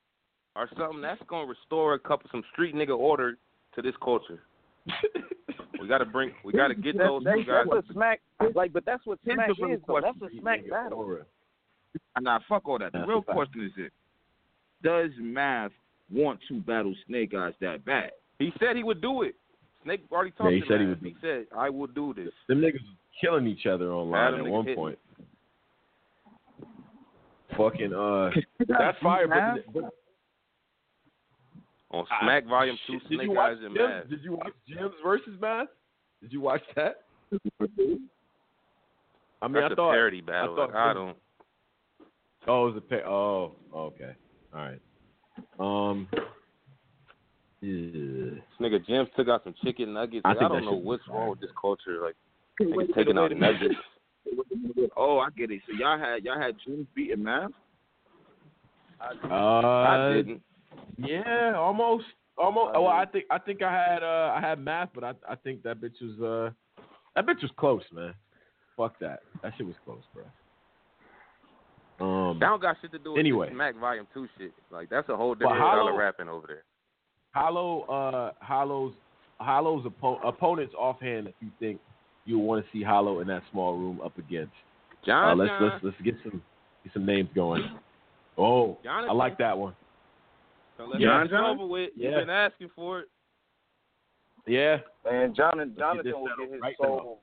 or 0.57 0.69
something 0.77 1.01
that's 1.01 1.23
gonna 1.29 1.47
restore 1.47 1.95
a 1.95 1.99
couple 2.01 2.29
some 2.33 2.43
street 2.53 2.75
nigga 2.75 2.99
order 2.99 3.39
to 3.77 3.83
this 3.83 3.95
culture. 4.03 4.43
We 5.81 5.89
gotta 5.89 6.05
bring. 6.05 6.33
We 6.45 6.53
gotta 6.53 6.75
get 6.75 6.99
that's, 6.99 7.09
those 7.09 7.25
that's, 7.25 7.39
two 7.39 7.45
guys. 7.45 7.65
that's 7.65 7.69
what 7.69 7.85
smack 7.93 8.21
like 8.55 8.73
but 8.73 8.85
that's 8.85 9.05
what 9.07 9.19
Here's 9.25 9.37
smack 9.37 9.49
the 9.49 9.65
real 9.65 9.75
is 9.77 9.83
though. 9.87 10.01
That's 10.03 10.19
question. 10.19 10.39
a 10.39 10.41
smack 10.41 10.69
battle. 10.69 10.99
Aura. 10.99 11.25
Nah, 12.21 12.39
fuck 12.49 12.69
all 12.69 12.79
that. 12.79 12.93
The 12.93 12.99
That's 12.99 13.09
real 13.09 13.25
a 13.27 13.33
question 13.33 13.65
is 13.65 13.73
this: 13.77 13.91
Does 14.83 15.11
Math 15.19 15.73
want 16.13 16.39
to 16.49 16.61
battle 16.61 16.95
Snake 17.07 17.35
Eyes 17.35 17.55
that 17.61 17.85
bad? 17.85 18.11
He 18.39 18.53
said 18.61 18.77
he 18.77 18.83
would 18.83 19.01
do 19.01 19.23
it. 19.23 19.35
Snake 19.85 20.05
already 20.13 20.31
talked 20.33 20.51
Yeah, 20.51 20.57
he 20.57 20.61
to 20.61 20.67
said 20.69 20.81
he 20.81 20.87
would 20.87 21.03
do 21.03 21.09
He 21.09 21.17
said, 21.21 21.47
"I 21.57 21.71
will 21.71 21.87
do 21.87 22.15
this." 22.15 22.29
Them 22.49 22.61
niggas 22.61 22.79
killing 23.21 23.47
each 23.47 23.67
other 23.67 23.91
online 23.93 24.35
Adam 24.35 24.47
at 24.47 24.53
one 24.53 24.65
hitting. 24.65 24.77
point. 24.77 24.99
Fucking 27.57 27.93
uh, 27.93 28.31
that's 28.69 28.99
fire. 29.03 29.27
But, 29.27 29.73
but 29.73 29.95
On 31.93 32.07
Smack 32.23 32.47
Volume 32.47 32.77
Two, 32.87 32.95
shit, 32.95 33.09
did 33.09 33.17
Snake 33.17 33.29
you 33.29 33.33
watch 33.33 33.51
Eyes 33.51 33.59
and 33.65 33.75
Jim's, 33.75 33.89
Math. 33.89 34.09
Did 34.11 34.23
you 34.23 34.33
watch 34.33 34.53
Jim's 34.69 34.95
versus 35.03 35.35
Math? 35.41 35.69
Did 36.23 36.33
you 36.33 36.41
watch 36.41 36.63
that? 36.77 37.03
I 39.43 39.49
mean, 39.49 39.55
That's 39.55 39.71
I 39.71 39.73
a 39.73 39.77
thought 39.77 39.93
parody 39.93 40.21
battle. 40.21 40.57
thought 40.57 40.69
Like, 40.69 40.77
I 40.77 40.95
don't. 40.95 41.17
Oh, 42.47 42.69
it 42.69 42.75
was 42.75 42.77
a 42.77 42.81
pay. 42.81 43.03
Oh, 43.07 43.57
okay. 43.75 44.15
All 44.55 44.61
right. 44.61 44.81
Um. 45.59 46.09
Yeah. 47.61 48.31
This 48.31 48.43
nigga 48.61 48.87
James 48.87 49.09
took 49.17 49.29
out 49.29 49.45
some 49.45 49.55
chicken 49.65 49.93
nuggets. 49.93 50.23
I 50.25 50.31
Like, 50.31 50.37
I, 50.37 50.41
think 50.41 50.53
don't 50.53 50.65
know 50.65 50.73
what's 50.73 51.07
was 51.09 51.15
wrong 51.15 51.31
with 51.31 51.41
this 51.41 51.51
culture. 51.61 52.01
Like 52.03 52.17
Wait, 52.59 52.69
niggas 52.69 52.77
wait, 52.77 52.95
taking 52.95 53.19
out 53.19 53.33
a 53.33 53.35
nuggets. 53.35 53.75
Oh, 54.97 55.19
I 55.19 55.29
get 55.31 55.51
it. 55.51 55.63
So 55.67 55.73
y'all 55.79 55.99
had 55.99 56.25
y'all 56.25 56.39
had 56.39 56.55
James 56.67 56.87
beating 56.95 57.23
math. 57.23 57.51
Uh, 59.01 59.35
I 59.35 60.13
didn't. 60.15 60.43
Yeah, 61.07 61.55
almost, 61.57 62.05
almost. 62.37 62.73
Oh, 62.77 62.87
I 62.87 63.05
think 63.07 63.25
I 63.31 63.39
think 63.39 63.63
I 63.63 63.73
had 63.73 64.03
uh 64.03 64.33
I 64.37 64.41
had 64.41 64.59
math, 64.59 64.91
but 64.95 65.05
I 65.05 65.13
I 65.29 65.35
think 65.37 65.63
that 65.63 65.81
bitch 65.81 66.01
was 66.01 66.21
uh 66.21 66.53
that 67.17 67.27
bitch 67.27 67.43
was 67.43 67.51
close, 67.57 67.83
man. 67.93 68.15
Fuck 68.77 68.99
that. 69.01 69.21
That 69.43 69.53
shit 69.57 69.67
was 69.67 69.77
close, 69.85 70.03
bro. 70.15 70.25
Um, 72.01 72.39
That 72.39 72.47
don't 72.47 72.63
got 72.63 72.77
shit 72.81 72.93
to 72.93 72.99
do 72.99 73.13
with 73.13 73.21
Anyway. 73.21 73.51
Smack 73.53 73.77
Volume 73.77 74.07
Two 74.15 74.27
shit. 74.39 74.53
Like 74.71 74.89
that's 74.89 75.09
a 75.09 75.17
whole 75.17 75.35
different 75.35 75.59
Hollow- 75.59 75.85
style 75.85 75.89
of 75.93 75.99
rapping 75.99 76.29
over 76.29 76.47
there. 76.47 76.63
Hollow, 77.35 77.83
uh, 77.83 78.33
Hollow's 78.45 78.95
Hollow's 79.39 79.85
oppo- 79.87 80.21
opponents 80.27 80.75
offhand. 80.79 81.29
If 81.29 81.35
you 81.41 81.51
think 81.61 81.81
you 82.25 82.39
want 82.39 82.65
to 82.65 82.71
see 82.73 82.83
Hollow 82.83 83.21
in 83.21 83.29
that 83.29 83.43
small 83.51 83.77
room 83.77 84.01
up 84.05 84.17
against, 84.19 84.53
John, 85.05 85.31
uh, 85.31 85.35
let's 85.37 85.51
John, 85.51 85.63
let's 85.73 85.85
let's 85.85 85.97
get 86.03 86.15
some 86.25 86.43
get 86.85 86.93
some 86.93 87.07
names 87.07 87.29
going. 87.35 87.63
Oh, 88.39 88.79
Jonathan. 88.83 89.11
I 89.11 89.13
like 89.13 89.37
that 89.39 89.57
one. 89.59 89.75
So 90.81 90.87
let's 90.87 91.01
Yeah. 91.03 91.23
get 91.25 91.33
it 91.33 91.41
over 91.41 91.67
with. 91.67 91.91
Yeah. 91.95 92.11
You've 92.11 92.19
been 92.21 92.31
asking 92.31 92.71
for 92.75 93.01
it. 93.01 93.09
Yeah, 94.47 94.79
Man, 95.05 95.35
Jonathan, 95.35 95.69
get 95.75 95.79
Jonathan 95.79 96.13
will 96.13 96.29
get 96.39 96.51
his 96.51 96.61
right 96.63 96.77
soul. 96.79 97.21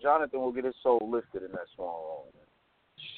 Jonathan 0.00 0.40
will 0.40 0.52
get 0.52 0.64
his 0.64 0.74
soul 0.82 1.00
lifted 1.10 1.42
in 1.42 1.50
that 1.52 1.66
small 1.74 2.26
room. 2.34 2.44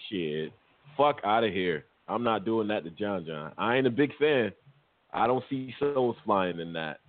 shit. 0.09 0.53
Fuck 0.97 1.21
out 1.25 1.45
of 1.45 1.53
here. 1.53 1.85
I'm 2.07 2.23
not 2.23 2.45
doing 2.45 2.69
that 2.69 2.85
to 2.85 2.91
John 2.91 3.27
John. 3.27 3.53
I 3.59 3.77
ain't 3.77 3.87
a 3.87 3.91
big 3.91 4.17
fan. 4.17 4.53
I 5.13 5.27
don't 5.27 5.45
see 5.51 5.75
souls 5.81 6.17
flying 6.25 6.61
in 6.61 6.73
that. 6.75 7.01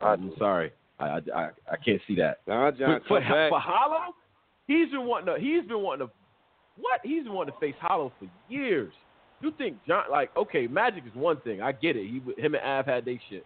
I 0.00 0.12
I'm 0.12 0.32
sorry. 0.38 0.72
I 0.98 1.04
I, 1.04 1.20
I, 1.34 1.50
I 1.72 1.76
can't 1.84 2.00
see 2.06 2.14
that. 2.16 2.38
John, 2.46 2.76
John, 2.78 3.00
for, 3.00 3.08
for, 3.08 3.20
back. 3.20 3.50
for 3.50 3.60
Hollow, 3.60 4.14
he's 4.66 4.88
been 4.90 5.04
wanting 5.06 5.34
to. 5.34 5.40
He's 5.40 5.66
been 5.66 5.82
wanting 5.82 6.06
to. 6.06 6.12
What? 6.78 7.00
He's 7.02 7.24
been 7.24 7.32
wanting 7.34 7.54
to 7.54 7.60
face 7.60 7.74
Hollow 7.80 8.12
for 8.18 8.28
years. 8.48 8.92
You 9.40 9.52
think 9.56 9.78
John? 9.86 10.04
Like, 10.10 10.30
okay, 10.36 10.66
Magic 10.66 11.04
is 11.06 11.14
one 11.14 11.38
thing. 11.40 11.62
I 11.62 11.72
get 11.72 11.96
it. 11.96 12.06
He, 12.06 12.20
him 12.40 12.54
and 12.54 12.62
Av 12.64 12.84
had 12.86 13.04
they 13.04 13.18
shit, 13.30 13.44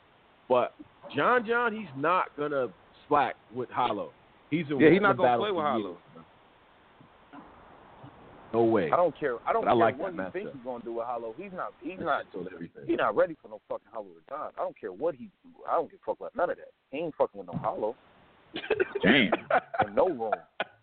but 0.48 0.74
John 1.14 1.46
John, 1.46 1.72
he's 1.74 1.88
not 1.96 2.26
gonna 2.36 2.68
slack 3.08 3.36
with 3.54 3.70
Hollow. 3.70 4.10
He's 4.50 4.66
been 4.66 4.80
Yeah, 4.80 4.90
he's 4.90 5.00
not 5.02 5.12
to 5.12 5.18
gonna 5.18 5.38
play 5.38 5.50
with 5.52 5.64
Hollow. 5.64 5.78
years. 6.14 6.24
No 8.52 8.62
way. 8.62 8.86
I 8.92 8.96
don't 8.96 9.18
care. 9.18 9.36
I 9.46 9.52
don't 9.52 9.64
But 9.64 9.70
I 9.70 9.72
care 9.72 9.78
like 9.80 9.98
what 9.98 10.16
that 10.16 10.32
think 10.32 10.50
he's 10.52 10.62
gonna 10.64 10.84
do 10.84 10.92
with 10.94 11.06
Hollow. 11.06 11.34
He's 11.36 11.50
not. 11.52 11.72
He's 11.82 11.98
That 11.98 12.04
not. 12.04 12.24
shit 12.32 12.52
everything. 12.52 12.84
He's 12.86 12.98
not 12.98 13.16
ready 13.16 13.36
for 13.42 13.48
no 13.48 13.60
fucking 13.68 13.88
Hollow 13.92 14.06
or 14.06 14.22
John. 14.28 14.52
I 14.56 14.62
don't 14.62 14.78
care 14.78 14.92
what 14.92 15.14
he 15.16 15.24
do. 15.42 15.50
I 15.68 15.74
don't 15.74 15.90
give 15.90 15.98
a 16.02 16.06
fuck 16.06 16.18
about 16.20 16.36
none 16.36 16.50
of 16.50 16.56
that. 16.58 16.70
He 16.90 16.98
ain't 16.98 17.14
fucking 17.16 17.38
with 17.38 17.48
no 17.52 17.58
Hollow 17.58 17.96
Damn. 19.02 19.32
in 19.88 19.94
no 19.96 20.08
room. 20.08 20.32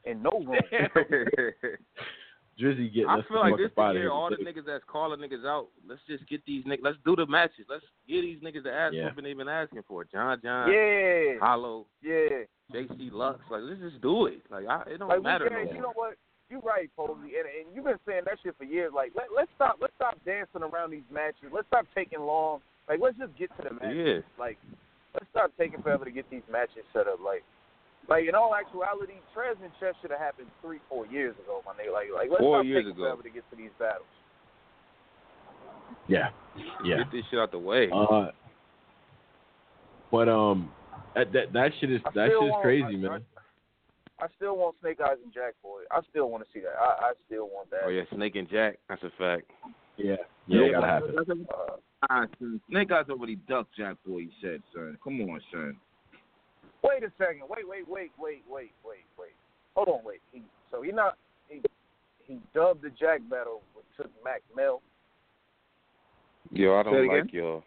In 0.04 0.22
no 0.22 0.32
room. 0.32 0.60
Drizzy 2.62 2.94
getting 2.94 3.10
I 3.10 3.20
us 3.20 3.26
feel 3.28 3.40
like 3.40 3.58
this 3.58 3.72
up 3.78 3.94
the 3.94 4.00
year, 4.00 4.12
all 4.12 4.30
the 4.30 4.38
niggas 4.38 4.66
that's 4.66 4.84
calling 4.88 5.20
niggas 5.20 5.46
out. 5.46 5.68
Let's 5.88 6.02
just 6.08 6.28
get 6.30 6.46
these 6.46 6.64
niggas. 6.66 6.84
Let's 6.84 6.98
do 7.04 7.16
the 7.16 7.26
matches. 7.26 7.66
Let's 7.70 7.84
get 8.08 8.22
these 8.22 8.40
niggas 8.42 8.64
the 8.64 8.72
ass 8.72 8.92
Yeah. 8.94 9.06
whooping 9.06 9.24
they've 9.24 9.38
been 9.38 9.48
asking 9.48 9.84
for. 9.88 10.04
John, 10.06 10.40
John, 10.44 10.72
Yeah. 10.72 11.40
Hollow, 11.40 11.88
Yeah. 12.02 12.44
JC 12.72 13.10
Lux. 13.12 13.40
Like 13.50 13.62
let's 13.64 13.80
just 13.82 14.02
do 14.02 14.28
it. 14.28 14.42
Like 14.50 14.68
I, 14.68 14.84
it 14.92 14.98
don't 15.00 15.10
Like 15.10 15.24
matter 15.24 15.46
we 15.50 15.66
no 15.66 15.72
you 15.74 15.82
know 15.82 15.94
what? 15.96 16.16
You're 16.50 16.60
right, 16.60 16.90
Posey, 16.98 17.40
and, 17.40 17.48
and 17.48 17.74
you've 17.74 17.86
been 17.86 18.00
saying 18.06 18.24
that 18.26 18.36
shit 18.44 18.58
for 18.58 18.66
years. 18.66 18.92
Like, 18.94 19.14
let, 19.16 19.28
let's 19.34 19.48
stop, 19.56 19.78
let's 19.80 19.94
stop 19.96 20.18
dancing 20.26 20.64
around 20.64 20.92
these 20.92 21.08
matches. 21.10 21.48
Let's 21.50 21.66
stop 21.68 21.86
taking 21.96 22.20
long. 22.20 22.60
Like, 22.90 23.00
let's 23.02 23.18
just 23.18 23.32
get 23.38 23.56
to 23.56 23.70
the 23.70 23.74
matches. 23.76 24.26
Yeah. 24.28 24.36
Like, 24.38 24.58
let's 25.14 25.26
stop 25.32 25.52
taking 25.58 25.82
forever 25.82 26.04
to 26.04 26.12
get 26.12 26.30
these 26.30 26.44
matches 26.52 26.84
set 26.92 27.08
up. 27.08 27.20
Like, 27.24 27.46
like 28.10 28.28
in 28.28 28.36
all 28.36 28.54
actuality, 28.56 29.14
Trez 29.36 29.56
and 29.64 29.72
Chess 29.80 29.96
should 30.02 30.12
have 30.12 30.20
happened 30.20 30.48
three, 30.62 30.80
four 30.90 31.06
years 31.08 31.36
ago, 31.44 31.62
my 31.66 31.72
nigga. 31.74 31.94
Like, 31.94 32.08
like 32.14 32.30
let's 32.30 32.42
Four 32.42 32.58
stop 32.60 32.66
years 32.66 32.84
taking 32.86 32.92
ago. 32.98 33.04
forever 33.04 33.24
to 33.24 33.30
get 33.30 33.50
to 33.52 33.56
these 33.56 33.72
battles. 33.80 34.06
Yeah, 36.08 36.30
yeah. 36.84 36.98
Get 36.98 37.12
this 37.12 37.24
shit 37.30 37.40
out 37.40 37.52
the 37.52 37.60
way. 37.60 37.90
Uh, 37.94 38.32
but 40.12 40.28
um, 40.28 40.72
that 41.16 41.32
that, 41.34 41.54
that 41.54 41.72
shit 41.80 41.92
is 41.92 42.02
I 42.06 42.12
that 42.16 42.30
shit 42.30 42.48
is 42.48 42.54
crazy, 42.62 42.86
I- 42.86 43.10
man. 43.10 43.26
I 44.20 44.28
still 44.36 44.56
want 44.56 44.76
Snake 44.82 45.00
Eyes 45.02 45.18
and 45.24 45.34
Jack 45.34 45.56
Boy. 45.64 45.82
I 45.90 46.00
still 46.12 46.30
want 46.30 46.44
to 46.44 46.50
see 46.54 46.60
that. 46.60 46.76
I, 46.80 47.10
I 47.10 47.14
still 47.26 47.48
want 47.48 47.72
that. 47.72 47.80
oh 47.86 47.90
yeah, 47.90 48.04
Snake 48.14 48.36
and 48.36 48.48
Jack. 48.48 48.78
That's 48.88 49.02
a 49.02 49.10
fact. 49.18 49.50
Yeah, 49.98 50.18
yeah, 50.46 50.62
it 50.62 50.72
gotta 50.74 50.86
happen. 50.88 51.48
Uh, 51.50 51.76
Ah, 52.10 52.26
son. 52.40 52.60
Snake 52.70 52.92
Eyes 52.92 53.06
already 53.10 53.36
ducked 53.48 53.76
Jack 53.78 53.96
Boy. 54.06 54.22
He 54.22 54.32
said, 54.42 54.62
son. 54.76 54.98
Come 55.04 55.22
on, 55.22 55.40
son. 55.52 55.76
Wait 56.84 57.04
a 57.04 57.12
second. 57.18 57.44
Wait, 57.50 57.68
wait, 57.68 57.88
wait, 57.88 58.12
wait, 58.18 58.42
wait, 58.50 58.72
wait, 58.84 59.06
wait. 59.18 59.36
Hold 59.76 59.88
on, 59.90 60.00
wait. 60.04 60.20
He, 60.32 60.42
so 60.72 60.82
he 60.82 60.92
not 60.92 61.16
he 61.48 61.62
he 62.26 62.40
dubbed 62.54 62.82
the 62.82 62.90
Jack 63.00 63.22
battle 63.30 63.62
with 63.76 63.86
took 63.98 64.12
Mac 64.24 64.42
Mel. 64.56 64.82
Yo, 66.52 66.76
I 66.76 66.84
don't 66.84 67.08
like 67.08 67.32
y'all. 67.34 67.64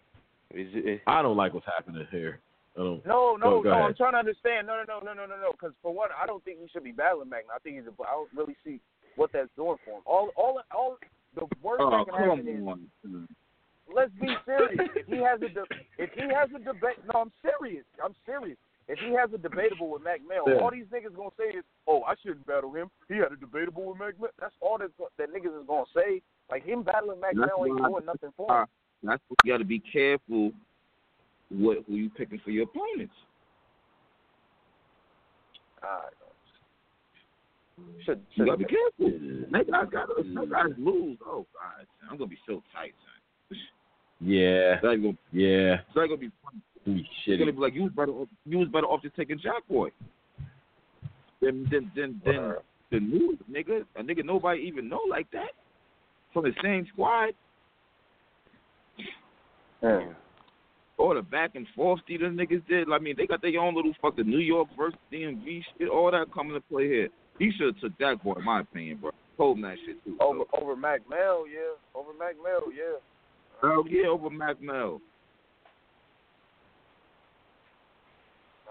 Is 0.55 0.69
it, 0.75 1.01
I 1.07 1.23
don't 1.23 1.37
like 1.37 1.55
what's 1.55 1.67
happening 1.67 2.07
here. 2.11 2.41
I 2.77 2.81
don't. 2.81 3.07
No, 3.07 3.37
no, 3.37 3.59
Go- 3.59 3.63
go 3.63 3.69
no. 3.71 3.75
ahead. 3.77 3.85
I'm 3.87 3.95
trying 3.95 4.13
to 4.13 4.19
understand. 4.19 4.67
No, 4.67 4.83
no, 4.87 4.99
no, 5.01 5.01
no, 5.01 5.15
no, 5.15 5.27
no, 5.27 5.41
no. 5.41 5.53
Because 5.53 5.73
for 5.83 5.95
one, 5.95 6.11
I 6.21 6.27
don't 6.27 6.45
think 6.45 6.59
he 6.61 6.69
should 6.69 6.85
be 6.85 6.93
battling 6.93 7.29
Mac. 7.29 7.45
I 7.55 7.59
think 7.61 7.77
he's. 7.77 7.87
A, 7.87 8.03
I 8.03 8.13
don't 8.13 8.29
really 8.37 8.57
see 8.65 8.81
what 9.17 9.31
that's 9.33 9.49
doing 9.57 9.77
for 9.85 9.99
him. 9.99 10.03
All, 10.07 10.31
all, 10.37 10.61
all. 10.75 10.99
The 11.35 11.47
worst 11.63 11.81
Oh, 11.83 11.91
that 11.91 12.07
can 12.07 12.15
happen 12.15 12.47
is 12.47 12.63
on. 12.67 12.87
son. 13.03 13.29
let's 13.93 14.13
be 14.21 14.29
serious. 14.45 14.79
if 14.95 15.07
he 15.07 15.17
has 15.19 15.41
a 15.43 15.49
de- 15.49 15.75
if 15.99 16.11
he 16.15 16.23
has 16.31 16.49
a 16.55 16.59
debate, 16.63 16.99
no, 17.13 17.21
I'm 17.23 17.33
serious. 17.43 17.85
I'm 18.05 18.15
serious. 18.27 18.59
If 18.87 18.99
he 18.99 19.13
has 19.15 19.33
a 19.33 19.39
debatable 19.39 19.89
with 19.91 20.03
Mac 20.03 20.21
Mel, 20.29 20.45
Yeah. 20.47 20.61
all 20.61 20.71
these 20.71 20.85
niggas 20.87 21.15
gonna 21.17 21.31
say 21.39 21.57
is, 21.57 21.65
"Oh, 21.87 22.03
I 22.03 22.15
shouldn't 22.17 22.47
battle 22.47 22.71
him. 22.73 22.91
He 23.09 23.15
had 23.17 23.33
a 23.33 23.37
debatable 23.37 23.85
with 23.87 23.99
Mac 23.99 24.19
Mel." 24.21 24.31
That's 24.39 24.55
all 24.61 24.77
that 24.79 24.91
that 25.17 25.31
niggas 25.33 25.59
is 25.59 25.67
gonna 25.67 25.87
say. 25.95 26.21
Like 26.51 26.65
him 26.65 26.83
battling 26.83 27.21
Mac 27.21 27.35
That's 27.35 27.49
Mel 27.49 27.65
ain't 27.67 27.81
why- 27.81 27.89
doing 27.89 28.05
nothing 28.05 28.33
for 28.37 28.47
why- 28.47 28.63
him. 28.63 28.69
That's 29.05 29.23
why 29.29 29.37
you 29.45 29.53
got 29.53 29.59
to 29.59 29.65
be 29.65 29.79
careful 29.81 30.53
what 31.51 31.79
who 31.87 31.95
you 31.95 32.11
picking 32.11 32.39
for 32.41 32.51
your 32.51 32.65
opponents. 32.65 33.15
I 35.83 36.09
Should 38.05 38.25
You 38.35 38.47
got 38.47 38.53
to 38.53 38.59
be 38.59 38.65
careful. 38.67 39.11
Snake 39.49 39.69
Eyes 39.73 39.89
got 39.91 40.07
to 40.07 40.23
Snake 40.23 40.53
Eyes 40.53 40.73
lose. 40.79 41.19
Oh 41.27 41.47
God. 41.55 41.87
I'm 42.11 42.17
gonna 42.17 42.29
be 42.31 42.39
so 42.47 42.63
tight, 42.73 42.95
son. 43.05 43.59
Yeah, 44.21 44.75
It's 44.77 44.85
like 44.85 45.03
gonna, 45.03 45.19
yeah. 45.33 45.81
it's 45.87 45.97
like 45.97 46.09
gonna 46.09 46.17
be 46.19 46.31
funny. 46.43 46.61
Gonna 46.85 46.99
be 46.99 47.09
gonna 47.27 47.39
shitty. 47.51 47.55
be 47.55 47.61
like 47.61 47.75
you 47.75 47.85
was 47.85 47.93
better 47.93 48.13
off, 48.13 48.29
you 48.45 48.59
was 48.59 48.69
better 48.69 48.87
off 48.87 49.03
just 49.03 49.17
taking 49.17 49.39
Jack 49.39 49.67
Boy. 49.69 49.89
Then 51.41 51.67
then 51.71 51.91
then 51.95 52.21
then 52.25 52.55
the 52.91 53.01
new 53.01 53.39
nigga, 53.51 53.85
a 53.97 54.03
nigga 54.03 54.25
nobody 54.25 54.63
even 54.63 54.89
know 54.89 55.01
like 55.09 55.31
that 55.33 55.51
from 56.33 56.45
the 56.45 56.53
same 56.63 56.87
squad. 56.93 57.31
Yeah. 59.83 60.13
All 60.97 61.15
the 61.15 61.23
back 61.23 61.55
and 61.55 61.67
forth 61.75 62.01
these 62.07 62.21
niggas 62.21 62.67
did. 62.69 62.89
I 62.93 62.99
mean, 62.99 63.15
they 63.17 63.27
got 63.27 63.43
their 63.43 63.59
own 63.61 63.75
little 63.75 63.93
fucking 64.01 64.29
New 64.29 64.39
York 64.39 64.69
versus 64.77 64.99
DMV 65.13 65.63
shit. 65.77 65.89
All 65.89 66.11
that 66.11 66.33
coming 66.33 66.55
to 66.55 66.61
play 66.61 66.87
here. 66.87 67.09
He 67.39 67.51
should 67.57 67.75
have 67.75 67.81
took 67.81 67.99
that 67.99 68.23
boy, 68.23 68.35
in 68.39 68.45
my 68.45 68.61
opinion, 68.61 68.99
bro. 68.99 69.11
Told 69.37 69.57
him 69.57 69.63
that 69.63 69.77
shit 69.85 70.03
too. 70.05 70.17
Over 70.21 70.45
over 70.61 70.77
Mac 70.77 71.01
Mel, 71.11 71.45
yeah. 71.49 71.75
Over 71.95 72.13
Mac 72.17 72.35
Mel, 72.43 72.71
yeah. 72.73 72.99
Oh 73.63 73.85
yeah, 73.89 74.07
over 74.07 74.31
Mac 74.31 74.63
Mel. 74.63 75.01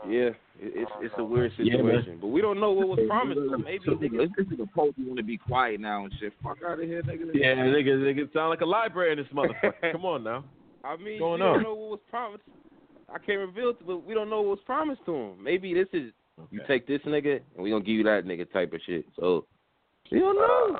Yeah, 0.09 0.30
it's 0.59 0.91
it's 1.01 1.13
a 1.17 1.23
weird 1.23 1.51
Yeah, 1.57 1.73
situation, 1.75 2.17
but 2.21 2.27
we 2.27 2.41
don't 2.41 2.59
know 2.59 2.71
what 2.71 2.88
was 2.88 2.99
promised. 3.07 3.39
So 3.49 3.57
maybe 3.57 3.84
So, 3.85 3.91
niggas. 3.93 4.30
this 4.38 4.47
is 4.47 4.59
a 4.59 4.65
post 4.75 4.97
you 4.97 5.07
want 5.07 5.17
to 5.17 5.23
be 5.23 5.38
quiet 5.38 5.80
now 5.80 6.03
and 6.05 6.13
shit. 6.19 6.34
Fuck 6.43 6.57
out 6.67 6.80
of 6.80 6.85
here, 6.85 7.01
nigga. 7.03 7.31
Yeah, 7.34 7.55
niggas, 7.55 7.99
niggas 8.01 8.34
sound 8.34 8.49
like 8.49 8.61
a 8.61 8.65
library 8.65 9.11
in 9.13 9.17
this 9.17 9.27
motherfucker. 9.34 9.91
Come 9.91 10.05
on 10.05 10.23
now. 10.23 10.43
I 10.84 10.97
mean, 10.97 11.19
going 11.19 11.39
we 11.41 11.47
on? 11.47 11.53
don't 11.55 11.63
know 11.63 11.75
what 11.75 11.89
was 11.91 11.99
promised. 12.09 12.43
I 13.13 13.17
can't 13.19 13.39
reveal 13.39 13.69
it, 13.69 13.85
but 13.85 14.05
we 14.05 14.13
don't 14.13 14.30
know 14.30 14.41
what 14.41 14.49
was 14.57 14.65
promised 14.65 15.01
to 15.05 15.13
him. 15.15 15.43
Maybe 15.43 15.73
this 15.73 15.88
is 15.93 16.11
you 16.49 16.61
take 16.67 16.88
this 16.88 16.99
nigga 17.05 17.39
and 17.55 17.63
we 17.63 17.69
gonna 17.69 17.84
give 17.84 17.95
you 17.95 18.03
that 18.03 18.25
nigga 18.25 18.51
type 18.51 18.73
of 18.73 18.81
shit. 18.85 19.05
So 19.19 19.45
we 20.11 20.19
don't 20.19 20.35
know. 20.35 20.80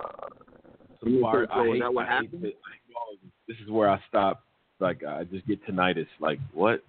So 1.04 1.10
far, 1.22 1.46
So 1.48 1.54
I 1.54 1.64
is 1.66 1.72
hate, 1.74 1.80
that 1.82 1.94
what 1.94 2.08
happened? 2.08 2.44
This 3.48 3.58
is 3.64 3.70
where 3.70 3.90
I 3.90 4.00
stop. 4.10 4.44
Like 4.80 5.04
I 5.04 5.24
just 5.26 5.46
get 5.48 5.66
tinnitus. 5.66 6.08
Like 6.20 6.40
what? 6.54 6.84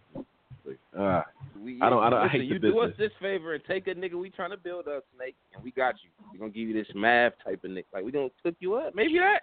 Like, 0.66 0.78
uh, 0.99 1.23
We, 1.62 1.81
I 1.81 1.89
don't- 1.91 2.03
I 2.03 2.11
don't- 2.11 2.20
I 2.20 2.28
hate 2.28 2.45
you 2.45 2.59
the 2.59 2.70
do 2.70 2.81
us 2.81 2.93
this 2.99 3.12
favor 3.20 3.55
and 3.55 3.65
take 3.65 3.86
a 3.86 3.95
nigga 3.95 4.15
we 4.15 4.28
trying 4.31 4.51
to 4.51 4.57
build 4.57 4.86
up, 4.89 5.05
Snake, 5.16 5.36
and 5.55 5.62
we 5.65 5.70
got 5.70 5.95
you. 6.03 6.11
We 6.32 6.36
are 6.36 6.41
gonna 6.41 6.53
give 6.53 6.69
you 6.69 6.74
this 6.74 6.93
math 6.95 7.32
type 7.45 7.65
of 7.65 7.70
nigga. 7.70 7.85
Like 7.93 8.05
we 8.05 8.12
gonna 8.12 8.28
cook 8.43 8.55
you 8.61 8.74
up. 8.74 8.95
Maybe 8.95 9.19
that. 9.19 9.41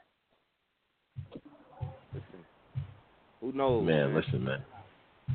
Listen, 2.14 2.46
who 3.40 3.52
knows? 3.54 3.86
man, 3.86 4.14
listen, 4.14 4.44
man. 4.44 4.64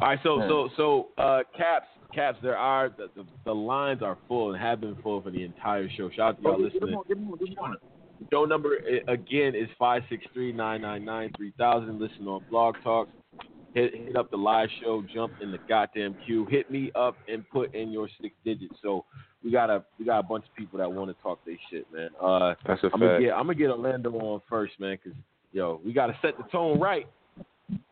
All 0.01 0.09
right, 0.09 0.19
so 0.23 0.41
so 0.49 0.69
so 0.77 1.09
uh, 1.23 1.43
caps 1.57 1.87
caps. 2.15 2.39
There 2.43 2.57
are 2.57 2.91
the, 2.91 3.09
the 3.17 3.25
the 3.47 3.55
lines 3.55 4.03
are 4.03 4.19
full 4.29 4.53
and 4.53 4.63
have 4.63 4.81
been 4.81 4.97
full 5.03 5.23
for 5.23 5.31
the 5.31 5.43
entire 5.43 5.89
show. 5.97 6.11
Shout 6.11 6.21
out 6.21 6.37
to 6.37 6.43
y'all 6.43 6.53
Oh, 6.55 6.59
give 6.59 6.73
him 6.73 6.73
listening. 6.75 6.95
one, 6.97 7.05
give 7.09 7.19
him 7.19 7.31
give 7.39 7.49
him. 7.49 7.77
Show 8.33 8.45
number 8.45 8.77
eh, 8.89 9.01
again 9.09 9.55
is 9.55 9.69
five 9.79 10.03
six 10.11 10.25
three 10.35 10.53
nine 10.53 10.83
nine 10.83 11.05
nine 11.05 11.31
three 11.37 11.53
thousand. 11.59 11.99
Listen 12.01 12.29
on 12.29 12.45
Blog 12.51 12.77
Talk. 12.85 13.09
Hit, 13.77 13.95
hit 13.95 14.17
up 14.17 14.31
the 14.31 14.39
live 14.39 14.71
show. 14.81 15.05
Jump 15.13 15.35
in 15.43 15.53
the 15.53 15.59
goddamn 15.69 16.17
queue. 16.25 16.47
Hit 16.49 16.71
me 16.71 16.91
up 16.95 17.15
and 17.29 17.45
put 17.51 17.75
in 17.75 17.93
your 17.93 18.09
six 18.23 18.35
digits. 18.43 18.73
So 18.83 19.05
we 19.45 19.51
got 19.53 19.69
a 19.69 19.85
we 19.99 20.07
got 20.07 20.21
a 20.21 20.23
bunch 20.23 20.47
of 20.49 20.55
people 20.57 20.79
that 20.79 20.91
want 20.91 21.15
to 21.15 21.23
talk 21.23 21.45
their 21.45 21.59
shit, 21.71 21.85
man. 21.93 22.09
Uh, 22.17 22.55
That's 22.67 22.83
a 22.85 22.87
I'm 22.87 23.01
gonna 23.01 23.13
fact. 23.13 23.23
get 23.23 23.35
I'm 23.35 23.45
gonna 23.45 23.55
get 23.55 23.69
Orlando 23.69 24.13
on 24.17 24.41
first, 24.49 24.81
man, 24.81 24.97
because 24.97 25.19
yo, 25.53 25.79
we 25.85 25.93
gotta 25.93 26.17
set 26.23 26.39
the 26.39 26.45
tone 26.45 26.81
right. 26.81 27.07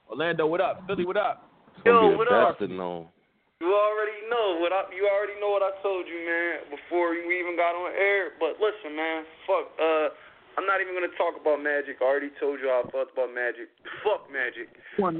Orlando, 0.09 0.47
what 0.47 0.63
up? 0.63 0.87
Philly, 0.87 1.05
what 1.05 1.19
up? 1.19 1.51
It's 1.77 1.85
gonna 1.85 2.13
Yo, 2.13 2.17
what 2.17 2.33
up? 2.33 2.59
to 2.61 2.67
know. 2.67 3.11
You 3.61 3.69
already 3.69 4.25
know 4.33 4.57
what 4.61 4.73
I 4.73 4.89
you 4.89 5.05
already 5.05 5.39
know 5.39 5.51
what 5.51 5.63
I 5.63 5.77
told 5.83 6.07
you, 6.09 6.17
man, 6.25 6.81
before 6.81 7.13
you 7.13 7.29
even 7.29 7.57
got 7.57 7.77
on 7.77 7.93
air. 7.93 8.33
But 8.41 8.57
listen, 8.57 8.97
man, 8.97 9.25
fuck. 9.47 9.69
Uh, 9.77 10.09
I'm 10.55 10.67
not 10.67 10.79
even 10.79 10.95
gonna 10.95 11.13
talk 11.19 11.35
about 11.35 11.59
Magic. 11.59 11.99
I 11.99 12.05
already 12.07 12.31
told 12.39 12.63
you 12.63 12.71
how 12.71 12.87
I 12.87 12.91
felt 12.91 13.11
about 13.11 13.35
Magic. 13.35 13.71
Fuck 14.07 14.31
Magic. 14.31 14.71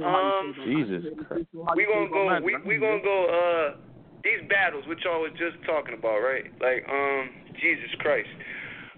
Um, 0.01 0.55
Jesus 0.63 1.03
Christ. 1.27 1.47
we 1.75 1.83
gonna 1.83 2.07
go. 2.07 2.39
We 2.39 2.55
we 2.63 2.75
gonna 2.79 3.03
go. 3.03 3.17
Uh, 3.27 3.67
these 4.25 4.41
battles, 4.49 4.81
which 4.89 5.05
y'all 5.05 5.21
was 5.21 5.37
just 5.37 5.61
talking 5.69 5.93
about, 5.93 6.17
right? 6.17 6.49
Like, 6.57 6.81
um, 6.89 7.29
Jesus 7.61 7.93
Christ. 8.01 8.33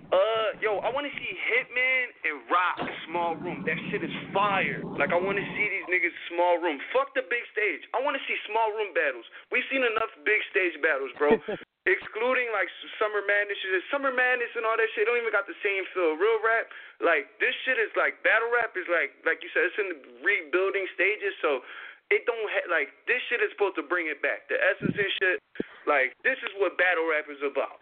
Uh, 0.08 0.56
yo, 0.64 0.80
I 0.80 0.88
want 0.96 1.04
to 1.04 1.12
see 1.20 1.32
Hitman 1.52 2.06
and 2.24 2.36
Rock 2.48 2.80
small 3.12 3.36
room. 3.36 3.68
That 3.68 3.76
shit 3.92 4.00
is 4.00 4.16
fire. 4.32 4.80
Like, 4.96 5.12
I 5.12 5.20
want 5.20 5.36
to 5.36 5.44
see 5.52 5.68
these 5.68 5.84
niggas 5.92 6.16
small 6.32 6.64
room. 6.64 6.80
Fuck 6.96 7.12
the 7.12 7.28
big 7.28 7.44
stage. 7.52 7.84
I 7.92 8.00
want 8.00 8.16
to 8.16 8.24
see 8.24 8.40
small 8.48 8.72
room 8.72 8.96
battles. 8.96 9.28
We've 9.52 9.68
seen 9.68 9.84
enough 9.84 10.08
big 10.24 10.40
stage 10.48 10.80
battles, 10.80 11.12
bro. 11.20 11.36
Excluding 11.88 12.52
like 12.52 12.68
Summer 13.00 13.24
Madness, 13.24 13.56
Summer 13.88 14.12
Madness 14.12 14.52
and 14.60 14.68
all 14.68 14.76
that 14.76 14.92
shit 14.92 15.08
don't 15.08 15.16
even 15.16 15.32
got 15.32 15.48
the 15.48 15.56
same 15.64 15.88
feel. 15.96 16.20
Real 16.20 16.36
rap, 16.44 16.68
like 17.00 17.32
this 17.40 17.56
shit 17.64 17.80
is 17.80 17.88
like 17.96 18.20
battle 18.28 18.52
rap 18.52 18.76
is 18.76 18.84
like 18.92 19.16
like 19.24 19.40
you 19.40 19.48
said, 19.56 19.72
it's 19.72 19.80
in 19.80 19.96
the 19.96 20.00
rebuilding 20.20 20.84
stages. 20.92 21.32
So 21.40 21.64
it 22.12 22.28
don't 22.28 22.44
ha- 22.52 22.68
like 22.68 22.92
this 23.08 23.24
shit 23.32 23.40
is 23.40 23.56
supposed 23.56 23.80
to 23.80 23.88
bring 23.88 24.12
it 24.12 24.20
back. 24.20 24.52
The 24.52 24.60
essence 24.60 25.00
and 25.00 25.12
shit, 25.16 25.38
like 25.88 26.12
this 26.28 26.36
is 26.44 26.52
what 26.60 26.76
battle 26.76 27.08
rap 27.08 27.32
is 27.32 27.40
about. 27.40 27.80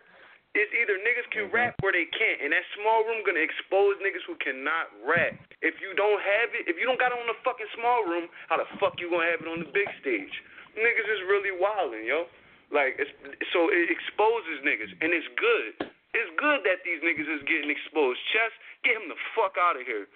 It's 0.54 0.72
either 0.72 1.02
niggas 1.02 1.28
can 1.34 1.50
mm-hmm. 1.50 1.58
rap 1.58 1.74
or 1.82 1.90
they 1.92 2.06
can't, 2.14 2.46
and 2.46 2.54
that 2.54 2.64
small 2.78 3.04
room 3.10 3.26
gonna 3.26 3.42
expose 3.42 3.98
niggas 4.06 4.24
who 4.30 4.38
cannot 4.38 4.94
rap. 5.02 5.34
If 5.66 5.82
you 5.82 5.98
don't 5.98 6.22
have 6.22 6.54
it, 6.54 6.70
if 6.70 6.78
you 6.78 6.86
don't 6.86 7.02
got 7.02 7.10
it 7.10 7.18
on 7.18 7.26
the 7.26 7.42
fucking 7.42 7.68
small 7.74 8.06
room, 8.06 8.30
how 8.54 8.62
the 8.62 8.70
fuck 8.78 9.02
you 9.02 9.10
gonna 9.10 9.28
have 9.34 9.42
it 9.42 9.50
on 9.50 9.66
the 9.66 9.72
big 9.74 9.90
stage? 9.98 10.32
Niggas 10.78 11.10
is 11.10 11.22
really 11.26 11.58
wildin', 11.58 12.06
yo. 12.06 12.30
Like, 12.74 12.98
it's, 12.98 13.12
so 13.54 13.70
it 13.70 13.90
exposes 13.90 14.62
niggas, 14.66 14.92
and 15.02 15.14
it's 15.14 15.30
good. 15.38 15.90
It's 16.16 16.32
good 16.40 16.64
that 16.64 16.82
these 16.88 17.04
niggas 17.04 17.28
is 17.28 17.44
getting 17.46 17.70
exposed. 17.70 18.18
Chess, 18.32 18.54
get 18.88 18.96
him 18.96 19.12
the 19.12 19.20
fuck 19.36 19.60
out 19.60 19.76
of 19.76 19.84
here. 19.84 20.08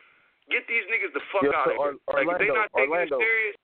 Get 0.49 0.65
these 0.65 0.88
niggas 0.89 1.13
the 1.13 1.23
fuck 1.30 1.45
out 1.51 1.69
of 1.69 1.77
here. 1.77 1.99
Or- 2.07 2.23
like, 2.23 2.26
if 2.26 2.38
they 2.39 2.49
not 2.49 2.71
taking 2.73 2.89
Orlando. 2.89 3.17
it 3.17 3.21
serious, 3.21 3.55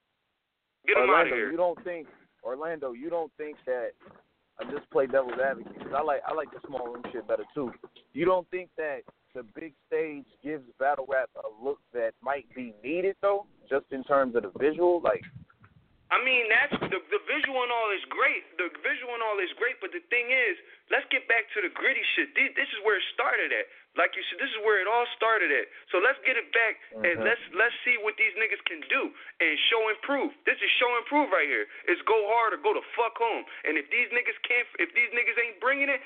get 0.85 0.95
them 0.99 1.09
out 1.09 1.25
of 1.25 1.33
here. 1.33 1.49
you 1.49 1.57
don't 1.57 1.79
think 1.83 2.07
Orlando, 2.43 2.93
you 2.93 3.09
don't 3.09 3.31
think 3.39 3.57
that 3.65 3.97
I 4.59 4.69
just 4.71 4.89
play 4.91 5.07
devil's 5.07 5.39
advocate 5.41 5.73
because 5.73 5.93
I 5.95 6.01
like 6.01 6.21
I 6.27 6.33
like 6.33 6.51
the 6.51 6.61
small 6.67 6.87
room 6.87 7.03
shit 7.11 7.27
better 7.27 7.43
too. 7.53 7.73
You 8.13 8.25
don't 8.25 8.47
think 8.51 8.69
that 8.77 9.01
the 9.33 9.43
big 9.55 9.73
stage 9.87 10.25
gives 10.43 10.63
battle 10.79 11.05
rap 11.09 11.29
a 11.35 11.63
look 11.63 11.79
that 11.93 12.11
might 12.21 12.45
be 12.55 12.73
needed 12.83 13.15
though, 13.21 13.45
just 13.69 13.85
in 13.91 14.03
terms 14.03 14.35
of 14.35 14.43
the 14.43 14.51
visual? 14.57 15.01
Like, 15.03 15.21
I 16.13 16.21
mean, 16.21 16.45
that's 16.53 16.77
the 16.85 17.01
the 17.01 17.21
visual 17.25 17.65
and 17.65 17.73
all 17.73 17.89
is 17.89 18.05
great. 18.13 18.45
The 18.61 18.69
visual 18.85 19.09
and 19.17 19.25
all 19.25 19.41
is 19.41 19.49
great, 19.57 19.81
but 19.81 19.89
the 19.89 20.05
thing 20.13 20.29
is, 20.29 20.53
let's 20.93 21.05
get 21.09 21.25
back 21.25 21.49
to 21.57 21.65
the 21.65 21.71
gritty 21.73 22.05
shit. 22.13 22.29
This, 22.37 22.53
this 22.53 22.69
is 22.69 22.79
where 22.85 23.01
it 23.01 23.05
started 23.17 23.49
at. 23.49 23.65
Like 23.97 24.13
you 24.13 24.21
said, 24.29 24.37
this 24.37 24.51
is 24.53 24.59
where 24.61 24.77
it 24.77 24.85
all 24.85 25.07
started 25.17 25.49
at. 25.49 25.65
So 25.89 25.97
let's 25.97 26.19
get 26.21 26.37
it 26.37 26.51
back 26.53 26.77
and 26.93 27.17
Mhm. 27.19 27.25
let's 27.25 27.41
let's 27.57 27.73
see 27.81 27.97
what 28.05 28.13
these 28.21 28.35
niggas 28.37 28.61
can 28.69 28.85
do 28.85 29.09
and 29.41 29.51
show 29.73 29.81
and 29.89 29.97
prove. 30.05 30.29
This 30.45 30.61
is 30.61 30.69
show 30.77 30.91
and 30.93 31.05
prove 31.09 31.31
right 31.33 31.49
here. 31.49 31.65
It's 31.89 32.01
go 32.05 32.17
hard 32.37 32.53
or 32.53 32.61
go 32.61 32.73
the 32.77 32.85
fuck 32.93 33.17
home. 33.17 33.45
And 33.65 33.77
if 33.77 33.89
these 33.89 34.09
niggas 34.13 34.37
can't, 34.45 34.67
if 34.77 34.93
these 34.93 35.09
niggas 35.09 35.37
ain't 35.41 35.59
bringing 35.59 35.89
it, 35.89 36.01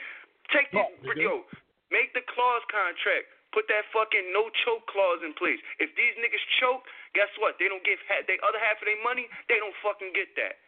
take 0.56 0.72
these 0.72 0.86
yo, 1.28 1.44
make 1.92 2.14
the 2.14 2.22
clause 2.22 2.64
contract. 2.72 3.28
Put 3.50 3.66
that 3.74 3.90
fucking 3.90 4.30
no 4.30 4.54
choke 4.62 4.86
clause 4.86 5.26
in 5.26 5.34
place. 5.34 5.58
If 5.82 5.90
these 5.98 6.14
niggas 6.22 6.46
choke, 6.62 6.86
guess 7.18 7.30
what? 7.42 7.58
They 7.58 7.66
don't 7.66 7.82
get 7.82 7.98
ha- 8.06 8.22
they 8.30 8.38
other 8.46 8.62
half 8.62 8.78
of 8.78 8.86
their 8.86 9.02
money. 9.02 9.26
They 9.50 9.58
don't 9.58 9.74
fucking 9.82 10.14
get 10.14 10.30
that. 10.38 10.62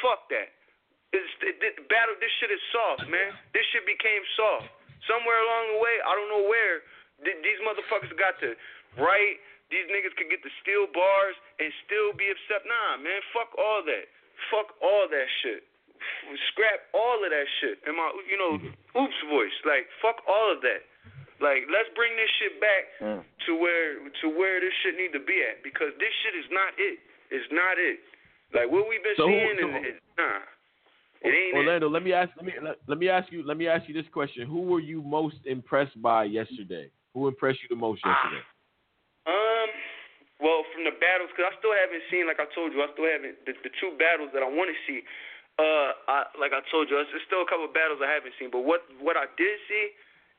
Fuck 0.00 0.32
that. 0.32 0.56
It's, 1.12 1.30
it, 1.44 1.60
it, 1.60 1.84
battle. 1.92 2.16
This 2.18 2.32
shit 2.40 2.48
is 2.48 2.64
soft, 2.72 3.06
man. 3.12 3.36
This 3.52 3.62
shit 3.70 3.84
became 3.84 4.24
soft. 4.40 4.72
Somewhere 5.04 5.36
along 5.36 5.76
the 5.76 5.80
way, 5.84 5.94
I 6.00 6.16
don't 6.16 6.32
know 6.32 6.48
where, 6.48 6.80
th- 7.20 7.40
these 7.44 7.60
motherfuckers 7.60 8.10
got 8.16 8.40
to 8.40 8.56
write. 8.96 9.38
These 9.68 9.84
niggas 9.92 10.16
could 10.16 10.32
get 10.32 10.40
the 10.40 10.52
steel 10.64 10.88
bars 10.96 11.36
and 11.60 11.68
still 11.84 12.16
be 12.16 12.32
upset. 12.32 12.64
Nah, 12.64 13.04
man. 13.04 13.20
Fuck 13.36 13.52
all 13.60 13.84
that. 13.84 14.08
Fuck 14.48 14.80
all 14.80 15.04
that 15.12 15.28
shit. 15.44 15.68
F- 15.92 16.40
Scrap 16.56 16.88
all 16.96 17.20
of 17.20 17.28
that 17.28 17.48
shit. 17.60 17.84
In 17.84 17.94
my, 18.00 18.08
you 18.24 18.40
know, 18.40 18.56
mm-hmm. 18.56 18.96
oops 18.96 19.20
voice. 19.28 19.54
Like, 19.68 19.92
fuck 20.00 20.24
all 20.24 20.48
of 20.48 20.64
that. 20.64 20.88
Like, 21.44 21.68
let's 21.68 21.92
bring 21.92 22.16
this 22.16 22.32
shit 22.40 22.56
back 22.56 22.88
to 23.44 23.52
where 23.52 24.00
to 24.00 24.26
where 24.32 24.64
this 24.64 24.72
shit 24.80 24.96
need 24.96 25.12
to 25.12 25.20
be 25.20 25.44
at 25.44 25.60
because 25.60 25.92
this 26.00 26.08
shit 26.24 26.32
is 26.40 26.48
not 26.48 26.72
it. 26.80 26.96
It's 27.28 27.44
not 27.52 27.76
it. 27.76 28.00
Like 28.56 28.72
what 28.72 28.88
we've 28.88 29.04
been 29.04 29.18
So 29.20 29.28
seeing 29.28 29.60
so- 29.60 29.68
is, 29.84 29.92
is 29.92 30.00
nah. 30.16 30.40
It 31.24 31.32
ain't 31.32 31.56
it. 31.56 31.60
Orlando, 31.60 31.88
let 31.92 32.00
me 32.00 32.16
ask 32.16 32.32
let 32.40 32.44
me 32.48 32.52
let, 32.64 32.76
let 32.88 32.96
me 32.96 33.12
ask 33.12 33.28
you 33.28 33.44
let 33.44 33.60
me 33.60 33.68
ask 33.68 33.84
you 33.88 33.92
this 33.92 34.08
question: 34.08 34.48
Who 34.48 34.64
were 34.64 34.80
you 34.80 35.04
most 35.04 35.36
impressed 35.44 36.00
by 36.00 36.24
yesterday? 36.24 36.88
Who 37.12 37.28
impressed 37.28 37.60
you 37.60 37.68
the 37.68 37.76
most 37.80 38.00
yesterday? 38.00 38.40
Um, 39.28 39.68
well, 40.40 40.64
from 40.72 40.84
the 40.84 40.92
battles, 40.96 41.32
because 41.32 41.48
I 41.48 41.54
still 41.60 41.72
haven't 41.72 42.04
seen, 42.12 42.28
like 42.28 42.40
I 42.40 42.48
told 42.52 42.72
you, 42.76 42.84
I 42.84 42.88
still 42.92 43.08
haven't 43.08 43.40
the, 43.44 43.52
the 43.64 43.72
two 43.80 43.96
battles 44.00 44.32
that 44.36 44.44
I 44.44 44.48
want 44.48 44.68
to 44.72 44.78
see. 44.84 45.00
Uh, 45.56 45.96
I 46.08 46.18
like 46.40 46.52
I 46.56 46.60
told 46.72 46.88
you, 46.92 46.96
there's 47.00 47.24
still 47.28 47.40
a 47.44 47.48
couple 47.48 47.64
of 47.68 47.72
battles 47.72 48.00
I 48.04 48.08
haven't 48.08 48.36
seen, 48.40 48.48
but 48.52 48.64
what 48.64 48.84
what 49.00 49.16
I 49.16 49.28
did 49.36 49.56
see 49.68 49.92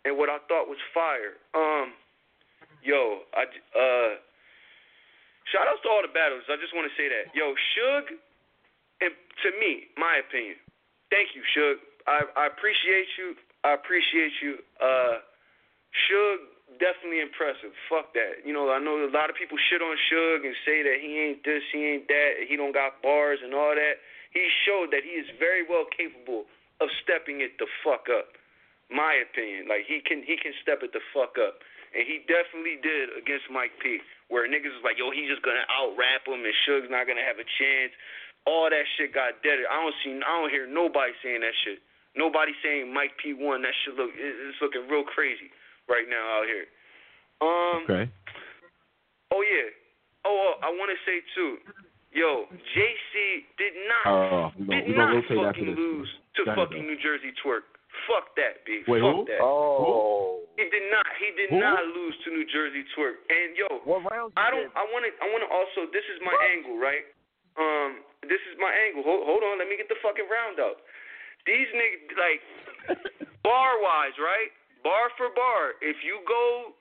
and 0.06 0.16
what 0.16 0.30
I 0.30 0.38
thought 0.48 0.70
was 0.70 0.80
fire. 0.94 1.36
Um, 1.58 1.98
yo, 2.86 3.26
I 3.34 3.50
uh, 3.50 4.14
shout 5.50 5.68
outs 5.68 5.82
to 5.84 5.90
all 5.90 6.06
the 6.06 6.14
battles. 6.14 6.46
I 6.48 6.56
just 6.62 6.72
want 6.78 6.86
to 6.86 6.94
say 6.96 7.10
that, 7.10 7.34
yo, 7.34 7.58
Suge, 7.74 8.16
and 9.02 9.12
to 9.44 9.50
me, 9.58 9.90
my 9.98 10.22
opinion, 10.22 10.56
thank 11.10 11.34
you, 11.34 11.42
Suge. 11.52 11.82
I 12.06 12.24
I 12.38 12.46
appreciate 12.48 13.10
you. 13.18 13.36
I 13.66 13.74
appreciate 13.74 14.38
you. 14.42 14.62
Uh. 14.80 15.26
Suge 15.96 16.44
definitely 16.80 17.22
impressive. 17.22 17.72
Fuck 17.88 18.14
that. 18.18 18.44
You 18.44 18.52
know, 18.52 18.72
I 18.72 18.80
know 18.80 19.00
a 19.00 19.12
lot 19.12 19.30
of 19.30 19.36
people 19.36 19.58
shit 19.70 19.82
on 19.82 19.96
Suge 20.12 20.44
and 20.44 20.56
say 20.66 20.84
that 20.84 20.98
he 21.00 21.20
ain't 21.20 21.44
this, 21.46 21.64
he 21.72 21.86
ain't 21.86 22.08
that, 22.08 22.44
he 22.48 22.56
don't 22.56 22.74
got 22.74 23.02
bars 23.02 23.40
and 23.44 23.54
all 23.54 23.74
that. 23.76 24.02
He 24.34 24.44
showed 24.68 24.92
that 24.92 25.04
he 25.08 25.16
is 25.16 25.28
very 25.40 25.64
well 25.64 25.86
capable 25.88 26.46
of 26.84 26.92
stepping 27.04 27.40
it 27.40 27.56
the 27.58 27.68
fuck 27.84 28.12
up. 28.12 28.36
My 28.94 29.18
opinion, 29.18 29.66
like 29.66 29.90
he 29.90 29.98
can 30.06 30.22
he 30.22 30.38
can 30.38 30.54
step 30.62 30.86
it 30.86 30.94
the 30.94 31.02
fuck 31.10 31.42
up, 31.42 31.58
and 31.94 32.06
he 32.06 32.22
definitely 32.30 32.78
did 32.86 33.18
against 33.18 33.50
Mike 33.50 33.74
P. 33.82 33.98
Where 34.30 34.46
niggas 34.46 34.74
was 34.74 34.86
like, 34.86 34.98
yo, 34.98 35.10
he's 35.10 35.30
just 35.30 35.42
gonna 35.42 35.66
out 35.70 35.98
rap 35.98 36.26
him 36.26 36.42
and 36.46 36.54
Suge's 36.66 36.94
not 36.94 37.10
gonna 37.10 37.26
have 37.26 37.42
a 37.42 37.48
chance. 37.58 37.94
All 38.46 38.70
that 38.70 38.86
shit 38.98 39.10
got 39.10 39.42
dead. 39.42 39.66
I 39.66 39.82
don't 39.82 39.98
see, 40.06 40.14
I 40.22 40.32
don't 40.38 40.54
hear 40.54 40.70
nobody 40.70 41.14
saying 41.26 41.42
that 41.42 41.58
shit. 41.66 41.82
Nobody 42.14 42.54
saying 42.62 42.94
Mike 42.94 43.18
P 43.18 43.34
won. 43.34 43.66
That 43.66 43.74
shit 43.82 43.98
look, 43.98 44.14
it's 44.14 44.62
looking 44.62 44.86
real 44.86 45.06
crazy 45.06 45.50
right 45.90 46.06
now 46.06 46.42
out 46.42 46.46
here. 46.46 46.70
Um. 47.42 47.90
Okay. 47.90 48.06
Oh 49.34 49.42
yeah. 49.42 49.70
Oh, 50.26 50.34
oh 50.34 50.54
I 50.62 50.70
want 50.70 50.94
to 50.94 51.00
say 51.10 51.26
too. 51.34 51.58
Yo, 52.16 52.48
JC 52.72 53.44
did 53.60 53.76
not 53.92 54.06
gonna, 54.08 54.72
did 54.72 54.96
not 54.96 55.20
fucking 55.28 55.76
lose 55.76 56.10
to 56.40 56.46
fucking. 56.56 56.88
New 56.88 56.96
Jersey 57.04 57.36
Twork. 57.44 57.75
Fuck 58.06 58.36
that, 58.38 58.62
B. 58.66 58.86
Wait, 58.86 59.02
Fuck 59.02 59.16
who? 59.16 59.26
that. 59.26 59.42
oh, 59.42 60.46
He 60.58 60.66
did 60.70 60.86
not. 60.94 61.06
He 61.18 61.30
did 61.34 61.50
Who? 61.52 61.60
not 61.60 61.82
lose 61.90 62.16
to 62.26 62.30
New 62.34 62.46
Jersey 62.50 62.86
Twork. 62.94 63.22
And 63.30 63.58
yo, 63.58 63.68
what 63.84 64.06
rounds? 64.10 64.34
I 64.38 64.50
don't. 64.54 64.70
did? 64.70 64.78
I 64.78 64.84
want 64.94 65.04
to. 65.06 65.12
I 65.22 65.26
want 65.34 65.42
to 65.46 65.50
also. 65.50 65.90
This 65.92 66.06
is 66.14 66.22
my 66.22 66.36
angle, 66.54 66.78
right? 66.78 67.06
Um, 67.58 68.04
this 68.28 68.42
is 68.52 68.56
my 68.62 68.70
angle. 68.72 69.02
Hold, 69.06 69.26
hold 69.26 69.42
on. 69.48 69.58
Let 69.58 69.68
me 69.72 69.78
get 69.80 69.88
the 69.90 69.98
fucking 70.04 70.28
round 70.28 70.60
out. 70.60 70.84
These 71.48 71.70
niggas, 71.78 72.10
like, 72.18 72.42
bar 73.48 73.78
wise, 73.82 74.18
right? 74.18 74.50
Bar 74.84 75.10
for 75.18 75.30
bar. 75.38 75.78
If 75.82 76.02
you 76.06 76.22
go 76.28 76.74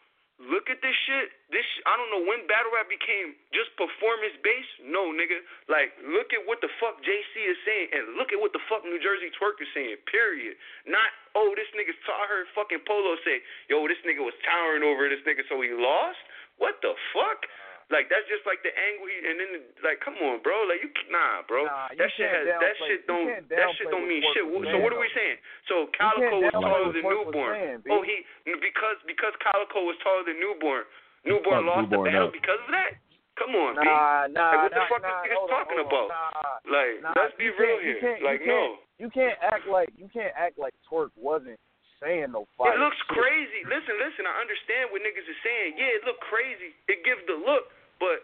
look 0.42 0.66
at 0.66 0.82
this 0.82 0.96
shit, 1.06 1.30
this 1.54 1.64
I 1.86 1.94
don't 1.94 2.10
know 2.10 2.22
when 2.26 2.46
battle 2.50 2.74
rap 2.74 2.90
became 2.90 3.38
just 3.54 3.70
performance 3.78 4.34
based. 4.42 4.82
No, 4.82 5.14
nigga. 5.14 5.38
Like, 5.70 5.94
look 6.02 6.34
at 6.34 6.42
what 6.42 6.58
the 6.58 6.70
fuck 6.82 6.98
JC 7.02 7.34
is 7.46 7.58
saying, 7.62 7.94
and 7.94 8.18
look 8.18 8.34
at 8.34 8.38
what 8.38 8.50
the 8.50 8.62
fuck 8.66 8.82
New 8.82 8.98
Jersey 8.98 9.30
Twork 9.38 9.62
is 9.62 9.70
saying. 9.70 9.98
Period. 10.10 10.58
Not 10.90 11.08
oh, 11.38 11.54
this 11.54 11.70
nigga. 11.74 11.94
I 11.94 12.26
heard 12.26 12.46
fucking 12.54 12.82
Polo 12.86 13.14
say, 13.22 13.42
yo, 13.70 13.86
this 13.86 14.00
nigga 14.02 14.22
was 14.22 14.34
towering 14.42 14.82
over 14.82 15.06
this 15.06 15.22
nigga, 15.22 15.46
so 15.46 15.58
he 15.62 15.70
lost. 15.74 16.18
What 16.58 16.78
the 16.82 16.94
fuck? 17.10 17.46
Like 17.92 18.08
that's 18.08 18.24
just 18.32 18.44
like 18.48 18.64
the 18.64 18.72
angle 18.72 19.04
he 19.10 19.16
and 19.28 19.36
then 19.36 19.50
like 19.84 20.00
come 20.00 20.16
on, 20.24 20.40
bro. 20.40 20.56
Like 20.64 20.80
you 20.80 20.88
nah, 21.12 21.44
bro. 21.44 21.68
Nah, 21.68 21.92
you 21.92 22.00
that 22.00 22.10
shit 22.16 22.24
can't 22.24 22.48
has 22.48 22.60
that 22.60 22.74
shit 22.80 23.00
don't 23.04 23.28
that 23.52 23.68
shit 23.76 23.88
don't 23.92 24.08
mean 24.08 24.24
shit. 24.32 24.44
was 24.48 24.64
So 24.72 24.80
what 24.80 24.96
are 24.96 25.02
we 25.02 25.10
saying? 25.12 25.36
So 25.68 25.88
can't 25.92 26.16
Calicoe 26.16 26.40
was 26.48 26.52
taller 26.56 26.92
than 26.96 27.04
Norbes. 27.04 27.36
saying, 27.36 27.76
oh, 27.76 27.84
B. 27.84 27.88
oh 27.92 28.02
he 28.04 28.16
because 28.56 28.96
because 29.04 29.34
Calicoe 29.44 29.84
was 29.84 29.96
taller 30.00 30.24
than 30.24 30.40
Norbes. 30.40 30.88
Norbes 31.28 31.44
lost 31.44 31.88
Norbes 31.88 31.92
the 31.92 31.98
battle 32.08 32.28
up. 32.28 32.36
because 32.36 32.60
of 32.64 32.72
that. 32.72 32.96
Come 33.36 33.52
on, 33.58 33.74
B. 33.76 33.82
Nah, 33.82 34.30
nah, 34.30 34.48
Like 34.48 34.62
what 34.62 34.72
the 34.72 34.84
fuck 34.88 35.02
nah, 35.02 35.10
is 35.10 35.28
niggas 35.28 35.48
talking 35.50 35.80
on, 35.82 35.86
about? 35.90 36.08
Nah, 36.08 36.70
Like 36.70 36.94
nah, 37.02 37.12
let's 37.18 37.34
be 37.36 37.50
real 37.52 37.82
you 37.82 37.98
here. 37.98 38.00
can't- 38.00 38.20
you 38.22 38.26
Like 38.26 38.40
can't- 38.46 38.54
no. 38.54 38.78
You 39.02 39.08
can't 39.10 39.34
act 39.42 39.66
like 39.66 39.90
you 39.98 40.06
can't 40.08 40.30
act 40.38 40.54
like 40.56 40.72
Twork 40.88 41.10
wasn't 41.18 41.58
saying 42.04 42.30
no 42.36 42.44
fire. 42.60 42.76
It 42.76 42.80
looks 42.84 43.00
shit. 43.08 43.16
crazy. 43.16 43.60
Listen, 43.64 43.96
listen. 43.96 44.28
I 44.28 44.36
understand 44.44 44.92
what 44.92 45.00
niggas 45.00 45.24
are 45.24 45.40
saying. 45.42 45.80
Yeah, 45.80 45.96
it 45.96 46.04
look 46.04 46.20
crazy. 46.28 46.76
It 46.92 47.00
gives 47.02 47.24
the 47.24 47.40
look, 47.40 47.72
but 47.98 48.22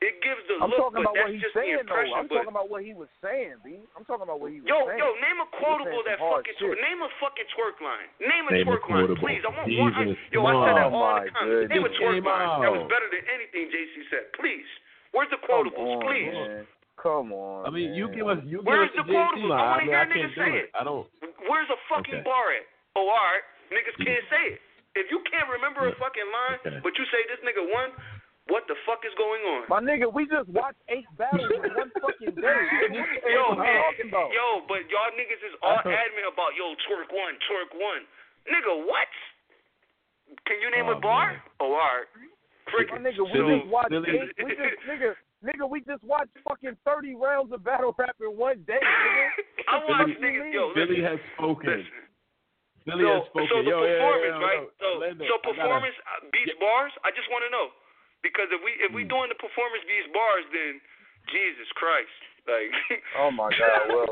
it 0.00 0.22
gives 0.22 0.40
the 0.48 0.62
I'm 0.62 0.70
look. 0.72 0.78
talking 0.94 1.02
but 1.04 1.10
about 1.10 1.14
that's 1.18 1.26
what 1.28 1.34
he's 1.36 1.42
just 1.44 1.54
the 1.58 1.62
saying 1.66 1.84
though. 1.90 2.14
I'm 2.16 2.26
but 2.30 2.38
talking 2.40 2.54
about 2.54 2.70
what 2.72 2.80
he 2.86 2.94
was 2.94 3.10
saying, 3.20 3.58
B. 3.66 3.82
I'm 3.98 4.06
talking 4.08 4.24
about 4.24 4.38
what 4.40 4.48
he 4.54 4.62
was 4.62 4.70
yo, 4.70 4.86
saying. 4.88 4.96
yo, 4.96 5.10
yo, 5.12 5.18
name 5.20 5.38
a 5.42 5.48
quotable 5.58 6.02
that 6.06 6.16
fucking 6.22 6.54
shit. 6.56 6.70
Twork. 6.72 6.78
Name 6.80 7.00
a 7.04 7.10
fucking 7.18 7.48
Twork 7.52 7.76
line. 7.84 8.08
Name 8.22 8.46
a 8.48 8.52
Name 8.56 8.64
a 8.64 8.78
Twork 8.78 8.86
line, 8.88 9.10
please. 9.20 9.42
I 9.44 9.50
want 9.52 9.66
one. 9.74 9.92
I, 9.92 10.06
Jesus, 10.08 10.16
yo, 10.32 10.46
I 10.46 10.54
said 10.64 10.76
that 10.78 10.88
on. 10.88 10.94
all 10.94 11.02
Oh, 11.02 11.20
the 11.20 11.30
time. 11.34 11.46
my 11.50 11.66
Name 11.68 11.84
a 11.84 11.90
Twork 11.98 12.14
Came 12.14 12.24
line 12.30 12.62
that 12.62 12.70
was 12.72 12.86
better 12.88 13.08
than 13.10 13.22
anything 13.28 13.68
JC 13.74 13.94
said. 14.08 14.24
Please. 14.38 14.66
Where's 15.10 15.28
the 15.34 15.40
Come 15.42 15.66
quotables, 15.66 15.98
on, 15.98 16.02
please? 16.06 16.30
man. 16.30 16.62
Come 16.98 17.30
on. 17.34 17.66
I 17.66 17.70
mean, 17.74 17.94
you 17.94 18.06
give 18.14 18.26
us 18.30 18.38
you 18.46 18.58
give 18.62 18.70
Where's 18.70 18.90
us 18.90 18.94
the 18.98 19.02
the 19.02 19.10
JC 19.10 19.18
quotables? 19.18 19.50
I 19.50 19.58
wanna 19.58 19.66
I 19.66 19.78
mean, 19.82 19.86
hear 19.90 19.98
I 19.98 20.06
niggas 20.06 20.14
can't 20.14 20.34
do 20.34 20.42
say 20.46 20.50
it. 20.62 20.66
it. 20.70 20.78
I 20.78 20.82
don't. 20.86 21.06
Where's 21.50 21.70
a 21.74 21.78
fucking 21.90 22.22
Okay. 22.22 22.26
bar 22.26 22.54
at? 22.54 22.66
Oh, 22.98 23.06
all 23.06 23.14
right. 23.14 23.46
Niggas 23.70 23.94
mm. 24.02 24.10
can't 24.10 24.26
say 24.26 24.44
it. 24.56 24.60
If 24.98 25.06
you 25.14 25.22
can't 25.30 25.46
remember 25.46 25.86
a 25.86 25.94
mm. 25.94 26.02
fucking 26.02 26.26
line, 26.34 26.82
but 26.82 26.92
you 26.98 27.04
say 27.14 27.22
this 27.30 27.38
nigga 27.46 27.62
won, 27.62 27.94
what 28.50 28.64
the 28.66 28.74
fuck 28.88 29.04
is 29.06 29.14
going 29.14 29.44
on? 29.54 29.68
My 29.70 29.78
nigga, 29.78 30.10
we 30.10 30.26
just 30.26 30.48
watched 30.50 30.80
eight 30.90 31.06
battles 31.14 31.46
in 31.46 31.62
one 31.78 31.92
fucking 32.02 32.34
day. 32.34 32.58
What 32.74 32.90
the 32.90 33.04
fuck 33.22 33.30
Yo, 33.30 33.44
man, 33.54 33.78
yo, 34.34 34.64
but 34.66 34.82
y'all 34.90 35.12
niggas 35.14 35.42
is 35.46 35.54
all 35.62 35.78
I 35.78 35.86
thought- 35.86 35.94
adamant 35.94 36.26
about 36.32 36.56
yo 36.58 36.74
Twork 36.90 37.12
one, 37.14 37.38
Twork 37.46 37.70
one. 37.78 38.02
Nigga, 38.50 38.72
what? 38.88 39.12
Can 40.48 40.58
you 40.64 40.72
name 40.72 40.88
Oh, 40.88 40.96
a 40.96 41.00
bar? 41.00 41.36
man. 41.36 41.40
Oh, 41.60 41.72
all 41.72 41.78
right. 41.78 42.08
My 42.18 42.72
Cricket. 42.72 43.00
nigga, 43.04 43.22
we 43.24 43.32
Billy- 43.32 43.58
just 43.60 43.70
watched 43.70 43.90
Billy- 43.92 44.10
eight. 44.16 44.32
We 44.44 44.50
just 44.56 44.76
nigga, 44.88 45.10
nigga, 45.44 45.64
we 45.68 45.78
just 45.84 46.02
watched 46.04 46.32
fucking 46.42 46.76
thirty 46.88 47.14
rounds 47.14 47.52
of 47.52 47.62
battle 47.64 47.94
rap 48.00 48.16
in 48.20 48.32
one 48.36 48.64
day, 48.66 48.80
nigga. 48.80 49.28
I 49.68 49.76
watch 49.88 50.08
Billy- 50.08 50.40
niggas. 50.40 50.52
Yo, 50.56 50.72
Billy 50.74 51.00
listen, 51.00 51.04
has 51.04 51.20
spoken. 51.36 51.68
listen. 51.68 52.07
Billy 52.88 53.04
so, 53.04 53.12
has 53.20 53.24
spoken. 53.28 53.48
so 53.52 53.56
the 53.60 53.68
Yo, 53.68 53.76
yeah, 53.84 53.84
yeah, 53.84 53.92
performance, 54.00 54.36
yeah, 54.40 54.48
right? 54.48 54.62
no, 54.64 54.72
So, 54.80 54.88
so 54.88 55.04
I 55.04 55.12
gotta- 55.12 55.44
performance 55.52 55.96
uh 56.08 56.20
beats 56.32 56.56
bars. 56.56 56.92
I 57.04 57.10
just 57.12 57.28
want 57.28 57.44
to 57.44 57.50
know 57.52 57.68
because 58.24 58.48
if 58.48 58.60
we 58.64 58.72
if 58.80 58.90
we 58.96 59.04
Hmm. 59.04 59.12
doing 59.12 59.28
the 59.28 59.38
performance 59.38 59.84
beats 59.84 60.08
bars, 60.16 60.44
then 60.56 60.80
Jesus 61.28 61.68
Christ, 61.76 62.16
like. 62.48 62.72
Oh 63.20 63.30
my 63.34 63.50
God, 63.50 63.82
well, 63.92 64.08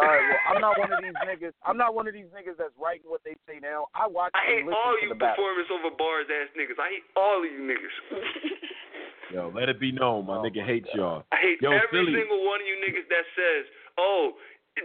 all 0.00 0.06
right, 0.06 0.22
well, 0.26 0.40
I'm 0.48 0.60
not 0.64 0.74
one 0.80 0.90
of 0.90 0.98
these 1.04 1.14
niggas. 1.28 1.52
I'm 1.62 1.76
not 1.76 1.92
one 1.94 2.08
of 2.08 2.14
these 2.16 2.26
niggas 2.34 2.56
that's 2.58 2.72
writing 2.80 3.04
what 3.06 3.20
they 3.22 3.36
say 3.46 3.60
now. 3.60 3.86
I 3.94 4.06
watch 4.08 4.32
I 4.34 4.42
hate 4.48 4.64
all 4.66 4.96
you 5.02 5.10
the 5.12 5.14
battle. 5.14 5.36
performance 5.38 5.68
over 5.70 5.90
bars 5.94 6.26
ass 6.32 6.48
niggas. 6.56 6.78
I 6.80 6.88
hate 6.98 7.06
all 7.14 7.38
of 7.44 7.50
you 7.50 7.60
niggas. 7.62 7.96
Yo, 9.34 9.46
let 9.54 9.68
it 9.70 9.78
be 9.78 9.92
known, 9.94 10.26
my 10.26 10.42
nigga 10.42 10.64
hates 10.66 10.88
y'all. 10.94 11.22
I 11.30 11.38
hate 11.38 11.62
Yo, 11.62 11.70
every 11.70 11.86
Philly. 12.02 12.18
single 12.18 12.42
one 12.50 12.58
of 12.58 12.66
you 12.66 12.74
niggas 12.82 13.06
that 13.14 13.22
says, 13.38 13.62
"Oh, 13.98 14.34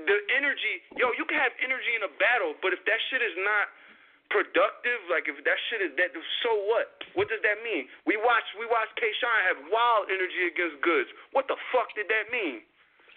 the 0.04 0.18
energy." 0.36 0.84
Yo, 1.00 1.16
you 1.16 1.24
can 1.26 1.40
have 1.40 1.56
energy 1.64 1.96
in 1.96 2.04
a 2.04 2.12
battle, 2.20 2.54
but 2.60 2.76
if 2.76 2.84
that 2.86 3.00
shit 3.10 3.24
is 3.24 3.36
not 3.40 3.72
productive, 4.30 5.00
like 5.08 5.30
if 5.30 5.38
that 5.46 5.60
shit 5.70 5.82
is 5.86 5.94
that, 6.02 6.12
so 6.44 6.52
what? 6.68 6.92
What 7.14 7.30
does 7.30 7.42
that 7.46 7.62
mean? 7.64 7.88
We 8.10 8.18
watch 8.18 8.46
we 8.60 8.66
watch 8.68 8.90
K. 9.00 9.08
Shine 9.22 9.44
have 9.54 9.60
wild 9.72 10.10
energy 10.10 10.50
against 10.50 10.82
Goodz. 10.82 11.10
What 11.32 11.46
the 11.48 11.56
fuck 11.72 11.94
did 11.96 12.10
that 12.10 12.28
mean? 12.34 12.66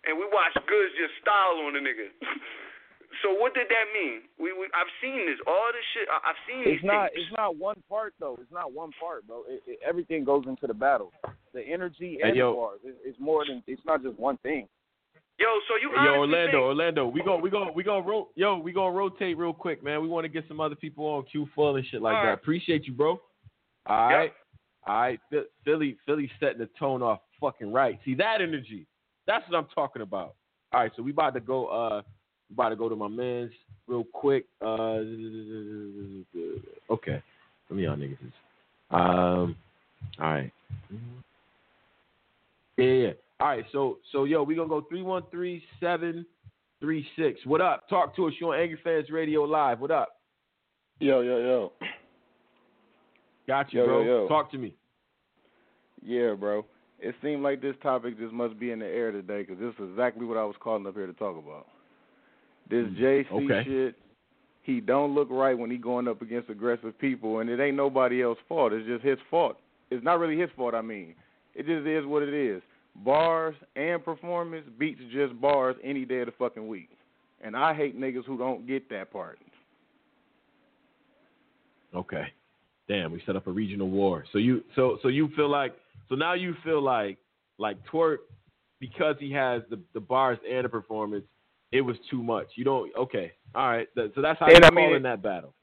And 0.06 0.14
we 0.20 0.24
watched 0.30 0.60
Goodz 0.68 0.92
just 0.94 1.16
style 1.20 1.58
on 1.66 1.74
the 1.74 1.82
nigga. 1.82 2.12
so 3.24 3.34
what 3.34 3.52
did 3.56 3.66
that 3.72 3.88
mean? 3.96 4.28
We, 4.38 4.52
we 4.54 4.68
I've 4.76 4.92
seen 5.02 5.26
this. 5.26 5.40
All 5.48 5.72
this 5.74 5.82
shit. 5.96 6.06
I, 6.12 6.30
I've 6.30 6.40
seen 6.46 6.60
It's 6.62 6.82
these 6.82 6.86
not. 6.86 7.10
things. 7.10 7.26
It's 7.26 7.34
not 7.36 7.56
one 7.56 7.82
part 7.88 8.14
though. 8.20 8.38
It's 8.40 8.52
not 8.52 8.72
one 8.72 8.92
part, 9.00 9.26
bro. 9.26 9.42
It, 9.48 9.62
it, 9.66 9.78
everything 9.86 10.22
goes 10.24 10.44
into 10.46 10.66
the 10.68 10.74
battle. 10.76 11.10
The 11.56 11.64
energy 11.64 12.18
and 12.22 12.32
Hey, 12.36 12.38
yo. 12.38 12.52
the 12.52 12.56
bars. 12.56 12.80
It, 12.84 12.96
it's 13.04 13.18
more 13.18 13.44
than. 13.48 13.64
It's 13.66 13.82
not 13.84 14.02
just 14.04 14.18
one 14.20 14.36
thing. 14.44 14.68
Yo, 15.38 15.46
so 15.68 15.74
you 15.80 15.90
yo, 16.04 16.18
Orlando, 16.18 16.50
think, 16.52 16.62
Orlando, 16.62 17.06
we 17.06 17.22
go, 17.22 17.36
we 17.36 17.48
go, 17.48 17.70
we 17.72 17.84
go, 17.84 18.00
ro- 18.00 18.28
yo, 18.34 18.58
we 18.58 18.72
gonna 18.72 18.90
rotate 18.90 19.38
real 19.38 19.52
quick, 19.52 19.84
man. 19.84 20.02
We 20.02 20.08
want 20.08 20.24
to 20.24 20.28
get 20.28 20.44
some 20.48 20.60
other 20.60 20.74
people 20.74 21.04
on 21.06 21.24
Q 21.30 21.48
full 21.54 21.76
and 21.76 21.86
shit 21.86 22.02
like 22.02 22.16
All 22.16 22.22
that. 22.22 22.28
right. 22.30 22.34
Appreciate 22.34 22.86
you, 22.86 22.92
bro. 22.92 23.20
All 23.86 24.10
Yep. 24.10 24.18
right, 24.18 24.32
all 24.86 25.00
right. 25.00 25.20
Phil- 25.30 25.44
Philly, 25.64 25.96
Philly 26.06 26.28
setting 26.40 26.58
the 26.58 26.68
tone 26.78 27.02
off 27.02 27.20
fucking 27.40 27.72
right. 27.72 28.00
See 28.04 28.14
that 28.16 28.40
energy? 28.40 28.84
That's 29.26 29.48
what 29.48 29.56
I'm 29.56 29.68
talking 29.74 30.02
about. 30.02 30.34
All 30.72 30.80
right, 30.80 30.90
so 30.96 31.02
we 31.02 31.12
about 31.12 31.34
to 31.34 31.40
go. 31.40 31.66
Uh, 31.66 32.02
about 32.50 32.70
to 32.70 32.76
go 32.76 32.88
to 32.88 32.96
my 32.96 33.08
man's 33.08 33.52
real 33.86 34.04
quick. 34.04 34.46
Uh, 34.60 35.02
okay, 36.90 37.22
let 37.70 37.76
me 37.76 37.84
y'all 37.84 37.96
niggas. 37.96 38.12
is. 38.14 38.32
Um, 38.90 39.54
all 40.18 40.32
right. 40.32 40.52
Yeah, 42.76 42.84
yeah. 42.84 43.12
All 43.40 43.48
right, 43.48 43.64
so 43.70 43.98
so 44.10 44.24
yo, 44.24 44.42
we 44.42 44.56
gonna 44.56 44.68
go 44.68 44.80
three 44.88 45.02
one 45.02 45.22
three 45.30 45.62
seven 45.78 46.26
three 46.80 47.06
six. 47.16 47.38
What 47.44 47.60
up? 47.60 47.88
Talk 47.88 48.16
to 48.16 48.26
us. 48.26 48.34
You 48.40 48.52
on 48.52 48.58
Angry 48.58 48.78
Fans 48.82 49.10
Radio 49.10 49.42
Live. 49.42 49.78
What 49.80 49.90
up? 49.92 50.16
Yo, 50.98 51.20
yo, 51.20 51.38
yo. 51.38 51.72
Got 53.46 53.72
you, 53.72 53.80
Yo, 53.80 53.86
bro. 53.86 54.00
yo, 54.02 54.06
yo. 54.22 54.28
Talk 54.28 54.50
to 54.50 54.58
me. 54.58 54.74
Yeah, 56.04 56.34
bro. 56.34 56.64
It 56.98 57.14
seemed 57.22 57.42
like 57.44 57.62
this 57.62 57.76
topic 57.80 58.18
just 58.18 58.32
must 58.32 58.58
be 58.58 58.72
in 58.72 58.80
the 58.80 58.86
air 58.86 59.12
today 59.12 59.42
because 59.42 59.58
this 59.60 59.72
is 59.78 59.90
exactly 59.92 60.26
what 60.26 60.36
I 60.36 60.44
was 60.44 60.56
calling 60.60 60.84
up 60.86 60.94
here 60.94 61.06
to 61.06 61.12
talk 61.12 61.38
about. 61.38 61.66
This 62.68 62.86
JC 62.98 63.28
Mm, 63.30 63.44
okay. 63.50 63.64
shit, 63.68 63.94
he 64.64 64.80
don't 64.80 65.14
look 65.14 65.28
right 65.30 65.56
when 65.56 65.70
he 65.70 65.76
going 65.76 66.08
up 66.08 66.20
against 66.22 66.50
aggressive 66.50 66.98
people, 66.98 67.38
and 67.38 67.48
it 67.48 67.60
ain't 67.60 67.76
nobody 67.76 68.22
else's 68.22 68.42
fault. 68.48 68.72
It's 68.72 68.86
just 68.86 69.04
his 69.04 69.18
fault. 69.30 69.56
It's 69.90 70.04
not 70.04 70.18
really 70.18 70.36
his 70.36 70.50
fault. 70.56 70.74
I 70.74 70.82
mean, 70.82 71.14
it 71.54 71.66
just 71.66 71.86
is 71.86 72.04
what 72.04 72.24
it 72.24 72.34
is. 72.34 72.60
Bars 73.04 73.54
and 73.76 74.04
performance 74.04 74.66
beats 74.78 75.00
just 75.12 75.40
bars 75.40 75.76
any 75.84 76.04
day 76.04 76.20
of 76.20 76.26
the 76.26 76.32
fucking 76.38 76.66
week, 76.66 76.90
and 77.42 77.56
I 77.56 77.72
hate 77.74 77.98
niggas 77.98 78.24
who 78.24 78.36
don't 78.36 78.66
get 78.66 78.88
that 78.90 79.12
part. 79.12 79.38
Okay. 81.94 82.24
Damn, 82.88 83.12
we 83.12 83.22
set 83.26 83.36
up 83.36 83.46
a 83.46 83.50
regional 83.50 83.88
war. 83.88 84.24
So 84.32 84.38
you 84.38 84.62
so 84.74 84.98
so 85.02 85.08
you 85.08 85.28
feel 85.36 85.48
like 85.48 85.74
so 86.08 86.14
now 86.14 86.34
you 86.34 86.54
feel 86.64 86.82
like 86.82 87.18
like 87.58 87.76
Twork 87.86 88.18
because 88.80 89.16
he 89.20 89.30
has 89.32 89.62
the 89.70 89.78
the 89.94 90.00
bars 90.00 90.38
and 90.48 90.64
the 90.64 90.68
performance, 90.68 91.24
it 91.72 91.80
was 91.82 91.96
too 92.10 92.22
much. 92.22 92.46
You 92.56 92.64
don't 92.64 92.90
okay. 92.96 93.32
All 93.54 93.68
right. 93.68 93.88
So 93.94 94.10
that's 94.22 94.38
how 94.40 94.46
And 94.46 94.56
you 94.58 94.64
I 94.64 94.70
mean- 94.70 94.94
in 94.96 95.02
that 95.02 95.22
battle. 95.22 95.54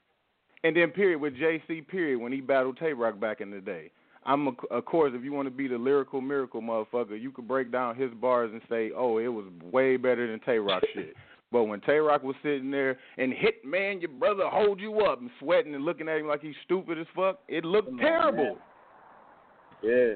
And 0.64 0.74
then 0.74 0.90
period 0.90 1.20
with 1.20 1.34
JC 1.34 1.86
period 1.86 2.18
when 2.18 2.32
he 2.32 2.40
battled 2.40 2.78
Tay 2.78 2.92
Rock 2.92 3.20
back 3.20 3.40
in 3.40 3.50
the 3.52 3.60
day. 3.60 3.92
I'm 4.26 4.48
a, 4.48 4.52
of 4.74 4.84
course 4.84 5.12
if 5.14 5.22
you 5.24 5.32
want 5.32 5.46
to 5.46 5.50
be 5.54 5.68
the 5.68 5.78
lyrical 5.78 6.20
miracle 6.20 6.60
motherfucker, 6.60 7.20
you 7.20 7.30
could 7.30 7.46
break 7.46 7.70
down 7.70 7.94
his 7.96 8.10
bars 8.14 8.50
and 8.52 8.60
say, 8.68 8.90
oh, 8.96 9.18
it 9.18 9.28
was 9.28 9.44
way 9.72 9.96
better 9.96 10.30
than 10.30 10.40
Tay 10.40 10.58
Rock 10.58 10.82
shit. 10.94 11.14
But 11.52 11.64
when 11.64 11.80
Tay 11.80 11.98
Rock 11.98 12.24
was 12.24 12.34
sitting 12.42 12.70
there 12.72 12.98
and 13.18 13.32
hit 13.32 13.64
man, 13.64 14.00
your 14.00 14.10
brother 14.10 14.42
hold 14.46 14.80
you 14.80 15.00
up 15.00 15.20
and 15.20 15.30
sweating 15.38 15.74
and 15.76 15.84
looking 15.84 16.08
at 16.08 16.18
him 16.18 16.26
like 16.26 16.42
he's 16.42 16.56
stupid 16.64 16.98
as 16.98 17.06
fuck, 17.14 17.38
it 17.48 17.64
looked 17.64 17.88
Come 17.88 18.00
on, 18.00 18.02
terrible. 18.04 18.58
Yeah. 19.82 20.14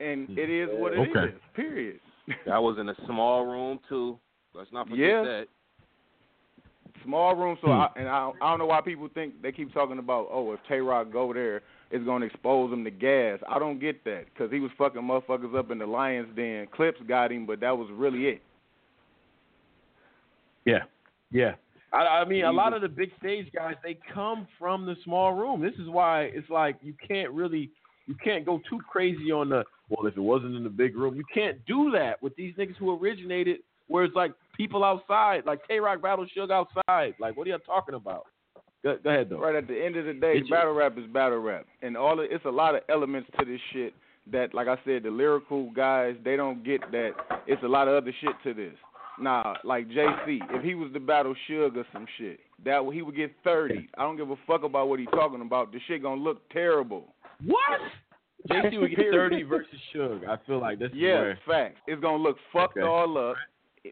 And 0.00 0.30
it 0.38 0.48
is 0.48 0.68
what 0.72 0.92
it 0.94 1.00
is. 1.00 1.08
Okay. 1.16 1.34
Period. 1.54 2.00
That 2.46 2.62
was 2.62 2.76
in 2.78 2.90
a 2.90 2.94
small 3.06 3.46
room 3.46 3.80
too. 3.88 4.18
Let's 4.54 4.70
not 4.70 4.86
forget 4.88 5.06
Yeah. 5.06 5.22
that. 5.22 5.46
Small 7.04 7.34
room, 7.34 7.56
so 7.62 7.68
Hmm. 7.68 7.72
I, 7.72 7.88
and 7.96 8.08
I, 8.08 8.30
I 8.42 8.50
don't 8.50 8.58
know 8.58 8.66
why 8.66 8.80
people 8.82 9.08
think 9.14 9.40
they 9.40 9.50
keep 9.50 9.72
talking 9.72 9.98
about, 9.98 10.28
oh, 10.30 10.52
if 10.52 10.60
Tay 10.68 10.80
Rock 10.80 11.10
go 11.12 11.32
there, 11.32 11.62
it's 11.90 12.04
gonna 12.04 12.26
expose 12.26 12.72
him 12.72 12.84
to 12.84 12.90
gas. 12.90 13.38
I 13.48 13.58
don't 13.58 13.80
get 13.80 14.04
that 14.04 14.26
because 14.26 14.52
he 14.52 14.60
was 14.60 14.70
fucking 14.76 15.02
motherfuckers 15.02 15.56
up 15.56 15.70
in 15.70 15.78
the 15.78 15.86
Lions 15.86 16.28
Den. 16.36 16.66
Clips 16.74 17.00
got 17.08 17.32
him, 17.32 17.46
but 17.46 17.60
that 17.60 17.76
was 17.76 17.88
really 17.92 18.26
it. 18.26 18.42
Yeah. 20.64 20.80
Yeah. 21.30 21.54
I, 21.92 22.20
I 22.20 22.24
mean, 22.26 22.44
a 22.44 22.52
lot 22.52 22.74
of 22.74 22.82
the 22.82 22.88
big 22.88 23.10
stage 23.18 23.50
guys, 23.54 23.74
they 23.82 23.96
come 24.12 24.46
from 24.58 24.84
the 24.84 24.94
small 25.04 25.32
room. 25.32 25.62
This 25.62 25.74
is 25.80 25.88
why 25.88 26.24
it's 26.24 26.50
like 26.50 26.76
you 26.82 26.94
can't 27.06 27.30
really, 27.32 27.70
you 28.06 28.14
can't 28.22 28.44
go 28.44 28.60
too 28.68 28.78
crazy 28.90 29.32
on 29.32 29.48
the, 29.48 29.64
well, 29.88 30.06
if 30.06 30.16
it 30.16 30.20
wasn't 30.20 30.54
in 30.54 30.64
the 30.64 30.70
big 30.70 30.94
room, 30.96 31.14
you 31.14 31.24
can't 31.32 31.64
do 31.64 31.90
that 31.92 32.22
with 32.22 32.36
these 32.36 32.54
niggas 32.56 32.76
who 32.76 32.98
originated 32.98 33.60
where 33.86 34.04
it's 34.04 34.14
like 34.14 34.32
people 34.54 34.84
outside, 34.84 35.46
like 35.46 35.66
Tay 35.66 35.80
Rock 35.80 36.02
Battle 36.02 36.26
Suge 36.36 36.50
outside. 36.50 37.14
Like, 37.18 37.38
what 37.38 37.46
are 37.46 37.50
y'all 37.50 37.58
talking 37.60 37.94
about? 37.94 38.26
Go, 38.96 38.98
go 39.04 39.10
ahead, 39.10 39.28
though. 39.30 39.38
Right 39.40 39.54
at 39.54 39.66
the 39.68 39.78
end 39.84 39.96
of 39.96 40.06
the 40.06 40.14
day, 40.14 40.34
Get 40.40 40.46
your- 40.48 40.58
battle 40.58 40.72
rap 40.74 40.96
is 40.98 41.06
battle 41.06 41.38
rap, 41.38 41.66
and 41.82 41.96
all 41.96 42.18
of, 42.20 42.26
it's 42.30 42.44
a 42.44 42.50
lot 42.50 42.74
of 42.74 42.82
elements 42.88 43.28
to 43.38 43.44
this 43.44 43.60
shit 43.72 43.94
that, 44.30 44.54
like 44.54 44.68
I 44.68 44.76
said, 44.84 45.02
the 45.04 45.10
lyrical 45.10 45.70
guys 45.72 46.16
they 46.24 46.36
don't 46.36 46.62
get 46.64 46.80
that. 46.92 47.12
It's 47.46 47.62
a 47.62 47.68
lot 47.68 47.88
of 47.88 47.94
other 47.94 48.12
shit 48.20 48.32
to 48.44 48.54
this. 48.54 48.74
Nah, 49.20 49.54
like 49.64 49.88
JC, 49.88 50.38
if 50.50 50.62
he 50.62 50.74
was 50.76 50.92
to 50.92 51.00
battle 51.00 51.34
Suge 51.48 51.76
or 51.76 51.84
some 51.92 52.06
shit, 52.18 52.38
that 52.64 52.88
he 52.92 53.02
would 53.02 53.16
get 53.16 53.32
thirty. 53.42 53.88
I 53.98 54.02
don't 54.02 54.16
give 54.16 54.30
a 54.30 54.36
fuck 54.46 54.62
about 54.62 54.88
what 54.88 55.00
he's 55.00 55.08
talking 55.10 55.40
about. 55.42 55.72
The 55.72 55.80
shit 55.88 56.02
gonna 56.02 56.20
look 56.20 56.48
terrible. 56.50 57.14
What? 57.44 57.80
JC 58.48 58.78
would 58.80 58.90
get 58.94 59.06
thirty 59.10 59.42
versus 59.42 59.74
Suge. 59.92 60.26
I 60.28 60.36
feel 60.46 60.60
like 60.60 60.78
this 60.78 60.90
Yeah, 60.94 61.14
where 61.20 61.38
facts. 61.46 61.80
It's 61.88 62.00
gonna 62.00 62.22
look 62.22 62.36
fucked 62.52 62.76
Okay. 62.78 62.86
all 62.86 63.18
up. 63.18 63.36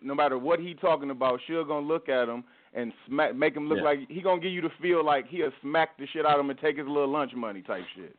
No 0.03 0.15
matter 0.15 0.39
what 0.39 0.61
he 0.61 0.75
talking 0.75 1.11
about, 1.11 1.41
Suge 1.49 1.67
gonna 1.67 1.87
look 1.87 2.09
at 2.09 2.29
him 2.29 2.45
and 2.77 2.93
smack, 3.09 3.35
make 3.35 3.57
him 3.57 3.69
look 3.69 3.79
Yeah. 3.79 3.85
like 3.85 4.09
he 4.09 4.21
gonna 4.21 4.41
give 4.41 4.53
you 4.53 4.61
the 4.61 4.71
feel 4.81 5.03
like 5.05 5.27
he'll 5.29 5.51
smack 5.63 5.97
the 5.99 6.07
shit 6.09 6.25
out 6.27 6.35
of 6.39 6.41
him 6.45 6.51
and 6.51 6.59
take 6.61 6.77
his 6.77 6.87
little 6.87 7.09
lunch 7.09 7.35
money 7.35 7.63
type 7.63 7.85
shit. 7.97 8.15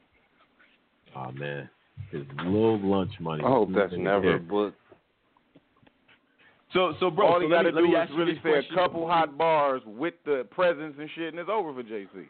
Oh 1.16 1.32
man, 1.32 1.70
his 2.12 2.24
little 2.38 2.80
lunch 2.80 3.12
money. 3.20 3.44
I 3.44 3.48
hope 3.48 3.70
that's 3.74 3.94
never 3.96 4.22
here. 4.24 4.40
booked. 4.40 4.78
So 6.74 6.94
so 7.00 7.10
bro, 7.10 7.28
all 7.28 7.34
so 7.36 7.40
he 7.42 7.48
let 7.48 7.64
gotta 7.64 7.70
me, 7.70 7.76
let 7.76 7.84
me 7.84 7.90
do 7.92 7.96
ask 7.96 8.10
is 8.10 8.14
you 8.18 8.20
really 8.24 8.34
say 8.36 8.50
a 8.50 8.54
question. 8.54 8.76
couple 8.76 9.08
hot 9.08 9.38
bars 9.38 9.82
with 9.86 10.16
the 10.26 10.46
presence 10.52 10.96
and 11.00 11.10
shit, 11.16 11.30
and 11.34 11.40
it's 11.40 11.50
over 11.50 11.74
for 11.74 11.84
JC. 11.84 12.28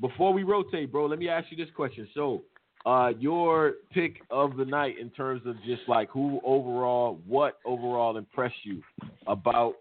Before 0.00 0.32
we 0.32 0.42
rotate, 0.42 0.90
bro, 0.92 1.06
let 1.06 1.18
me 1.18 1.28
ask 1.28 1.50
you 1.50 1.56
this 1.56 1.72
question. 1.74 2.08
So, 2.14 2.42
uh, 2.84 3.12
your 3.18 3.74
pick 3.92 4.20
of 4.30 4.56
the 4.56 4.64
night 4.64 4.98
in 4.98 5.08
terms 5.10 5.42
of 5.46 5.54
just 5.64 5.82
like 5.86 6.10
who 6.10 6.40
overall, 6.44 7.20
what 7.26 7.58
overall 7.64 8.16
impressed 8.16 8.64
you 8.64 8.82
about 9.28 9.74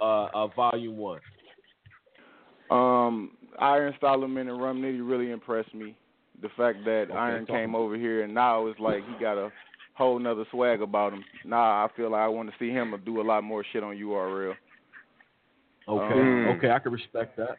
uh, 0.00 0.24
uh 0.24 0.46
Volume 0.48 0.96
One? 0.96 1.20
Um, 2.70 3.32
Iron 3.58 3.94
Solomon 4.00 4.48
and 4.48 4.60
Rum 4.60 4.82
Nitty 4.82 5.06
really 5.08 5.30
impressed 5.30 5.74
me. 5.74 5.96
The 6.42 6.48
fact 6.56 6.84
that 6.84 7.06
Iron 7.12 7.46
talk 7.46 7.56
came 7.56 7.74
over 7.74 7.96
here 7.96 8.22
and 8.22 8.34
now 8.34 8.66
it's 8.66 8.78
like 8.78 9.02
he 9.06 9.22
got 9.22 9.38
a 9.38 9.50
whole 9.94 10.18
nother 10.18 10.44
swag 10.50 10.82
about 10.82 11.12
him. 11.12 11.24
Now 11.44 11.84
I 11.84 11.88
feel 11.96 12.10
like 12.10 12.20
I 12.20 12.28
want 12.28 12.50
to 12.50 12.54
see 12.58 12.70
him 12.70 12.94
do 13.04 13.20
a 13.20 13.22
lot 13.22 13.42
more 13.42 13.64
shit 13.72 13.82
on 13.82 13.96
URL. 13.96 14.54
Okay, 15.88 16.20
Um, 16.20 16.56
okay, 16.56 16.70
I 16.70 16.78
can 16.78 16.92
respect 16.92 17.36
that. 17.36 17.56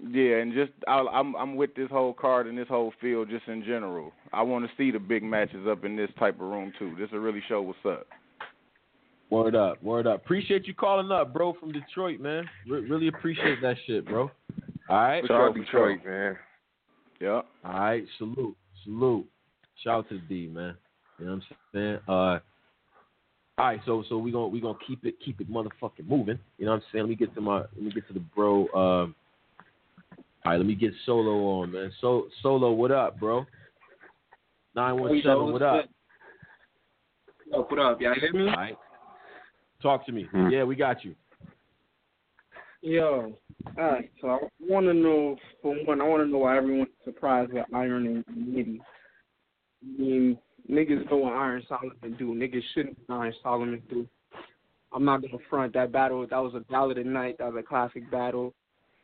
Yeah, 0.00 0.36
and 0.36 0.54
just 0.54 0.72
I, 0.86 1.00
I'm 1.00 1.34
I'm 1.34 1.56
with 1.56 1.74
this 1.74 1.90
whole 1.90 2.14
card 2.14 2.46
and 2.46 2.56
this 2.56 2.68
whole 2.68 2.92
field 3.00 3.28
just 3.28 3.48
in 3.48 3.62
general. 3.64 4.12
I 4.32 4.42
want 4.42 4.64
to 4.64 4.70
see 4.76 4.90
the 4.90 5.00
big 5.00 5.24
matches 5.24 5.66
up 5.68 5.84
in 5.84 5.96
this 5.96 6.10
type 6.18 6.34
of 6.36 6.48
room 6.48 6.72
too. 6.78 6.94
This 6.98 7.10
will 7.10 7.18
really 7.18 7.42
show 7.48 7.62
what's 7.62 7.78
up. 7.84 8.06
Word 9.30 9.54
up, 9.54 9.82
word 9.82 10.06
up. 10.06 10.24
Appreciate 10.24 10.66
you 10.66 10.74
calling 10.74 11.12
up, 11.12 11.34
bro, 11.34 11.54
from 11.60 11.70
Detroit, 11.72 12.18
man. 12.18 12.48
Re- 12.66 12.88
really 12.88 13.08
appreciate 13.08 13.60
that 13.60 13.76
shit, 13.86 14.06
bro. 14.06 14.30
All 14.88 14.96
right, 14.96 15.26
Shout 15.26 15.50
out 15.50 15.54
Detroit, 15.54 15.98
man. 16.04 16.36
Yep. 17.20 17.46
All 17.64 17.72
right, 17.72 18.04
salute, 18.16 18.56
salute. 18.84 19.26
Shout 19.84 19.98
out 19.98 20.08
to 20.08 20.14
the 20.14 20.20
D, 20.22 20.46
man. 20.46 20.74
You 21.18 21.26
know 21.26 21.32
what 21.32 21.42
I'm 21.50 21.56
saying? 21.74 21.98
Uh, 22.08 22.38
all 23.58 23.66
right, 23.66 23.80
so 23.84 24.02
so 24.08 24.16
we 24.16 24.30
gonna 24.30 24.48
we 24.48 24.60
gonna 24.60 24.78
keep 24.86 25.04
it 25.04 25.16
keep 25.22 25.40
it 25.40 25.50
motherfucking 25.50 26.06
moving. 26.08 26.38
You 26.58 26.66
know 26.66 26.72
what 26.72 26.76
I'm 26.76 26.82
saying? 26.92 27.04
Let 27.04 27.10
me 27.10 27.16
get 27.16 27.34
to 27.34 27.40
my 27.40 27.58
let 27.58 27.82
me 27.82 27.90
get 27.90 28.06
to 28.06 28.14
the 28.14 28.20
bro. 28.20 28.62
Um, 28.68 29.14
all 30.46 30.52
right, 30.52 30.56
let 30.56 30.64
me 30.64 30.74
get 30.74 30.92
Solo 31.04 31.60
on, 31.60 31.72
man. 31.72 31.92
So 32.00 32.28
Solo, 32.40 32.72
what 32.72 32.92
up, 32.92 33.18
bro? 33.20 33.44
Nine 34.74 34.98
one 34.98 35.20
seven, 35.22 35.52
what 35.52 35.62
up? 35.62 35.86
Yo, 37.50 37.62
what 37.62 37.78
up? 37.78 38.00
Y'all 38.00 38.14
hear 38.14 38.32
me? 38.32 38.48
All 38.48 38.56
right, 38.56 38.76
talk 39.82 40.06
to 40.06 40.12
me. 40.12 40.26
Hmm. 40.30 40.48
Yeah, 40.48 40.64
we 40.64 40.76
got 40.76 41.04
you. 41.04 41.14
Yo, 42.80 43.36
alright, 43.76 44.10
so 44.20 44.28
I 44.28 44.38
want 44.60 44.86
to 44.86 44.94
know, 44.94 45.36
for 45.60 45.74
one, 45.84 46.00
I 46.00 46.04
want 46.04 46.22
to 46.22 46.30
know 46.30 46.38
why 46.38 46.56
everyone's 46.56 46.88
surprised 47.04 47.52
with 47.52 47.66
Iron 47.74 48.06
and 48.06 48.24
Nitty. 48.54 48.78
I 49.82 50.00
mean, 50.00 50.38
niggas 50.70 51.10
know 51.10 51.16
what 51.16 51.32
Iron 51.32 51.64
Solomon 51.68 52.16
do. 52.16 52.34
Niggas 52.34 52.62
shouldn't 52.74 52.96
know 53.08 53.16
what 53.16 53.22
Iron 53.22 53.34
Solomon 53.42 53.82
do. 53.90 54.06
I'm 54.92 55.04
not 55.04 55.22
going 55.22 55.32
to 55.32 55.44
front 55.50 55.74
that 55.74 55.90
battle. 55.90 56.24
That 56.28 56.38
was 56.38 56.54
a 56.54 56.60
battle 56.60 56.92
of 56.92 57.04
night. 57.04 57.38
That 57.38 57.52
was 57.52 57.60
a 57.60 57.66
classic 57.66 58.08
battle. 58.12 58.54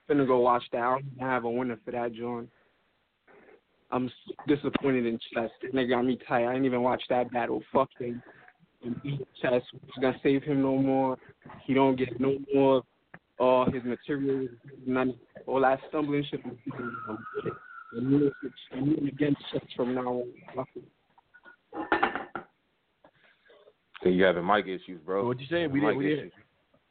Finna 0.09 0.27
go 0.27 0.39
watch 0.39 0.63
that. 0.73 0.81
I 0.81 0.91
don't 0.93 1.07
even 1.17 1.19
have 1.27 1.45
a 1.45 1.51
winner 1.51 1.79
for 1.85 1.91
that, 1.91 2.13
John. 2.13 2.49
I'm 3.91 4.11
disappointed 4.47 5.07
in 5.07 5.19
Chess. 5.33 5.51
Nigga 5.73 5.91
got 5.91 6.05
me 6.05 6.19
tight. 6.29 6.47
I 6.47 6.53
didn't 6.53 6.67
even 6.67 6.83
watch 6.83 7.03
that 7.11 7.31
battle. 7.33 7.61
Fuck 7.73 7.91
him. 7.99 8.23
And 8.85 9.03
beat 9.03 9.27
Chess. 9.41 9.63
Who's 9.73 10.01
gonna 10.01 10.17
save 10.23 10.43
him 10.43 10.63
no 10.63 10.77
more? 10.77 11.17
He 11.65 11.75
don't 11.75 11.97
get 11.97 12.21
no 12.21 12.37
more. 12.55 12.83
Uh, 13.41 13.69
his 13.71 13.83
material, 13.83 14.47
none, 14.87 15.15
all 15.47 15.61
that 15.61 15.81
stumbling 15.89 16.25
shit. 16.31 16.41
And 16.45 18.11
you 18.11 18.33
and 18.73 19.09
against 19.09 19.41
Chess 19.53 19.63
from 19.77 19.95
now 19.95 20.07
on. 20.07 20.33
Fuck. 20.55 20.69
So 24.03 24.09
you 24.11 24.23
having 24.25 24.47
mic 24.47 24.67
issues, 24.67 25.01
bro. 25.05 25.27
What 25.27 25.41
you 25.41 25.47
saying? 25.51 25.73
We 25.73 25.81
didn't, 25.81 25.97
we 25.97 26.09
didn't. 26.09 26.33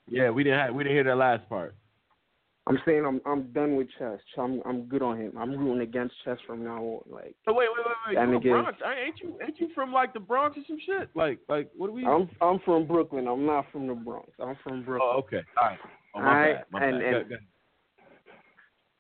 Yeah, 0.08 0.32
we 0.32 0.44
didn't 0.44 0.60
have 0.60 0.74
we 0.74 0.84
didn't 0.84 0.96
hear 0.96 1.04
that 1.06 1.16
last 1.16 1.48
part. 1.48 1.76
I'm 2.66 2.80
saying 2.86 3.06
I'm 3.06 3.20
I'm 3.26 3.52
done 3.52 3.76
with 3.76 3.88
Chess. 4.00 4.20
I'm 4.38 4.62
I'm 4.66 4.84
good 4.84 5.02
on 5.02 5.20
him. 5.20 5.34
I'm 5.38 5.52
rooting 5.52 5.82
against 5.82 6.16
Chess 6.24 6.38
from 6.48 6.64
now 6.64 6.82
on. 6.82 7.02
Like 7.10 7.36
So 7.46 7.54
wait, 7.54 7.68
wait, 7.76 7.86
wait, 7.86 8.18
wait. 8.18 8.30
Nigga- 8.30 8.52
Bronx? 8.52 8.80
I- 8.86 9.06
Ain't 9.06 9.20
you 9.22 9.38
ain't 9.46 9.60
you 9.60 9.70
from 9.76 9.92
like 9.92 10.14
the 10.14 10.22
Bronx 10.22 10.58
or 10.58 10.62
some 10.68 10.80
shit? 10.86 11.10
Like 11.14 11.40
like 11.50 11.70
what 11.76 11.88
do 11.88 11.94
we? 11.94 12.06
I'm 12.06 12.30
I'm 12.42 12.60
from 12.64 12.88
Brooklyn. 12.88 13.28
I'm 13.28 13.46
not 13.46 13.66
from 13.72 13.88
the 13.88 13.94
Bronx. 13.94 14.30
I'm 14.40 14.56
from 14.64 14.80
oh, 14.80 14.84
Brooklyn. 14.86 15.12
Oh, 15.14 15.20
okay. 15.20 15.42
All 15.62 15.68
right. 15.68 15.80
Oh, 16.16 16.20
my 16.20 16.26
Alright, 16.28 16.56
bad. 16.56 16.66
My 16.72 16.84
and- 16.86 17.00
bad. 17.00 17.14
and- 17.16 17.30
Go- 17.30 17.36
go- 17.36 17.42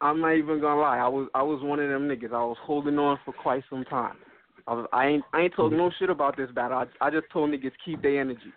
I'm 0.01 0.19
not 0.19 0.33
even 0.33 0.59
gonna 0.59 0.81
lie. 0.81 0.97
I 0.97 1.07
was 1.07 1.29
I 1.33 1.41
was 1.43 1.63
one 1.63 1.79
of 1.79 1.89
them 1.89 2.09
niggas. 2.09 2.33
I 2.33 2.43
was 2.43 2.57
holding 2.61 2.99
on 2.99 3.17
for 3.23 3.33
quite 3.33 3.63
some 3.69 3.85
time. 3.85 4.17
I 4.67 4.73
was 4.73 4.85
I 4.91 5.07
ain't 5.07 5.23
I 5.31 5.41
ain't 5.41 5.55
told 5.55 5.71
mm-hmm. 5.71 5.77
no 5.79 5.91
shit 5.97 6.09
about 6.09 6.35
this 6.35 6.51
battle. 6.51 6.79
I 6.79 7.05
I 7.05 7.09
just 7.09 7.27
told 7.31 7.51
niggas 7.51 7.71
keep 7.85 8.01
their 8.01 8.19
energy. 8.19 8.51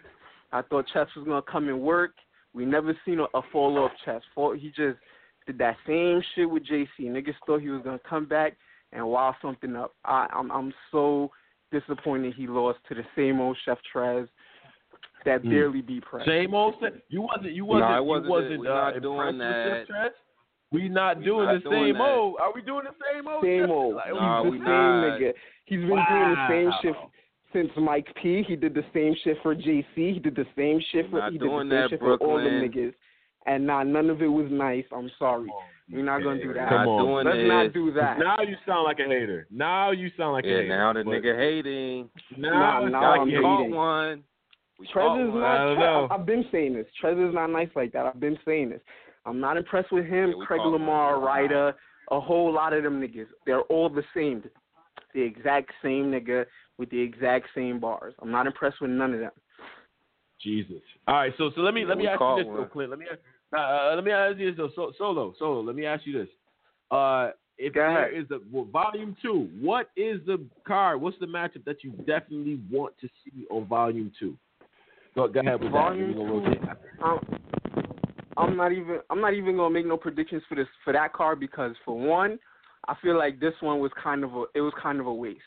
I 0.52 0.62
thought 0.62 0.86
Chess 0.92 1.06
was 1.16 1.24
gonna 1.24 1.42
come 1.42 1.68
and 1.68 1.80
work. 1.80 2.12
We 2.56 2.64
never 2.64 2.96
seen 3.04 3.20
a, 3.20 3.24
a 3.38 3.42
fall 3.52 3.78
off 3.78 3.92
Chess. 4.04 4.22
Fall, 4.34 4.54
he 4.54 4.68
just 4.68 4.98
did 5.46 5.58
that 5.58 5.76
same 5.86 6.22
shit 6.34 6.48
with 6.48 6.64
JC. 6.64 6.88
Niggas 7.02 7.34
thought 7.46 7.60
he 7.60 7.68
was 7.68 7.82
gonna 7.84 8.00
come 8.08 8.24
back 8.24 8.56
and 8.92 9.06
wow 9.06 9.34
something 9.42 9.76
up. 9.76 9.94
I 10.06 10.26
I'm 10.32 10.50
I'm 10.50 10.72
so 10.90 11.30
disappointed 11.70 12.32
he 12.34 12.46
lost 12.46 12.78
to 12.88 12.94
the 12.94 13.04
same 13.14 13.40
old 13.40 13.58
Chef 13.64 13.78
Trez 13.94 14.26
that 15.26 15.42
Hmm. 15.42 15.50
barely 15.50 15.82
beat 15.82 16.02
Prez. 16.04 16.26
Same 16.26 16.54
old 16.54 16.80
thing. 16.80 17.00
You 17.10 17.20
wasn't 17.20 17.52
you 17.52 17.64
wasn't 17.66 17.90
Nah, 17.90 17.98
it 17.98 18.05
wasn't 18.05 18.24
you 18.26 18.31
wasn't 18.31 18.52
it. 18.52 18.60
We 18.60 18.68
uh, 18.68 18.72
not 18.74 18.97
impressed 18.97 19.02
doing 19.02 19.26
with 19.26 19.36
Chef 19.39 19.89
that. 19.89 19.89
Trez? 19.89 20.10
We 20.72 20.89
not 20.89 21.18
We 21.18 21.24
doing 21.26 21.47
not 21.47 21.52
the 21.55 21.60
doing 21.60 21.84
same 21.92 21.94
that. 21.94 22.02
old. 22.02 22.36
Are 22.40 22.52
we 22.55 22.62
doing 22.62 22.84
the 22.84 22.94
same 23.12 23.28
old? 23.28 23.44
Same 23.44 23.70
old. 23.70 23.97
Like, 23.97 24.14
Nah, 24.14 24.42
He's 24.42 24.52
we 24.52 24.58
the 24.58 24.64
same 24.64 24.64
not. 24.64 25.20
nigga. 25.20 25.32
He's 25.66 25.81
been 25.81 25.89
doing 25.89 26.34
the 26.34 26.47
same 26.48 26.70
shit 26.81 26.94
since 27.57 27.70
Mike 27.76 28.07
P. 28.23 28.44
He 28.47 28.57
did 28.57 28.75
the 28.75 28.85
same 28.93 29.15
shit 29.25 29.39
for 29.43 29.55
JC. 29.55 29.85
He 29.94 30.18
did 30.18 30.36
the 30.36 30.44
same 30.57 30.81
shit 30.93 31.10
for 31.10 31.18
Not 31.20 31.33
he 31.33 31.39
did 31.39 31.49
the 31.49 31.59
same 31.60 31.68
that, 31.70 31.91
shit 31.91 32.01
for 32.01 32.17
all 32.18 32.36
them 32.36 32.60
Brooklyn. 32.60 32.70
niggas. 32.91 32.94
And 33.47 33.67
nah, 33.67 33.83
none 33.83 34.10
of 34.10 34.20
it 34.23 34.26
was 34.26 34.47
nice. 34.51 34.85
I'm 34.94 35.10
sorry. 35.18 35.49
Oh, 35.52 35.62
We're 35.91 36.05
not 36.05 36.23
gonna 36.23 36.43
do 36.43 36.52
that. 36.52 36.68
Come 36.68 36.89
on. 36.89 37.25
Let's 37.25 37.36
this. 37.39 37.49
not 37.49 37.73
do 37.73 37.93
that. 37.93 38.18
Now 38.18 38.41
you 38.43 38.57
sound 38.67 38.85
like 38.85 38.99
a 38.99 39.05
hater. 39.09 39.47
Now 39.51 39.93
you 39.93 40.10
sound 40.18 40.33
like 40.35 40.44
a 40.44 40.49
hater. 40.49 40.62
Yeah, 40.65 40.76
now 40.76 40.93
the 40.93 41.05
But 41.05 41.10
nigga 41.12 41.36
hating. 41.39 42.10
Now, 42.36 42.51
Nah, 42.81 42.85
it's 42.86 42.93
nah, 42.93 43.12
I'm 43.15 43.26
we 43.28 43.33
you 43.35 43.41
caught 43.41 43.59
hating. 43.60 43.75
one. 43.75 44.25
We 44.81 44.86
Trez 44.89 45.28
is 45.28 45.33
one. 45.33 45.43
I 45.43 45.59
not. 45.59 45.65
don't 45.65 45.76
Tre- 45.76 45.85
know. 45.85 46.09
I've 46.10 46.26
been 46.26 46.44
saying 46.52 46.75
this. 46.75 46.86
Trez 47.02 47.28
is 47.28 47.35
not 47.35 47.47
nice 47.49 47.70
like 47.76 47.93
that. 47.93 48.05
I've 48.05 48.20
been 48.20 48.39
saying 48.44 48.70
this. 48.70 48.81
I'm 49.25 49.41
not 49.41 49.57
impressed 49.57 49.93
with 49.93 50.05
him. 50.07 50.35
Yeah, 50.36 50.44
Craig 50.47 50.59
caught 50.59 50.73
one. 50.73 50.81
Lamar, 50.81 51.20
Ryder, 51.20 51.75
a 52.10 52.20
whole 52.20 52.52
lot 52.52 52.73
of 52.73 52.83
them 52.83 53.01
niggas. 53.01 53.26
They're 53.47 53.62
all 53.62 53.89
the 53.89 54.02
same. 54.15 54.43
The 55.15 55.23
exact 55.23 55.70
same 55.83 56.10
nigga 56.10 56.44
with 56.78 56.90
the 56.90 57.00
exact 57.00 57.48
same 57.55 57.80
bars. 57.80 58.14
I'm 58.20 58.30
not 58.30 58.46
impressed 58.46 58.80
with 58.80 58.90
none 58.90 59.14
of 59.14 59.20
them. 59.20 59.30
Jesus. 60.42 60.82
All 61.08 61.14
right, 61.14 61.32
so 61.38 61.50
so 61.55 61.62
let 61.62 61.74
me 61.74 61.84
let 61.84 61.96
me 61.96 62.05
we 62.05 62.08
ask 62.08 62.20
you 62.20 62.36
this, 62.36 62.46
though, 62.46 62.60
one. 62.60 62.68
Clint. 62.68 62.90
Let 62.90 62.98
me 62.98 63.06
uh, 63.55 63.58
uh, 63.58 63.92
let 63.94 64.05
me 64.05 64.12
ask 64.12 64.38
you 64.38 64.50
this 64.50 64.56
though. 64.56 64.70
So, 64.74 64.92
solo, 64.98 65.34
solo. 65.38 65.60
Let 65.62 65.74
me 65.76 65.86
ask 65.86 66.06
you 66.06 66.12
this. 66.12 66.28
Uh, 66.90 67.30
if 67.58 67.72
Go 67.72 67.80
there 67.80 68.10
ahead. 68.10 68.22
is 68.22 68.30
a 68.30 68.38
well, 68.52 68.66
volume 68.66 69.16
two, 69.22 69.48
what 69.60 69.90
is 69.96 70.20
the 70.26 70.44
card? 70.66 71.00
What's 71.00 71.18
the 71.20 71.26
matchup 71.26 71.64
that 71.64 71.82
you 71.82 71.92
definitely 72.06 72.60
want 72.70 72.94
to 73.00 73.08
see 73.24 73.46
on 73.50 73.66
volume 73.66 74.12
two? 74.18 74.36
Go, 75.14 75.26
go 75.26 75.40
ahead 75.40 75.62
with 75.62 75.72
Volume 75.72 76.12
that. 76.12 76.78
Gonna. 77.00 77.20
I'm, 77.26 77.38
I'm 78.36 78.56
not 78.56 78.72
even 78.72 78.98
I'm 79.08 79.20
not 79.22 79.32
even 79.32 79.56
gonna 79.56 79.72
make 79.72 79.86
no 79.86 79.96
predictions 79.96 80.42
for 80.48 80.55
this 80.55 80.66
for 80.84 80.92
that 80.92 81.14
card 81.14 81.40
because 81.40 81.74
for 81.84 81.98
one, 81.98 82.38
I 82.86 82.94
feel 83.02 83.16
like 83.16 83.40
this 83.40 83.55
one 83.60 83.80
was 83.80 83.90
kind 84.02 84.22
of 84.22 84.34
a 84.34 84.44
it 84.55 84.60
was 84.60 84.74
kind 84.80 85.00
of 85.00 85.06
a 85.06 85.14
waste. 85.14 85.40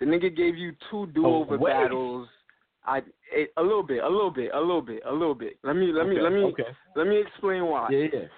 The 0.00 0.04
nigga 0.04 0.34
gave 0.34 0.56
you 0.56 0.72
two 0.90 1.06
do 1.08 1.26
oh, 1.26 1.42
over 1.42 1.58
waste? 1.58 1.74
battles. 1.74 2.28
I 2.84 3.02
it, 3.32 3.50
a 3.56 3.62
little 3.62 3.82
bit, 3.82 4.02
a 4.02 4.08
little 4.08 4.30
bit, 4.30 4.50
a 4.54 4.60
little 4.60 4.82
bit, 4.82 5.02
a 5.06 5.12
little 5.12 5.34
bit. 5.34 5.58
Let 5.62 5.76
me 5.76 5.92
let 5.92 6.06
me 6.06 6.14
Okay, 6.14 6.22
let 6.22 6.32
me 6.32 6.42
Okay. 6.44 6.64
let 6.96 7.06
me 7.06 7.20
explain 7.20 7.66
why. 7.66 7.88
Yeah, 7.90 8.06
yeah. 8.12 8.28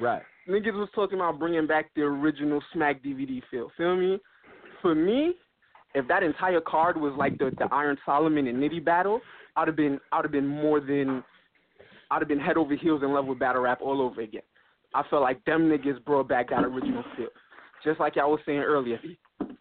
Right. 0.00 0.22
Niggas 0.48 0.74
was 0.74 0.88
talking 0.94 1.18
about 1.18 1.38
bringing 1.38 1.66
back 1.66 1.90
the 1.94 2.02
original 2.02 2.60
Smack 2.72 3.02
DVD 3.02 3.40
feel. 3.50 3.70
Feel 3.76 3.96
me? 3.96 4.18
For 4.82 4.94
me, 4.94 5.34
if 5.94 6.06
that 6.08 6.22
entire 6.22 6.60
card 6.60 7.00
was 7.00 7.14
like 7.16 7.38
the 7.38 7.50
the 7.58 7.68
Iron 7.72 7.96
Solomon 8.04 8.46
and 8.46 8.58
Nitty 8.58 8.84
battle, 8.84 9.20
I'd 9.56 9.68
have 9.68 9.76
been 9.76 10.00
I'd 10.12 10.24
have 10.24 10.32
been 10.32 10.46
more 10.46 10.80
than 10.80 11.24
I'd 12.10 12.20
have 12.20 12.28
been 12.28 12.40
head 12.40 12.56
over 12.56 12.74
heels 12.74 13.02
in 13.02 13.12
love 13.12 13.26
with 13.26 13.38
battle 13.38 13.62
rap 13.62 13.80
all 13.80 14.02
over 14.02 14.20
again. 14.20 14.42
I 14.94 15.02
felt 15.10 15.22
like 15.22 15.44
them 15.44 15.68
niggas 15.68 16.04
brought 16.04 16.28
back 16.28 16.50
that 16.50 16.64
original 16.64 17.02
feel. 17.16 17.28
Just 17.82 17.98
like 17.98 18.16
I 18.16 18.24
was 18.24 18.40
saying 18.46 18.60
earlier, 18.60 18.98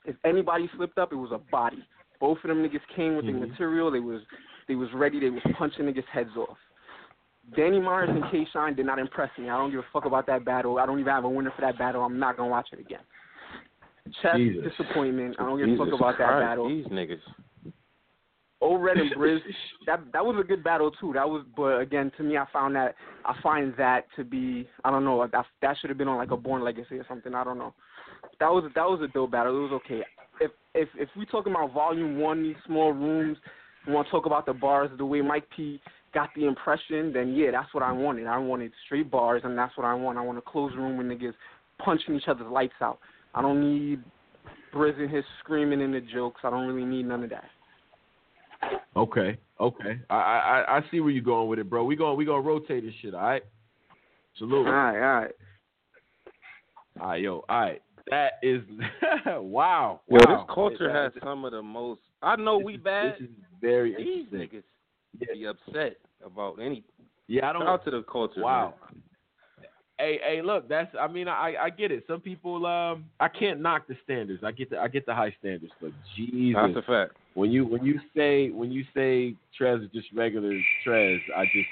if 0.06 0.15
anybody 0.25 0.69
slipped 0.75 0.98
up, 0.98 1.11
it 1.11 1.15
was 1.15 1.32
a 1.32 1.38
body. 1.51 1.83
Both 2.19 2.38
of 2.43 2.49
them 2.49 2.64
niggas 2.64 2.85
came 2.95 3.15
with 3.15 3.25
Mhm. 3.25 3.41
the 3.41 3.48
material. 3.48 3.91
They 3.91 3.99
was 3.99 4.22
they 4.67 4.75
was 4.75 4.91
ready. 4.93 5.19
They 5.19 5.30
was 5.30 5.43
punching 5.57 5.85
niggas 5.85 6.06
heads 6.06 6.35
off. 6.38 6.57
Danny 7.56 7.80
Myers 7.80 8.09
and 8.09 8.23
K 8.32 8.45
Shine 8.53 8.73
did 8.75 8.85
not 8.85 8.99
impress 8.99 9.30
me. 9.38 9.49
I 9.49 9.57
don't 9.57 9.72
give 9.72 9.82
a 9.82 9.85
fuck 9.91 10.06
about 10.06 10.25
that 10.27 10.45
battle. 10.45 10.80
I 10.80 10.85
don't 10.85 10.99
even 10.99 11.11
have 11.11 11.25
a 11.25 11.30
winner 11.30 11.51
for 11.51 11.61
that 11.61 11.77
battle. 11.77 12.03
I'm 12.03 12.17
not 12.17 12.38
gonna 12.38 12.49
watch 12.49 12.69
it 12.72 12.80
again. 12.80 13.01
Chess 14.22 14.38
Jesus. 14.38 14.64
disappointment. 14.64 15.35
I 15.40 15.43
don't 15.43 15.57
give 15.57 15.69
a 15.69 15.77
fuck 15.77 15.93
about 15.93 16.17
that 16.17 16.40
battle. 16.40 16.67
These 16.67 16.88
niggas. 16.88 17.22
O 18.61 18.77
Red 18.77 18.98
and 18.98 19.11
Briz, 19.11 19.41
that 19.85 19.99
that 20.14 20.25
was 20.25 20.38
a 20.40 20.43
good 20.43 20.64
battle 20.64 20.90
too. 20.91 21.11
That 21.14 21.30
was, 21.30 21.43
but 21.56 21.82
again, 21.82 22.11
to 22.15 22.23
me, 22.23 22.38
I 22.38 22.45
found 22.53 22.75
that 22.77 22.95
I 23.25 23.35
find 23.41 23.73
that 23.77 24.06
to 24.15 24.23
be, 24.23 24.69
I 24.85 24.91
don't 24.91 25.03
know, 25.03 25.27
that 25.27 25.45
that 25.61 25.77
should 25.77 25.90
have 25.90 25.98
been 25.98 26.07
on 26.07 26.17
like 26.17 26.32
a 26.32 26.38
Born 26.38 26.64
Legacy 26.64 26.98
or 26.98 27.06
something. 27.09 27.35
I 27.35 27.43
don't 27.43 27.57
know. 27.57 27.73
That 28.40 28.50
was 28.50 28.69
that 28.76 28.85
was 28.85 29.02
a 29.03 29.08
dope 29.08 29.32
battle. 29.32 29.58
It 29.58 29.72
was 29.72 29.82
okay. 29.85 30.02
If 30.42 30.52
if 30.74 30.90
if 30.95 31.10
we 31.18 31.26
talking 31.26 31.53
about 31.53 31.74
Volume 31.74 32.19
One, 32.19 32.43
these 32.43 32.56
small 32.66 32.92
rooms, 32.92 33.38
we 33.88 33.93
want 33.93 34.08
to 34.08 34.11
talk 34.11 34.26
about 34.26 34.45
the 34.45 34.53
bars 34.53 34.90
the 34.98 35.06
way 35.06 35.22
Mike 35.22 35.45
P 35.56 35.80
got 36.14 36.30
the 36.35 36.45
impression, 36.45 37.11
then 37.11 37.34
yeah, 37.34 37.52
that's 37.52 37.74
what 37.74 37.84
I 37.84 37.92
wanted. 37.92 38.27
I 38.27 38.38
wanted 38.38 38.72
straight 38.85 39.10
bars, 39.10 39.42
and 39.43 39.58
that's 39.58 39.76
what 39.77 39.85
I 39.85 39.93
want. 39.93 40.18
I 40.18 40.22
want 40.22 40.38
a 40.38 40.42
closed 40.42 40.76
room 40.76 40.98
with 40.98 41.08
niggas 41.08 41.34
punching 41.80 42.16
each 42.16 42.27
other's 42.27 42.52
lights 42.52 42.74
out. 42.82 43.00
I 43.34 43.42
don't 43.42 43.61
need 43.61 44.00
Briz 44.74 45.00
and 45.00 45.10
his 45.10 45.24
screaming 45.40 45.82
in 45.82 45.92
the 45.92 46.02
jokes. 46.02 46.42
I 46.43 46.50
don't 46.50 46.68
really 46.68 46.85
need 46.85 47.08
none 47.08 47.24
of 47.24 47.30
that. 47.32 47.45
Okay, 48.95 49.38
okay. 49.60 50.00
I 50.10 50.16
I 50.16 50.77
I 50.77 50.82
see 50.92 51.00
where 51.00 51.10
you're 51.10 51.24
going 51.24 51.50
with 51.50 51.60
it, 51.60 51.69
bro. 51.69 51.84
We 51.84 51.95
going 51.95 52.18
we 52.18 52.26
gonna 52.26 52.42
rotate 52.42 52.84
this 52.84 52.93
shit. 53.02 53.14
All 53.14 53.22
right. 53.22 53.43
Salute. 54.38 54.68
All 54.68 54.74
right, 54.74 54.95
all 54.95 55.22
right. 55.22 55.32
All 57.00 57.08
right, 57.08 57.22
yo. 57.22 57.43
All 57.50 57.60
right. 57.60 57.82
That 58.09 58.33
is 58.43 58.61
wow. 59.27 60.01
Well, 60.07 60.22
wow. 60.27 60.38
this 60.45 60.53
culture 60.53 60.88
That- 60.91 61.14
has 61.14 61.23
some 61.23 61.45
of 61.45 61.51
the 61.51 61.61
most. 61.61 62.01
I 62.22 62.35
know 62.35 62.57
we 62.57 62.77
bad. 62.77 63.14
This 63.19 63.30
is 63.30 63.35
very 63.61 63.95
These 63.95 64.25
interesting. 64.33 64.61
niggas 65.19 65.33
be 65.33 65.45
upset 65.45 65.98
about 66.25 66.57
any. 66.61 66.83
Yeah, 67.27 67.49
I 67.49 67.53
don't. 67.53 67.61
Shout 67.61 67.69
out 67.69 67.85
to 67.85 67.91
the 67.91 68.03
culture. 68.03 68.41
Wow. 68.41 68.73
man. 68.91 69.01
Hey, 69.99 70.19
hey, 70.25 70.41
look, 70.41 70.67
that's 70.67 70.93
I 70.99 71.07
mean, 71.07 71.27
I 71.27 71.53
I 71.61 71.69
get 71.69 71.91
it. 71.91 72.03
Some 72.07 72.19
people 72.19 72.65
um 72.65 73.06
I 73.19 73.27
can't 73.30 73.61
knock 73.61 73.88
the 73.88 73.95
standards. 74.03 74.43
I 74.43 74.51
get 74.51 74.69
the 74.72 74.80
I 74.80 74.88
get 74.88 75.06
the 75.06 75.14
high 75.14 75.33
standards, 75.40 75.72
but 75.80 75.91
Jesus. 76.17 76.59
That's 76.73 76.85
a 76.85 76.91
fact. 76.91 77.14
When 77.35 77.51
you 77.51 77.65
when 77.65 77.85
you 77.85 77.99
say 78.15 78.49
when 78.49 78.72
you 78.72 78.83
say 78.93 79.35
Trez 79.59 79.83
is 79.85 79.91
just 79.93 80.07
regular 80.14 80.51
Trez, 80.85 81.19
I 81.38 81.45
just 81.45 81.67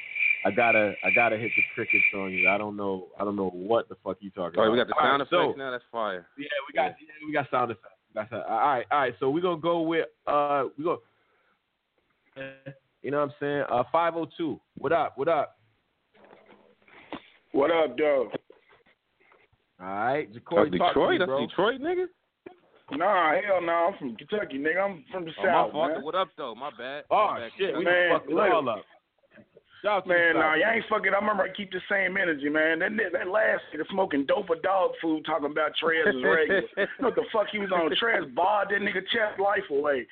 I 0.45 0.51
gotta 0.51 0.93
I 1.03 1.09
gotta 1.13 1.37
hit 1.37 1.51
the 1.55 1.61
crickets 1.75 2.03
on 2.15 2.31
you. 2.31 2.49
I 2.49 2.57
don't 2.57 2.75
know 2.75 3.07
I 3.19 3.23
don't 3.23 3.35
know 3.35 3.49
what 3.51 3.87
the 3.89 3.95
fuck 4.03 4.17
you 4.21 4.29
talking 4.31 4.59
All 4.59 4.65
right, 4.65 4.67
about. 4.67 4.71
we 4.71 4.77
got 4.77 4.87
the 4.87 4.93
All 4.95 5.01
sound 5.07 5.19
right, 5.21 5.29
so- 5.29 5.41
effects 5.43 5.57
now. 5.57 5.71
That's 5.71 5.83
fire. 5.91 6.27
Yeah, 6.37 6.45
we 6.67 6.73
got 6.73 6.95
yeah, 6.99 7.27
we 7.27 7.33
got 7.33 7.49
sound 7.51 7.71
effects. 7.71 7.87
That's 8.13 8.31
all 8.33 8.39
right, 8.39 8.85
all 8.91 8.99
right. 8.99 9.13
So 9.19 9.29
we're 9.29 9.41
gonna 9.41 9.61
go 9.61 9.81
with 9.81 10.07
uh 10.27 10.65
we 10.77 10.83
go 10.83 10.99
you 13.03 13.11
know 13.11 13.19
what 13.19 13.23
I'm 13.29 13.33
saying? 13.39 13.63
Uh 13.71 13.83
five 13.91 14.15
oh 14.15 14.27
two. 14.37 14.59
What 14.77 14.91
up? 14.91 15.17
What 15.17 15.27
up? 15.27 15.57
What 17.51 17.69
up, 17.71 17.97
Doe? 17.97 18.31
All 19.81 19.87
right, 19.87 20.29
Oh, 20.31 20.37
Jacory, 20.39 20.77
talk 20.77 20.93
to 20.93 20.99
Detroit? 20.99 21.09
me, 21.11 21.17
That's 21.17 21.27
bro. 21.27 21.47
Detroit, 21.47 21.81
nigga. 21.81 22.05
Nah, 22.91 23.33
hell 23.47 23.61
no. 23.61 23.71
I'm 23.71 23.97
from 23.97 24.15
Kentucky, 24.15 24.57
nigga. 24.59 24.83
I'm 24.83 25.03
from 25.11 25.25
the 25.25 25.31
Oh, 25.39 25.43
my 25.43 25.49
South, 25.51 25.71
fault. 25.71 25.91
man. 25.93 26.03
What 26.03 26.15
up, 26.15 26.27
though? 26.37 26.53
My 26.55 26.69
bad. 26.77 27.05
Oh 27.09 27.27
My 27.31 27.39
bad. 27.39 27.51
shit, 27.57 27.75
we 27.77 27.83
Man, 27.85 28.09
done 28.09 28.19
fucked 28.19 28.31
it 28.31 28.37
all 28.51 28.69
up. 28.69 28.85
Shout 29.81 30.05
Man, 30.05 30.35
nah, 30.35 30.53
you 30.53 30.63
ain't 30.63 30.85
fucking. 30.89 31.11
I 31.11 31.17
remember 31.17 31.41
I 31.41 31.49
keep 31.49 31.71
the 31.71 31.81
same 31.89 32.15
energy, 32.15 32.49
man. 32.49 32.79
That 32.79 32.91
that 33.13 33.27
last 33.27 33.65
nigga 33.73 33.89
smoking 33.89 34.25
dope 34.27 34.49
or 34.49 34.61
dog 34.61 34.91
food, 35.01 35.25
talking 35.25 35.49
about 35.49 35.71
Trez 35.81 36.05
is 36.05 36.21
regular. 36.23 36.61
what 36.99 37.15
the 37.15 37.25
fuck 37.33 37.47
he 37.51 37.57
was 37.57 37.71
on? 37.73 37.89
Trez 37.97 38.29
barred 38.35 38.69
that 38.69 38.81
nigga 38.81 39.01
chest 39.09 39.41
life 39.41 39.65
away. 39.71 40.05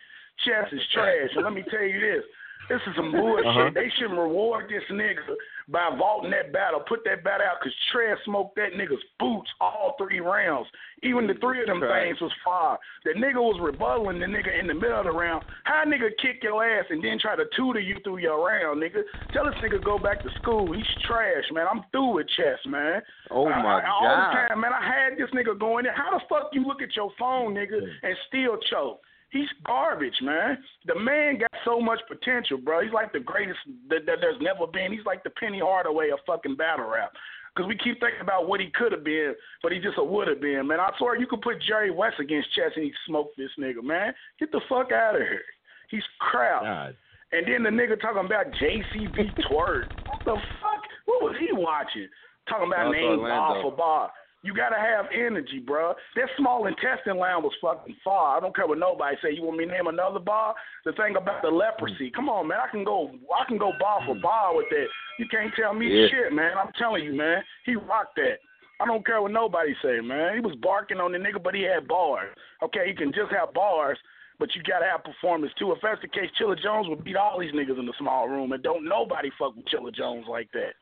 Chess 0.45 0.73
is 0.73 0.81
trash. 0.91 1.30
And 1.35 1.43
let 1.43 1.53
me 1.53 1.64
tell 1.69 1.83
you 1.83 1.99
this. 1.99 2.25
This 2.69 2.80
is 2.88 2.95
some 2.95 3.11
bullshit. 3.11 3.45
Uh-huh. 3.45 3.69
They 3.73 3.91
should 3.98 4.11
reward 4.11 4.69
this 4.69 4.83
nigga 4.91 5.35
by 5.67 5.89
vaulting 5.98 6.31
that 6.31 6.53
battle, 6.53 6.81
put 6.88 7.03
that 7.06 7.23
battle 7.23 7.45
out, 7.45 7.57
because 7.59 7.73
Trez 7.93 8.15
smoked 8.25 8.56
that 8.56 8.73
nigga's 8.77 9.01
boots 9.19 9.49
all 9.59 9.95
three 9.98 10.19
rounds. 10.19 10.67
Even 11.01 11.25
the 11.27 11.33
three 11.35 11.61
of 11.61 11.67
them 11.67 11.80
things 11.81 12.19
was 12.22 12.31
fire. 12.45 12.77
The 13.06 13.11
nigga 13.11 13.35
was 13.41 13.57
rebuttaling 13.61 14.19
the 14.19 14.25
nigga 14.25 14.59
in 14.59 14.67
the 14.67 14.73
middle 14.73 14.99
of 14.99 15.06
the 15.06 15.11
round. 15.11 15.45
How 15.64 15.83
nigga 15.85 16.09
kick 16.22 16.43
your 16.43 16.64
ass 16.64 16.85
and 16.89 17.03
then 17.03 17.17
try 17.19 17.35
to 17.35 17.45
tutor 17.56 17.80
you 17.80 17.98
through 18.03 18.17
your 18.19 18.45
round, 18.45 18.81
nigga? 18.81 19.01
Tell 19.33 19.45
this 19.45 19.56
nigga 19.64 19.83
go 19.83 19.98
back 19.98 20.22
to 20.23 20.30
school. 20.41 20.72
He's 20.73 20.85
trash, 21.07 21.45
man. 21.51 21.65
I'm 21.72 21.83
through 21.91 22.15
with 22.15 22.27
chess, 22.38 22.59
man. 22.67 23.01
Oh, 23.31 23.45
my 23.49 23.81
I- 23.81 23.89
All 23.89 24.01
God. 24.03 24.30
the 24.30 24.48
time, 24.49 24.61
man. 24.61 24.72
I 24.73 24.83
had 24.85 25.17
this 25.17 25.30
nigga 25.33 25.57
going 25.57 25.85
there. 25.85 25.93
How 25.95 26.11
the 26.11 26.22
fuck 26.30 26.49
you 26.53 26.65
look 26.65 26.81
at 26.81 26.95
your 26.95 27.11
phone, 27.17 27.53
nigga, 27.56 27.80
and 28.03 28.15
still 28.27 28.57
choke? 28.69 29.01
He's 29.32 29.48
garbage, 29.66 30.16
man. 30.22 30.58
The 30.85 30.99
man 30.99 31.38
got 31.38 31.51
so 31.64 31.80
much 31.80 31.99
potential, 32.08 32.58
bro. 32.58 32.82
He's 32.82 32.93
like 32.93 33.14
the 33.14 33.19
greatest 33.19 33.59
that, 33.90 34.06
that 34.06 34.17
there's 34.22 34.41
never 34.41 34.66
been. 34.66 34.91
He's 34.91 35.06
like 35.06 35.24
the 35.24 35.30
Penny 35.32 35.59
Hardaway 35.59 36.09
of 36.09 36.19
fucking 36.25 36.56
battle 36.56 36.90
rap. 36.90 37.11
Because 37.56 37.67
we 37.67 37.77
keep 37.77 37.99
thinking 37.99 38.22
about 38.22 38.48
what 38.48 38.59
he 38.59 38.69
could 38.74 38.91
have 38.91 39.03
been, 39.03 39.33
but 39.61 39.72
he 39.72 39.80
just 39.80 39.98
a 39.98 40.03
would 40.03 40.27
have 40.27 40.41
been, 40.41 40.67
man. 40.67 40.80
I 40.80 40.91
swear 40.98 41.17
you 41.17 41.27
could 41.27 41.41
put 41.41 41.61
Jerry 41.67 41.91
West 41.91 42.16
against 42.19 42.53
Chess 42.56 42.72
and 42.75 42.85
he'd 42.85 42.93
smoke 43.06 43.32
this 43.38 43.49
nigga, 43.59 43.83
man. 43.83 44.14
Get 44.40 44.51
the 44.51 44.61
fuck 44.69 44.91
out 44.91 45.16
of 45.16 45.22
here. 45.22 45.41
He's 45.90 46.03
crap. 46.19 46.61
God. 46.61 46.95
And 47.32 47.45
then 47.45 47.64
the 47.64 47.69
nigga 47.69 47.99
talking 47.99 48.25
about 48.25 48.48
JCB 48.61 49.35
Twork. 49.49 49.90
What 50.08 50.25
the 50.25 50.38
fuck? 50.61 50.83
What 51.06 51.22
was 51.22 51.35
he 51.40 51.49
watching? 51.51 52.08
Talking 52.48 52.67
about 52.67 52.77
Shout 52.77 52.88
out 52.88 52.93
to 52.93 52.98
name 52.98 53.19
bar 53.19 53.61
for 53.61 53.72
bar. 53.75 54.11
You 54.42 54.53
gotta 54.53 54.77
have 54.77 55.06
energy, 55.14 55.59
bro. 55.59 55.93
That 56.16 56.30
small 56.38 56.66
intestine 56.68 57.18
line 57.18 57.43
was 57.43 57.51
fucking 57.61 57.95
far. 58.03 58.38
I 58.38 58.40
don't 58.40 58.56
care 58.56 58.68
what 58.68 58.77
nobody 58.77 59.18
say. 59.22 59.32
You 59.34 59.43
want 59.43 59.58
me 59.58 59.66
to 59.66 59.72
name 59.72 59.88
another 59.88 60.19
bar? 60.19 60.56
The 60.85 60.93
thing 60.93 61.18
about 61.18 61.42
the 61.42 61.50
leprosy. 61.50 62.09
Mm. 62.09 62.14
Come 62.14 62.30
on, 62.30 62.48
man. 62.48 62.59
I 62.66 62.72
can 62.72 62.85
go. 62.85 63.11
I 63.35 63.43
can 63.45 63.58
go 63.58 63.74
bar 63.80 64.00
for 64.06 64.16
mm. 64.16 64.22
bar 64.22 64.56
with 64.56 64.68
that. 64.69 64.88
You 65.19 65.26
can't 65.30 65.51
tell 65.59 65.74
me 65.74 65.88
Yeah. 65.88 66.08
shit, 66.08 66.34
man. 66.34 66.58
I'm 66.58 66.72
telling 66.80 67.03
you, 67.03 67.14
man. 67.14 67.43
He 67.66 67.76
rocked 67.76 68.16
that. 68.16 68.40
I 68.80 68.85
don't 68.85 69.06
care 69.06 69.22
what 69.22 69.32
nobody 69.32 69.76
say, 69.84 70.00
man. 70.00 70.35
He 70.35 70.40
was 70.40 70.56
barking 70.61 71.01
on 71.01 71.11
the 71.11 71.18
nigga, 71.18 71.43
but 71.43 71.53
he 71.53 71.64
had 71.64 71.85
bars. 71.88 72.34
Okay, 72.64 72.88
he 72.88 72.93
can 72.93 73.11
just 73.11 73.32
have 73.32 73.53
bars, 73.53 73.98
but 74.40 74.56
you 74.56 74.64
gotta 74.64 74.85
have 74.85 75.03
performance 75.03 75.51
too. 75.59 75.74
If 75.74 75.80
that's 75.84 76.01
the 76.01 76.08
case, 76.08 76.32
Chilla 76.40 76.56
Jones 76.64 76.88
would 76.88 77.03
beat 77.03 77.18
all 77.18 77.38
these 77.40 77.51
niggas 77.51 77.77
in 77.77 77.85
the 77.85 77.93
small 78.00 78.30
room, 78.30 78.53
and 78.53 78.64
don't 78.64 78.88
nobody 78.88 79.30
fuck 79.38 79.53
with 79.58 79.66
Chilla 79.68 79.93
Jones 79.93 80.27
like 80.30 80.50
that. 80.53 80.76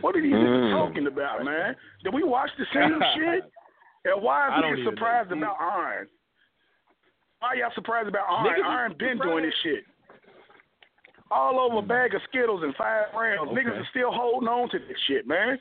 What 0.00 0.16
are 0.16 0.22
these 0.22 0.32
niggas 0.32 0.72
Mm. 0.72 0.72
talking 0.72 1.06
about, 1.06 1.44
man? 1.44 1.76
Did 2.02 2.14
we 2.14 2.22
watch 2.22 2.50
the 2.58 2.64
same 2.72 2.98
shit? 3.14 3.44
And 4.04 4.22
why 4.22 4.48
don't 4.60 4.76
niggas 4.76 4.84
surprised 4.84 5.30
about 5.32 5.56
Iron? 5.60 6.08
Why 7.40 7.54
y'all 7.54 7.70
surprised 7.74 8.08
about 8.08 8.26
Iron? 8.28 8.46
Niggas 8.46 8.64
Iron 8.66 8.94
been 8.98 9.18
doing 9.18 9.44
this 9.44 9.54
shit. 9.62 9.84
All 11.30 11.58
over 11.60 11.78
a 11.78 11.82
bag 11.82 12.14
of 12.14 12.20
Skittles 12.28 12.62
in 12.62 12.72
five 12.74 13.06
rounds. 13.14 13.50
Okay. 13.52 13.60
Niggas 13.60 13.80
are 13.80 13.88
still 13.90 14.12
holding 14.12 14.48
on 14.48 14.68
to 14.70 14.78
this 14.78 14.98
shit, 15.06 15.26
man. 15.26 15.58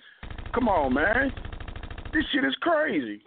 Come 0.53 0.67
on, 0.67 0.93
man. 0.93 1.31
This 2.13 2.25
shit 2.33 2.43
is 2.43 2.55
crazy. 2.61 3.21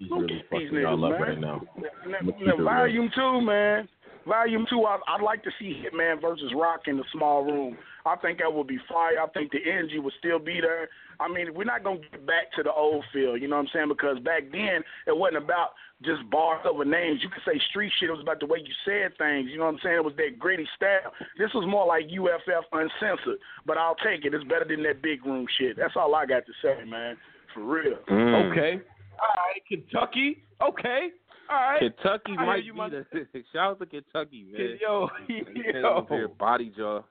Look 0.00 0.22
really 0.22 0.40
at 0.40 0.46
these 0.50 0.70
niggas, 0.72 1.00
man. 1.10 1.20
right 1.20 1.38
now. 1.40 1.60
Now, 1.76 1.88
now, 2.08 2.18
it 2.30 2.56
real. 2.56 2.64
volume 2.64 3.10
two, 3.14 3.40
man. 3.42 3.88
Volume 4.26 4.66
two, 4.70 4.84
I, 4.84 4.98
I'd 5.08 5.22
like 5.22 5.42
to 5.44 5.50
see 5.58 5.82
Hitman 5.84 6.20
versus 6.20 6.52
Rock 6.56 6.82
in 6.86 6.96
the 6.96 7.04
small 7.12 7.44
room. 7.44 7.76
I 8.04 8.16
think 8.16 8.38
that 8.38 8.52
would 8.52 8.66
be 8.66 8.78
fire. 8.88 9.20
I 9.22 9.26
think 9.28 9.52
the 9.52 9.58
energy 9.64 9.98
would 9.98 10.12
still 10.18 10.38
be 10.38 10.60
there. 10.60 10.88
I 11.20 11.28
mean, 11.28 11.54
we're 11.54 11.64
not 11.64 11.84
gonna 11.84 12.00
get 12.10 12.26
back 12.26 12.52
to 12.56 12.62
the 12.62 12.72
old 12.72 13.04
feel, 13.12 13.36
you 13.36 13.46
know 13.48 13.56
what 13.56 13.62
I'm 13.62 13.68
saying? 13.72 13.88
Because 13.88 14.18
back 14.20 14.44
then 14.50 14.82
it 15.06 15.16
wasn't 15.16 15.44
about 15.44 15.70
just 16.02 16.28
bars 16.30 16.66
over 16.68 16.84
names. 16.84 17.20
You 17.22 17.28
could 17.28 17.42
say 17.46 17.60
street 17.70 17.92
shit. 18.00 18.08
It 18.08 18.12
was 18.12 18.22
about 18.22 18.40
the 18.40 18.46
way 18.46 18.58
you 18.58 18.74
said 18.84 19.16
things. 19.18 19.50
You 19.50 19.58
know 19.58 19.66
what 19.66 19.74
I'm 19.74 19.80
saying? 19.84 19.96
It 19.96 20.04
was 20.04 20.16
that 20.16 20.38
gritty 20.38 20.66
style. 20.74 21.12
This 21.38 21.50
was 21.54 21.64
more 21.68 21.86
like 21.86 22.06
UFF 22.10 22.64
uncensored. 22.72 23.38
But 23.66 23.78
I'll 23.78 23.94
take 23.96 24.24
it. 24.24 24.34
It's 24.34 24.42
better 24.44 24.64
than 24.68 24.82
that 24.82 25.00
big 25.00 25.24
room 25.24 25.46
shit. 25.58 25.76
That's 25.76 25.94
all 25.94 26.14
I 26.16 26.26
got 26.26 26.42
to 26.46 26.52
say, 26.60 26.84
man. 26.84 27.16
For 27.54 27.62
real. 27.62 27.98
Mm. 28.10 28.50
Okay. 28.50 28.82
All 29.20 29.28
right, 29.46 29.62
Kentucky. 29.68 30.42
Okay. 30.60 31.10
All 31.48 31.56
right. 31.56 31.78
Kentucky 31.78 32.34
I 32.36 32.46
might 32.46 32.64
you, 32.64 32.72
be 32.72 32.78
my- 32.78 32.88
the 32.88 33.04
shout 33.52 33.72
out 33.72 33.78
to 33.78 33.86
Kentucky, 33.86 34.46
man. 34.50 34.78
Yo, 34.80 35.08
He 35.28 35.42
came 35.44 35.76
yo. 35.82 36.06
here, 36.08 36.28
body 36.28 36.72
jaw. 36.76 37.02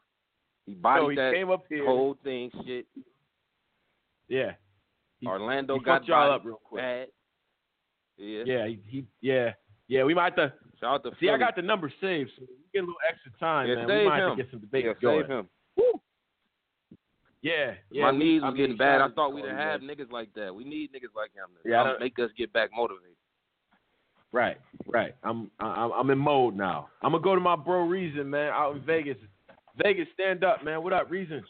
He 0.65 0.73
bodied 0.73 1.03
Yo, 1.03 1.09
he 1.09 1.15
that 1.17 1.33
came 1.33 1.49
up 1.51 1.63
here. 1.69 1.85
whole 1.85 2.17
thing, 2.23 2.51
shit. 2.65 2.85
Yeah. 4.27 4.53
He- 5.19 5.27
Orlando 5.27 5.77
he 5.77 5.83
got 5.83 6.05
y'all 6.07 6.31
up 6.31 6.43
real 6.45 6.59
quick. 6.63 6.81
bad. 6.81 7.07
Yeah. 8.17 8.43
Yeah, 8.45 8.67
he, 8.67 8.79
he 8.87 9.05
yeah. 9.21 9.53
Yeah, 9.87 10.03
we 10.03 10.13
might 10.13 10.37
have 10.37 10.51
to 10.51 10.53
Shout 10.79 10.93
out 10.95 11.03
to 11.03 11.11
See, 11.19 11.29
I 11.29 11.37
got 11.37 11.55
the 11.55 11.61
number 11.61 11.91
saved, 12.01 12.31
so 12.37 12.41
we 12.47 12.55
get 12.73 12.79
a 12.79 12.81
little 12.85 12.95
extra 13.07 13.31
time, 13.39 13.67
Yeah, 13.69 13.75
man. 13.85 13.87
We 13.87 14.05
might 14.09 14.19
him. 14.21 14.29
have 14.29 14.37
to 14.37 14.43
get 14.43 14.51
some 14.51 14.59
debate 14.61 14.85
yeah, 14.85 14.93
going. 15.01 15.23
save 15.23 15.29
him. 15.29 15.47
Yeah, 17.43 17.73
yeah. 17.91 18.03
My 18.03 18.11
we- 18.11 18.17
knees 18.17 18.41
I 18.43 18.47
was 18.49 18.53
mean, 18.53 18.63
getting 18.63 18.77
bad. 18.77 19.01
I 19.01 19.09
thought 19.09 19.33
we'd 19.33 19.45
have 19.45 19.81
niggas 19.81 20.11
like 20.11 20.31
that. 20.35 20.53
We 20.53 20.63
need 20.63 20.91
niggas 20.91 21.15
like 21.15 21.31
him 21.33 21.47
to 21.63 21.69
Yeah, 21.69 21.83
I 21.83 21.97
make 21.99 22.17
us 22.19 22.29
get 22.37 22.53
back 22.53 22.69
motivated. 22.75 23.15
Right, 24.31 24.57
right. 24.87 25.13
I'm 25.23 25.49
I'm 25.59 25.91
I'm 25.91 26.09
in 26.11 26.17
mode 26.17 26.55
now. 26.55 26.87
I'm 27.01 27.11
gonna 27.11 27.23
go 27.23 27.35
to 27.35 27.41
my 27.41 27.55
bro 27.55 27.81
Reason, 27.85 28.29
man, 28.29 28.51
out 28.53 28.75
in 28.75 28.81
Vegas. 28.83 29.17
Vegas, 29.83 30.07
stand 30.13 30.43
up, 30.43 30.63
man. 30.63 30.83
What 30.83 30.93
up, 30.93 31.09
Reason? 31.09 31.43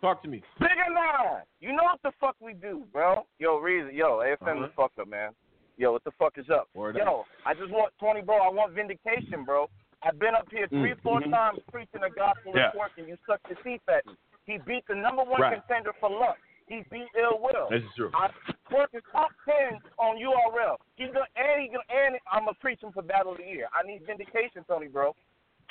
Talk 0.00 0.22
to 0.22 0.28
me. 0.28 0.42
Bigger 0.60 0.74
nine. 0.94 1.42
You 1.60 1.70
know 1.74 1.82
what 1.82 2.00
the 2.04 2.12
fuck 2.20 2.36
we 2.40 2.54
do, 2.54 2.84
bro? 2.92 3.26
Yo, 3.38 3.58
reason. 3.58 3.94
Yo, 3.94 4.18
AFM 4.22 4.58
Uh-huh. 4.58 4.64
is 4.66 4.72
fucked 4.76 4.98
up, 5.00 5.08
man. 5.08 5.32
Yo, 5.76 5.90
what 5.92 6.04
the 6.04 6.12
fuck 6.12 6.38
is 6.38 6.48
up? 6.50 6.68
Word 6.74 6.96
yo, 6.96 7.24
I 7.44 7.54
just 7.54 7.70
want 7.70 7.92
Tony, 7.98 8.20
bro. 8.22 8.36
I 8.38 8.48
want 8.50 8.72
vindication, 8.74 9.44
bro. 9.44 9.68
I've 10.02 10.18
been 10.18 10.34
up 10.34 10.46
here 10.50 10.68
three, 10.68 10.90
Mm, 10.94 11.02
four 11.02 11.20
mhm. 11.20 11.30
times 11.30 11.58
preaching 11.72 12.00
the 12.00 12.10
gospel 12.10 12.52
Yeah. 12.54 12.70
and 12.72 12.90
and 12.98 13.08
you 13.08 13.18
suck 13.26 13.40
the 13.48 13.56
teeth 13.56 13.82
at 13.88 14.06
me. 14.06 14.16
He 14.44 14.58
beat 14.58 14.86
the 14.86 14.94
number 14.94 15.24
one 15.24 15.40
Right. 15.40 15.54
contender 15.58 15.92
for 15.94 16.10
luck. 16.10 16.38
He 16.68 16.82
beat 16.90 17.08
Ill 17.16 17.38
Will. 17.40 17.68
This 17.70 17.82
is 17.82 17.94
true. 17.94 18.10
I, 18.14 18.30
Twork 18.70 18.92
is 18.94 19.02
top 19.10 19.32
ten 19.44 19.80
on 19.98 20.16
URL. 20.18 20.78
He's 20.96 21.10
gonna 21.10 21.26
and 21.34 21.60
he 21.62 21.68
gonna 21.68 21.82
and 21.88 22.18
I'm 22.30 22.44
gonna 22.44 22.54
preach 22.60 22.80
him 22.82 22.92
for 22.92 23.02
Battle 23.02 23.32
of 23.32 23.38
the 23.38 23.44
Year. 23.44 23.68
I 23.72 23.82
need 23.82 24.02
vindication, 24.06 24.62
Tony, 24.64 24.86
bro. 24.88 25.16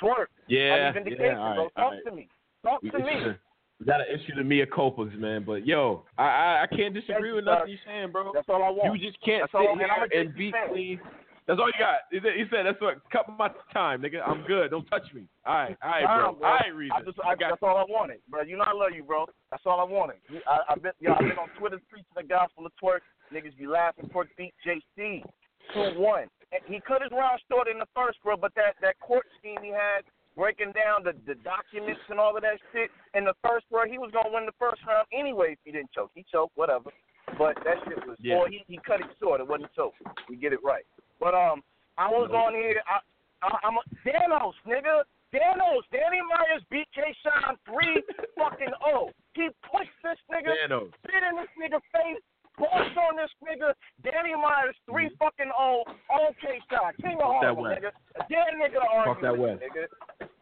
Twork. 0.00 0.28
I 0.30 0.42
Yeah, 0.48 0.86
need 0.86 0.94
vindication, 0.94 1.24
yeah, 1.24 1.38
all 1.40 1.54
bro. 1.54 1.62
right, 1.64 1.74
Talk 1.74 1.84
all 1.84 1.90
right. 1.92 2.04
to 2.04 2.12
me. 2.12 2.28
Talk 2.64 2.82
We 2.82 2.90
to 2.90 2.98
me. 2.98 3.04
We 3.80 3.86
got 3.86 4.00
an 4.00 4.06
issue 4.12 4.34
the 4.36 4.44
mea 4.44 4.64
culpas, 4.66 5.16
man. 5.18 5.44
But 5.44 5.66
yo, 5.66 6.04
I 6.16 6.24
I, 6.24 6.62
I 6.64 6.76
can't 6.76 6.94
disagree 6.94 7.32
with 7.32 7.44
nothing 7.44 7.68
you're 7.70 7.78
saying, 7.86 8.12
bro. 8.12 8.32
That's 8.34 8.48
all 8.48 8.62
I 8.62 8.70
want. 8.70 8.98
You 9.00 9.06
just 9.10 9.20
can't 9.24 9.42
That's 9.42 9.52
sit 9.52 9.68
I- 9.68 9.72
and 9.72 9.80
here 10.10 10.20
and 10.20 10.34
be 10.34 10.52
clean. 10.70 11.00
That's 11.46 11.58
all 11.60 11.66
you 11.68 11.80
got. 11.80 12.00
He 12.12 12.18
said, 12.20 12.36
he 12.36 12.44
said 12.50 12.66
that's 12.66 12.78
what 12.78 13.00
cut 13.10 13.24
my 13.38 13.48
time, 13.72 14.02
nigga. 14.02 14.20
I'm 14.20 14.42
good. 14.44 14.70
Don't 14.70 14.84
touch 14.84 15.04
me. 15.14 15.24
All 15.46 15.54
right, 15.54 15.76
all 15.82 15.88
right, 15.90 16.02
Nah, 16.04 16.32
bro. 16.32 16.46
All 16.46 16.54
right, 16.60 16.74
Reason. 16.74 16.94
I 16.94 17.00
just, 17.00 17.16
I, 17.24 17.34
that's 17.40 17.62
all 17.62 17.78
I 17.78 17.84
wanted, 17.88 18.20
bro. 18.28 18.42
You 18.42 18.58
know 18.58 18.64
I 18.68 18.74
love 18.74 18.90
you, 18.94 19.02
bro. 19.02 19.24
That's 19.50 19.62
all 19.64 19.80
I 19.80 19.84
wanted. 19.84 20.16
I, 20.46 20.58
I've 20.68 20.82
been, 20.82 20.92
yo, 21.00 21.12
I've 21.14 21.20
been 21.20 21.38
on 21.40 21.48
Twitter 21.58 21.80
preaching 21.88 22.04
the 22.14 22.22
gospel 22.24 22.66
of 22.66 22.72
Twork. 22.76 23.00
Niggas 23.32 23.56
be 23.56 23.66
laughing. 23.66 24.10
Twork 24.12 24.28
beat 24.36 24.52
JC 24.66 25.22
two 25.72 25.98
one. 25.98 26.26
He 26.66 26.80
cut 26.80 27.02
his 27.02 27.12
round 27.12 27.40
short 27.48 27.68
in 27.68 27.78
the 27.78 27.88
first, 27.94 28.18
bro. 28.22 28.36
But 28.36 28.54
that 28.56 28.74
that 28.82 28.98
court 29.00 29.26
scheme 29.38 29.58
he 29.62 29.70
had, 29.70 30.02
breaking 30.36 30.72
down 30.72 31.04
the 31.04 31.12
the 31.26 31.34
documents 31.46 32.00
and 32.08 32.18
all 32.18 32.36
of 32.36 32.42
that 32.42 32.58
shit 32.72 32.90
in 33.14 33.24
the 33.24 33.34
first, 33.44 33.66
bro. 33.70 33.84
He 33.86 33.98
was 33.98 34.10
gonna 34.12 34.32
win 34.32 34.46
the 34.46 34.56
first 34.58 34.80
round 34.86 35.06
anyway 35.12 35.52
if 35.52 35.58
he 35.64 35.72
didn't 35.72 35.92
choke. 35.92 36.10
He 36.14 36.24
choked, 36.30 36.56
whatever. 36.56 36.90
But 37.36 37.56
that 37.64 37.76
shit 37.86 38.00
was, 38.06 38.16
Yeah. 38.20 38.36
or 38.36 38.48
he 38.48 38.64
he 38.66 38.78
cut 38.86 39.00
it 39.00 39.10
short. 39.20 39.40
It 39.40 39.46
wasn't 39.46 39.72
choke. 39.74 39.94
We 40.28 40.36
get 40.36 40.52
it 40.52 40.60
right. 40.64 40.86
But 41.20 41.34
um, 41.34 41.62
I 41.98 42.08
was 42.08 42.30
on 42.32 42.54
here. 42.54 42.80
I, 42.88 43.00
I, 43.44 43.50
I'm 43.66 43.76
a, 43.76 43.82
Danos, 44.06 44.54
nigga. 44.66 45.02
Danos. 45.34 45.84
Danny 45.92 46.24
Myers 46.24 46.62
beat 46.70 46.88
K. 46.94 47.02
Shine 47.22 47.56
three 47.68 48.00
fucking 48.38 48.72
oh. 48.86 49.10
He 49.34 49.48
pushed 49.70 49.92
this 50.02 50.16
nigga, 50.32 50.56
Danos. 50.66 50.88
spit 51.04 51.22
in 51.22 51.36
this 51.36 51.52
nigga 51.60 51.78
face, 51.92 52.22
bossed 52.58 52.96
on 52.98 53.16
this 53.16 53.30
nigga. 53.40 53.72
Danny 54.04 54.34
Myers 54.34 54.76
three 54.90 55.10
fucking 55.18 55.50
oh 55.56 55.82
on 56.10 56.34
K. 56.42 56.58
Shine. 56.70 56.92
King 57.00 57.16
of 57.22 57.38
Harlem, 57.38 57.64
nigga. 57.64 57.90
Dead 58.28 58.52
nigga 58.58 58.82
to 58.82 58.88
argue 58.90 59.14
Fuck 59.14 59.22
that 59.22 59.36
with, 59.38 59.58
West. 59.58 59.62
nigga. 59.62 59.84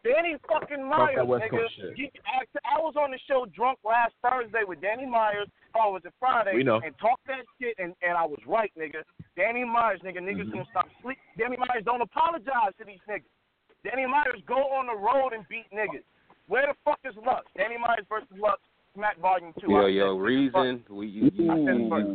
Danny 0.03 0.35
fucking 0.47 0.83
Fuck 0.89 1.13
Myers, 1.13 1.27
nigga. 1.27 1.63
You, 1.95 2.07
I, 2.25 2.43
I 2.63 2.79
was 2.79 2.95
on 2.97 3.11
the 3.11 3.19
show 3.27 3.45
drunk 3.53 3.79
last 3.83 4.13
Thursday 4.23 4.63
with 4.67 4.81
Danny 4.81 5.05
Myers. 5.05 5.47
Oh, 5.75 5.91
was 5.93 6.01
it 6.05 6.13
Friday? 6.19 6.53
We 6.55 6.63
know. 6.63 6.79
And 6.83 6.97
talked 6.97 7.27
that 7.27 7.43
shit, 7.61 7.75
and, 7.77 7.93
and 8.01 8.17
I 8.17 8.25
was 8.25 8.39
right, 8.47 8.71
nigga. 8.79 9.03
Danny 9.35 9.63
Myers, 9.65 9.99
nigga, 10.03 10.17
niggas 10.23 10.47
Mhm. 10.49 10.63
gonna 10.63 10.71
stop 10.71 10.87
sleep. 11.01 11.17
Danny 11.37 11.57
Myers 11.57 11.83
don't 11.85 12.01
apologize 12.01 12.73
to 12.79 12.85
these 12.85 13.01
niggas. 13.07 13.29
Danny 13.83 14.05
Myers 14.07 14.41
go 14.47 14.57
on 14.73 14.87
the 14.87 14.95
road 14.95 15.33
and 15.33 15.47
beat 15.49 15.69
niggas. 15.71 16.03
Where 16.47 16.65
the 16.67 16.73
fuck 16.85 16.99
is 17.03 17.13
Lux? 17.17 17.45
Danny 17.57 17.77
Myers 17.77 18.05
versus 18.09 18.31
Lux, 18.39 18.61
Smack 18.97 19.19
Volume 19.21 19.53
Two. 19.61 19.69
Yo, 19.71 19.85
I 19.85 19.89
yo, 19.89 20.17
said, 20.17 20.21
reason 20.25 20.83
we 20.89 21.05
you, 21.05 21.29
you, 21.35 21.51
I 21.51 21.55
said 21.69 21.89
first. 21.89 22.09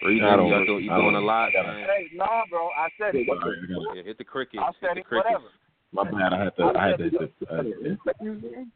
reason 0.00 0.24
I 0.24 0.36
don't- 0.36 0.48
you, 0.48 0.64
do, 0.66 0.78
you 0.80 0.88
doing 0.88 1.14
a 1.14 1.20
lot, 1.20 1.50
man. 1.52 1.84
Hey, 1.84 2.08
nah, 2.16 2.40
bro, 2.48 2.70
I 2.72 2.88
said 2.96 3.12
it. 3.14 3.28
Yeah, 3.28 4.02
hit 4.02 4.16
the 4.16 4.24
cricket. 4.24 4.60
I 4.60 4.66
hit 4.68 4.76
said 4.80 4.96
the 4.96 5.00
it, 5.00 5.04
cricket. 5.06 5.26
whatever. 5.28 5.52
My 5.92 6.02
bad. 6.10 6.32
I 6.32 6.44
had 6.44 6.56
to. 6.56 6.62
I 6.74 6.88
had 6.88 6.98
to. 6.98 7.04
hit 7.04 7.38
the- 7.38 7.46
uh, 7.52 7.62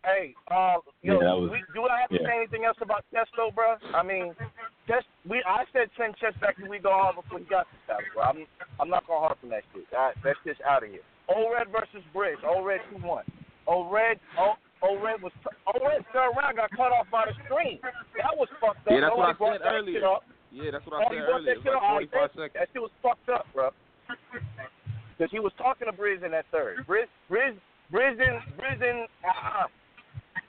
Hey, 0.05 0.35
uh, 0.53 0.77
yo, 1.01 1.15
Yeah, 1.17 1.25
that 1.25 1.37
was- 1.41 1.51
we, 1.51 1.65
do 1.73 1.89
I 1.89 2.01
have 2.05 2.11
to 2.11 2.21
yeah. 2.21 2.29
say 2.29 2.37
anything 2.37 2.65
else 2.67 2.77
about 2.83 3.05
Testo, 3.11 3.55
bro? 3.55 3.77
I 3.95 4.03
mean, 4.05 4.35
just 4.87 5.07
we. 5.27 5.43
I 5.49 5.65
said 5.73 5.89
send 5.97 6.15
Chess 6.21 6.35
back 6.43 6.57
to 6.59 6.69
we 6.69 6.79
go 6.79 6.91
hard 6.93 7.17
before 7.17 7.39
he 7.39 7.47
got 7.47 7.67
this 7.73 7.81
battle, 7.89 8.05
bro. 8.15 8.23
I'm, 8.23 8.47
I'm 8.79 8.91
not 8.91 9.07
gonna 9.09 9.21
harp 9.27 9.39
on 9.43 9.49
that 9.51 9.65
shit. 9.75 9.91
That, 9.91 10.13
that's 10.23 10.39
just 10.45 10.61
out 10.61 10.85
of 10.85 10.91
here. 10.91 11.01
O 11.35 11.51
Red 11.53 11.69
versus 11.73 12.05
Briz. 12.15 12.37
O 12.45 12.63
Red 12.63 12.81
two 12.93 13.01
one. 13.01 13.25
O 13.67 13.89
Red. 13.91 14.21
O 14.39 14.53
O 14.83 14.99
Red 15.03 15.21
was. 15.23 15.33
O 15.67 15.73
Red 15.85 16.05
third 16.13 16.31
round 16.37 16.57
got 16.57 16.71
cut 16.73 16.93
off 16.93 17.07
by 17.11 17.27
the 17.27 17.35
screen. 17.45 17.79
That 17.83 18.35
was 18.37 18.49
fucked 18.61 18.87
up. 18.87 18.93
Yeah, 18.95 19.01
that's 19.01 19.17
what 19.17 19.29
I 19.29 19.59
said 19.59 19.61
earlier. 19.67 20.01
Yeah, 20.51 20.71
that's 20.73 20.87
what 20.87 20.95
I 20.97 21.13
you 21.13 21.21
said 21.21 21.29
earlier. 21.29 21.45
that 21.45 21.51
It 21.51 21.57
was 21.59 21.65
shit 21.65 21.75
up. 21.75 21.83
like 21.83 22.11
45 22.11 22.13
that, 22.13 22.31
seconds. 22.39 22.55
that 22.55 22.69
shit 22.73 22.83
was 22.83 22.95
fucked 23.03 23.29
up, 23.29 23.47
bro. 23.53 23.71
Because 25.17 25.31
he 25.35 25.41
was 25.41 25.53
talking 25.59 25.87
to 25.91 25.95
Briz 25.95 26.23
in 26.25 26.31
that 26.31 26.47
third. 26.55 26.87
Briz, 26.87 27.11
Briz, 27.31 27.59
Briz 27.93 28.15
didn't, 28.17 28.43
Briz 28.55 28.79
didn't, 28.79 29.11
uh-uh. 29.27 29.67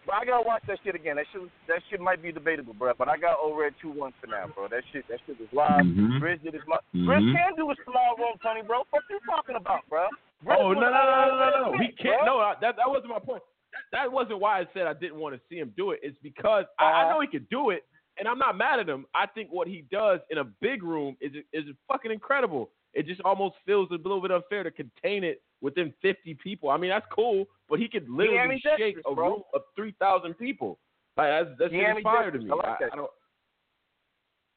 But 0.06 0.16
I 0.16 0.26
gotta 0.26 0.46
watch 0.46 0.64
that 0.68 0.78
shit 0.84 0.96
again. 0.96 1.18
That 1.18 1.26
shit, 1.34 1.42
that 1.68 1.82
shit 1.90 2.00
might 2.00 2.22
be 2.22 2.32
debatable, 2.32 2.74
bro. 2.74 2.94
But 2.98 3.10
I 3.10 3.18
got 3.18 3.38
O 3.42 3.54
Red 3.58 3.74
two 3.82 3.92
one 3.92 4.14
for 4.22 4.28
now, 4.28 4.46
bro. 4.54 4.68
That 4.70 4.82
shit, 4.94 5.06
that 5.10 5.20
shit 5.26 5.38
was 5.40 5.50
live. 5.54 5.86
Mhm. 5.86 6.18
Briz 6.22 6.42
did 6.42 6.54
his, 6.54 6.64
mu- 6.66 7.06
Briz 7.06 7.22
can 7.34 7.54
do 7.58 7.70
a 7.70 7.76
small 7.86 8.16
room, 8.18 8.34
Tony, 8.42 8.62
bro. 8.62 8.86
Fuck 8.90 9.04
you 9.10 9.20
talking 9.26 9.56
about, 9.56 9.82
bro? 9.90 10.08
Briz 10.46 10.56
Oh 10.58 10.74
no 10.74 10.80
no 10.82 10.90
no 10.90 11.14
no 11.30 11.36
no 11.38 11.72
no! 11.74 11.78
He 11.78 11.88
can't. 11.94 12.22
shit, 12.22 12.26
No. 12.26 12.40
I- 12.40 12.56
that 12.62 12.78
that 12.78 12.90
wasn't 12.90 13.10
my 13.12 13.20
point. 13.20 13.44
That, 13.92 14.12
wasn't 14.12 14.40
why 14.40 14.60
I 14.60 14.68
said 14.74 14.88
I 14.88 14.94
didn't 14.94 15.18
want 15.20 15.36
to 15.36 15.42
see 15.50 15.58
him 15.58 15.74
do 15.78 15.92
it. 15.92 16.00
It's 16.04 16.18
because 16.24 16.66
I, 16.80 16.84
I 16.84 17.02
Uh-huh. 17.04 17.10
know 17.14 17.22
he 17.22 17.28
could 17.28 17.48
do 17.50 17.70
it, 17.70 17.84
and 18.18 18.28
I'm 18.28 18.38
not 18.40 18.58
mad 18.58 18.80
at 18.80 18.90
him. 18.90 19.06
I 19.14 19.26
think 19.28 19.50
what 19.52 19.68
he 19.68 19.86
does 19.92 20.20
in 20.30 20.38
a 20.40 20.44
big 20.44 20.84
room 20.84 21.16
is 21.22 21.34
is 21.54 21.66
fucking 21.88 22.12
incredible. 22.12 22.72
It 22.94 23.06
just 23.06 23.22
almost 23.22 23.56
feels 23.66 23.90
a 23.92 23.96
little 23.96 24.22
bit 24.22 24.32
unfair 24.32 24.64
to 24.64 24.72
contain 24.72 25.24
it 25.24 25.44
within 25.62 25.94
50 26.02 26.34
people. 26.36 26.70
I 26.72 26.78
mean, 26.78 26.90
that's 26.90 27.06
cool, 27.12 27.46
but 27.70 27.80
he 27.80 27.88
could 27.88 28.10
literally 28.10 28.60
shake 28.78 28.98
a 29.06 29.14
bro. 29.14 29.30
room 29.30 29.42
of 29.54 29.62
3,000 29.76 30.34
people. 30.36 30.80
Like 31.18 31.30
that's 31.30 31.50
that's 31.60 31.74
inspired 31.98 32.32
to 32.34 32.40
me. 32.40 32.50
I 32.52 32.56
like 32.56 32.80
that 32.80 32.90
I 32.94 32.96
don't, 32.96 33.12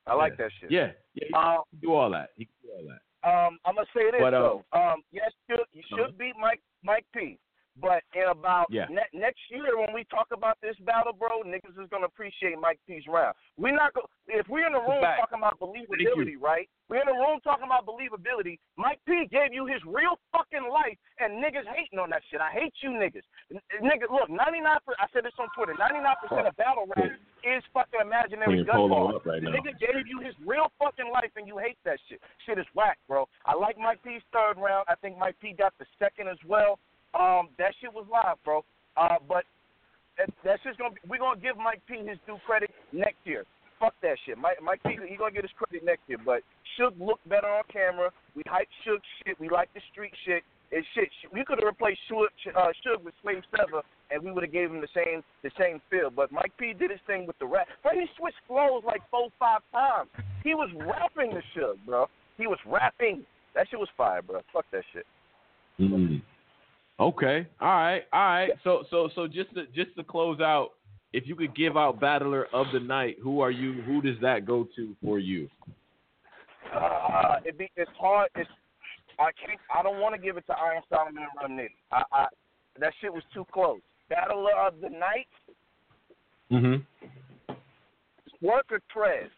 I 0.06 0.14
like 0.14 0.36
that 0.38 0.50
shit. 0.60 0.70
yeah, 0.70 0.92
yeah, 1.14 1.26
he 1.28 1.34
Um, 1.34 1.62
can 1.70 1.80
do 1.80 1.92
all 1.92 2.10
that. 2.10 2.30
He 2.36 2.46
can 2.46 2.54
do 2.62 2.70
all 2.72 2.84
that. 2.88 3.02
Um, 3.24 3.58
I'm 3.64 3.74
gonna 3.76 3.86
say 3.94 4.10
this 4.10 4.20
But, 4.20 4.34
uh, 4.34 4.40
though. 4.40 4.64
Um, 4.72 5.02
yes, 5.12 5.30
you 5.48 5.56
should, 5.56 5.66
you 5.72 5.82
should 5.88 6.00
Uh-huh. 6.00 6.12
beat 6.18 6.34
Mike 6.40 6.60
Mike 6.82 7.06
P. 7.14 7.38
But 7.80 8.04
in 8.14 8.24
about 8.28 8.66
Yeah. 8.70 8.84
ne- 8.90 9.08
next 9.14 9.40
year 9.50 9.78
when 9.78 9.92
we 9.94 10.04
talk 10.04 10.28
about 10.30 10.60
this 10.60 10.76
battle, 10.80 11.12
bro, 11.14 11.42
niggas 11.42 11.78
is 11.82 11.88
gonna 11.88 12.04
appreciate 12.06 12.58
Mike 12.58 12.78
P's 12.86 13.06
round. 13.08 13.34
We're 13.56 13.72
not 13.74 13.94
go- 13.94 14.08
if 14.28 14.46
we're 14.48 14.66
in 14.66 14.72
the 14.74 14.80
room 14.80 15.00
fact. 15.00 15.20
talking 15.20 15.38
about 15.38 15.58
believability, 15.58 16.36
right? 16.38 16.68
We're 16.88 17.00
in 17.00 17.06
the 17.06 17.14
room 17.14 17.40
talking 17.40 17.64
about 17.64 17.86
believability. 17.86 18.58
Mike 18.76 19.00
P 19.06 19.24
gave 19.26 19.54
you 19.54 19.64
his 19.64 19.82
real 19.86 20.18
fucking 20.32 20.68
life, 20.68 20.98
and 21.18 21.42
niggas 21.42 21.66
hating 21.66 21.98
on 21.98 22.10
that 22.10 22.22
shit. 22.24 22.40
I 22.42 22.50
hate 22.50 22.74
you 22.82 22.90
niggas. 22.90 23.24
N- 23.50 23.60
nigga, 23.80 24.10
look, 24.10 24.28
99. 24.28 24.78
I 24.98 25.06
said 25.08 25.24
this 25.24 25.38
on 25.38 25.48
Twitter. 25.50 25.74
99 25.74 26.16
percent 26.16 26.46
of 26.46 26.54
battle 26.56 26.86
rap 26.94 27.10
is 27.42 27.64
fucking 27.72 28.00
imaginary 28.00 28.46
Putting 28.46 28.64
gun 28.66 28.76
Polo 28.76 29.20
right 29.24 29.42
the 29.42 29.48
nigga 29.48 29.78
gave 29.78 30.06
you 30.06 30.20
his 30.20 30.38
real 30.40 30.70
fucking 30.78 31.08
life, 31.10 31.32
and 31.36 31.48
you 31.48 31.56
hate 31.56 31.78
that 31.84 31.98
shit. 32.08 32.20
Shit 32.44 32.58
is 32.58 32.66
whack, 32.74 32.98
bro. 33.08 33.26
I 33.46 33.54
like 33.54 33.78
Mike 33.78 34.02
P's 34.02 34.22
third 34.32 34.58
round. 34.58 34.84
I 34.88 34.94
think 34.96 35.16
Mike 35.16 35.38
P 35.40 35.52
got 35.54 35.76
the 35.78 35.86
second 35.98 36.28
as 36.28 36.38
well. 36.44 36.78
Um, 37.14 37.48
that 37.58 37.74
shit 37.80 37.92
was 37.92 38.06
live, 38.10 38.36
bro. 38.44 38.64
Uh, 38.96 39.16
but 39.28 39.44
that, 40.18 40.28
that's 40.44 40.62
just 40.62 40.78
gonna 40.78 40.94
be, 40.94 41.00
we're 41.08 41.18
gonna 41.18 41.40
give 41.40 41.56
Mike 41.56 41.80
P 41.88 41.96
his 42.06 42.18
due 42.26 42.38
credit 42.46 42.70
next 42.92 43.20
year. 43.24 43.44
Fuck 43.80 43.94
that 44.02 44.16
shit. 44.24 44.38
Mike, 44.38 44.62
Mike 44.62 44.80
P, 44.84 44.96
he 45.08 45.16
gonna 45.16 45.32
get 45.32 45.42
his 45.42 45.50
credit 45.58 45.84
next 45.84 46.02
year. 46.06 46.18
But 46.24 46.42
Suge 46.78 46.98
looked 46.98 47.28
better 47.28 47.48
on 47.48 47.64
camera. 47.72 48.10
We 48.36 48.42
hype 48.46 48.68
Suge 48.86 49.02
shit. 49.24 49.38
We 49.40 49.48
like 49.48 49.72
the 49.74 49.80
street 49.92 50.12
shit. 50.24 50.42
And 50.70 50.84
shit. 50.94 51.08
We 51.32 51.44
could 51.44 51.58
have 51.60 51.66
replaced 51.66 52.00
Suge, 52.10 52.28
uh, 52.56 52.72
Suge 52.80 53.02
with 53.04 53.12
Slave 53.22 53.42
Sever, 53.50 53.82
and 54.10 54.22
we 54.22 54.32
would 54.32 54.42
have 54.42 54.52
gave 54.52 54.70
him 54.70 54.80
the 54.80 54.88
same 54.94 55.22
the 55.42 55.50
same 55.58 55.82
feel. 55.90 56.10
But 56.10 56.32
Mike 56.32 56.52
P 56.58 56.72
did 56.72 56.90
his 56.90 57.00
thing 57.06 57.26
with 57.26 57.38
the 57.38 57.46
rap. 57.46 57.66
But 57.82 57.94
he 57.94 58.06
switched 58.16 58.40
flows 58.46 58.82
like 58.86 59.02
four, 59.10 59.28
five 59.38 59.60
times. 59.72 60.08
He 60.44 60.54
was 60.54 60.70
rapping 60.78 61.34
the 61.34 61.42
Suge, 61.54 61.76
bro. 61.84 62.06
He 62.38 62.46
was 62.46 62.58
rapping. 62.64 63.24
That 63.54 63.68
shit 63.68 63.78
was 63.78 63.88
fire, 63.96 64.22
bro. 64.22 64.40
Fuck 64.52 64.64
that 64.72 64.84
shit. 64.92 65.06
Mm. 65.78 66.22
Okay. 67.00 67.46
All 67.60 67.68
right. 67.68 68.02
All 68.12 68.20
right. 68.20 68.50
So 68.64 68.84
so 68.90 69.08
so 69.14 69.26
just 69.26 69.54
to 69.54 69.66
just 69.74 69.96
to 69.96 70.04
close 70.04 70.40
out, 70.40 70.70
if 71.12 71.26
you 71.26 71.34
could 71.34 71.54
give 71.56 71.76
out 71.76 72.00
battler 72.00 72.46
of 72.52 72.66
the 72.72 72.80
night, 72.80 73.16
who 73.22 73.40
are 73.40 73.50
you? 73.50 73.82
Who 73.82 74.00
does 74.00 74.16
that 74.20 74.46
go 74.46 74.68
to 74.76 74.94
for 75.02 75.18
you? 75.18 75.48
Uh, 76.74 77.36
it 77.44 77.58
be 77.58 77.70
it's 77.76 77.90
hard. 77.98 78.28
It's 78.36 78.48
I 79.18 79.30
can't. 79.44 79.60
I 79.74 79.82
don't 79.82 80.00
want 80.00 80.14
to 80.14 80.20
give 80.20 80.36
it 80.36 80.46
to 80.46 80.54
Iron 80.56 80.82
Solomon 80.88 81.24
and 81.40 81.58
Rum 81.58 81.68
I, 81.90 82.02
I 82.12 82.26
that 82.80 82.92
shit 83.00 83.12
was 83.12 83.22
too 83.34 83.46
close. 83.52 83.80
Battler 84.08 84.52
of 84.58 84.80
the 84.80 84.88
night, 84.88 85.26
Mm-hmm. 86.50 87.54
work 88.46 88.66
or 88.70 88.80
Trez, 88.94 89.28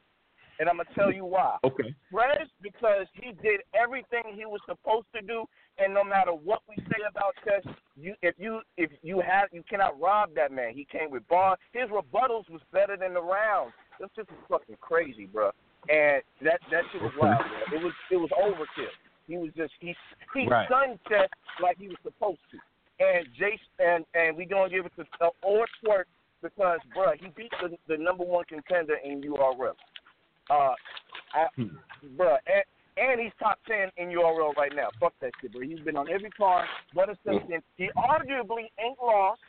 and 0.59 0.69
I'm 0.69 0.77
gonna 0.77 0.89
tell 0.95 1.13
you 1.13 1.25
why. 1.25 1.57
Okay. 1.65 1.95
Trez 2.13 2.47
because 2.63 3.07
he 3.15 3.33
did 3.43 3.61
everything 3.75 4.23
he 4.35 4.47
was 4.47 4.61
supposed 4.67 5.07
to 5.15 5.23
do, 5.23 5.45
and 5.79 5.93
no 5.93 6.05
matter 6.05 6.33
what 6.33 6.63
we 6.69 6.77
say 6.85 7.03
about 7.09 7.35
Chess, 7.45 7.65
you 7.97 8.15
if 8.23 8.35
you 8.39 8.61
if 8.77 8.91
you 9.03 9.21
have 9.21 9.49
you 9.53 9.63
cannot 9.69 9.99
rob 10.01 10.31
that 10.35 10.53
man. 10.53 10.75
He 10.75 10.85
came 10.85 11.11
with 11.11 11.27
bars. 11.29 11.59
His 11.73 11.89
rebuttals 11.91 12.49
was 12.51 12.61
better 12.73 12.97
than 12.97 13.15
the 13.15 13.23
rounds. 13.23 13.73
This 14.01 14.09
just 14.17 14.31
was 14.31 14.41
fucking 14.49 14.77
crazy, 14.81 15.27
bro. 15.27 15.51
And 15.89 16.23
that 16.43 16.61
that 16.71 16.83
shit 16.93 17.03
was 17.03 17.13
wild, 17.19 17.43
bro. 17.69 17.79
It 17.79 17.85
was 17.85 17.93
it 18.11 18.17
was 18.17 18.31
overkill. 18.31 18.91
He 19.27 19.39
was 19.39 19.51
just 19.57 19.73
he 19.81 19.95
he 20.35 20.47
Right. 20.49 20.67
stunned 20.67 20.99
Chess 21.09 21.29
like 21.63 21.79
he 21.79 21.89
was 21.89 21.99
supposed 22.03 22.41
to. 22.51 22.59
And 23.05 23.27
Jace 23.35 23.59
and 23.79 24.05
and 24.15 24.37
we 24.37 24.45
gonna 24.45 24.71
give 24.71 24.87
it 24.87 24.93
to 24.97 25.05
uh, 25.21 25.31
or 25.43 25.67
Twork 25.83 26.05
because, 26.43 26.79
bro, 26.95 27.13
he 27.19 27.29
beat 27.37 27.51
the 27.63 27.77
the 27.89 27.97
number 27.97 28.25
one 28.25 28.45
contender 28.45 28.97
in 29.05 29.23
URL. 29.23 29.75
Uh, 30.51 30.75
I, 31.35 31.47
bruh, 32.17 32.39
and, 32.47 32.65
and 32.97 33.21
he's 33.21 33.33
top 33.39 33.59
ten 33.67 33.89
in 33.97 34.09
URL 34.09 34.55
right 34.57 34.73
now. 34.75 34.89
Fuck 35.01 35.15
that 35.21 35.33
shit, 35.41 35.53
bro. 35.53 35.63
He's 35.63 35.81
been 35.81 35.97
on 35.97 36.09
every 36.11 36.31
card, 36.31 36.67
but 36.95 37.09
it's 37.09 37.19
something. 37.27 37.61
He 37.77 37.91
arguably 37.97 38.67
ain't 38.79 38.99
lost 39.03 39.41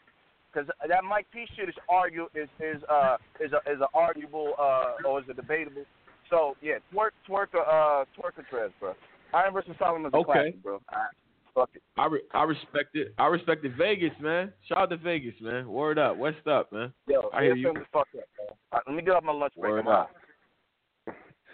because 0.52 0.70
that 0.88 1.04
Mike 1.04 1.28
P 1.32 1.46
shit 1.56 1.70
is 1.70 1.76
argue 1.90 2.28
is 2.34 2.50
is 2.60 2.82
uh 2.90 3.18
is 3.40 3.52
a 3.52 3.72
is 3.72 3.80
a 3.82 3.88
arguable 3.94 4.54
uh 4.60 5.08
or 5.08 5.20
is 5.20 5.26
a 5.30 5.34
debatable. 5.34 5.84
So 6.30 6.56
yeah, 6.62 6.76
Twork, 6.94 7.12
Twork, 7.30 7.54
uh, 7.54 8.06
Twork 8.18 8.34
Trez, 8.52 8.72
bro. 8.80 8.94
Iron 9.34 9.54
versus 9.54 9.76
Solomon 9.78 10.08
is 10.08 10.14
a 10.14 10.18
Okay. 10.18 10.32
classic, 10.32 10.64
bro. 10.64 10.82
I, 10.90 11.08
fuck 11.54 11.70
it. 11.74 11.84
I 11.98 12.08
re- 12.08 12.24
I 12.34 12.44
respect 12.44 12.96
it. 12.96 13.14
I 13.20 13.28
respect 13.28 13.64
it. 13.66 13.74
Vegas, 13.78 14.14
man. 14.20 14.52
Shout 14.68 14.78
out 14.80 14.90
to 14.92 14.98
Vegas, 14.98 15.36
man. 15.42 15.68
Word 15.68 16.00
up. 16.00 16.18
What's 16.18 16.38
up, 16.48 16.72
man. 16.72 16.94
Yo, 17.08 17.30
I 17.34 17.44
hear 17.44 17.56
you. 17.56 17.70
is 17.72 17.76
fucked 17.92 18.16
up, 18.16 18.24
bro. 18.38 18.46
All 18.48 18.56
right, 18.74 18.84
let 18.88 18.96
me 18.96 19.04
get 19.04 19.14
off 19.14 19.24
my 19.24 19.34
lunch 19.34 19.54
break. 19.60 19.72
Word 19.72 19.88
up. 19.88 20.10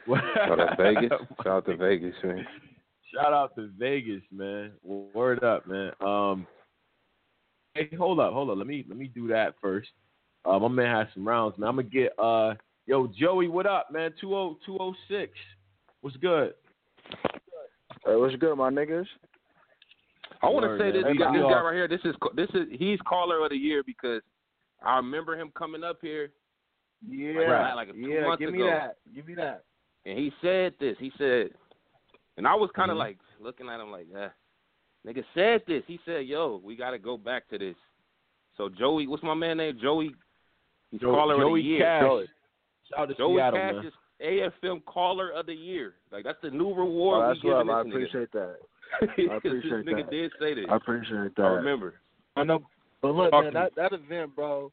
Shout 0.08 0.60
out 0.60 0.78
Vegas. 0.78 1.12
Shout 1.44 1.48
out 1.48 1.66
to 1.66 1.78
Vegas, 1.78 2.16
man. 2.24 2.46
Shout 3.14 3.34
out 3.34 3.56
to 3.56 3.70
Vegas, 3.78 4.22
man. 4.32 4.72
Word 4.84 5.44
up, 5.44 5.68
man. 5.68 5.92
Um, 6.02 6.48
hey, 7.74 7.90
hold 7.98 8.20
up, 8.20 8.34
hold 8.34 8.50
up. 8.50 8.58
Let 8.58 8.68
me 8.68 8.86
let 8.88 8.98
me 8.98 9.08
do 9.08 9.28
that 9.28 9.56
first. 9.62 9.90
Uh, 10.46 10.58
my 10.60 10.68
man 10.68 10.96
has 10.96 11.08
some 11.14 11.28
rounds, 11.28 11.58
man. 11.58 11.70
I'm 11.70 11.76
gonna 11.76 11.88
get 11.88 12.18
uh, 12.18 12.56
yo 12.86 13.12
Joey, 13.20 13.48
what 13.48 13.66
up, 13.66 13.92
man? 13.92 14.14
Two 14.20 14.36
oh 14.36 14.58
two 14.66 14.78
oh 14.80 14.94
six. 15.10 15.34
What's 16.02 16.18
good? 16.18 16.54
Hey, 18.06 18.16
what's 18.16 18.36
good, 18.38 18.56
my 18.56 18.72
niggas? 18.72 19.06
I 20.42 20.48
want 20.48 20.66
to 20.66 20.84
say 20.84 20.92
this, 20.92 21.04
Hey, 21.06 21.14
this 21.14 21.20
guy 21.20 21.62
right 21.62 21.76
here. 21.76 21.88
This 21.88 22.00
is 22.04 22.16
this 22.36 22.50
is 22.56 22.68
he's 22.72 22.98
caller 23.08 23.44
of 23.44 23.52
the 23.52 23.58
year 23.58 23.84
because 23.86 24.22
I 24.84 24.96
remember 24.96 25.40
him 25.40 25.52
coming 25.56 25.84
up 25.84 26.00
here. 26.02 26.32
Yeah, 27.08 27.74
like, 27.76 27.88
like, 27.88 27.96
two 27.96 28.00
yeah. 28.00 28.22
months 28.22 28.40
Give 28.40 28.50
ago, 28.50 28.58
me 28.58 28.64
that. 28.70 28.96
Give 29.14 29.28
me 29.28 29.36
that. 29.36 29.64
And 30.06 30.18
he 30.18 30.32
said 30.42 30.74
this. 30.80 30.96
He 31.00 31.12
said, 31.18 31.50
and 32.38 32.48
I 32.48 32.56
was 32.56 32.70
kind 32.76 32.92
of 32.92 32.96
Mhm. 32.96 33.00
like 33.00 33.18
looking 33.40 33.70
at 33.70 33.80
him 33.80 33.92
like, 33.92 34.08
eh. 34.16 34.30
nigga 35.06 35.24
said 35.34 35.64
this. 35.68 35.84
He 35.88 36.00
said, 36.06 36.26
yo, 36.28 36.62
we 36.64 36.76
got 36.76 36.92
to 36.92 37.00
go 37.00 37.18
back 37.18 37.48
to 37.50 37.58
this. 37.58 37.76
So 38.58 38.70
Joey, 38.70 39.08
what's 39.08 39.24
my 39.24 39.34
man 39.34 39.58
name? 39.58 39.78
Joey. 39.82 40.14
He's 40.92 41.02
Jo- 41.02 41.14
caller 41.16 41.36
of 41.44 41.54
the 41.54 41.62
year. 41.62 41.80
Cash. 41.80 42.02
Joey, 42.04 42.28
Shout 42.90 43.00
out 43.00 43.06
to 43.10 43.16
Joey 43.16 43.36
Seattle, 43.38 43.60
Cash 43.60 43.74
man. 43.76 43.86
is 43.86 43.94
AFM 44.20 44.82
caller 44.86 45.30
of 45.32 45.46
the 45.46 45.54
year. 45.56 45.96
Like 46.12 46.24
that's 46.26 46.40
the 46.42 46.52
new 46.52 46.70
Oh, 46.70 46.76
reward 46.76 47.30
that's 47.30 47.44
we 47.44 47.50
giving 47.50 47.68
love. 47.68 47.78
I 47.78 47.84
this 47.90 47.92
appreciate 47.94 48.32
that. 48.34 48.56
I 49.02 49.06
appreciate 49.38 49.64
this 49.64 49.94
nigga 49.94 50.04
that. 50.04 50.10
did 50.12 50.32
say 50.40 50.54
this. 50.54 50.66
I 50.70 50.76
appreciate 50.76 51.36
that. 51.38 51.44
I 51.44 51.50
remember. 51.50 51.96
I 52.36 52.44
know, 52.44 52.60
but 53.02 53.16
look, 53.16 53.32
Talk 53.32 53.46
man, 53.46 53.54
that 53.54 53.74
that 53.76 53.94
event, 53.94 54.36
bro, 54.36 54.72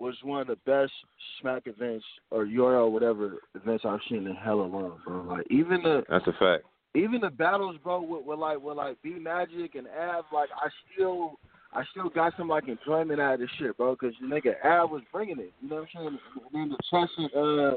was 0.00 0.14
one 0.22 0.40
of 0.40 0.46
the 0.46 0.56
best 0.66 0.92
smack 1.40 1.62
events 1.66 2.04
or 2.30 2.46
URL 2.46 2.90
whatever 2.90 3.38
events 3.54 3.84
I've 3.86 4.00
seen 4.08 4.26
in 4.26 4.34
hella 4.34 4.62
long, 4.62 4.98
bro. 5.06 5.22
Like 5.22 5.46
even 5.50 5.82
the 5.82 6.02
That's 6.08 6.26
a 6.26 6.32
fact. 6.32 6.64
even 6.94 7.20
the 7.20 7.30
battles, 7.30 7.76
bro, 7.82 8.00
with, 8.02 8.24
with 8.24 8.38
like 8.38 8.60
with 8.60 8.76
like 8.76 8.96
B 9.02 9.10
Magic 9.20 9.74
and 9.74 9.86
Av, 9.86 10.24
like 10.32 10.48
I 10.56 10.68
still 10.94 11.38
I 11.72 11.84
still 11.92 12.08
got 12.08 12.32
some 12.36 12.48
like 12.48 12.66
enjoyment 12.68 13.20
out 13.20 13.34
of 13.34 13.40
this 13.40 13.50
shit, 13.58 13.76
bro, 13.76 13.92
because 13.92 14.14
the 14.20 14.26
nigga 14.26 14.54
Av 14.64 14.90
was 14.90 15.02
bringing 15.12 15.38
it. 15.38 15.52
You 15.60 15.68
know 15.68 15.76
what 15.76 15.88
I'm 15.94 16.02
saying? 16.02 16.18
And 16.52 16.62
then 16.62 16.68
the 16.70 16.78
Chess 16.90 17.10
and 17.18 17.30
uh, 17.36 17.76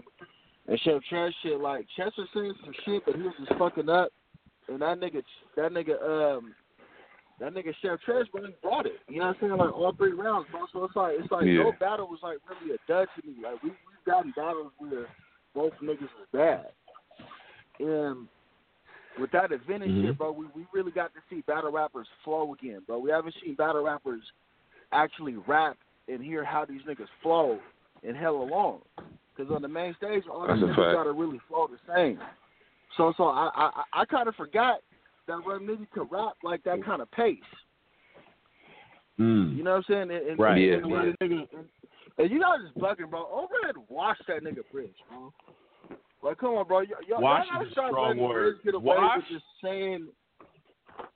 and 0.67 0.79
Chef 0.79 1.01
Chess 1.09 1.33
shit, 1.43 1.59
like 1.59 1.85
Chess 1.97 2.11
was 2.17 2.27
saying 2.33 2.53
some 2.63 2.73
shit, 2.85 3.03
but 3.05 3.15
he 3.15 3.21
was 3.21 3.33
just 3.37 3.57
fucking 3.59 3.89
up. 3.89 4.09
And 4.69 4.81
that 4.81 4.99
nigga, 4.99 5.21
that 5.57 5.73
nigga, 5.73 6.01
um, 6.01 6.55
that 7.39 7.53
nigga 7.53 7.73
Chef 7.81 7.99
bro, 8.31 8.43
brought 8.61 8.85
it. 8.85 8.99
You 9.09 9.19
know 9.19 9.27
what 9.27 9.37
I'm 9.41 9.41
saying? 9.41 9.57
Like 9.57 9.73
all 9.73 9.93
three 9.97 10.13
rounds, 10.13 10.47
bro. 10.51 10.65
So 10.71 10.83
it's 10.85 10.95
like 10.95 11.15
it's 11.19 11.31
like 11.31 11.45
Yeah. 11.45 11.63
no 11.63 11.71
battle 11.79 12.07
was 12.07 12.19
like 12.21 12.37
really 12.49 12.75
a 12.75 12.77
dud 12.87 13.07
to 13.15 13.27
me. 13.27 13.35
Like 13.43 13.61
we 13.63 13.69
we've 13.69 14.05
gotten 14.05 14.31
battles 14.35 14.71
where 14.77 15.07
both 15.55 15.73
niggas 15.81 16.01
was 16.01 16.27
bad. 16.31 16.71
And 17.79 18.27
with 19.17 19.31
that 19.31 19.51
event 19.51 19.83
and 19.83 19.93
Mhm. 19.93 20.01
shit, 20.01 20.17
bro, 20.17 20.31
we, 20.31 20.47
we 20.55 20.65
really 20.73 20.91
got 20.91 21.13
to 21.13 21.21
see 21.29 21.41
battle 21.41 21.71
rappers 21.71 22.07
flow 22.23 22.53
again, 22.53 22.81
bro. 22.85 22.97
We 22.99 23.11
haven't 23.11 23.35
seen 23.43 23.55
battle 23.55 23.83
rappers 23.83 24.23
actually 24.91 25.35
rap 25.35 25.77
and 26.07 26.23
hear 26.23 26.43
how 26.43 26.65
these 26.65 26.81
niggas 26.83 27.09
flow 27.21 27.59
in 28.03 28.15
hella 28.15 28.43
long. 28.43 28.81
Because 29.35 29.51
on 29.51 29.61
the 29.61 29.67
main 29.67 29.95
stage, 29.95 30.23
all 30.27 30.45
That's 30.47 30.59
these 30.59 30.69
niggas 30.69 30.93
gotta 30.93 31.11
really 31.11 31.39
flow 31.47 31.67
the 31.67 31.79
same. 31.93 32.19
So 32.97 33.13
so 33.17 33.25
I 33.25 33.49
I, 33.55 33.83
I 34.01 34.05
kind 34.05 34.27
of 34.27 34.35
forgot 34.35 34.81
that 35.27 35.37
Rum 35.45 35.67
Nitty 35.67 35.89
could 35.91 36.11
rap 36.11 36.33
like 36.43 36.63
that 36.63 36.83
kind 36.83 37.01
of 37.01 37.09
pace. 37.11 37.37
Mm. 39.19 39.55
You 39.55 39.63
know 39.63 39.71
what 39.71 39.77
I'm 39.77 39.83
saying? 40.09 40.11
And, 40.11 40.27
and, 40.29 40.39
Right. 40.39 40.57
and, 40.57 40.61
Yeah. 40.65 40.73
and, 40.73 40.85
and, 40.93 41.17
and, 41.21 41.31
and, 41.31 41.65
and 42.17 42.31
you 42.31 42.39
guys 42.41 42.59
is 42.65 42.81
bugging, 42.81 43.09
bro. 43.09 43.27
Over 43.31 43.53
and 43.67 43.77
watch 43.89 44.17
that 44.27 44.43
nigga 44.43 44.63
Briz, 44.73 44.89
bro. 45.09 45.31
Like, 46.23 46.37
come 46.37 46.51
on, 46.55 46.67
bro. 46.67 46.79
Y- 46.79 46.85
y'all, 47.07 47.21
Wash 47.21 47.45
y'all 47.51 47.61
is 47.61 47.67
a 47.67 47.69
gotta 47.69 47.71
stop 47.71 47.91
strong 47.91 48.07
letting 48.07 48.23
word. 48.23 48.55
Briz 48.61 48.63
get 48.63 48.73
away 48.75 48.95
Wash? 48.97 49.17
with 49.17 49.25
just 49.29 49.45
saying, 49.63 50.07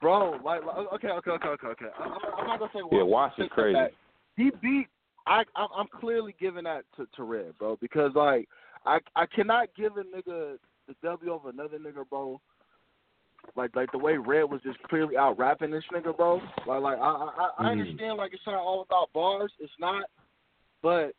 bro. 0.02 0.32
Like, 0.44 0.64
like 0.66 0.78
okay, 0.94 1.10
okay, 1.10 1.32
okay, 1.32 1.48
okay, 1.50 1.68
okay. 1.68 1.86
I'm, 2.00 2.12
I'm- 2.12 2.22
I'm 2.40 2.48
not 2.48 2.60
gonna 2.60 2.72
say 2.74 2.82
wash. 2.84 2.92
Yeah, 2.94 3.04
wash. 3.04 3.32
Wash 3.38 3.40
is 3.40 3.44
Take 3.44 3.50
that 3.50 3.56
crazy. 3.56 3.96
He 4.36 4.52
beat. 4.62 4.88
I, 5.26 5.44
I'm, 5.56 5.68
I'm 5.76 5.88
clearly 6.00 6.36
giving 6.40 6.64
that 6.66 6.84
to, 6.96 7.06
to 7.16 7.24
Red, 7.24 7.58
bro, 7.58 7.78
because 7.82 8.12
like 8.16 8.48
I 8.86 9.00
I 9.16 9.26
cannot 9.26 9.70
give 9.76 9.98
a 9.98 10.04
nigga 10.04 10.58
the 10.88 10.96
W 11.04 11.32
over 11.34 11.50
another 11.50 11.78
nigga, 11.80 12.08
bro. 12.10 12.40
Like 13.56 13.76
like 13.76 13.92
the 13.92 13.98
way 13.98 14.18
Red 14.18 14.44
was 14.44 14.62
just 14.62 14.82
clearly 14.84 15.18
out 15.18 15.38
rapping 15.38 15.72
this 15.72 15.84
nigga, 15.92 16.16
bro. 16.16 16.42
Like 16.66 16.82
like 16.82 17.00
I 17.00 17.02
I, 17.02 17.50
I 17.58 17.64
Mhm. 17.64 17.72
understand 17.72 18.18
like 18.18 18.34
it's 18.34 18.46
not 18.46 18.56
all 18.56 18.82
about 18.82 19.12
bars. 19.14 19.52
It's 19.60 19.74
not, 19.80 20.06
but 20.82 21.16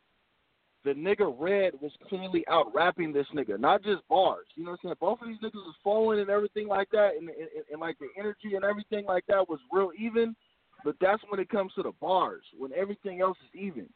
the 0.85 0.93
nigga 0.93 1.33
Red 1.37 1.73
was 1.81 1.91
clearly 2.07 2.47
out 2.47 2.73
rapping 2.73 3.11
this 3.11 3.27
nigga, 3.33 3.59
not 3.59 3.83
just 3.83 4.07
bars. 4.07 4.47
You 4.55 4.63
know 4.63 4.71
what 4.71 4.79
I'm 4.83 4.89
saying? 4.89 4.95
Both 5.01 5.21
of 5.21 5.27
these 5.27 5.39
niggas 5.39 5.55
was 5.55 5.75
flowing 5.83 6.19
and 6.19 6.29
everything 6.29 6.67
like 6.67 6.89
that, 6.91 7.15
and, 7.17 7.27
and, 7.29 7.49
and, 7.69 7.81
like 7.81 7.97
the 7.99 8.07
energy 8.17 8.55
and 8.55 8.63
everything 8.63 9.05
like 9.05 9.25
that 9.27 9.49
was 9.49 9.59
real 9.71 9.91
even. 9.99 10.35
But 10.85 10.95
that's 11.01 11.21
when 11.27 11.41
it 11.41 11.49
comes 11.49 11.73
to 11.73 11.83
the 11.83 11.91
bars, 11.99 12.43
when 12.57 12.71
everything 12.73 13.19
else 13.19 13.37
is 13.43 13.59
even. 13.59 13.89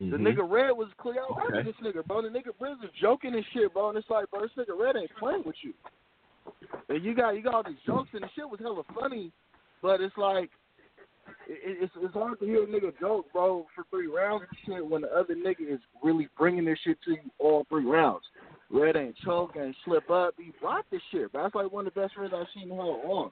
The 0.00 0.16
Mhm. 0.16 0.34
nigga 0.34 0.50
Red 0.50 0.72
was 0.72 0.88
clear 0.94 1.20
out 1.22 1.36
rapping 1.36 1.60
Okay. 1.60 1.70
this 1.70 1.76
nigga, 1.76 2.04
bro. 2.04 2.22
The 2.22 2.28
nigga 2.30 2.50
is 2.82 2.90
joking 3.00 3.34
and 3.34 3.46
shit, 3.52 3.72
bro. 3.72 3.90
And 3.90 3.98
it's 3.98 4.10
like, 4.10 4.28
bro, 4.30 4.40
this 4.40 4.52
nigga 4.54 4.76
Red 4.76 4.96
ain't 4.96 5.14
playing 5.16 5.44
with 5.44 5.62
you. 5.62 5.72
And 6.88 7.04
you 7.04 7.14
got 7.14 7.30
you 7.30 7.42
got 7.42 7.54
all 7.54 7.62
these 7.62 7.76
jokes 7.86 8.10
and 8.12 8.22
the 8.22 8.28
shit 8.34 8.48
was 8.48 8.60
hella 8.60 8.82
funny, 8.98 9.32
but 9.82 10.00
it's 10.00 10.16
like 10.16 10.50
it, 11.48 11.78
it's 11.82 11.92
it's 11.96 12.14
hard 12.14 12.38
to 12.40 12.44
hear 12.46 12.64
a 12.64 12.66
nigga 12.66 12.92
joke, 13.00 13.26
bro, 13.32 13.66
for 13.74 13.84
three 13.90 14.08
rounds 14.08 14.44
and 14.48 14.58
shit 14.76 14.86
when 14.86 15.02
the 15.02 15.08
other 15.08 15.34
nigga 15.34 15.72
is 15.72 15.80
really 16.02 16.28
bringing 16.36 16.64
this 16.64 16.78
shit 16.84 16.98
to 17.04 17.12
you 17.12 17.30
all 17.38 17.64
three 17.68 17.84
rounds. 17.84 18.24
Red 18.70 18.96
ain't 18.96 19.16
choke, 19.24 19.56
ain't 19.60 19.76
slip 19.84 20.08
up. 20.10 20.34
He 20.38 20.52
blocked 20.60 20.90
this 20.90 21.02
shit, 21.10 21.32
bro. 21.32 21.42
That's 21.42 21.54
like 21.54 21.72
one 21.72 21.86
of 21.86 21.94
the 21.94 22.00
best 22.00 22.14
friends 22.14 22.32
I've 22.34 22.46
seen 22.54 22.68
hell 22.68 23.00
on. 23.04 23.30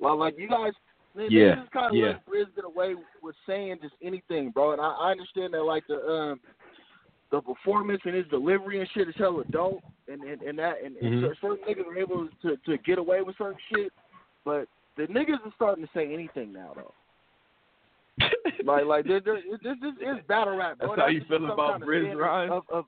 Well, 0.00 0.18
like 0.18 0.34
you 0.38 0.48
guys, 0.48 0.72
man, 1.14 1.28
Yeah, 1.30 1.56
just 1.56 1.70
kind 1.70 1.86
of 1.86 1.94
yeah. 1.94 2.06
let 2.06 2.26
Briz 2.26 2.54
get 2.54 2.64
away 2.64 2.94
with 3.22 3.36
saying 3.46 3.78
just 3.82 3.94
anything, 4.02 4.50
bro. 4.50 4.72
And 4.72 4.80
I, 4.80 4.86
I 4.86 5.10
understand 5.12 5.54
that, 5.54 5.62
like 5.62 5.86
the 5.86 5.94
um 5.94 6.40
the 7.32 7.40
performance 7.40 8.00
and 8.04 8.14
his 8.14 8.26
delivery 8.28 8.78
and 8.80 8.88
shit 8.94 9.08
is 9.08 9.14
hella 9.18 9.42
dope, 9.50 9.82
and 10.06 10.22
and, 10.22 10.42
and 10.42 10.58
that 10.58 10.74
and, 10.84 10.96
and 10.98 11.24
Mhm. 11.24 11.40
certain 11.40 11.64
niggas 11.66 11.86
are 11.86 11.98
able 11.98 12.28
to 12.42 12.56
to 12.58 12.78
get 12.78 12.98
away 12.98 13.22
with 13.22 13.36
certain 13.38 13.58
shit, 13.74 13.92
but 14.44 14.68
the 14.96 15.04
niggas 15.08 15.44
are 15.44 15.52
starting 15.56 15.84
to 15.84 15.90
say 15.92 16.12
anything 16.12 16.52
now 16.52 16.74
though. 16.76 16.94
like 18.64 18.84
like 18.84 19.06
there, 19.06 19.20
there, 19.20 19.40
this 19.62 19.76
this 19.80 19.94
is 20.00 20.18
battle 20.28 20.56
rap. 20.56 20.78
Bro. 20.78 20.88
That's 20.88 21.00
how 21.00 21.06
you 21.08 21.22
feel 21.26 21.50
about 21.50 21.72
kind 21.72 21.82
of 21.82 21.88
Briz 21.88 22.14
Rhymes? 22.14 22.52
Of, 22.52 22.62
of, 22.68 22.84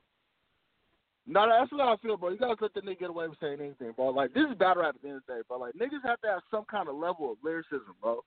no, 1.27 1.49
that's 1.49 1.71
what 1.71 1.81
I 1.81 1.95
feel, 1.97 2.15
bro. 2.15 2.29
You 2.29 2.37
gotta 2.37 2.55
let 2.61 2.73
the 2.75 2.81
nigga 2.81 2.99
get 2.99 3.09
away 3.09 3.27
with 3.27 3.39
saying 3.39 3.59
anything, 3.59 3.93
bro. 3.95 4.09
Like 4.09 4.31
this 4.35 4.43
is 4.49 4.55
battle 4.57 4.83
rap 4.83 4.93
at 4.95 5.01
the 5.01 5.07
end 5.07 5.17
of 5.17 5.23
the 5.27 5.33
day, 5.33 5.41
bro. 5.47 5.57
Like 5.57 5.73
niggas 5.73 6.05
have 6.05 6.21
to 6.21 6.27
have 6.27 6.41
some 6.51 6.65
kind 6.69 6.87
of 6.87 6.95
level 6.95 7.31
of 7.31 7.37
lyricism, 7.43 7.95
bro. 7.99 8.23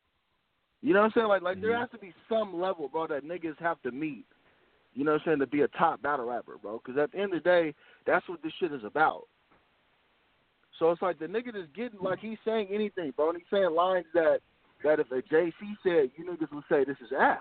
You 0.83 0.95
know 0.95 1.01
what 1.01 1.07
I'm 1.07 1.13
saying? 1.15 1.29
Like 1.29 1.43
like 1.43 1.61
there 1.61 1.71
Mm-hmm. 1.71 1.81
has 1.81 1.91
to 1.91 1.99
be 1.99 2.13
some 2.29 2.61
level, 2.61 2.89
bro, 2.89 3.07
that 3.07 3.25
niggas 3.25 3.59
have 3.61 3.81
to 3.83 3.93
meet. 3.93 4.27
You 4.94 5.05
know 5.05 5.12
what 5.12 5.20
I'm 5.23 5.26
saying? 5.26 5.39
To 5.41 5.47
be 5.47 5.60
a 5.62 5.68
top 5.68 6.02
battle 6.02 6.26
rapper, 6.26 6.57
bro. 6.60 6.81
Because 6.84 6.99
at 6.99 7.12
the 7.12 7.18
end 7.18 7.34
of 7.34 7.42
the 7.42 7.49
day, 7.49 7.75
that's 8.07 8.28
what 8.28 8.42
this 8.42 8.52
shit 8.58 8.73
is 8.73 8.84
about. 8.84 9.25
So 10.78 10.91
it's 10.91 11.02
like 11.02 11.18
the 11.18 11.26
nigga 11.26 11.52
that's 11.52 11.67
getting 11.75 11.99
like 12.00 12.18
he's 12.20 12.39
saying 12.44 12.68
anything, 12.73 13.12
bro, 13.17 13.31
and 13.31 13.39
he's 13.39 13.47
saying 13.50 13.70
lines 13.75 14.07
that 14.15 14.39
that 14.84 15.00
if 15.00 15.10
a 15.10 15.23
JC 15.23 15.52
said, 15.83 16.10
you 16.17 16.25
niggas 16.25 16.52
would 16.52 16.65
say 16.68 16.84
this 16.84 16.97
is 17.05 17.10
ass. 17.18 17.39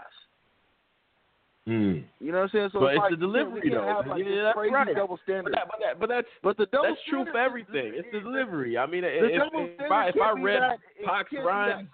Mm. 1.68 2.06
You 2.20 2.32
know 2.32 2.38
what 2.40 2.44
I'm 2.46 2.50
saying? 2.54 2.70
So 2.74 2.80
But 2.80 2.86
it's, 2.86 2.96
it's 2.96 3.02
like 3.02 3.12
the 3.12 3.18
delivery, 3.18 3.54
we 3.56 3.70
can't 3.70 3.74
though. 3.74 3.88
Have, 3.88 4.08
like, 4.08 4.24
Yeah, 4.26 4.42
that's 4.44 4.56
crazy 4.56 4.74
right. 4.74 4.96
double 4.96 5.20
standard. 5.24 5.52
But, 5.52 5.52
that, 5.52 5.68
but, 5.68 5.80
that, 5.84 6.00
but 6.00 6.10
that's 6.10 6.28
But 6.42 6.58
the 6.58 6.66
double 6.68 6.88
that's 6.90 7.02
true 7.10 7.26
for 7.26 7.32
is- 7.32 7.36
everything. 7.46 7.92
It's 7.94 8.08
the 8.14 8.22
delivery. 8.22 8.78
I 8.78 8.86
mean, 8.88 9.02
The 9.02 9.10
if, 9.14 9.24
if, 9.54 9.82
if 9.82 9.92
I 9.92 10.08
if 10.10 10.16
I 10.16 10.32
read 10.32 10.62
that- 10.62 10.80
it 10.98 11.06
Pac's 11.06 11.30
can't 11.30 11.32
be 11.32 11.38
that 11.38 11.46
rhymes, 11.46 11.90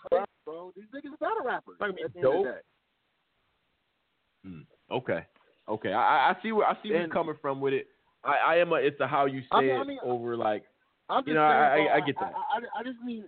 bro. 0.46 0.72
These 0.76 0.86
niggas 0.96 1.14
are 1.14 1.18
battle 1.18 1.44
rappers. 1.46 1.76
Not 1.82 1.88
gonna 1.88 1.94
be 1.94 2.04
at 2.04 2.14
the 2.14 2.20
end 2.20 2.28
of 2.28 2.34
dope. 2.34 2.46
the 2.46 2.52
day. 2.52 2.62
Mm, 4.46 4.66
okay, 4.92 5.26
okay. 5.70 5.94
I, 5.94 6.32
I 6.32 6.36
see 6.42 6.52
where 6.52 6.68
I 6.68 6.76
see 6.84 6.90
where 6.92 7.02
you're 7.02 7.10
coming 7.10 7.36
from 7.42 7.62
with 7.62 7.74
it. 7.74 7.88
I, 8.24 8.54
I 8.54 8.56
am 8.58 8.72
a 8.72 8.76
it's 8.76 9.00
a 9.00 9.08
how 9.08 9.26
you 9.26 9.42
say 9.42 9.48
I 9.52 9.62
mean- 9.62 9.70
it 9.82 9.88
mean, 9.88 10.00
over 10.04 10.38
like 10.38 10.64
I'm 11.10 11.22
just 11.22 11.28
you 11.30 11.34
know 11.36 11.44
I, 11.44 11.76
saying, 11.76 11.88
I, 11.92 11.96
I 11.96 12.00
get 12.02 12.16
that. 12.20 12.34
I, 12.34 12.58
I, 12.58 12.80
I 12.80 12.84
just 12.84 12.98
need, 13.04 13.24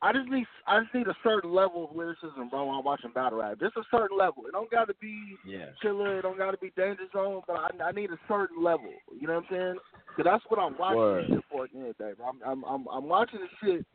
I 0.00 0.12
just 0.12 0.28
need, 0.28 0.46
I 0.66 0.80
just 0.80 0.94
need 0.94 1.08
a 1.08 1.16
certain 1.24 1.52
level 1.52 1.88
of 1.90 1.96
lyricism, 1.96 2.48
bro. 2.48 2.66
When 2.66 2.76
I'm 2.76 2.84
watching 2.84 3.10
battle 3.12 3.40
rap, 3.40 3.58
just 3.58 3.76
a 3.76 3.82
certain 3.90 4.16
level. 4.16 4.46
It 4.46 4.52
don't 4.52 4.70
got 4.70 4.86
to 4.86 4.94
be 5.00 5.36
yeah. 5.44 5.66
killer. 5.82 6.20
It 6.20 6.22
don't 6.22 6.38
got 6.38 6.52
to 6.52 6.58
be 6.58 6.70
Danja 6.78 7.10
Zone, 7.12 7.42
but 7.46 7.56
I, 7.56 7.70
I 7.82 7.92
need 7.92 8.10
a 8.10 8.18
certain 8.28 8.62
level. 8.62 8.92
You 9.20 9.26
know 9.26 9.34
what 9.34 9.44
I'm 9.50 9.56
saying? 9.58 9.74
Because 10.16 10.30
that's 10.30 10.44
what 10.48 10.60
I'm 10.60 10.78
watching 10.78 10.98
Word. 10.98 11.24
this 11.24 11.30
shit 11.34 11.44
for 11.50 11.64
at 11.64 11.72
the 11.72 11.78
end 11.78 11.88
of 11.88 11.96
the 11.98 12.04
day. 12.04 12.12
Bro. 12.16 12.26
I'm, 12.28 12.42
I'm, 12.44 12.64
I'm, 12.64 12.86
I'm 12.86 13.08
watching 13.08 13.40
this 13.40 13.50
shit 13.62 13.86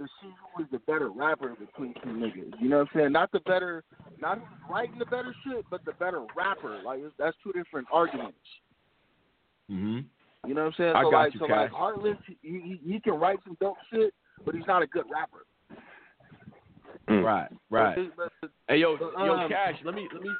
to 0.00 0.06
see 0.22 0.32
who 0.56 0.62
is 0.64 0.68
the 0.72 0.78
better 0.80 1.10
rapper 1.10 1.54
between 1.54 1.92
two 2.02 2.08
niggas. 2.10 2.54
You 2.60 2.70
know 2.70 2.78
what 2.78 2.88
I'm 2.94 2.98
saying? 3.00 3.12
Not 3.12 3.30
the 3.32 3.40
better, 3.40 3.84
not 4.18 4.38
who's 4.38 4.58
writing 4.70 4.98
the 4.98 5.04
better 5.04 5.34
shit, 5.44 5.64
but 5.70 5.84
the 5.84 5.92
better 5.92 6.24
rapper. 6.34 6.80
Like 6.84 7.00
that's 7.18 7.36
two 7.44 7.52
different 7.52 7.86
arguments. 7.92 8.38
Mhm. 9.70 10.06
You 10.46 10.54
know 10.54 10.62
what 10.62 10.66
I'm 10.68 10.74
saying? 10.78 10.96
I 10.96 11.02
so 11.02 11.10
got 11.10 11.18
like, 11.18 11.34
you, 11.34 11.40
so 11.40 11.46
Cash. 11.46 11.56
like 11.56 11.70
Heartless, 11.70 12.16
he, 12.26 12.36
he 12.42 12.80
he 12.92 13.00
can 13.00 13.14
write 13.14 13.40
some 13.44 13.58
dope 13.60 13.76
shit, 13.92 14.14
but 14.44 14.54
he's 14.54 14.66
not 14.66 14.82
a 14.82 14.86
good 14.86 15.04
rapper. 15.12 15.44
Right, 17.08 17.48
right. 17.70 17.96
But- 18.16 18.32
but- 18.40 18.50
Hey 18.68 18.78
yo, 18.78 18.96
but, 18.96 19.12
yo, 19.18 19.34
um, 19.34 19.48
Cash. 19.50 19.74
Let 19.84 19.94
me 19.94 20.08
let 20.12 20.22
me 20.22 20.30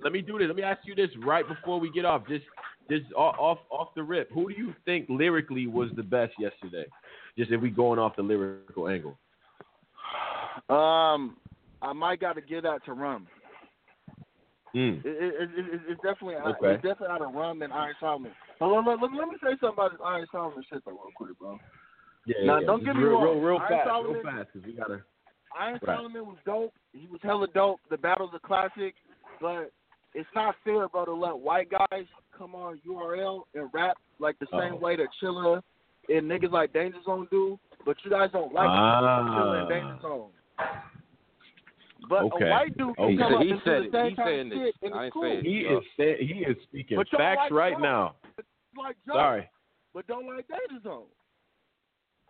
let 0.00 0.12
me 0.12 0.20
do 0.20 0.38
this. 0.38 0.48
Let 0.48 0.56
me 0.56 0.62
ask 0.62 0.80
you 0.84 0.94
this 0.94 1.10
right 1.24 1.46
before 1.48 1.80
we 1.80 1.90
get 1.90 2.04
off. 2.04 2.26
Just 2.28 2.44
just 2.90 3.10
off 3.14 3.36
off, 3.38 3.58
off 3.70 3.94
the 3.94 4.02
rip. 4.02 4.30
Who 4.32 4.52
do 4.52 4.54
you 4.56 4.74
think 4.84 5.06
lyrically 5.08 5.66
was 5.66 5.88
the 5.96 6.02
best 6.02 6.34
yesterday? 6.38 6.84
Just 7.38 7.50
if 7.52 7.60
we 7.60 7.70
going 7.70 7.98
off 7.98 8.16
the 8.16 8.22
lyrical 8.22 8.88
angle. 8.88 9.16
Um, 10.68 11.36
I 11.82 11.92
might 11.94 12.20
got 12.20 12.34
to 12.34 12.40
give 12.40 12.62
that 12.64 12.84
to 12.86 12.92
Rum. 12.92 13.26
Mm. 14.74 15.04
It, 15.04 15.06
it, 15.06 15.34
it, 15.40 15.50
it, 15.74 15.80
it's 15.88 16.00
definitely 16.02 16.34
out- 16.36 16.56
Okay. 16.60 16.74
it's 16.74 16.82
definitely 16.82 17.08
out 17.14 17.22
of 17.22 17.34
Rum 17.34 17.62
and 17.62 17.72
Iron 17.72 17.94
Solomon. 18.00 18.32
But 18.58 18.66
let, 18.68 18.86
let, 18.86 19.00
let, 19.02 19.10
me- 19.10 19.18
let 19.18 19.28
me 19.28 19.36
say 19.42 19.50
something 19.60 19.72
about 19.74 19.92
this 19.92 20.00
Iron 20.04 20.26
Solomon 20.32 20.64
shit 20.70 20.82
though, 20.84 20.92
real 20.92 21.10
quick, 21.14 21.38
bro. 21.38 21.58
Yeah, 22.26 22.34
Now, 22.44 22.58
yeah, 22.58 22.66
don't 22.66 22.84
get 22.84 22.96
me 22.96 23.02
real, 23.02 23.12
wrong. 23.12 23.38
Real, 23.40 23.40
real 23.40 23.58
Iron 23.60 23.68
fast, 23.70 23.88
Solomon- 23.88 24.12
real 24.14 24.22
fast, 24.22 24.48
because 24.52 24.66
we 24.66 24.72
gotta. 24.74 25.02
Iron 25.58 25.78
Right. 25.82 25.96
Solomon 25.96 26.26
was 26.26 26.36
dope. 26.44 26.74
He 26.92 27.06
was 27.06 27.20
hella 27.22 27.46
dope. 27.54 27.80
The 27.90 27.96
battle's 27.96 28.32
a 28.34 28.40
classic, 28.40 28.94
but 29.40 29.70
it's 30.14 30.28
not 30.34 30.54
fair, 30.64 30.88
bro, 30.88 31.04
to 31.06 31.14
let 31.14 31.38
white 31.38 31.68
guys 31.70 32.04
come 32.36 32.54
on 32.54 32.78
URL 32.86 33.42
and 33.54 33.70
rap 33.72 33.96
like 34.18 34.38
the 34.40 34.46
same 34.52 34.74
Oh. 34.74 34.76
way 34.76 34.96
that 34.96 35.06
Chilla 35.22 35.62
and 36.08 36.30
niggas 36.30 36.52
like 36.52 36.72
Danja 36.72 37.02
Zone 37.04 37.26
do, 37.30 37.58
but 37.84 37.96
you 38.04 38.10
guys 38.10 38.30
don't 38.32 38.52
like 38.52 38.68
Ah. 38.68 39.34
Chilla 39.36 39.70
Danja 39.70 40.02
Zone. 40.02 40.30
But 42.08 42.24
Okay. 42.24 42.46
a 42.46 42.50
white 42.50 42.76
dude 42.76 42.94
can 42.96 43.04
Okay. 43.04 43.16
come 43.16 43.34
up 43.34 43.42
He 43.42 43.50
and 43.50 43.62
said 43.64 43.82
do 43.82 43.82
it. 43.88 43.92
the 43.92 43.98
same 43.98 44.10
He 44.10 44.16
kind 44.16 44.28
saying 44.28 44.40
of 44.40 44.50
this. 44.50 44.58
shit, 44.58 44.76
and 44.82 44.94
I 44.94 44.96
it's 44.98 45.04
ain't 45.04 45.12
cool. 45.12 45.22
saying 45.22 45.44
He 45.44 45.64
Yeah. 45.64 45.78
is 45.78 45.84
say, 45.96 46.24
he 46.24 46.44
is 46.44 46.62
speaking 46.64 46.96
But 46.96 47.08
facts 47.08 47.36
like 47.38 47.52
right 47.52 47.72
Joe. 47.74 47.82
now. 47.82 48.16
like 48.76 48.96
Joe, 49.06 49.14
Sorry. 49.14 49.50
but 49.94 50.06
don't 50.06 50.26
like 50.26 50.46
Danja 50.48 50.82
Zone. 50.82 51.06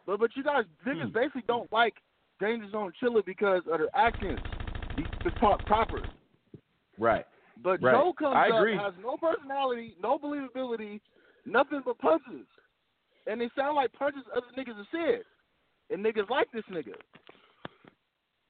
But 0.07 0.21
but 0.21 0.35
you 0.37 0.45
guys 0.45 0.65
Hmm. 0.85 0.91
niggas 0.91 1.13
basically 1.13 1.43
don't 1.43 1.71
like 1.73 2.01
Danger 2.39 2.69
Zone 2.71 2.93
Chilla 3.03 3.25
because 3.25 3.67
of 3.67 3.79
their 3.81 3.95
accents. 3.97 4.43
He 4.95 5.05
can 5.23 5.33
talk 5.41 5.65
proper. 5.67 6.03
Right. 6.99 7.27
But 7.63 7.83
Right. 7.83 7.93
Joe 7.93 8.13
comes 8.13 8.37
I 8.37 8.51
up, 8.51 8.59
agree. 8.61 8.77
has 8.77 8.95
no 8.99 9.17
personality, 9.17 9.97
no 10.01 10.19
believability, 10.19 11.01
nothing 11.45 11.81
but 11.85 11.99
punches. 11.99 12.47
And 13.27 13.41
they 13.41 13.51
sound 13.57 13.77
like 13.77 13.93
punches 13.93 14.23
other 14.37 14.47
niggas 14.57 14.77
have 14.77 14.87
said. 14.93 15.23
And 15.91 16.05
niggas 16.05 16.29
like 16.31 16.49
this 16.53 16.65
nigga. 16.71 16.95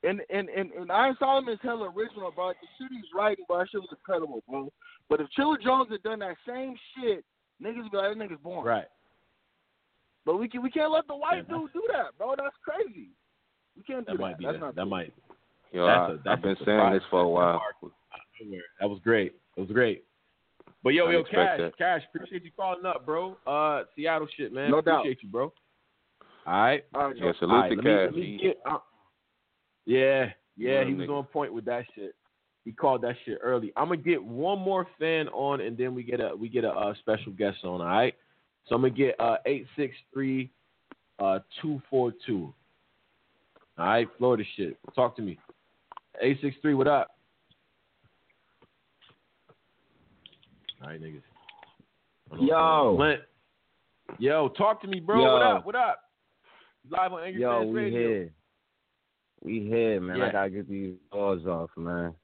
And 0.02 0.20
and, 0.30 0.48
and, 0.48 0.70
and 0.72 0.92
Iron 0.92 1.16
Solomon's 1.18 1.58
hella 1.62 1.90
original, 1.90 2.30
bro. 2.34 2.50
The 2.50 2.68
shit 2.78 2.92
he's 2.92 3.10
writing, 3.14 3.44
bro, 3.48 3.58
that 3.58 3.68
shit 3.70 3.80
was 3.80 3.88
incredible, 3.90 4.42
bro. 4.48 4.70
But 5.08 5.20
if 5.20 5.28
Chilla 5.38 5.60
Jones 5.62 5.88
had 5.90 6.02
done 6.02 6.18
that 6.20 6.36
same 6.46 6.74
shit, 6.94 7.24
niggas 7.62 7.82
would 7.82 7.90
be 7.90 7.96
like, 7.96 8.16
that 8.16 8.18
nigga's 8.18 8.42
born. 8.42 8.66
Right. 8.66 8.84
But 10.24 10.38
we 10.38 10.48
can 10.48 10.62
we 10.62 10.70
can't 10.70 10.92
let 10.92 11.06
the 11.06 11.16
white 11.16 11.48
dude 11.48 11.72
do 11.72 11.82
that, 11.92 12.16
bro. 12.18 12.34
That's 12.36 12.54
crazy. 12.64 13.10
We 13.76 13.82
can't 13.82 14.06
do 14.06 14.12
That 14.12 14.18
that. 14.18 14.22
might 14.22 14.38
be 14.38 14.44
That's 14.44 14.56
that. 14.56 14.60
not 14.60 14.74
That 14.76 14.86
might. 14.86 15.12
Yo, 15.72 15.86
that's 15.86 15.98
I, 15.98 16.04
a, 16.12 16.16
that's 16.16 16.26
I've 16.28 16.42
been 16.42 16.56
saying 16.64 16.92
this 16.92 17.02
for 17.10 17.20
a 17.20 17.28
while. 17.28 17.54
mark 17.54 17.74
was 17.82 17.92
out 18.14 18.20
of 18.20 18.46
nowhere. 18.46 18.60
That 18.80 18.88
was 18.88 19.00
great. 19.02 19.34
That 19.56 19.62
was 19.62 19.70
great. 19.70 20.04
But 20.86 20.94
yo, 20.94 21.08
I 21.08 21.12
yo, 21.14 21.18
expect 21.18 21.34
Cash, 21.34 21.58
that. 21.58 21.78
Cash, 21.78 22.02
appreciate 22.14 22.44
you 22.44 22.52
calling 22.56 22.86
up, 22.86 23.04
bro. 23.04 23.36
Uh, 23.44 23.82
Seattle 23.96 24.28
shit, 24.36 24.52
man. 24.52 24.70
No 24.70 24.80
doubt. 24.80 25.00
appreciate 25.00 25.20
you, 25.20 25.28
bro. 25.28 25.52
All 26.46 26.52
right. 26.62 26.84
All 26.94 27.08
right, 27.08 27.16
Yeah, 27.16 27.32
salute 27.40 27.52
All 27.52 27.60
right, 27.62 27.68
to 27.70 27.74
let 27.74 27.84
me- 27.84 27.90
Cash. 28.06 28.14
me 28.14 28.36
get- 28.40 28.60
uh, 28.64 28.78
yeah, 29.84 30.32
yeah, 30.56 30.84
he 30.84 30.94
was 30.94 31.08
on 31.08 31.24
point 31.24 31.52
with 31.52 31.64
that 31.64 31.86
shit. 31.96 32.14
He 32.64 32.70
called 32.70 33.02
that 33.02 33.16
shit 33.24 33.38
early. 33.42 33.72
I'm 33.76 33.88
gonna 33.88 33.96
get 33.96 34.22
one 34.22 34.60
more 34.60 34.84
fan 34.96 35.26
on, 35.30 35.60
and 35.60 35.76
then 35.76 35.92
we 35.92 36.04
get 36.04 36.20
a 36.20 36.36
we 36.36 36.48
get 36.48 36.62
a 36.62 36.70
uh, 36.70 36.94
special 37.00 37.32
guest 37.32 37.64
on. 37.64 37.80
All 37.80 37.86
right. 37.88 38.14
So 38.66 38.76
I'm 38.76 38.80
gonna 38.82 38.94
get 38.94 39.20
uh 39.20 39.38
eight 39.44 39.66
six 39.74 39.96
three 40.12 40.52
uh 41.18 41.40
two 41.60 41.82
four 41.90 42.12
two. 42.24 42.54
All 43.76 43.86
right, 43.86 44.08
Florida 44.18 44.44
shit. 44.54 44.78
Talk 44.94 45.16
to 45.16 45.22
me. 45.22 45.36
Eight 46.20 46.40
six 46.40 46.56
three. 46.62 46.74
What 46.74 46.86
up? 46.86 47.15
All 50.82 50.88
right, 50.88 51.00
niggas. 51.00 51.22
Yo. 52.40 52.94
Clint. 52.96 53.20
Yo, 54.18 54.48
talk 54.50 54.80
to 54.82 54.88
me, 54.88 55.00
bro. 55.00 55.22
Yo. 55.22 55.32
What 55.32 55.42
up? 55.42 55.66
What 55.66 55.74
up? 55.74 56.00
Live 56.90 57.12
on 57.12 57.22
Angry 57.24 57.42
Yo, 57.42 57.60
Fans 57.60 57.72
we 57.74 57.80
Radio. 57.80 57.98
here. 58.00 58.30
We 59.44 59.60
here, 59.68 60.00
man. 60.00 60.18
Yeah. 60.18 60.26
I 60.28 60.32
gotta 60.32 60.50
get 60.50 60.68
these 60.68 60.94
doors 61.12 61.44
off, 61.46 61.70
man. 61.76 62.14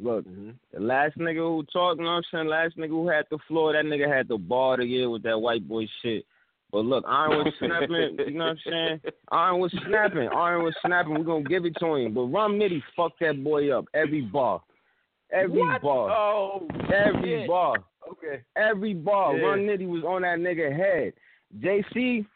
Look, 0.00 0.26
Mm-hmm. 0.26 0.50
the 0.72 0.80
last 0.80 1.16
nigga 1.18 1.36
who 1.36 1.64
talked, 1.72 1.98
you 1.98 2.04
know 2.04 2.10
what 2.12 2.16
I'm 2.16 2.22
saying? 2.32 2.46
Last 2.48 2.76
nigga 2.76 2.88
who 2.88 3.08
had 3.08 3.26
the 3.30 3.38
floor, 3.46 3.72
that 3.72 3.84
nigga 3.84 4.12
had 4.12 4.28
the 4.28 4.36
bar 4.38 4.76
to 4.76 4.86
get 4.86 5.06
with 5.06 5.22
that 5.24 5.38
white 5.40 5.66
boy 5.68 5.86
shit. 6.02 6.24
But 6.72 6.84
look, 6.84 7.04
Iron 7.06 7.44
was 7.44 7.52
snapping, 7.58 8.16
you 8.26 8.32
know 8.38 8.46
what 8.46 8.50
I'm 8.50 8.58
saying? 8.68 9.00
Iron 9.30 9.60
was 9.60 9.72
snapping. 9.86 10.28
Iron 10.28 10.64
was 10.64 10.74
snapping. 10.84 11.14
We're 11.14 11.22
gonna 11.24 11.44
give 11.44 11.64
it 11.64 11.76
to 11.80 11.94
him. 11.94 12.14
But 12.14 12.22
Rum 12.22 12.58
Nitty 12.58 12.82
fucked 12.96 13.20
that 13.20 13.42
boy 13.44 13.70
up 13.76 13.84
every 13.94 14.22
bar. 14.22 14.60
Every 15.32 15.60
What? 15.60 15.82
bar. 15.82 16.10
Oh, 16.10 16.68
Every 16.92 17.40
shit. 17.40 17.48
bar. 17.48 17.76
Okay. 18.10 18.42
Every 18.56 18.94
ball, 18.94 19.36
Yeah. 19.36 19.44
Rum 19.44 19.60
Nitty 19.60 19.88
was 19.88 20.04
on 20.04 20.22
that 20.22 20.38
nigga 20.38 20.74
head. 20.74 21.14
JC, 21.58 22.26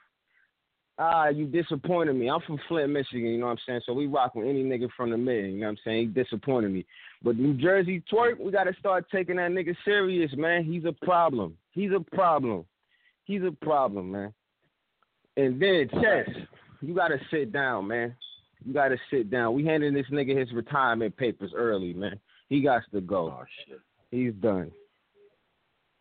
ah, 0.99 1.29
you 1.29 1.47
disappointed 1.47 2.15
me. 2.15 2.29
I'm 2.31 2.41
from 2.43 2.59
Flint, 2.69 2.91
Michigan, 2.91 3.31
you 3.31 3.39
know 3.39 3.47
what 3.47 3.53
I'm 3.53 3.59
saying? 3.67 3.81
So 3.87 3.93
we 3.93 4.07
rock 4.07 4.35
with 4.35 4.47
any 4.47 4.63
nigga 4.63 4.89
from 4.97 5.11
the 5.11 5.17
mid, 5.17 5.47
you 5.47 5.61
know 5.61 5.67
what 5.67 5.73
I'm 5.73 5.79
saying? 5.85 6.01
He 6.01 6.23
disappointed 6.23 6.71
me. 6.71 6.87
But 7.23 7.37
New 7.37 7.55
Jersey 7.55 8.03
Twork, 8.11 8.39
we 8.39 8.51
gotta 8.51 8.75
start 8.79 9.07
taking 9.11 9.37
that 9.37 9.51
nigga 9.51 9.75
serious, 9.85 10.33
man. 10.37 10.65
He's 10.65 10.85
a 10.85 10.93
problem. 10.93 11.57
He's 11.73 11.91
a 11.93 12.01
problem. 12.15 12.65
He's 13.25 13.43
a 13.43 13.53
problem, 13.53 14.13
man. 14.13 14.33
And 15.37 15.61
then 15.61 15.89
Chess, 16.01 16.29
you 16.81 16.95
gotta 16.95 17.19
sit 17.31 17.53
down, 17.53 17.89
man. 17.89 18.15
You 18.65 18.73
gotta 18.73 18.99
sit 19.11 19.31
down. 19.31 19.55
We 19.55 19.65
handed 19.65 19.95
this 19.95 20.07
nigga 20.11 20.39
his 20.39 20.53
retirement 20.53 21.17
papers 21.17 21.53
early, 21.55 21.93
man. 21.93 22.19
He 22.49 22.61
got 22.63 22.83
to 22.93 23.01
go. 23.01 23.37
Oh 23.39 23.45
shit. 23.67 23.81
He's 24.11 24.33
done. 24.35 24.73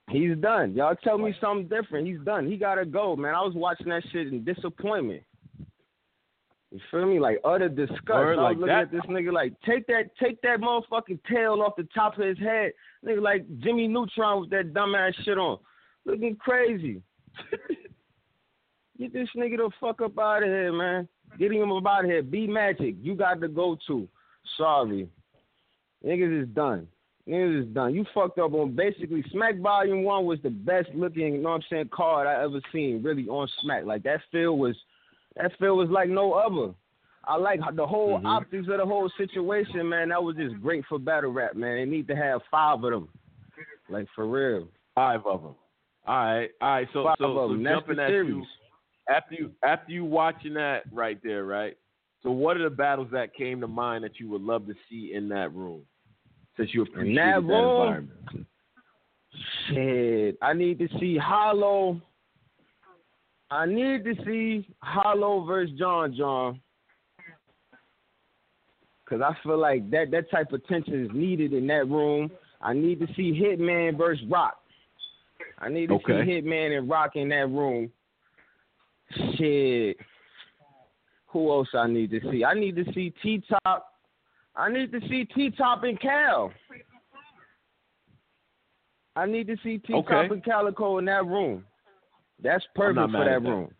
He's 0.09 0.37
done. 0.37 0.73
Y'all 0.73 0.95
tell 0.95 1.17
me 1.17 1.35
something 1.41 1.67
different. 1.67 2.07
He's 2.07 2.19
done. 2.21 2.49
He 2.49 2.55
gotta 2.55 2.85
go, 2.85 3.15
man. 3.15 3.35
I 3.35 3.41
was 3.41 3.53
watching 3.55 3.89
that 3.89 4.03
shit 4.11 4.27
in 4.27 4.43
disappointment. 4.45 5.23
You 6.71 6.79
feel 6.91 7.05
me? 7.05 7.19
Like 7.19 7.39
utter 7.43 7.69
disgust. 7.69 8.07
Word 8.07 8.39
I 8.39 8.41
was 8.41 8.43
like 8.43 8.57
looking 8.57 8.67
that. 8.67 8.81
at 8.83 8.91
this 8.91 9.01
nigga 9.09 9.33
like 9.33 9.53
take 9.65 9.85
that 9.87 10.11
take 10.21 10.41
that 10.41 10.59
motherfucking 10.59 11.19
tail 11.29 11.61
off 11.61 11.75
the 11.77 11.87
top 11.93 12.17
of 12.17 12.25
his 12.25 12.37
head. 12.39 12.71
Nigga 13.05 13.21
like 13.21 13.45
Jimmy 13.59 13.87
Neutron 13.87 14.41
with 14.41 14.49
that 14.51 14.73
dumbass 14.73 15.13
shit 15.23 15.37
on. 15.37 15.59
Looking 16.05 16.35
crazy. 16.37 17.01
Get 18.99 19.13
this 19.13 19.29
nigga 19.35 19.57
the 19.57 19.69
fuck 19.79 20.01
up 20.01 20.17
out 20.17 20.43
of 20.43 20.49
here, 20.49 20.73
man. 20.73 21.07
Get 21.37 21.51
him 21.51 21.71
up 21.71 21.85
out 21.85 22.05
of 22.05 22.09
here. 22.09 22.23
Be 22.23 22.47
magic. 22.47 22.95
You 23.01 23.15
got 23.15 23.41
to 23.41 23.47
go 23.47 23.77
to. 23.87 24.07
Sorry. 24.57 25.07
Niggas 26.05 26.43
is 26.43 26.47
done. 26.49 26.87
Niggas 27.27 27.67
is 27.67 27.73
done. 27.73 27.93
You 27.93 28.05
fucked 28.13 28.39
up 28.39 28.53
on 28.53 28.75
basically 28.75 29.23
Smack 29.31 29.57
Volume 29.59 30.03
One 30.03 30.25
was 30.25 30.39
the 30.43 30.49
best 30.49 30.89
looking, 30.95 31.35
you 31.35 31.41
know 31.41 31.49
what 31.49 31.55
I'm 31.55 31.63
saying, 31.69 31.89
card 31.91 32.25
I 32.27 32.43
ever 32.43 32.61
seen 32.71 33.03
really 33.03 33.27
on 33.27 33.47
Smack. 33.61 33.85
Like 33.85 34.03
that 34.03 34.21
feel 34.31 34.57
was 34.57 34.75
that 35.35 35.51
feel 35.59 35.75
was 35.77 35.89
like 35.89 36.09
no 36.09 36.33
other. 36.33 36.73
I 37.25 37.35
like 37.35 37.59
the 37.75 37.85
whole 37.85 38.19
Mhm. 38.19 38.25
optics 38.25 38.67
of 38.69 38.77
the 38.77 38.85
whole 38.85 39.09
situation, 39.17 39.89
man. 39.89 40.09
That 40.09 40.23
was 40.23 40.37
just 40.37 40.61
great 40.61 40.85
for 40.85 40.97
battle 40.97 41.31
rap, 41.31 41.55
man. 41.55 41.75
They 41.75 41.85
need 41.85 42.07
to 42.07 42.15
have 42.15 42.41
five 42.49 42.81
of 42.83 42.91
them. 42.91 43.09
Like 43.89 44.07
for 44.15 44.25
real. 44.25 44.69
Five 44.95 45.25
of 45.25 45.43
them. 45.43 45.55
All 46.07 46.15
right, 46.15 46.49
all 46.61 46.69
right. 46.69 46.87
So, 46.93 47.03
Five 47.03 47.15
so, 47.19 47.49
so 47.49 47.63
jumping 47.63 47.99
at 47.99 48.09
series. 48.09 48.29
you 48.33 48.45
after 49.09 49.35
you 49.35 49.51
after 49.63 49.91
you 49.91 50.05
watching 50.05 50.53
that 50.53 50.83
right 50.93 51.21
there, 51.21 51.43
right? 51.43 51.77
So, 52.23 52.31
what 52.31 52.55
are 52.55 52.63
the 52.63 52.69
battles 52.69 53.09
that 53.11 53.33
came 53.35 53.59
to 53.59 53.67
mind 53.67 54.05
that 54.05 54.17
you 54.19 54.29
would 54.29 54.41
love 54.41 54.65
to 54.67 54.73
see 54.89 55.13
in 55.13 55.27
that 55.29 55.53
room? 55.53 55.81
Since 56.57 56.73
you 56.73 56.81
appreciate 56.81 57.15
that 57.15 57.29
environment. 57.37 58.11
Shit, 59.69 60.37
I 60.41 60.53
need 60.53 60.79
to 60.79 60.87
see 60.99 61.17
Hollow. 61.17 62.01
I 63.49 63.65
need 63.65 64.03
to 64.03 64.15
see 64.25 64.67
Hollow 64.81 65.45
versus 65.45 65.77
John 65.77 66.15
John. 66.17 66.59
Cause 69.07 69.21
I 69.21 69.37
feel 69.41 69.57
like 69.57 69.89
that 69.91 70.11
that 70.11 70.29
type 70.29 70.51
of 70.51 70.65
tension 70.67 71.05
is 71.05 71.11
needed 71.13 71.53
in 71.53 71.65
that 71.67 71.87
room. 71.87 72.29
I 72.59 72.73
need 72.73 72.99
to 72.99 73.07
see 73.15 73.31
Hitman 73.31 73.97
versus 73.97 74.25
Rock. 74.29 74.57
I 75.59 75.69
need 75.69 75.87
to 75.87 75.95
Okay. 75.95 76.25
see 76.25 76.31
Hitman 76.31 76.77
and 76.77 76.89
Rock 76.89 77.15
in 77.15 77.29
that 77.29 77.49
room. 77.49 77.89
Shit. 79.35 79.97
Who 81.27 81.51
else 81.51 81.69
I 81.73 81.87
need 81.87 82.09
to 82.11 82.19
see? 82.31 82.43
I 82.43 82.53
need 82.53 82.75
to 82.75 82.85
see 82.93 83.13
T 83.21 83.41
Top. 83.63 83.93
I 84.57 84.71
need 84.71 84.91
to 84.91 84.99
see 85.07 85.23
T 85.23 85.51
Top 85.51 85.83
and 85.83 85.99
Cal. 85.99 86.51
I 89.15 89.25
need 89.25 89.47
to 89.47 89.55
see 89.63 89.77
T 89.77 89.93
Top 89.93 90.05
Okay. 90.05 90.33
and 90.33 90.43
Calicoe 90.43 90.97
in 90.97 91.05
that 91.05 91.25
room. 91.25 91.63
That's 92.41 92.65
perfect 92.75 93.11
for 93.11 93.23
that 93.23 93.33
at 93.33 93.43
that. 93.43 93.49
room. 93.49 93.71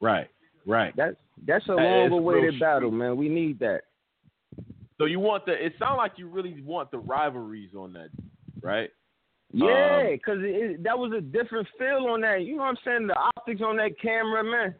Right, 0.00 0.28
right. 0.66 0.94
That's 0.96 1.16
that's 1.46 1.64
a 1.68 1.72
That 1.72 1.82
long 1.82 2.12
awaited 2.12 2.60
battle, 2.60 2.90
man. 2.90 3.16
We 3.16 3.28
need 3.28 3.58
that. 3.60 3.82
So 4.98 5.04
you 5.06 5.20
want 5.20 5.46
the? 5.46 5.52
It 5.52 5.74
sounds 5.78 5.96
like 5.96 6.12
you 6.16 6.28
really 6.28 6.60
want 6.62 6.90
the 6.90 6.98
rivalries 6.98 7.74
on 7.74 7.92
that, 7.94 8.08
right? 8.62 8.90
Yeah, 9.52 10.00
um, 10.02 10.12
because 10.12 10.38
it, 10.40 10.82
that 10.82 10.98
was 10.98 11.12
a 11.16 11.22
different 11.22 11.66
feel 11.78 12.06
on 12.10 12.20
that. 12.20 12.42
You 12.42 12.56
know 12.56 12.64
what 12.64 12.68
I'm 12.68 12.76
saying? 12.84 13.06
The 13.06 13.16
optics 13.16 13.62
on 13.62 13.76
that 13.78 13.98
camera, 14.00 14.44
man. 14.44 14.74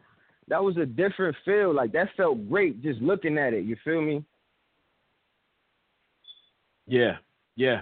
That 0.47 0.63
was 0.63 0.77
a 0.77 0.85
different 0.85 1.35
feel. 1.45 1.73
Like 1.73 1.91
that 1.93 2.09
felt 2.17 2.47
great 2.49 2.81
just 2.83 3.01
looking 3.01 3.37
at 3.37 3.53
it. 3.53 3.65
You 3.65 3.75
feel 3.83 4.01
me? 4.01 4.23
Yeah, 6.89 7.17
yeah. 7.55 7.81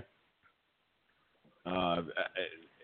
Uh, 1.66 2.02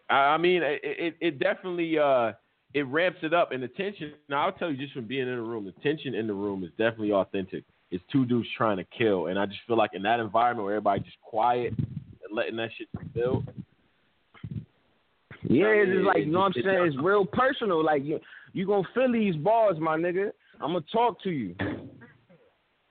I, 0.09 0.13
I 0.13 0.37
mean, 0.37 0.63
it, 0.63 0.81
it, 0.83 1.15
it 1.19 1.39
definitely 1.39 1.97
uh, 1.99 2.31
it 2.73 2.87
ramps 2.87 3.19
it 3.23 3.33
up, 3.33 3.51
and 3.51 3.61
the 3.61 3.67
tension. 3.67 4.13
Now, 4.29 4.45
I'll 4.45 4.53
tell 4.53 4.71
you, 4.71 4.77
just 4.77 4.93
from 4.93 5.05
being 5.05 5.27
in 5.27 5.35
the 5.35 5.41
room, 5.41 5.65
the 5.65 5.73
tension 5.81 6.15
in 6.15 6.27
the 6.27 6.33
room 6.33 6.63
is 6.63 6.71
definitely 6.71 7.11
authentic. 7.11 7.63
It's 7.91 8.03
two 8.11 8.25
dudes 8.25 8.47
trying 8.57 8.77
to 8.77 8.85
kill, 8.97 9.27
and 9.27 9.37
I 9.37 9.45
just 9.45 9.59
feel 9.67 9.77
like 9.77 9.91
in 9.93 10.01
that 10.03 10.19
environment 10.19 10.65
where 10.65 10.75
everybody 10.75 11.01
just 11.01 11.21
quiet 11.21 11.73
and 11.77 12.35
letting 12.35 12.55
that 12.55 12.69
shit 12.77 12.87
build. 13.13 13.45
Yeah, 15.43 15.67
it's 15.67 15.91
just 15.91 16.05
like 16.05 16.19
you 16.19 16.25
know 16.27 16.39
what 16.39 16.45
I'm 16.57 16.63
saying. 16.63 16.85
It's 16.87 16.97
real 16.97 17.25
personal. 17.25 17.83
Like 17.83 18.03
you, 18.03 18.19
you 18.53 18.65
gonna 18.65 18.87
feel 18.95 19.11
these 19.11 19.35
bars, 19.35 19.77
my 19.79 19.97
nigga. 19.97 20.31
I'm 20.61 20.73
gonna 20.73 20.85
talk 20.91 21.21
to 21.23 21.29
you. 21.29 21.55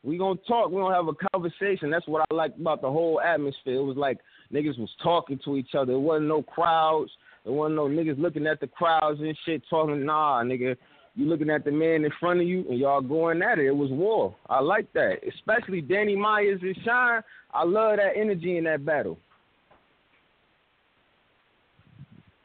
We 0.05 0.19
gonna 0.19 0.39
talk. 0.49 0.71
We 0.71 0.77
gonna 0.77 0.95
have 0.95 1.09
a 1.09 1.29
conversation. 1.33 1.91
That's 1.91 2.07
what 2.09 2.27
I 2.31 2.35
liked 2.35 2.59
about 2.59 2.83
the 2.83 2.91
whole 2.91 3.21
atmosphere. 3.21 3.77
It 3.77 3.85
was 3.85 3.97
like 3.97 4.19
niggas 4.53 4.79
was 4.79 4.91
talking 5.03 5.39
to 5.45 5.57
each 5.57 5.75
other. 5.75 5.93
It 5.93 5.99
wasn't 5.99 6.29
no 6.29 6.43
crowds. 6.43 7.11
There 7.45 7.53
wasn't 7.53 7.77
no 7.77 7.87
niggas 7.87 8.21
looking 8.21 8.47
at 8.47 8.61
the 8.61 8.67
crowds 8.67 9.21
and 9.21 9.37
shit 9.45 9.63
talking. 9.71 10.05
Nah, 10.05 10.43
nigga. 10.43 10.77
You 11.15 11.27
looking 11.27 11.51
at 11.51 11.65
the 11.65 11.71
man 11.71 12.07
in 12.07 12.11
front 12.19 12.41
of 12.41 12.47
you 12.47 12.65
and 12.71 12.79
y'all 12.79 13.03
going 13.03 13.43
at 13.43 13.59
it. 13.59 13.67
It 13.67 13.77
was 13.77 13.91
war. 13.91 14.35
I 14.49 14.61
like 14.61 14.91
that. 14.95 15.19
Especially 15.29 15.83
Danny 15.83 16.17
Myers 16.17 16.61
and 16.63 16.75
Shine. 16.85 17.21
I 17.53 17.65
love 17.65 17.99
that 17.99 18.13
energy 18.17 18.57
in 18.57 18.65
that 18.65 18.85
battle. 18.85 19.19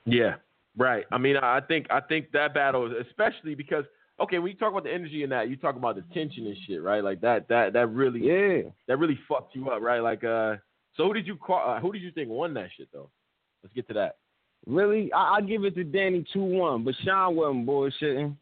Yeah, 0.05 0.35
right. 0.77 1.05
I 1.11 1.17
mean, 1.17 1.37
I 1.37 1.61
think 1.61 1.87
I 1.89 2.01
think 2.01 2.31
that 2.33 2.53
battle, 2.53 2.93
especially 3.09 3.55
because 3.55 3.85
okay, 4.19 4.39
when 4.39 4.51
you 4.51 4.57
talk 4.57 4.71
about 4.71 4.83
the 4.83 4.93
energy 4.93 5.23
in 5.23 5.29
that, 5.29 5.49
you 5.49 5.55
talk 5.55 5.75
about 5.75 5.95
the 5.95 6.03
tension 6.13 6.45
and 6.47 6.57
shit, 6.65 6.81
right? 6.81 7.03
Like 7.03 7.21
that 7.21 7.47
that 7.49 7.73
that 7.73 7.87
really 7.87 8.21
yeah 8.21 8.69
that 8.87 8.97
really 8.97 9.19
fucked 9.27 9.55
you 9.55 9.69
up, 9.69 9.81
right? 9.81 9.99
Like 9.99 10.23
uh, 10.23 10.55
so 10.95 11.05
who 11.05 11.13
did 11.13 11.27
you 11.27 11.35
call? 11.35 11.63
Uh, 11.69 11.79
who 11.79 11.91
did 11.91 12.01
you 12.01 12.11
think 12.11 12.29
won 12.29 12.53
that 12.55 12.69
shit 12.77 12.89
though? 12.91 13.09
Let's 13.63 13.73
get 13.73 13.87
to 13.89 13.93
that. 13.95 14.17
Really, 14.65 15.11
I, 15.13 15.35
I 15.35 15.41
give 15.41 15.63
it 15.63 15.75
to 15.75 15.83
Danny 15.83 16.25
two 16.33 16.43
one, 16.43 16.83
but 16.83 16.95
Shine 17.03 17.35
wasn't 17.35 17.67
bullshitting. 17.67 18.35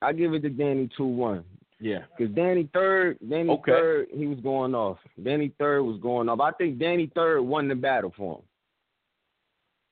I 0.00 0.12
give 0.12 0.34
it 0.34 0.42
to 0.42 0.50
Danny 0.50 0.88
two 0.96 1.06
one. 1.06 1.44
Yeah. 1.80 2.00
Cause 2.16 2.28
Danny 2.34 2.68
third, 2.74 3.18
Danny 3.28 3.50
Okay. 3.50 3.70
third, 3.70 4.08
he 4.12 4.26
was 4.26 4.40
going 4.40 4.74
off. 4.74 4.98
Danny 5.22 5.52
third 5.58 5.82
was 5.82 6.00
going 6.00 6.28
off. 6.28 6.40
I 6.40 6.50
think 6.52 6.78
Danny 6.78 7.10
third 7.14 7.42
won 7.42 7.68
the 7.68 7.76
battle 7.76 8.12
for 8.16 8.38
him. 8.38 8.42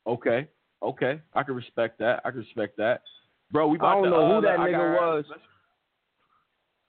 Okay. 0.07 0.49
Okay. 0.83 1.21
I 1.33 1.43
can 1.45 1.55
respect 1.55 1.99
that. 2.01 2.23
I 2.25 2.31
can 2.31 2.41
respect 2.41 2.77
that. 2.79 3.03
Bro, 3.53 3.69
we 3.69 3.79
I 3.81 3.95
don't 3.95 4.05
to, 4.05 4.11
know 4.11 4.27
uh, 4.31 4.35
who 4.35 4.41
that 4.47 4.59
nigga 4.59 4.73
got- 4.99 5.07
was. 5.15 5.25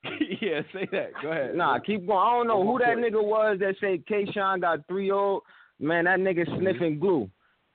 yeah, 0.42 0.62
say 0.74 0.88
that. 0.92 1.12
Go 1.22 1.32
ahead. 1.32 1.56
Nah, 1.56 1.80
keep 1.80 2.08
going. 2.08 2.20
I 2.20 2.32
don't 2.32 2.48
know 2.48 2.66
who 2.66 2.80
that 2.80 2.98
nigga 2.98 3.22
was 3.24 3.58
that 3.60 3.76
said 3.82 4.06
K 4.08 4.26
Shine 4.32 4.60
got 4.62 4.88
three 4.88 5.12
old. 5.12 5.44
Man, 5.80 6.06
that 6.06 6.20
nigga 6.20 6.46
sniffing 6.58 7.00
glue. 7.00 7.30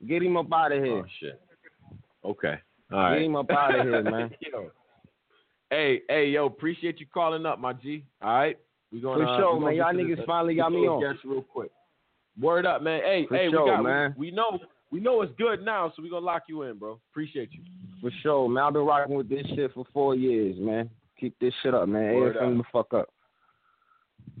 Get 0.07 0.21
him 0.23 0.35
up 0.37 0.51
out 0.51 0.71
of 0.71 0.83
here. 0.83 0.99
Oh 0.99 1.05
shit. 1.19 1.39
Okay. 2.25 2.55
All 2.91 2.99
right. 2.99 3.19
Get 3.19 3.25
him 3.25 3.35
up 3.35 3.49
out 3.51 3.79
of 3.79 3.85
here, 3.85 4.03
man. 4.11 4.31
yo. 4.41 4.71
Hey, 5.69 6.01
hey, 6.09 6.27
yo, 6.29 6.45
appreciate 6.45 6.99
you 6.99 7.05
calling 7.13 7.45
up, 7.45 7.59
my 7.59 7.73
G. 7.73 8.03
All 8.21 8.33
right. 8.33 8.57
We 8.91 8.99
gonna, 9.01 9.25
For 9.25 9.29
uh, 9.29 9.37
sure, 9.37 9.57
we 9.57 9.65
man. 9.65 9.75
Y'all 9.75 9.93
niggas 9.93 10.17
the- 10.17 10.23
finally 10.25 10.55
got 10.55 10.71
me 10.71 10.79
little 10.81 10.95
on. 10.95 11.01
guest 11.13 11.23
real 11.25 11.41
quick. 11.41 11.71
Word 12.39 12.65
up, 12.65 12.81
man. 12.81 13.01
Hey, 13.03 13.25
For 13.27 13.37
hey, 13.37 13.49
sure, 13.51 13.63
we 13.65 13.69
got 13.71 13.83
man. 13.83 14.15
We, 14.17 14.29
we 14.31 14.35
know 14.35 14.59
we 14.91 14.99
know 14.99 15.21
it's 15.21 15.33
good 15.37 15.63
now, 15.63 15.91
so 15.95 16.01
we 16.01 16.09
gonna 16.09 16.25
lock 16.25 16.43
you 16.47 16.63
in, 16.63 16.77
bro. 16.77 16.99
Appreciate 17.11 17.51
you. 17.51 17.61
For 18.03 18.11
sure, 18.21 18.49
man. 18.49 18.65
I've 18.65 18.73
been 18.73 18.85
rocking 18.85 19.15
with 19.15 19.29
this 19.29 19.47
shit 19.55 19.73
for 19.73 19.85
four 19.93 20.13
years, 20.13 20.57
man. 20.59 20.89
Keep 21.17 21.39
this 21.39 21.53
shit 21.63 21.73
up, 21.73 21.87
man. 21.87 22.15
Word 22.15 22.35
Everything 22.35 22.57
the 22.57 22.63
fuck 22.69 22.93
up. 22.93 23.07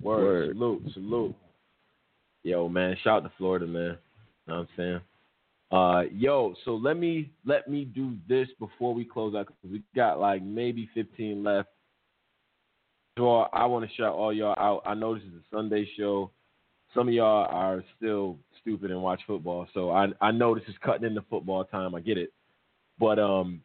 Word. 0.01 0.21
Word. 0.21 0.49
Salute, 0.49 0.83
salute. 0.93 1.35
Yo, 2.43 2.67
man, 2.67 2.97
shout 3.01 3.23
out 3.23 3.29
to 3.29 3.31
Florida, 3.37 3.65
man. 3.65 3.97
You 4.47 4.53
Know 4.53 4.53
what 4.53 4.55
I'm 4.55 4.67
saying? 4.75 4.99
Uh, 5.71 6.01
yo, 6.13 6.53
so 6.65 6.75
let 6.75 6.97
me 6.97 7.31
let 7.45 7.69
me 7.69 7.85
do 7.85 8.15
this 8.27 8.49
before 8.59 8.93
we 8.93 9.05
close 9.05 9.33
out 9.33 9.47
because 9.47 9.71
we 9.71 9.81
got 9.95 10.19
like 10.19 10.43
maybe 10.43 10.89
15 10.93 11.41
left. 11.41 11.69
So 13.17 13.43
I 13.53 13.65
want 13.65 13.89
to 13.89 13.95
shout 13.95 14.13
all 14.13 14.33
y'all 14.33 14.55
out. 14.59 14.83
I 14.85 14.93
know 14.93 15.15
this 15.15 15.23
is 15.23 15.33
a 15.35 15.55
Sunday 15.55 15.89
show. 15.97 16.31
Some 16.93 17.07
of 17.07 17.13
y'all 17.13 17.47
are 17.49 17.81
still 17.95 18.37
stupid 18.61 18.91
and 18.91 19.01
watch 19.01 19.21
football, 19.25 19.67
so 19.73 19.89
I 19.89 20.07
I 20.19 20.31
know 20.31 20.53
this 20.53 20.67
is 20.67 20.75
cutting 20.83 21.07
into 21.07 21.23
football 21.29 21.63
time. 21.63 21.95
I 21.95 22.01
get 22.01 22.17
it, 22.17 22.33
but 23.03 23.19
um, 23.19 23.59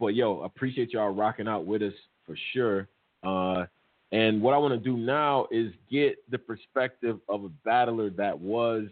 but 0.00 0.14
yo, 0.14 0.40
appreciate 0.40 0.94
y'all 0.94 1.10
rocking 1.10 1.46
out 1.46 1.66
with 1.66 1.82
us 1.82 1.92
for 2.24 2.34
sure. 2.54 2.88
Uh, 3.22 3.66
and 4.12 4.40
what 4.40 4.54
I 4.54 4.58
want 4.58 4.72
to 4.72 4.80
do 4.80 4.96
now 4.96 5.46
is 5.50 5.72
get 5.90 6.16
the 6.30 6.38
perspective 6.38 7.18
of 7.28 7.44
a 7.44 7.50
battler 7.66 8.08
that 8.10 8.38
was 8.38 8.84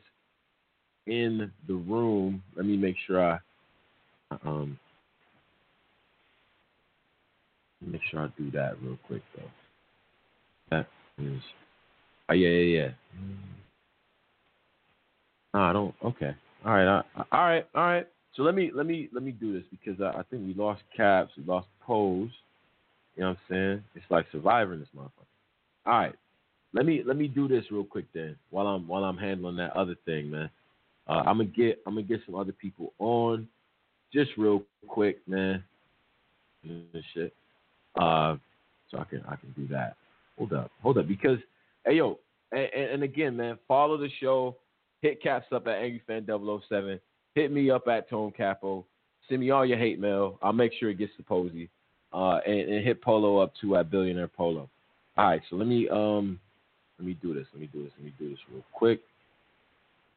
in 1.07 1.51
the 1.67 1.75
room. 1.75 2.43
Let 2.55 2.67
me 2.67 2.77
make 2.77 2.97
sure 3.07 3.23
I 3.25 3.39
um 4.45 4.79
make 7.81 8.03
sure 8.11 8.21
I 8.21 8.29
do 8.37 8.51
that 8.51 8.75
real 8.83 8.99
quick 9.07 9.23
though. 9.35 9.51
That 10.71 10.89
is 11.19 11.41
oh 12.29 12.35
yeah 12.35 12.49
yeah 12.51 12.83
yeah. 12.83 12.89
No, 15.55 15.61
I 15.61 15.73
don't. 15.73 15.95
Okay. 16.05 16.35
All 16.67 16.73
right. 16.75 16.87
I- 16.87 17.25
all 17.33 17.45
right. 17.45 17.67
All 17.75 17.83
right. 17.83 18.07
So 18.37 18.43
let 18.43 18.55
me 18.55 18.71
let 18.75 18.87
me 18.87 19.09
let 19.13 19.23
me 19.23 19.33
do 19.33 19.53
this 19.53 19.65
because 19.71 20.01
I, 20.01 20.21
I 20.21 20.23
think 20.25 20.47
we 20.47 20.55
lost 20.55 20.83
caps, 20.97 21.33
we 21.37 21.45
lost 21.45 21.67
pose. 21.81 22.31
You 23.17 23.23
know 23.23 23.31
what 23.31 23.39
I'm 23.51 23.55
saying? 23.55 23.85
It's 23.95 24.05
like 24.11 24.27
surviving 24.31 24.79
this 24.79 24.89
motherfucker. 24.97 25.27
All 25.87 25.99
right. 25.99 26.15
Let 26.73 26.87
me 26.87 27.03
let 27.05 27.17
me 27.17 27.27
do 27.27 27.49
this 27.49 27.65
real 27.71 27.85
quick 27.85 28.07
then 28.15 28.37
while 28.51 28.67
I'm 28.67 28.87
while 28.87 29.05
I'm 29.05 29.17
handling 29.17 29.57
that 29.57 29.77
other 29.77 29.97
thing, 30.05 30.31
man. 30.31 30.49
Uh, 31.09 31.23
I'm 31.27 31.39
gonna 31.39 31.45
get 31.47 31.81
I'm 31.87 31.95
gonna 31.95 32.07
get 32.07 32.21
some 32.25 32.37
other 32.37 32.53
people 32.53 32.93
on 33.01 33.49
just 34.13 34.31
real 34.37 34.63
quick, 34.87 35.19
man. 35.27 35.65
Shit. 37.15 37.35
Uh, 38.01 38.37
so 38.91 38.99
I 38.99 39.05
can 39.05 39.23
I 39.29 39.37
can 39.37 39.53
do 39.57 39.67
that. 39.69 39.97
Hold 40.39 40.53
up, 40.53 40.71
hold 40.83 40.99
up, 40.99 41.09
because 41.09 41.39
hey 41.85 41.95
yo, 41.97 42.19
and, 42.53 42.69
and, 42.75 42.91
and 42.91 43.03
again, 43.03 43.37
man, 43.37 43.59
follow 43.67 43.97
the 43.97 44.11
show. 44.21 44.57
Hit 45.03 45.23
caps 45.23 45.47
up 45.51 45.67
at 45.67 45.81
AngryFan007. 45.81 47.01
Hit 47.35 47.53
me 47.53 47.71
up 47.71 47.87
at 47.89 48.09
Tone 48.09 48.33
Capo. 48.37 48.85
Send 49.29 49.41
me 49.41 49.51
all 49.51 49.65
your 49.65 49.79
hate 49.79 50.01
mail. 50.01 50.39
I'll 50.43 50.53
make 50.53 50.73
sure 50.79 50.91
it 50.91 50.99
gets 50.99 51.17
to 51.17 51.23
Posey. 51.23 51.69
Uh, 52.13 52.41
and, 52.45 52.69
and 52.69 52.85
hit 52.85 53.01
Polo 53.01 53.39
up 53.39 53.53
too 53.61 53.77
at 53.77 53.91
Billionaire 53.91 54.29
Polo. 54.29 54.69
All 55.17 55.27
right, 55.27 55.43
so 55.49 55.57
let 55.57 55.69
me 55.69 55.89
um 55.89 56.41
let 56.99 57.07
me 57.07 57.17
do 57.23 57.33
this. 57.33 57.47
Let 57.53 57.61
me 57.61 57.69
do 57.73 57.85
this. 57.85 57.93
Let 57.97 58.05
me 58.05 58.13
do 58.19 58.31
this 58.31 58.39
real 58.53 58.65
quick. 58.73 59.01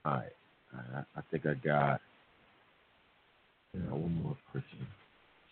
All 0.06 0.14
right. 0.14 0.32
I, 0.76 1.00
I 1.16 1.22
think 1.30 1.46
I 1.46 1.54
got 1.54 2.02
one 3.90 4.22
more 4.24 4.38
person. 4.52 4.88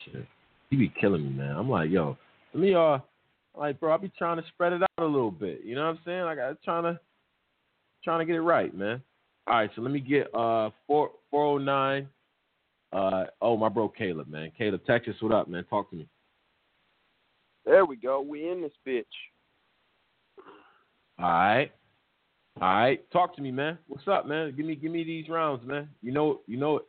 Shit. 0.05 0.25
He 0.69 0.77
be 0.77 0.91
killing 0.99 1.23
me, 1.23 1.29
man. 1.29 1.55
I'm 1.55 1.69
like, 1.69 1.89
yo, 1.89 2.17
let 2.53 2.61
me 2.61 2.73
uh 2.73 2.99
like 3.57 3.79
bro, 3.79 3.93
I 3.93 3.97
be 3.97 4.11
trying 4.17 4.37
to 4.37 4.47
spread 4.47 4.73
it 4.73 4.81
out 4.81 4.89
a 4.97 5.05
little 5.05 5.31
bit. 5.31 5.61
You 5.63 5.75
know 5.75 5.85
what 5.85 5.91
I'm 5.91 5.99
saying? 6.05 6.23
Like 6.23 6.39
I'm 6.39 6.57
trying 6.63 6.83
to 6.83 6.99
trying 8.03 8.19
to 8.19 8.25
get 8.25 8.35
it 8.35 8.41
right, 8.41 8.75
man. 8.75 9.01
All 9.47 9.55
right, 9.55 9.69
so 9.75 9.81
let 9.81 9.91
me 9.91 9.99
get 9.99 10.33
uh 10.33 10.69
four 10.87 11.11
four 11.29 11.45
oh 11.45 11.57
nine. 11.57 12.07
Uh 12.93 13.25
oh 13.41 13.57
my 13.57 13.69
bro 13.69 13.89
Caleb, 13.89 14.27
man. 14.27 14.51
Caleb, 14.57 14.81
Texas, 14.85 15.15
what 15.19 15.33
up, 15.33 15.47
man? 15.47 15.63
Talk 15.69 15.89
to 15.89 15.95
me. 15.95 16.07
There 17.65 17.85
we 17.85 17.95
go. 17.95 18.21
We 18.21 18.49
in 18.49 18.61
this 18.61 18.71
bitch. 18.87 19.03
All 21.19 21.29
right. 21.29 21.71
All 22.59 22.67
right. 22.67 23.11
Talk 23.11 23.35
to 23.35 23.41
me, 23.41 23.51
man. 23.51 23.77
What's 23.87 24.07
up, 24.07 24.27
man? 24.27 24.53
Give 24.55 24.65
me 24.65 24.75
give 24.75 24.91
me 24.91 25.03
these 25.03 25.29
rounds, 25.29 25.65
man. 25.65 25.89
You 26.01 26.11
know 26.11 26.41
you 26.47 26.57
know 26.57 26.77
it. 26.77 26.83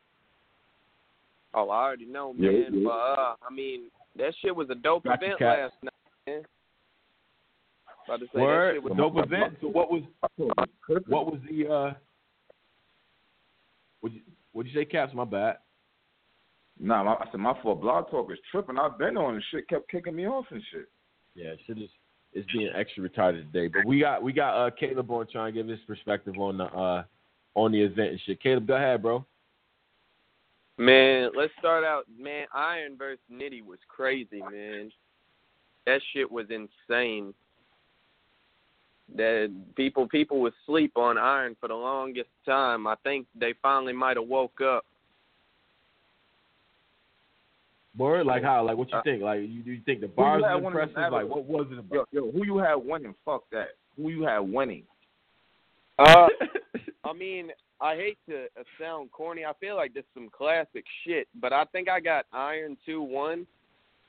Oh, 1.55 1.69
I 1.69 1.85
already 1.85 2.07
know, 2.07 2.33
man. 2.33 2.67
yeah. 2.73 2.81
But 2.85 2.91
uh, 2.91 3.35
I 3.49 3.55
mean, 3.55 3.91
that 4.17 4.35
shit 4.41 4.55
was 4.55 4.69
a 4.71 4.75
dope 4.75 5.05
Got 5.05 5.23
event 5.23 5.41
last 5.41 5.75
night, 5.83 5.93
man. 6.27 6.43
About 8.07 8.21
to 8.21 8.27
say 8.27 8.41
that 8.41 8.71
shit 8.75 8.83
was 8.83 8.93
dope 8.97 9.19
event. 9.19 9.57
So 9.61 9.69
what 9.69 9.91
was 9.91 10.03
what 11.07 11.27
was 11.27 11.39
the 11.49 11.73
uh 11.73 11.93
what 14.03 14.13
you 14.13 14.21
what'd 14.53 14.71
you 14.71 14.79
say, 14.79 14.85
Caps? 14.85 15.15
My 15.15 15.25
bad. 15.25 15.57
Nah, 16.79 17.05
my, 17.05 17.13
I 17.13 17.27
said 17.31 17.41
my 17.41 17.55
fault. 17.63 17.81
Blog 17.81 18.11
Talk 18.11 18.31
is 18.31 18.39
tripping. 18.51 18.79
I've 18.79 18.99
been 18.99 19.17
on 19.17 19.35
and 19.35 19.45
shit, 19.51 19.69
kept 19.69 19.91
kicking 19.91 20.17
me 20.17 20.27
off 20.27 20.47
and 20.51 20.63
shit. 20.71 20.89
Yeah, 21.35 21.53
shit 21.67 21.79
is 21.79 21.89
it's 22.35 22.51
being 22.53 22.71
extra 22.75 23.09
retarded 23.09 23.51
today. 23.53 23.69
But 23.69 23.87
we 23.87 24.01
got 24.01 24.23
we 24.23 24.33
got 24.33 24.67
uh 24.67 24.71
Caleb 24.71 25.11
on 25.11 25.27
trying 25.31 25.55
to 25.55 25.59
give 25.59 25.69
his 25.69 25.81
perspective 25.87 26.35
on 26.39 26.59
the 26.59 26.65
uh 26.65 27.05
on 27.55 27.73
the 27.73 27.81
event 27.81 28.11
and 28.11 28.21
shit. 28.27 28.43
Caleb, 28.43 28.67
go 28.67 28.77
ahead, 28.77 29.03
bro. 29.03 29.25
Man, 30.79 31.31
let's 31.37 31.53
start 31.59 31.85
out. 31.85 32.05
Man, 32.19 32.47
Iron 32.55 32.97
versus 32.97 33.21
Nitty 33.31 33.65
was 33.65 33.79
crazy, 33.89 34.41
man. 34.51 34.91
That 35.87 36.01
shit 36.13 36.31
was 36.31 36.47
insane. 36.51 37.35
That 39.17 39.53
people 39.77 40.09
people 40.09 40.41
would 40.41 40.55
sleep 40.65 40.97
on 40.97 41.19
Iron 41.19 41.57
for 41.61 41.69
the 41.69 41.75
longest 41.75 42.31
time. 42.47 42.87
I 42.87 42.95
think 43.03 43.27
they 43.39 43.55
finally 43.61 43.93
might 43.93 44.17
have 44.17 44.27
woke 44.27 44.61
up. 44.61 44.85
Word, 47.97 48.27
like 48.27 48.43
how? 48.43 48.65
Like 48.65 48.77
what 48.77 48.91
you 48.91 48.97
Uh, 48.97 49.03
think? 49.03 49.23
Like 49.23 49.41
you 49.41 49.63
do 49.63 49.73
you 49.73 49.83
think 49.85 50.01
the 50.01 50.07
Who 50.07 50.15
bars 50.15 50.41
you 50.43 50.49
had 50.49 50.63
was 50.63 50.65
impressive? 50.73 51.13
Like 51.13 51.29
what 51.29 51.45
was 51.45 51.67
it 51.71 51.79
about? 51.79 52.09
Yo, 52.11 52.25
yo, 52.25 52.31
who 52.33 52.45
you 52.47 52.57
had 52.57 52.77
winning? 52.77 53.15
Fuck 53.25 53.43
that. 53.53 53.69
Who 53.97 54.09
you 54.09 54.23
had 54.23 54.39
winning? 54.39 54.85
Uh, 55.99 56.29
I 57.05 57.13
mean, 57.13 57.51
I 57.81 57.97
hate 57.97 58.19
to 58.31 58.45
uh, 58.59 58.63
sound 58.81 59.11
corny. 59.13 59.45
I 59.45 59.53
feel 59.61 59.77
like 59.77 59.93
this 59.93 60.05
is 60.05 60.09
some 60.15 60.31
classic 60.31 60.85
shit, 61.05 61.29
but 61.39 61.53
I 61.53 61.65
think 61.67 61.89
I 61.91 62.01
got 62.01 62.25
Iron 62.33 62.79
two 62.87 63.03
one 63.03 63.47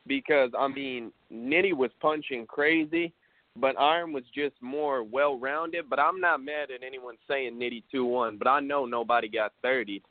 because 0.08 0.52
I 0.58 0.70
mean 0.70 1.12
Nitty 1.34 1.74
was 1.74 1.92
punching 2.00 2.46
crazy, 2.48 3.12
but 3.56 3.80
Iron 3.80 4.14
was 4.14 4.24
just 4.34 4.56
more 4.62 5.04
well 5.04 5.38
rounded. 5.38 5.90
But 5.90 6.00
I'm 6.00 6.20
not 6.20 6.44
mad 6.44 6.72
at 6.72 6.84
anyone 6.86 7.16
saying 7.28 7.54
Nitty 7.54 7.84
two 7.92 8.06
one, 8.06 8.38
but 8.38 8.48
I 8.48 8.60
know 8.60 8.86
nobody 8.86 9.28
got 9.28 9.54
thirty. 9.62 10.02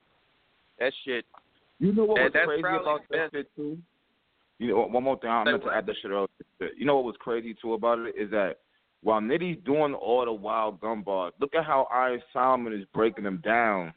That 0.79 0.93
shit. 1.05 1.25
You 1.79 1.93
know 1.93 2.05
what 2.05 2.33
that- 2.33 2.47
was 2.47 2.61
crazy 2.61 2.61
about 2.61 3.01
that 3.11 3.31
shit 3.33 3.57
too? 3.57 3.79
You 4.59 4.69
know, 4.69 4.87
one 4.87 5.03
more 5.03 5.19
thing. 5.19 5.31
I 5.31 5.43
meant 5.43 5.65
to 5.65 5.71
add 5.71 5.87
that 5.87 5.97
shit 6.01 6.11
earlier. 6.13 6.29
You 6.77 6.85
know 6.85 6.97
what 6.97 7.05
was 7.05 7.17
crazy 7.19 7.55
too 7.61 7.75
about 7.75 7.99
it 7.99 8.15
is 8.17 8.31
that 8.31 8.59
while 9.03 9.21
Nitty's 9.21 9.61
doing 9.65 9.95
all 9.95 10.25
the 10.25 10.33
wild 10.33 10.81
gun 10.81 11.03
bars, 11.03 11.33
look 11.41 11.55
at 11.57 11.65
how 11.65 11.89
Iron 11.93 12.23
Solomon 12.33 12.73
is 12.73 12.85
breaking 12.95 13.25
them 13.25 13.41
down. 13.43 13.93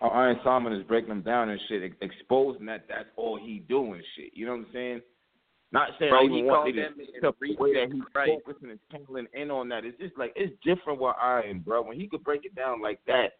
How 0.00 0.08
Iron 0.08 0.38
Solomon 0.44 0.74
is 0.74 0.82
breaking 0.82 1.08
them 1.08 1.22
down 1.22 1.48
and 1.48 1.60
shit, 1.68 1.94
exposing 2.02 2.66
that 2.66 2.84
that's 2.88 3.08
all 3.16 3.38
he 3.38 3.60
doing 3.60 4.02
shit. 4.16 4.32
You 4.34 4.44
know 4.44 4.52
what 4.52 4.66
I'm 4.66 4.72
saying? 4.74 5.00
Not 5.72 5.90
saying 5.98 6.10
Bro, 6.10 6.20
I 6.20 6.22
he 6.22 6.28
even 6.28 6.46
want 6.46 6.76
that 6.76 6.82
to 6.82 6.96
man 6.96 7.06
step 7.18 7.34
the 7.40 7.56
way 7.58 7.74
that 7.74 7.92
he's 7.92 8.02
right. 8.14 8.38
focusing 8.44 8.70
and 8.70 8.78
tangling 8.90 9.26
in 9.32 9.50
on 9.50 9.68
that. 9.70 9.84
It's 9.84 9.98
just 9.98 10.16
like 10.18 10.32
it's 10.36 10.52
different 10.64 11.00
with 11.00 11.14
Iron, 11.20 11.60
bro. 11.60 11.82
When 11.82 11.98
he 11.98 12.06
could 12.06 12.22
break 12.22 12.44
it 12.44 12.54
down 12.54 12.82
like 12.82 13.00
that, 13.06 13.32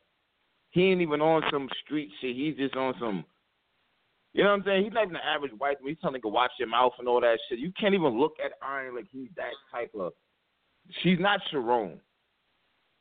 he 0.70 0.84
ain't 0.90 1.02
even 1.02 1.20
on 1.20 1.42
some 1.50 1.68
street 1.84 2.10
shit. 2.20 2.34
He's 2.34 2.56
just 2.56 2.74
on 2.74 2.94
some 2.98 3.24
you 4.32 4.42
know 4.42 4.50
what 4.50 4.60
I'm 4.60 4.64
saying? 4.64 4.84
He's 4.84 4.92
not 4.92 5.02
even 5.02 5.14
the 5.14 5.24
average 5.24 5.52
white 5.58 5.76
man. 5.82 5.90
He's 5.90 5.98
telling 6.00 6.20
nigga 6.20 6.30
watch 6.30 6.52
your 6.58 6.68
mouth 6.68 6.92
and 6.98 7.06
all 7.06 7.20
that 7.20 7.38
shit. 7.48 7.58
You 7.58 7.70
can't 7.78 7.94
even 7.94 8.18
look 8.18 8.36
at 8.42 8.52
Iron 8.66 8.94
like 8.94 9.06
he's 9.12 9.28
that 9.36 9.52
type 9.70 9.90
of. 9.98 10.12
She's 11.02 11.18
not 11.20 11.40
Sharon. 11.50 12.00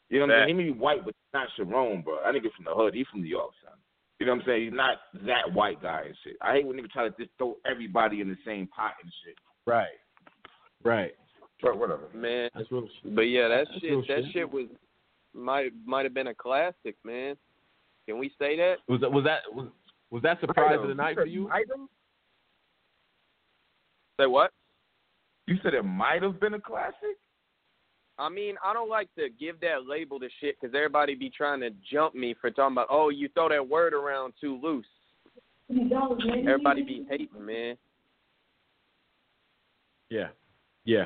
You 0.10 0.20
know 0.20 0.28
what 0.28 0.36
I'm 0.36 0.40
saying? 0.42 0.48
He 0.50 0.54
may 0.54 0.72
be 0.72 0.78
white, 0.78 1.06
but 1.06 1.16
he's 1.16 1.34
not 1.34 1.48
Sharon, 1.56 2.02
bro. 2.02 2.18
That 2.24 2.36
nigga 2.36 2.52
from 2.54 2.66
the 2.66 2.74
hood. 2.74 2.94
He's 2.94 3.08
from 3.10 3.22
New 3.22 3.30
York, 3.30 3.52
son. 3.64 3.78
You 4.22 4.28
know 4.28 4.34
what 4.34 4.42
I'm 4.42 4.46
saying? 4.46 4.64
He's 4.66 4.74
not 4.74 4.98
that 5.26 5.52
white 5.52 5.82
guy 5.82 6.04
and 6.06 6.16
shit. 6.24 6.36
I 6.44 6.54
hate 6.54 6.68
when 6.68 6.78
niggas 6.78 6.92
try 6.92 7.10
to 7.10 7.16
just 7.18 7.32
throw 7.40 7.56
everybody 7.66 8.22
in 8.22 8.30
the 8.30 8.38
same 8.46 8.68
pot 8.68 8.92
and 9.02 9.12
shit. 9.26 9.34
Right. 9.66 9.88
Right. 10.84 11.14
But 11.60 11.80
whatever. 11.80 12.04
Man, 12.14 12.48
That's 12.54 12.72
real 12.72 12.88
shit. 13.02 13.16
but 13.16 13.24
yeah, 13.24 13.48
that 13.48 13.66
That's 13.68 13.82
shit 13.82 14.08
that 14.08 14.24
shit. 14.26 14.32
shit 14.32 14.52
was 14.54 14.68
might 15.34 15.72
might 15.88 16.06
have 16.06 16.14
been 16.14 16.28
a 16.28 16.36
classic, 16.36 16.96
man. 17.04 17.36
Can 18.08 18.20
we 18.20 18.32
say 18.38 18.56
that? 18.58 18.76
Was 18.88 19.02
that 19.02 19.12
was 19.12 19.24
that 19.24 19.40
was, 19.52 19.70
was 20.12 20.22
that 20.22 20.40
surprise 20.40 20.78
of 20.80 20.88
the 20.88 20.94
night 20.94 21.16
for 21.16 21.26
you? 21.26 21.50
Say 24.20 24.28
what? 24.28 24.52
You 25.48 25.56
said 25.64 25.74
it 25.74 25.82
might 25.82 26.22
have 26.22 26.40
been 26.40 26.54
a 26.54 26.62
classic. 26.62 27.18
I 28.18 28.30
mean, 28.30 28.56
I 28.64 28.74
don't 28.74 28.90
like 28.90 29.10
to 29.16 29.30
give 29.40 29.60
that 29.62 29.88
label 29.88 30.20
to 30.20 30.28
shit 30.40 30.58
because 30.60 30.76
everybody 30.76 31.16
be 31.16 31.30
trying 31.30 31.60
to 31.62 31.70
jump 31.92 32.14
me 32.14 32.36
for 32.40 32.52
talking 32.52 32.74
about, 32.76 32.88
oh, 32.90 33.10
you 33.10 33.30
throw 33.30 33.50
that 33.50 33.68
word 33.68 33.94
around 33.94 34.34
too 34.40 34.60
loose. 34.62 34.86
Everybody 35.70 36.84
be 36.84 37.06
hating, 37.10 37.46
man. 37.46 37.78
Yeah. 40.10 40.28
Yeah. 40.86 41.06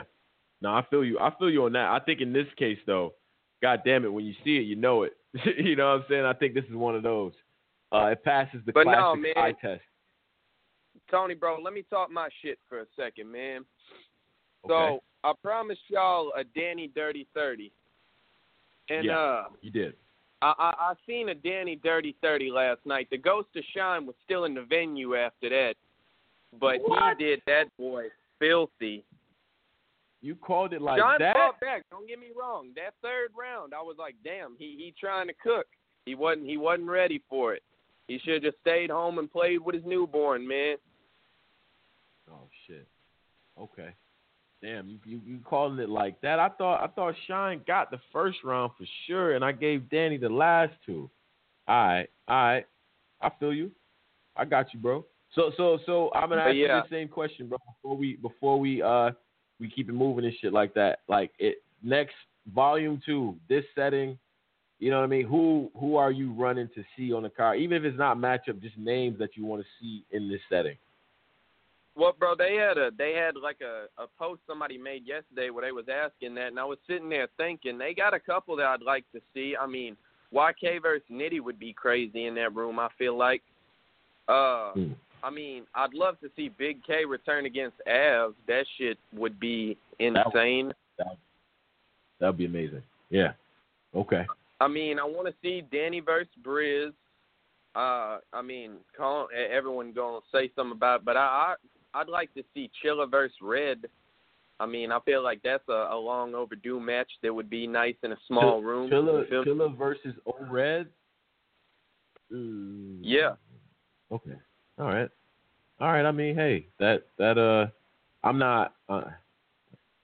No, 0.61 0.72
I 0.72 0.84
feel 0.90 1.03
you. 1.03 1.19
I 1.19 1.32
feel 1.38 1.50
you 1.50 1.66
on 1.66 1.74
that. 1.74 1.90
I 1.92 2.00
think 2.03 2.22
in 2.22 2.34
this 2.34 2.48
case 2.58 2.80
though, 2.88 3.14
god 3.61 3.82
damn 3.85 4.03
it, 4.06 4.11
when 4.11 4.25
you 4.25 4.34
see 4.43 4.58
it, 4.58 4.61
you 4.64 4.75
know 4.75 5.03
it. 5.03 5.14
you 5.58 5.75
know 5.75 5.92
what 5.92 6.01
I'm 6.01 6.06
saying? 6.09 6.25
I 6.25 6.34
think 6.34 6.53
this 6.53 6.64
is 6.66 6.75
one 6.75 6.95
of 6.95 7.03
those. 7.03 7.34
Uh 7.93 8.08
it 8.08 8.24
passes 8.24 8.61
the 8.66 8.72
But 8.72 8.85
no, 8.88 9.16
classic 9.16 9.22
man. 9.22 9.34
eye 9.38 9.53
test. 9.61 9.82
Tony, 11.11 11.35
bro, 11.35 11.59
let 11.61 11.74
me 11.74 11.84
talk 11.90 12.09
my 12.09 12.30
shit 12.42 12.58
for 12.67 12.80
a 12.80 12.85
second, 12.95 13.32
man. 13.32 13.64
So 14.67 14.74
Okay. 14.74 15.00
I 15.26 15.34
promised 15.42 15.82
y'all 15.88 16.32
a 16.38 16.44
Danny 16.44 16.88
Dirty 16.94 17.26
Thirty, 17.34 17.72
and 18.90 19.06
Yeah. 19.06 19.18
uh, 19.18 19.48
You 19.62 19.72
did. 19.72 19.95
I, 20.42 20.54
I 20.58 20.74
I 20.92 20.94
seen 21.08 21.30
a 21.30 21.36
Danny 21.36 21.76
Dirty 21.78 22.16
Thirty 22.22 22.52
last 22.52 22.86
night. 22.86 23.08
The 23.10 23.18
Ghost 23.18 23.50
of 23.56 23.64
Shine 23.74 24.06
was 24.06 24.16
still 24.24 24.45
in 24.45 24.54
the 24.54 24.62
venue 24.64 25.16
after 25.16 25.50
that, 25.50 25.76
but 26.60 26.80
What? 26.82 27.18
he 27.18 27.24
did 27.26 27.42
that 27.48 27.66
boy 27.78 28.10
filthy. 28.40 29.04
You 30.22 30.36
called 30.36 30.74
it 30.74 30.82
like 30.82 31.00
Shine 31.00 31.20
that? 31.20 31.36
fought 31.36 31.60
back. 31.60 31.84
Don't 31.90 32.08
get 32.08 32.20
me 32.20 32.28
wrong. 32.40 32.70
That 32.76 32.94
third 33.02 33.30
round, 33.38 33.74
I 33.74 33.82
was 33.82 33.95
like, 33.98 34.16
damn, 34.24 34.56
he 34.58 34.76
he 34.78 34.94
trying 35.00 35.28
to 35.28 35.34
cook. 35.34 35.68
He 36.06 36.14
wasn't 36.14 36.45
he 36.45 36.58
wasn't 36.58 36.90
ready 36.90 37.22
for 37.30 37.56
it. 37.56 37.64
He 38.08 38.20
should 38.20 38.36
have 38.36 38.44
just 38.44 38.60
stayed 38.62 38.92
home 38.92 39.18
and 39.18 39.32
played 39.32 39.60
with 39.62 39.74
his 39.74 39.86
newborn, 39.86 40.48
man. 40.48 40.78
Oh 42.32 42.48
shit. 42.68 42.88
Okay. 43.60 43.90
Damn, 44.66 45.00
you, 45.06 45.22
you 45.24 45.40
calling 45.45 45.77
it 45.77 45.90
like 45.90 46.19
that? 46.22 46.40
I 46.40 46.50
thought 46.50 46.84
I 46.84 46.88
thought 46.88 47.14
Shine 47.27 47.61
got 47.68 47.92
the 47.92 48.00
first 48.11 48.40
round 48.44 48.72
for 48.76 48.85
sure, 49.06 49.35
and 49.35 49.45
I 49.45 49.52
gave 49.52 49.92
Danny 49.92 50.18
the 50.18 50.30
last 50.30 50.74
two. 50.84 51.08
All 51.68 51.76
right, 51.76 52.10
all 52.27 52.35
right. 52.35 52.66
I 53.22 53.30
feel 53.40 53.53
you. 53.53 53.69
I 54.35 54.44
got 54.45 54.74
you, 54.74 54.80
bro. 54.80 55.06
So 55.35 55.52
so 55.56 55.77
so 55.85 56.11
I'm 56.16 56.30
gonna 56.30 56.42
ask 56.42 56.56
yeah. 56.56 56.77
you 56.77 56.82
the 56.82 56.88
same 56.90 57.08
question, 57.08 57.48
bro. 57.48 57.60
Before 57.76 57.95
we 57.95 58.16
before 58.16 58.60
we 58.60 58.82
uh 58.82 59.11
we 59.60 59.69
keep 59.69 59.88
it 59.88 59.94
moving 59.94 60.26
and 60.26 60.34
shit 60.42 60.52
like 60.52 60.74
that. 60.74 61.00
Like 61.08 61.32
it 61.38 61.61
next 61.84 62.16
volume 62.52 63.00
two, 63.06 63.35
this 63.48 63.66
setting. 63.76 64.18
You 64.80 64.90
know 64.90 64.98
what 64.98 65.06
I 65.06 65.08
mean? 65.08 65.27
Who 65.27 65.69
who 65.80 65.95
are 65.95 66.11
you 66.11 66.34
running 66.34 66.69
to 66.74 66.84
see 66.98 67.14
on 67.14 67.22
the 67.22 67.30
car? 67.30 67.56
Even 67.56 67.77
if 67.77 67.84
it's 67.84 68.00
not 68.00 68.18
matchup, 68.18 68.64
just 68.64 68.80
names 68.80 69.19
that 69.19 69.38
you 69.38 69.45
want 69.45 69.61
to 69.61 69.68
see 69.80 70.06
in 70.10 70.27
this 70.27 70.42
setting. 70.50 70.76
Well, 71.98 72.14
bro, 72.17 72.35
they 72.35 72.56
had 72.56 72.77
a 72.77 72.91
they 72.98 73.14
had 73.14 73.35
like 73.41 73.59
a 73.61 73.85
a 74.01 74.07
post 74.19 74.41
somebody 74.48 74.77
made 74.77 75.07
yesterday 75.07 75.49
where 75.49 75.65
they 75.65 75.72
was 75.72 75.85
asking 75.90 76.35
that, 76.35 76.48
and 76.48 76.59
I 76.59 76.65
was 76.65 76.77
sitting 76.88 77.09
there 77.09 77.27
thinking 77.38 77.77
they 77.77 77.93
got 77.93 78.14
a 78.14 78.19
couple 78.19 78.56
that 78.57 78.65
I'd 78.65 78.82
like 78.82 79.06
to 79.14 79.22
see. 79.33 79.56
I 79.59 79.65
mean, 79.65 79.95
YK 80.33 80.82
versus 80.82 81.06
Nitty 81.11 81.40
would 81.40 81.59
be 81.59 81.74
crazy 81.74 82.25
in 82.25 82.35
that 82.35 82.56
room. 82.56 82.80
I 82.80 82.90
feel 82.98 83.17
like. 83.17 83.41
Uh, 84.27 84.72
Hmm. 84.74 84.93
I 85.24 85.32
mean, 85.32 85.64
I'd 85.74 85.95
love 85.95 86.19
to 86.19 86.30
see 86.35 86.49
Big 86.49 86.83
K 86.83 87.03
return 87.03 87.48
against 87.48 87.77
Av. 87.88 88.35
That 88.48 88.65
shit 88.77 88.99
would 89.11 89.40
be 89.40 89.75
insane. 89.98 90.72
That 90.99 91.17
that'd 92.19 92.38
be 92.38 92.45
amazing. 92.45 92.83
Yeah. 93.09 93.33
Okay. 93.95 94.25
I 94.61 94.67
mean, 94.67 94.99
I 94.99 95.03
want 95.03 95.27
to 95.27 95.33
see 95.41 95.64
Danny 95.72 95.99
versus 95.99 96.32
Briz. 96.43 96.93
Uh, 97.75 98.19
I 98.33 98.41
mean, 98.43 98.74
call, 98.95 99.27
everyone 99.35 99.93
gonna 99.93 100.19
say 100.32 100.51
something 100.56 100.77
about, 100.77 100.99
it, 100.99 101.06
but 101.06 101.17
I, 101.17 101.19
I 101.19 101.56
I'd 101.95 102.09
like 102.09 102.33
to 102.35 102.43
see 102.53 102.69
Chilla 102.83 103.09
versus 103.09 103.35
Red. 103.41 103.85
I 104.59 104.65
mean, 104.65 104.91
I 104.91 104.99
feel 105.01 105.24
like 105.24 105.41
that's 105.43 105.67
a, 105.69 105.90
a 105.91 105.98
long 105.98 106.33
overdue 106.35 106.80
match 106.80 107.09
that 107.24 107.33
would 107.33 107.49
be 107.49 107.67
nice 107.67 107.95
in 108.03 108.11
a 108.11 108.17
small 108.27 108.61
Ch- 108.61 108.65
room. 108.65 108.90
Chilla? 108.90 109.27
Chilla 109.45 109.77
versus 109.77 110.14
O 110.25 110.33
Red. 110.49 110.88
Mm, 112.32 112.99
Yeah. 113.01 113.33
Okay. 114.11 114.35
All 114.80 114.88
right. 114.88 115.09
All 115.80 115.88
right. 115.91 116.06
I 116.06 116.11
mean, 116.11 116.35
hey, 116.35 116.67
that 116.80 117.06
that 117.17 117.38
uh, 117.38 117.67
I'm 118.27 118.38
not. 118.38 118.74
Uh, 118.88 119.01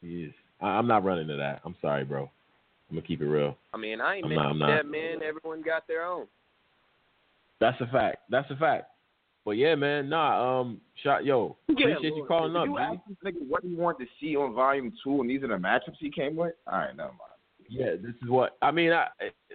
yes, 0.02 0.32
I, 0.60 0.68
I'm 0.70 0.88
not 0.88 1.04
running 1.04 1.28
to 1.28 1.36
that. 1.38 1.62
I'm 1.66 1.76
sorry, 1.82 2.04
bro. 2.04 2.24
I'm 2.90 2.96
gonna 2.98 3.08
keep 3.08 3.22
it 3.22 3.26
real. 3.26 3.58
I 3.74 3.78
mean, 3.78 4.02
I 4.02 4.18
ain't 4.18 4.26
I'm 4.26 4.34
not- 4.36 4.46
I'm 4.48 4.60
that, 4.60 4.68
not. 4.86 4.92
man. 4.92 5.24
Everyone 5.24 5.62
got 5.62 5.88
their 5.88 6.06
own. 6.06 6.28
That's 7.60 7.80
a 7.80 7.88
fact. 7.88 8.18
That's 8.30 8.50
a 8.52 8.56
fact. 8.56 8.91
But 9.44 9.52
yeah, 9.52 9.76
man. 9.76 10.08
Nah. 10.10 10.60
Um. 10.62 10.82
Shot. 11.04 11.26
Yo. 11.26 11.58
Appreciate 11.70 12.16
you 12.16 12.26
calling 12.28 12.56
up. 12.56 12.68
You 12.68 12.76
B. 12.76 12.82
asked 12.82 13.00
this 13.08 13.18
nigga 13.34 13.48
what 13.48 13.64
he 13.64 13.74
wanted 13.76 14.06
to 14.06 14.10
see 14.20 14.36
on 14.36 14.54
volume 14.54 14.94
two, 15.04 15.22
and 15.22 15.30
these 15.30 15.42
are 15.44 15.48
the 15.48 15.56
matchups 15.56 15.98
he 16.00 16.12
came 16.12 16.36
with. 16.36 16.54
All 16.68 16.78
right, 16.80 16.96
never 16.96 17.10
mind. 17.10 17.20
Yeah. 17.70 17.92
This 18.02 18.14
is 18.22 18.30
what 18.30 18.58
I 18.62 18.70
mean. 18.72 18.92
I 18.92 19.08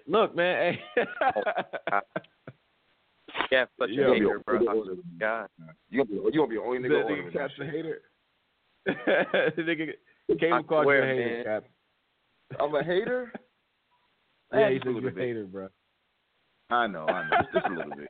look, 0.06 0.34
man. 0.34 0.76
Hey. 0.94 1.02
Yeah, 3.52 3.66
such 3.78 3.90
Yeah. 3.92 4.06
a 4.10 4.14
hater, 4.14 4.38
bro. 4.44 4.58
God. 5.20 5.48
You 5.90 6.04
gonna 6.04 6.08
be 6.08 6.14
you 6.14 6.32
gonna 6.38 6.46
be 6.48 6.56
the 6.56 6.62
only 6.62 6.78
The 6.82 6.88
nigga. 6.88 6.90
nigga 6.90 7.04
ordering 7.04 7.24
that 7.26 7.32
Cap's 7.32 7.54
a 7.60 7.64
hater. 7.66 8.00
the 9.56 9.62
nigga 9.62 10.38
Caleb 10.40 10.64
I 10.64 10.68
called 10.68 10.70
you 10.70 10.78
a 10.78 10.82
swear, 10.84 11.06
hater, 11.14 11.34
man. 11.34 11.44
Cap. 11.44 11.64
I'm 12.60 12.74
a 12.74 12.82
hater. 12.82 13.32
Yeah, 14.52 14.70
he 14.70 14.76
Just 14.76 14.86
a 14.86 14.90
little 14.90 15.10
bit. 15.10 15.18
hater, 15.24 15.44
bro. 15.44 15.68
I 16.70 16.86
know, 16.86 17.06
I 17.06 17.28
know, 17.28 17.36
just 17.52 17.66
a 17.66 17.70
little 17.70 17.94
bit. 17.96 18.08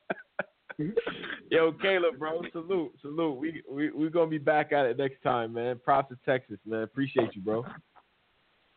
Yo, 1.50 1.72
Caleb, 1.80 2.18
bro, 2.18 2.42
salute, 2.52 2.92
salute. 3.00 3.38
We 3.38 3.62
we 3.70 3.90
we 3.90 4.10
gonna 4.10 4.30
be 4.30 4.38
back 4.38 4.72
at 4.72 4.86
it 4.86 4.98
next 4.98 5.22
time, 5.22 5.54
man. 5.54 5.80
Props 5.82 6.10
to 6.10 6.18
Texas, 6.24 6.58
man. 6.66 6.82
Appreciate 6.82 7.34
you, 7.34 7.42
bro. 7.42 7.64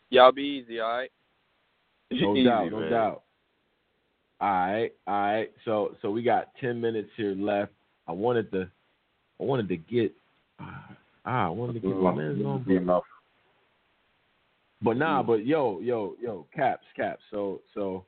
Y'all 0.09 0.31
be 0.31 0.41
easy, 0.41 0.79
all 0.79 0.89
right? 0.89 1.11
No 2.11 2.35
Easy, 2.35 2.45
doubt, 2.45 2.71
no 2.71 2.79
man. 2.79 2.91
doubt. 2.91 3.23
All 4.41 4.49
right, 4.49 4.93
all 5.07 5.21
right. 5.21 5.51
So 5.65 5.95
so 6.01 6.09
we 6.11 6.23
got 6.23 6.51
ten 6.61 6.79
minutes 6.79 7.09
here 7.17 7.35
left. 7.35 7.73
I 8.07 8.13
wanted 8.13 8.51
to 8.51 8.69
I 9.39 9.43
wanted 9.43 9.67
to 9.67 9.77
get 9.77 10.13
ah 10.59 10.95
I 11.25 11.49
wanted 11.49 11.73
to 11.73 11.79
get 11.79 11.95
my 11.95 12.13
man's 12.13 12.43
on. 12.45 13.01
But 14.81 14.97
nah, 14.97 15.21
but 15.21 15.45
yo, 15.45 15.79
yo, 15.81 16.15
yo, 16.21 16.47
caps, 16.55 16.85
caps. 16.95 17.21
So, 17.31 17.61
so, 17.73 18.05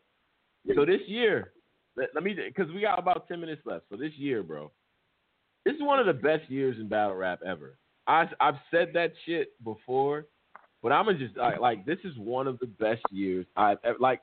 so 0.73 0.85
this 0.85 1.01
year, 1.05 1.51
let, 1.95 2.09
let 2.15 2.23
me, 2.23 2.35
because 2.35 2.71
we 2.71 2.81
got 2.81 2.99
about 2.99 3.27
ten 3.27 3.39
minutes 3.39 3.61
left. 3.65 3.85
So 3.89 3.97
this 3.97 4.13
year, 4.15 4.43
bro, 4.43 4.71
this 5.65 5.75
is 5.75 5.81
one 5.81 5.99
of 5.99 6.05
the 6.05 6.13
best 6.13 6.49
years 6.49 6.77
in 6.79 6.87
battle 6.87 7.15
rap 7.15 7.39
ever. 7.45 7.77
I, 8.07 8.25
I've 8.39 8.55
said 8.71 8.91
that 8.93 9.13
shit 9.25 9.53
before, 9.63 10.25
but 10.81 10.91
I'm 10.91 11.05
gonna 11.05 11.17
just 11.17 11.37
like, 11.37 11.59
like 11.59 11.85
this 11.85 11.99
is 12.03 12.17
one 12.17 12.47
of 12.47 12.59
the 12.59 12.65
best 12.65 13.01
years 13.11 13.45
I've 13.55 13.77
ever 13.83 13.97
like. 13.99 14.21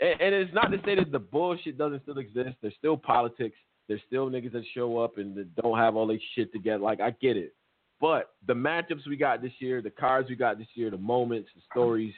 And, 0.00 0.32
it's 0.32 0.54
not 0.54 0.70
to 0.70 0.78
say 0.84 0.94
that 0.94 1.10
the 1.10 1.18
bullshit 1.18 1.76
doesn't 1.76 2.02
still 2.02 2.18
exist. 2.18 2.56
There's 2.62 2.74
still 2.78 2.96
politics. 2.96 3.56
There's 3.88 4.00
still 4.06 4.30
niggas 4.30 4.52
that 4.52 4.62
show 4.72 4.98
up 4.98 5.18
and 5.18 5.34
that 5.34 5.56
don't 5.56 5.76
have 5.76 5.96
all 5.96 6.06
their 6.06 6.20
shit 6.36 6.52
together. 6.52 6.84
Like 6.84 7.00
I 7.00 7.10
get 7.10 7.36
it. 7.36 7.54
But 8.00 8.30
the 8.46 8.54
matchups 8.54 9.08
we 9.08 9.16
got 9.16 9.42
this 9.42 9.52
year, 9.58 9.82
the 9.82 9.90
cards 9.90 10.28
we 10.28 10.36
got 10.36 10.56
this 10.56 10.68
year, 10.74 10.88
the 10.90 10.98
moments, 10.98 11.48
the 11.56 11.62
stories, 11.70 12.14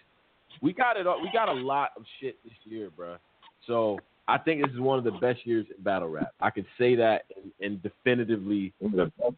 we 0.60 0.74
got 0.74 0.98
it. 0.98 1.06
all 1.06 1.22
We 1.22 1.30
got 1.32 1.48
a 1.48 1.54
lot 1.54 1.90
of 1.96 2.02
shit 2.20 2.36
this 2.44 2.52
year, 2.64 2.90
bro. 2.90 3.16
So 3.66 3.98
I 4.30 4.38
think 4.38 4.62
this 4.64 4.72
is 4.72 4.80
one 4.80 4.98
of 4.98 5.04
the 5.04 5.10
best 5.12 5.44
years 5.44 5.66
in 5.76 5.82
battle 5.82 6.08
rap. 6.08 6.32
I 6.40 6.50
could 6.50 6.66
say 6.78 6.94
that 6.96 7.24
and, 7.36 7.50
and 7.60 7.82
definitively. 7.82 8.72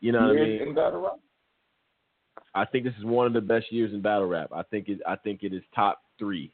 You 0.01 0.13
know 0.13 0.21
what 0.21 0.31
I 0.31 0.35
mean? 0.35 0.63
In 0.63 0.75
battle 0.75 1.01
rap. 1.01 1.19
I 2.55 2.67
think 2.67 2.85
this 2.85 2.95
is 2.99 3.05
one 3.05 3.27
of 3.27 3.33
the 3.33 3.41
best 3.41 3.73
years 3.73 3.93
in 3.95 4.03
battle 4.03 4.27
rap. 4.27 4.51
I 4.55 4.63
think 4.65 4.89
it. 4.89 5.01
I 5.07 5.17
think 5.17 5.43
it 5.43 5.55
is 5.55 5.63
top 5.75 6.03
three. 6.19 6.53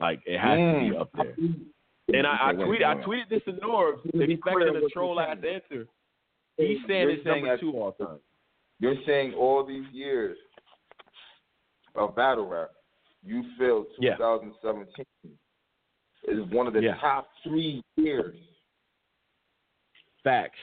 Like 0.00 0.20
it 0.26 0.38
has 0.38 0.56
to 0.56 0.80
be 0.80 0.96
Mm. 0.96 1.00
up 1.00 1.10
there. 1.14 1.34
And 2.14 2.26
I, 2.26 2.48
I 2.48 2.52
tweeted. 2.54 2.84
I 2.84 2.94
tweeted 3.02 3.28
this 3.28 3.42
to 3.44 3.52
Norbes, 3.54 4.00
expecting 4.14 4.76
a 4.76 4.88
troll 4.92 5.20
ass 5.20 5.36
answer. 5.36 5.86
He's 6.56 6.78
saying 6.86 7.10
it's 7.10 7.26
number 7.26 7.58
two 7.58 7.72
all 7.72 7.92
time. 7.92 8.18
You're 8.78 8.96
saying 9.06 9.34
all 9.34 9.64
these 9.64 9.84
years 9.92 10.38
of 11.94 12.14
battle 12.16 12.46
rap, 12.48 12.70
you 13.24 13.42
feel 13.58 13.84
Yeah. 13.98 14.16
2017 16.26 16.46
is 16.46 16.54
one 16.54 16.66
of 16.66 16.72
the 16.72 16.82
Yeah. 16.82 16.96
top 16.96 17.28
three 17.42 17.82
years. 17.96 18.36
Facts. 20.22 20.58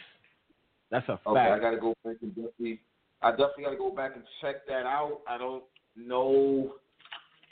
That's 0.89 1.07
a 1.09 1.19
Okay, 1.25 1.39
I 1.39 1.49
fact. 1.49 1.61
gotta 1.61 1.77
go 1.77 1.93
back 2.03 2.17
and 2.21 2.35
definitely. 2.35 2.79
I 3.21 3.31
definitely 3.31 3.63
gotta 3.63 3.77
go 3.77 3.89
back 3.91 4.15
and 4.15 4.23
check 4.41 4.65
that 4.67 4.85
out. 4.85 5.21
I 5.27 5.37
don't 5.37 5.63
know 5.95 6.75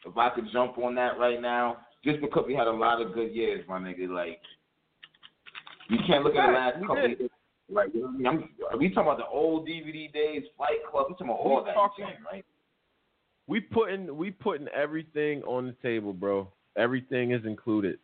if 0.05 0.17
I 0.17 0.29
could 0.29 0.49
jump 0.51 0.77
on 0.77 0.95
that 0.95 1.17
right 1.17 1.39
now, 1.41 1.77
just 2.03 2.19
because 2.21 2.45
we 2.45 2.53
had 2.53 2.67
a 2.67 2.71
lot 2.71 3.01
of 3.01 3.13
good 3.13 3.33
years, 3.33 3.65
my 3.67 3.79
nigga. 3.79 4.09
Like, 4.09 4.41
you 5.89 5.97
can't 6.05 6.23
look 6.23 6.35
at 6.35 6.47
the 6.47 6.53
last 6.53 6.79
We 6.81 6.87
couple. 6.87 7.07
did. 7.07 7.19
Years. 7.19 7.31
Like, 7.69 7.93
you 7.93 8.01
know 8.01 8.07
what 8.07 8.15
I 8.15 8.17
mean, 8.17 8.27
I'm, 8.27 8.49
are 8.71 8.77
we 8.77 8.89
talking 8.89 9.03
about 9.03 9.17
the 9.17 9.27
old 9.27 9.65
DVD 9.65 10.11
days, 10.11 10.43
Fight 10.57 10.83
Club? 10.89 11.05
We 11.07 11.13
talking 11.13 11.27
about 11.27 11.39
all 11.39 11.59
We 11.59 11.65
that 11.65 11.73
talking- 11.73 12.07
shit, 12.07 12.17
right? 12.29 12.45
We 13.47 13.59
putting 13.61 14.15
we 14.17 14.31
putting 14.31 14.67
everything 14.69 15.41
on 15.43 15.67
the 15.67 15.73
table, 15.73 16.13
bro. 16.13 16.51
Everything 16.77 17.31
is 17.31 17.45
included. 17.45 17.99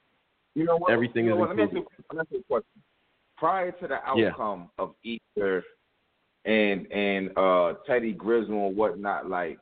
You 0.55 0.65
know 0.65 0.77
what? 0.77 0.91
Everything 0.91 1.25
you 1.25 1.31
know 1.31 1.37
is 1.37 1.39
what? 1.41 1.49
Let 1.49 1.57
me 1.57 1.63
ask 1.63 1.71
included. 1.73 2.05
let 2.11 2.15
me 2.15 2.19
ask 2.21 2.31
you 2.31 2.39
a 2.39 2.43
question. 2.43 2.83
Prior 3.37 3.71
to 3.71 3.87
the 3.87 3.99
Yeah. 4.15 4.29
outcome 4.29 4.69
of 4.77 4.95
Easter 5.03 5.63
and 6.45 6.91
and 6.91 7.37
uh 7.37 7.75
Tee 7.85 8.13
Grizzley 8.13 8.67
and 8.67 8.75
whatnot, 8.75 9.29
like 9.29 9.59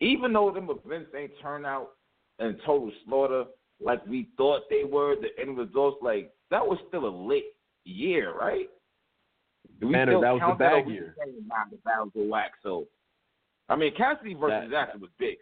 even 0.00 0.32
though 0.32 0.50
them 0.50 0.68
events 0.70 1.10
ain't 1.16 1.32
turn 1.40 1.64
out 1.64 1.90
in 2.38 2.58
total 2.64 2.90
slaughter 3.04 3.44
like 3.82 4.04
we 4.06 4.28
thought 4.36 4.62
they 4.68 4.84
were, 4.84 5.16
the 5.16 5.28
end 5.40 5.56
results 5.56 5.98
like 6.02 6.32
that 6.50 6.66
was 6.66 6.78
still 6.88 7.06
a 7.06 7.08
lit 7.08 7.44
year, 7.84 8.34
right? 8.38 8.68
Do 9.80 9.86
we 9.86 9.92
Man, 9.92 10.08
still 10.08 10.20
that 10.20 10.32
was 10.32 10.40
the 10.40 10.46
count 10.46 10.58
bag 10.58 10.86
or 10.86 10.90
year. 10.90 11.14
Nah, 11.46 11.56
the 11.70 11.76
battles 11.84 12.12
whack. 12.14 12.52
So, 12.62 12.86
I 13.68 13.76
mean, 13.76 13.94
Cassidy 13.94 14.34
versus 14.34 14.68
That- 14.68 14.70
Jackson 14.70 15.00
was 15.00 15.10
big. 15.18 15.38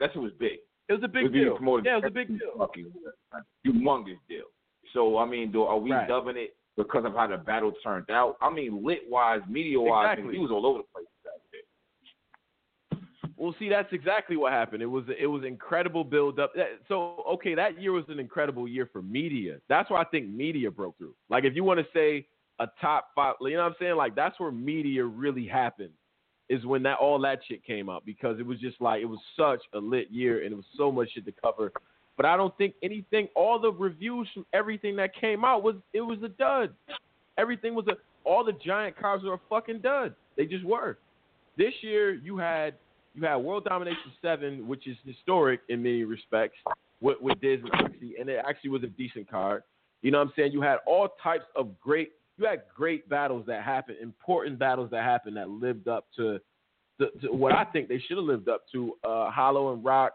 That 0.00 0.12
shit 0.12 0.22
was 0.22 0.32
big. 0.38 0.58
It 0.88 0.92
was 0.92 1.02
a 1.02 1.08
big 1.08 1.22
It 1.22 1.24
was 1.24 1.32
being 1.32 1.44
deal. 1.46 1.80
Yeah, 1.84 1.92
it 1.98 2.02
was 2.02 2.10
a 2.10 2.10
big 2.14 2.28
deal. 2.28 2.58
fucking 2.58 2.92
uh, 3.34 3.40
humongous 3.66 4.18
deal. 4.28 4.44
So 4.92 5.18
I 5.18 5.24
mean, 5.26 5.50
do 5.52 5.62
are 5.64 5.78
we 5.78 5.90
Right. 5.92 6.08
dubbing 6.08 6.36
it 6.36 6.56
because 6.76 7.04
of 7.04 7.14
how 7.14 7.26
the 7.26 7.38
battle 7.38 7.72
turned 7.82 8.10
out? 8.10 8.36
I 8.40 8.50
mean, 8.50 8.84
lit 8.84 9.02
wise, 9.08 9.40
media 9.48 9.80
wise, 9.80 10.12
Exactly. 10.12 10.34
he 10.34 10.40
was 10.40 10.50
all 10.50 10.64
over 10.66 10.78
the 10.78 10.84
place. 10.94 11.06
That 11.24 11.40
day. 11.52 12.98
Well, 13.36 13.54
see, 13.58 13.68
that's 13.68 13.92
exactly 13.92 14.36
what 14.36 14.52
happened. 14.52 14.82
It 14.82 14.86
was 14.86 15.04
it 15.18 15.26
was 15.26 15.44
incredible 15.44 16.04
build 16.04 16.38
up. 16.38 16.52
So, 16.88 17.22
okay, 17.32 17.54
that 17.54 17.80
year 17.80 17.92
was 17.92 18.04
an 18.08 18.18
incredible 18.20 18.66
year 18.68 18.88
for 18.92 19.02
media. 19.02 19.58
That's 19.68 19.90
why 19.90 20.00
I 20.00 20.04
think 20.04 20.28
media 20.28 20.70
broke 20.70 20.96
through. 20.98 21.14
Like, 21.28 21.44
if 21.44 21.54
you 21.54 21.64
want 21.64 21.80
to 21.80 21.86
say 21.92 22.26
a 22.60 22.68
top 22.80 23.08
five, 23.14 23.34
you 23.42 23.50
know 23.50 23.64
what 23.64 23.70
I'm 23.70 23.74
saying? 23.78 23.96
Like, 23.96 24.14
that's 24.14 24.38
where 24.40 24.50
media 24.52 25.04
really 25.04 25.46
happened. 25.46 25.90
Is 26.48 26.64
when 26.64 26.82
that 26.84 26.98
all 26.98 27.18
that 27.20 27.40
shit 27.48 27.64
came 27.64 27.90
out 27.90 28.06
because 28.06 28.38
it 28.38 28.46
was 28.46 28.60
just 28.60 28.80
like 28.80 29.02
it 29.02 29.06
was 29.06 29.18
such 29.36 29.60
a 29.74 29.78
lit 29.78 30.10
year 30.10 30.44
and 30.44 30.52
it 30.52 30.56
was 30.56 30.64
so 30.76 30.92
much 30.92 31.08
shit 31.12 31.24
to 31.26 31.32
cover. 31.32 31.72
But 32.16 32.24
I 32.24 32.36
don't 32.36 32.56
think 32.56 32.74
anything. 32.82 33.28
All 33.34 33.58
the 33.58 33.72
reviews 33.72 34.28
from 34.32 34.46
everything 34.52 34.96
that 34.96 35.14
came 35.14 35.44
out 35.44 35.62
was 35.62 35.74
it 35.92 36.00
was 36.00 36.18
a 36.22 36.28
dud. 36.28 36.72
Everything 37.36 37.74
was 37.74 37.86
a. 37.88 37.94
All 38.24 38.44
the 38.44 38.52
giant 38.64 38.96
cars 38.96 39.22
were 39.22 39.34
a 39.34 39.40
fucking 39.48 39.80
dud. 39.80 40.14
They 40.36 40.46
just 40.46 40.64
were. 40.64 40.98
This 41.56 41.72
year 41.80 42.14
you 42.14 42.38
had 42.38 42.74
you 43.14 43.24
had 43.24 43.36
World 43.36 43.64
Domination 43.64 44.12
Seven, 44.22 44.68
which 44.68 44.86
is 44.86 44.96
historic 45.04 45.60
in 45.68 45.82
many 45.82 46.04
respects, 46.04 46.58
with, 47.00 47.20
with 47.20 47.40
Diz 47.40 47.60
and 47.62 47.94
and 48.18 48.28
it 48.28 48.44
actually 48.46 48.70
was 48.70 48.82
a 48.82 48.88
decent 48.88 49.28
card. 49.30 49.62
You 50.02 50.10
know 50.10 50.18
what 50.18 50.28
I'm 50.28 50.32
saying? 50.36 50.52
You 50.52 50.60
had 50.60 50.78
all 50.86 51.08
types 51.22 51.44
of 51.56 51.78
great. 51.80 52.12
You 52.38 52.46
had 52.46 52.62
great 52.74 53.08
battles 53.08 53.44
that 53.46 53.62
happened, 53.62 53.98
important 54.00 54.58
battles 54.58 54.90
that 54.90 55.02
happened 55.04 55.36
that 55.36 55.48
lived 55.48 55.88
up 55.88 56.06
to, 56.16 56.38
to, 57.00 57.10
to 57.22 57.32
what 57.32 57.52
I 57.52 57.64
think 57.64 57.88
they 57.88 57.98
should 57.98 58.18
have 58.18 58.26
lived 58.26 58.48
up 58.48 58.62
to. 58.72 58.92
Uh, 59.04 59.30
Hollow 59.30 59.72
and 59.72 59.84
Rock, 59.84 60.12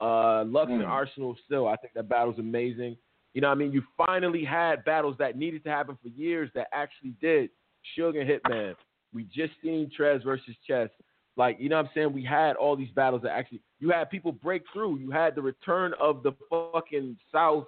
uh, 0.00 0.44
Lux 0.44 0.70
and 0.70 0.82
Mm. 0.82 0.88
Arsonal. 0.88 1.34
Still, 1.44 1.68
I 1.68 1.76
think 1.76 1.92
that 1.94 2.08
battle's 2.08 2.38
amazing. 2.38 2.96
You 3.34 3.42
know 3.42 3.48
what 3.48 3.56
I 3.56 3.58
mean? 3.58 3.72
You 3.72 3.82
finally 3.96 4.44
had 4.44 4.84
battles 4.84 5.16
that 5.18 5.36
needed 5.36 5.62
to 5.64 5.70
happen 5.70 5.98
for 6.02 6.08
years 6.08 6.50
that 6.54 6.68
actually 6.72 7.14
did. 7.20 7.50
Suge 7.96 8.18
and 8.20 8.28
Hitman. 8.28 8.74
We 9.12 9.24
just 9.24 9.52
seen 9.62 9.90
Trez 9.96 10.24
versus 10.24 10.54
Chess. 10.66 10.88
Like, 11.36 11.58
you 11.60 11.68
know 11.68 11.76
what 11.76 11.86
I'm 11.86 11.90
saying? 11.94 12.12
We 12.12 12.24
had 12.24 12.56
all 12.56 12.74
these 12.76 12.90
battles 12.90 13.22
that 13.22 13.30
actually 13.30 13.60
you 13.78 13.90
had 13.90 14.10
people 14.10 14.32
break 14.32 14.62
through. 14.72 14.98
You 14.98 15.10
had 15.10 15.34
the 15.34 15.42
return 15.42 15.94
of 16.00 16.22
the 16.22 16.32
fucking 16.50 17.16
South 17.30 17.66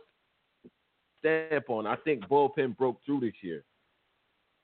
stamp 1.20 1.70
on. 1.70 1.86
I 1.86 1.96
think 1.96 2.26
Bullpen 2.26 2.76
broke 2.76 2.98
through 3.06 3.20
this 3.20 3.34
year. 3.42 3.62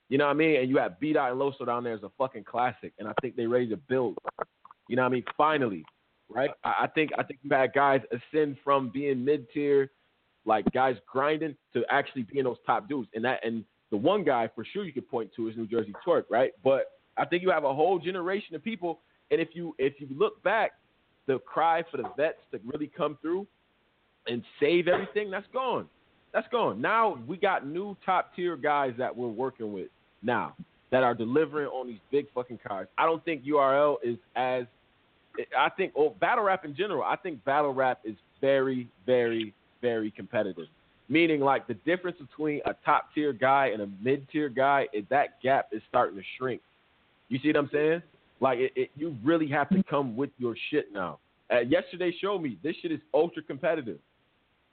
You 0.09 0.19
know 0.19 0.27
what 0.27 0.33
I 0.33 0.35
mean? 0.35 0.61
And 0.61 0.69
you 0.69 0.79
had 0.79 1.01
B 1.01 1.13
Dot 1.13 1.33
and 1.33 1.41
Loso 1.41 1.67
down 1.67 1.85
there 1.85 1.95
as 1.95 2.03
a 2.03 2.11
fucking 2.17 2.45
classic. 2.45 2.93
And 2.99 3.09
I 3.09 3.13
think 3.21 3.37
they're 3.37 3.49
ready 3.49 3.69
to 3.69 3.77
build. 3.77 4.17
You 4.89 4.97
know 4.97 5.03
what 5.03 5.09
I 5.09 5.13
mean? 5.13 5.25
Finally. 5.37 5.85
Right? 6.29 6.51
I, 6.65 6.75
I 6.83 6.87
think 6.89 7.11
I 7.19 7.23
think 7.23 7.41
you 7.43 7.51
had 7.51 7.73
guys 7.73 8.01
ascend 8.11 8.57
from 8.65 8.91
being 8.91 9.25
mid 9.25 9.49
tier, 9.51 9.91
like 10.45 10.65
guys 10.73 10.97
grinding 11.11 11.57
to 11.73 11.85
actually 11.89 12.23
being 12.23 12.45
those 12.45 12.57
top 12.67 12.89
dudes. 12.89 13.09
And 13.15 13.25
that 13.25 13.45
and 13.45 13.65
the 13.91 13.97
one 13.97 14.25
guy 14.25 14.49
for 14.55 14.65
sure 14.65 14.85
you 14.85 14.93
could 14.93 15.09
point 15.09 15.31
to 15.37 15.49
is 15.49 15.57
New 15.57 15.67
Jersey 15.67 15.93
Twork, 16.05 16.25
right? 16.29 16.51
But 16.65 16.93
I 17.17 17.25
think 17.25 17.43
you 17.43 17.51
have 17.51 17.65
a 17.65 17.73
whole 17.73 17.99
generation 17.99 18.57
of 18.57 18.65
people, 18.65 19.01
and 19.31 19.41
if 19.41 19.51
you 19.53 19.75
if 19.79 19.95
you 20.01 20.09
look 20.17 20.43
back, 20.43 20.73
the 21.27 21.39
cry 21.39 21.85
for 21.91 21.97
the 21.99 22.11
vets 22.17 22.39
to 22.51 22.61
really 22.65 22.89
come 22.89 23.19
through 23.23 23.47
and 24.27 24.43
save 24.59 24.89
everything, 24.89 25.31
that's 25.31 25.47
gone. 25.53 25.87
That's 26.33 26.49
gone. 26.49 26.81
Now 26.81 27.19
we 27.27 27.37
got 27.37 27.67
new 27.67 27.97
top 28.05 28.35
tier 28.35 28.57
guys 28.57 28.95
that 28.99 29.17
we're 29.17 29.29
working 29.29 29.73
with 29.73 29.89
now 30.23 30.55
that 30.91 31.03
are 31.03 31.15
delivering 31.15 31.69
on 31.69 31.87
these 31.87 31.99
big 32.11 32.27
fucking 32.35 32.61
cards. 32.67 32.91
I 32.97 33.07
don't 33.07 33.25
think 33.25 33.45
URL 33.45 33.97
is 34.05 34.17
as 34.35 34.65
I 35.57 35.69
think 35.71 35.93
oh, 35.97 36.15
battle 36.21 36.45
rap 36.45 36.65
in 36.65 36.75
general. 36.75 37.03
I 37.03 37.17
think 37.17 37.45
battle 37.45 37.75
rap 37.75 38.01
is 38.05 38.17
very, 38.41 38.89
very, 39.05 39.55
very 39.83 40.11
competitive. 40.11 40.67
Meaning, 41.09 41.41
like 41.41 41.67
the 41.67 41.75
difference 41.75 42.19
between 42.19 42.61
a 42.67 42.75
top 42.85 43.11
tier 43.15 43.33
guy 43.33 43.71
and 43.73 43.83
a 43.83 43.89
mid 44.03 44.29
tier 44.31 44.49
guy 44.49 44.87
is 44.93 45.05
that 45.11 45.41
gap 45.43 45.69
is 45.73 45.83
starting 45.89 46.17
to 46.17 46.25
shrink. 46.37 46.61
You 47.29 47.39
see 47.43 47.49
what 47.49 47.57
I'm 47.57 47.71
saying? 47.73 48.03
Like 48.41 48.59
it, 48.59 48.73
it, 48.77 48.91
you 48.97 49.17
really 49.25 49.49
have 49.49 49.69
to 49.71 49.83
come 49.85 50.17
with 50.17 50.31
your 50.39 50.57
shit 50.71 50.93
now. 50.93 51.19
Uh, 51.53 51.61
yesterday 51.61 52.15
showed 52.21 52.43
me 52.43 52.59
this 52.63 52.75
shit 52.83 52.91
is 52.91 53.01
ultra 53.15 53.43
competitive. 53.43 53.99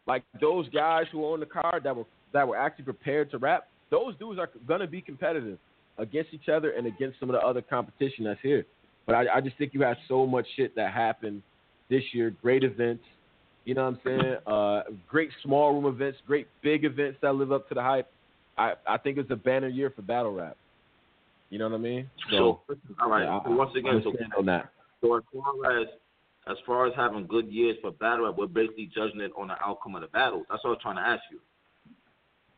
Like 0.08 0.24
those 0.42 0.68
guys 0.70 1.06
who 1.12 1.26
own 1.26 1.40
the 1.40 1.46
card 1.46 1.84
that 1.84 1.96
were 1.96 2.06
that 2.34 2.48
were 2.48 2.58
actually 2.58 2.86
prepared 2.86 3.30
to 3.32 3.38
rap, 3.38 3.68
those 3.94 4.16
dudes 4.18 4.40
are 4.40 4.50
gonna 4.68 4.88
be 4.88 5.02
competitive 5.02 5.60
against 6.00 6.34
each 6.34 6.50
other 6.50 6.72
and 6.72 6.88
against 6.88 7.20
some 7.20 7.30
of 7.30 7.36
the 7.36 7.46
other 7.46 7.62
competition 7.62 8.26
that's 8.26 8.42
here. 8.42 8.66
But 9.06 9.14
I, 9.14 9.36
I 9.36 9.42
just 9.42 9.56
think 9.58 9.76
you 9.76 9.84
had 9.84 9.98
so 10.08 10.26
much 10.26 10.48
shit 10.56 10.76
that 10.76 10.92
happened 10.92 11.44
this 11.90 12.02
year. 12.12 12.32
Great 12.42 12.64
events, 12.64 13.04
you 13.66 13.76
know 13.76 13.84
what 13.84 13.94
I'm 13.94 14.00
saying? 14.04 14.36
Uh, 14.48 14.82
great 15.08 15.30
small 15.44 15.74
room 15.74 15.86
events, 15.86 16.18
great 16.26 16.48
big 16.64 16.86
events 16.86 17.20
that 17.22 17.36
live 17.36 17.52
up 17.52 17.70
to 17.70 17.76
the 17.76 17.84
hype. 17.84 18.10
I, 18.58 18.74
I 18.88 18.98
think 18.98 19.20
it's 19.20 19.30
a 19.30 19.36
banner 19.36 19.68
year 19.68 19.92
for 19.96 20.02
battle 20.02 20.34
rap. 20.34 20.58
You 21.52 21.60
know 21.60 21.70
what 21.70 21.76
I 21.76 21.80
mean? 21.80 22.10
So, 22.32 22.62
all 23.00 23.10
right. 23.10 23.26
yeah, 23.26 23.40
so 23.46 23.52
once 23.52 23.72
again, 23.78 24.02
so, 24.04 24.12
on 24.40 24.48
that. 24.48 24.72
so 25.02 25.18
as 25.18 25.24
far 25.32 25.80
as 25.82 25.88
as 26.50 26.58
far 26.66 26.88
as 26.88 26.94
having 26.96 27.28
good 27.28 27.48
years 27.48 27.78
for 27.80 27.92
battle 27.92 28.26
rap, 28.26 28.36
we're 28.38 28.48
basically 28.48 28.90
judging 28.94 29.22
it 29.22 29.32
on 29.38 29.50
the 29.50 29.56
outcome 29.64 29.94
of 29.94 30.02
the 30.02 30.08
battles. 30.08 30.46
That's 30.50 30.64
what 30.64 30.72
I 30.72 30.74
was 30.74 30.80
trying 30.82 30.96
to 30.96 31.04
ask 31.04 31.22
you. 31.32 31.40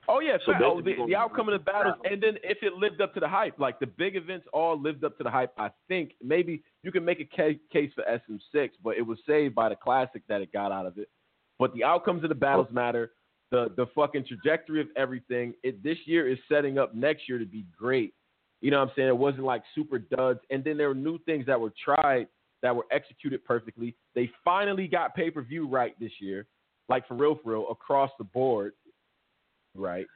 Oh 0.08 0.20
yeah, 0.20 0.38
So 0.46 0.54
oh, 0.64 0.82
the, 0.82 0.96
the 1.08 1.16
outcome 1.16 1.50
of 1.50 1.54
the 1.54 1.64
battles, 1.64 1.96
and 2.10 2.22
then 2.22 2.38
if 2.44 2.60
it 2.62 2.74
lived 2.74 3.02
up 3.02 3.14
to 3.16 3.20
the 3.20 3.28
hype, 3.28 3.60
like 3.60 3.80
the 3.80 3.88
big 3.88 4.16
events 4.16 4.48
all 4.54 4.80
lived 4.80 5.04
up 5.04 5.18
to 5.18 5.24
the 5.24 5.30
hype. 5.30 5.54
I 5.58 5.70
think 5.88 6.12
maybe 6.24 6.64
you 6.84 6.92
can 6.92 7.04
make 7.04 7.20
a 7.20 7.26
ca- 7.26 7.60
case 7.72 7.92
for 7.96 8.04
SM6, 8.04 8.72
but 8.84 8.98
it 8.98 9.02
was 9.02 9.18
saved 9.28 9.56
by 9.56 9.70
the 9.70 9.76
classic 9.76 10.24
that 10.28 10.42
it 10.42 10.52
got 10.52 10.72
out 10.72 10.86
of 10.86 10.98
it. 10.98 11.10
But 11.58 11.74
the 11.74 11.84
outcomes 11.84 12.24
of 12.24 12.30
the 12.30 12.36
battles 12.36 12.68
matter. 12.72 13.12
The 13.52 13.72
the 13.78 13.86
fucking 13.96 14.26
trajectory 14.26 14.82
of 14.82 14.88
everything. 14.96 15.54
It 15.64 15.84
this 15.84 15.98
year 16.06 16.28
is 16.28 16.38
setting 16.50 16.78
up 16.78 16.96
next 16.96 17.30
year 17.30 17.38
to 17.38 17.46
be 17.46 17.66
great. 17.78 18.14
You 18.62 18.72
know 18.72 18.80
what 18.80 18.90
I'm 18.90 18.94
saying? 18.96 19.08
It 19.08 19.18
wasn't 19.18 19.44
like 19.44 19.64
super 19.74 20.00
duds, 20.00 20.40
and 20.50 20.64
then 20.64 20.78
there 20.78 20.88
were 20.88 20.96
new 20.96 21.20
things 21.26 21.46
that 21.46 21.60
were 21.60 21.74
tried 21.84 22.28
that 22.62 22.76
were 22.76 22.86
executed 22.92 23.46
perfectly. 23.46 23.96
They 24.16 24.32
finally 24.44 24.88
got 24.88 25.16
pay 25.16 25.30
per 25.30 25.42
view 25.42 25.68
right 25.68 25.98
this 26.00 26.12
year, 26.20 26.48
like 26.90 27.08
for 27.08 27.14
real, 27.14 27.40
for 27.44 27.52
real, 27.52 27.70
across 27.70 28.10
the 28.18 28.24
board 28.24 28.74
right? 29.76 30.08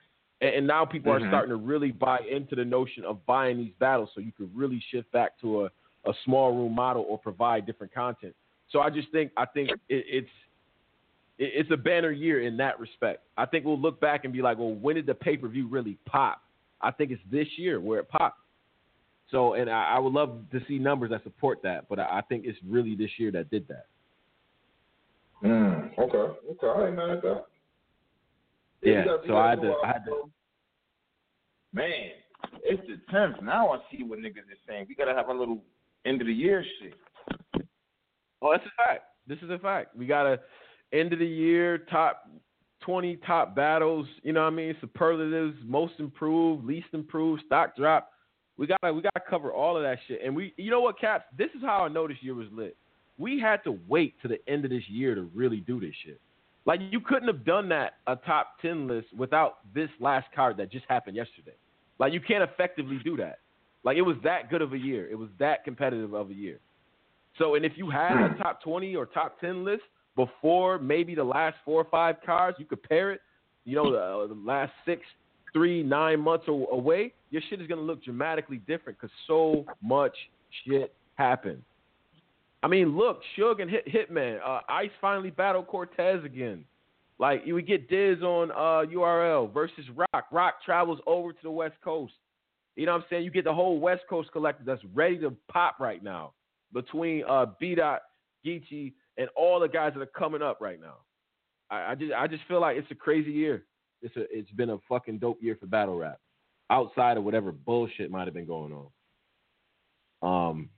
And, 0.41 0.55
and 0.55 0.67
now 0.67 0.85
people 0.85 1.11
Mhm. 1.11 1.23
are 1.23 1.27
starting 1.27 1.49
to 1.49 1.55
really 1.55 1.91
buy 1.91 2.19
into 2.19 2.55
the 2.55 2.65
notion 2.65 3.03
of 3.03 3.25
buying 3.25 3.57
these 3.57 3.73
battles, 3.79 4.09
so 4.13 4.21
you 4.21 4.31
could 4.31 4.55
really 4.55 4.79
shift 4.89 5.11
back 5.11 5.39
to 5.39 5.65
a, 5.65 5.71
a 6.05 6.13
small 6.25 6.55
room 6.55 6.73
model 6.73 7.05
or 7.07 7.17
provide 7.17 7.65
different 7.65 7.93
content. 7.93 8.35
So 8.69 8.81
I 8.81 8.89
just 8.89 9.09
think 9.11 9.31
I 9.35 9.45
think 9.45 9.69
it, 9.71 9.79
it's 9.89 10.29
it, 11.37 11.51
it's 11.55 11.71
a 11.71 11.77
banner 11.77 12.11
year 12.11 12.41
in 12.41 12.57
that 12.57 12.79
respect. 12.79 13.23
I 13.37 13.45
think 13.45 13.65
we'll 13.65 13.79
look 13.79 13.99
back 13.99 14.23
and 14.23 14.33
be 14.33 14.41
like, 14.41 14.57
well, 14.57 14.73
when 14.73 14.95
did 14.95 15.05
the 15.05 15.15
pay 15.15 15.37
per 15.37 15.47
view 15.47 15.67
really 15.67 15.97
pop? 16.05 16.43
I 16.81 16.91
think 16.91 17.11
it's 17.11 17.21
this 17.31 17.47
year 17.57 17.81
where 17.81 17.99
it 17.99 18.07
popped. 18.09 18.39
So, 19.31 19.53
and 19.53 19.69
I, 19.69 19.95
I 19.95 19.99
would 19.99 20.13
love 20.13 20.43
to 20.51 20.59
see 20.67 20.79
numbers 20.79 21.11
that 21.11 21.23
support 21.23 21.61
that, 21.63 21.87
but 21.87 21.99
I, 21.99 22.19
I 22.19 22.21
think 22.21 22.45
it's 22.45 22.57
really 22.65 22.95
this 22.95 23.11
year 23.17 23.31
that 23.31 23.51
did 23.51 23.67
that. 23.67 23.85
Mm, 25.43 25.97
okay, 25.99 26.17
okay, 26.51 26.67
I 26.67 26.87
ain't 26.87 26.95
mad 26.95 27.09
at 27.11 27.21
that. 27.21 27.45
Yeah, 28.81 29.03
so 29.27 29.37
I 29.37 29.49
had 29.51 29.61
to, 29.61 29.73
I 29.83 29.87
had 29.87 30.05
to. 30.05 30.29
Man, 31.73 32.09
it's 32.63 32.81
the 32.87 32.99
tenth. 33.11 33.41
Now 33.43 33.69
I 33.69 33.79
see 33.91 34.03
what 34.03 34.19
niggas 34.19 34.37
is 34.51 34.57
saying. 34.67 34.85
We 34.87 34.95
gotta 34.95 35.13
have 35.13 35.29
a 35.29 35.33
little 35.33 35.61
end 36.05 36.21
of 36.21 36.27
the 36.27 36.33
year 36.33 36.65
shit. 36.79 36.93
Oh, 38.41 38.51
that's 38.51 38.65
a 38.65 38.83
fact. 38.83 39.03
This 39.27 39.37
is 39.39 39.49
a 39.49 39.59
fact. 39.59 39.95
We 39.95 40.05
gotta 40.05 40.39
end 40.93 41.13
of 41.13 41.19
the 41.19 41.27
year 41.27 41.79
top 41.79 42.29
twenty 42.81 43.17
top 43.17 43.55
battles. 43.55 44.07
You 44.23 44.33
know 44.33 44.41
what 44.41 44.53
I 44.53 44.55
mean? 44.55 44.75
Superlatives, 44.79 45.57
most 45.65 45.93
improved, 45.99 46.65
least 46.65 46.87
improved, 46.93 47.43
stock 47.45 47.75
drop. 47.75 48.11
We 48.57 48.67
gotta 48.67 48.93
we 48.93 49.01
gotta 49.01 49.23
cover 49.29 49.51
all 49.51 49.77
of 49.77 49.83
that 49.83 49.99
shit. 50.07 50.21
And 50.23 50.35
we, 50.35 50.53
you 50.57 50.71
know 50.71 50.81
what, 50.81 50.99
Caps? 50.99 51.25
This 51.37 51.49
is 51.55 51.61
how 51.61 51.83
I 51.83 51.87
know 51.89 52.07
this 52.07 52.17
year 52.21 52.33
was 52.33 52.47
lit. 52.51 52.75
We 53.17 53.39
had 53.39 53.63
to 53.65 53.77
wait 53.87 54.15
to 54.21 54.27
the 54.27 54.39
end 54.49 54.63
of 54.63 54.71
this 54.71 54.83
year 54.87 55.13
to 55.15 55.29
really 55.35 55.57
do 55.61 55.79
this 55.79 55.93
shit. 56.05 56.19
Like 56.69 56.81
you 56.91 56.99
couldn't 56.99 57.27
have 57.27 57.43
done 57.45 57.67
that 57.69 57.93
a 58.05 58.15
top 58.15 58.59
ten 58.61 58.87
list 58.87 59.07
without 59.17 59.55
this 59.73 59.89
last 59.99 60.27
card 60.35 60.55
that 60.57 60.71
just 60.71 60.85
happened 60.87 61.15
yesterday. 61.15 61.55
Like 61.97 62.13
you 62.13 62.21
can't 62.21 62.43
effectively 62.43 62.99
do 63.03 63.17
that. 63.17 63.39
Like 63.83 63.97
it 63.97 64.03
was 64.03 64.17
that 64.23 64.51
good 64.51 64.61
of 64.61 64.73
a 64.73 64.77
year. 64.77 65.09
It 65.09 65.15
was 65.15 65.29
that 65.39 65.63
competitive 65.63 66.13
of 66.13 66.29
a 66.29 66.33
year. 66.35 66.59
So, 67.39 67.55
and 67.55 67.65
if 67.65 67.71
you 67.75 67.89
had 67.89 68.11
a 68.23 68.27
hmm. 68.27 68.37
top 68.37 68.61
20 68.61 68.95
or 68.95 69.07
top 69.07 69.41
10 69.41 69.65
list 69.65 69.81
before 70.15 70.77
maybe 70.77 71.15
the 71.15 71.23
last 71.23 71.57
four 71.65 71.81
or 71.81 71.87
five 71.89 72.17
cards, 72.23 72.57
you 72.59 72.65
compare 72.65 73.13
it, 73.13 73.21
you 73.65 73.75
know, 73.75 73.91
the, 73.91 74.35
the 74.35 74.39
last 74.39 74.71
six, 74.85 75.01
three, 75.51 75.81
nine 75.81 76.19
months 76.19 76.45
away, 76.47 77.13
your 77.31 77.41
shit 77.49 77.59
is 77.59 77.65
going 77.65 77.79
to 77.79 77.85
look 77.85 78.03
dramatically 78.03 78.57
different 78.67 78.99
because 78.99 79.15
so 79.25 79.65
much 79.81 80.15
shit 80.67 80.93
happened. 81.15 81.63
I 82.61 82.67
mean, 82.67 82.97
look, 82.97 83.21
Suge 83.37 83.61
and 83.61 83.69
Hit, 83.69 83.87
Hitman, 83.87 84.39
uh, 84.45 84.61
Ice 84.67 84.89
finally 84.99 85.29
battled 85.29 85.67
Cortez 85.67 86.23
again. 86.25 86.65
Like, 87.17 87.43
you 87.45 87.53
would 87.53 87.67
get 87.67 87.89
Diz 87.89 88.21
on 88.21 88.51
uh, 88.51 88.89
URL 88.89 89.53
versus 89.53 89.85
Rock. 89.95 90.25
Rock 90.31 90.55
travels 90.63 90.99
over 91.05 91.31
to 91.31 91.39
the 91.43 91.51
West 91.51 91.75
Coast. 91.83 92.13
You 92.75 92.85
know 92.85 92.93
what 92.93 92.99
I'm 92.99 93.05
saying? 93.09 93.23
You 93.23 93.31
get 93.31 93.43
the 93.43 93.53
whole 93.53 93.79
West 93.79 94.03
Coast 94.09 94.31
collective 94.31 94.65
that's 94.65 94.83
ready 94.93 95.17
to 95.19 95.33
pop 95.51 95.79
right 95.79 96.01
now 96.03 96.33
between 96.73 97.23
uh, 97.27 97.47
B. 97.59 97.75
Dot, 97.75 98.01
Geechee, 98.45 98.93
and 99.17 99.27
all 99.35 99.59
the 99.59 99.67
guys 99.67 99.93
that 99.95 100.01
are 100.01 100.05
coming 100.05 100.41
up 100.41 100.59
right 100.61 100.79
now. 100.79 100.97
I, 101.69 101.91
I 101.91 101.95
just 101.95 102.13
I 102.13 102.27
just 102.27 102.43
feel 102.47 102.61
like 102.61 102.77
it's 102.77 102.89
a 102.91 102.95
crazy 102.95 103.31
year. 103.31 103.65
It's 104.01 104.15
a 104.15 104.21
it's 104.31 104.51
been 104.51 104.69
a 104.69 104.77
fucking 104.87 105.19
dope 105.19 105.41
year 105.41 105.57
for 105.59 105.65
battle 105.65 105.97
rap, 105.97 106.19
outside 106.69 107.17
of 107.17 107.23
whatever 107.23 107.51
bullshit 107.51 108.11
might 108.11 108.25
have 108.25 108.33
been 108.33 108.45
going 108.47 108.73
on. 110.21 110.49
Um, 110.49 110.69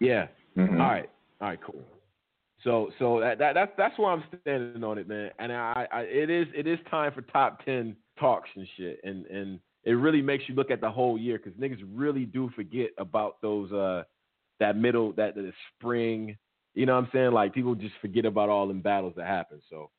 yeah. 0.00 0.28
Mhm. 0.56 0.72
All 0.72 0.88
right. 0.88 1.10
All 1.40 1.48
right. 1.48 1.60
Cool. 1.62 1.82
So 2.64 2.90
so 2.98 3.20
that, 3.20 3.38
that 3.38 3.54
that's 3.54 3.72
that's 3.76 3.98
where 3.98 4.10
I'm 4.10 4.24
standing 4.40 4.84
on 4.84 4.98
it, 4.98 5.08
man. 5.08 5.30
And 5.38 5.52
I, 5.52 5.86
I 5.90 6.00
it 6.02 6.30
is 6.30 6.46
it 6.54 6.66
is 6.66 6.78
time 6.90 7.12
for 7.12 7.22
top 7.22 7.64
ten 7.64 7.96
talks 8.18 8.48
and 8.54 8.66
shit, 8.76 9.00
and 9.02 9.26
and 9.26 9.58
it 9.84 9.92
really 9.92 10.22
makes 10.22 10.44
you 10.48 10.54
look 10.54 10.70
at 10.70 10.80
the 10.80 10.90
whole 10.90 11.18
year 11.18 11.38
because 11.38 11.58
niggas 11.58 11.84
really 11.92 12.24
do 12.24 12.50
forget 12.54 12.90
about 12.98 13.40
those 13.42 13.72
uh 13.72 14.04
that 14.60 14.76
middle 14.76 15.12
that 15.14 15.34
the 15.34 15.52
spring. 15.76 16.36
You 16.74 16.86
know 16.86 16.94
what 16.94 17.04
I'm 17.04 17.10
saying? 17.12 17.32
Like 17.32 17.52
people 17.52 17.74
just 17.74 17.94
forget 18.00 18.24
about 18.24 18.48
all 18.48 18.66
them 18.68 18.80
battles 18.80 19.14
that 19.16 19.26
happen. 19.26 19.60
So, 19.68 19.90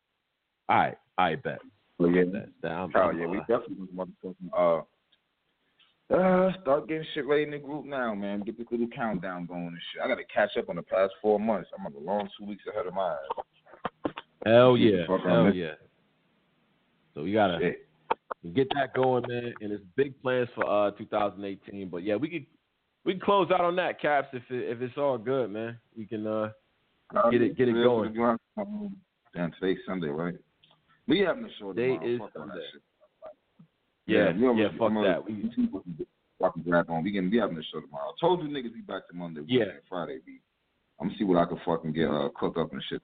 all 0.70 0.78
right, 0.78 0.98
I 1.18 1.36
bet. 1.36 1.60
Well, 2.00 2.10
yeah, 2.10 2.24
That, 2.32 2.50
that, 2.64 2.72
I'm, 2.72 2.92
Oh 2.96 3.00
I'm, 3.02 3.20
yeah, 3.20 3.28
we 3.28 3.38
uh, 3.38 3.42
definitely 3.42 3.88
uh 4.58 4.82
uh 6.14 6.52
start 6.62 6.88
getting 6.88 7.06
shit 7.14 7.26
ready 7.26 7.44
in 7.44 7.52
the 7.52 7.58
group 7.58 7.86
now, 7.86 8.14
man. 8.14 8.42
Get 8.42 8.58
this 8.58 8.68
little 8.72 8.88
countdown 8.96 9.46
going 9.46 9.68
and 9.68 9.78
shit. 9.92 10.02
I 10.04 10.08
gotta 10.08 10.24
catch 10.34 10.56
up 10.58 10.70
on 10.70 10.76
the 10.76 10.84
past 10.84 11.14
four 11.22 11.40
months. 11.40 11.70
I'm 11.78 11.86
on 11.86 11.94
the 11.94 12.00
long 12.00 12.30
two 12.38 12.46
weeks 12.46 12.64
ahead 12.72 12.88
of 12.88 12.94
mine. 12.94 13.16
Hell 14.46 14.78
yeah, 14.78 15.06
hell 15.08 15.54
yeah. 15.54 15.74
So 17.14 17.24
we 17.24 17.34
gotta 17.34 17.60
get 18.54 18.68
that 18.76 18.94
going, 18.94 19.24
man. 19.28 19.54
And 19.62 19.72
it's 19.72 19.84
big 19.96 20.20
plans 20.22 20.50
for 20.56 20.66
uh 20.66 20.92
2018. 20.92 21.90
But 21.90 22.04
yeah, 22.04 22.16
we 22.16 22.30
could 22.30 22.46
we 23.06 23.14
can 23.14 23.22
close 23.22 23.50
out 23.52 23.62
on 23.62 23.76
that, 23.78 24.02
Caps. 24.02 24.30
If 24.34 24.44
it, 24.50 24.70
if 24.70 24.82
it's 24.82 24.98
all 24.98 25.18
good, 25.18 25.52
man, 25.52 25.78
we 25.98 26.06
can 26.06 26.28
uh 26.28 26.50
get 27.32 27.42
it 27.42 27.58
get 27.58 27.70
it 27.70 27.74
going. 27.74 28.14
Damn, 29.36 29.52
today's 29.60 29.80
Sunday, 29.88 30.10
right? 30.10 30.36
We 31.08 31.20
having 31.20 31.44
a 31.46 31.50
show 31.60 31.74
Today 31.74 31.94
is 32.06 32.22
Sunday. 32.36 32.62
Yeah, 34.06 34.34
we 34.34 34.62
yeah, 34.62 34.70
fuck 34.78 34.92
I'm 34.92 35.04
that. 35.04 35.26
We- 35.26 35.34
we 35.34 35.52
see 35.56 35.68
what 35.72 35.84
we 35.88 36.06
fucking 36.40 36.64
grab 36.64 36.90
on. 36.90 37.04
We 37.04 37.12
can 37.14 37.30
be 37.30 37.40
having 37.40 37.58
a 37.58 37.64
show 37.64 37.80
tomorrow. 37.80 38.10
I 38.10 38.14
told 38.20 38.44
you 38.44 38.50
niggas 38.50 38.74
be 38.74 38.82
back 38.82 39.08
to 39.08 39.16
Monday, 39.16 39.40
Wednesday, 39.42 39.56
Yeah. 39.58 39.80
Friday. 39.88 40.20
Be. 40.26 40.40
I'm 41.00 41.08
gonna 41.08 41.18
see 41.18 41.24
what 41.24 41.38
I 41.38 41.46
can 41.46 41.58
fucking 41.66 41.94
get 41.94 42.10
uh, 42.10 42.30
cooked 42.36 42.58
up 42.58 42.72
and 42.74 42.84
shit. 42.84 43.02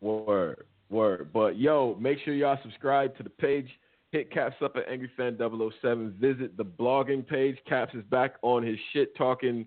Word, 0.00 0.66
word. 0.90 1.30
But 1.32 1.58
yo, 1.58 1.96
make 1.98 2.18
sure 2.20 2.34
y'all 2.34 2.58
subscribe 2.62 3.16
to 3.16 3.22
the 3.22 3.30
page. 3.30 3.68
Hit 4.12 4.30
Caps 4.30 4.56
up 4.62 4.76
at 4.76 4.88
AngryFan007. 4.88 6.12
Visit 6.14 6.56
the 6.56 6.64
blogging 6.64 7.26
page. 7.26 7.56
Caps 7.68 7.94
is 7.94 8.04
back 8.04 8.34
on 8.42 8.62
his 8.62 8.78
shit 8.92 9.14
talking 9.16 9.66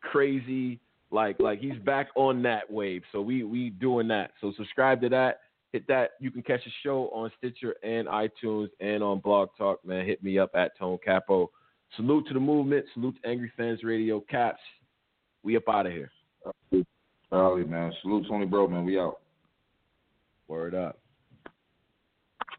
crazy. 0.00 0.80
Like 1.10 1.38
like 1.38 1.60
he's 1.60 1.78
back 1.84 2.08
on 2.16 2.42
that 2.42 2.70
wave. 2.70 3.02
So 3.12 3.20
we 3.20 3.44
we 3.44 3.70
doing 3.70 4.08
that. 4.08 4.32
So 4.40 4.52
subscribe 4.56 5.00
to 5.02 5.08
that. 5.10 5.40
Hit 5.74 5.88
that. 5.88 6.10
You 6.20 6.30
can 6.30 6.44
catch 6.44 6.62
the 6.64 6.70
show 6.84 7.10
on 7.12 7.32
Stitcher 7.36 7.74
and 7.82 8.06
iTunes 8.06 8.68
and 8.78 9.02
on 9.02 9.18
Blog 9.18 9.48
Talk, 9.58 9.84
man. 9.84 10.06
Hit 10.06 10.22
me 10.22 10.38
up 10.38 10.54
at 10.54 10.78
Tone 10.78 10.98
Capo. 11.04 11.50
Salute 11.96 12.28
to 12.28 12.34
the 12.34 12.38
movement. 12.38 12.86
Salute 12.94 13.20
to 13.20 13.28
Angry 13.28 13.50
Fans 13.56 13.82
Radio. 13.82 14.20
Caps. 14.20 14.60
We 15.42 15.56
up 15.56 15.68
out 15.68 15.86
of 15.86 15.92
here. 15.92 16.12
Charlie, 17.28 17.64
man. 17.64 17.92
Salute 18.02 18.24
Tony 18.28 18.46
Bro, 18.46 18.68
man. 18.68 18.84
We 18.84 19.00
out. 19.00 19.18
Word 20.46 20.76
up. 20.76 21.00